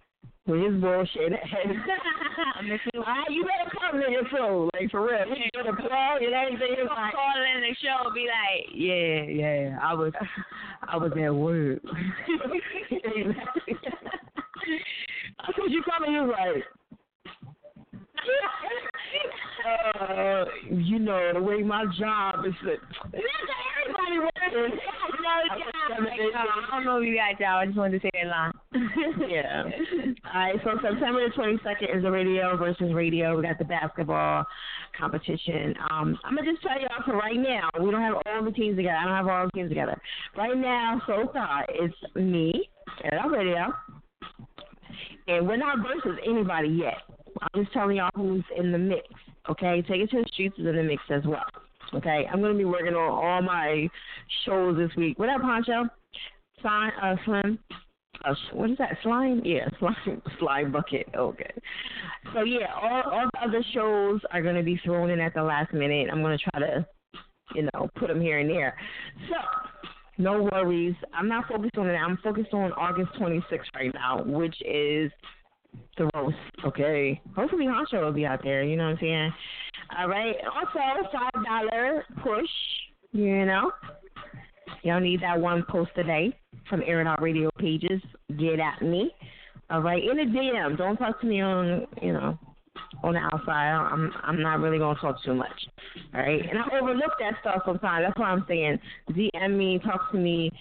with 0.46 0.62
his 0.62 0.82
bullshit. 0.82 1.34
Alright, 1.34 1.68
you 3.30 3.46
better 3.46 3.70
come 3.72 4.02
nigga 4.02 4.30
too. 4.30 4.70
Like 4.74 4.92
for 4.92 5.06
real. 5.06 5.28
You 5.28 5.50
better 5.54 5.76
plug 5.76 6.22
and 6.22 6.34
everything. 6.34 6.76
It's 6.78 6.90
like, 6.90 7.14
Call 7.14 7.44
in 7.56 7.62
the 7.62 7.76
show 7.82 8.12
be 8.14 8.28
like, 8.28 8.68
yeah, 8.74 9.24
yeah. 9.24 9.80
I 9.82 9.94
was 9.94 10.14
I 10.88 10.98
was 10.98 11.12
at 11.12 11.34
work. 11.34 11.82
Said 15.56 15.70
you 15.70 15.84
coming, 15.84 16.14
you 16.14 16.24
was 16.24 16.36
like 16.38 16.64
uh, 20.00 20.46
you 20.70 21.00
know, 21.00 21.34
the 21.34 21.42
way 21.42 21.64
my 21.64 21.86
job 21.98 22.46
is. 22.46 22.54
Working. 24.04 24.80
I 26.36 26.70
don't 26.72 26.86
know 26.86 26.98
if 26.98 27.08
you 27.08 27.16
got 27.16 27.40
y'all. 27.40 27.60
I 27.60 27.66
just 27.66 27.78
wanted 27.78 28.02
to 28.02 28.08
say 28.08 28.12
that 28.14 28.28
line. 28.28 28.52
yeah. 29.30 29.64
All 30.34 30.40
right. 30.40 30.56
So 30.64 30.72
September 30.82 31.28
the 31.28 31.34
twenty 31.36 31.58
second 31.64 31.96
is 31.96 32.04
the 32.04 32.12
radio 32.12 32.58
versus 32.58 32.94
radio. 32.94 33.36
We 33.36 33.44
got 33.44 33.58
the 33.58 33.66
basketball 33.66 34.46
competition. 34.98 35.76
Um, 35.90 36.18
I'm 36.24 36.36
gonna 36.36 36.52
just 36.52 36.62
tell 36.62 36.80
y'all 36.80 37.04
for 37.06 37.16
right 37.16 37.38
now. 37.38 37.70
We 37.82 37.92
don't 37.92 38.02
have 38.02 38.16
all 38.26 38.44
the 38.44 38.52
teams 38.52 38.78
together. 38.78 38.98
I 38.98 39.06
don't 39.06 39.16
have 39.16 39.28
all 39.28 39.46
the 39.46 39.52
teams 39.52 39.70
together. 39.70 40.00
Right 40.38 40.58
now, 40.58 41.02
so 41.08 41.30
far, 41.32 41.66
it's 41.70 41.96
me 42.16 42.70
and 43.04 43.20
our 43.20 43.32
radio, 43.32 43.74
and 45.28 45.48
we're 45.48 45.58
not 45.58 45.78
versus 45.80 46.20
anybody 46.28 46.70
yet. 46.70 46.98
I'm 47.42 47.64
just 47.64 47.74
telling 47.74 47.98
y'all 47.98 48.12
who's 48.16 48.44
in 48.58 48.72
the 48.72 48.78
mix. 48.78 49.08
Okay, 49.50 49.82
take 49.82 50.02
it 50.02 50.10
to 50.12 50.22
the 50.22 50.30
streets 50.32 50.58
is 50.58 50.66
in 50.68 50.76
the 50.76 50.84
mix 50.84 51.04
as 51.10 51.24
well. 51.26 51.46
Okay, 51.96 52.28
I'm 52.32 52.42
gonna 52.42 52.56
be 52.56 52.66
working 52.66 52.96
on 52.96 53.12
all 53.12 53.42
my 53.42 53.88
shows 54.46 54.78
this 54.78 54.96
week. 54.98 55.20
What 55.20 55.30
up, 55.30 55.42
Poncho? 55.42 55.88
Slime, 56.62 56.92
uh. 57.02 57.42
Uh, 58.26 58.34
what 58.54 58.72
is 58.72 58.78
that? 58.78 58.98
Slime? 59.04 59.42
Yeah, 59.44 59.68
slime, 59.80 60.22
slime 60.40 60.72
bucket. 60.72 61.08
Okay. 61.16 61.52
So 62.34 62.44
yeah, 62.44 62.74
all 62.74 63.04
all 63.12 63.30
the 63.34 63.48
other 63.48 63.64
shows 63.74 64.22
are 64.32 64.42
gonna 64.42 64.64
be 64.64 64.80
thrown 64.84 65.10
in 65.12 65.20
at 65.20 65.34
the 65.34 65.44
last 65.44 65.74
minute. 65.74 66.10
I'm 66.12 66.22
gonna 66.22 66.38
try 66.38 66.60
to, 66.62 66.86
you 67.54 67.70
know, 67.74 67.90
put 67.96 68.08
them 68.08 68.22
here 68.22 68.40
and 68.40 68.50
there. 68.50 68.76
So 69.30 69.36
no 70.18 70.44
worries. 70.52 70.96
I'm 71.14 71.28
not 71.28 71.48
focused 71.48 71.78
on 71.78 71.88
that. 71.88 71.96
I'm 71.96 72.18
focused 72.24 72.54
on 72.54 72.72
August 72.74 73.12
26th 73.20 73.74
right 73.76 73.94
now, 73.94 74.24
which 74.24 74.56
is 74.66 75.12
the 75.98 76.10
roast. 76.16 76.36
Okay. 76.66 77.22
Hopefully 77.36 77.66
Honcho 77.66 78.04
will 78.04 78.14
be 78.14 78.26
out 78.26 78.44
there. 78.44 78.64
You 78.64 78.78
know 78.78 78.86
what 78.86 78.92
I'm 78.92 78.98
saying? 79.00 79.34
All 79.98 80.08
right. 80.08 80.36
Also, 80.54 81.10
five 81.12 81.46
dollar 81.46 82.06
push. 82.24 82.50
You 83.12 83.46
know, 83.46 83.72
y'all 84.82 85.00
need 85.00 85.22
that 85.22 85.40
one 85.40 85.64
post 85.70 85.92
today 85.96 86.36
from 86.70 86.82
Air 86.86 87.02
It 87.02 87.08
Out 87.08 87.22
Radio 87.22 87.50
pages. 87.60 88.02
Get 88.40 88.60
at 88.60 88.82
me. 88.82 89.12
All 89.70 89.82
right. 89.82 90.04
In 90.04 90.20
a 90.20 90.26
DM. 90.26 90.78
Don't 90.78 90.98
talk 90.98 91.22
to 91.22 91.28
me 91.28 91.42
on 91.42 91.86
you 92.02 92.14
know 92.14 92.38
on 93.04 93.14
the 93.14 93.20
outside. 93.20 93.72
I'm 93.72 94.12
I'm 94.24 94.42
not 94.42 94.60
really 94.60 94.78
gonna 94.78 95.00
talk 95.00 95.24
too 95.24 95.36
much. 95.36 95.68
All 96.14 96.22
right, 96.22 96.42
and 96.42 96.58
I 96.58 96.80
overlook 96.80 97.12
that 97.20 97.34
stuff 97.42 97.62
sometimes. 97.66 98.06
That's 98.06 98.18
why 98.18 98.28
I'm 98.28 98.46
saying 98.48 98.80
DM 99.12 99.58
me, 99.58 99.80
talk 99.80 100.12
to 100.12 100.18
me 100.18 100.52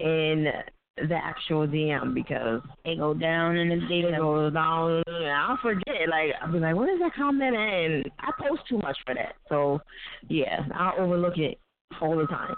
in 0.00 0.46
the 0.96 1.14
actual 1.14 1.66
DM 1.66 2.14
because 2.14 2.60
it 2.84 2.98
go 2.98 3.12
down 3.12 3.56
and 3.56 3.70
the 3.70 3.86
data 3.86 4.12
goes 4.16 4.52
down. 4.52 5.02
And 5.06 5.26
I'll 5.26 5.58
forget. 5.62 6.08
Like 6.08 6.30
I'll 6.42 6.52
be 6.52 6.58
like, 6.58 6.74
what 6.74 6.88
is 6.88 6.98
that 7.00 7.14
comment? 7.14 7.56
And 7.56 8.10
I 8.20 8.30
post 8.38 8.62
too 8.68 8.78
much 8.78 8.96
for 9.04 9.14
that. 9.14 9.34
So 9.48 9.80
yeah, 10.28 10.60
I'll 10.74 11.04
overlook 11.04 11.38
it 11.38 11.58
all 12.00 12.16
the 12.16 12.26
time. 12.26 12.56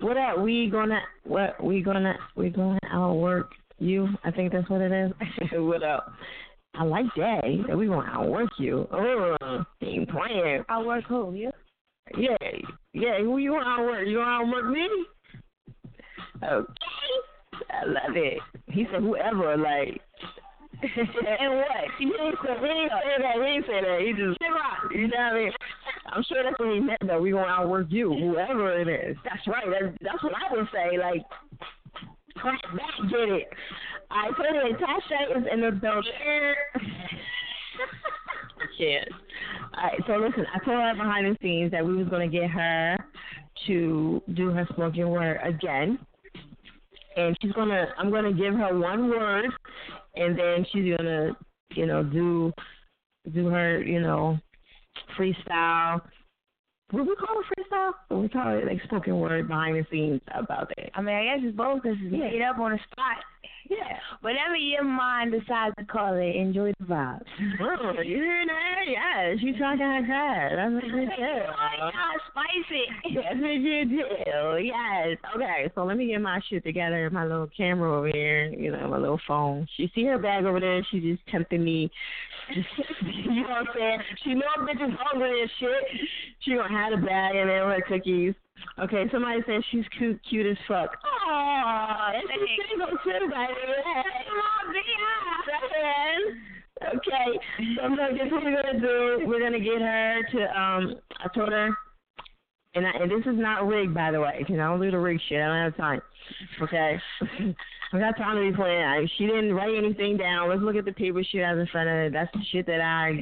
What 0.00 0.16
are 0.16 0.40
we 0.40 0.68
gonna? 0.70 1.00
What 1.24 1.62
we 1.62 1.82
gonna? 1.82 2.14
We 2.36 2.50
gonna 2.50 2.78
outwork 2.90 3.50
you? 3.78 4.08
I 4.24 4.30
think 4.30 4.52
that's 4.52 4.68
what 4.68 4.80
it 4.80 4.92
is. 4.92 5.12
what 5.52 5.82
up? 5.82 6.12
I 6.74 6.84
like 6.84 7.06
that. 7.16 7.76
We 7.76 7.86
gonna 7.86 8.10
outwork 8.10 8.50
you. 8.58 8.88
Oh, 8.92 9.64
ain't 9.82 10.08
playing. 10.08 10.64
Outwork 10.68 11.04
who? 11.04 11.34
You? 11.34 11.50
Yeah, 12.16 12.36
yeah. 12.92 13.18
Who 13.20 13.38
you 13.38 13.52
gonna 13.52 13.68
outwork? 13.68 14.06
You 14.06 14.18
gonna 14.18 14.30
outwork 14.30 14.66
me? 14.66 14.88
Okay. 16.42 16.72
I 17.70 17.84
love 17.86 18.16
it. 18.16 18.38
He 18.68 18.86
said 18.90 19.02
whoever, 19.02 19.56
like. 19.56 20.00
and 20.82 21.54
what? 21.56 21.84
He 21.98 22.06
didn't 22.06 22.38
say 22.42 22.56
he 22.56 22.66
didn't 22.66 22.90
say 23.04 23.20
that. 23.20 23.34
He 23.36 23.52
didn't 23.52 23.66
say 23.66 23.80
that. 23.84 24.00
He 24.00 24.12
just, 24.12 24.40
you 24.94 25.08
know 25.08 25.16
what 25.16 25.20
I 25.20 25.34
mean? 25.34 25.52
I'm 26.06 26.22
sure 26.24 26.42
that's 26.42 26.58
what 26.58 26.72
he 26.72 26.80
meant. 26.80 27.00
Though 27.06 27.20
we 27.20 27.32
gonna 27.32 27.46
outwork 27.46 27.88
you, 27.90 28.08
whoever 28.08 28.80
it 28.80 28.88
is. 28.88 29.16
That's 29.24 29.46
right. 29.46 29.66
That's 29.68 29.94
that's 30.00 30.22
what 30.22 30.32
I 30.32 30.54
would 30.54 30.68
say. 30.72 30.96
Like, 30.96 31.22
clap 32.38 32.62
back, 32.74 33.10
get 33.10 33.28
it. 33.28 33.48
I 34.10 34.28
put 34.34 34.46
it. 34.46 34.76
Tasha 34.78 35.38
is 35.38 35.44
in 35.52 35.60
the 35.60 35.70
building. 35.70 36.12
Yes. 38.78 39.06
All 39.76 39.82
right. 39.82 40.00
So 40.06 40.12
listen, 40.14 40.46
I 40.54 40.58
told 40.64 40.78
her 40.78 40.94
behind 40.94 41.26
the 41.26 41.36
scenes 41.42 41.70
that 41.72 41.84
we 41.84 41.96
was 41.96 42.08
gonna 42.08 42.28
get 42.28 42.48
her 42.50 42.96
to 43.66 44.22
do 44.34 44.50
her 44.50 44.66
spoken 44.70 45.10
word 45.10 45.38
again 45.44 45.98
and 47.16 47.36
she's 47.40 47.52
gonna 47.52 47.86
I'm 47.98 48.10
gonna 48.10 48.32
give 48.32 48.54
her 48.54 48.78
one 48.78 49.08
word 49.08 49.46
and 50.14 50.38
then 50.38 50.66
she's 50.72 50.96
gonna, 50.96 51.36
you 51.74 51.86
know, 51.86 52.02
do 52.02 52.52
do 53.32 53.46
her, 53.48 53.82
you 53.82 54.00
know, 54.00 54.38
freestyle. 55.18 56.00
What 56.90 57.06
we 57.06 57.14
call 57.14 57.40
it 57.40 57.46
freestyle? 57.46 57.92
We 58.10 58.28
call 58.28 58.58
it 58.58 58.66
like 58.66 58.82
spoken 58.84 59.20
word 59.20 59.46
behind 59.48 59.76
the 59.76 59.86
scenes 59.90 60.20
about 60.34 60.68
that. 60.68 60.90
I 60.94 61.00
mean, 61.00 61.14
I 61.14 61.24
guess 61.24 61.38
it's 61.42 61.56
both 61.56 61.82
because 61.82 61.96
it's 62.00 62.12
made 62.12 62.42
up 62.42 62.58
on 62.58 62.72
the 62.72 62.78
spot. 62.90 63.18
Yeah. 63.70 63.96
Whatever 64.20 64.56
your 64.56 64.82
mind 64.82 65.30
decides 65.30 65.76
to 65.78 65.84
call 65.84 66.14
it, 66.14 66.34
enjoy 66.34 66.72
the 66.80 66.86
vibes. 66.86 67.22
Oh, 67.60 68.00
you 68.02 68.16
hear 68.16 68.44
that? 68.46 68.82
Yeah, 68.90 69.34
she's 69.40 69.56
talking 69.60 69.86
like 69.86 70.08
that. 70.08 70.48
That's 70.56 70.84
a 70.84 70.90
good 70.90 71.08
deal. 71.16 71.46
Oh, 71.80 71.90
spicy. 72.30 73.14
That's 73.14 73.36
a 73.36 73.58
good 73.62 73.90
deal. 73.90 74.58
Yes. 74.58 75.18
Okay, 75.36 75.70
so 75.76 75.84
let 75.84 75.96
me 75.96 76.08
get 76.08 76.20
my 76.20 76.40
shit 76.50 76.64
together. 76.64 77.08
My 77.10 77.24
little 77.24 77.48
camera 77.56 77.96
over 77.96 78.08
here. 78.08 78.46
You 78.46 78.72
know, 78.72 78.88
my 78.88 78.98
little 78.98 79.20
phone. 79.28 79.68
She 79.76 79.88
see 79.94 80.04
her 80.06 80.18
bag 80.18 80.44
over 80.46 80.58
there. 80.58 80.84
She 80.90 80.98
just 80.98 81.24
tempting 81.28 81.62
me. 81.62 81.92
Just, 82.52 82.66
you 83.06 83.42
know 83.42 83.50
what 83.50 83.50
I'm 83.50 83.66
saying? 83.76 83.98
She 84.24 84.34
know 84.34 84.46
a 84.56 84.60
bitch 84.62 84.84
is 84.84 84.98
hungry 84.98 85.42
and 85.42 85.50
shit. 85.60 86.00
She 86.40 86.56
gonna 86.56 86.76
have 86.76 86.98
the 86.98 87.06
bag 87.06 87.36
and 87.36 87.48
then 87.48 87.68
with 87.68 87.84
cookies. 87.86 88.34
Okay, 88.78 89.04
somebody 89.12 89.40
says 89.46 89.62
she's 89.70 89.84
cute, 89.98 90.20
cute 90.28 90.46
as 90.46 90.56
fuck. 90.66 90.96
Aww, 91.04 92.14
a 92.14 92.22
single 92.70 92.96
too, 93.04 93.28
by 93.30 93.46
Okay, 96.82 97.38
so 97.76 97.82
I'm 97.82 97.94
gonna 97.94 98.16
guess 98.16 98.32
what 98.32 98.42
we're 98.42 98.62
gonna 98.62 98.80
do. 98.80 99.26
We're 99.26 99.40
gonna 99.40 99.60
get 99.60 99.82
her 99.82 100.22
to 100.32 100.60
um. 100.60 100.94
I 101.22 101.28
told 101.34 101.50
her, 101.50 101.76
and 102.74 102.86
I, 102.86 102.90
and 103.00 103.10
this 103.10 103.26
is 103.26 103.38
not 103.38 103.66
rigged, 103.66 103.92
by 103.92 104.10
the 104.10 104.20
way, 104.20 104.36
because 104.38 104.54
I 104.54 104.64
don't 104.64 104.80
do 104.80 104.90
the 104.90 104.98
rig 104.98 105.20
shit. 105.28 105.42
I 105.42 105.46
don't 105.46 105.64
have 105.64 105.76
time. 105.76 106.00
Okay, 106.62 106.98
I 107.92 107.98
got 107.98 108.16
time 108.16 108.36
to 108.36 108.50
be 108.50 108.56
playing. 108.56 108.82
I, 108.82 109.06
she 109.18 109.26
didn't 109.26 109.52
write 109.52 109.76
anything 109.76 110.16
down. 110.16 110.48
Let's 110.48 110.62
look 110.62 110.76
at 110.76 110.86
the 110.86 110.92
paper 110.92 111.22
she 111.22 111.38
has 111.38 111.58
in 111.58 111.66
front 111.66 111.88
of 111.88 111.94
her. 111.94 112.10
That's 112.10 112.32
the 112.32 112.44
shit 112.50 112.66
that 112.66 112.80
I 112.80 113.20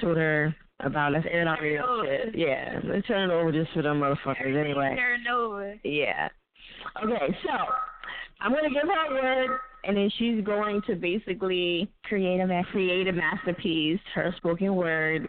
told 0.00 0.16
her 0.16 0.54
about. 0.84 1.12
Let's 1.12 1.26
air 1.30 1.42
it 1.42 1.48
out 1.48 1.60
real 1.60 2.02
shit. 2.04 2.34
Yeah, 2.36 2.80
let's 2.84 3.06
turn 3.06 3.30
it 3.30 3.32
over 3.32 3.52
just 3.52 3.72
for 3.72 3.82
them 3.82 4.00
motherfuckers 4.00 4.58
anyway. 4.58 4.94
Turn 4.96 5.20
it 5.20 5.30
over. 5.30 5.74
Yeah. 5.84 6.28
Okay, 7.02 7.36
so 7.42 7.50
I'm 8.40 8.52
gonna 8.52 8.70
give 8.70 8.82
her 8.82 9.06
a 9.08 9.22
word, 9.22 9.58
and 9.84 9.96
then 9.96 10.10
she's 10.18 10.44
going 10.44 10.82
to 10.86 10.94
basically 10.94 11.90
create 12.04 12.40
a 12.40 12.62
create 12.70 13.08
a 13.08 13.12
masterpiece, 13.12 14.00
her 14.14 14.34
spoken 14.38 14.74
word, 14.74 15.26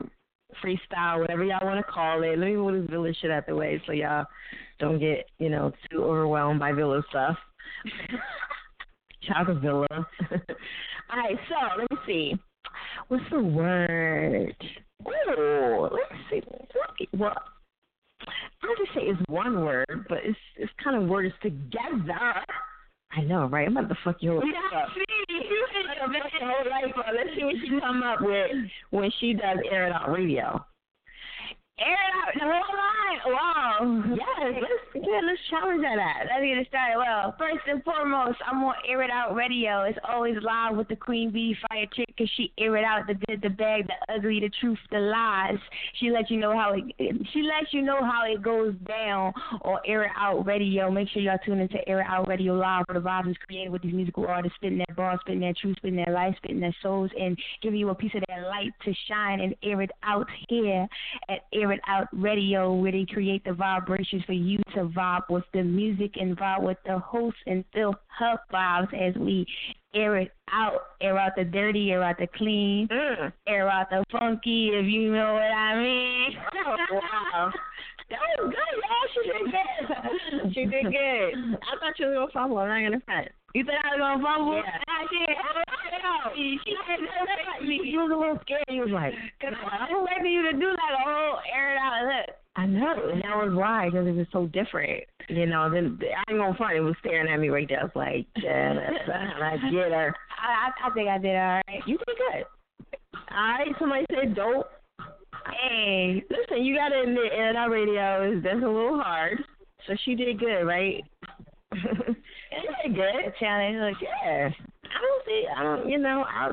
freestyle, 0.64 1.20
whatever 1.20 1.44
y'all 1.44 1.66
want 1.66 1.86
to 1.86 1.92
call 1.92 2.24
it. 2.24 2.38
Let 2.38 2.46
me 2.46 2.56
move 2.56 2.82
this 2.82 2.90
village 2.90 3.18
shit 3.22 3.32
out 3.32 3.48
the 3.48 3.56
way 3.56 3.82
so 3.86 3.92
y'all 3.92 4.26
don't 4.80 5.00
get 5.00 5.30
you 5.40 5.50
know 5.50 5.72
too 5.90 6.04
overwhelmed 6.04 6.60
by 6.60 6.72
villa 6.72 7.04
stuff. 7.10 7.38
Shout 9.24 9.38
out 9.38 9.48
to 9.48 9.60
Villa. 9.60 9.88
All 9.92 11.18
right, 11.18 11.38
so 11.48 11.56
let 11.80 11.92
me 11.92 11.98
see. 12.08 12.34
What's 13.08 13.24
the 13.32 13.42
word? 13.42 14.56
Ooh, 15.08 15.90
let's 15.92 16.22
see. 16.30 16.42
Well, 17.18 17.36
I'll 18.64 18.76
just 18.78 18.94
say 18.94 19.02
it's 19.02 19.22
one 19.28 19.66
word, 19.66 20.06
but 20.08 20.20
it's 20.24 20.38
it's 20.58 20.72
kind 20.84 21.02
of 21.02 21.10
words 21.10 21.34
together. 21.42 22.46
I 23.14 23.22
know, 23.22 23.48
right? 23.48 23.68
I'm 23.68 23.76
about 23.76 23.90
to 23.90 23.98
fuck 24.04 24.18
your 24.22 24.40
whole 24.40 24.48
life 24.48 24.56
up. 24.74 24.90
Let's 24.96 26.34
your 26.40 26.50
whole 26.50 26.70
life 26.70 26.94
up. 26.98 27.06
Let's 27.14 27.30
see 27.36 27.44
what 27.44 27.56
she 27.62 27.80
come 27.80 28.04
up 28.04 28.22
with 28.22 28.52
when 28.92 29.12
she 29.20 29.34
does 29.34 29.58
air 29.70 29.88
it 29.88 29.94
out 29.94 30.12
radio. 30.12 30.66
Air 31.82 31.98
it 31.98 32.14
out 32.14 32.34
the 32.34 32.46
whole 32.46 32.78
line. 32.78 33.02
Wow. 33.26 34.04
Yes, 34.16 34.62
let's 34.62 35.06
yeah, 35.06 35.20
let's 35.26 35.40
challenge 35.50 35.82
that 35.82 35.98
at. 35.98 36.28
Let's 36.30 36.46
get 36.46 36.58
it 36.58 36.68
started. 36.68 36.98
Well, 36.98 37.36
first 37.38 37.66
and 37.68 37.84
foremost, 37.84 38.38
I'm 38.46 38.64
on 38.64 38.76
Air 38.88 39.04
It 39.04 39.12
Out 39.12 39.36
Radio. 39.36 39.84
It's 39.84 39.98
always 40.08 40.36
live 40.42 40.78
with 40.78 40.88
the 40.88 40.96
Queen 40.96 41.32
Bee 41.32 41.56
Fiya 41.58 41.88
Chick 41.94 42.08
because 42.08 42.30
she 42.38 42.52
air 42.58 42.78
it 42.78 42.84
out 42.84 43.08
the 43.08 43.16
good, 43.26 43.42
the 43.42 43.50
bad, 43.50 43.88
the 43.88 44.14
ugly, 44.14 44.40
the 44.40 44.50
truth, 44.60 44.78
the 44.92 45.00
lies. 45.00 45.58
She 46.00 46.12
lets 46.12 46.30
you 46.30 46.38
know 46.38 46.54
how 46.54 46.74
it. 46.74 46.84
She 47.34 47.42
lets 47.42 47.74
you 47.74 47.82
know 47.82 48.04
how 48.04 48.24
it 48.28 48.42
goes 48.42 48.76
down 48.88 49.34
on 49.64 49.80
Air 49.86 50.04
It 50.04 50.12
Out 50.18 50.46
Radio. 50.46 50.92
Make 50.92 51.10
sure 51.10 51.22
y'all 51.22 51.40
tune 51.46 51.60
into 51.60 51.78
Air 51.88 52.02
It 52.02 52.08
Out 52.08 52.28
Radio 52.28 52.54
live 52.54 52.86
where 52.88 53.00
the 53.00 53.06
vibes 53.06 53.32
is 53.32 53.38
created 53.46 53.72
with 53.72 53.82
these 53.82 53.94
musical 53.94 54.26
artists 54.28 54.56
spitting 54.56 54.78
their 54.78 54.96
bar, 54.96 55.18
spitting 55.22 55.42
their 55.42 55.54
truth, 55.60 55.78
spitting 55.78 55.98
their 55.98 56.14
life, 56.14 56.36
spitting 56.38 56.60
their 56.60 56.76
souls, 56.82 57.10
and 57.20 57.38
giving 57.62 57.80
you 57.80 57.90
a 57.90 57.96
piece 57.96 58.14
of 58.16 58.24
that 58.28 58.48
light 58.48 58.72
to 58.86 58.94
shine 59.08 59.40
and 59.42 59.56
air 59.64 59.82
it 59.82 59.92
out 60.04 60.28
here 60.48 60.88
at 61.30 61.40
Air 61.54 61.71
It 61.72 61.80
Out 61.88 62.08
Radio 62.14 62.74
where 62.74 62.92
they 62.92 63.06
create 63.06 63.44
the 63.44 63.54
vibrations 63.54 64.24
for 64.26 64.34
you 64.34 64.58
to 64.76 64.86
vibe 64.86 65.30
with 65.30 65.44
the 65.54 65.64
music 65.64 66.14
and 66.20 66.38
vibe 66.38 66.62
with 66.62 66.78
the 66.86 67.00
host 67.00 67.38
and 67.48 67.64
feel 67.74 67.96
her 68.20 68.38
vibes 68.52 68.94
as 68.94 69.16
we 69.16 69.46
air 69.94 70.18
it 70.18 70.32
out, 70.52 70.82
air 71.02 71.18
out 71.18 71.34
the 71.36 71.44
dirty, 71.44 71.92
air 71.92 72.04
out 72.04 72.18
the 72.18 72.28
clean, 72.36 72.88
mm. 72.88 73.34
air 73.48 73.70
out 73.70 73.90
the 73.90 74.04
funky, 74.12 74.70
if 74.74 74.86
you 74.86 75.12
know 75.12 75.34
what 75.34 75.42
I 75.42 75.82
mean. 75.82 76.32
Oh, 76.64 76.76
wow. 76.92 77.52
That 78.10 78.20
was 78.44 78.54
good, 78.54 78.76
y'all. 78.84 79.08
She 79.14 79.32
did 79.32 79.52
good. 80.44 80.54
She 80.54 80.66
did 80.66 80.84
good. 80.92 81.60
I 81.64 81.80
thought 81.80 81.98
you 81.98 82.08
was 82.08 82.16
gonna 82.16 82.32
fumble. 82.34 82.58
I'm 82.58 82.68
not 82.68 82.90
gonna 82.90 83.02
front. 83.06 83.30
You 83.54 83.64
thought 83.66 83.84
I 83.84 83.96
was 83.96 84.00
gonna 84.00 84.24
fumble? 84.24 84.56
Yeah. 84.56 84.80
I 84.88 85.04
did. 85.12 85.36
I 85.36 86.00
know. 86.04 86.36
She, 86.36 86.58
she 86.64 86.72
did 86.72 87.04
that. 87.04 87.64
You 87.64 88.00
was 88.00 88.12
a 88.12 88.20
little 88.20 88.40
scared. 88.42 88.64
You 88.70 88.82
was 88.82 88.96
like, 88.96 89.14
Cause 89.42 89.54
I 89.54 89.92
was 89.92 90.08
expecting 90.08 90.32
you 90.32 90.44
to 90.52 90.56
do 90.56 90.70
like 90.72 90.96
a 90.96 91.04
whole 91.04 91.40
air 91.52 91.76
it 91.76 91.80
out. 91.80 92.08
Look. 92.08 92.36
I 92.56 92.66
know, 92.66 93.10
and 93.10 93.22
that 93.24 93.38
was 93.38 93.56
why, 93.56 93.88
because 93.88 94.08
it 94.08 94.12
was 94.12 94.28
so 94.34 94.48
different. 94.48 95.04
You 95.30 95.46
know, 95.46 95.70
then 95.70 95.98
I 96.04 96.32
ain't 96.32 96.40
gonna 96.40 96.56
front. 96.56 96.76
It 96.76 96.82
was 96.82 96.96
staring 97.00 97.32
at 97.32 97.40
me 97.40 97.48
right 97.48 97.68
there. 97.68 97.80
I 97.80 97.84
was 97.84 97.96
like, 97.96 98.28
yeah. 98.36 98.76
I 98.76 99.56
get 99.72 99.92
her. 99.92 100.14
I, 100.36 100.68
I, 100.68 100.88
I 100.88 100.94
think 100.94 101.08
I 101.08 101.18
did 101.18 101.36
all 101.36 101.62
right. 101.68 101.84
You 101.88 101.98
did 101.98 102.18
good. 102.18 102.46
All 103.32 103.38
right, 103.38 103.68
somebody 103.80 104.06
said 104.12 104.36
dope. 104.36 104.68
Hey, 105.62 106.24
listen, 106.30 106.66
you 106.66 106.76
gotta 106.76 107.02
admit, 107.02 107.32
air 107.32 107.52
it 107.52 107.56
out 107.56 107.70
radio 107.70 108.32
is 108.32 108.44
that's 108.44 108.58
a 108.58 108.68
little 108.68 109.00
hard. 109.02 109.40
So 109.88 109.96
she 110.04 110.16
did 110.16 110.40
good, 110.40 110.64
right? 110.64 111.04
Did 111.72 112.96
good. 112.96 113.34
Challenge, 113.40 113.78
look, 113.78 113.98
yeah. 114.02 114.50
I 114.50 115.02
don't 115.02 115.26
see. 115.26 115.46
I 115.56 115.64
don't. 115.64 115.90
You 115.90 115.98
know, 115.98 116.26
I. 116.28 116.52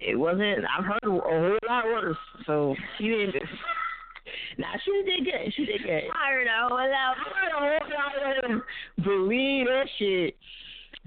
It 0.00 0.16
wasn't. 0.16 0.64
I've 0.76 0.84
heard 0.84 1.00
a 1.04 1.08
whole 1.08 1.58
lot 1.68 1.84
worse. 1.86 2.16
So 2.46 2.74
she 2.98 3.08
didn't. 3.08 3.36
Nah, 4.58 4.66
she 4.84 4.90
did 5.04 5.24
good. 5.24 5.52
She 5.54 5.66
did 5.66 5.82
good. 5.82 6.10
I 6.12 6.32
heard 6.32 6.46
a 6.46 6.68
whole 6.68 6.76
lot. 6.76 6.88
I 6.88 7.14
heard 7.14 7.52
a 7.52 7.58
whole 7.58 7.90
lot 7.90 8.36
of 8.36 8.42
them. 8.42 8.62
Believe 9.04 9.66
that 9.66 9.86
shit. 9.98 10.36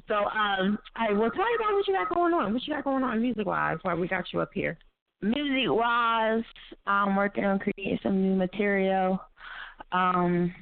So, 0.08 0.16
um, 0.16 0.80
all 0.96 1.08
right, 1.08 1.18
well, 1.18 1.30
tell 1.30 1.46
me 1.46 1.52
about 1.56 1.74
what 1.74 1.88
you 1.88 1.94
got 1.94 2.14
going 2.14 2.34
on. 2.34 2.54
What 2.54 2.66
you 2.66 2.74
got 2.74 2.84
going 2.84 3.04
on 3.04 3.22
music 3.22 3.46
wise 3.46 3.78
Why 3.84 3.94
we 3.94 4.08
got 4.08 4.26
you 4.34 4.42
up 4.42 4.52
here. 4.54 4.78
Music 5.22 5.70
wise, 5.70 6.44
I'm 6.88 7.16
working 7.16 7.46
on 7.46 7.60
creating 7.60 8.00
some 8.02 8.22
new 8.22 8.36
material. 8.36 9.20
Um, 9.92 10.54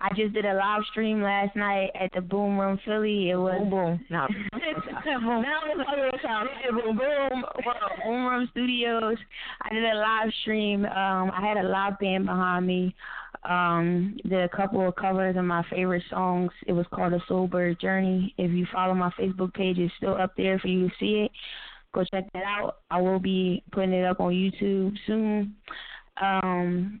I 0.00 0.08
just 0.14 0.34
did 0.34 0.44
a 0.44 0.54
live 0.54 0.82
stream 0.90 1.22
last 1.22 1.56
night 1.56 1.90
at 1.98 2.10
the 2.14 2.20
Boom 2.20 2.58
Room 2.58 2.78
Philly. 2.84 3.30
It 3.30 3.36
was 3.36 3.58
boom 3.58 3.70
boom. 3.70 4.06
No. 4.10 4.26
boom. 4.28 5.42
Now 5.42 5.60
it's 5.66 6.22
sound. 6.22 6.48
Boom 6.70 6.96
boom. 6.96 7.44
Boom 8.04 8.26
Room 8.26 8.48
Studios. 8.52 9.16
I 9.62 9.72
did 9.72 9.84
a 9.84 9.94
live 9.94 10.32
stream. 10.42 10.84
Um, 10.84 11.30
I 11.30 11.40
had 11.40 11.56
a 11.56 11.68
live 11.68 11.98
band 11.98 12.26
behind 12.26 12.66
me. 12.66 12.94
Um, 13.48 14.16
did 14.24 14.40
a 14.40 14.48
couple 14.48 14.86
of 14.86 14.96
covers 14.96 15.36
of 15.36 15.44
my 15.44 15.64
favorite 15.70 16.02
songs. 16.10 16.50
It 16.66 16.72
was 16.72 16.86
called 16.92 17.12
A 17.12 17.20
Soulbird 17.30 17.80
Journey. 17.80 18.34
If 18.38 18.50
you 18.50 18.66
follow 18.72 18.94
my 18.94 19.10
Facebook 19.18 19.54
page, 19.54 19.78
it's 19.78 19.94
still 19.96 20.16
up 20.16 20.32
there 20.36 20.58
for 20.58 20.68
you 20.68 20.88
to 20.88 20.94
see 20.98 21.26
it. 21.26 21.30
Go 21.94 22.04
check 22.04 22.24
that 22.34 22.42
out. 22.44 22.78
I 22.90 23.00
will 23.00 23.20
be 23.20 23.62
putting 23.72 23.92
it 23.92 24.04
up 24.04 24.20
on 24.20 24.32
YouTube 24.32 24.96
soon. 25.06 25.54
Um, 26.20 27.00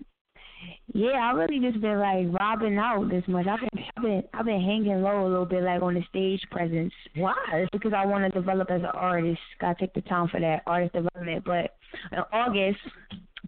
yeah, 0.94 1.18
I 1.18 1.32
really 1.32 1.60
just 1.60 1.80
been 1.80 1.98
like 1.98 2.40
robbing 2.40 2.78
out 2.78 3.08
this 3.10 3.24
much. 3.26 3.46
I've 3.46 3.60
been, 3.60 3.84
I've 3.96 4.02
been, 4.02 4.22
I've 4.32 4.44
been 4.44 4.60
hanging 4.60 5.02
low 5.02 5.26
a 5.26 5.28
little 5.28 5.44
bit, 5.44 5.62
like 5.62 5.82
on 5.82 5.94
the 5.94 6.02
stage 6.08 6.40
presence. 6.50 6.92
Why? 7.14 7.66
Because 7.72 7.92
I 7.96 8.06
want 8.06 8.24
to 8.24 8.40
develop 8.40 8.70
as 8.70 8.80
an 8.80 8.86
artist. 8.86 9.40
Gotta 9.60 9.78
take 9.78 9.94
the 9.94 10.02
time 10.02 10.28
for 10.28 10.40
that 10.40 10.62
artist 10.66 10.94
development. 10.94 11.44
But 11.44 11.76
in 12.12 12.18
August, 12.32 12.78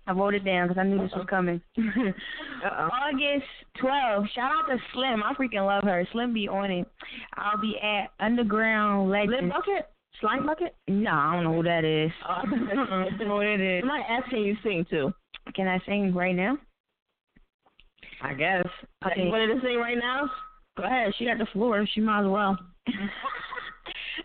I 0.07 0.13
wrote 0.13 0.35
it 0.35 0.45
down 0.45 0.69
because 0.69 0.81
I 0.81 0.85
knew 0.85 1.01
this 1.01 1.13
was 1.15 1.27
coming. 1.29 1.61
August 1.77 3.47
12. 3.81 4.25
Shout 4.35 4.51
out 4.51 4.67
to 4.69 4.79
Slim. 4.93 5.23
I 5.23 5.35
freaking 5.35 5.67
love 5.67 5.85
her. 5.85 6.07
Slim 6.13 6.33
be 6.33 6.49
on 6.49 6.71
it. 6.71 6.87
I'll 7.35 7.61
be 7.61 7.77
at 7.83 8.11
Underground 8.19 9.11
Legends. 9.11 9.39
Slim 9.39 9.49
Bucket? 9.51 9.91
Slime 10.21 10.47
Bucket? 10.47 10.75
No, 10.89 11.11
I 11.11 11.35
don't 11.35 11.45
know 11.45 11.55
who 11.55 11.63
that 11.63 11.85
is. 11.85 12.11
Uh, 12.29 12.43
I 12.47 13.19
don't 13.19 13.29
know 13.29 13.37
what 13.37 13.47
it 13.47 13.61
is. 13.61 13.83
Somebody 13.83 14.05
asking 14.09 14.43
you 14.43 14.57
sing 14.63 14.87
too. 14.91 15.13
Can 15.55 15.69
I 15.69 15.79
sing 15.87 16.15
right 16.15 16.35
now? 16.35 16.59
I 18.23 18.35
guess. 18.35 18.65
Okay. 19.07 19.25
You 19.25 19.31
wanted 19.31 19.55
to 19.55 19.61
sing 19.61 19.77
right 19.79 19.99
now? 19.99 20.31
Go 20.77 20.85
ahead. 20.85 21.13
She 21.19 21.25
got 21.25 21.39
the 21.39 21.47
floor. 21.53 21.87
She 21.93 22.01
might 22.01 22.21
as 22.21 22.27
well. 22.27 22.59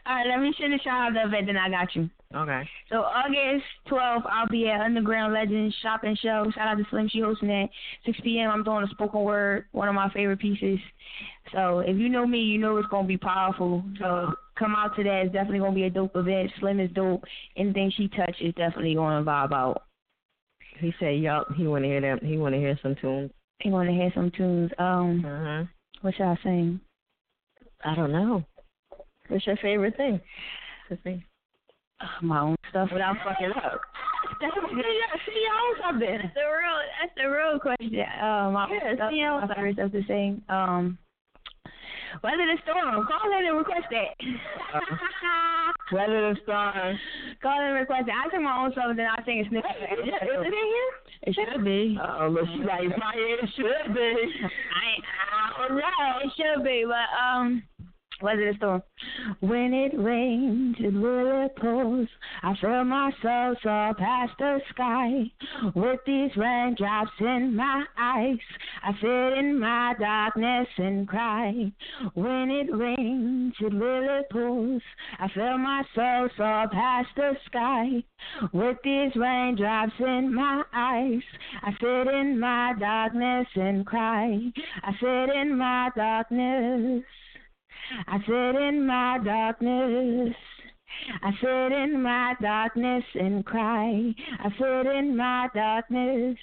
All 0.05 0.15
right, 0.15 0.27
let 0.27 0.41
me 0.41 0.53
finish 0.59 0.81
out 0.89 1.13
the 1.13 1.23
event, 1.23 1.47
then 1.47 1.57
I 1.57 1.69
got 1.69 1.95
you. 1.95 2.09
Okay. 2.35 2.67
So 2.89 2.97
August 2.97 3.63
12th, 3.89 4.25
I'll 4.29 4.47
be 4.47 4.67
at 4.67 4.81
Underground 4.81 5.33
Legends 5.33 5.75
Shopping 5.81 6.17
Show. 6.21 6.51
Shout 6.53 6.67
out 6.67 6.77
to 6.77 6.83
Slim, 6.89 7.07
she 7.07 7.19
hosting 7.19 7.47
that. 7.49 7.69
6 8.05 8.19
p.m. 8.23 8.49
I'm 8.49 8.63
doing 8.63 8.83
a 8.83 8.87
spoken 8.89 9.21
word, 9.21 9.65
one 9.71 9.87
of 9.87 9.95
my 9.95 10.09
favorite 10.11 10.39
pieces. 10.39 10.79
So 11.53 11.79
if 11.79 11.95
you 11.97 12.09
know 12.09 12.25
me, 12.25 12.39
you 12.39 12.57
know 12.57 12.77
it's 12.77 12.87
gonna 12.89 13.07
be 13.07 13.17
powerful. 13.17 13.83
So 13.99 14.33
come 14.57 14.75
out 14.75 14.95
to 14.95 15.03
that. 15.03 15.25
It's 15.25 15.33
definitely 15.33 15.59
gonna 15.59 15.75
be 15.75 15.83
a 15.83 15.89
dope 15.89 16.15
event. 16.15 16.51
Slim 16.59 16.79
is 16.79 16.91
dope. 16.91 17.23
Anything 17.55 17.91
she 17.95 18.07
touches 18.09 18.35
is 18.41 18.55
definitely 18.55 18.95
gonna 18.95 19.23
vibe 19.23 19.53
out. 19.53 19.83
He 20.79 20.93
said, 20.99 21.19
"Yup, 21.19 21.53
he 21.55 21.67
want 21.67 21.83
to 21.83 21.87
hear 21.87 22.01
them. 22.01 22.19
He 22.23 22.37
want 22.37 22.55
to 22.55 22.59
hear 22.59 22.77
some 22.81 22.95
tunes. 22.95 23.31
He 23.63 23.71
want 23.71 23.87
to 23.87 23.95
hear 23.95 24.11
some 24.13 24.29
tunes. 24.35 24.71
Um, 24.77 25.23
uh-huh. 25.25 25.63
what 26.01 26.13
should 26.15 26.25
I 26.25 26.37
sing? 26.43 26.81
I 27.85 27.95
don't 27.95 28.11
know. 28.11 28.43
What's 29.29 29.47
your 29.47 29.55
favorite 29.55 29.95
thing 29.95 30.19
to 30.89 30.97
sing? 31.01 31.23
Uh, 32.01 32.25
my 32.25 32.41
own 32.41 32.57
stuff 32.69 32.89
without 32.91 33.15
fucking 33.23 33.51
up. 33.55 33.79
That's 34.41 34.53
see, 34.53 35.45
I 35.49 35.73
something. 35.87 36.09
That's 36.09 36.33
the 36.33 36.41
real. 36.41 36.77
That's 36.99 37.13
the 37.15 37.29
real 37.29 37.59
question. 37.59 37.95
Um, 38.21 38.53
my 38.53 38.67
Yeah, 38.69 38.95
stuff, 38.95 39.11
see, 39.11 39.23
I 39.23 39.45
my 39.45 39.55
favorite 39.55 39.75
stuff 39.75 39.91
to 39.93 40.03
sing. 40.07 40.41
Um, 40.49 40.97
Weather 42.21 42.45
the 42.45 42.57
storm. 42.61 43.07
Call 43.07 43.31
in 43.31 43.45
and 43.47 43.57
request 43.57 43.87
that. 43.89 44.13
Weather 45.91 46.33
the 46.33 46.39
storm. 46.43 46.99
Call 47.41 47.59
in 47.59 47.67
and 47.67 47.75
request 47.75 48.07
it. 48.07 48.13
I 48.13 48.29
sing 48.29 48.43
my 48.43 48.57
own 48.63 48.71
stuff 48.71 48.85
and 48.89 48.99
then 48.99 49.07
I 49.07 49.23
sing 49.25 49.41
a 49.41 49.49
snippet. 49.49 49.71
Is 49.71 50.05
it, 50.05 50.23
is 50.23 50.39
it 50.39 50.53
in 50.53 50.53
here? 50.53 50.91
It 51.23 51.33
should 51.33 51.63
be. 51.63 51.97
Uh 51.99 52.17
oh, 52.21 52.29
look, 52.29 52.45
she's 52.53 52.65
like, 52.65 52.85
my 52.97 53.13
it 53.15 53.49
should 53.55 53.95
be. 53.95 54.13
I, 54.43 55.01
I 55.33 55.67
don't 55.67 55.77
know. 55.77 56.19
It 56.23 56.31
should 56.37 56.63
be, 56.63 56.85
but 56.85 57.09
um. 57.17 57.63
Weather 58.23 58.53
the 58.53 58.57
storm. 58.57 58.83
When 59.41 59.73
it 59.73 59.91
rains, 59.99 60.77
it 60.79 61.55
pours. 61.57 62.07
I 62.41 62.55
feel 62.61 62.85
myself 62.85 63.57
soar 63.61 63.93
past 63.95 64.31
the 64.39 64.61
sky. 64.69 65.29
With 65.75 65.99
these 66.05 66.31
raindrops 66.37 67.11
in 67.19 67.53
my 67.57 67.83
eyes, 67.99 68.39
I 68.81 68.93
sit 69.01 69.37
in 69.39 69.59
my 69.59 69.95
darkness 69.99 70.69
and 70.77 71.05
cry. 71.05 71.73
When 72.13 72.49
it 72.49 72.73
rains, 72.73 73.55
it 73.59 73.73
really 73.73 74.21
pours. 74.31 74.81
I 75.19 75.27
feel 75.27 75.57
my 75.57 75.83
soul 75.93 76.29
soar 76.37 76.69
past 76.69 77.09
the 77.17 77.35
sky. 77.47 78.05
With 78.53 78.77
these 78.85 79.13
raindrops 79.17 79.99
in 79.99 80.33
my 80.33 80.63
eyes, 80.71 81.23
I 81.61 81.71
sit 81.73 82.13
in 82.13 82.39
my 82.39 82.73
darkness 82.79 83.47
and 83.55 83.85
cry. 83.85 84.39
I 84.81 84.91
sit 84.93 85.35
in 85.35 85.57
my 85.57 85.91
darkness. 85.93 87.03
I 88.07 88.17
sit 88.19 88.61
in 88.61 88.85
my 88.85 89.19
darkness. 89.23 90.35
I 91.21 91.31
sit 91.41 91.71
in 91.71 92.01
my 92.01 92.35
darkness 92.41 93.03
and 93.15 93.45
cry. 93.45 94.13
I 94.39 94.49
sit 94.57 94.95
in 94.95 95.17
my 95.17 95.49
darkness. 95.53 96.37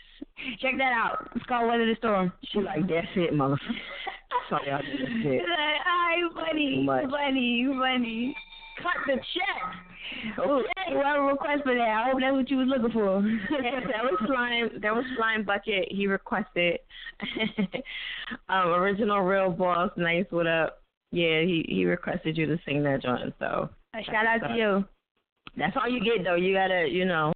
Check 0.61 0.75
that 0.79 0.93
out. 0.93 1.31
It's 1.35 1.45
called 1.47 1.69
Weather 1.69 1.87
the 1.87 1.97
Storm. 1.99 2.33
She 2.53 2.61
like, 2.61 2.89
that's 2.89 3.07
it, 3.17 3.33
motherfucker. 3.33 3.59
Sorry, 4.49 4.71
I 4.71 4.81
did 4.83 5.01
that. 5.01 5.17
Like, 5.25 5.87
Alright, 5.87 6.35
funny, 6.35 6.87
funny, 6.87 7.69
funny. 7.79 8.37
Cut 8.83 8.93
the 9.07 9.15
check. 9.15 10.39
Okay. 10.39 10.93
Whoever 10.93 11.23
request 11.25 11.63
for 11.65 11.75
that, 11.75 11.81
I 11.81 12.11
hope 12.11 12.21
that's 12.21 12.33
what 12.33 12.51
you 12.51 12.57
was 12.57 12.69
looking 12.69 12.93
for. 12.93 13.23
that 13.63 14.03
was 14.03 14.19
slime. 14.27 14.81
That 14.83 14.95
was 14.95 15.05
slime 15.17 15.45
bucket. 15.45 15.89
He 15.91 16.07
requested. 16.07 16.79
um, 18.49 18.69
original 18.69 19.21
real 19.21 19.51
boss. 19.51 19.91
Nice. 19.97 20.27
What 20.31 20.47
up? 20.47 20.80
Yeah, 21.13 21.43
he 21.43 21.65
he 21.69 21.85
requested 21.85 22.37
you 22.37 22.47
to 22.47 22.59
sing 22.65 22.83
that 22.85 23.03
joint. 23.03 23.35
So 23.39 23.71
shout 24.07 24.27
out 24.27 24.49
to 24.49 24.55
you. 24.55 24.85
That's 25.57 25.77
all 25.77 25.89
you 25.89 26.01
get 26.01 26.25
though. 26.25 26.37
You 26.37 26.55
gotta, 26.55 26.87
you 26.89 27.05
know, 27.05 27.33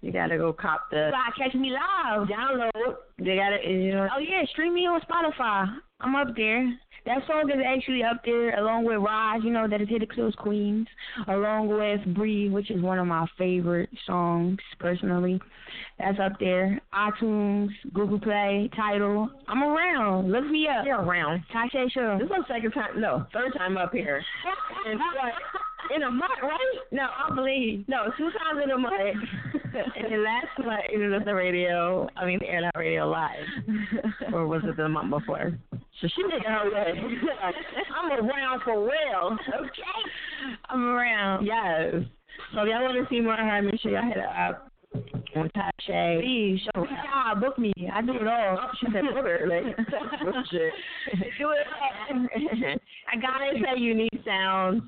you 0.00 0.12
gotta 0.12 0.38
go 0.38 0.52
cop 0.52 0.88
the. 0.90 1.10
Gotta 1.10 1.50
catch 1.50 1.54
me 1.54 1.70
live. 1.70 2.28
Download. 2.28 2.96
They 3.18 3.36
gotta, 3.36 3.58
you 3.68 3.92
know. 3.92 4.08
Oh 4.14 4.18
yeah, 4.18 4.44
stream 4.50 4.74
me 4.74 4.86
on 4.86 5.00
Spotify. 5.02 5.66
I'm 6.00 6.14
up 6.16 6.34
there. 6.36 6.66
That 7.08 7.26
song 7.26 7.50
is 7.50 7.56
actually 7.66 8.02
up 8.02 8.20
there 8.22 8.58
along 8.58 8.84
with 8.84 8.98
Raj, 8.98 9.42
you 9.42 9.48
know, 9.48 9.66
that 9.66 9.80
is 9.80 9.88
Hit 9.88 10.00
the 10.00 10.06
Close 10.06 10.34
Queens, 10.34 10.86
along 11.26 11.68
with 11.68 12.14
Breathe, 12.14 12.52
which 12.52 12.70
is 12.70 12.82
one 12.82 12.98
of 12.98 13.06
my 13.06 13.26
favorite 13.38 13.88
songs 14.06 14.58
personally. 14.78 15.40
That's 15.98 16.18
up 16.20 16.32
there. 16.38 16.78
iTunes, 16.92 17.70
Google 17.94 18.20
Play, 18.20 18.68
Tidal. 18.76 19.30
I'm 19.48 19.62
around. 19.62 20.30
Look 20.30 20.44
me 20.50 20.68
up. 20.68 20.84
You're 20.84 21.00
around. 21.00 21.44
Tasha 21.50 21.90
Show. 21.90 22.18
This 22.18 22.26
is 22.26 22.30
my 22.30 22.46
second 22.46 22.72
time. 22.72 23.00
No, 23.00 23.24
third 23.32 23.54
time 23.56 23.78
up 23.78 23.90
here. 23.90 24.22
In 25.94 26.02
a 26.02 26.10
month, 26.10 26.30
right? 26.42 26.78
No, 26.92 27.04
I 27.04 27.34
believe. 27.34 27.86
No, 27.88 28.12
two 28.18 28.30
times 28.30 28.60
in 28.62 28.70
a 28.70 28.76
month. 28.76 28.92
and 29.96 30.12
the 30.12 30.18
last 30.18 30.46
month, 30.58 30.80
it 30.92 30.98
was 30.98 31.22
the 31.24 31.34
radio. 31.34 32.08
I 32.16 32.26
mean, 32.26 32.38
the 32.40 32.46
Air 32.46 32.64
Out 32.64 32.76
Radio 32.76 33.08
Live. 33.08 33.46
or 34.32 34.46
was 34.46 34.62
it 34.64 34.76
the 34.76 34.88
month 34.88 35.10
before? 35.10 35.58
So 36.00 36.08
she 36.14 36.22
making 36.24 36.50
her 36.50 36.70
way. 36.72 36.94
I'm 37.96 38.28
around 38.28 38.62
for 38.64 38.82
real. 38.84 39.36
Okay. 39.60 40.52
I'm 40.68 40.84
around. 40.84 41.44
Yes. 41.44 42.04
So 42.54 42.60
if 42.60 42.68
y'all 42.68 42.82
want 42.82 42.96
to 42.96 43.06
see 43.14 43.20
more 43.20 43.34
of 43.34 43.40
her, 43.40 43.62
make 43.62 43.80
sure 43.80 43.92
y'all 43.92 44.06
hit 44.06 44.16
her 44.16 44.48
up 44.48 44.70
on 45.36 45.50
Tasha. 45.50 46.20
Please, 46.20 46.60
show 46.74 46.82
me. 46.82 46.88
Yeah, 46.90 47.34
book 47.34 47.58
me. 47.58 47.72
I 47.92 48.02
do 48.02 48.12
it 48.14 48.26
all. 48.26 48.70
She 48.80 48.86
said, 48.92 49.02
book 49.14 49.24
her. 49.24 49.46
Like, 49.48 49.76
shit. 50.50 50.72
do 51.38 51.50
it 51.50 51.66
all. 51.80 52.76
I 53.12 53.16
gotta 53.20 53.54
say, 53.54 53.80
unique 53.80 54.20
sounds. 54.24 54.82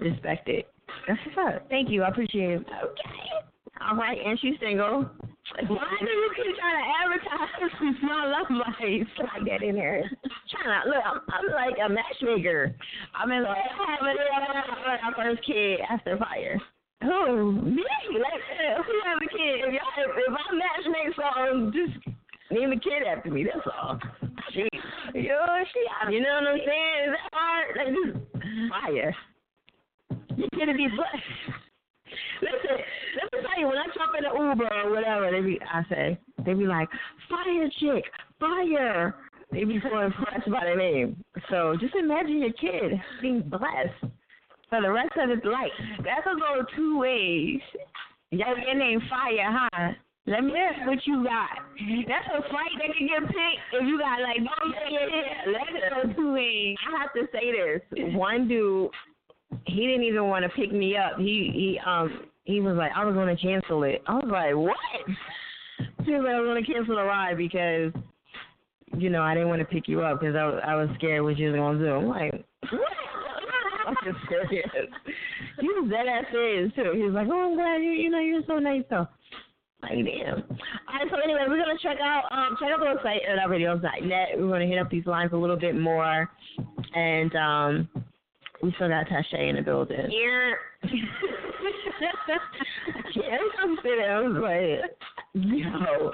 Respect 0.00 0.48
it. 0.48 0.68
That's 1.08 1.18
what's 1.34 1.56
up. 1.56 1.68
Thank 1.70 1.90
you. 1.90 2.02
I 2.02 2.08
appreciate 2.08 2.50
it. 2.50 2.66
Okay. 2.84 3.46
All 3.80 3.96
right, 3.96 4.18
and 4.24 4.38
she's 4.40 4.54
single. 4.60 5.08
Why 5.68 5.86
do 6.00 6.10
you 6.10 6.30
keep 6.36 6.56
trying 6.56 6.80
to 6.80 6.86
advertise 7.04 7.96
my 8.02 8.26
love 8.26 8.50
life 8.50 9.08
like 9.18 9.44
that 9.46 9.62
in 9.62 9.76
there? 9.76 10.10
Trying 10.50 10.82
to 10.82 10.88
look, 10.88 11.04
I'm, 11.04 11.20
I'm 11.28 11.46
like 11.54 11.76
a 11.84 11.88
matchmaker. 11.88 12.74
I'm 13.14 13.30
in 13.30 13.42
like 13.42 13.58
having 13.76 14.16
our 15.04 15.14
first 15.14 15.46
kid 15.46 15.80
after 15.88 16.18
fire. 16.18 16.60
Who 17.02 17.52
me? 17.62 17.84
Like 18.12 18.42
who 18.86 18.94
have 19.04 19.18
a 19.18 19.28
kid? 19.30 19.68
If 19.68 19.72
y'all, 19.72 20.04
if, 20.16 20.34
I 20.34 20.46
matchmake 20.56 21.14
something, 21.14 21.72
just 21.72 22.16
name 22.50 22.70
the 22.70 22.80
kid 22.80 23.04
after 23.06 23.30
me. 23.30 23.44
That's 23.44 23.66
all. 23.78 23.98
She, 24.52 24.68
yo, 25.14 25.36
she, 25.72 26.12
you 26.12 26.20
know 26.22 26.40
what 26.40 26.48
I'm 26.48 26.58
saying? 26.58 26.98
Is 27.06 27.12
that 27.12 27.30
hard? 27.32 27.76
Like 27.76 27.88
just 27.94 28.70
fire. 28.70 29.14
You're 30.36 30.48
gonna 30.58 30.74
be 30.74 30.88
blessed. 30.88 31.65
Listen, 32.42 32.76
let 33.16 33.32
me 33.32 33.48
tell 33.48 33.60
you, 33.60 33.66
when 33.68 33.78
I 33.78 33.86
jump 33.94 34.12
in 34.18 34.24
the 34.24 34.32
Uber 34.32 34.68
or 34.84 34.90
whatever, 34.90 35.30
they 35.30 35.40
be, 35.40 35.60
I 35.62 35.82
say, 35.88 36.18
they 36.44 36.54
be 36.54 36.66
like, 36.66 36.88
Fiya 37.30 37.68
Chick, 37.78 38.04
fire. 38.38 39.14
They 39.52 39.64
be 39.64 39.80
so 39.80 40.00
impressed 40.00 40.50
by 40.50 40.68
the 40.68 40.76
name. 40.76 41.22
So 41.50 41.76
just 41.80 41.94
imagine 41.94 42.40
your 42.40 42.52
kid 42.52 43.00
being 43.22 43.42
blessed 43.42 44.12
for 44.68 44.82
the 44.82 44.90
rest 44.90 45.12
of 45.16 45.30
his 45.30 45.44
life. 45.44 45.70
That 46.04 46.24
could 46.24 46.40
go 46.40 46.64
two 46.74 46.98
ways. 46.98 47.60
Y'all 48.30 48.58
your 48.58 48.74
name 48.74 49.00
Fire, 49.08 49.54
huh? 49.70 49.92
Let 50.26 50.42
me 50.42 50.50
see 50.50 50.86
what 50.86 51.06
you 51.06 51.22
got. 51.22 51.62
That's 52.08 52.26
a 52.34 52.42
fight 52.50 52.74
that 52.78 52.96
can 52.98 53.06
get 53.06 53.22
picked 53.28 53.62
if 53.74 53.86
you 53.86 53.96
got 53.96 54.20
like 54.20 54.40
no 54.40 54.50
yeah, 54.90 55.52
let 55.52 55.70
it 55.70 55.92
go 55.94 56.12
two 56.12 56.32
ways. 56.32 56.76
I 56.82 57.00
have 57.00 57.12
to 57.12 57.28
say 57.32 57.52
this. 57.52 58.14
One 58.16 58.48
dude 58.48 58.90
he 59.64 59.86
didn't 59.86 60.04
even 60.04 60.24
want 60.24 60.44
to 60.44 60.48
pick 60.50 60.72
me 60.72 60.96
up. 60.96 61.18
He 61.18 61.50
he 61.52 61.80
um 61.84 62.28
he 62.44 62.60
was 62.60 62.76
like, 62.76 62.92
I 62.94 63.04
was 63.04 63.14
gonna 63.14 63.36
cancel 63.36 63.82
it. 63.84 64.02
I 64.06 64.14
was 64.14 64.28
like, 64.30 64.54
What? 64.54 64.76
He 66.04 66.12
was 66.12 66.22
like, 66.24 66.34
I 66.34 66.40
was 66.40 66.48
gonna 66.48 66.66
cancel 66.66 66.96
the 66.96 67.02
ride 67.02 67.36
because 67.36 67.92
you 68.96 69.10
know, 69.10 69.22
I 69.22 69.34
didn't 69.34 69.48
want 69.48 69.60
to 69.60 69.66
pick 69.66 69.88
you 69.88 70.02
up 70.02 70.20
because 70.20 70.36
I 70.36 70.44
was 70.46 70.60
I 70.64 70.74
was 70.76 70.88
scared 70.96 71.22
what 71.22 71.38
you 71.38 71.50
was 71.50 71.56
gonna 71.56 71.78
do. 71.78 71.90
I'm 71.90 72.08
like, 72.08 72.44
I'm 73.86 73.96
just 74.04 74.18
serious. 74.28 74.70
He 75.60 75.66
was 75.68 75.90
dead 75.90 76.06
ass 76.06 76.24
serious 76.30 76.72
too. 76.74 76.92
He 76.94 77.02
was 77.02 77.14
like, 77.14 77.28
Oh, 77.30 77.50
I'm 77.50 77.54
glad 77.54 77.82
you 77.82 77.90
you 77.90 78.10
know 78.10 78.20
you're 78.20 78.42
so 78.46 78.58
nice 78.58 78.84
though. 78.90 79.06
Like 79.82 80.04
damn. 80.04 80.42
Alright, 80.88 81.10
so 81.10 81.20
anyway, 81.22 81.44
we're 81.48 81.58
gonna 81.58 81.78
check 81.82 81.98
out 82.02 82.24
um 82.30 82.56
check 82.60 82.70
out 82.70 82.80
the 82.80 82.86
website 82.86 83.28
at 83.28 83.50
radios.net. 83.50 84.38
We're 84.38 84.48
gonna 84.48 84.66
hit 84.66 84.78
up 84.78 84.90
these 84.90 85.06
lines 85.06 85.32
a 85.32 85.36
little 85.36 85.58
bit 85.58 85.76
more 85.76 86.30
and 86.94 87.34
um 87.36 87.88
we 88.66 88.72
still 88.74 88.88
got 88.88 89.06
Tasha 89.06 89.48
in 89.48 89.54
the 89.54 89.62
building. 89.62 90.10
Here. 90.10 90.58
yeah, 90.82 90.90
every 93.30 93.50
time 93.56 93.70
you 93.70 93.78
say 93.80 93.96
that, 93.96 94.10
I 94.10 94.20
was 94.20 94.36
like, 94.42 94.90
no. 95.34 96.12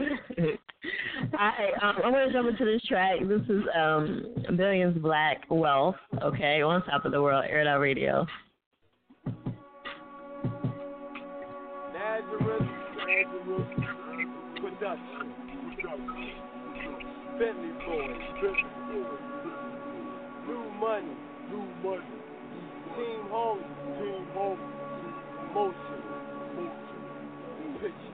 Alright, 1.33 1.73
um, 1.83 1.97
I'm 2.05 2.13
gonna 2.13 2.31
jump 2.31 2.51
into 2.51 2.67
this 2.67 2.83
track. 2.83 3.21
This 3.27 3.41
is 3.49 3.63
um 3.75 4.35
Billions 4.55 4.99
Black 4.99 5.47
Wealth, 5.49 5.97
okay, 6.23 6.61
on 6.61 6.85
top 6.85 7.07
of 7.07 7.13
the 7.13 7.23
world, 7.23 7.45
Air 7.49 7.63
It 7.63 7.67
Out 7.67 7.81
Radio. 7.81 8.27
Nazareth, 11.95 12.69
Nazareth, 12.99 13.67
production. 14.61 15.33
Bentley 17.39 17.73
boys, 17.87 18.21
Bentley 18.43 18.65
boys. 18.93 19.33
New 20.47 20.71
money, 20.79 21.17
new 21.51 21.65
money. 21.83 22.22
Team 22.97 23.23
home, 23.31 23.65
team 23.99 24.27
home, 24.35 24.59
motion, 25.55 26.03
motion, 26.57 27.81
pitch. 27.81 28.12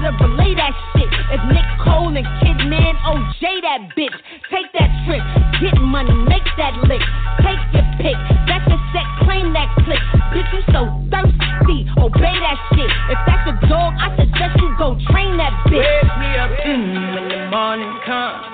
Gotta 0.00 0.16
relay 0.24 0.54
that 0.54 0.72
shit. 0.96 1.08
If 1.30 1.40
Nick 1.52 1.68
Cole 1.84 2.16
and 2.16 2.26
Kidman 2.40 2.96
OJ 3.04 3.42
that 3.62 3.92
bitch. 3.96 4.16
Take 4.48 4.72
that 4.72 4.90
trip. 5.04 5.22
Get 5.60 5.76
money. 5.80 6.12
Make 6.24 6.44
that 6.56 6.74
lick. 6.88 7.04
Take 7.44 7.60
your 7.76 7.86
pick. 8.00 8.16
That's 8.48 8.64
your 8.68 8.80
set. 8.92 9.06
Claim 9.24 9.52
that 9.52 9.68
click. 9.84 10.00
Bitch, 10.32 10.48
you 10.52 10.62
so 10.72 10.88
thirsty. 11.12 11.86
Obey 12.00 12.34
that 12.40 12.58
shit. 12.72 12.90
If 13.12 13.18
that's 13.28 13.44
a 13.50 13.54
dog, 13.68 13.92
I 14.00 14.16
suggest 14.16 14.56
you 14.60 14.72
go 14.78 14.96
train 15.12 15.36
that 15.36 15.52
bitch. 15.68 15.84
Wake 15.84 16.12
me 16.16 16.30
up 16.40 16.50
mm, 16.64 17.14
when 17.14 17.28
the 17.28 17.40
morning 17.50 17.94
comes. 18.06 18.46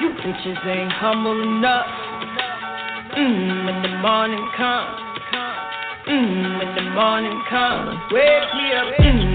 You 0.00 0.08
bitches 0.20 0.66
ain't 0.66 0.92
humble 0.92 1.40
enough. 1.42 1.86
Mm, 3.16 3.66
when 3.66 3.82
the 3.82 3.94
morning 4.02 4.46
comes. 4.56 5.06
Mm, 6.06 6.58
when 6.58 6.74
the 6.74 6.90
morning 6.90 7.42
comes. 7.48 7.98
Wake 8.12 8.50
me 8.54 8.66
up 8.74 8.88
mm, 9.00 9.25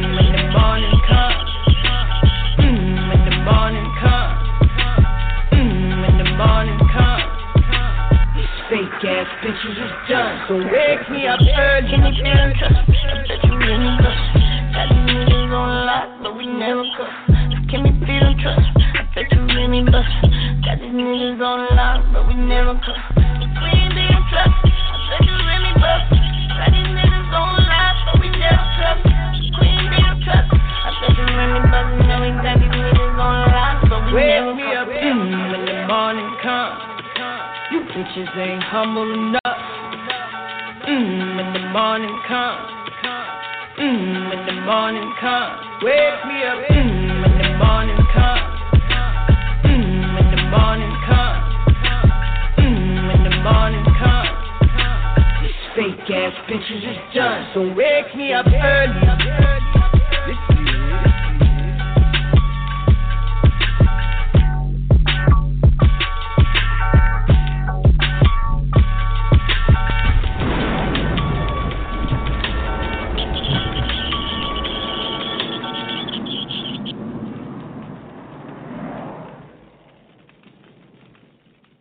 So 10.52 10.58
wake 10.68 11.08
me 11.08 11.32
up 11.32 11.40
early. 11.40 11.88
Can 11.88 12.04
you 12.04 12.12
feel 12.20 12.36
the 12.36 12.52
trust? 12.60 12.76
I 12.76 13.24
bet 13.24 13.40
you 13.40 13.56
really 13.56 13.88
trust. 14.04 14.20
Got 14.76 14.92
these 14.92 15.08
niggas 15.08 15.48
on 15.48 15.72
lock, 15.88 16.12
but 16.20 16.36
we 16.36 16.44
never 16.44 16.84
cuff. 16.92 17.08
Can 17.72 17.88
we 17.88 17.96
feel 18.04 18.20
the 18.20 18.36
trust? 18.36 18.68
I 18.76 19.08
bet 19.16 19.32
you 19.32 19.48
really 19.48 19.88
bust. 19.88 20.12
Got 20.68 20.84
these 20.84 20.92
niggas 20.92 21.40
on 21.40 21.72
lock, 21.72 22.04
but 22.12 22.28
we 22.28 22.36
never 22.36 22.76
cuff. 22.84 23.00
We 23.16 23.80
ain't 23.80 23.96
being 23.96 24.24
trust. 24.28 24.52
I 24.52 25.00
bet 25.08 25.24
you 25.24 25.40
really 25.40 25.72
bust. 25.80 26.20
Got 26.20 26.68
these 26.76 27.00
niggas 27.00 27.32
but 27.32 28.16
we 28.20 28.28
never 28.36 28.68
ain't 29.72 29.88
being 29.88 30.20
trust. 30.20 30.52
I 30.52 30.92
bet 31.00 31.16
you 31.16 31.28
really 31.32 31.64
bust. 31.72 31.96
Know 32.12 32.28
we 32.28 32.30
got 32.44 32.60
these 32.60 32.76
niggas 32.76 33.88
but 33.88 34.04
we 34.04 34.20
Wake 34.20 34.36
never 34.36 34.52
me 34.60 34.68
up 34.76 34.92
when 34.92 35.64
the 35.64 35.88
morning 35.88 36.28
comes. 36.44 36.92
You 37.72 37.88
bitches 37.88 38.36
ain't 38.36 38.68
humble 38.68 39.08
enough. 39.08 39.41
Mm, 41.02 41.36
when 41.36 41.54
the 41.54 41.68
morning 41.74 42.16
comes. 42.28 42.70
Mm, 43.80 44.30
when 44.30 44.46
the 44.46 44.62
morning 44.62 45.12
comes. 45.20 45.66
Wake 45.82 46.26
me 46.30 46.44
up 46.44 46.60
mm, 46.70 47.22
when 47.24 47.38
the 47.42 47.58
morning 47.58 47.98
comes. 48.14 48.62
Mm, 49.66 50.14
when 50.14 50.30
the 50.30 50.44
morning 50.54 50.94
comes. 51.10 51.54
Mm, 52.60 53.08
when 53.08 53.24
the 53.24 53.36
morning 53.42 53.86
comes. 53.98 54.30
These 55.42 55.62
fake 55.74 56.12
ass 56.12 56.34
bitches 56.48 56.92
is 56.92 57.16
done. 57.16 57.50
So 57.56 57.74
wake 57.74 58.16
me 58.16 58.34
up 58.34 58.46
early. 58.46 59.61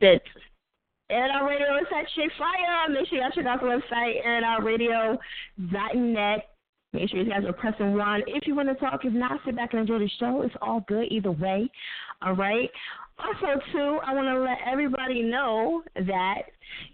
That's 0.01 0.25
It 1.11 1.31
Out 1.31 1.47
Radio 1.47 1.77
is 1.77 1.87
shit 2.15 2.33
fire. 2.39 2.89
Make 2.89 3.07
sure 3.09 3.19
y'all 3.19 3.31
check 3.35 3.45
out 3.47 3.61
the 3.61 3.67
website, 3.67 4.25
airitoutradio.net. 4.27 6.47
Make 6.93 7.09
sure 7.11 7.21
you 7.21 7.31
guys 7.31 7.45
are 7.47 7.53
pressing 7.53 7.97
one. 7.97 8.23
If 8.27 8.49
you 8.49 8.57
want 8.57 8.69
to 8.69 8.75
talk, 8.75 9.05
if 9.05 9.13
not, 9.13 9.41
sit 9.45 9.55
back 9.55 9.75
and 9.75 9.83
enjoy 9.83 10.01
the 10.01 10.11
show. 10.19 10.43
It's 10.43 10.57
all 10.61 10.81
good 10.89 11.07
either 11.11 11.31
way. 11.31 11.71
All 12.23 12.35
right. 12.35 12.69
Also, 13.19 13.61
too, 13.73 13.99
I 14.05 14.13
want 14.15 14.27
to 14.29 14.41
let 14.41 14.59
everybody 14.67 15.23
know 15.23 15.83
that 15.95 16.43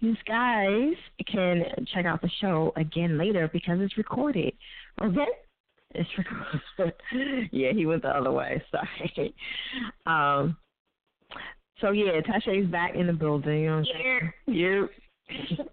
you 0.01 0.15
guys 0.27 0.93
can 1.31 1.63
check 1.93 2.05
out 2.05 2.21
the 2.21 2.29
show 2.41 2.73
again 2.75 3.17
later 3.17 3.49
because 3.51 3.79
it's 3.79 3.97
recorded. 3.97 4.53
Okay? 5.01 5.25
It's 5.95 6.09
recorded. 6.17 7.49
yeah, 7.51 7.71
he 7.71 7.85
went 7.85 8.01
the 8.01 8.09
other 8.09 8.31
way. 8.31 8.61
Sorry. 8.71 9.33
Um. 10.05 10.57
So 11.81 11.91
yeah, 11.91 12.19
Tasha's 12.21 12.69
back 12.71 12.95
in 12.95 13.07
the 13.07 13.13
building. 13.13 13.61
You 13.61 13.69
know 13.69 13.77
what? 13.77 13.85
Yeah. 14.47 14.85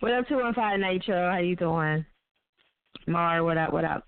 what 0.00 0.12
up, 0.12 0.28
two 0.28 0.36
one 0.36 0.54
five 0.54 0.78
Nitro? 0.78 1.30
How 1.30 1.38
you 1.38 1.56
doing? 1.56 2.04
Mar, 3.06 3.42
what 3.42 3.58
up? 3.58 3.72
What 3.72 3.84
up? 3.84 4.04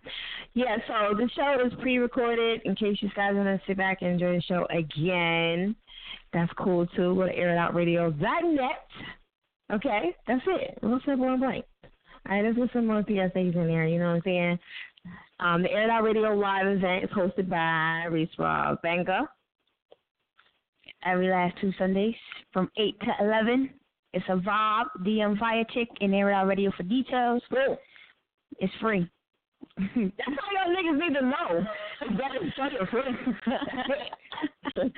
Yeah, 0.54 0.76
so 0.86 1.16
the 1.16 1.28
show 1.34 1.66
is 1.66 1.72
pre-recorded 1.80 2.62
in 2.64 2.76
case 2.76 2.98
you 3.00 3.10
guys 3.16 3.34
want 3.34 3.48
to 3.48 3.60
sit 3.66 3.76
back 3.76 4.02
and 4.02 4.12
enjoy 4.12 4.36
the 4.36 4.42
show 4.42 4.66
again. 4.70 5.74
That's 6.32 6.52
cool 6.58 6.86
too. 6.86 7.16
Go 7.16 7.26
to 7.26 7.34
airitoutradio.net. 7.34 8.86
Okay, 9.72 10.16
that's 10.28 10.42
it. 10.46 10.78
Real 10.82 11.00
simple 11.04 11.28
and 11.28 11.40
blank. 11.40 11.64
All 12.28 12.36
right, 12.36 12.44
let's 12.44 12.56
get 12.56 12.70
some 12.72 12.86
more 12.86 13.02
PSAs 13.02 13.56
in 13.56 13.66
there. 13.66 13.86
You 13.86 13.98
know 13.98 14.10
what 14.10 14.16
I'm 14.16 14.22
saying? 14.24 14.58
Um, 15.40 15.62
the 15.62 15.70
Air 15.70 15.84
It 15.84 15.90
Out 15.90 16.04
Radio 16.04 16.34
live 16.34 16.66
event 16.66 17.04
is 17.04 17.10
hosted 17.10 17.48
by 17.48 18.04
Reese 18.10 18.28
Rob 18.38 18.80
Banga. 18.82 19.28
Every 21.04 21.28
last 21.28 21.54
two 21.60 21.72
Sundays 21.78 22.14
from 22.52 22.70
8 22.76 22.98
to 23.00 23.24
11. 23.24 23.70
It's 24.14 24.24
a 24.28 24.36
vibe, 24.36 24.86
DM 25.00 25.38
Fiya 25.38 25.64
Chick, 25.72 25.88
and 26.00 26.14
Air 26.14 26.32
Out 26.32 26.46
Radio 26.46 26.70
for 26.76 26.84
details. 26.84 27.42
It's 28.58 28.72
free. 28.80 29.10
That's 29.76 29.88
all 29.96 30.52
y'all 30.54 30.74
niggas 30.74 30.98
need 30.98 31.14
to 31.14 31.22
know. 31.22 31.64
That 32.18 32.36
is 32.42 32.52
fucking 32.56 32.86
free. 34.82 34.92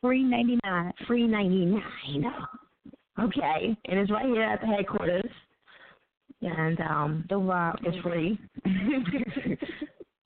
free 0.00 0.24
99. 0.24 0.92
Free 1.06 1.26
99. 1.26 1.82
Okay, 3.20 3.76
and 3.86 3.98
it's 3.98 4.10
right 4.10 4.26
here 4.26 4.42
at 4.42 4.60
the 4.60 4.66
headquarters. 4.66 5.30
And 6.40 6.80
um, 6.80 7.24
the 7.28 7.36
vibe 7.36 7.86
is 7.86 7.94
free. 8.02 8.38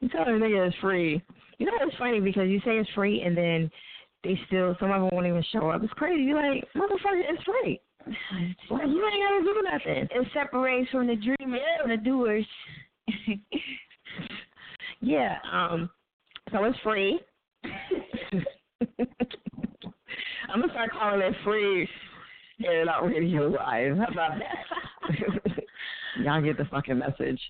you 0.00 0.08
tell 0.08 0.22
a 0.22 0.28
nigga 0.28 0.68
it's 0.68 0.76
free. 0.80 1.22
You 1.58 1.66
know 1.66 1.72
it's 1.82 1.96
funny 1.98 2.20
because 2.20 2.48
you 2.48 2.60
say 2.60 2.78
it's 2.78 2.88
free 2.94 3.22
and 3.22 3.36
then 3.36 3.70
they 4.26 4.40
still 4.46 4.76
some 4.80 4.90
of 4.90 5.00
them 5.00 5.10
won't 5.12 5.26
even 5.26 5.44
show 5.52 5.70
up. 5.70 5.82
It's 5.82 5.92
crazy. 5.92 6.22
You're 6.22 6.42
like, 6.42 6.64
motherfucker, 6.74 7.22
it's 7.28 7.42
free. 7.44 7.80
Like, 8.70 8.86
you 8.86 9.04
ain't 9.04 9.22
gotta 9.22 9.42
do 9.42 9.62
nothing. 9.64 10.08
It 10.10 10.28
separates 10.32 10.90
from 10.90 11.06
the 11.06 11.16
dreamers 11.16 11.60
and 11.82 11.92
the 11.92 11.96
doers. 11.96 12.46
yeah. 15.00 15.38
Um. 15.52 15.90
So 16.52 16.64
it's 16.64 16.78
free. 16.84 17.20
I'm 20.48 20.60
gonna 20.60 20.72
start 20.72 20.90
calling 20.92 21.20
it 21.20 21.34
free. 21.44 21.88
It 22.58 22.88
Out 22.88 23.04
Radio 23.06 23.48
Live. 23.48 23.96
How 23.98 24.06
about 24.10 24.38
that? 24.38 24.66
Y'all 26.22 26.40
get 26.40 26.56
the 26.56 26.64
fucking 26.66 26.98
message. 26.98 27.40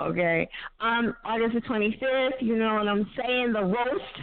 Okay. 0.00 0.48
Um, 0.80 1.14
August 1.24 1.54
the 1.54 1.60
25th, 1.60 2.40
you 2.40 2.56
know 2.56 2.74
what 2.74 2.88
I'm 2.88 3.08
saying? 3.16 3.52
The 3.52 3.62
roast 3.62 4.18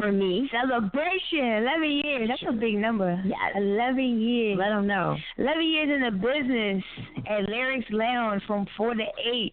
for 0.00 0.12
me. 0.12 0.50
Celebration. 0.52 1.62
11 1.62 2.02
years. 2.04 2.28
That's 2.28 2.44
a 2.48 2.52
big 2.52 2.76
number. 2.76 3.22
Yeah. 3.24 3.58
11 3.58 4.20
years. 4.20 4.58
Let 4.58 4.70
them 4.70 4.86
know. 4.86 5.16
11 5.38 5.62
years 5.62 5.88
in 5.94 6.02
the 6.02 6.10
business 6.10 6.84
at 7.28 7.48
Lyrics 7.48 7.86
Lounge 7.90 8.42
from 8.46 8.66
4 8.76 8.94
to 8.94 9.02
8. 9.02 9.52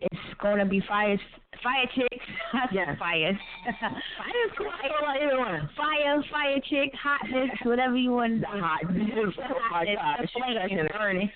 It's 0.00 0.20
going 0.40 0.58
to 0.58 0.64
be 0.64 0.82
fire, 0.88 1.18
fire 1.62 1.86
chicks. 1.94 2.26
Yeah. 2.72 2.96
Fire. 2.98 3.38
Fire's 3.80 4.52
cool. 4.58 4.66
I 4.68 4.88
don't 4.88 5.02
like 5.06 5.22
either 5.22 5.38
one. 5.38 5.70
Fire, 5.76 6.22
fire 6.30 6.58
chick, 6.68 6.92
hotness, 7.00 7.50
whatever 7.64 7.96
you 7.96 8.10
want. 8.12 8.42
Hotness. 8.44 9.34
Oh 9.38 9.54
my 9.70 9.84
gosh. 9.86 10.28
Hotness. 10.34 10.90
Burning. 10.92 11.30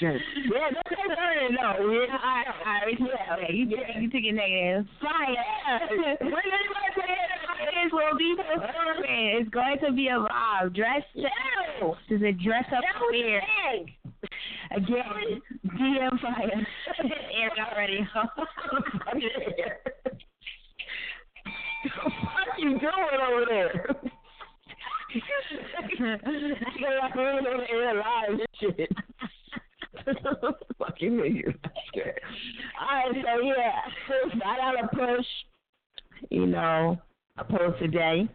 Yeah, 0.00 0.18
don't 0.74 0.88
say 0.90 1.06
burning. 1.06 1.54
No. 1.54 1.90
Yeah. 1.90 2.10
All 2.10 2.34
right, 2.34 2.46
all 2.66 2.80
right. 2.86 2.98
Yeah, 2.98 3.34
okay. 3.36 3.52
You, 3.54 3.66
you 4.00 4.10
took 4.10 4.22
it 4.24 4.32
negative. 4.34 4.86
Fire. 5.00 5.80
When 6.20 6.28
anybody 6.28 6.90
say 6.96 7.06
it, 7.06 7.70
It's 7.84 7.92
will 7.92 8.16
be 8.18 8.34
man. 8.36 9.40
It's 9.40 9.50
going 9.50 9.78
to 9.86 9.92
be 9.92 10.08
a 10.08 10.18
vibe. 10.18 10.74
Dress 10.74 11.02
No. 11.14 11.96
This 12.08 12.16
is 12.18 12.22
a 12.24 12.32
dress 12.32 12.64
up 12.74 12.82
That 12.82 13.00
was 13.00 13.14
affair. 13.14 13.42
big. 13.72 13.94
Again, 14.72 15.40
DM 15.78 16.20
fire. 16.20 16.66
Air 17.34 17.50
out 17.58 17.72
what 22.02 22.48
are 22.48 22.58
you 22.58 22.78
doing 22.78 23.20
over 23.28 23.44
there? 23.48 23.86
You're 25.98 26.98
like 27.00 27.14
running 27.14 27.46
on 27.46 27.58
the 27.58 27.70
air 27.70 27.94
live 27.94 28.30
and 28.30 28.48
shit. 28.60 28.90
Fucking 30.78 31.12
niggas. 31.12 31.54
Alright, 32.80 33.24
so 33.24 33.40
yeah, 33.42 33.72
five 34.42 34.58
dollar 34.58 34.88
push. 34.92 35.26
You 36.30 36.46
know, 36.46 36.98
a 37.38 37.44
post 37.44 37.78
today. 37.80 38.28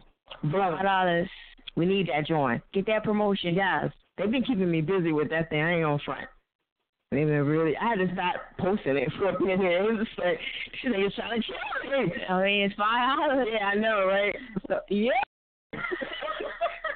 Five 0.52 0.82
dollars. 0.82 1.28
We 1.76 1.86
need 1.86 2.08
that 2.08 2.26
joint. 2.26 2.62
Get 2.72 2.86
that 2.86 3.04
promotion, 3.04 3.54
guys. 3.54 3.90
They've 4.16 4.30
been 4.30 4.42
keeping 4.42 4.70
me 4.70 4.80
busy 4.80 5.12
with 5.12 5.30
that 5.30 5.50
thing. 5.50 5.62
I 5.62 5.74
ain't 5.74 5.82
gonna 5.82 5.98
front. 6.04 6.28
They've 7.12 7.26
been 7.26 7.46
really. 7.46 7.76
I 7.76 7.90
had 7.90 7.98
to 7.98 8.12
stop 8.12 8.34
posting 8.58 8.96
it 8.96 9.12
for 9.16 9.28
a 9.28 9.40
minute. 9.40 9.60
It 9.60 9.82
was 9.82 10.04
just 10.04 10.18
like, 10.18 10.40
they 10.82 11.02
was 11.02 11.14
trying 11.14 11.40
to 11.40 11.46
kill 11.46 12.02
me. 12.02 12.12
I 12.28 12.42
mean, 12.42 12.62
it's 12.62 12.74
five 12.74 13.16
dollars. 13.16 13.46
Yeah, 13.52 13.66
I 13.66 13.74
know, 13.76 14.06
right? 14.06 14.34
So 14.66 14.80
yeah. 14.90 15.10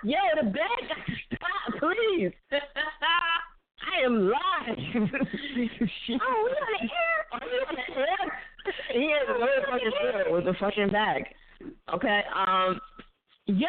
Yo, 0.02 0.16
the 0.42 0.48
bag 0.50 0.88
got 0.88 1.06
to 1.06 1.12
stop, 1.36 1.78
please. 1.78 2.32
I 3.80 4.04
am 4.04 4.28
live. 4.28 4.76
oh, 4.76 5.06
we 5.54 5.70
on 5.70 5.80
the 5.80 6.88
air. 6.90 7.18
Are 7.32 7.40
we 7.40 7.56
on 7.68 7.74
the 7.76 8.00
air? 8.00 8.32
He 8.92 8.98
is 8.98 9.26
the 9.28 9.46
fucking 9.70 9.92
air 10.02 10.32
with 10.32 10.44
the 10.44 10.54
fucking 10.58 10.90
bag. 10.90 11.24
Okay, 11.94 12.22
um, 12.34 12.80
yo, 13.58 13.68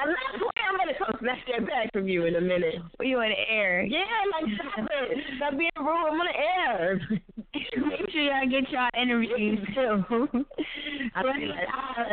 I'm 0.00 0.08
not 0.08 0.32
playing. 0.34 0.66
I'm 0.68 0.76
gonna 0.78 0.98
come 0.98 1.16
snatch 1.20 1.38
that 1.50 1.66
bag 1.66 1.88
from 1.92 2.08
you 2.08 2.26
in 2.26 2.36
a 2.36 2.40
minute. 2.40 2.74
You 3.00 3.18
on 3.18 3.30
the 3.30 3.52
air. 3.52 3.84
Yeah, 3.84 4.04
like 4.32 4.54
stop 4.54 4.88
it. 4.90 5.18
Stop 5.36 5.58
being 5.58 5.70
rude. 5.78 5.86
I'm 5.86 6.20
on 6.20 6.26
the 6.26 6.38
air. 6.38 7.00
Make 7.54 8.10
sure 8.10 8.22
y'all 8.22 8.48
get 8.48 8.70
y'all 8.70 8.88
interviews 9.00 9.58
too. 9.74 10.04
I 11.14 11.22
what's 11.22 11.38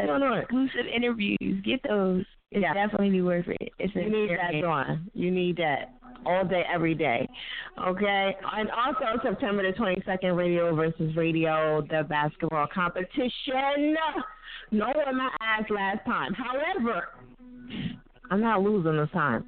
going 0.06 0.24
on? 0.24 0.38
Exclusive 0.40 0.86
interviews. 0.94 1.64
Get 1.64 1.82
those. 1.88 2.26
It's 2.52 2.62
Yeah. 2.62 2.74
definitely 2.74 3.12
be 3.12 3.22
worth 3.22 3.48
it. 3.48 3.74
It's 3.78 3.94
You 3.94 4.10
need 4.10 4.32
that 4.32 4.64
on. 4.64 5.10
You 5.14 5.30
need 5.30 5.58
that 5.58 5.92
all 6.26 6.44
day, 6.44 6.64
every 6.64 6.96
day. 6.96 7.28
Okay? 7.78 8.36
And 8.54 8.72
also 8.72 9.20
September 9.22 9.62
the 9.64 9.78
22nd, 9.78 10.36
Radio 10.36 10.74
versus 10.74 11.16
Radio, 11.16 11.82
the 11.82 12.04
basketball 12.04 12.68
competition. 12.68 13.98
No 14.72 14.88
one 14.88 15.18
my 15.18 15.30
ass 15.42 15.70
last 15.70 16.04
time. 16.06 16.34
However, 16.34 17.10
I'm 18.32 18.42
not 18.42 18.62
losing 18.64 18.98
this 18.98 19.10
time. 19.12 19.46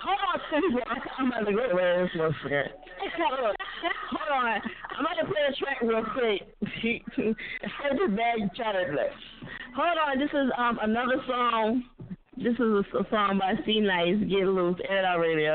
Hold 0.00 0.18
on. 0.34 0.40
I'm 1.18 1.26
about 1.26 1.44
to 1.44 1.52
go 1.52 1.74
where 1.74 2.04
this 2.04 2.14
was 2.14 2.32
for. 2.42 2.70
Hold 4.10 4.32
on. 4.32 4.62
I'm 4.96 5.04
about 5.04 5.14
to 5.20 5.26
play 5.26 5.42
a 5.48 5.52
track 5.56 5.80
real 5.82 6.04
quick. 6.04 6.42
Heard 7.82 7.98
the 7.98 8.08
bag 8.16 8.54
chocolate. 8.56 9.12
Hold 9.78 9.96
on. 9.96 10.18
This 10.18 10.30
is 10.30 10.50
um 10.58 10.80
another 10.82 11.22
song. 11.28 11.84
This 12.36 12.54
is 12.54 12.60
a, 12.60 12.98
a 12.98 13.06
song 13.10 13.38
by 13.38 13.54
C 13.64 13.78
Nice. 13.78 14.18
Get 14.28 14.48
loose. 14.48 14.76
Air 14.88 15.06
out 15.06 15.20
radio. 15.20 15.54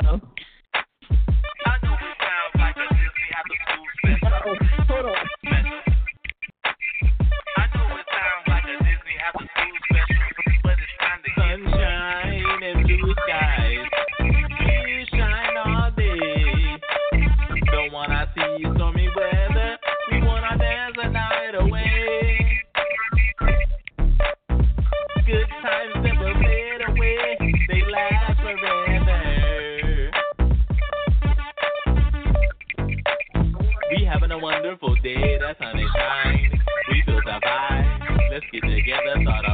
sun 35.60 35.80
is 35.80 35.90
shining. 35.96 36.52
We 36.90 37.04
feel 37.06 37.22
the 37.26 37.40
vibe. 37.44 38.32
Let's 38.32 38.46
get 38.52 38.62
together, 38.62 39.22
start 39.22 39.46
a 39.46 39.53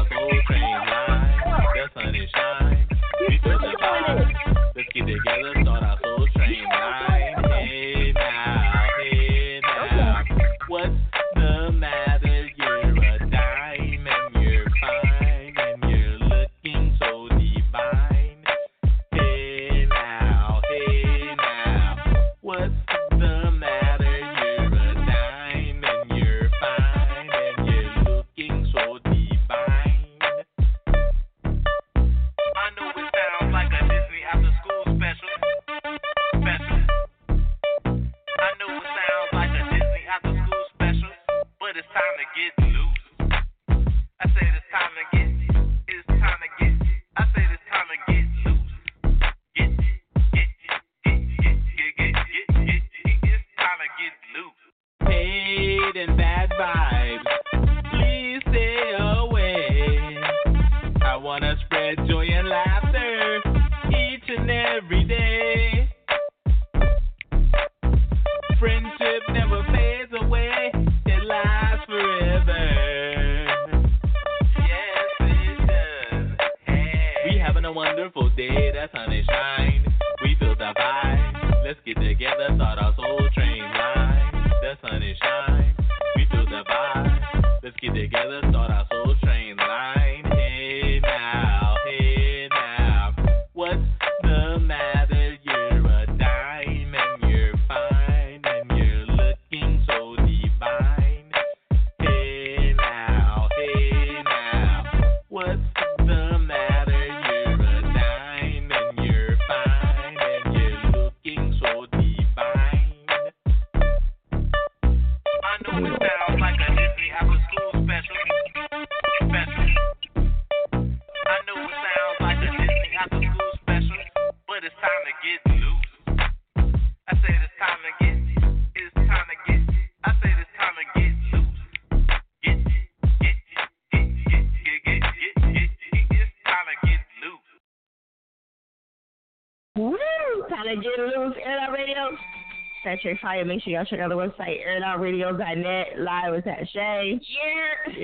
Saturday 142.97 143.19
Fire. 143.21 143.45
Make 143.45 143.63
sure 143.63 143.73
y'all 143.73 143.85
check 143.85 143.99
out 143.99 144.09
the 144.09 144.15
website, 144.15 144.65
airoutradio.net. 144.65 145.99
Live 145.99 146.33
with 146.33 146.45
that 146.45 146.67
Shay. 146.73 147.19
Yeah. 147.19 147.93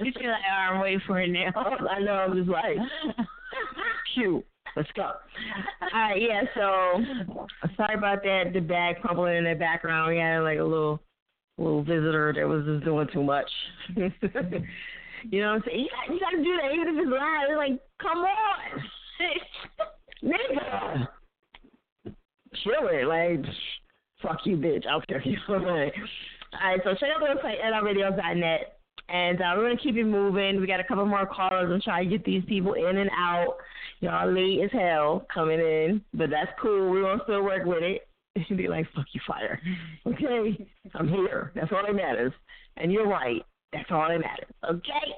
you 0.00 0.12
feel 0.12 0.30
like, 0.30 0.42
oh, 0.50 0.72
I'm 0.72 0.80
waiting 0.80 1.00
for 1.06 1.20
it 1.20 1.28
now. 1.28 1.52
I 1.90 2.00
know. 2.00 2.12
I'm 2.12 2.36
just 2.36 2.48
like, 2.48 2.76
shoot. 4.14 4.44
Let's 4.76 4.88
go. 4.94 5.02
All 5.02 5.88
right, 5.92 6.20
yeah. 6.20 6.42
So 6.54 7.68
sorry 7.76 7.94
about 7.94 8.22
that. 8.22 8.52
The 8.52 8.60
bag 8.60 9.00
crumbling 9.00 9.38
in 9.38 9.44
the 9.44 9.54
background. 9.54 10.10
We 10.10 10.18
had 10.18 10.40
like 10.40 10.58
a 10.58 10.64
little 10.64 11.00
little 11.58 11.82
visitor 11.82 12.32
that 12.36 12.48
was 12.48 12.64
just 12.64 12.84
doing 12.84 13.08
too 13.12 13.22
much. 13.22 13.50
you 13.96 15.40
know 15.40 15.48
what 15.48 15.56
I'm 15.56 15.62
saying? 15.66 15.80
You 15.80 15.88
got, 15.90 16.14
you 16.14 16.20
got 16.20 16.30
to 16.30 16.36
do 16.36 16.58
that 16.62 16.72
even 16.72 16.88
if 16.88 17.02
it's 17.02 17.10
loud. 17.10 17.46
It's 17.48 17.58
like, 17.58 17.80
come 18.00 18.18
on, 18.18 18.84
nigga, 20.24 21.08
chill 22.62 22.88
it. 22.88 23.06
Like, 23.06 23.44
fuck 24.22 24.38
you, 24.44 24.56
bitch. 24.56 24.86
I'll 24.86 25.02
care 25.02 25.22
you. 25.24 25.38
All 25.48 25.58
right. 25.58 25.92
So 26.84 26.94
check 26.94 27.10
out 27.14 27.20
the 27.20 27.26
website 27.26 27.62
nradios.net. 27.62 28.76
And 29.08 29.40
uh, 29.40 29.54
we're 29.56 29.68
gonna 29.68 29.80
keep 29.80 29.96
it 29.96 30.04
moving. 30.04 30.60
We 30.60 30.66
got 30.66 30.78
a 30.80 30.84
couple 30.84 31.04
more 31.04 31.26
callers. 31.26 31.70
I'm 31.72 31.80
trying 31.80 32.08
to 32.08 32.16
get 32.16 32.24
these 32.24 32.44
people 32.46 32.74
in 32.74 32.98
and 32.98 33.10
out. 33.10 33.56
Y'all 34.00 34.32
late 34.32 34.60
as 34.62 34.70
hell 34.72 35.26
coming 35.32 35.58
in, 35.58 36.02
but 36.14 36.30
that's 36.30 36.50
cool. 36.60 36.90
We're 36.90 37.02
gonna 37.02 37.22
still 37.24 37.42
work 37.42 37.64
with 37.64 37.82
it. 37.82 38.06
And 38.48 38.56
be 38.56 38.68
like, 38.68 38.86
fuck 38.94 39.06
you, 39.12 39.20
fire. 39.26 39.60
Okay, 40.06 40.66
I'm 40.94 41.08
here. 41.08 41.50
That's 41.56 41.72
all 41.72 41.82
that 41.84 41.94
matters. 41.94 42.32
And 42.76 42.92
you're 42.92 43.08
right. 43.08 43.42
That's 43.72 43.90
all 43.90 44.06
that 44.08 44.20
matters. 44.20 44.48
Okay. 44.64 45.12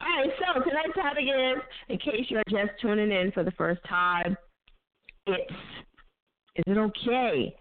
All 0.00 0.08
right. 0.08 0.30
So 0.38 0.62
tonight's 0.62 0.94
topic 0.94 1.24
is, 1.24 1.62
in 1.90 1.98
case 1.98 2.26
you're 2.30 2.42
just 2.48 2.80
tuning 2.80 3.12
in 3.12 3.32
for 3.32 3.44
the 3.44 3.50
first 3.52 3.80
time, 3.86 4.36
it's 5.26 5.52
is 6.58 6.64
it 6.66 6.78
okay 6.78 7.54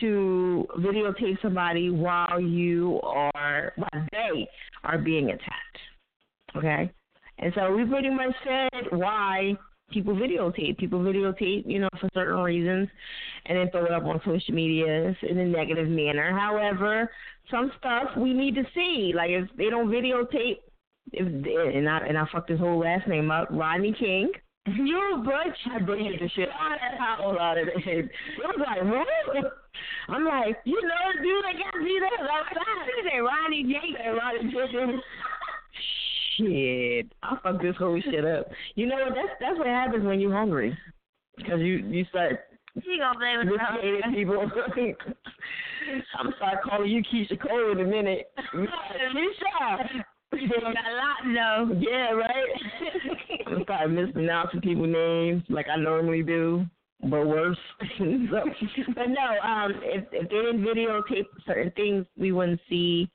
to 0.00 0.66
videotape 0.78 1.40
somebody 1.42 1.90
while 1.90 2.40
you 2.40 3.00
are 3.02 3.72
while 3.76 4.06
they 4.12 4.48
are 4.82 4.98
being 4.98 5.30
attacked? 5.30 5.78
Okay. 6.56 6.90
And 7.38 7.52
so 7.54 7.74
we 7.74 7.84
pretty 7.84 8.10
much 8.10 8.34
said 8.44 8.84
why 8.90 9.54
people 9.90 10.14
videotape. 10.14 10.78
People 10.78 11.00
videotape, 11.00 11.64
you 11.66 11.80
know, 11.80 11.88
for 12.00 12.08
certain 12.14 12.38
reasons 12.38 12.88
and 13.46 13.58
then 13.58 13.70
throw 13.70 13.84
it 13.84 13.92
up 13.92 14.04
on 14.04 14.20
social 14.24 14.54
media 14.54 15.14
in 15.22 15.38
a 15.38 15.44
negative 15.44 15.88
manner. 15.88 16.36
However, 16.36 17.10
some 17.50 17.70
stuff 17.78 18.08
we 18.16 18.32
need 18.32 18.54
to 18.54 18.64
see. 18.74 19.12
Like 19.14 19.30
if 19.30 19.48
they 19.58 19.68
don't 19.68 19.88
videotape 19.88 20.58
if 21.12 21.26
and 21.26 21.88
I 21.88 21.98
and 21.98 22.16
I 22.16 22.24
fucked 22.32 22.50
his 22.50 22.58
whole 22.58 22.78
last 22.78 23.06
name 23.06 23.30
up, 23.30 23.48
Rodney 23.50 23.94
King. 23.98 24.32
You 24.66 25.14
a 25.14 25.18
butch. 25.18 25.58
Oh, 25.68 25.76
I 25.76 25.78
butchered 25.80 26.20
the 26.20 26.28
shit 26.34 26.48
out 26.48 26.72
of 26.72 26.98
that 26.98 27.18
whole 27.20 27.34
lot 27.34 27.58
of 27.58 27.68
it. 27.68 27.74
It 27.86 28.10
was 28.38 28.56
like, 28.58 28.82
what? 28.82 29.52
I'm 30.08 30.24
like, 30.24 30.56
you 30.64 30.80
know, 30.80 31.22
dude, 31.22 31.44
I 31.44 31.52
got 31.52 31.84
beat 31.84 32.00
up 32.02 32.20
outside. 32.20 32.88
He 32.96 33.10
said 33.10 33.20
Ronnie 33.20 33.62
James 33.64 33.96
and 34.02 34.16
Ronnie 34.16 34.50
J. 34.50 34.96
Shit, 36.36 37.12
I 37.22 37.36
fucked 37.42 37.62
this 37.62 37.76
whole 37.76 38.00
shit 38.00 38.24
up. 38.24 38.48
You 38.74 38.86
know 38.86 38.96
what? 38.96 39.14
That's 39.14 39.28
that's 39.38 39.58
what 39.58 39.66
happens 39.66 40.04
when 40.04 40.18
you're 40.18 40.32
hungry, 40.32 40.76
because 41.36 41.60
you 41.60 41.84
you 41.86 42.04
start 42.06 42.40
You 42.74 42.98
gonna 42.98 43.18
blame 43.18 43.40
it 43.40 43.48
Initiated 43.52 44.14
people. 44.14 44.50
I'm 46.18 46.24
gonna 46.24 46.36
start 46.36 46.62
calling 46.64 46.90
you 46.90 47.02
Keyshia 47.02 47.40
Cole 47.40 47.72
in 47.72 47.80
a 47.80 47.84
minute. 47.84 48.32
Keisha. 48.54 50.04
Got 50.34 50.64
a 50.64 50.96
lot 50.96 51.68
though. 51.70 51.76
Yeah, 51.80 52.10
right. 52.10 52.44
I'm 53.46 53.64
gonna 53.64 53.88
mispronouncing 53.88 54.60
people's 54.60 54.92
names 54.92 55.42
like 55.48 55.66
I 55.68 55.76
normally 55.76 56.22
do, 56.22 56.64
but 57.02 57.26
worse. 57.26 57.58
so, 57.98 58.04
but 58.94 59.08
no, 59.08 59.38
um, 59.48 59.72
if 59.82 60.04
if 60.12 60.28
they 60.28 60.36
didn't 60.36 60.62
videotape 60.64 61.26
certain 61.46 61.70
things, 61.72 62.06
we 62.18 62.32
wouldn't 62.32 62.60
see 62.68 63.10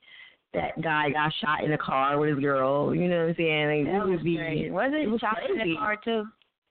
that 0.54 0.80
guy 0.82 1.10
got 1.10 1.32
shot 1.40 1.62
in 1.64 1.70
the 1.70 1.78
car 1.78 2.18
with 2.18 2.30
his 2.30 2.38
girl. 2.40 2.94
You 2.94 3.08
know 3.08 3.20
what 3.20 3.28
I'm 3.30 3.34
saying? 3.36 3.84
Like, 3.86 3.92
That 3.92 4.06
was 4.08 4.16
would 4.18 4.24
be. 4.24 4.36
great. 4.36 4.72
Was 4.72 4.90
it, 4.94 5.08
was 5.10 5.20
child 5.20 5.38
in 5.48 5.58
the 5.68 5.76
car 5.76 5.96
too? 6.02 6.24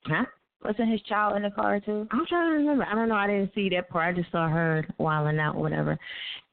Huh? 0.06 0.26
Wasn't 0.64 0.92
his 0.92 1.02
child 1.04 1.38
in 1.38 1.44
the 1.44 1.52
car 1.52 1.80
too? 1.80 2.06
I'm 2.12 2.26
trying 2.26 2.50
to 2.52 2.58
remember. 2.58 2.84
I 2.84 2.94
don't 2.94 3.08
know. 3.08 3.16
I 3.16 3.28
didn't 3.28 3.54
see 3.56 3.70
that 3.70 3.90
part. 3.90 4.14
I 4.16 4.20
just 4.20 4.32
saw 4.32 4.50
her 4.50 4.86
wilding 4.98 5.40
out, 5.40 5.56
whatever. 5.56 5.98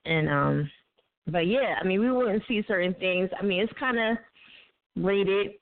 And 0.04 0.28
um, 0.28 0.70
but 1.26 1.46
yeah, 1.46 1.76
I 1.80 1.84
mean, 1.84 2.00
we 2.00 2.10
wouldn't 2.10 2.42
see 2.46 2.62
certain 2.68 2.94
things. 2.94 3.30
I 3.38 3.44
mean, 3.44 3.60
it's 3.60 3.72
kind 3.78 3.98
of 3.98 4.18
rated, 5.02 5.52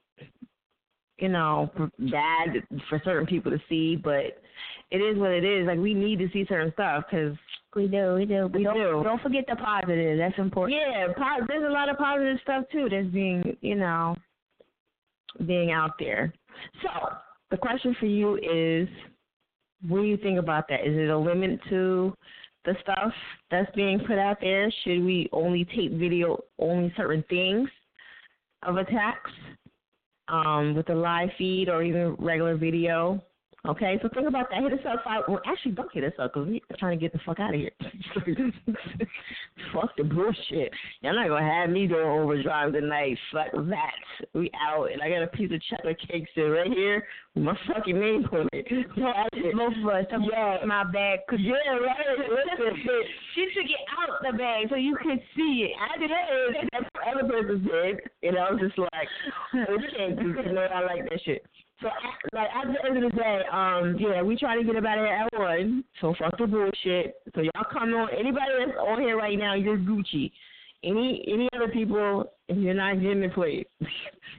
you 1.19 1.29
know, 1.29 1.71
bad 1.99 2.63
for 2.89 3.01
certain 3.05 3.27
people 3.27 3.51
to 3.51 3.61
see, 3.69 3.97
but 3.97 4.43
it 4.91 4.99
is 4.99 5.19
what 5.19 5.31
it 5.31 5.45
is. 5.45 5.67
Like 5.67 5.79
we 5.79 5.95
need 5.95 6.19
to 6.19 6.29
see 6.33 6.45
certain 6.49 6.73
stuff 6.73 7.05
because 7.11 7.37
we 7.75 7.87
do, 7.87 8.15
we 8.15 8.27
do. 8.27 8.49
We 8.53 8.63
don't, 8.63 8.75
do. 8.75 9.03
Don't 9.03 9.23
forget 9.23 9.45
the 9.49 9.57
positive. 9.57 10.19
That's 10.19 10.39
important. 10.39 10.79
Yeah, 10.79 11.09
po- 11.17 11.45
there's 11.49 11.65
a 11.65 11.73
lot 11.73 11.89
of 11.89 11.99
positive 11.99 12.39
stuff 12.43 12.65
too 12.71 12.89
that's 12.91 13.09
being, 13.09 13.57
you 13.61 13.75
know, 13.75 14.15
being 15.47 15.73
out 15.73 15.93
there. 15.99 16.33
So 16.83 16.89
the 17.51 17.57
question 17.57 17.97
for 17.99 18.07
you 18.07 18.37
is, 18.37 18.89
what 19.89 20.01
do 20.01 20.07
you 20.07 20.17
think 20.17 20.39
about 20.39 20.69
that? 20.69 20.87
Is 20.87 20.97
it 20.97 21.11
a 21.11 21.19
limit 21.19 21.61
to 21.71 22.15
the 22.65 22.75
stuff 22.83 23.13
that's 23.51 23.71
being 23.75 24.01
put 24.01 24.19
out 24.19 24.39
there? 24.41 24.73
Should 24.83 25.05
we 25.05 25.29
only 25.33 25.65
tape 25.65 25.93
video 25.93 26.39
only 26.59 26.93
certain 26.97 27.25
things 27.29 27.69
of 28.63 28.77
attacks 28.77 29.31
um, 30.29 30.75
with 30.75 30.89
a 30.91 30.95
live 30.95 31.31
feed 31.37 31.69
or 31.69 31.83
even 31.83 32.15
regular 32.19 32.57
video? 32.57 33.23
Okay, 33.67 33.99
so 34.03 34.11
think 34.13 34.29
about 34.29 34.51
that. 34.51 34.63
Hit 34.63 34.75
us 34.75 34.85
up. 34.87 35.03
Five, 35.05 35.23
well, 35.27 35.41
actually, 35.47 35.73
don't 35.73 35.91
hit 35.91 36.05
us 36.05 36.13
up 36.19 36.35
because 36.35 36.47
we're 36.47 36.61
trying 36.79 36.99
to 36.99 37.03
get 37.03 37.15
the 37.15 37.21
fuck 37.25 37.41
out 37.41 37.55
of 37.55 37.61
here. 37.61 37.71
fuck 39.73 39.97
the 39.97 40.05
bullshit. 40.05 40.71
Y'all 41.01 41.15
not 41.15 41.29
gonna 41.29 41.51
have 41.51 41.71
me 41.71 41.87
doing 41.87 42.07
overdrive 42.07 42.75
tonight. 42.75 43.17
Fuck 43.33 43.53
that. 43.53 43.95
We 44.35 44.51
out, 44.69 44.93
and 44.93 45.01
I 45.01 45.09
got 45.09 45.23
a 45.23 45.29
piece 45.29 45.51
of 45.51 45.63
chocolate 45.63 45.99
cake 46.07 46.29
sitting 46.35 46.51
right 46.51 46.71
here 46.71 47.07
with 47.35 47.45
my 47.45 47.57
fucking 47.67 47.99
name 47.99 48.29
on 48.33 48.49
it. 48.53 48.67
So 48.97 49.03
I 49.03 49.29
just, 49.35 49.57
Both 49.57 49.73
of 49.81 49.89
us. 49.89 50.05
Yeah. 50.31 50.59
My 50.67 50.85
bag. 50.85 51.21
Cause 51.31 51.39
yeah, 51.41 51.73
right. 51.73 51.97
Listen, 52.19 52.85
she 53.35 53.49
took 53.57 53.65
it 53.65 53.81
out 53.97 54.21
the 54.31 54.37
bag 54.37 54.67
so 54.69 54.77
you 54.77 54.95
could 55.03 55.21
see 55.35 55.71
it. 55.71 55.73
I 55.81 55.99
did 55.99 56.11
it. 56.11 56.69
That's 56.71 56.85
what 56.93 57.17
other 57.17 57.27
person 57.27 57.65
did. 57.65 58.01
And 58.29 58.37
I 58.37 58.51
was 58.51 58.61
just 58.61 58.79
like, 58.79 59.09
can't 59.97 60.21
do 60.21 60.35
this. 60.35 60.53
No, 60.53 60.61
I 60.61 60.85
like 60.85 61.09
that 61.09 61.21
shit. 61.25 61.47
So, 61.81 61.89
like, 62.33 62.49
at 62.55 62.73
the 62.73 62.87
end 62.87 63.05
of 63.05 63.11
the 63.11 63.17
day, 63.17 63.41
um, 63.53 63.97
yeah, 63.99 64.23
we 64.23 64.37
try 64.37 64.57
to 64.57 64.65
get 64.65 64.77
about 64.77 64.99
it 64.99 65.09
at 65.09 65.39
one. 65.39 65.85
So 66.01 66.15
fuck 66.19 66.39
the 66.39 66.47
bullshit. 66.47 67.17
So 67.35 67.41
y'all 67.41 67.65
come 67.73 67.95
on. 67.95 68.11
Anybody 68.17 68.47
that's 68.59 68.79
on 68.79 69.01
here 69.01 69.17
right 69.17 69.39
now, 69.39 69.55
you're 69.55 69.77
Gucci. 69.77 70.31
Any 70.85 71.25
any 71.27 71.49
other 71.55 71.69
people, 71.69 72.31
if 72.49 72.59
you're 72.59 72.75
not 72.75 73.01
getting 73.01 73.23
it 73.23 73.35
played, 73.35 73.67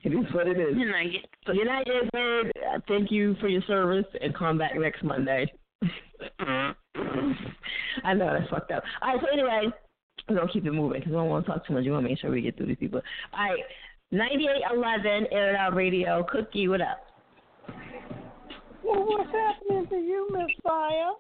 it 0.04 0.10
is 0.10 0.34
what 0.34 0.48
it 0.48 0.60
is. 0.60 0.76
You're 0.78 0.92
not 0.92 1.06
you're 1.54 1.66
not 1.66 1.86
getting 1.86 2.10
paid. 2.14 2.52
Uh, 2.64 2.80
Thank 2.88 3.12
you 3.12 3.36
for 3.42 3.48
your 3.50 3.64
service, 3.64 4.06
and 4.22 4.34
come 4.36 4.58
back 4.58 4.76
next 4.76 5.04
Monday. 5.04 5.52
I 6.40 8.14
know 8.14 8.38
that's 8.38 8.50
fucked 8.50 8.72
up. 8.72 8.84
All 9.02 9.10
right. 9.10 9.20
So 9.22 9.28
anyway, 9.34 9.74
we're 10.30 10.36
gonna 10.38 10.52
keep 10.52 10.66
it 10.66 10.72
moving 10.72 11.00
because 11.00 11.12
we 11.12 11.18
don't 11.18 11.30
want 11.30 11.46
to 11.46 11.52
talk 11.52 11.68
too 11.68 11.74
much. 11.74 11.84
We 11.84 11.92
want 11.92 12.06
to 12.06 12.10
make 12.10 12.20
sure 12.20 12.32
we 12.32 12.42
get 12.42 12.56
through 12.58 12.68
these 12.68 12.78
people. 12.78 13.02
All 13.34 13.40
right. 13.40 13.60
9811 14.12 15.28
Air 15.32 15.50
It 15.50 15.56
Out 15.56 15.76
Radio. 15.76 16.24
Cookie, 16.32 16.68
what 16.68 16.80
up? 16.80 17.06
Well, 18.86 19.04
what's 19.08 19.32
happening 19.32 19.88
to 19.90 19.96
you, 19.96 20.28
Miss 20.32 20.52
Fire? 20.64 21.14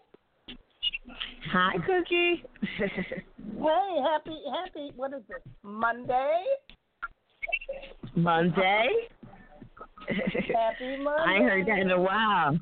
Hi, 1.52 1.74
Cookie. 1.86 2.44
Hey, 3.58 4.02
happy, 4.04 4.38
happy. 4.54 4.92
What 4.96 5.14
is 5.14 5.24
it? 5.30 5.42
Monday. 5.64 6.44
Monday. 8.16 8.90
Happy 10.08 10.98
Monday. 11.02 11.24
I 11.26 11.34
ain't 11.36 11.46
heard 11.46 11.66
that 11.68 11.80
in 11.80 11.90
a 11.90 12.00
while. 12.00 12.60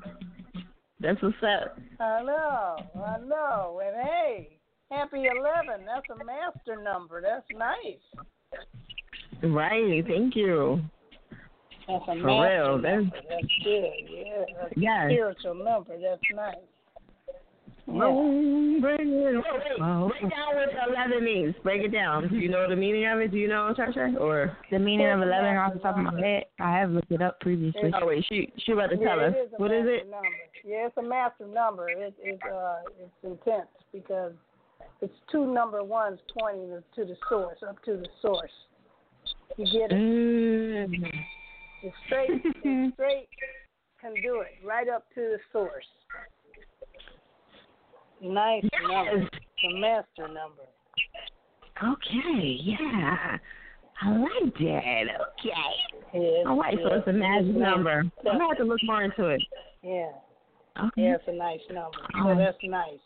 That's 1.00 1.20
what's 1.20 1.36
up. 1.42 1.78
I 2.00 2.22
know, 2.22 2.76
I 3.04 3.18
know. 3.18 3.82
And 3.84 4.08
hey, 4.08 4.58
happy 4.90 5.24
eleven. 5.24 5.84
That's 5.84 6.06
a 6.08 6.24
master 6.24 6.82
number. 6.82 7.20
That's 7.20 7.44
nice. 7.54 8.00
Right. 9.42 10.06
Thank 10.06 10.36
you. 10.36 10.80
That's 11.86 12.02
a 12.02 12.06
For 12.06 12.14
master 12.14 12.26
real, 12.26 12.78
number. 12.78 13.02
that's- 13.10 13.24
That's 13.28 13.54
good. 13.62 13.92
Yeah. 14.08 14.44
That's 14.60 14.72
a 14.76 14.80
Yes. 14.80 15.10
Spiritual 15.10 15.54
number. 15.54 15.98
That's 15.98 16.22
nice. 16.34 16.54
Oh, 17.86 18.80
bring 18.80 19.12
it. 19.12 19.34
Wait, 19.34 19.44
wait. 19.44 20.08
Break 20.08 20.30
down 20.30 20.54
what 20.56 20.70
11 20.88 21.22
means. 21.22 21.54
Break 21.62 21.82
it 21.82 21.92
down. 21.92 22.28
Do 22.28 22.36
you 22.36 22.48
know 22.48 22.66
the 22.66 22.74
meaning 22.76 23.06
of 23.06 23.20
it? 23.20 23.30
Do 23.30 23.36
you 23.36 23.46
know, 23.46 23.74
Tasha? 23.76 24.18
Or 24.18 24.56
The 24.70 24.78
meaning 24.78 25.06
of 25.10 25.20
11 25.20 25.56
off 25.58 25.74
the 25.74 25.80
top 25.80 25.98
of 25.98 26.04
my 26.04 26.18
head. 26.18 26.44
I 26.58 26.72
have 26.78 26.90
looked 26.92 27.12
it 27.12 27.20
up 27.20 27.40
previously. 27.40 27.92
Oh 27.94 28.06
wait, 28.06 28.24
she 28.26 28.50
she 28.56 28.72
about 28.72 28.88
to 28.90 28.96
yeah, 28.96 29.04
tell 29.08 29.20
us. 29.20 29.34
It 29.36 29.38
is 29.38 29.48
What 29.58 29.70
is 29.70 29.84
it? 29.86 30.08
Number. 30.10 30.28
Yeah, 30.64 30.86
it's 30.86 30.96
a 30.96 31.02
master 31.02 31.46
number. 31.46 31.90
It, 31.90 32.14
it 32.22 32.40
uh, 32.50 32.76
it's 33.02 33.12
intense 33.22 33.68
because 33.92 34.32
it's 35.02 35.14
two 35.30 35.52
number 35.52 35.84
ones 35.84 36.20
pointing 36.40 36.82
to 36.96 37.04
the 37.04 37.16
source, 37.28 37.58
up 37.68 37.82
to 37.84 37.98
the 37.98 38.08
source. 38.22 38.50
You 39.58 39.66
get 39.66 39.92
it? 39.92 40.00
Mm. 40.00 41.12
It's 41.84 41.94
straight, 42.06 42.30
it's 42.32 42.94
straight 42.94 43.28
can 44.00 44.14
do 44.22 44.40
it 44.40 44.66
right 44.66 44.88
up 44.88 45.04
to 45.14 45.20
the 45.20 45.38
source. 45.52 45.84
Nice 48.22 48.64
number. 48.88 49.22
It's 49.22 49.30
a 49.70 49.80
master 49.80 50.28
number. 50.28 50.62
Okay, 51.82 52.58
yeah. 52.62 53.36
I 54.00 54.16
like 54.16 54.54
that. 54.54 55.02
Okay. 55.40 55.50
Yeah, 56.14 56.44
All 56.46 56.58
right, 56.58 56.74
so 56.82 56.88
yeah, 56.88 56.98
it's 56.98 57.08
a 57.08 57.12
magic 57.12 57.54
number. 57.54 58.00
I'm 58.00 58.10
gonna 58.24 58.48
have 58.48 58.56
to 58.58 58.64
look 58.64 58.80
more 58.84 59.02
into 59.02 59.26
it. 59.26 59.42
Yeah. 59.82 60.10
Okay. 60.78 61.02
Yeah, 61.02 61.16
it's 61.16 61.24
a 61.26 61.32
nice 61.32 61.60
number. 61.70 61.98
So 62.22 62.34
that's 62.38 62.56
nice. 62.62 62.98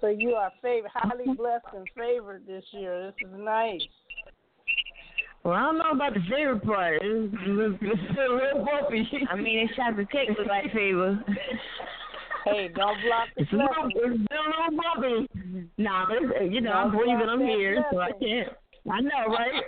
So 0.00 0.08
you 0.08 0.30
are 0.30 0.50
favored, 0.60 0.90
highly 0.92 1.32
blessed 1.36 1.66
and 1.76 1.86
favored 1.96 2.46
this 2.46 2.64
year. 2.72 3.06
This 3.06 3.28
is 3.28 3.34
nice. 3.38 3.80
Well, 5.44 5.54
I 5.54 5.62
don't 5.62 5.78
know 5.78 5.90
about 5.92 6.14
the 6.14 6.20
favorite 6.30 6.64
part. 6.64 7.00
It's, 7.02 7.34
it's, 7.34 7.78
it's 7.82 8.18
a 8.18 8.32
little 8.32 8.64
bumpy. 8.64 9.08
I 9.28 9.34
mean, 9.36 9.58
it's 9.66 9.74
chocolate 9.74 10.10
cake 10.10 10.28
look 10.38 10.46
like 10.46 10.72
favor. 10.72 11.18
Hey, 12.44 12.70
don't 12.74 12.96
block 13.02 13.28
the 13.36 13.42
It's 13.42 13.52
a 13.52 13.56
little, 13.56 13.88
it's 13.88 14.24
still 14.24 14.38
a 14.38 14.50
little 14.50 15.26
bumpy. 15.26 15.70
Nah, 15.78 16.06
but 16.06 16.50
you 16.50 16.60
know, 16.60 16.72
I'm 16.72 16.92
Don't 16.92 16.98
breathing. 16.98 17.28
I'm 17.28 17.40
here, 17.40 17.84
so 17.90 17.98
I 17.98 18.10
can't. 18.12 18.48
I 18.90 19.00
know, 19.00 19.26
right? 19.28 19.62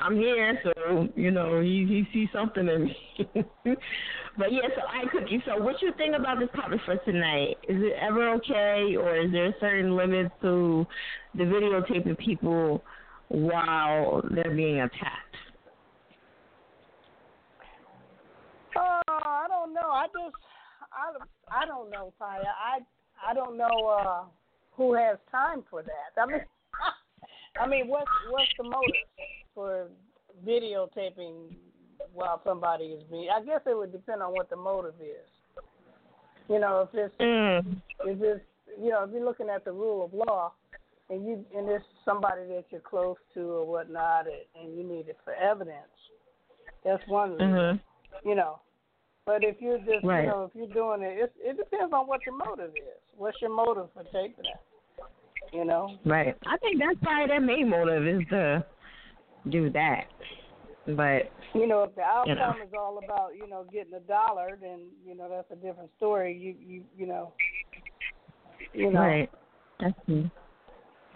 I'm 0.00 0.16
here, 0.16 0.60
so 0.62 1.08
you 1.14 1.30
know 1.30 1.60
he 1.60 1.86
he 1.88 2.06
sees 2.12 2.28
something 2.32 2.68
in 2.68 2.84
me. 2.84 2.96
but 3.64 4.52
yeah, 4.52 4.68
so 4.74 4.82
I 4.86 5.04
cookie. 5.10 5.42
So 5.46 5.62
what 5.62 5.80
you 5.80 5.92
think 5.96 6.14
about 6.14 6.38
this 6.38 6.48
topic 6.54 6.80
for 6.84 6.96
tonight? 6.96 7.56
Is 7.68 7.82
it 7.82 7.94
ever 8.00 8.34
okay, 8.34 8.96
or 8.96 9.16
is 9.16 9.32
there 9.32 9.46
a 9.46 9.54
certain 9.60 9.96
limits 9.96 10.30
to 10.42 10.86
the 11.34 11.44
videotaping 11.44 12.18
people 12.18 12.82
while 13.28 14.22
they're 14.30 14.54
being 14.54 14.80
attacked? 14.80 15.36
Oh, 18.76 19.00
I 19.08 19.46
don't 19.48 19.72
know. 19.72 19.88
I 19.90 20.06
just, 20.06 20.36
I, 20.92 21.62
I 21.62 21.66
don't 21.66 21.90
know, 21.90 22.12
Fire. 22.18 22.42
I, 22.42 22.80
I 23.28 23.34
don't 23.34 23.56
know 23.56 23.86
uh, 23.86 24.24
who 24.72 24.94
has 24.94 25.16
time 25.30 25.64
for 25.70 25.82
that. 25.82 26.20
I 26.20 26.26
mean, 26.26 26.40
I 27.60 27.66
mean, 27.66 27.88
what's 27.88 28.10
what's 28.30 28.50
the 28.58 28.64
motive 28.64 28.94
for 29.54 29.86
videotaping 30.46 31.54
while 32.12 32.40
somebody 32.44 32.84
is 32.84 33.02
being? 33.10 33.28
I 33.34 33.42
guess 33.44 33.60
it 33.66 33.76
would 33.76 33.92
depend 33.92 34.22
on 34.22 34.32
what 34.32 34.50
the 34.50 34.56
motive 34.56 34.94
is. 35.00 35.62
You 36.48 36.60
know, 36.60 36.88
if 36.92 36.94
it's 36.94 37.14
Mm. 37.18 37.80
if 38.04 38.22
it's 38.22 38.44
you 38.78 38.90
know 38.90 39.04
if 39.04 39.10
you're 39.12 39.24
looking 39.24 39.48
at 39.48 39.64
the 39.64 39.72
rule 39.72 40.04
of 40.04 40.12
law, 40.12 40.52
and 41.10 41.26
you 41.26 41.44
and 41.56 41.68
it's 41.68 41.84
somebody 42.04 42.42
that 42.48 42.64
you're 42.70 42.80
close 42.80 43.16
to 43.34 43.40
or 43.40 43.64
whatnot, 43.66 44.26
and- 44.26 44.44
and 44.60 44.76
you 44.76 44.84
need 44.84 45.08
it 45.08 45.18
for 45.24 45.34
evidence, 45.34 46.10
that's 46.84 47.06
one 47.08 47.32
reason 47.32 47.50
Mhm. 47.52 47.80
you 48.24 48.34
know. 48.34 48.60
But 49.24 49.42
if 49.42 49.60
you're 49.60 49.78
just, 49.78 50.04
Right. 50.04 50.22
you 50.24 50.30
know, 50.30 50.44
if 50.44 50.54
you're 50.54 50.68
doing 50.68 51.02
it, 51.02 51.18
it, 51.18 51.32
it 51.42 51.56
depends 51.56 51.92
on 51.92 52.06
what 52.06 52.24
your 52.24 52.36
motive 52.36 52.70
is. 52.76 53.00
What's 53.16 53.40
your 53.40 53.50
motive 53.50 53.92
for 53.92 54.04
taking 54.04 54.44
it? 54.44 54.60
You 55.52 55.64
know. 55.64 55.96
Right. 56.04 56.36
I 56.46 56.56
think 56.58 56.78
that's 56.78 56.98
probably 57.00 57.26
their 57.26 57.40
main 57.40 57.68
motive 57.68 58.06
is 58.06 58.26
to 58.28 58.64
do 59.48 59.70
that. 59.70 60.06
But 60.88 61.30
You 61.54 61.66
know, 61.66 61.82
if 61.84 61.94
the 61.94 62.02
outcome 62.02 62.28
You 62.28 62.34
know. 62.36 62.64
is 62.64 62.74
all 62.74 62.98
about, 62.98 63.34
you 63.34 63.46
know, 63.48 63.64
getting 63.64 63.94
a 63.94 64.00
dollar, 64.00 64.56
then 64.60 64.90
you 65.04 65.14
know 65.16 65.28
that's 65.28 65.50
a 65.50 65.56
different 65.56 65.90
story. 65.96 66.32
You, 66.36 66.54
you, 66.60 66.84
you 66.96 67.06
know. 67.06 67.32
You 68.72 68.92
know. 68.92 69.00
right, 69.00 69.30
that's 69.80 69.94
true. 70.04 70.30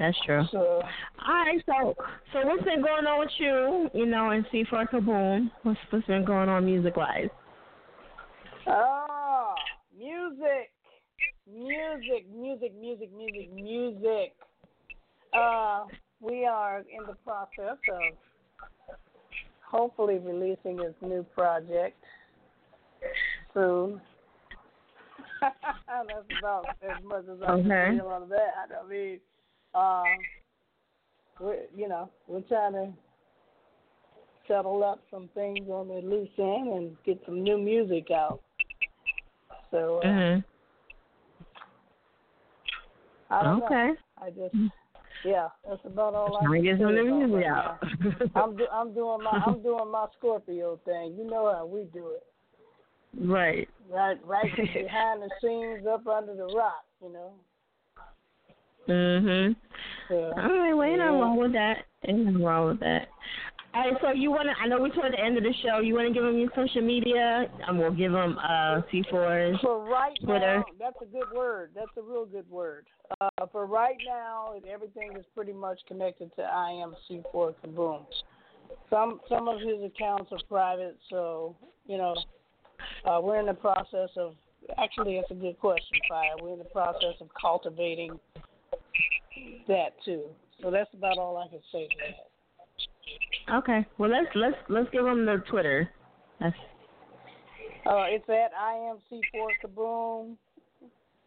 That's 0.00 0.16
true. 0.24 0.42
So, 0.50 0.82
All 1.28 1.34
right, 1.44 1.62
so 1.66 1.94
so 2.32 2.46
what's 2.46 2.64
been 2.64 2.80
going 2.82 3.06
on 3.06 3.20
with 3.20 3.30
you? 3.36 3.90
You 3.92 4.06
know, 4.06 4.30
and 4.30 4.46
C 4.50 4.64
for 4.68 4.84
Kaboom. 4.86 5.50
What's 5.62 5.78
what's 5.90 6.06
been 6.06 6.24
going 6.24 6.48
on 6.48 6.64
music 6.64 6.96
wise? 6.96 7.28
ah, 8.66 9.54
music, 9.96 10.72
music, 11.46 12.26
music, 12.34 12.74
music, 12.80 13.10
music, 13.14 13.52
music. 13.52 14.34
Uh, 15.34 15.84
we 16.20 16.46
are 16.46 16.78
in 16.78 17.06
the 17.06 17.14
process 17.22 17.76
of 17.92 18.14
hopefully 19.70 20.18
releasing 20.18 20.78
his 20.78 20.94
new 21.02 21.26
project 21.36 22.02
soon. 23.52 24.00
That's 25.42 26.38
about 26.38 26.70
as 26.82 26.96
much 27.04 27.24
as 27.30 27.38
I 27.42 27.50
Okay. 27.50 27.68
can 27.68 27.96
feel 27.96 28.06
on 28.06 28.30
that. 28.30 28.70
I 28.82 28.88
mean, 28.88 29.20
um, 29.74 30.18
we're 31.38 31.58
you 31.74 31.88
know 31.88 32.10
we're 32.26 32.42
trying 32.42 32.72
to 32.72 32.92
settle 34.48 34.82
up 34.82 35.02
some 35.10 35.28
things 35.34 35.68
on 35.68 35.88
the 35.88 35.94
loose 35.94 36.28
end 36.38 36.68
and 36.72 36.96
get 37.04 37.20
some 37.24 37.42
new 37.42 37.58
music 37.58 38.10
out. 38.10 38.40
So 39.70 39.98
uh, 39.98 40.06
Mhm. 40.06 40.44
I 43.30 43.42
don't 43.42 43.62
Okay. 43.62 43.74
know. 43.74 43.96
I 44.20 44.30
just 44.30 44.54
yeah, 45.24 45.48
that's 45.68 45.84
about 45.84 46.14
all 46.14 46.36
I 46.36 46.40
Trying 46.40 46.62
to 46.62 46.68
can 46.68 46.78
get 46.78 46.84
some 46.84 46.94
new 46.94 47.26
music 47.26 47.46
out. 47.46 47.78
I'm 48.34 48.56
do, 48.56 48.66
I'm 48.72 48.92
doing 48.94 49.22
my 49.22 49.38
I'm 49.46 49.62
doing 49.62 49.90
my 49.90 50.06
Scorpio 50.18 50.80
thing. 50.84 51.14
You 51.16 51.24
know 51.28 51.52
how 51.52 51.66
we 51.66 51.84
do 51.92 52.10
it. 52.16 52.24
right. 53.24 53.68
Right 53.88 54.18
right 54.24 54.56
behind 54.56 55.22
the 55.22 55.30
scenes 55.40 55.86
up 55.86 56.06
under 56.06 56.34
the 56.34 56.46
rock, 56.46 56.84
you 57.02 57.12
know. 57.12 57.32
Mhm. 58.88 59.56
So, 60.08 60.14
All 60.16 60.32
right, 60.34 60.72
well, 60.74 60.82
ain't 60.82 60.98
nothing 60.98 61.14
yeah. 61.14 61.20
wrong 61.20 61.36
with 61.36 61.52
that. 61.52 61.84
Ain't 62.06 62.18
nothing 62.18 62.42
wrong 62.42 62.68
with 62.68 62.80
that. 62.80 63.08
All 63.72 63.82
right, 63.82 64.00
so 64.02 64.10
you 64.10 64.32
want 64.32 64.48
to? 64.48 64.54
I 64.60 64.66
know 64.66 64.80
we're 64.80 64.88
toward 64.88 65.12
the 65.12 65.20
end 65.20 65.38
of 65.38 65.44
the 65.44 65.54
show. 65.62 65.78
You 65.78 65.94
want 65.94 66.08
to 66.08 66.12
give 66.14 66.24
them 66.24 66.36
your 66.38 66.50
social 66.56 66.82
media, 66.82 67.48
and 67.68 67.78
we'll 67.78 67.92
give 67.92 68.10
them 68.10 68.36
uh, 68.38 68.82
C4's 68.92 69.60
For 69.60 69.84
right 69.84 70.16
Twitter. 70.24 70.56
now, 70.58 70.64
that's 70.76 70.96
a 71.02 71.06
good 71.06 71.30
word. 71.32 71.70
That's 71.76 71.90
a 71.96 72.02
real 72.02 72.26
good 72.26 72.50
word. 72.50 72.86
Uh, 73.20 73.28
for 73.52 73.66
right 73.66 73.96
now, 74.04 74.54
everything 74.68 75.12
is 75.16 75.24
pretty 75.36 75.52
much 75.52 75.78
connected 75.86 76.34
to 76.34 76.42
I 76.42 76.70
am 76.70 76.96
C4 77.08 77.54
Kaboom. 77.64 78.06
Some 78.88 79.20
some 79.28 79.46
of 79.46 79.60
his 79.60 79.82
accounts 79.84 80.32
are 80.32 80.38
private, 80.48 80.96
so 81.08 81.54
you 81.86 81.96
know 81.96 82.16
uh, 83.04 83.20
we're 83.22 83.38
in 83.38 83.46
the 83.46 83.54
process 83.54 84.10
of. 84.16 84.34
Actually, 84.78 85.16
that's 85.16 85.30
a 85.30 85.34
good 85.34 85.58
question, 85.58 85.96
Fire. 86.08 86.32
We're 86.40 86.52
in 86.52 86.58
the 86.58 86.64
process 86.66 87.14
of 87.20 87.28
cultivating 87.40 88.20
that 89.68 89.90
too. 90.04 90.24
So 90.62 90.70
that's 90.70 90.92
about 90.94 91.18
all 91.18 91.36
I 91.38 91.48
can 91.48 91.60
say 91.72 91.86
to 91.88 91.94
that. 93.48 93.54
Okay. 93.58 93.86
Well, 93.98 94.10
let's 94.10 94.28
let's 94.34 94.56
let's 94.68 94.88
give 94.90 95.04
them 95.04 95.24
the 95.26 95.42
Twitter. 95.50 95.90
That's 96.40 96.54
Uh, 97.86 98.04
it's 98.08 98.28
at 98.28 98.52
I 98.58 98.74
am 98.74 98.98
C4 99.10 99.48
Kaboom, 99.64 100.36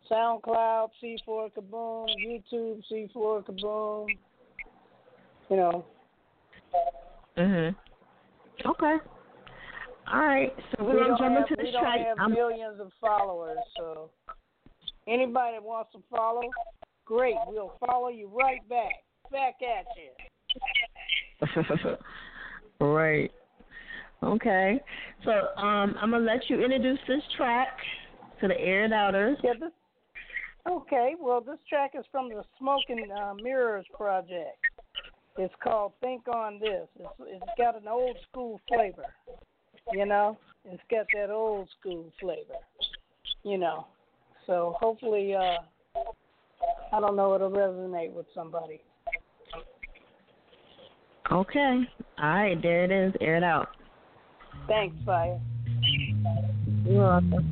SoundCloud 0.09 0.89
C4 1.01 1.51
Kaboom, 1.53 2.07
YouTube 2.25 2.81
C4 2.91 3.43
Kaboom. 3.45 4.07
You 5.49 5.57
know, 5.57 5.85
Mhm. 7.37 7.75
Okay. 8.65 8.97
All 10.11 10.19
right. 10.19 10.53
So 10.77 10.83
we're 10.83 10.93
we 10.93 10.99
gonna 10.99 11.07
don't 11.09 11.17
jump 11.19 11.33
have, 11.35 11.41
into 11.49 11.55
we 11.57 11.63
this 11.65 11.73
don't 11.73 11.81
track. 11.83 11.99
have 11.99 12.19
I'm- 12.19 12.31
millions 12.33 12.79
of 12.79 12.91
followers, 13.01 13.57
so 13.77 14.09
anybody 15.07 15.53
that 15.57 15.63
wants 15.63 15.91
to 15.93 15.99
follow, 16.09 16.41
great. 17.05 17.35
We'll 17.47 17.73
follow 17.85 18.09
you 18.09 18.29
right 18.33 18.67
back, 18.69 19.03
back 19.31 19.55
at 19.61 19.85
you. 19.97 20.11
right. 22.85 23.31
Okay. 24.23 24.81
So 25.25 25.31
um, 25.61 25.95
I'm 26.01 26.11
gonna 26.11 26.19
let 26.19 26.49
you 26.49 26.63
introduce 26.63 26.99
this 27.07 27.21
track 27.37 27.77
to 28.41 28.47
the 28.47 28.59
air 28.59 28.87
doubters. 28.87 29.37
Yeah, 29.43 29.53
this, 29.59 29.71
okay, 30.69 31.15
well, 31.19 31.41
this 31.41 31.59
track 31.67 31.91
is 31.97 32.05
from 32.11 32.29
the 32.29 32.43
Smoking 32.59 33.09
uh, 33.11 33.33
Mirrors 33.35 33.85
project. 33.93 34.57
It's 35.37 35.53
called 35.63 35.93
Think 36.01 36.27
on 36.27 36.59
This. 36.59 36.87
It's, 36.99 37.09
it's 37.21 37.51
got 37.57 37.81
an 37.81 37.87
old 37.87 38.17
school 38.29 38.59
flavor, 38.67 39.05
you 39.91 40.05
know? 40.05 40.37
It's 40.65 40.83
got 40.91 41.05
that 41.15 41.31
old 41.31 41.69
school 41.79 42.11
flavor, 42.19 42.59
you 43.43 43.57
know? 43.57 43.87
So 44.45 44.75
hopefully, 44.79 45.33
uh, 45.33 46.01
I 46.91 46.99
don't 46.99 47.15
know, 47.15 47.33
it'll 47.35 47.49
resonate 47.49 48.13
with 48.13 48.25
somebody. 48.35 48.81
Okay. 51.31 51.79
All 52.21 52.29
right. 52.29 52.61
There 52.61 52.83
it 52.83 52.91
is. 52.91 53.13
Air 53.19 53.37
it 53.37 53.43
out. 53.43 53.69
Thanks, 54.67 54.95
Fire. 55.05 55.39
You're 56.85 56.99
welcome. 56.99 57.49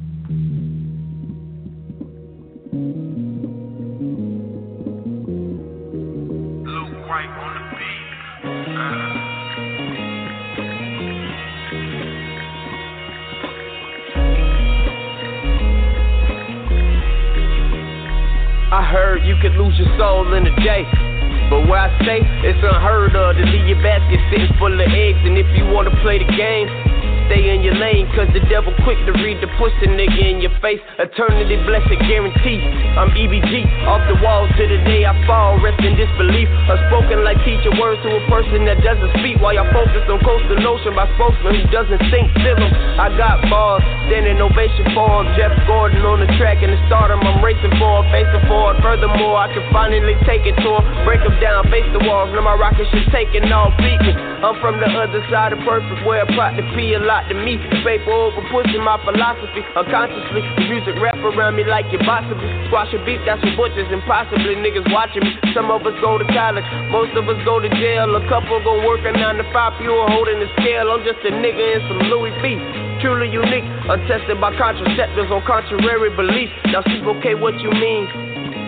Luke 6.65 7.07
White 7.07 7.25
on 7.25 7.53
the 7.55 7.77
beat. 9.15 9.20
I 18.71 18.87
heard 18.87 19.27
you 19.27 19.35
could 19.43 19.51
lose 19.59 19.75
your 19.75 19.91
soul 19.99 20.31
in 20.31 20.47
a 20.47 20.55
day. 20.63 20.87
But 21.51 21.67
where 21.67 21.83
I 21.83 21.91
stay, 22.07 22.23
it's 22.47 22.63
unheard 22.63 23.11
of 23.11 23.35
to 23.35 23.43
leave 23.43 23.67
your 23.67 23.83
basket 23.83 24.15
sitting 24.31 24.47
full 24.55 24.71
of 24.71 24.79
eggs. 24.79 25.19
And 25.27 25.35
if 25.35 25.43
you 25.59 25.67
wanna 25.67 25.91
play 25.99 26.23
the 26.23 26.31
game, 26.31 26.71
stay 27.31 27.55
in 27.55 27.63
your 27.63 27.79
lane. 27.79 28.11
Cause 28.11 28.27
the 28.35 28.43
devil 28.51 28.75
quick 28.83 28.99
to 29.07 29.15
read 29.23 29.39
the 29.39 29.47
pussy 29.55 29.87
nigga 29.87 30.19
in 30.19 30.43
your 30.43 30.51
face. 30.59 30.83
Eternity 30.99 31.55
blessed 31.63 31.95
guarantee. 32.03 32.59
I'm 32.99 33.15
EBG, 33.15 33.87
off 33.87 34.03
the 34.11 34.19
wall 34.19 34.51
to 34.51 34.63
the 34.67 34.79
day 34.83 35.07
I 35.07 35.15
fall. 35.23 35.55
Rest 35.63 35.79
in 35.79 35.95
disbelief. 35.95 36.51
Unspoken 36.67 37.23
like 37.23 37.39
teacher 37.47 37.71
words 37.79 38.03
to 38.03 38.11
a 38.11 38.21
person 38.27 38.67
that 38.67 38.83
doesn't 38.83 39.15
speak. 39.23 39.39
While 39.39 39.55
y'all 39.55 39.71
focus 39.71 40.03
on 40.11 40.19
coastal 40.27 40.59
notion 40.59 40.91
by 40.91 41.07
spokesman 41.15 41.55
who 41.55 41.63
doesn't 41.71 42.03
think, 42.11 42.27
feel. 42.43 42.59
I 42.99 43.07
got 43.15 43.39
balls, 43.47 43.79
standing 44.11 44.43
ovation 44.43 44.91
for 44.91 45.23
'em. 45.23 45.31
Jeff 45.39 45.55
Gordon 45.65 46.03
on 46.03 46.19
the 46.19 46.27
track 46.35 46.59
and 46.59 46.75
the 46.75 46.79
stardom 46.91 47.23
I'm 47.23 47.39
racing 47.39 47.71
for, 47.79 48.03
facing 48.11 48.43
forward. 48.51 48.83
Furthermore, 48.83 49.39
I 49.39 49.47
can 49.53 49.63
finally 49.71 50.19
take 50.27 50.43
it 50.43 50.57
to 50.59 50.69
'em. 50.75 50.83
Break 51.07 51.21
'em 51.23 51.39
down, 51.39 51.63
face 51.71 51.87
the 51.95 52.03
walls. 52.03 52.29
Now 52.35 52.41
my 52.41 52.53
rocket 52.59 52.87
shit 52.91 53.07
taking 53.11 53.47
off, 53.51 53.71
beat 53.77 54.01
me. 54.03 54.13
I'm 54.43 54.59
from 54.59 54.79
the 54.81 54.89
other 54.99 55.23
side 55.29 55.53
of 55.53 55.59
perfect, 55.59 56.03
where 56.03 56.21
I 56.21 56.25
plot 56.25 56.57
to 56.57 56.63
be 56.75 56.93
a 56.93 56.99
lot 56.99 57.20
to 57.29 57.35
me. 57.35 57.59
Paper 57.83 58.09
over 58.09 58.41
pushing 58.49 58.81
my 58.81 58.97
philosophy 59.03 59.61
unconsciously. 59.75 60.41
The 60.57 60.65
music 60.69 60.95
rap 61.01 61.17
around 61.19 61.57
me 61.57 61.65
like 61.65 61.89
your 61.91 62.01
possibly. 62.07 62.47
Squash 62.69 62.93
a 62.93 62.99
beat, 63.03 63.21
that's 63.27 63.41
for 63.41 63.53
butchers 63.57 63.89
and 63.89 64.01
possibly 64.07 64.55
niggas 64.57 64.87
watching 64.93 65.25
me. 65.25 65.33
Some 65.53 65.69
of 65.69 65.85
us 65.85 65.97
go 66.01 66.17
to 66.17 66.27
college, 66.31 66.65
most 66.89 67.13
of 67.17 67.27
us 67.27 67.39
go 67.43 67.59
to 67.59 67.69
jail. 67.69 68.09
A 68.15 68.23
couple 68.29 68.57
gon' 68.63 68.85
work 68.85 69.03
a 69.03 69.11
nine 69.11 69.37
to 69.37 69.45
five, 69.51 69.75
pure 69.81 70.07
holding 70.09 70.39
the 70.39 70.49
scale. 70.61 70.89
I'm 70.89 71.03
just 71.03 71.19
a 71.25 71.31
nigga 71.33 71.59
in 71.59 71.79
some 71.89 72.01
Louis 72.09 72.33
V. 72.39 72.57
Truly 73.01 73.33
unique, 73.33 73.65
untested 73.89 74.37
by 74.37 74.53
contraceptives 74.53 75.33
on 75.33 75.41
contrary 75.49 76.13
beliefs. 76.13 76.53
Now, 76.69 76.85
see, 76.85 77.01
okay, 77.17 77.33
what 77.33 77.57
you 77.59 77.73
mean? 77.73 78.05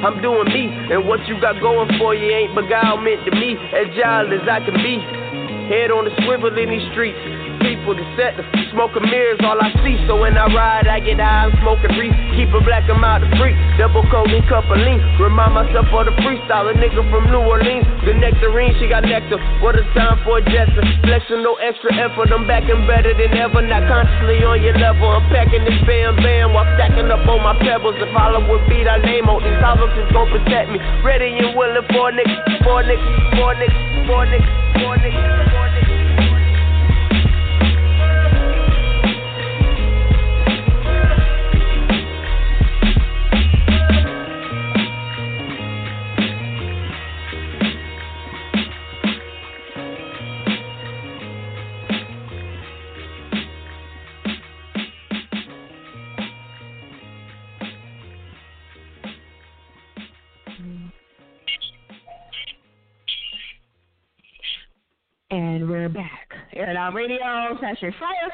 I'm 0.04 0.20
doing 0.22 0.50
me, 0.52 0.68
and 0.92 1.08
what 1.08 1.22
you 1.30 1.40
got 1.40 1.62
going 1.62 1.88
for 1.98 2.16
you 2.16 2.28
ain't 2.34 2.52
beguilement 2.58 3.24
to 3.24 3.32
me. 3.32 3.56
Agile 3.56 4.34
as 4.34 4.44
I 4.50 4.60
can 4.66 4.76
be, 4.82 5.00
head 5.70 5.92
on 5.92 6.04
the 6.04 6.12
swivel 6.26 6.52
in 6.58 6.70
these 6.70 6.84
streets. 6.92 7.43
People 7.64 7.96
deceptive, 7.96 8.44
smoking 8.76 9.08
mirrors, 9.08 9.40
all 9.40 9.56
I 9.56 9.72
see. 9.88 9.96
So 10.04 10.20
when 10.20 10.36
I 10.36 10.52
ride, 10.52 10.84
I 10.84 11.00
get 11.00 11.16
high, 11.16 11.48
smoking 11.64 11.96
reef. 11.96 12.12
Keep 12.36 12.52
a 12.52 12.60
black, 12.60 12.84
I'm 12.92 13.00
out 13.00 13.24
the 13.24 13.32
freak. 13.40 13.56
Double 13.80 14.04
coating, 14.12 14.44
cup 14.52 14.68
of 14.68 14.76
lean. 14.84 15.00
Remind 15.16 15.56
myself 15.56 15.88
of 15.96 16.12
the 16.12 16.16
freestyle, 16.28 16.68
a 16.68 16.76
nigga 16.76 17.00
from 17.08 17.32
New 17.32 17.40
Orleans. 17.40 17.88
The 18.04 18.20
nectarine, 18.20 18.76
she 18.84 18.92
got 18.92 19.08
nectar. 19.08 19.40
What 19.64 19.80
a 19.80 19.88
time 19.96 20.20
for 20.28 20.38
a 20.40 20.44
jester. 20.44 20.84
Flexing, 21.08 21.40
no 21.40 21.56
extra 21.56 21.96
effort. 21.96 22.36
I'm 22.36 22.44
back 22.44 22.68
and 22.68 22.84
better 22.84 23.16
than 23.16 23.32
ever. 23.32 23.64
Not 23.64 23.88
consciously 23.88 24.44
on 24.44 24.60
your 24.60 24.76
level. 24.76 25.08
I'm 25.08 25.24
packing 25.32 25.64
this 25.64 25.80
bam 25.88 26.20
bam 26.20 26.52
while 26.52 26.68
stacking 26.76 27.08
up 27.08 27.24
on 27.32 27.40
my 27.48 27.56
pebbles. 27.64 27.96
If 27.96 28.12
Hollywood 28.12 28.60
beat, 28.68 28.92
I 28.92 29.00
name 29.00 29.32
on 29.32 29.40
these 29.40 29.56
hollows 29.64 29.96
is 29.96 30.12
gon' 30.12 30.28
protect 30.36 30.68
me. 30.68 30.84
Ready 31.00 31.32
and 31.40 31.56
willing 31.56 31.88
for 31.96 32.12
a 32.12 32.12
nigga, 32.12 32.36
for 32.68 32.84
a 32.84 32.84
nigga, 32.84 33.08
for 33.40 33.52
a 33.52 33.56
nigga, 33.56 33.80
for 34.04 34.20
a 34.20 34.28
nigga, 34.28 34.52
for 34.84 34.92
a 34.92 35.00
nigga, 35.00 35.22
for 35.48 35.64
a 35.64 35.83
And 65.34 65.68
we're 65.68 65.90
back. 65.90 66.30
Air 66.56 66.70
It 66.70 66.78
Out 66.78 66.94
Radio, 66.94 67.18
Saturday 67.60 67.98
Fire. 68.00 68.32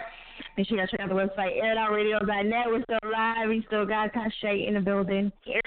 Make 0.57 0.67
sure 0.67 0.75
you 0.75 0.83
guys 0.83 0.91
check 0.91 0.99
out 0.99 1.07
the 1.07 1.15
website, 1.15 1.55
airitoutradio.net. 1.57 2.65
We're 2.67 2.83
still 2.83 3.09
live. 3.09 3.47
We 3.47 3.63
still 3.67 3.85
got 3.85 4.11
Kashay 4.11 4.67
in 4.67 4.73
the 4.73 4.81
building. 4.81 5.31
Here, 5.45 5.61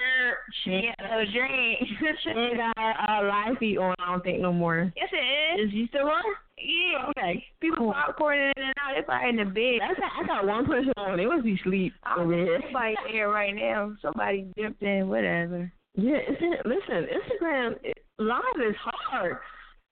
She 0.63 0.69
get 0.69 0.99
a 0.99 1.25
drink. 1.25 1.79
she 2.23 2.29
ain't 2.29 2.57
got 2.57 2.77
uh, 2.77 3.25
live 3.25 3.57
feed 3.57 3.79
on, 3.79 3.95
I 3.97 4.11
don't 4.11 4.23
think, 4.23 4.41
no 4.41 4.53
more. 4.53 4.93
Yes, 4.95 5.09
it 5.11 5.59
is. 5.59 5.69
Is 5.69 5.73
you 5.73 5.87
still 5.87 6.05
on? 6.05 6.21
Yeah. 6.59 7.09
Okay. 7.09 7.43
People 7.59 7.91
popcorning 7.91 8.51
in 8.55 8.63
and 8.65 8.73
out. 8.79 8.93
They're 8.93 9.01
probably 9.01 9.29
in 9.29 9.35
the 9.37 9.45
bed. 9.45 9.79
That's 9.81 9.99
I 10.21 10.27
got 10.27 10.45
one 10.45 10.67
person 10.67 10.93
on. 10.97 11.17
They 11.17 11.25
must 11.25 11.45
be 11.45 11.57
asleep 11.59 11.93
over 12.15 12.31
here. 12.31 12.61
Somebody 12.61 12.95
there 13.11 13.29
right 13.29 13.55
now. 13.55 13.95
Somebody 14.03 14.45
dipped 14.55 14.83
in, 14.83 15.09
whatever. 15.09 15.71
Yeah, 15.95 16.17
it's, 16.29 16.41
listen, 16.63 17.07
Instagram 17.09 17.73
it, 17.81 17.97
live 18.19 18.43
is 18.69 18.75
hard. 18.79 19.37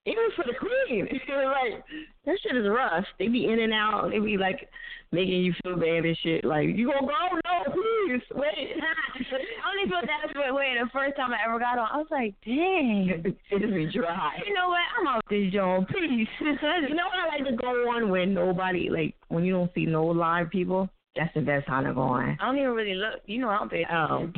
Even 0.05 0.29
for 0.35 0.43
the 0.45 0.57
queen. 0.57 1.05
like, 1.29 1.83
that 2.25 2.39
shit 2.41 2.57
is 2.57 2.67
rough. 2.67 3.05
They 3.19 3.27
be 3.27 3.45
in 3.45 3.59
and 3.59 3.73
out. 3.73 4.09
They 4.09 4.17
be 4.17 4.35
like 4.35 4.67
making 5.11 5.43
you 5.43 5.53
feel 5.61 5.75
bad 5.75 6.05
and 6.05 6.17
shit. 6.23 6.43
Like, 6.43 6.69
you 6.73 6.87
gonna 6.87 7.05
go? 7.05 7.37
No, 7.45 7.73
please. 7.73 8.21
Wait. 8.33 8.77
I 8.81 9.69
only 9.69 9.91
felt 9.91 10.05
that 10.05 10.55
way 10.55 10.73
the 10.81 10.89
first 10.91 11.15
time 11.17 11.31
I 11.31 11.45
ever 11.45 11.59
got 11.59 11.77
on. 11.77 11.87
I 11.91 11.97
was 11.97 12.07
like, 12.09 12.33
dang. 12.43 13.21
it 13.51 13.59
just 13.61 13.73
be 13.73 13.91
dry. 13.93 14.39
You 14.47 14.55
know 14.55 14.69
what? 14.69 14.81
I'm 14.99 15.07
out 15.07 15.23
this 15.29 15.53
joint. 15.53 15.87
Peace. 15.89 16.27
you 16.39 16.95
know 16.95 17.05
what 17.05 17.19
I 17.21 17.37
like 17.37 17.45
to 17.45 17.55
go 17.55 17.69
on 17.91 18.09
when 18.09 18.33
nobody, 18.33 18.89
like, 18.89 19.13
when 19.27 19.45
you 19.45 19.53
don't 19.53 19.71
see 19.75 19.85
no 19.85 20.05
live 20.05 20.49
people? 20.49 20.89
That's 21.15 21.33
the 21.33 21.41
best 21.41 21.67
time 21.67 21.83
to 21.83 21.93
go 21.93 22.01
on. 22.01 22.37
I 22.39 22.45
don't 22.45 22.57
even 22.57 22.71
really 22.71 22.93
look. 22.95 23.19
You 23.25 23.41
know, 23.41 23.49
I 23.49 23.57
don't 23.57 23.69
pay 23.69 23.85
Oh. 23.91 24.31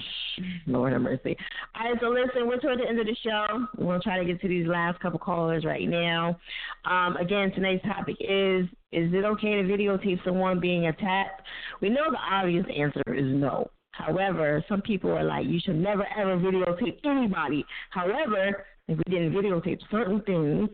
Lord 0.65 0.93
have 0.93 1.01
mercy. 1.03 1.37
All 1.75 1.91
right, 1.91 1.99
so 2.01 2.07
listen, 2.07 2.47
we're 2.47 2.59
toward 2.59 2.79
the 2.79 2.87
end 2.87 2.99
of 2.99 3.05
the 3.05 3.15
show. 3.23 3.67
We'll 3.77 4.01
try 4.01 4.17
to 4.17 4.25
get 4.25 4.41
to 4.41 4.47
these 4.47 4.65
last 4.65 4.99
couple 4.99 5.19
callers 5.19 5.65
right 5.65 5.87
now. 5.87 6.39
Um, 6.85 7.15
again, 7.17 7.51
tonight's 7.51 7.83
topic 7.83 8.15
is 8.19 8.65
Is 8.91 9.13
it 9.13 9.23
okay 9.23 9.61
to 9.61 9.67
videotape 9.67 10.23
someone 10.25 10.59
being 10.59 10.87
attacked? 10.87 11.43
We 11.79 11.89
know 11.89 12.09
the 12.09 12.17
obvious 12.17 12.65
answer 12.75 13.03
is 13.13 13.25
no. 13.25 13.69
However, 13.91 14.65
some 14.67 14.81
people 14.81 15.11
are 15.11 15.23
like, 15.23 15.45
you 15.45 15.59
should 15.63 15.75
never 15.75 16.07
ever 16.17 16.37
videotape 16.37 16.97
anybody. 17.05 17.63
However, 17.91 18.65
if 18.87 18.97
we 18.97 19.03
didn't 19.13 19.33
videotape 19.33 19.79
certain 19.91 20.21
things, 20.21 20.69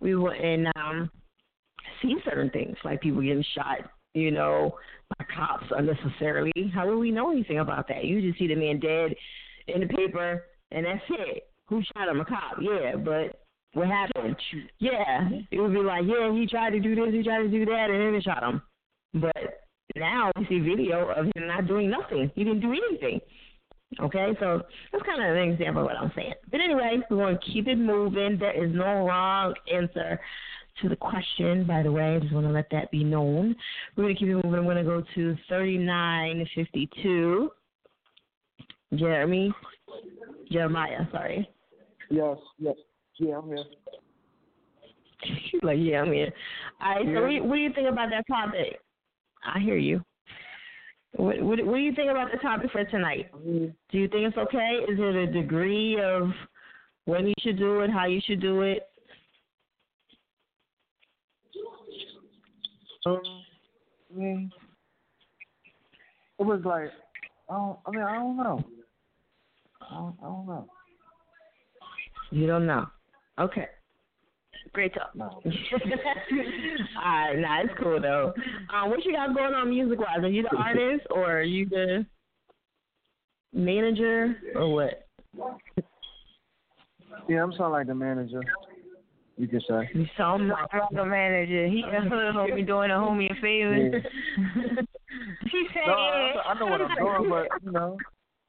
we 0.00 0.14
wouldn't 0.14 0.68
um, 0.76 1.10
see 2.00 2.14
certain 2.24 2.50
things, 2.50 2.76
like 2.84 3.00
people 3.00 3.20
getting 3.22 3.44
shot, 3.56 3.90
you 4.14 4.30
know, 4.30 4.76
by 5.18 5.24
cops 5.34 5.66
unnecessarily. 5.70 6.52
How 6.74 6.86
would 6.88 6.98
we 6.98 7.10
know 7.10 7.30
anything 7.30 7.58
about 7.58 7.88
that? 7.88 8.04
You 8.04 8.20
just 8.20 8.38
see 8.38 8.48
the 8.48 8.54
man 8.54 8.80
dead 8.80 9.14
in 9.68 9.80
the 9.80 9.86
paper, 9.86 10.44
and 10.70 10.84
that's 10.84 11.04
it. 11.10 11.48
Who 11.68 11.82
shot 11.94 12.08
him? 12.08 12.20
A 12.20 12.24
cop, 12.24 12.58
yeah, 12.60 12.96
but 12.96 13.42
what 13.74 13.88
happened? 13.88 14.36
Yeah, 14.78 15.30
it 15.50 15.60
would 15.60 15.72
be 15.72 15.80
like, 15.80 16.04
yeah, 16.06 16.32
he 16.32 16.46
tried 16.46 16.70
to 16.70 16.80
do 16.80 16.94
this, 16.94 17.12
he 17.12 17.22
tried 17.22 17.42
to 17.42 17.48
do 17.48 17.64
that, 17.66 17.88
and 17.90 18.00
then 18.00 18.12
they 18.12 18.20
shot 18.20 18.42
him. 18.42 18.62
But 19.14 19.62
now 19.96 20.30
we 20.36 20.46
see 20.46 20.58
video 20.58 21.10
of 21.10 21.26
him 21.26 21.46
not 21.46 21.66
doing 21.66 21.90
nothing. 21.90 22.30
He 22.34 22.44
didn't 22.44 22.60
do 22.60 22.72
anything. 22.72 23.20
Okay, 24.00 24.28
so 24.40 24.62
that's 24.90 25.04
kind 25.04 25.22
of 25.22 25.36
an 25.36 25.52
example 25.52 25.82
of 25.82 25.86
what 25.86 25.96
I'm 25.96 26.12
saying. 26.16 26.32
But 26.50 26.60
anyway, 26.60 27.00
we're 27.10 27.16
going 27.16 27.38
to 27.38 27.52
keep 27.52 27.68
it 27.68 27.76
moving. 27.76 28.38
There 28.38 28.64
is 28.64 28.74
no 28.74 29.06
wrong 29.06 29.54
answer 29.72 30.18
to 30.82 30.88
the 30.88 30.96
question, 30.96 31.64
by 31.64 31.82
the 31.82 31.90
way. 31.90 32.16
I 32.16 32.20
just 32.20 32.32
want 32.32 32.46
to 32.46 32.52
let 32.52 32.68
that 32.70 32.90
be 32.90 33.04
known. 33.04 33.54
We're 33.96 34.04
going 34.04 34.14
to 34.14 34.18
keep 34.18 34.28
it 34.28 34.34
moving. 34.34 34.54
I'm 34.54 34.64
going 34.64 34.76
to 34.76 34.84
go 34.84 35.02
to 35.14 35.36
3952. 35.48 37.50
Jeremy. 38.96 39.52
Jeremiah, 40.50 41.06
sorry. 41.10 41.48
Yes, 42.10 42.36
yes. 42.58 42.74
Yeah, 43.18 43.38
I'm 43.38 43.48
here. 43.48 43.58
She's 45.50 45.62
like, 45.62 45.78
yeah, 45.80 46.02
I'm 46.02 46.12
here. 46.12 46.32
All 46.82 46.94
right, 46.94 47.04
so 47.04 47.22
what 47.22 47.28
do, 47.28 47.34
you, 47.34 47.44
what 47.44 47.54
do 47.54 47.60
you 47.60 47.72
think 47.72 47.88
about 47.88 48.10
that 48.10 48.26
topic? 48.26 48.80
I 49.44 49.60
hear 49.60 49.76
you. 49.76 50.02
What, 51.16 51.40
what, 51.42 51.64
what 51.64 51.76
do 51.76 51.80
you 51.80 51.94
think 51.94 52.10
about 52.10 52.32
the 52.32 52.38
topic 52.38 52.72
for 52.72 52.84
tonight? 52.84 53.30
Do 53.44 53.72
you 53.92 54.08
think 54.08 54.26
it's 54.26 54.36
okay? 54.36 54.78
Is 54.88 54.98
it 54.98 55.14
a 55.14 55.26
degree 55.26 56.00
of 56.02 56.30
when 57.04 57.26
you 57.26 57.34
should 57.40 57.58
do 57.58 57.80
it, 57.80 57.90
how 57.90 58.06
you 58.06 58.20
should 58.24 58.40
do 58.40 58.62
it? 58.62 58.88
Um, 63.04 63.20
I 64.14 64.18
mean, 64.18 64.50
it 66.38 66.42
was 66.42 66.60
like, 66.64 66.90
I 67.50 67.54
don't, 67.54 67.78
I 67.86 67.90
mean, 67.90 68.02
I 68.02 68.14
don't 68.14 68.36
know. 68.36 68.64
I 69.80 69.94
don't, 69.94 70.16
I 70.20 70.24
don't 70.24 70.46
know. 70.46 70.68
You 72.30 72.46
don't 72.46 72.66
know. 72.66 72.86
Okay. 73.38 73.66
Great 74.72 74.94
talk. 74.94 75.14
No. 75.14 75.24
All 75.34 75.42
right, 77.04 77.38
nah, 77.38 77.60
it's 77.62 77.72
cool 77.78 78.00
though. 78.00 78.32
Um, 78.74 78.90
what 78.90 79.04
you 79.04 79.12
got 79.12 79.34
going 79.34 79.52
on 79.52 79.68
music 79.68 79.98
wise? 79.98 80.20
Are 80.22 80.28
you 80.28 80.44
the 80.44 80.56
artist 80.56 81.06
or 81.10 81.38
are 81.38 81.42
you 81.42 81.68
the 81.68 82.06
manager 83.52 84.36
or 84.54 84.72
what? 84.72 85.06
Yeah, 87.28 87.42
I'm 87.42 87.52
sounding 87.52 87.72
like 87.72 87.86
the 87.86 87.94
manager. 87.94 88.40
You 89.38 89.48
can 89.48 89.60
say. 89.68 89.90
You 89.94 90.06
sound 90.16 90.48
like 90.48 90.70
the 90.92 91.04
manager. 91.04 91.66
He 91.66 91.82
a 91.82 92.00
hood 92.02 92.34
homie 92.34 92.66
doing 92.66 92.90
a 92.90 92.94
homie 92.94 93.30
a 93.30 93.34
favor. 93.40 93.74
he 95.50 95.66
said, 95.72 95.86
No, 95.86 95.92
I, 95.92 96.32
I 96.48 96.58
know 96.58 96.66
what 96.66 96.80
I'm 96.82 96.96
doing, 96.96 97.30
but 97.30 97.48
you 97.64 97.72
know, 97.72 97.96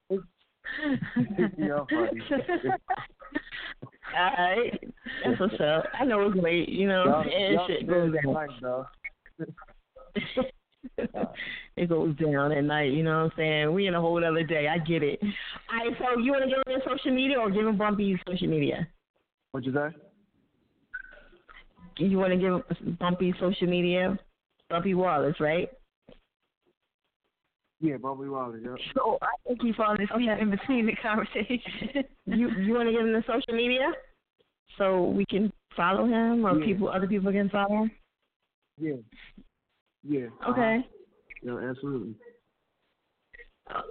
it's, 0.09 0.23
it's 1.37 1.55
yeah, 1.57 1.85
funny. 1.89 2.21
All 4.15 4.31
right, 4.37 4.83
that's 5.25 5.39
what's 5.39 5.53
up. 5.55 5.85
I 5.99 6.05
know 6.05 6.27
it's 6.29 6.39
late, 6.41 6.69
you 6.69 6.87
know, 6.87 7.05
Y'all- 7.05 7.21
and 7.21 7.53
y'all 7.55 7.67
shit 7.67 7.87
goes 7.87 8.13
down. 8.13 8.85
it 11.77 11.89
goes 11.89 12.15
down 12.17 12.51
at 12.51 12.63
night, 12.63 12.91
you 12.91 13.03
know 13.03 13.23
what 13.23 13.31
I'm 13.31 13.37
saying? 13.37 13.73
We 13.73 13.87
in 13.87 13.95
a 13.95 14.01
whole 14.01 14.23
other 14.23 14.43
day. 14.43 14.67
I 14.67 14.77
get 14.77 15.01
it. 15.01 15.19
All 15.21 15.29
right, 15.77 15.97
so 15.97 16.19
you 16.19 16.31
want 16.31 16.43
to 16.43 16.49
give 16.49 16.57
him 16.57 16.63
your 16.67 16.81
social 16.87 17.15
media 17.15 17.39
or 17.39 17.49
give 17.49 17.65
him 17.65 17.77
Bumpy's 17.77 18.19
social 18.29 18.47
media? 18.47 18.87
What'd 19.51 19.65
you 19.65 19.73
say? 19.73 19.95
You 21.97 22.17
want 22.17 22.31
to 22.33 22.37
give 22.37 22.99
Bumpy 22.99 23.33
social 23.39 23.67
media? 23.67 24.17
Bumpy 24.69 24.93
Wallace, 24.93 25.35
right? 25.39 25.69
Yeah, 27.79 27.97
Bumpy 27.97 28.29
Wallace. 28.29 28.61
Yep. 28.63 28.75
So 28.95 29.17
I 29.21 29.27
think 29.47 29.61
he 29.61 29.73
falling 29.73 30.01
asleep 30.01 30.29
in 30.39 30.49
between 30.49 30.85
the 30.85 30.95
conversation. 31.01 32.05
You 32.25 32.49
you 32.49 32.73
want 32.73 32.87
to 32.87 32.91
give 32.91 33.01
him 33.01 33.13
the 33.13 33.23
social 33.27 33.53
media 33.55 33.91
so 34.77 35.09
we 35.09 35.25
can 35.25 35.51
follow 35.75 36.05
him 36.05 36.45
or 36.45 36.57
Yeah. 36.59 36.65
people 36.65 36.89
other 36.89 37.07
people 37.07 37.31
can 37.31 37.49
follow 37.49 37.83
him? 37.83 37.91
Yeah. 38.79 38.95
Yeah. 40.07 40.27
Okay. 40.49 40.77
Uh, 40.77 41.59
yeah, 41.59 41.69
absolutely. 41.69 42.15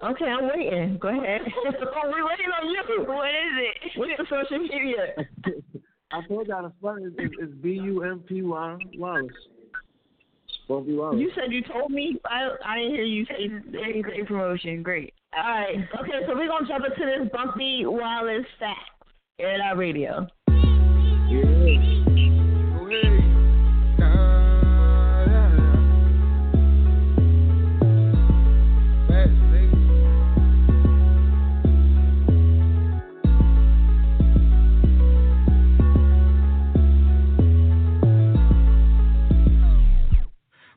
Okay, 0.04 0.26
I'm 0.26 0.48
waiting. 0.48 0.98
Go 1.00 1.08
ahead. 1.08 1.40
oh, 1.66 2.12
we 2.12 2.22
waiting 2.22 2.50
on 2.60 2.68
you. 2.68 3.04
What 3.06 3.28
is 3.28 3.54
it? 3.56 3.98
What's 3.98 4.12
the 4.18 4.24
social 4.28 4.58
media? 4.58 5.14
I 6.12 6.20
told 6.26 6.46
y'all 6.48 6.62
the 6.62 6.72
spelling 6.78 7.04
is, 7.04 7.12
is, 7.18 7.48
is 7.48 7.54
B 7.62 7.70
U 7.70 8.02
M 8.04 8.22
P 8.26 8.42
Y 8.42 8.78
Wallace. 8.98 9.32
Bumpy 10.68 10.94
Wallace. 10.94 11.20
You 11.20 11.30
said 11.34 11.52
you 11.52 11.62
told 11.62 11.90
me. 11.90 12.18
I 12.26 12.50
I 12.64 12.76
didn't 12.78 12.94
hear 12.94 13.04
you 13.04 13.24
say 13.26 14.02
Great, 14.02 14.26
promotion. 14.26 14.82
Great. 14.82 15.14
All 15.36 15.42
right. 15.42 15.76
Okay, 16.00 16.26
so 16.26 16.34
we're 16.34 16.48
gonna 16.48 16.68
jump 16.68 16.84
into 16.84 17.06
this 17.06 17.28
Bumpy 17.32 17.84
Wallace 17.86 18.46
fact. 18.58 18.78
Air 19.38 19.54
It 19.54 19.60
Out 19.60 19.78
Radio. 19.78 20.28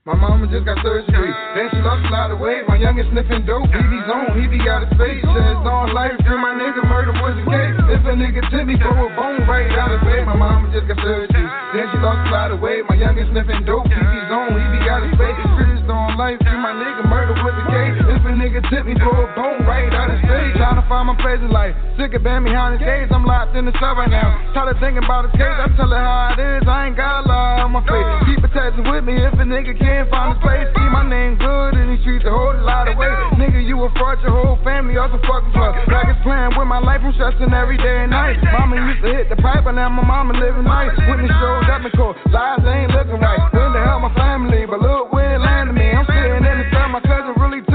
My 0.06 0.14
mama 0.14 0.45
just 0.45 0.69
got 0.69 0.77
surgery. 0.85 1.34
Then 1.58 1.66
she 1.74 1.82
lost 1.82 2.06
a 2.06 2.14
lot 2.14 2.30
of 2.30 2.38
weight. 2.38 2.61
My 2.69 2.77
youngest 2.77 3.09
sniffing 3.09 3.42
dope. 3.42 3.66
He 3.74 3.82
be 3.90 3.98
zone, 4.06 4.38
he 4.38 4.45
be 4.45 4.61
out 4.69 4.85
of 4.85 4.93
space. 4.93 5.17
Says 5.17 5.58
on 5.66 5.98
life, 5.98 6.14
till 6.22 6.38
my 6.38 6.53
nigga 6.53 6.85
murder 6.85 7.09
was 7.17 7.34
a 7.34 7.42
case. 7.50 7.74
If 7.90 8.06
a 8.06 8.14
nigga 8.14 8.45
tip 8.53 8.69
me, 8.69 8.77
throw 8.77 8.93
a 8.93 9.09
bone 9.17 9.42
right 9.50 9.66
out 9.74 9.90
of 9.90 10.06
space. 10.06 10.22
My 10.30 10.38
mama 10.38 10.69
just 10.69 10.85
got 10.85 11.01
surgery. 11.01 11.50
Then 11.74 11.90
she 11.90 11.98
lost 12.06 12.22
a 12.22 12.30
lot 12.30 12.53
of 12.53 12.61
weight. 12.61 12.85
My 12.85 12.93
youngest 12.93 13.34
sniffing 13.34 13.66
dope. 13.66 13.90
He 13.90 13.98
be 13.98 14.22
zone, 14.30 14.53
he 14.53 14.66
be 14.77 14.85
out 14.85 15.01
of 15.01 15.09
space. 15.17 15.42
Criticize 15.58 15.90
on 15.90 16.22
life, 16.22 16.38
till 16.38 16.61
my 16.61 16.77
nigga 16.77 17.09
murder 17.09 17.34
was 17.42 17.58
a 17.58 17.66
case. 17.74 18.05
A 18.25 18.33
nigga 18.33 18.57
tip 18.73 18.89
me, 18.89 18.97
throw 18.97 19.13
a 19.13 19.29
bone 19.37 19.61
right 19.69 19.93
out 19.93 20.09
of 20.09 20.17
space. 20.25 20.57
Trying 20.57 20.81
to 20.81 20.85
find 20.89 21.05
my 21.07 21.15
place 21.21 21.37
in 21.45 21.53
life. 21.53 21.77
Sick 21.93 22.17
of 22.17 22.25
being 22.25 22.41
behind 22.41 22.73
the 22.75 22.81
gates. 22.81 23.13
I'm 23.13 23.23
locked 23.23 23.55
in 23.55 23.69
the 23.69 23.73
cell 23.77 23.93
right 23.93 24.09
now. 24.09 24.33
Tired 24.53 24.73
of 24.73 24.81
thinking 24.81 25.05
about 25.05 25.29
the 25.29 25.33
case. 25.37 25.45
I 25.45 25.69
tell 25.77 25.93
her 25.93 26.01
how 26.01 26.33
it 26.33 26.41
is. 26.41 26.65
I 26.65 26.89
ain't 26.89 26.97
got 26.97 27.21
a 27.21 27.29
lie 27.29 27.61
on 27.61 27.71
my 27.77 27.85
face. 27.85 28.09
Keep 28.25 28.41
it 28.41 28.51
testing 28.51 28.85
with 28.89 29.05
me 29.05 29.13
if 29.21 29.33
a 29.37 29.45
nigga 29.45 29.77
can't 29.77 30.09
find 30.09 30.33
his 30.33 30.41
place. 30.41 30.65
See 30.73 30.89
my 30.89 31.05
name 31.05 31.37
good 31.37 31.77
in 31.77 31.93
these 31.93 32.01
streets, 32.01 32.25
a 32.25 32.33
whole 32.33 32.57
lot 32.65 32.89
of 32.89 32.97
weight. 32.97 33.13
Nigga, 33.37 33.61
you 33.61 33.77
a 33.85 33.93
fraud, 33.93 34.17
your 34.25 34.33
whole 34.33 34.57
family 34.65 34.97
off 34.97 35.13
some 35.13 35.21
fucking 35.21 35.53
fuck. 35.53 35.77
Like 35.85 36.09
it's 36.09 36.21
playing 36.25 36.57
with 36.57 36.65
my 36.65 36.81
life, 36.81 37.05
I'm 37.05 37.13
stressing 37.13 37.53
every 37.53 37.77
day 37.77 38.03
and 38.03 38.11
night. 38.11 38.41
Mama 38.51 38.79
used 38.79 39.05
to 39.05 39.09
hit 39.13 39.29
the 39.29 39.37
pipe, 39.37 39.69
but 39.69 39.77
now 39.77 39.89
my 39.93 40.01
mama 40.01 40.33
living 40.33 40.65
nice. 40.65 40.93
Witness 41.05 41.29
shows 41.37 41.69
up 41.69 41.85
and 41.85 41.93
cold. 41.93 42.17
Lives 42.33 42.65
ain't 42.65 42.89
looking 42.89 43.21
right. 43.21 43.41
When 43.53 43.69
the 43.73 43.81
hell 43.85 44.01
my 44.01 44.13
family, 44.17 44.65
but 44.65 44.81
look 44.81 45.13
where 45.13 45.37
it 45.37 45.41
landed 45.45 45.77
me. 45.77 45.93
I'm 45.93 46.07
sitting 46.09 46.41
in 46.41 46.55
the 46.63 46.67
cell, 46.73 46.89
my 46.89 47.03
cousin 47.03 47.35
really 47.37 47.61
took 47.67 47.74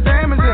damaging. 0.00 0.40
I'ma 0.40 0.45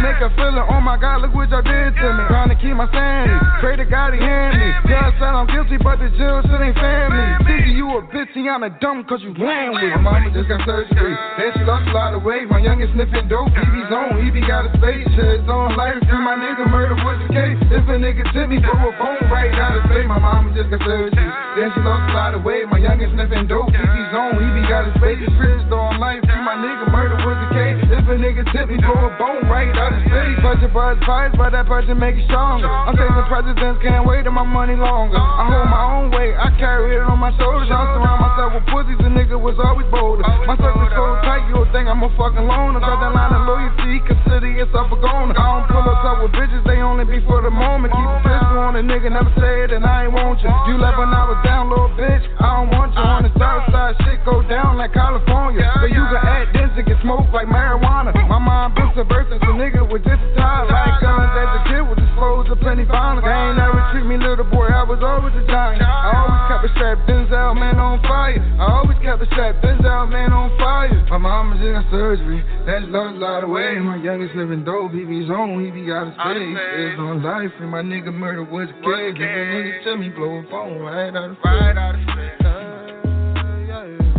make 0.00 0.16
her 0.18 0.32
feel 0.34 0.56
oh 0.56 0.80
my 0.80 0.96
god, 0.96 1.20
look 1.22 1.32
what 1.36 1.48
y'all 1.52 1.62
did 1.62 1.94
to 1.94 2.06
me. 2.16 2.22
Trying 2.28 2.50
to 2.50 2.58
keep 2.58 2.74
my 2.74 2.88
sanity, 2.90 3.36
pray 3.60 3.76
to 3.76 3.84
God 3.84 4.16
he 4.16 4.20
hand 4.20 4.56
me. 4.56 4.68
Judge 4.88 5.14
said 5.20 5.32
I'm 5.32 5.46
guilty, 5.46 5.76
but 5.76 6.00
the 6.00 6.08
jail 6.16 6.40
shit 6.42 6.60
ain't 6.60 6.76
family. 6.76 7.26
Thinking 7.44 7.76
you 7.76 7.86
a 7.96 8.02
bitch, 8.08 8.32
and 8.34 8.48
I'm 8.48 8.64
a 8.64 8.72
dumb 8.80 9.04
cause 9.04 9.20
you 9.22 9.36
playing 9.36 9.76
with 9.76 9.84
me. 9.84 9.88
My 10.00 10.20
mama 10.20 10.32
just 10.32 10.48
got 10.48 10.64
surgery, 10.64 11.14
then 11.38 11.52
she 11.54 11.62
lost 11.68 11.86
a 11.88 11.92
lot 11.92 12.16
of 12.16 12.24
weight. 12.24 12.48
My 12.48 12.58
youngest 12.58 12.96
sniffing 12.96 13.28
dope, 13.28 13.52
be 13.52 13.82
zone, 13.92 14.24
he 14.24 14.32
be 14.32 14.42
got 14.42 14.66
his 14.66 14.76
face. 14.80 15.06
Shit's 15.14 15.46
on 15.46 15.76
life, 15.76 16.00
till 16.08 16.20
my 16.24 16.34
nigga 16.34 16.66
murder 16.66 16.96
was 16.96 17.20
the 17.22 17.30
case. 17.30 17.60
If 17.70 17.84
a 17.86 17.96
nigga 18.00 18.24
tip 18.32 18.48
me, 18.48 18.58
throw 18.64 18.80
a 18.80 18.92
bone 18.96 19.28
right 19.28 19.52
out 19.54 19.76
of 19.76 19.84
space. 19.86 20.08
My 20.08 20.18
mama 20.18 20.50
just 20.56 20.72
got 20.72 20.80
surgery. 20.82 21.30
Then 21.56 21.68
she 21.76 21.80
lost 21.84 22.08
a 22.08 22.14
lot 22.16 22.32
of 22.34 22.42
weight. 22.42 22.66
My 22.66 22.78
youngest 22.78 23.12
sniffing 23.14 23.46
dope. 23.46 23.70
His 23.70 24.10
on, 24.16 24.38
he 24.38 24.48
be 24.54 24.62
got 24.66 24.88
his 24.88 24.96
face. 25.02 25.18
Chris 25.38 25.62
on 25.70 25.98
life. 26.00 26.22
Free 26.24 26.42
my 26.42 26.56
nigga, 26.58 26.90
murder 26.90 27.18
was 27.22 27.38
the 27.42 27.50
case. 27.54 27.78
If 27.90 28.06
a 28.06 28.16
nigga 28.16 28.46
tip 28.54 28.70
me, 28.70 28.78
throw 28.82 28.96
a 28.96 29.10
bone 29.18 29.46
right 29.50 29.70
out 29.76 29.89
face. 30.08 30.38
Punching 30.40 30.72
for 30.72 30.94
his 30.94 31.00
price, 31.04 31.32
but 31.36 31.50
that 31.52 31.66
punching 31.66 31.98
make 31.98 32.16
it 32.16 32.24
stronger. 32.26 32.66
I'm 32.66 32.96
taking 32.96 33.26
presidents, 33.28 33.78
can't 33.82 34.06
wait 34.06 34.26
on 34.26 34.34
my 34.34 34.46
money 34.46 34.74
longer. 34.74 35.18
I 35.18 35.42
hold 35.46 35.68
my 35.68 35.84
own 35.84 36.06
weight, 36.10 36.34
I 36.34 36.48
carry 36.56 36.96
it 36.96 37.04
on 37.04 37.18
my 37.18 37.30
shoulders. 37.36 37.68
I 37.68 37.82
surround 37.94 38.20
myself 38.20 38.50
with 38.56 38.66
pussies, 38.70 39.00
a 39.04 39.10
nigga 39.10 39.36
was 39.36 39.56
always 39.60 39.86
bolder. 39.92 40.24
My 40.48 40.56
circle's 40.56 40.90
so 40.96 41.04
tight, 41.26 41.44
you 41.50 41.60
would 41.60 41.70
think 41.70 41.86
I'm 41.86 42.02
a 42.02 42.10
fucking 42.16 42.46
loner. 42.46 42.80
Got 42.80 42.98
that 43.04 43.12
line 43.12 43.34
of 43.36 43.44
loyalty, 43.46 44.00
consider 44.06 44.50
yourself 44.50 44.90
a 44.90 44.98
goner. 44.98 45.36
I 45.36 45.44
don't 45.60 45.66
pull 45.68 45.84
up 45.84 46.18
with 46.24 46.32
bitches, 46.32 46.64
they 46.64 46.80
only 46.80 47.04
be 47.04 47.20
for 47.28 47.42
the 47.44 47.52
moment. 47.52 47.92
Keep 47.92 48.08
a 48.08 48.18
pistol 48.24 48.58
on 48.58 48.76
a 48.76 48.82
nigga, 48.82 49.12
never 49.12 49.32
say 49.36 49.68
it, 49.68 49.70
and 49.76 49.84
I 49.84 50.08
ain't 50.08 50.14
want 50.16 50.40
you. 50.40 50.50
You 50.70 50.80
left 50.80 50.96
when 50.98 51.12
I 51.12 51.24
was 51.28 51.40
down, 51.44 51.68
little 51.70 51.92
bitch. 51.94 52.24
I 52.40 52.60
don't 52.60 52.70
want 52.72 52.96
you 52.96 53.04
on 53.04 53.22
the 53.28 53.32
south 53.36 53.68
side, 53.70 53.94
shit 54.04 54.24
go 54.24 54.40
down 54.48 54.80
like 54.80 54.92
California. 54.92 55.68
But 55.76 55.92
you 55.92 56.02
can 56.08 56.22
act 56.24 56.56
this 56.56 56.70
and 56.76 56.86
get 56.86 56.98
smoked 57.04 57.32
like 57.32 57.46
marijuana. 57.46 58.16
My 58.28 58.40
mind 58.40 58.74
been 58.74 58.90
subversive, 58.96 59.40
a 59.42 59.52
nigga 59.56 59.79
with 59.88 60.04
just 60.04 60.20
a 60.20 60.30
tie. 60.36 60.66
Like 60.68 61.00
guns 61.00 61.32
as 61.32 61.50
a 61.56 61.60
kid 61.70 61.82
with 61.88 61.98
the 61.98 62.08
slows 62.18 62.50
of 62.52 62.58
plenty 62.60 62.84
violence. 62.84 63.24
They 63.24 63.32
ain't 63.32 63.56
never 63.56 63.80
treat 63.92 64.04
me 64.04 64.16
little 64.20 64.44
boy, 64.44 64.68
I 64.68 64.84
was 64.84 65.00
always 65.00 65.32
a 65.34 65.44
giant. 65.46 65.80
I 65.80 66.12
always 66.20 66.42
kept 66.50 66.64
a 66.66 66.70
strap, 66.76 66.98
Denzel 67.08 67.56
man 67.56 67.78
on 67.78 68.02
fire. 68.04 68.40
I 68.60 68.64
always 68.80 68.98
kept 69.00 69.22
a 69.22 69.28
strap, 69.32 69.56
Denzel 69.64 70.10
man 70.10 70.32
on 70.32 70.52
fire. 70.58 70.92
My 71.10 71.18
mama 71.18 71.56
in 71.56 71.72
got 71.72 71.90
surgery, 71.90 72.44
that 72.66 72.82
a 72.82 73.18
lot 73.18 73.44
of 73.44 73.50
weight. 73.50 73.78
My 73.80 73.96
youngest 73.96 74.34
living 74.36 74.64
dope, 74.64 74.92
he 74.92 75.04
be 75.04 75.26
zone, 75.26 75.64
he 75.64 75.70
be 75.70 75.90
out 75.90 76.08
of 76.08 76.14
space. 76.14 76.58
It's 76.78 77.00
on 77.00 77.22
life, 77.22 77.52
and 77.60 77.70
my 77.70 77.82
nigga 77.82 78.12
murder 78.12 78.44
was 78.44 78.68
a 78.68 78.76
kid. 78.84 79.16
If 79.16 79.22
a 79.22 79.44
nigga 79.50 79.84
tell 79.84 79.96
me 79.96 80.08
blow 80.10 80.38
a 80.38 80.42
phone 80.50 80.78
right 80.80 81.14
out 81.14 81.30
of 81.30 81.36
right 81.44 81.76
out 81.76 81.94
of 81.94 82.02
space. 82.02 82.46
Uh, 82.46 84.09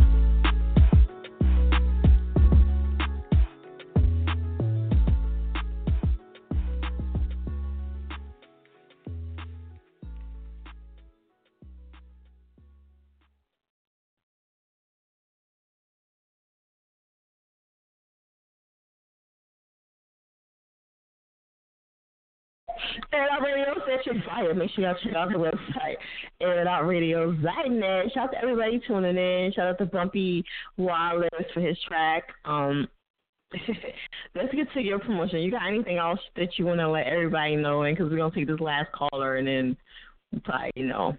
Air 23.14 23.28
Out 23.32 23.42
Radio 23.42 23.74
Session 23.86 24.24
Fire. 24.26 24.54
Make 24.54 24.72
sure 24.72 24.84
y'all 24.86 24.96
check 25.04 25.14
out 25.14 25.30
the 25.30 25.36
website, 25.36 25.96
airitoutradio.net. 26.42 28.14
Shout 28.14 28.24
out 28.24 28.32
to 28.32 28.38
everybody 28.38 28.82
tuning 28.88 29.18
in. 29.18 29.52
Shout 29.54 29.68
out 29.68 29.78
to 29.80 29.86
Bumpy 29.86 30.44
Wallace 30.78 31.30
for 31.54 31.62
his 31.62 31.78
track. 31.88 32.24
Um, 32.46 32.88
let's 34.36 34.54
get 34.54 34.72
to 34.74 34.82
your 34.82 35.00
promotion. 35.00 35.40
You 35.40 35.52
got 35.52 35.68
anything 35.68 35.98
else 35.98 36.20
that 36.36 36.58
you 36.58 36.66
want 36.66 36.80
to 36.80 36.90
let 36.90 37.08
everybody 37.08 37.56
know? 37.56 37.84
And 37.84 37.96
because 37.96 38.12
we're 38.12 38.18
gonna 38.18 38.34
take 38.34 38.48
this 38.48 38.60
last 38.60 38.92
caller, 38.92 39.38
and 39.38 39.48
then 39.48 39.78
probably, 40.44 40.72
you 40.76 40.88
know, 40.88 41.18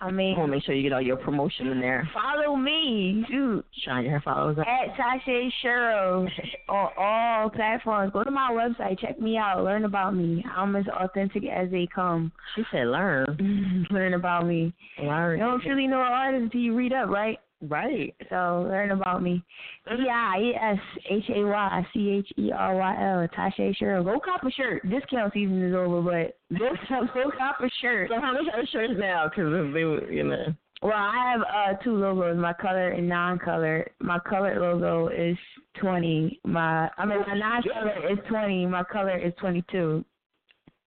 I 0.00 0.10
mean, 0.10 0.34
I 0.34 0.38
want 0.38 0.50
to 0.50 0.56
make 0.56 0.64
sure 0.64 0.74
you 0.74 0.82
get 0.82 0.92
all 0.92 1.00
your 1.00 1.16
promotion 1.16 1.68
in 1.68 1.80
there. 1.80 2.08
follow 2.12 2.56
me. 2.56 3.24
Shoot. 3.28 3.64
Trying 3.84 4.04
to 4.04 4.10
get 4.10 4.22
followers 4.22 4.58
up. 4.58 4.66
At 4.66 4.94
Tasha 4.96 5.50
Shuro 5.62 6.28
on 6.68 6.90
all 6.96 7.50
platforms. 7.50 8.12
Go 8.12 8.24
to 8.24 8.30
my 8.30 8.50
website, 8.50 8.98
check 8.98 9.20
me 9.20 9.36
out, 9.36 9.62
learn 9.62 9.84
about 9.84 10.14
me. 10.14 10.44
I'm 10.54 10.74
as 10.76 10.84
authentic 10.88 11.44
as 11.44 11.70
they 11.70 11.86
come. 11.94 12.32
She 12.56 12.62
said 12.72 12.86
learn. 12.88 13.86
learn 13.90 14.14
about 14.14 14.46
me. 14.46 14.74
Learn. 15.02 15.38
You 15.38 15.44
don't 15.44 15.62
truly 15.62 15.86
know 15.86 16.00
an 16.00 16.12
artist 16.12 16.42
until 16.44 16.60
you 16.60 16.74
read 16.74 16.92
up, 16.92 17.08
right? 17.08 17.38
Right. 17.68 18.14
So 18.28 18.66
learn 18.68 18.90
about 18.90 19.22
me. 19.22 19.42
E 19.90 20.08
I 20.10 20.38
E 20.38 20.54
S 20.54 20.78
H 21.10 21.24
A 21.34 21.44
Y 21.44 21.86
C 21.92 22.08
H 22.10 22.32
E 22.38 22.50
R 22.52 22.76
Y 22.76 22.96
L. 23.00 23.28
Tasha 23.28 23.74
Shuro. 23.76 24.04
Go 24.04 24.20
cop 24.20 24.44
a 24.44 24.50
shirt. 24.50 24.88
Discount 24.88 25.32
season 25.32 25.62
is 25.62 25.74
over, 25.74 26.02
but 26.02 26.38
this 26.50 26.78
go 26.88 27.30
cop 27.38 27.60
a 27.60 27.68
shirt. 27.80 28.10
So 28.10 28.20
how 28.20 28.32
much 28.32 28.52
are 28.52 28.66
shirts 28.66 28.94
now? 28.98 29.28
Because 29.28 29.72
they 29.72 29.80
you 30.14 30.24
know. 30.24 30.54
Well, 30.82 30.92
I 30.92 31.32
have 31.32 31.40
uh 31.42 31.82
two 31.82 31.96
logos, 31.96 32.36
my 32.36 32.52
color 32.52 32.90
and 32.90 33.08
non-color. 33.08 33.90
My 34.00 34.18
color 34.18 34.60
logo 34.60 35.08
is 35.08 35.36
20. 35.80 36.40
My 36.44 36.90
I 36.98 37.06
mean 37.06 37.20
my 37.26 37.34
non-color 37.34 38.10
is 38.12 38.18
20. 38.28 38.66
My 38.66 38.84
color 38.84 39.16
is 39.16 39.32
22. 39.40 40.04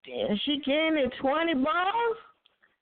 Damn, 0.05 0.39
she 0.45 0.57
getting 0.65 0.97
it 0.97 1.13
20 1.19 1.53
balls? 1.55 2.17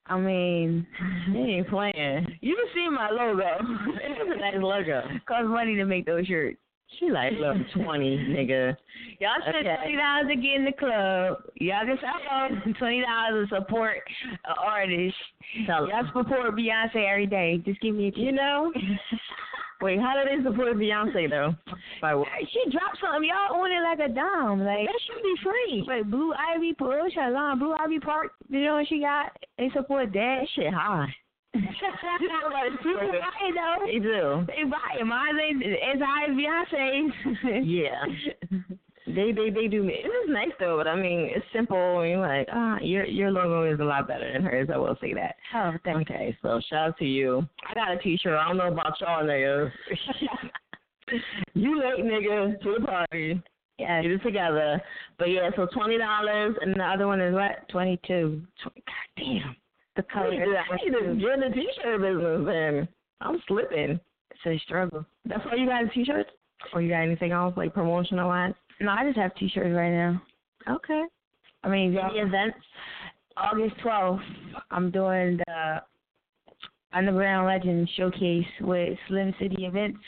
I 0.08 0.18
mean, 0.18 0.86
he 1.32 1.38
ain't 1.38 1.68
playing. 1.68 2.26
You 2.40 2.54
can 2.54 2.66
see 2.74 2.88
my 2.88 3.10
logo. 3.10 3.44
it's 4.02 4.20
a 4.22 4.38
nice 4.38 4.54
logo. 4.58 5.02
Cost 5.26 5.48
money 5.48 5.74
to 5.76 5.84
make 5.84 6.06
those 6.06 6.26
shirts. 6.26 6.58
She 7.00 7.10
like, 7.10 7.32
look, 7.40 7.56
20, 7.74 8.16
nigga. 8.30 8.76
Y'all 9.18 9.30
spend 9.42 9.66
Okay. 9.66 9.76
twenty 9.76 9.96
dollars 9.96 10.26
to 10.28 10.36
get 10.36 10.54
in 10.54 10.64
the 10.64 10.72
club. 10.72 11.38
Y'all 11.56 11.84
can 11.84 11.98
sell 12.00 12.74
twenty 12.78 13.02
dollars 13.02 13.48
to 13.48 13.56
support 13.56 13.96
an 14.44 14.54
artist. 14.62 15.16
Y'all 15.66 15.88
support 16.14 16.54
Beyonce 16.54 17.10
every 17.10 17.26
day. 17.26 17.60
Just 17.64 17.80
give 17.80 17.94
me 17.94 18.12
a 18.14 18.18
You 18.18 18.30
know? 18.32 18.72
Wait, 19.82 20.00
how 20.00 20.14
do 20.16 20.24
they 20.24 20.42
support 20.42 20.76
Beyonce, 20.76 21.28
though? 21.28 21.54
By 22.00 22.14
what? 22.14 22.28
She 22.50 22.70
dropped 22.70 22.98
something. 23.00 23.28
Y'all 23.28 23.60
own 23.60 23.70
it 23.70 23.82
like 23.82 23.98
a 23.98 24.12
dime. 24.12 24.60
Like 24.64 24.86
That 24.86 25.00
should 25.06 25.22
be 25.22 25.34
free. 25.42 25.84
Like 25.86 26.10
Blue 26.10 26.32
Ivy, 26.32 26.74
her 27.14 27.30
line? 27.30 27.58
Blue 27.58 27.74
Ivy 27.74 28.00
Park. 28.00 28.32
You 28.48 28.64
know 28.64 28.74
what 28.74 28.88
she 28.88 29.00
got? 29.00 29.36
They 29.58 29.70
support 29.74 30.12
that. 30.12 30.46
Shit 30.54 30.72
high. 30.72 31.08
It 31.54 31.62
though. 33.54 33.86
They 33.86 33.98
do. 33.98 34.46
They 34.46 34.64
buy 34.68 35.00
it. 35.00 35.04
Mine 35.04 35.38
ain't 35.40 35.62
as 35.64 36.00
high 36.00 36.24
as 36.24 36.36
Beyonce's. 36.36 37.66
Yeah. 37.66 38.04
They 39.06 39.30
they 39.30 39.50
they 39.50 39.68
do. 39.68 39.84
Me 39.84 39.94
it 39.94 40.08
is 40.08 40.28
nice 40.28 40.50
though, 40.58 40.76
but 40.76 40.88
I 40.88 40.96
mean, 40.96 41.30
it's 41.34 41.46
simple. 41.52 42.00
And 42.00 42.10
you're 42.10 42.20
like, 42.20 42.48
ah, 42.52 42.78
your 42.80 43.04
your 43.04 43.30
logo 43.30 43.62
is 43.72 43.78
a 43.78 43.84
lot 43.84 44.08
better 44.08 44.32
than 44.32 44.42
hers. 44.42 44.68
I 44.72 44.78
will 44.78 44.96
say 45.00 45.14
that. 45.14 45.36
Oh, 45.54 45.72
thank 45.84 46.10
Okay, 46.10 46.36
so 46.42 46.60
shout 46.68 46.88
out 46.88 46.98
to 46.98 47.04
you. 47.04 47.46
I 47.68 47.74
got 47.74 47.92
a 47.92 47.98
T-shirt. 47.98 48.36
I 48.36 48.48
don't 48.48 48.56
know 48.56 48.72
about 48.72 49.00
y'all 49.00 49.24
niggas. 49.24 49.70
you 51.54 51.78
late 51.78 52.04
nigga 52.04 52.60
to 52.60 52.74
the 52.80 52.84
party. 52.84 53.42
Yeah. 53.78 54.02
Get 54.02 54.10
it 54.10 54.22
together. 54.22 54.82
But 55.18 55.30
yeah, 55.30 55.50
so 55.54 55.68
twenty 55.72 55.98
dollars, 55.98 56.56
and 56.60 56.74
the 56.74 56.84
other 56.84 57.06
one 57.06 57.20
is 57.20 57.32
what? 57.32 57.68
Twenty 57.68 58.00
two. 58.08 58.42
God 58.64 58.72
damn. 59.16 59.56
The 59.94 60.02
color. 60.02 60.30
I 60.30 60.76
need 60.84 60.90
to 60.90 61.14
get 61.14 61.32
in 61.32 61.40
the 61.40 61.54
T-shirt 61.54 62.00
business. 62.00 62.44
Then 62.44 62.88
I'm 63.20 63.40
slipping. 63.46 64.00
It's 64.30 64.46
a 64.46 64.58
struggle. 64.64 65.06
That's 65.24 65.44
why 65.44 65.54
you 65.54 65.66
got 65.66 65.92
T-shirts, 65.92 66.30
or 66.74 66.82
you 66.82 66.88
got 66.88 67.02
anything 67.02 67.30
else 67.30 67.54
like 67.56 67.72
promotional 67.72 68.28
wise? 68.28 68.52
No, 68.80 68.90
I 68.90 69.04
just 69.04 69.18
have 69.18 69.34
T-shirts 69.36 69.74
right 69.74 69.90
now. 69.90 70.22
Okay. 70.68 71.04
I 71.64 71.68
mean, 71.68 71.92
y'all, 71.92 72.10
Any 72.10 72.20
events? 72.20 72.58
August 73.36 73.74
12th, 73.84 74.20
I'm 74.70 74.90
doing 74.90 75.38
the 75.46 75.82
Underground 76.92 77.46
Legends 77.46 77.90
Showcase 77.96 78.46
with 78.60 78.98
Slim 79.08 79.34
City 79.38 79.64
Events. 79.64 79.98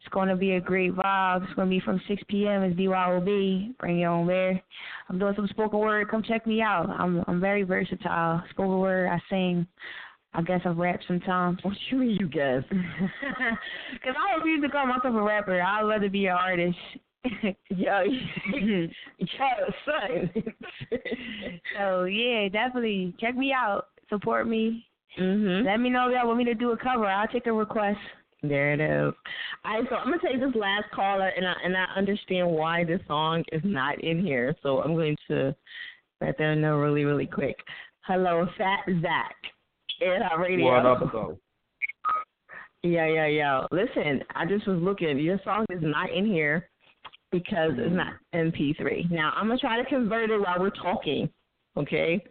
It's 0.00 0.08
going 0.14 0.28
to 0.28 0.36
be 0.36 0.52
a 0.52 0.60
great 0.60 0.94
vibe. 0.94 1.44
It's 1.44 1.52
going 1.54 1.68
to 1.68 1.70
be 1.70 1.80
from 1.80 2.00
6 2.08 2.22
p.m. 2.28 2.62
It's 2.62 2.78
BYOB. 2.78 3.76
Bring 3.78 3.98
your 3.98 4.10
own 4.10 4.26
beer. 4.26 4.60
I'm 5.08 5.18
doing 5.18 5.34
some 5.36 5.46
spoken 5.48 5.78
word. 5.78 6.10
Come 6.10 6.22
check 6.22 6.46
me 6.46 6.62
out. 6.62 6.88
I'm 6.88 7.22
I'm 7.26 7.38
very 7.38 7.64
versatile. 7.64 8.42
Spoken 8.50 8.78
word. 8.78 9.08
I 9.08 9.20
sing. 9.28 9.66
I 10.32 10.40
guess 10.42 10.60
I 10.64 10.70
rap 10.70 11.00
sometimes. 11.06 11.58
What 11.62 11.74
you 11.90 11.98
mean 11.98 12.16
you 12.18 12.28
guess? 12.28 12.62
Because 13.92 14.14
I 14.16 14.36
refuse 14.36 14.62
to 14.62 14.70
call 14.70 14.86
myself 14.86 15.14
a 15.14 15.22
rapper. 15.22 15.60
I'd 15.60 15.82
rather 15.82 16.08
be 16.08 16.26
an 16.26 16.32
artist. 16.32 16.78
Yo, 17.68 18.02
yo, 19.18 19.56
son. 19.84 20.30
so 21.78 22.04
yeah, 22.04 22.48
definitely 22.48 23.14
check 23.20 23.36
me 23.36 23.52
out. 23.52 23.86
Support 24.08 24.48
me. 24.48 24.86
mhm. 25.18 25.64
Let 25.64 25.78
me 25.80 25.90
know 25.90 26.08
if 26.08 26.14
y'all 26.14 26.26
want 26.26 26.38
me 26.38 26.44
to 26.44 26.54
do 26.54 26.72
a 26.72 26.76
cover. 26.76 27.06
I'll 27.06 27.28
take 27.28 27.46
a 27.46 27.52
request. 27.52 27.98
There 28.42 28.72
it 28.72 28.80
is. 28.80 29.12
All 29.64 29.80
right, 29.80 29.88
so 29.90 29.96
I'm 29.96 30.06
gonna 30.10 30.22
take 30.22 30.40
this 30.40 30.54
last 30.54 30.90
caller, 30.94 31.28
and 31.28 31.46
I 31.46 31.54
and 31.62 31.76
I 31.76 31.84
understand 31.94 32.50
why 32.50 32.84
this 32.84 33.00
song 33.06 33.44
is 33.52 33.60
not 33.64 34.02
in 34.02 34.24
here. 34.24 34.56
So 34.62 34.80
I'm 34.82 34.94
going 34.94 35.16
to 35.28 35.54
let 36.22 36.38
them 36.38 36.62
know 36.62 36.76
really, 36.78 37.04
really 37.04 37.26
quick. 37.26 37.56
Hello, 38.06 38.46
Fat 38.56 38.80
Zach, 39.02 39.36
Air 40.00 40.22
Out 40.24 40.40
Radio. 40.40 40.66
What 40.66 40.86
up, 40.86 41.12
though? 41.12 41.38
Yeah, 42.82 43.06
yeah, 43.06 43.26
yeah. 43.26 43.66
Listen, 43.70 44.22
I 44.34 44.46
just 44.46 44.66
was 44.66 44.80
looking. 44.80 45.18
Your 45.18 45.38
song 45.44 45.66
is 45.68 45.82
not 45.82 46.10
in 46.10 46.24
here 46.24 46.69
because 47.30 47.72
it's 47.76 47.94
not 47.94 48.14
MP3. 48.34 49.10
Now 49.10 49.32
I'm 49.36 49.48
gonna 49.48 49.58
try 49.58 49.82
to 49.82 49.88
convert 49.88 50.30
it 50.30 50.38
while 50.38 50.58
we're 50.58 50.70
talking. 50.70 51.28
Okay. 51.76 52.22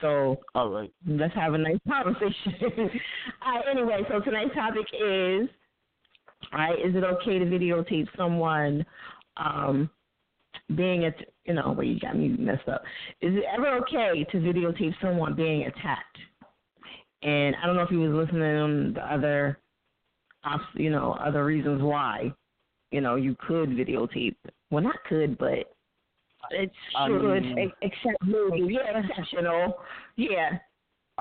So 0.00 0.40
All 0.54 0.70
right. 0.70 0.90
let's 1.06 1.34
have 1.34 1.54
a 1.54 1.58
nice 1.58 1.78
conversation. 1.86 2.34
right, 3.44 3.64
anyway, 3.70 4.00
so 4.08 4.20
tonight's 4.20 4.54
topic 4.54 4.86
is 4.94 5.48
all 6.52 6.58
right, 6.58 6.78
is 6.78 6.94
it 6.94 7.04
okay 7.04 7.38
to 7.38 7.44
videotape 7.44 8.08
someone 8.16 8.84
um 9.36 9.90
being 10.74 11.04
at 11.04 11.14
you 11.44 11.54
know, 11.54 11.74
wait, 11.76 11.88
you 11.88 12.00
got 12.00 12.16
me 12.16 12.28
messed 12.28 12.68
up. 12.68 12.82
Is 13.20 13.34
it 13.34 13.44
ever 13.52 13.76
okay 13.78 14.24
to 14.30 14.36
videotape 14.38 14.94
someone 15.00 15.34
being 15.34 15.62
attacked? 15.66 16.18
and 17.22 17.54
I 17.56 17.66
don't 17.66 17.76
know 17.76 17.82
if 17.82 17.90
he 17.90 17.96
was 17.96 18.12
listening 18.12 18.42
on 18.42 18.92
the 18.94 19.00
other, 19.00 19.58
you 20.74 20.90
know, 20.90 21.12
other 21.20 21.44
reasons 21.44 21.82
why, 21.82 22.32
you 22.90 23.00
know, 23.00 23.16
you 23.16 23.36
could 23.46 23.70
videotape. 23.70 24.36
Well, 24.70 24.82
not 24.82 24.96
could, 25.08 25.38
but 25.38 25.72
it 26.50 26.72
I 26.96 27.08
should, 27.08 27.42
mean- 27.42 27.72
except 27.82 28.16
maybe, 28.24 28.74
yeah, 28.74 29.02
exceptional, 29.04 29.78
yeah. 30.16 30.58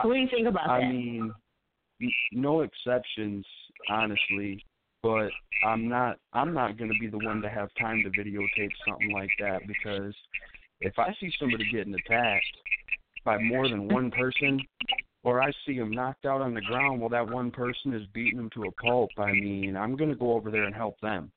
What 0.01 0.13
do 0.13 0.19
you 0.19 0.27
think 0.29 0.47
about 0.47 0.69
I 0.69 0.79
that? 0.79 0.85
I 0.85 0.91
mean, 0.91 1.33
no 2.31 2.61
exceptions, 2.61 3.45
honestly. 3.89 4.63
But 5.01 5.29
I'm 5.65 5.87
not. 5.87 6.17
I'm 6.33 6.53
not 6.53 6.77
going 6.77 6.91
to 6.91 6.99
be 6.99 7.07
the 7.07 7.25
one 7.25 7.41
to 7.41 7.49
have 7.49 7.69
time 7.79 8.03
to 8.03 8.09
videotape 8.09 8.71
something 8.85 9.11
like 9.13 9.29
that 9.39 9.65
because 9.65 10.13
if 10.81 10.99
I 10.99 11.15
see 11.19 11.31
somebody 11.39 11.69
getting 11.71 11.93
attacked 11.93 12.45
by 13.23 13.37
more 13.37 13.69
than 13.69 13.87
one 13.87 14.11
person, 14.11 14.59
or 15.23 15.41
I 15.41 15.51
see 15.65 15.77
them 15.77 15.91
knocked 15.91 16.25
out 16.25 16.41
on 16.41 16.53
the 16.53 16.61
ground 16.61 16.99
while 16.99 17.09
that 17.09 17.29
one 17.29 17.49
person 17.49 17.93
is 17.93 18.03
beating 18.13 18.37
them 18.37 18.49
to 18.55 18.63
a 18.63 18.71
pulp, 18.71 19.09
I 19.17 19.31
mean, 19.31 19.77
I'm 19.77 19.95
going 19.95 20.09
to 20.09 20.15
go 20.17 20.33
over 20.33 20.51
there 20.51 20.65
and 20.65 20.75
help 20.75 20.99
them. 21.01 21.31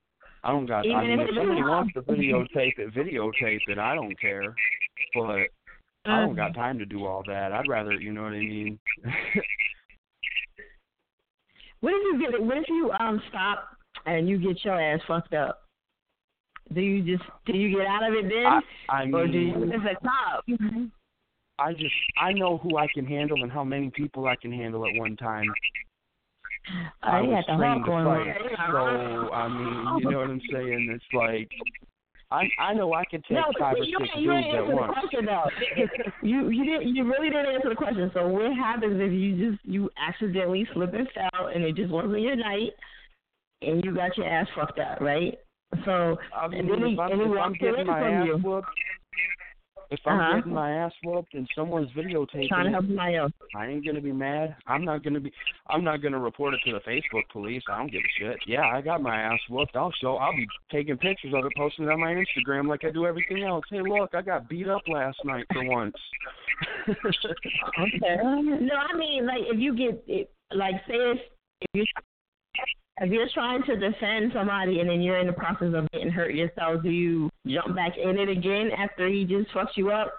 I 0.45 0.51
don't 0.51 0.67
got. 0.67 0.81
I 0.81 1.07
mean, 1.07 1.21
if 1.21 1.29
if 1.29 1.35
somebody 1.37 1.63
wants 1.63 1.95
to 1.95 2.03
videotape 2.03 2.79
it, 2.79 2.95
videotape 2.95 3.61
it. 3.69 3.79
I 3.79 3.95
don't 3.95 4.19
care. 4.21 4.55
But 5.15 5.47
I 6.05 6.21
don't 6.21 6.35
got 6.35 6.55
time 6.55 6.79
to 6.79 6.87
do 6.87 7.07
all 7.07 7.23
that. 7.27 7.53
I'd 7.53 7.69
rather, 7.69 7.93
you 7.93 8.13
know 8.13 8.23
what 8.23 8.33
I 8.33 8.41
mean. 8.41 8.79
What 11.83 11.95
if 11.95 12.03
you 12.05 12.21
get 12.21 12.35
it? 12.35 12.43
What 12.43 12.57
if 12.59 12.65
you 12.69 12.93
um 13.01 13.21
stop 13.29 13.77
and 14.07 14.29
you 14.29 14.39
get 14.39 14.65
your 14.65 14.81
ass 14.81 15.01
fucked 15.07 15.35
up? 15.35 15.63
Do 16.73 16.81
you 16.81 17.03
just 17.03 17.29
do 17.45 17.59
you 17.59 17.77
get 17.77 17.87
out 17.89 18.09
of 18.09 18.15
it 18.15 18.29
then, 18.29 18.47
I, 18.89 19.03
I 19.03 19.11
or 19.13 19.27
do 19.27 19.37
you? 19.37 19.65
It's 19.65 19.85
a 19.85 19.97
cop. 20.01 20.45
I 21.59 21.73
just 21.73 21.93
I 22.21 22.33
know 22.33 22.59
who 22.59 22.77
I 22.77 22.87
can 22.95 23.05
handle 23.05 23.43
and 23.43 23.51
how 23.51 23.65
many 23.65 23.91
people 23.91 24.27
I 24.27 24.37
can 24.37 24.53
handle 24.53 24.87
at 24.87 24.97
one 24.97 25.17
time. 25.17 25.47
I 27.03 27.19
Oh, 27.19 27.23
you 27.23 27.31
was 27.31 27.45
trained 27.57 27.85
to 27.85 27.91
on 27.93 28.05
fight, 28.07 28.37
so 28.71 29.33
I 29.33 29.49
mean, 29.49 29.99
you 29.99 30.11
know 30.11 30.19
what 30.19 30.31
I'm 30.31 30.41
saying? 30.51 30.89
It's 30.91 31.05
like 31.13 31.51
I 32.31 32.49
I 32.59 32.75
know 32.75 32.95
I 32.95 33.05
can 33.05 33.21
take 33.23 33.33
No, 33.33 33.45
five 33.59 33.77
or 33.79 33.85
you, 33.85 33.99
six 34.01 34.11
you 34.17 34.31
dudes 34.33 34.55
at 34.57 34.67
once. 34.67 34.93
question 34.93 35.27
though. 35.27 35.49
you 36.23 36.49
you 36.49 36.65
didn't 36.65 36.95
you 36.95 37.05
really 37.05 37.29
didn't 37.29 37.55
answer 37.55 37.69
the 37.69 37.75
question. 37.75 38.11
So 38.15 38.27
what 38.29 38.53
happens 38.55 38.97
if 39.01 39.13
you 39.13 39.51
just 39.51 39.65
you 39.65 39.91
accidentally 39.99 40.67
slip 40.73 40.95
and 40.95 41.09
fell 41.13 41.49
and 41.49 41.63
it 41.65 41.77
just 41.77 41.91
wasn't 41.91 42.21
your 42.21 42.37
night 42.37 42.71
and 43.61 43.85
you 43.85 43.95
got 43.95 44.17
your 44.17 44.27
ass 44.27 44.47
fucked 44.55 44.79
up, 44.79 45.01
right? 45.01 45.39
So 45.85 46.17
I 46.35 46.49
mean, 46.49 46.61
and 46.61 46.71
then 46.71 46.87
he, 46.89 46.93
if 46.95 46.99
I'm, 47.01 47.13
and 47.13 47.21
he 47.21 47.27
if 47.27 47.39
I'm 47.43 47.53
getting 47.55 47.87
my 47.87 48.01
ass 48.11 48.27
you. 48.27 48.39
whooped, 48.39 48.69
if 49.93 50.01
I'm 50.07 50.19
Uh-huh. 50.19 50.37
getting 50.37 50.55
my 50.55 50.71
ass 50.73 50.93
whooped 51.05 51.35
and 51.35 51.49
someone's 51.55 51.91
videotaping, 51.93 52.49
Trying 52.49 52.65
to 52.65 52.71
help 52.71 52.87
somebody 52.87 53.17
else. 53.17 53.33
I 53.55 53.67
ain't 53.67 53.85
gonna 53.85 54.01
be 54.01 54.13
mad. 54.13 54.57
I'm 54.67 54.85
not 54.85 55.03
gonna 55.05 55.21
be. 55.21 55.33
I'm 55.69 55.85
not 55.85 55.99
gonna 56.03 56.19
report 56.19 56.55
it 56.55 56.61
to 56.65 56.73
the 56.73 56.81
Facebook 56.81 57.29
police. 57.31 57.63
I 57.69 57.79
don't 57.79 57.93
give 57.93 58.01
a 58.03 58.13
shit. 58.19 58.39
Yeah, 58.47 58.67
I 58.67 58.81
got 58.81 59.03
my 59.03 59.17
ass 59.21 59.39
whooped. 59.51 59.77
I'll 59.77 59.93
show. 60.01 60.17
I'll 60.17 60.35
be 60.35 60.49
taking 60.71 60.97
pictures 60.97 61.35
of 61.35 61.45
it, 61.45 61.53
posting 61.57 61.85
it 61.85 61.91
on 61.91 62.01
my 62.01 62.15
Instagram 62.15 62.67
like 62.69 62.85
I 62.85 62.91
do 62.91 63.07
everything 63.07 63.45
else. 63.45 63.65
Hey, 63.71 63.83
look, 63.83 64.15
I 64.15 64.23
got 64.23 64.49
beat 64.49 64.69
up 64.69 64.83
last 64.89 65.19
night 65.25 65.47
for 65.53 65.63
once. 65.65 65.95
Okay. 66.89 68.17
No, 68.23 68.75
I 68.77 68.97
mean 68.97 69.27
like 69.27 69.43
if 69.43 69.59
you 69.59 69.77
get 69.77 70.03
it, 70.07 70.31
like 70.55 70.75
say 70.89 70.95
if 70.95 71.19
if 71.61 71.69
you 71.75 71.85
if 73.01 73.11
you're 73.11 73.29
trying 73.33 73.63
to 73.65 73.77
defend 73.77 74.33
somebody 74.35 74.81
and 74.81 74.89
then 74.89 75.01
you're 75.01 75.19
in 75.19 75.27
the 75.27 75.33
process 75.33 75.73
of 75.75 75.91
getting 75.93 76.11
hurt 76.11 76.35
yourself, 76.35 76.83
do 76.83 76.91
you 76.91 77.31
jump 77.47 77.75
back 77.75 77.97
in 77.97 78.19
it 78.19 78.29
again 78.29 78.71
after 78.77 79.09
he 79.09 79.25
just 79.25 79.51
fucks 79.51 79.77
you 79.77 79.91
up? 79.91 80.13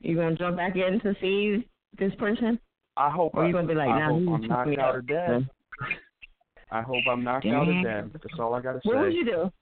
You 0.00 0.16
gonna 0.16 0.36
jump 0.36 0.56
back 0.56 0.76
in 0.76 1.00
to 1.00 1.14
save 1.20 1.64
this 1.98 2.14
person? 2.18 2.58
I 2.96 3.10
hope. 3.10 3.34
Or 3.34 3.44
I, 3.44 3.46
you 3.46 3.52
gonna 3.52 3.68
be 3.68 3.74
like, 3.74 3.88
I 3.88 3.98
nah, 3.98 4.06
hope 4.06 4.34
I'm 4.34 4.40
me 4.40 4.48
knocked 4.48 4.78
out 4.78 4.94
or 4.94 5.02
dead. 5.02 5.48
I 6.70 6.82
hope 6.82 7.04
I'm 7.08 7.24
knocked 7.24 7.46
out 7.46 7.68
or 7.68 7.72
Damn. 7.72 7.82
dead. 7.82 8.10
That's 8.12 8.38
all 8.38 8.54
I 8.54 8.60
gotta 8.60 8.80
say. 8.84 8.90
What 8.90 9.00
would 9.00 9.14
you 9.14 9.24
do? 9.24 9.52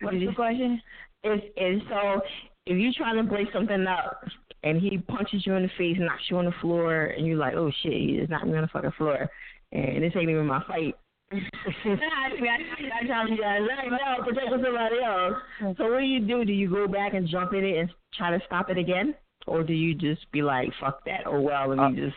What 0.00 0.14
is 0.14 0.22
the 0.26 0.34
question? 0.34 0.80
Is 1.24 1.40
is 1.56 1.82
so 1.88 2.20
if 2.66 2.78
you 2.78 2.92
trying 2.92 3.16
to 3.16 3.22
break 3.22 3.48
something 3.52 3.86
up 3.86 4.24
and 4.62 4.80
he 4.80 4.98
punches 4.98 5.46
you 5.46 5.54
in 5.54 5.62
the 5.62 5.70
face, 5.76 5.96
knocks 5.98 6.22
you 6.30 6.38
on 6.38 6.46
the 6.46 6.54
floor, 6.60 7.06
and 7.06 7.26
you're 7.26 7.36
like, 7.36 7.54
oh 7.54 7.70
shit, 7.82 7.92
he 7.92 8.16
just 8.18 8.30
knocked 8.30 8.46
me 8.46 8.56
on 8.56 8.62
the 8.62 8.68
fucking 8.68 8.92
floor, 8.92 9.28
and 9.72 10.02
this 10.02 10.12
ain't 10.16 10.30
even 10.30 10.46
my 10.46 10.62
fight. 10.66 10.94
I 11.84 13.06
tell 13.06 13.28
you 13.28 13.38
guys, 13.40 13.60
let 13.66 13.84
me 13.84 13.90
know, 13.90 14.24
protect 14.24 14.50
somebody 14.50 14.96
else. 15.04 15.34
So 15.78 15.90
what 15.90 15.98
do 16.00 16.04
you 16.04 16.20
do? 16.20 16.44
Do 16.44 16.52
you 16.52 16.68
go 16.70 16.86
back 16.86 17.14
and 17.14 17.26
jump 17.28 17.52
in 17.52 17.64
it 17.64 17.78
and 17.78 17.90
try 18.16 18.30
to 18.36 18.44
stop 18.46 18.70
it 18.70 18.78
again, 18.78 19.14
or 19.46 19.62
do 19.62 19.72
you 19.72 19.94
just 19.94 20.30
be 20.32 20.42
like, 20.42 20.68
fuck 20.80 21.04
that, 21.06 21.22
oh 21.26 21.40
well, 21.40 21.68
let 21.74 21.90
me 21.90 21.96
just. 21.96 22.16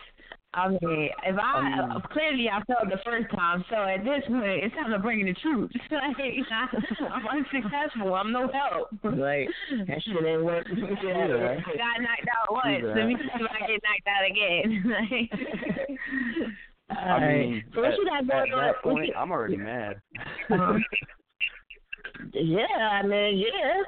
I 0.54 0.68
mean, 0.68 1.10
if 1.26 1.36
I, 1.38 1.78
Um, 1.80 2.02
clearly 2.10 2.48
I 2.48 2.62
failed 2.64 2.90
the 2.90 2.98
first 3.04 3.26
time, 3.34 3.64
so 3.68 3.76
at 3.76 4.04
this 4.04 4.24
point 4.26 4.64
it's 4.64 4.74
time 4.74 4.90
to 4.90 4.98
bring 4.98 5.20
in 5.20 5.26
the 5.26 5.34
troops. 5.34 5.76
like, 5.90 6.16
I'm 7.10 7.26
unsuccessful. 7.26 8.14
I'm 8.14 8.32
no 8.32 8.48
help. 8.48 8.88
Like 9.04 9.48
that 9.86 10.02
shit 10.02 10.24
ain't 10.24 10.44
work. 10.44 10.66
Yeah. 10.70 10.76
Got 11.76 12.00
knocked 12.00 12.28
out 12.32 12.50
once. 12.50 12.80
Do 12.80 12.88
Let 12.88 13.06
me 13.06 13.16
see 13.20 13.28
if 13.34 13.50
I 13.50 13.66
get 13.66 13.82
knocked 13.84 14.08
out 14.08 14.24
again. 14.30 14.96
I 16.90 17.18
mean, 17.20 17.64
so 17.74 17.84
at, 17.84 17.92
at 17.92 18.26
that 18.28 18.46
What 18.52 18.82
point, 18.82 19.10
I'm 19.16 19.30
already 19.32 19.56
mad. 19.56 20.00
Um, 20.50 20.84
yeah, 22.32 22.64
I 22.92 23.02
mean, 23.02 23.38
yeah. 23.38 23.82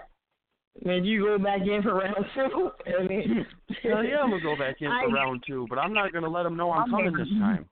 I 0.84 0.88
mean, 0.88 1.04
you 1.04 1.24
go 1.24 1.38
back 1.38 1.60
in 1.62 1.82
for 1.82 1.94
round 1.94 2.24
two. 2.34 2.70
I 2.86 3.02
mean, 3.04 3.46
Hell 3.82 4.04
yeah, 4.04 4.18
I'm 4.22 4.30
gonna 4.30 4.42
go 4.42 4.56
back 4.56 4.76
in 4.80 4.88
I- 4.90 5.04
for 5.04 5.12
round 5.12 5.44
two, 5.46 5.66
but 5.68 5.78
I'm 5.78 5.92
not 5.92 6.12
gonna 6.12 6.28
let 6.28 6.42
them 6.42 6.56
know 6.56 6.70
I'm 6.70 6.90
coming 6.90 7.12
this 7.16 7.28
time. 7.40 7.66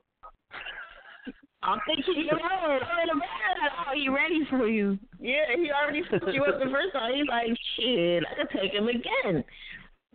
I'm 1.62 1.80
thinking, 1.86 2.14
you 2.16 2.26
know, 2.26 2.34
in 2.36 3.08
the 3.08 3.20
bad. 3.20 3.70
Oh, 3.88 3.92
he 3.94 4.08
ready 4.08 4.46
for 4.48 4.68
you. 4.68 4.98
Yeah, 5.18 5.46
he 5.56 5.70
already 5.72 6.02
fucked 6.08 6.32
you 6.32 6.44
up 6.44 6.60
the 6.60 6.70
first 6.70 6.92
time. 6.92 7.12
He's 7.14 7.26
like, 7.28 7.48
shit, 7.76 8.22
I 8.30 8.34
could 8.36 8.60
take 8.60 8.72
him 8.72 8.86
again. 8.86 9.42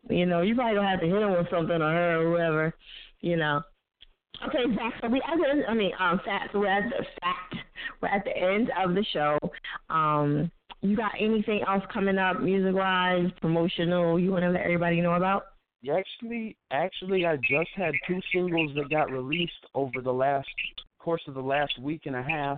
You 0.10 0.26
know, 0.26 0.42
you 0.42 0.56
probably 0.56 0.76
gonna 0.76 0.90
have 0.90 1.02
to 1.02 1.08
hit 1.08 1.22
him 1.22 1.32
with 1.32 1.50
something 1.50 1.82
or 1.82 1.92
her 1.92 2.22
or 2.22 2.32
whoever. 2.32 2.74
You 3.20 3.36
know. 3.36 3.62
Okay, 4.48 4.76
Zach. 4.76 4.94
So 5.02 5.08
we, 5.10 5.22
I 5.68 5.74
mean, 5.74 5.92
um, 6.00 6.20
Fat. 6.26 6.50
So 6.52 6.60
we're 6.60 6.68
at 6.68 6.90
the 6.90 7.06
fact. 7.22 7.56
We're 8.02 8.10
at 8.10 8.24
the 8.26 8.36
end 8.36 8.72
of 8.84 8.96
the 8.96 9.06
show. 9.14 9.38
Um, 9.90 10.52
you 10.82 10.96
got 10.96 11.12
anything 11.20 11.62
else 11.68 11.84
coming 11.94 12.18
up, 12.18 12.42
music 12.42 12.74
wise, 12.74 13.28
promotional? 13.40 14.20
You 14.20 14.32
want 14.32 14.44
to 14.44 14.50
let 14.50 14.62
everybody 14.62 15.00
know 15.02 15.14
about? 15.14 15.48
Actually, 15.90 16.56
actually, 16.72 17.26
I 17.26 17.38
just 17.38 17.70
had 17.76 17.94
two 18.08 18.20
singles 18.34 18.72
that 18.76 18.90
got 18.90 19.12
released 19.12 19.52
over 19.74 20.02
the 20.02 20.12
last 20.12 20.48
course 21.00 21.22
of 21.28 21.34
the 21.34 21.42
last 21.42 21.80
week 21.80 22.02
and 22.06 22.16
a 22.16 22.24
half. 22.24 22.58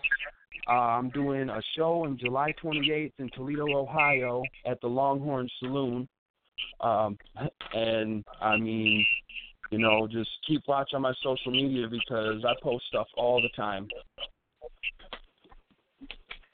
Uh, 0.68 0.72
I'm 0.72 1.10
doing 1.10 1.50
a 1.50 1.62
show 1.76 2.06
on 2.06 2.18
July 2.18 2.53
28th 2.64 3.12
in 3.20 3.30
Toledo, 3.34 3.66
Ohio, 3.76 4.44
at 4.66 4.80
the 4.82 4.88
Longhorn 4.88 5.50
Saloon. 5.60 6.08
Um, 6.80 7.18
and 7.74 8.24
I 8.42 8.58
mean, 8.58 9.06
you 9.74 9.80
know, 9.80 10.08
just 10.08 10.30
keep 10.48 10.61
watch 10.68 10.92
on 10.93 11.02
my 11.02 11.14
social 11.24 11.52
media 11.52 11.88
because 11.90 12.45
I 12.45 12.53
post 12.61 12.85
stuff 12.90 13.08
all 13.18 13.42
the 13.42 13.50
time. 13.56 13.88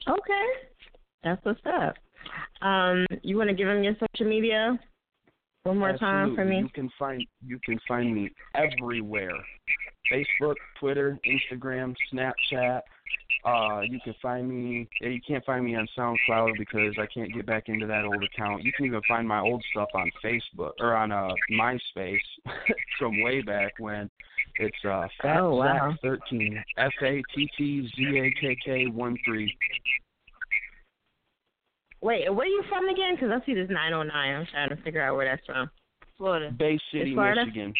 Okay, 0.08 0.46
that's 1.22 1.44
what's 1.44 1.60
up. 1.66 1.96
Um, 2.66 3.06
you 3.22 3.36
want 3.36 3.50
to 3.50 3.54
give 3.54 3.68
them 3.68 3.84
your 3.84 3.96
social 4.00 4.26
media 4.26 4.80
one 5.64 5.78
more 5.78 5.98
time 5.98 6.34
for 6.34 6.44
Absolutely. 6.44 6.56
me? 6.56 6.58
You 6.62 6.70
can 6.70 6.90
find 6.98 7.26
you 7.46 7.60
can 7.66 7.78
find 7.90 8.16
me 8.16 8.32
everywhere. 8.56 9.36
Facebook, 10.10 10.56
Twitter, 10.80 11.20
Instagram, 11.28 11.94
Snapchat. 12.14 12.82
Uh, 13.46 13.82
you 13.82 14.00
can 14.04 14.14
find 14.22 14.50
me. 14.50 14.88
You 15.02 15.20
can't 15.26 15.46
find 15.46 15.64
me 15.64 15.76
on 15.76 15.88
SoundCloud 15.98 16.58
because 16.58 16.96
I 17.00 17.06
can't 17.06 17.34
get 17.34 17.46
back 17.46 17.64
into 17.70 17.88
that 17.88 18.04
old 18.04 18.24
account. 18.24 18.64
You 18.64 18.72
can 18.76 18.86
even 18.86 19.02
find 19.08 19.28
my 19.28 19.40
old 19.40 19.64
stuff 19.72 19.88
on 19.94 20.12
Facebook 20.24 20.72
or 20.80 20.96
on 20.96 21.12
uh 21.12 21.30
MySpace 21.52 22.18
from 23.00 23.22
way 23.22 23.42
back 23.42 23.74
when. 23.80 24.10
It's 24.58 24.76
uh 24.86 25.08
Fat 25.22 25.40
Oh, 25.40 25.56
wow. 25.56 25.92
Zach 25.92 26.00
thirteen 26.02 26.62
F 26.78 26.92
A 27.02 27.24
T 27.34 27.50
T 27.58 27.90
Z 27.96 28.04
A 28.18 28.42
K 28.42 28.58
K 28.66 28.86
one 28.88 29.18
three. 29.26 29.56
Wait, 32.02 32.34
where 32.34 32.46
are 32.46 32.50
you 32.50 32.64
from 32.70 32.88
again? 32.88 33.16
Because 33.16 33.30
I 33.30 33.46
see 33.46 33.54
this 33.54 33.68
909. 33.70 34.14
I'm 34.16 34.48
trying 34.52 34.70
to 34.70 34.82
figure 34.84 35.02
out 35.02 35.18
where 35.18 35.26
that's 35.26 35.46
from. 35.46 35.70
Florida. 36.18 36.52
Bay 36.58 36.80
City, 36.94 37.14
Florida? 37.14 37.46
Michigan. 37.46 37.74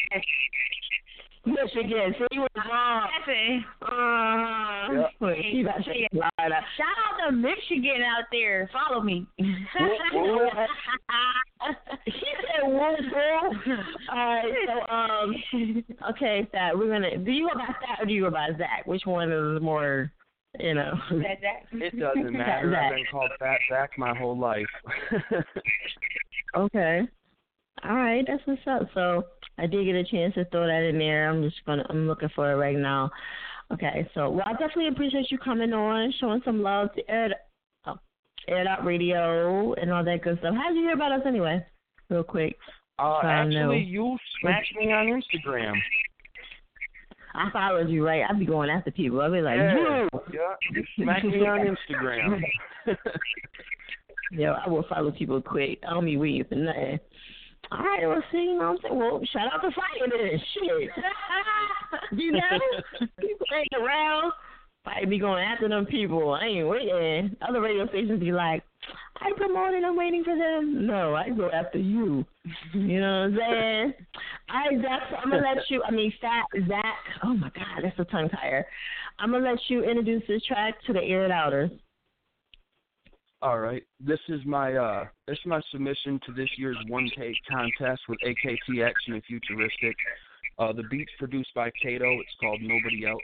Michigan. 1.44 2.14
See, 2.18 2.26
you 2.32 2.40
was 2.42 2.50
wrong. 2.68 3.08
Uh, 3.82 4.92
Yep. 4.92 5.10
wait, 5.20 5.44
you 5.54 5.64
got 5.64 5.76
to 5.76 6.08
Florida. 6.10 6.60
Shout 6.76 6.96
out 7.04 7.26
to 7.26 7.32
Michigan 7.32 8.02
out 8.02 8.24
there. 8.32 8.68
Follow 8.72 9.00
me. 9.02 9.26
he 9.36 9.54
said 9.72 9.86
whoop 12.64 12.98
whoop. 13.12 13.78
Alright, 14.10 14.44
so 14.66 14.92
um 14.92 15.84
okay, 16.10 16.48
Zach, 16.52 16.72
we're 16.74 16.90
gonna 16.90 17.18
do 17.18 17.30
you 17.30 17.48
go 17.48 17.54
by 17.58 17.66
Zach 17.66 18.00
or 18.00 18.06
do 18.06 18.12
you 18.12 18.22
go 18.22 18.30
by 18.30 18.48
Zach? 18.58 18.86
Which 18.86 19.06
one 19.06 19.30
is 19.30 19.62
more 19.62 20.10
you 20.58 20.74
know 20.74 20.94
It 21.10 21.98
doesn't 21.98 22.32
matter. 22.32 22.76
I've 22.76 22.94
been 22.94 23.04
called 23.10 23.30
Fat 23.38 23.60
Zach 23.68 23.90
my 23.96 24.16
whole 24.16 24.36
life. 24.38 24.66
Okay. 26.56 27.02
All 27.84 27.94
right, 27.94 28.24
that's 28.26 28.42
what's 28.46 28.60
up. 28.66 28.88
So 28.94 29.24
I 29.58 29.66
did 29.66 29.84
get 29.86 29.94
a 29.94 30.04
chance 30.04 30.34
to 30.34 30.44
throw 30.46 30.66
that 30.66 30.82
in 30.88 30.98
there. 30.98 31.30
I'm 31.30 31.42
just 31.42 31.56
gonna 31.66 31.84
I'm 31.88 32.06
looking 32.06 32.28
for 32.34 32.50
it 32.50 32.56
right 32.56 32.76
now. 32.76 33.10
Okay, 33.72 34.08
so 34.14 34.30
well 34.30 34.44
I 34.46 34.52
definitely 34.52 34.88
appreciate 34.88 35.30
you 35.30 35.38
coming 35.38 35.72
on, 35.72 36.12
showing 36.20 36.42
some 36.44 36.62
love 36.62 36.88
to 36.94 37.10
Air 37.10 37.30
oh, 37.86 37.98
Air 38.48 38.68
Out 38.68 38.84
Radio 38.84 39.74
and 39.74 39.92
all 39.92 40.04
that 40.04 40.22
good 40.22 40.38
stuff. 40.40 40.54
How 40.54 40.68
did 40.68 40.76
you 40.76 40.82
hear 40.82 40.94
about 40.94 41.12
us 41.12 41.22
anyway? 41.26 41.64
Real 42.10 42.24
quick. 42.24 42.56
Uh, 42.98 43.20
So 43.22 43.28
actually, 43.28 43.78
you 43.80 44.18
smacked 44.40 44.74
me 44.76 44.92
on 44.92 45.06
Instagram. 45.06 45.72
I 47.34 47.50
followed 47.52 47.88
you, 47.88 48.04
right? 48.04 48.22
I'd 48.28 48.38
be 48.38 48.44
going 48.44 48.70
after 48.70 48.90
people. 48.90 49.20
I'd 49.20 49.32
be 49.32 49.40
like, 49.40 49.56
yeah, 49.56 50.08
yeah, 50.32 50.54
you 50.72 50.84
smacked 50.96 51.24
me 51.24 51.46
on 51.46 51.60
Instagram. 51.60 52.42
Yo, 54.32 54.52
I 54.52 54.68
will 54.68 54.84
follow 54.88 55.12
people 55.12 55.40
quick. 55.40 55.78
I 55.86 55.90
don't 55.90 56.04
be 56.04 56.16
waiting 56.16 56.44
for 56.48 56.56
nothing. 56.56 56.98
All 57.72 57.78
right, 57.78 58.06
well, 58.06 58.22
see, 58.32 58.38
you 58.38 58.58
know 58.58 58.72
what 58.72 58.76
I'm 58.76 58.78
saying? 58.82 58.98
Well, 58.98 59.20
shout 59.32 59.52
out 59.52 59.62
to 59.62 59.68
Fiya 59.68 60.10
then. 60.10 60.40
Shit. 60.54 60.90
you 62.18 62.32
know? 62.32 62.40
people 63.20 63.46
ain't 63.54 63.82
around. 63.82 64.32
Fiya 64.84 65.08
be 65.08 65.18
going 65.18 65.44
after 65.44 65.68
them 65.68 65.86
people. 65.86 66.32
I 66.32 66.46
ain't 66.46 66.68
waiting. 66.68 67.36
Other 67.46 67.60
radio 67.60 67.86
stations 67.88 68.18
be 68.18 68.32
like, 68.32 68.64
I 69.20 69.30
promoted, 69.36 69.84
I'm 69.84 69.96
waiting 69.96 70.24
for 70.24 70.36
them. 70.36 70.86
No, 70.86 71.14
I 71.14 71.28
go 71.28 71.50
after 71.50 71.78
you. 71.78 72.24
You 72.72 73.00
know 73.00 73.28
what 73.28 73.32
I'm 73.32 73.38
saying? 73.38 73.94
All 74.50 74.56
right, 74.56 74.82
Zach, 74.82 75.18
I'm 75.22 75.30
going 75.30 75.42
to 75.42 75.48
let 75.48 75.70
you, 75.70 75.82
I 75.86 75.90
mean, 75.90 76.12
Fat 76.20 76.46
Zach, 76.66 76.98
oh 77.22 77.34
my 77.34 77.50
God, 77.50 77.84
that's 77.84 77.98
a 77.98 78.04
tongue 78.04 78.30
tire. 78.30 78.66
I'm 79.18 79.30
going 79.30 79.44
to 79.44 79.50
let 79.50 79.60
you 79.68 79.84
introduce 79.84 80.22
this 80.26 80.42
track 80.44 80.74
to 80.86 80.92
the 80.92 81.02
Air 81.02 81.26
It 81.26 81.30
Outers. 81.30 81.70
All 83.42 83.58
right. 83.58 83.82
This 83.98 84.20
is 84.28 84.40
my 84.44 84.74
uh 84.74 85.06
this 85.26 85.38
is 85.38 85.46
my 85.46 85.60
submission 85.72 86.20
to 86.26 86.32
this 86.32 86.48
year's 86.58 86.76
one 86.88 87.08
take 87.16 87.36
contest 87.50 88.02
with 88.08 88.18
AKTX 88.20 88.92
and 89.06 89.16
the 89.16 89.22
Futuristic. 89.26 89.96
Uh 90.58 90.72
the 90.72 90.82
beat's 90.90 91.12
produced 91.18 91.50
by 91.54 91.70
Kato. 91.82 92.10
It's 92.20 92.36
called 92.40 92.60
Nobody 92.60 93.06
Else. 93.06 93.20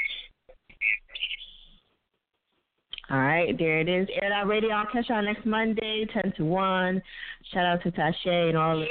All 3.08 3.18
right, 3.18 3.56
there 3.56 3.78
it 3.78 3.88
is. 3.88 4.08
Air 4.20 4.30
It 4.30 4.32
Out 4.32 4.48
Radio. 4.48 4.70
I'll 4.70 4.86
catch 4.86 5.08
y'all 5.08 5.22
next 5.22 5.46
Monday, 5.46 6.06
10 6.12 6.32
to 6.38 6.44
1. 6.44 7.02
Shout 7.54 7.64
out 7.64 7.80
to 7.84 7.92
Tasha 7.92 8.48
and 8.48 8.56
all 8.56 8.80
the 8.80 8.86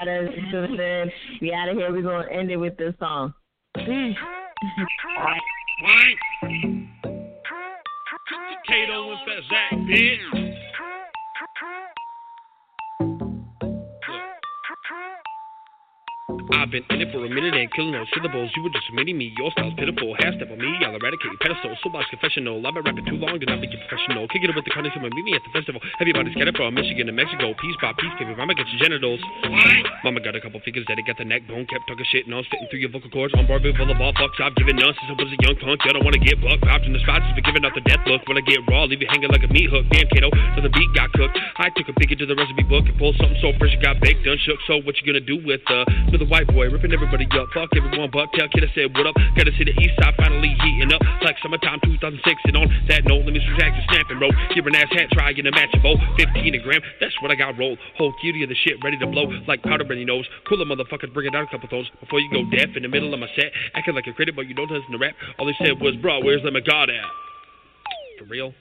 others 0.00 0.30
tuning 0.50 0.80
in. 0.80 1.10
We 1.42 1.52
out 1.52 1.68
of 1.68 1.76
here. 1.76 1.92
We're 1.92 2.00
going 2.00 2.26
to 2.26 2.32
end 2.32 2.50
it 2.50 2.56
with 2.56 2.78
this 2.78 2.94
song. 2.98 3.34
Peace. 3.74 4.16
Kato 8.66 9.10
and 9.10 9.18
Fat 9.26 9.42
Zach, 9.50 9.78
bitch. 9.80 10.49
I've 16.52 16.70
been 16.70 16.84
in 16.90 17.00
it 17.02 17.10
for 17.14 17.22
a 17.24 17.30
minute 17.30 17.54
and 17.54 17.70
killing 17.72 17.94
all 17.94 18.06
syllables. 18.14 18.50
You 18.56 18.62
were 18.62 18.74
just 18.74 18.86
admitting 18.90 19.18
me. 19.18 19.32
Your 19.38 19.50
style's 19.52 19.74
pitiful. 19.78 20.14
Half 20.18 20.38
step 20.38 20.50
on 20.50 20.58
me, 20.58 20.70
I'll 20.82 20.94
eradicate 20.94 21.30
your 21.30 21.40
pedestal. 21.40 21.76
So 21.82 21.88
much 21.90 22.06
confessional. 22.10 22.58
I've 22.60 22.74
been 22.74 22.84
rapping 22.84 23.06
too 23.06 23.18
long, 23.18 23.38
do 23.38 23.46
not 23.46 23.62
be 23.62 23.70
professional. 23.70 24.26
Kick 24.28 24.42
it 24.42 24.50
up 24.50 24.56
with 24.56 24.66
the 24.66 24.74
and 24.74 25.14
meet 25.14 25.26
me 25.26 25.34
at 25.34 25.42
the 25.46 25.52
festival. 25.54 25.80
Everybody's 26.00 26.34
scattered 26.34 26.56
from 26.56 26.74
Michigan 26.74 27.06
to 27.06 27.14
Mexico. 27.14 27.54
Piece 27.58 27.78
by 27.80 27.94
piece. 27.96 28.14
Mama 28.36 28.54
got 28.54 28.66
your 28.70 28.80
genitals. 28.82 29.20
Mama 30.02 30.20
got 30.20 30.34
a 30.34 30.40
couple 30.40 30.58
fingers 30.64 30.84
that 30.88 30.98
got 31.06 31.18
the 31.18 31.24
neck 31.24 31.46
bone. 31.46 31.66
Kept 31.70 31.86
talking 31.86 32.06
shit 32.10 32.26
and 32.26 32.34
I 32.34 32.42
was 32.42 32.46
spitting 32.50 32.66
through 32.70 32.82
your 32.82 32.90
vocal 32.90 33.10
cords. 33.10 33.34
On 33.38 33.46
Barbie 33.46 33.70
all 33.76 34.14
fucks 34.16 34.38
I've 34.40 34.56
given 34.56 34.76
none 34.76 34.92
since 34.96 35.08
I 35.10 35.14
was 35.14 35.30
a 35.30 35.38
young 35.44 35.56
punk. 35.60 35.80
Y'all 35.84 35.94
don't 35.94 36.04
wanna 36.04 36.18
get 36.18 36.40
bucked. 36.40 36.62
Popped 36.66 36.86
in 36.86 36.92
the 36.92 37.02
spots, 37.04 37.24
just 37.28 37.36
been 37.36 37.46
giving 37.46 37.64
out 37.64 37.74
the 37.76 37.84
death 37.84 38.02
look. 38.06 38.24
When 38.28 38.36
I 38.36 38.44
get 38.44 38.60
raw, 38.68 38.84
leave 38.84 39.00
you 39.00 39.08
hanging 39.08 39.30
like 39.30 39.44
a 39.44 39.50
meat 39.52 39.68
hook. 39.68 39.86
Damn, 39.92 40.08
kiddo, 40.08 40.30
so 40.56 40.62
the 40.64 40.72
beat 40.72 40.90
got 40.96 41.12
cooked. 41.12 41.36
I 41.58 41.68
took 41.76 41.88
a 41.88 41.94
peek 42.00 42.12
into 42.12 42.26
the 42.26 42.34
recipe 42.34 42.64
book 42.64 42.88
and 42.88 42.96
pulled 42.98 43.16
something 43.20 43.36
so 43.40 43.52
fresh 43.58 43.74
it 43.74 43.82
got 43.82 44.00
baked, 44.00 44.24
done 44.24 44.38
shook. 44.44 44.58
So 44.66 44.80
what 44.82 44.96
you 44.98 45.04
gonna 45.04 45.24
do 45.24 45.36
with 45.36 45.64
uh, 45.68 45.84
with 46.12 46.22
a 46.22 46.28
white 46.40 46.56
boy 46.56 46.72
ripping 46.72 46.92
everybody 46.92 47.28
up? 47.36 47.52
Fuck 47.52 47.68
everyone, 47.76 48.08
but 48.08 48.32
tell 48.32 48.48
kid 48.48 48.64
I 48.64 48.72
said 48.72 48.88
what 48.96 49.04
up. 49.04 49.14
Gotta 49.36 49.52
see 49.60 49.64
the 49.68 49.76
east 49.76 49.92
side 50.00 50.16
finally 50.16 50.56
heating 50.64 50.88
up 50.88 51.02
like 51.20 51.36
summertime 51.42 51.80
2006. 51.84 52.16
And 52.48 52.56
on 52.56 52.66
that 52.88 53.04
note, 53.04 53.28
let 53.28 53.36
me 53.36 53.44
subtract 53.44 53.76
the 53.76 53.84
snapping 53.92 54.16
roll. 54.16 54.32
Give 54.54 54.64
an 54.64 54.74
ass 54.74 54.88
hat, 54.88 55.12
try 55.12 55.36
in 55.36 55.44
a 55.44 55.52
matchable 55.52 56.00
15 56.16 56.54
a 56.54 56.60
gram. 56.64 56.80
That's 57.00 57.12
what 57.20 57.30
I 57.30 57.36
got 57.36 57.58
rolled. 57.58 57.78
Whole 58.00 58.14
cutie 58.20 58.42
of 58.42 58.48
the 58.48 58.56
shit 58.56 58.80
ready 58.82 58.96
to 58.98 59.06
blow 59.06 59.28
like 59.46 59.62
powder 59.62 59.84
in 59.92 59.98
your 60.00 60.08
nose. 60.08 60.24
Cooler 60.48 60.64
motherfuckers, 60.64 61.12
bring 61.12 61.28
it 61.28 61.36
down 61.36 61.44
a 61.44 61.50
couple 61.50 61.68
tones 61.68 61.88
before 62.00 62.20
you 62.20 62.30
go 62.32 62.48
deaf 62.48 62.72
in 62.76 62.82
the 62.82 62.88
middle 62.88 63.12
of 63.12 63.20
my 63.20 63.28
set. 63.36 63.52
Acting 63.74 63.94
like 63.94 64.06
a 64.08 64.12
critic, 64.12 64.34
but 64.34 64.48
you 64.48 64.54
don't 64.54 64.70
listen 64.70 64.90
to 64.92 64.98
rap. 64.98 65.14
All 65.38 65.44
they 65.44 65.56
said 65.60 65.76
was, 65.80 65.94
bro, 66.00 66.24
where's 66.24 66.40
Lemon 66.42 66.64
God 66.64 66.88
at? 66.88 67.04
For 68.18 68.24
real? 68.24 68.54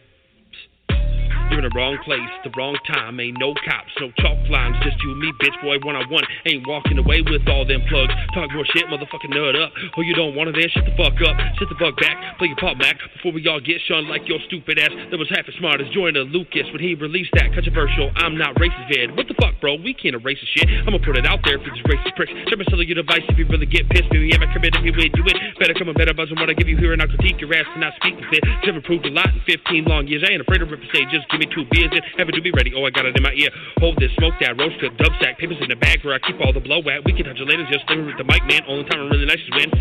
You're 1.50 1.66
in 1.66 1.68
the 1.68 1.74
wrong 1.74 1.98
place, 2.06 2.30
the 2.46 2.54
wrong 2.54 2.78
time. 2.86 3.20
Ain't 3.20 3.38
no 3.42 3.54
cops, 3.66 3.90
no 4.00 4.14
chalk 4.22 4.38
lines, 4.50 4.78
just 4.86 5.02
you 5.02 5.12
and 5.12 5.20
me, 5.20 5.34
bitch 5.42 5.58
boy, 5.66 5.82
one 5.82 5.98
on 5.98 6.06
one. 6.14 6.24
Ain't 6.46 6.62
walking 6.68 6.98
away 6.98 7.26
with 7.26 7.42
all 7.50 7.66
them 7.66 7.82
plugs. 7.90 8.14
Talk 8.38 8.54
more 8.54 8.66
shit, 8.70 8.86
motherfucking 8.86 9.34
nut 9.34 9.58
up. 9.58 9.74
Oh, 9.98 10.02
you 10.06 10.14
don't 10.14 10.38
want 10.38 10.54
it 10.54 10.56
then? 10.62 10.70
Shut 10.70 10.86
the 10.86 10.94
fuck 10.94 11.18
up. 11.26 11.36
Sit 11.58 11.68
the 11.68 11.78
fuck 11.82 11.98
back, 11.98 12.38
play 12.38 12.54
your 12.54 12.60
pop 12.62 12.78
Mac 12.78 13.02
before 13.18 13.34
we 13.34 13.42
all 13.50 13.60
get 13.60 13.82
shunned 13.90 14.08
like 14.08 14.30
your 14.30 14.38
stupid 14.46 14.78
ass 14.78 14.94
that 15.10 15.18
was 15.18 15.28
half 15.34 15.50
as 15.50 15.56
smart 15.58 15.82
as 15.82 15.90
Joyner 15.90 16.22
Lucas 16.22 16.70
when 16.70 16.80
he 16.86 16.94
released 16.94 17.34
that 17.34 17.50
controversial 17.58 18.14
I'm 18.22 18.38
not 18.38 18.54
racist 18.62 18.86
vid. 18.94 19.18
What 19.18 19.26
the 19.26 19.36
fuck, 19.42 19.58
bro? 19.58 19.82
We 19.82 19.98
can't 19.98 20.14
erase 20.14 20.38
the 20.38 20.50
shit. 20.54 20.70
I'ma 20.86 21.02
put 21.02 21.18
it 21.18 21.26
out 21.26 21.42
there 21.50 21.58
for 21.58 21.74
these 21.74 21.82
racist 21.90 22.14
pricks. 22.14 22.34
Try 22.46 22.62
to 22.62 22.66
sell 22.70 22.84
your 22.86 23.02
device 23.02 23.26
if 23.26 23.42
you 23.42 23.50
really 23.50 23.66
get 23.66 23.90
pissed. 23.90 24.14
Maybe 24.14 24.30
I'm 24.38 24.46
if 24.46 24.86
you 24.86 24.94
win, 24.94 25.10
you 25.18 25.24
win. 25.26 25.38
Better 25.58 25.74
come 25.74 25.90
a 25.90 25.98
better 25.98 26.14
buzz 26.14 26.30
than 26.30 26.38
what 26.38 26.50
I 26.50 26.54
give 26.54 26.70
you 26.70 26.78
here 26.78 26.94
and 26.94 27.02
I'll 27.02 27.10
critique 27.10 27.42
your 27.42 27.50
ass 27.58 27.66
and 27.74 27.82
not 27.82 27.98
speak 27.98 28.22
with 28.22 28.30
it. 28.38 28.44
Never 28.66 28.82
proved 28.86 29.06
a 29.06 29.12
lot 29.12 29.34
in 29.34 29.42
15 29.50 29.90
long 29.90 30.06
years. 30.06 30.22
I 30.22 30.38
ain't 30.38 30.46
afraid 30.46 30.60
to 30.60 30.70
rip 30.70 30.84
a 30.84 30.90
stage. 30.94 31.10
Just 31.10 31.26
give 31.32 31.39
me 31.40 31.48
two 31.48 31.64
beers 31.72 31.90
and 31.92 32.04
Ever 32.20 32.32
to 32.32 32.42
be 32.42 32.52
ready. 32.52 32.76
Oh, 32.76 32.84
I 32.84 32.92
got 32.92 33.06
it 33.06 33.16
in 33.16 33.24
my 33.24 33.32
ear. 33.32 33.50
Hold 33.80 33.96
this, 33.98 34.12
smoke 34.20 34.36
that, 34.44 34.60
roast 34.60 34.76
clip, 34.80 34.92
dub 35.00 35.16
sack, 35.24 35.40
papers 35.40 35.58
in 35.62 35.70
the 35.72 35.80
bag 35.80 36.04
where 36.04 36.14
I 36.14 36.20
keep 36.20 36.36
all 36.44 36.52
the 36.52 36.60
blow 36.60 36.84
at. 36.92 37.06
We 37.06 37.16
can 37.16 37.24
touch 37.24 37.40
it 37.40 37.48
later, 37.48 37.64
just 37.72 37.88
living 37.88 38.06
with 38.06 38.20
the 38.20 38.28
mic, 38.28 38.44
man. 38.44 38.62
Only 38.68 38.84
time 38.92 39.08
I'm 39.08 39.10
really 39.10 39.26
nice 39.26 39.40
is 39.40 39.52
when 39.56 39.72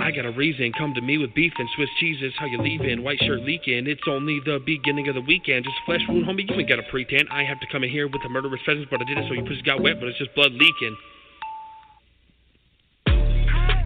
I 0.00 0.10
got 0.10 0.24
a 0.24 0.32
reason. 0.32 0.72
Come 0.72 0.94
to 0.94 1.04
me 1.04 1.18
with 1.18 1.34
beef 1.34 1.52
and 1.58 1.68
Swiss 1.76 1.90
cheeses. 2.00 2.32
How 2.38 2.46
you 2.46 2.58
leaving? 2.62 3.04
White 3.04 3.20
shirt 3.20 3.44
leaking. 3.44 3.86
It's 3.86 4.08
only 4.08 4.40
the 4.44 4.58
beginning 4.64 5.08
of 5.08 5.14
the 5.14 5.20
weekend. 5.20 5.64
Just 5.68 5.76
flesh 5.84 6.00
wound, 6.08 6.24
homie. 6.24 6.48
You 6.48 6.56
ain't 6.56 6.68
got 6.68 6.76
to 6.76 6.88
pretend. 6.88 7.28
I 7.30 7.44
have 7.44 7.60
to 7.60 7.66
come 7.70 7.84
in 7.84 7.90
here 7.90 8.08
with 8.08 8.22
the 8.22 8.28
murderous 8.28 8.60
presence, 8.64 8.88
but 8.90 9.00
I 9.00 9.04
did 9.04 9.18
it 9.18 9.28
so 9.28 9.34
your 9.34 9.44
pussy 9.44 9.62
got 9.62 9.82
wet, 9.82 10.00
but 10.00 10.08
it's 10.08 10.18
just 10.18 10.34
blood 10.34 10.52
leaking. 10.52 10.96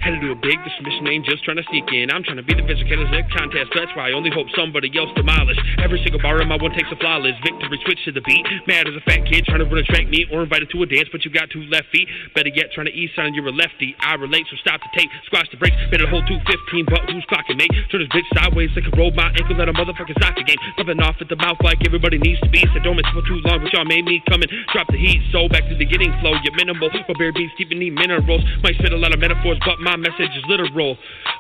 Had 0.01 0.17
to 0.17 0.21
do 0.21 0.33
a 0.33 0.39
big, 0.41 0.57
the 0.65 0.71
submission 0.81 1.07
ain't 1.09 1.29
just 1.29 1.45
trying 1.45 1.61
to 1.61 1.67
sneak 1.69 1.85
in. 1.93 2.09
I'm 2.09 2.25
trying 2.25 2.41
to 2.41 2.47
be 2.47 2.57
the 2.57 2.65
visitor 2.65 2.89
at 2.91 3.29
contest, 3.31 3.69
that's 3.75 3.93
why 3.93 4.09
I 4.09 4.13
only 4.13 4.31
hope 4.33 4.49
somebody 4.57 4.89
else 4.97 5.13
demolish. 5.13 5.61
Every 5.79 6.01
single 6.03 6.21
bar 6.21 6.41
in 6.41 6.49
my 6.49 6.57
one 6.57 6.73
takes 6.73 6.89
a 6.89 6.97
flawless 6.97 7.37
victory. 7.45 7.77
Switch 7.85 8.01
to 8.09 8.13
the 8.13 8.25
beat. 8.25 8.45
Mad 8.67 8.89
as 8.89 8.97
a 8.97 9.05
fat 9.05 9.25
kid 9.29 9.45
trying 9.45 9.61
to 9.61 9.69
run 9.69 9.79
a 9.79 9.87
track 9.87 10.09
meet 10.09 10.29
or 10.33 10.43
invited 10.43 10.71
to 10.71 10.83
a 10.83 10.87
dance, 10.87 11.09
but 11.13 11.25
you 11.25 11.31
got 11.31 11.51
two 11.51 11.65
left 11.69 11.89
feet. 11.93 12.09
Better 12.35 12.53
yet, 12.53 12.73
trying 12.73 12.89
to 12.89 12.95
east 12.95 13.17
and 13.17 13.35
you're 13.35 13.47
a 13.49 13.53
lefty. 13.53 13.93
I 14.01 14.15
relate, 14.17 14.47
so 14.49 14.57
stop 14.61 14.81
the 14.81 14.91
tape, 14.97 15.11
squash 15.27 15.49
the 15.53 15.59
brakes. 15.61 15.77
Better 15.91 16.09
hold 16.09 16.25
215, 16.29 16.87
but 16.89 17.05
who's 17.13 17.25
clocking, 17.29 17.61
mate? 17.61 17.73
Turn 17.93 18.01
this 18.01 18.13
bitch 18.13 18.29
sideways 18.33 18.71
like 18.73 18.89
a 18.89 18.95
roll 18.97 19.13
my 19.13 19.29
ankle, 19.37 19.57
let 19.57 19.69
a 19.69 19.75
motherfucking 19.75 20.17
soccer 20.21 20.45
game. 20.45 20.61
Popping 20.77 21.01
off 21.01 21.17
at 21.21 21.29
the 21.29 21.37
mouth 21.37 21.61
like 21.61 21.81
everybody 21.85 22.17
needs 22.19 22.41
to 22.41 22.49
be. 22.49 22.65
Said 22.73 22.83
don't 22.85 22.97
miss 22.97 23.09
for 23.13 23.25
too 23.27 23.41
long, 23.45 23.61
but 23.61 23.73
y'all 23.73 23.85
made 23.85 24.05
me 24.05 24.23
come 24.29 24.41
and 24.41 24.51
drop 24.73 24.89
the 24.89 24.99
heat. 24.99 25.21
So 25.33 25.49
back 25.49 25.69
to 25.69 25.77
the 25.77 25.83
beginning 25.83 26.15
flow, 26.21 26.35
you're 26.41 26.57
minimal, 26.57 26.89
but 26.89 27.19
bare 27.19 27.33
beats 27.33 27.53
keeping 27.59 27.79
me 27.79 27.91
minerals. 27.91 28.43
Might 28.63 28.79
spit 28.79 28.93
a 28.93 29.01
lot 29.01 29.13
of 29.13 29.21
metaphors, 29.21 29.59
but 29.67 29.81
my 29.81 29.90
my 29.91 29.97
message 29.97 30.31
is 30.37 30.45
literal. 30.47 30.97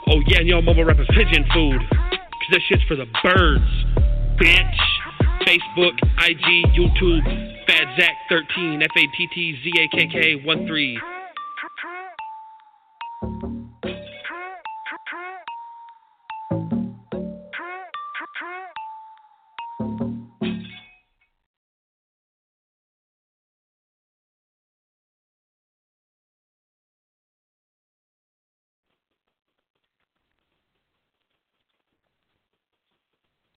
Oh 0.09 0.21
yeah, 0.27 0.39
and 0.39 0.49
your 0.49 0.61
mama 0.61 0.85
rapping 0.85 1.07
pigeon 1.07 1.45
food. 1.55 1.79
Cause 1.89 2.51
that 2.51 2.61
shit's 2.69 2.83
for 2.89 2.97
the 2.97 3.07
birds, 3.23 3.63
bitch. 4.41 4.81
Facebook, 5.47 5.95
IG, 6.19 6.67
YouTube, 6.75 7.23
Fattzakk13, 7.69 8.83
F 8.83 8.91
A 8.97 9.17
T 9.17 9.29
T 9.33 9.59
Z 9.63 9.73
A 9.79 9.97
K 9.97 10.09
K 10.13 10.35
1 10.45 10.67
3. 10.67 11.01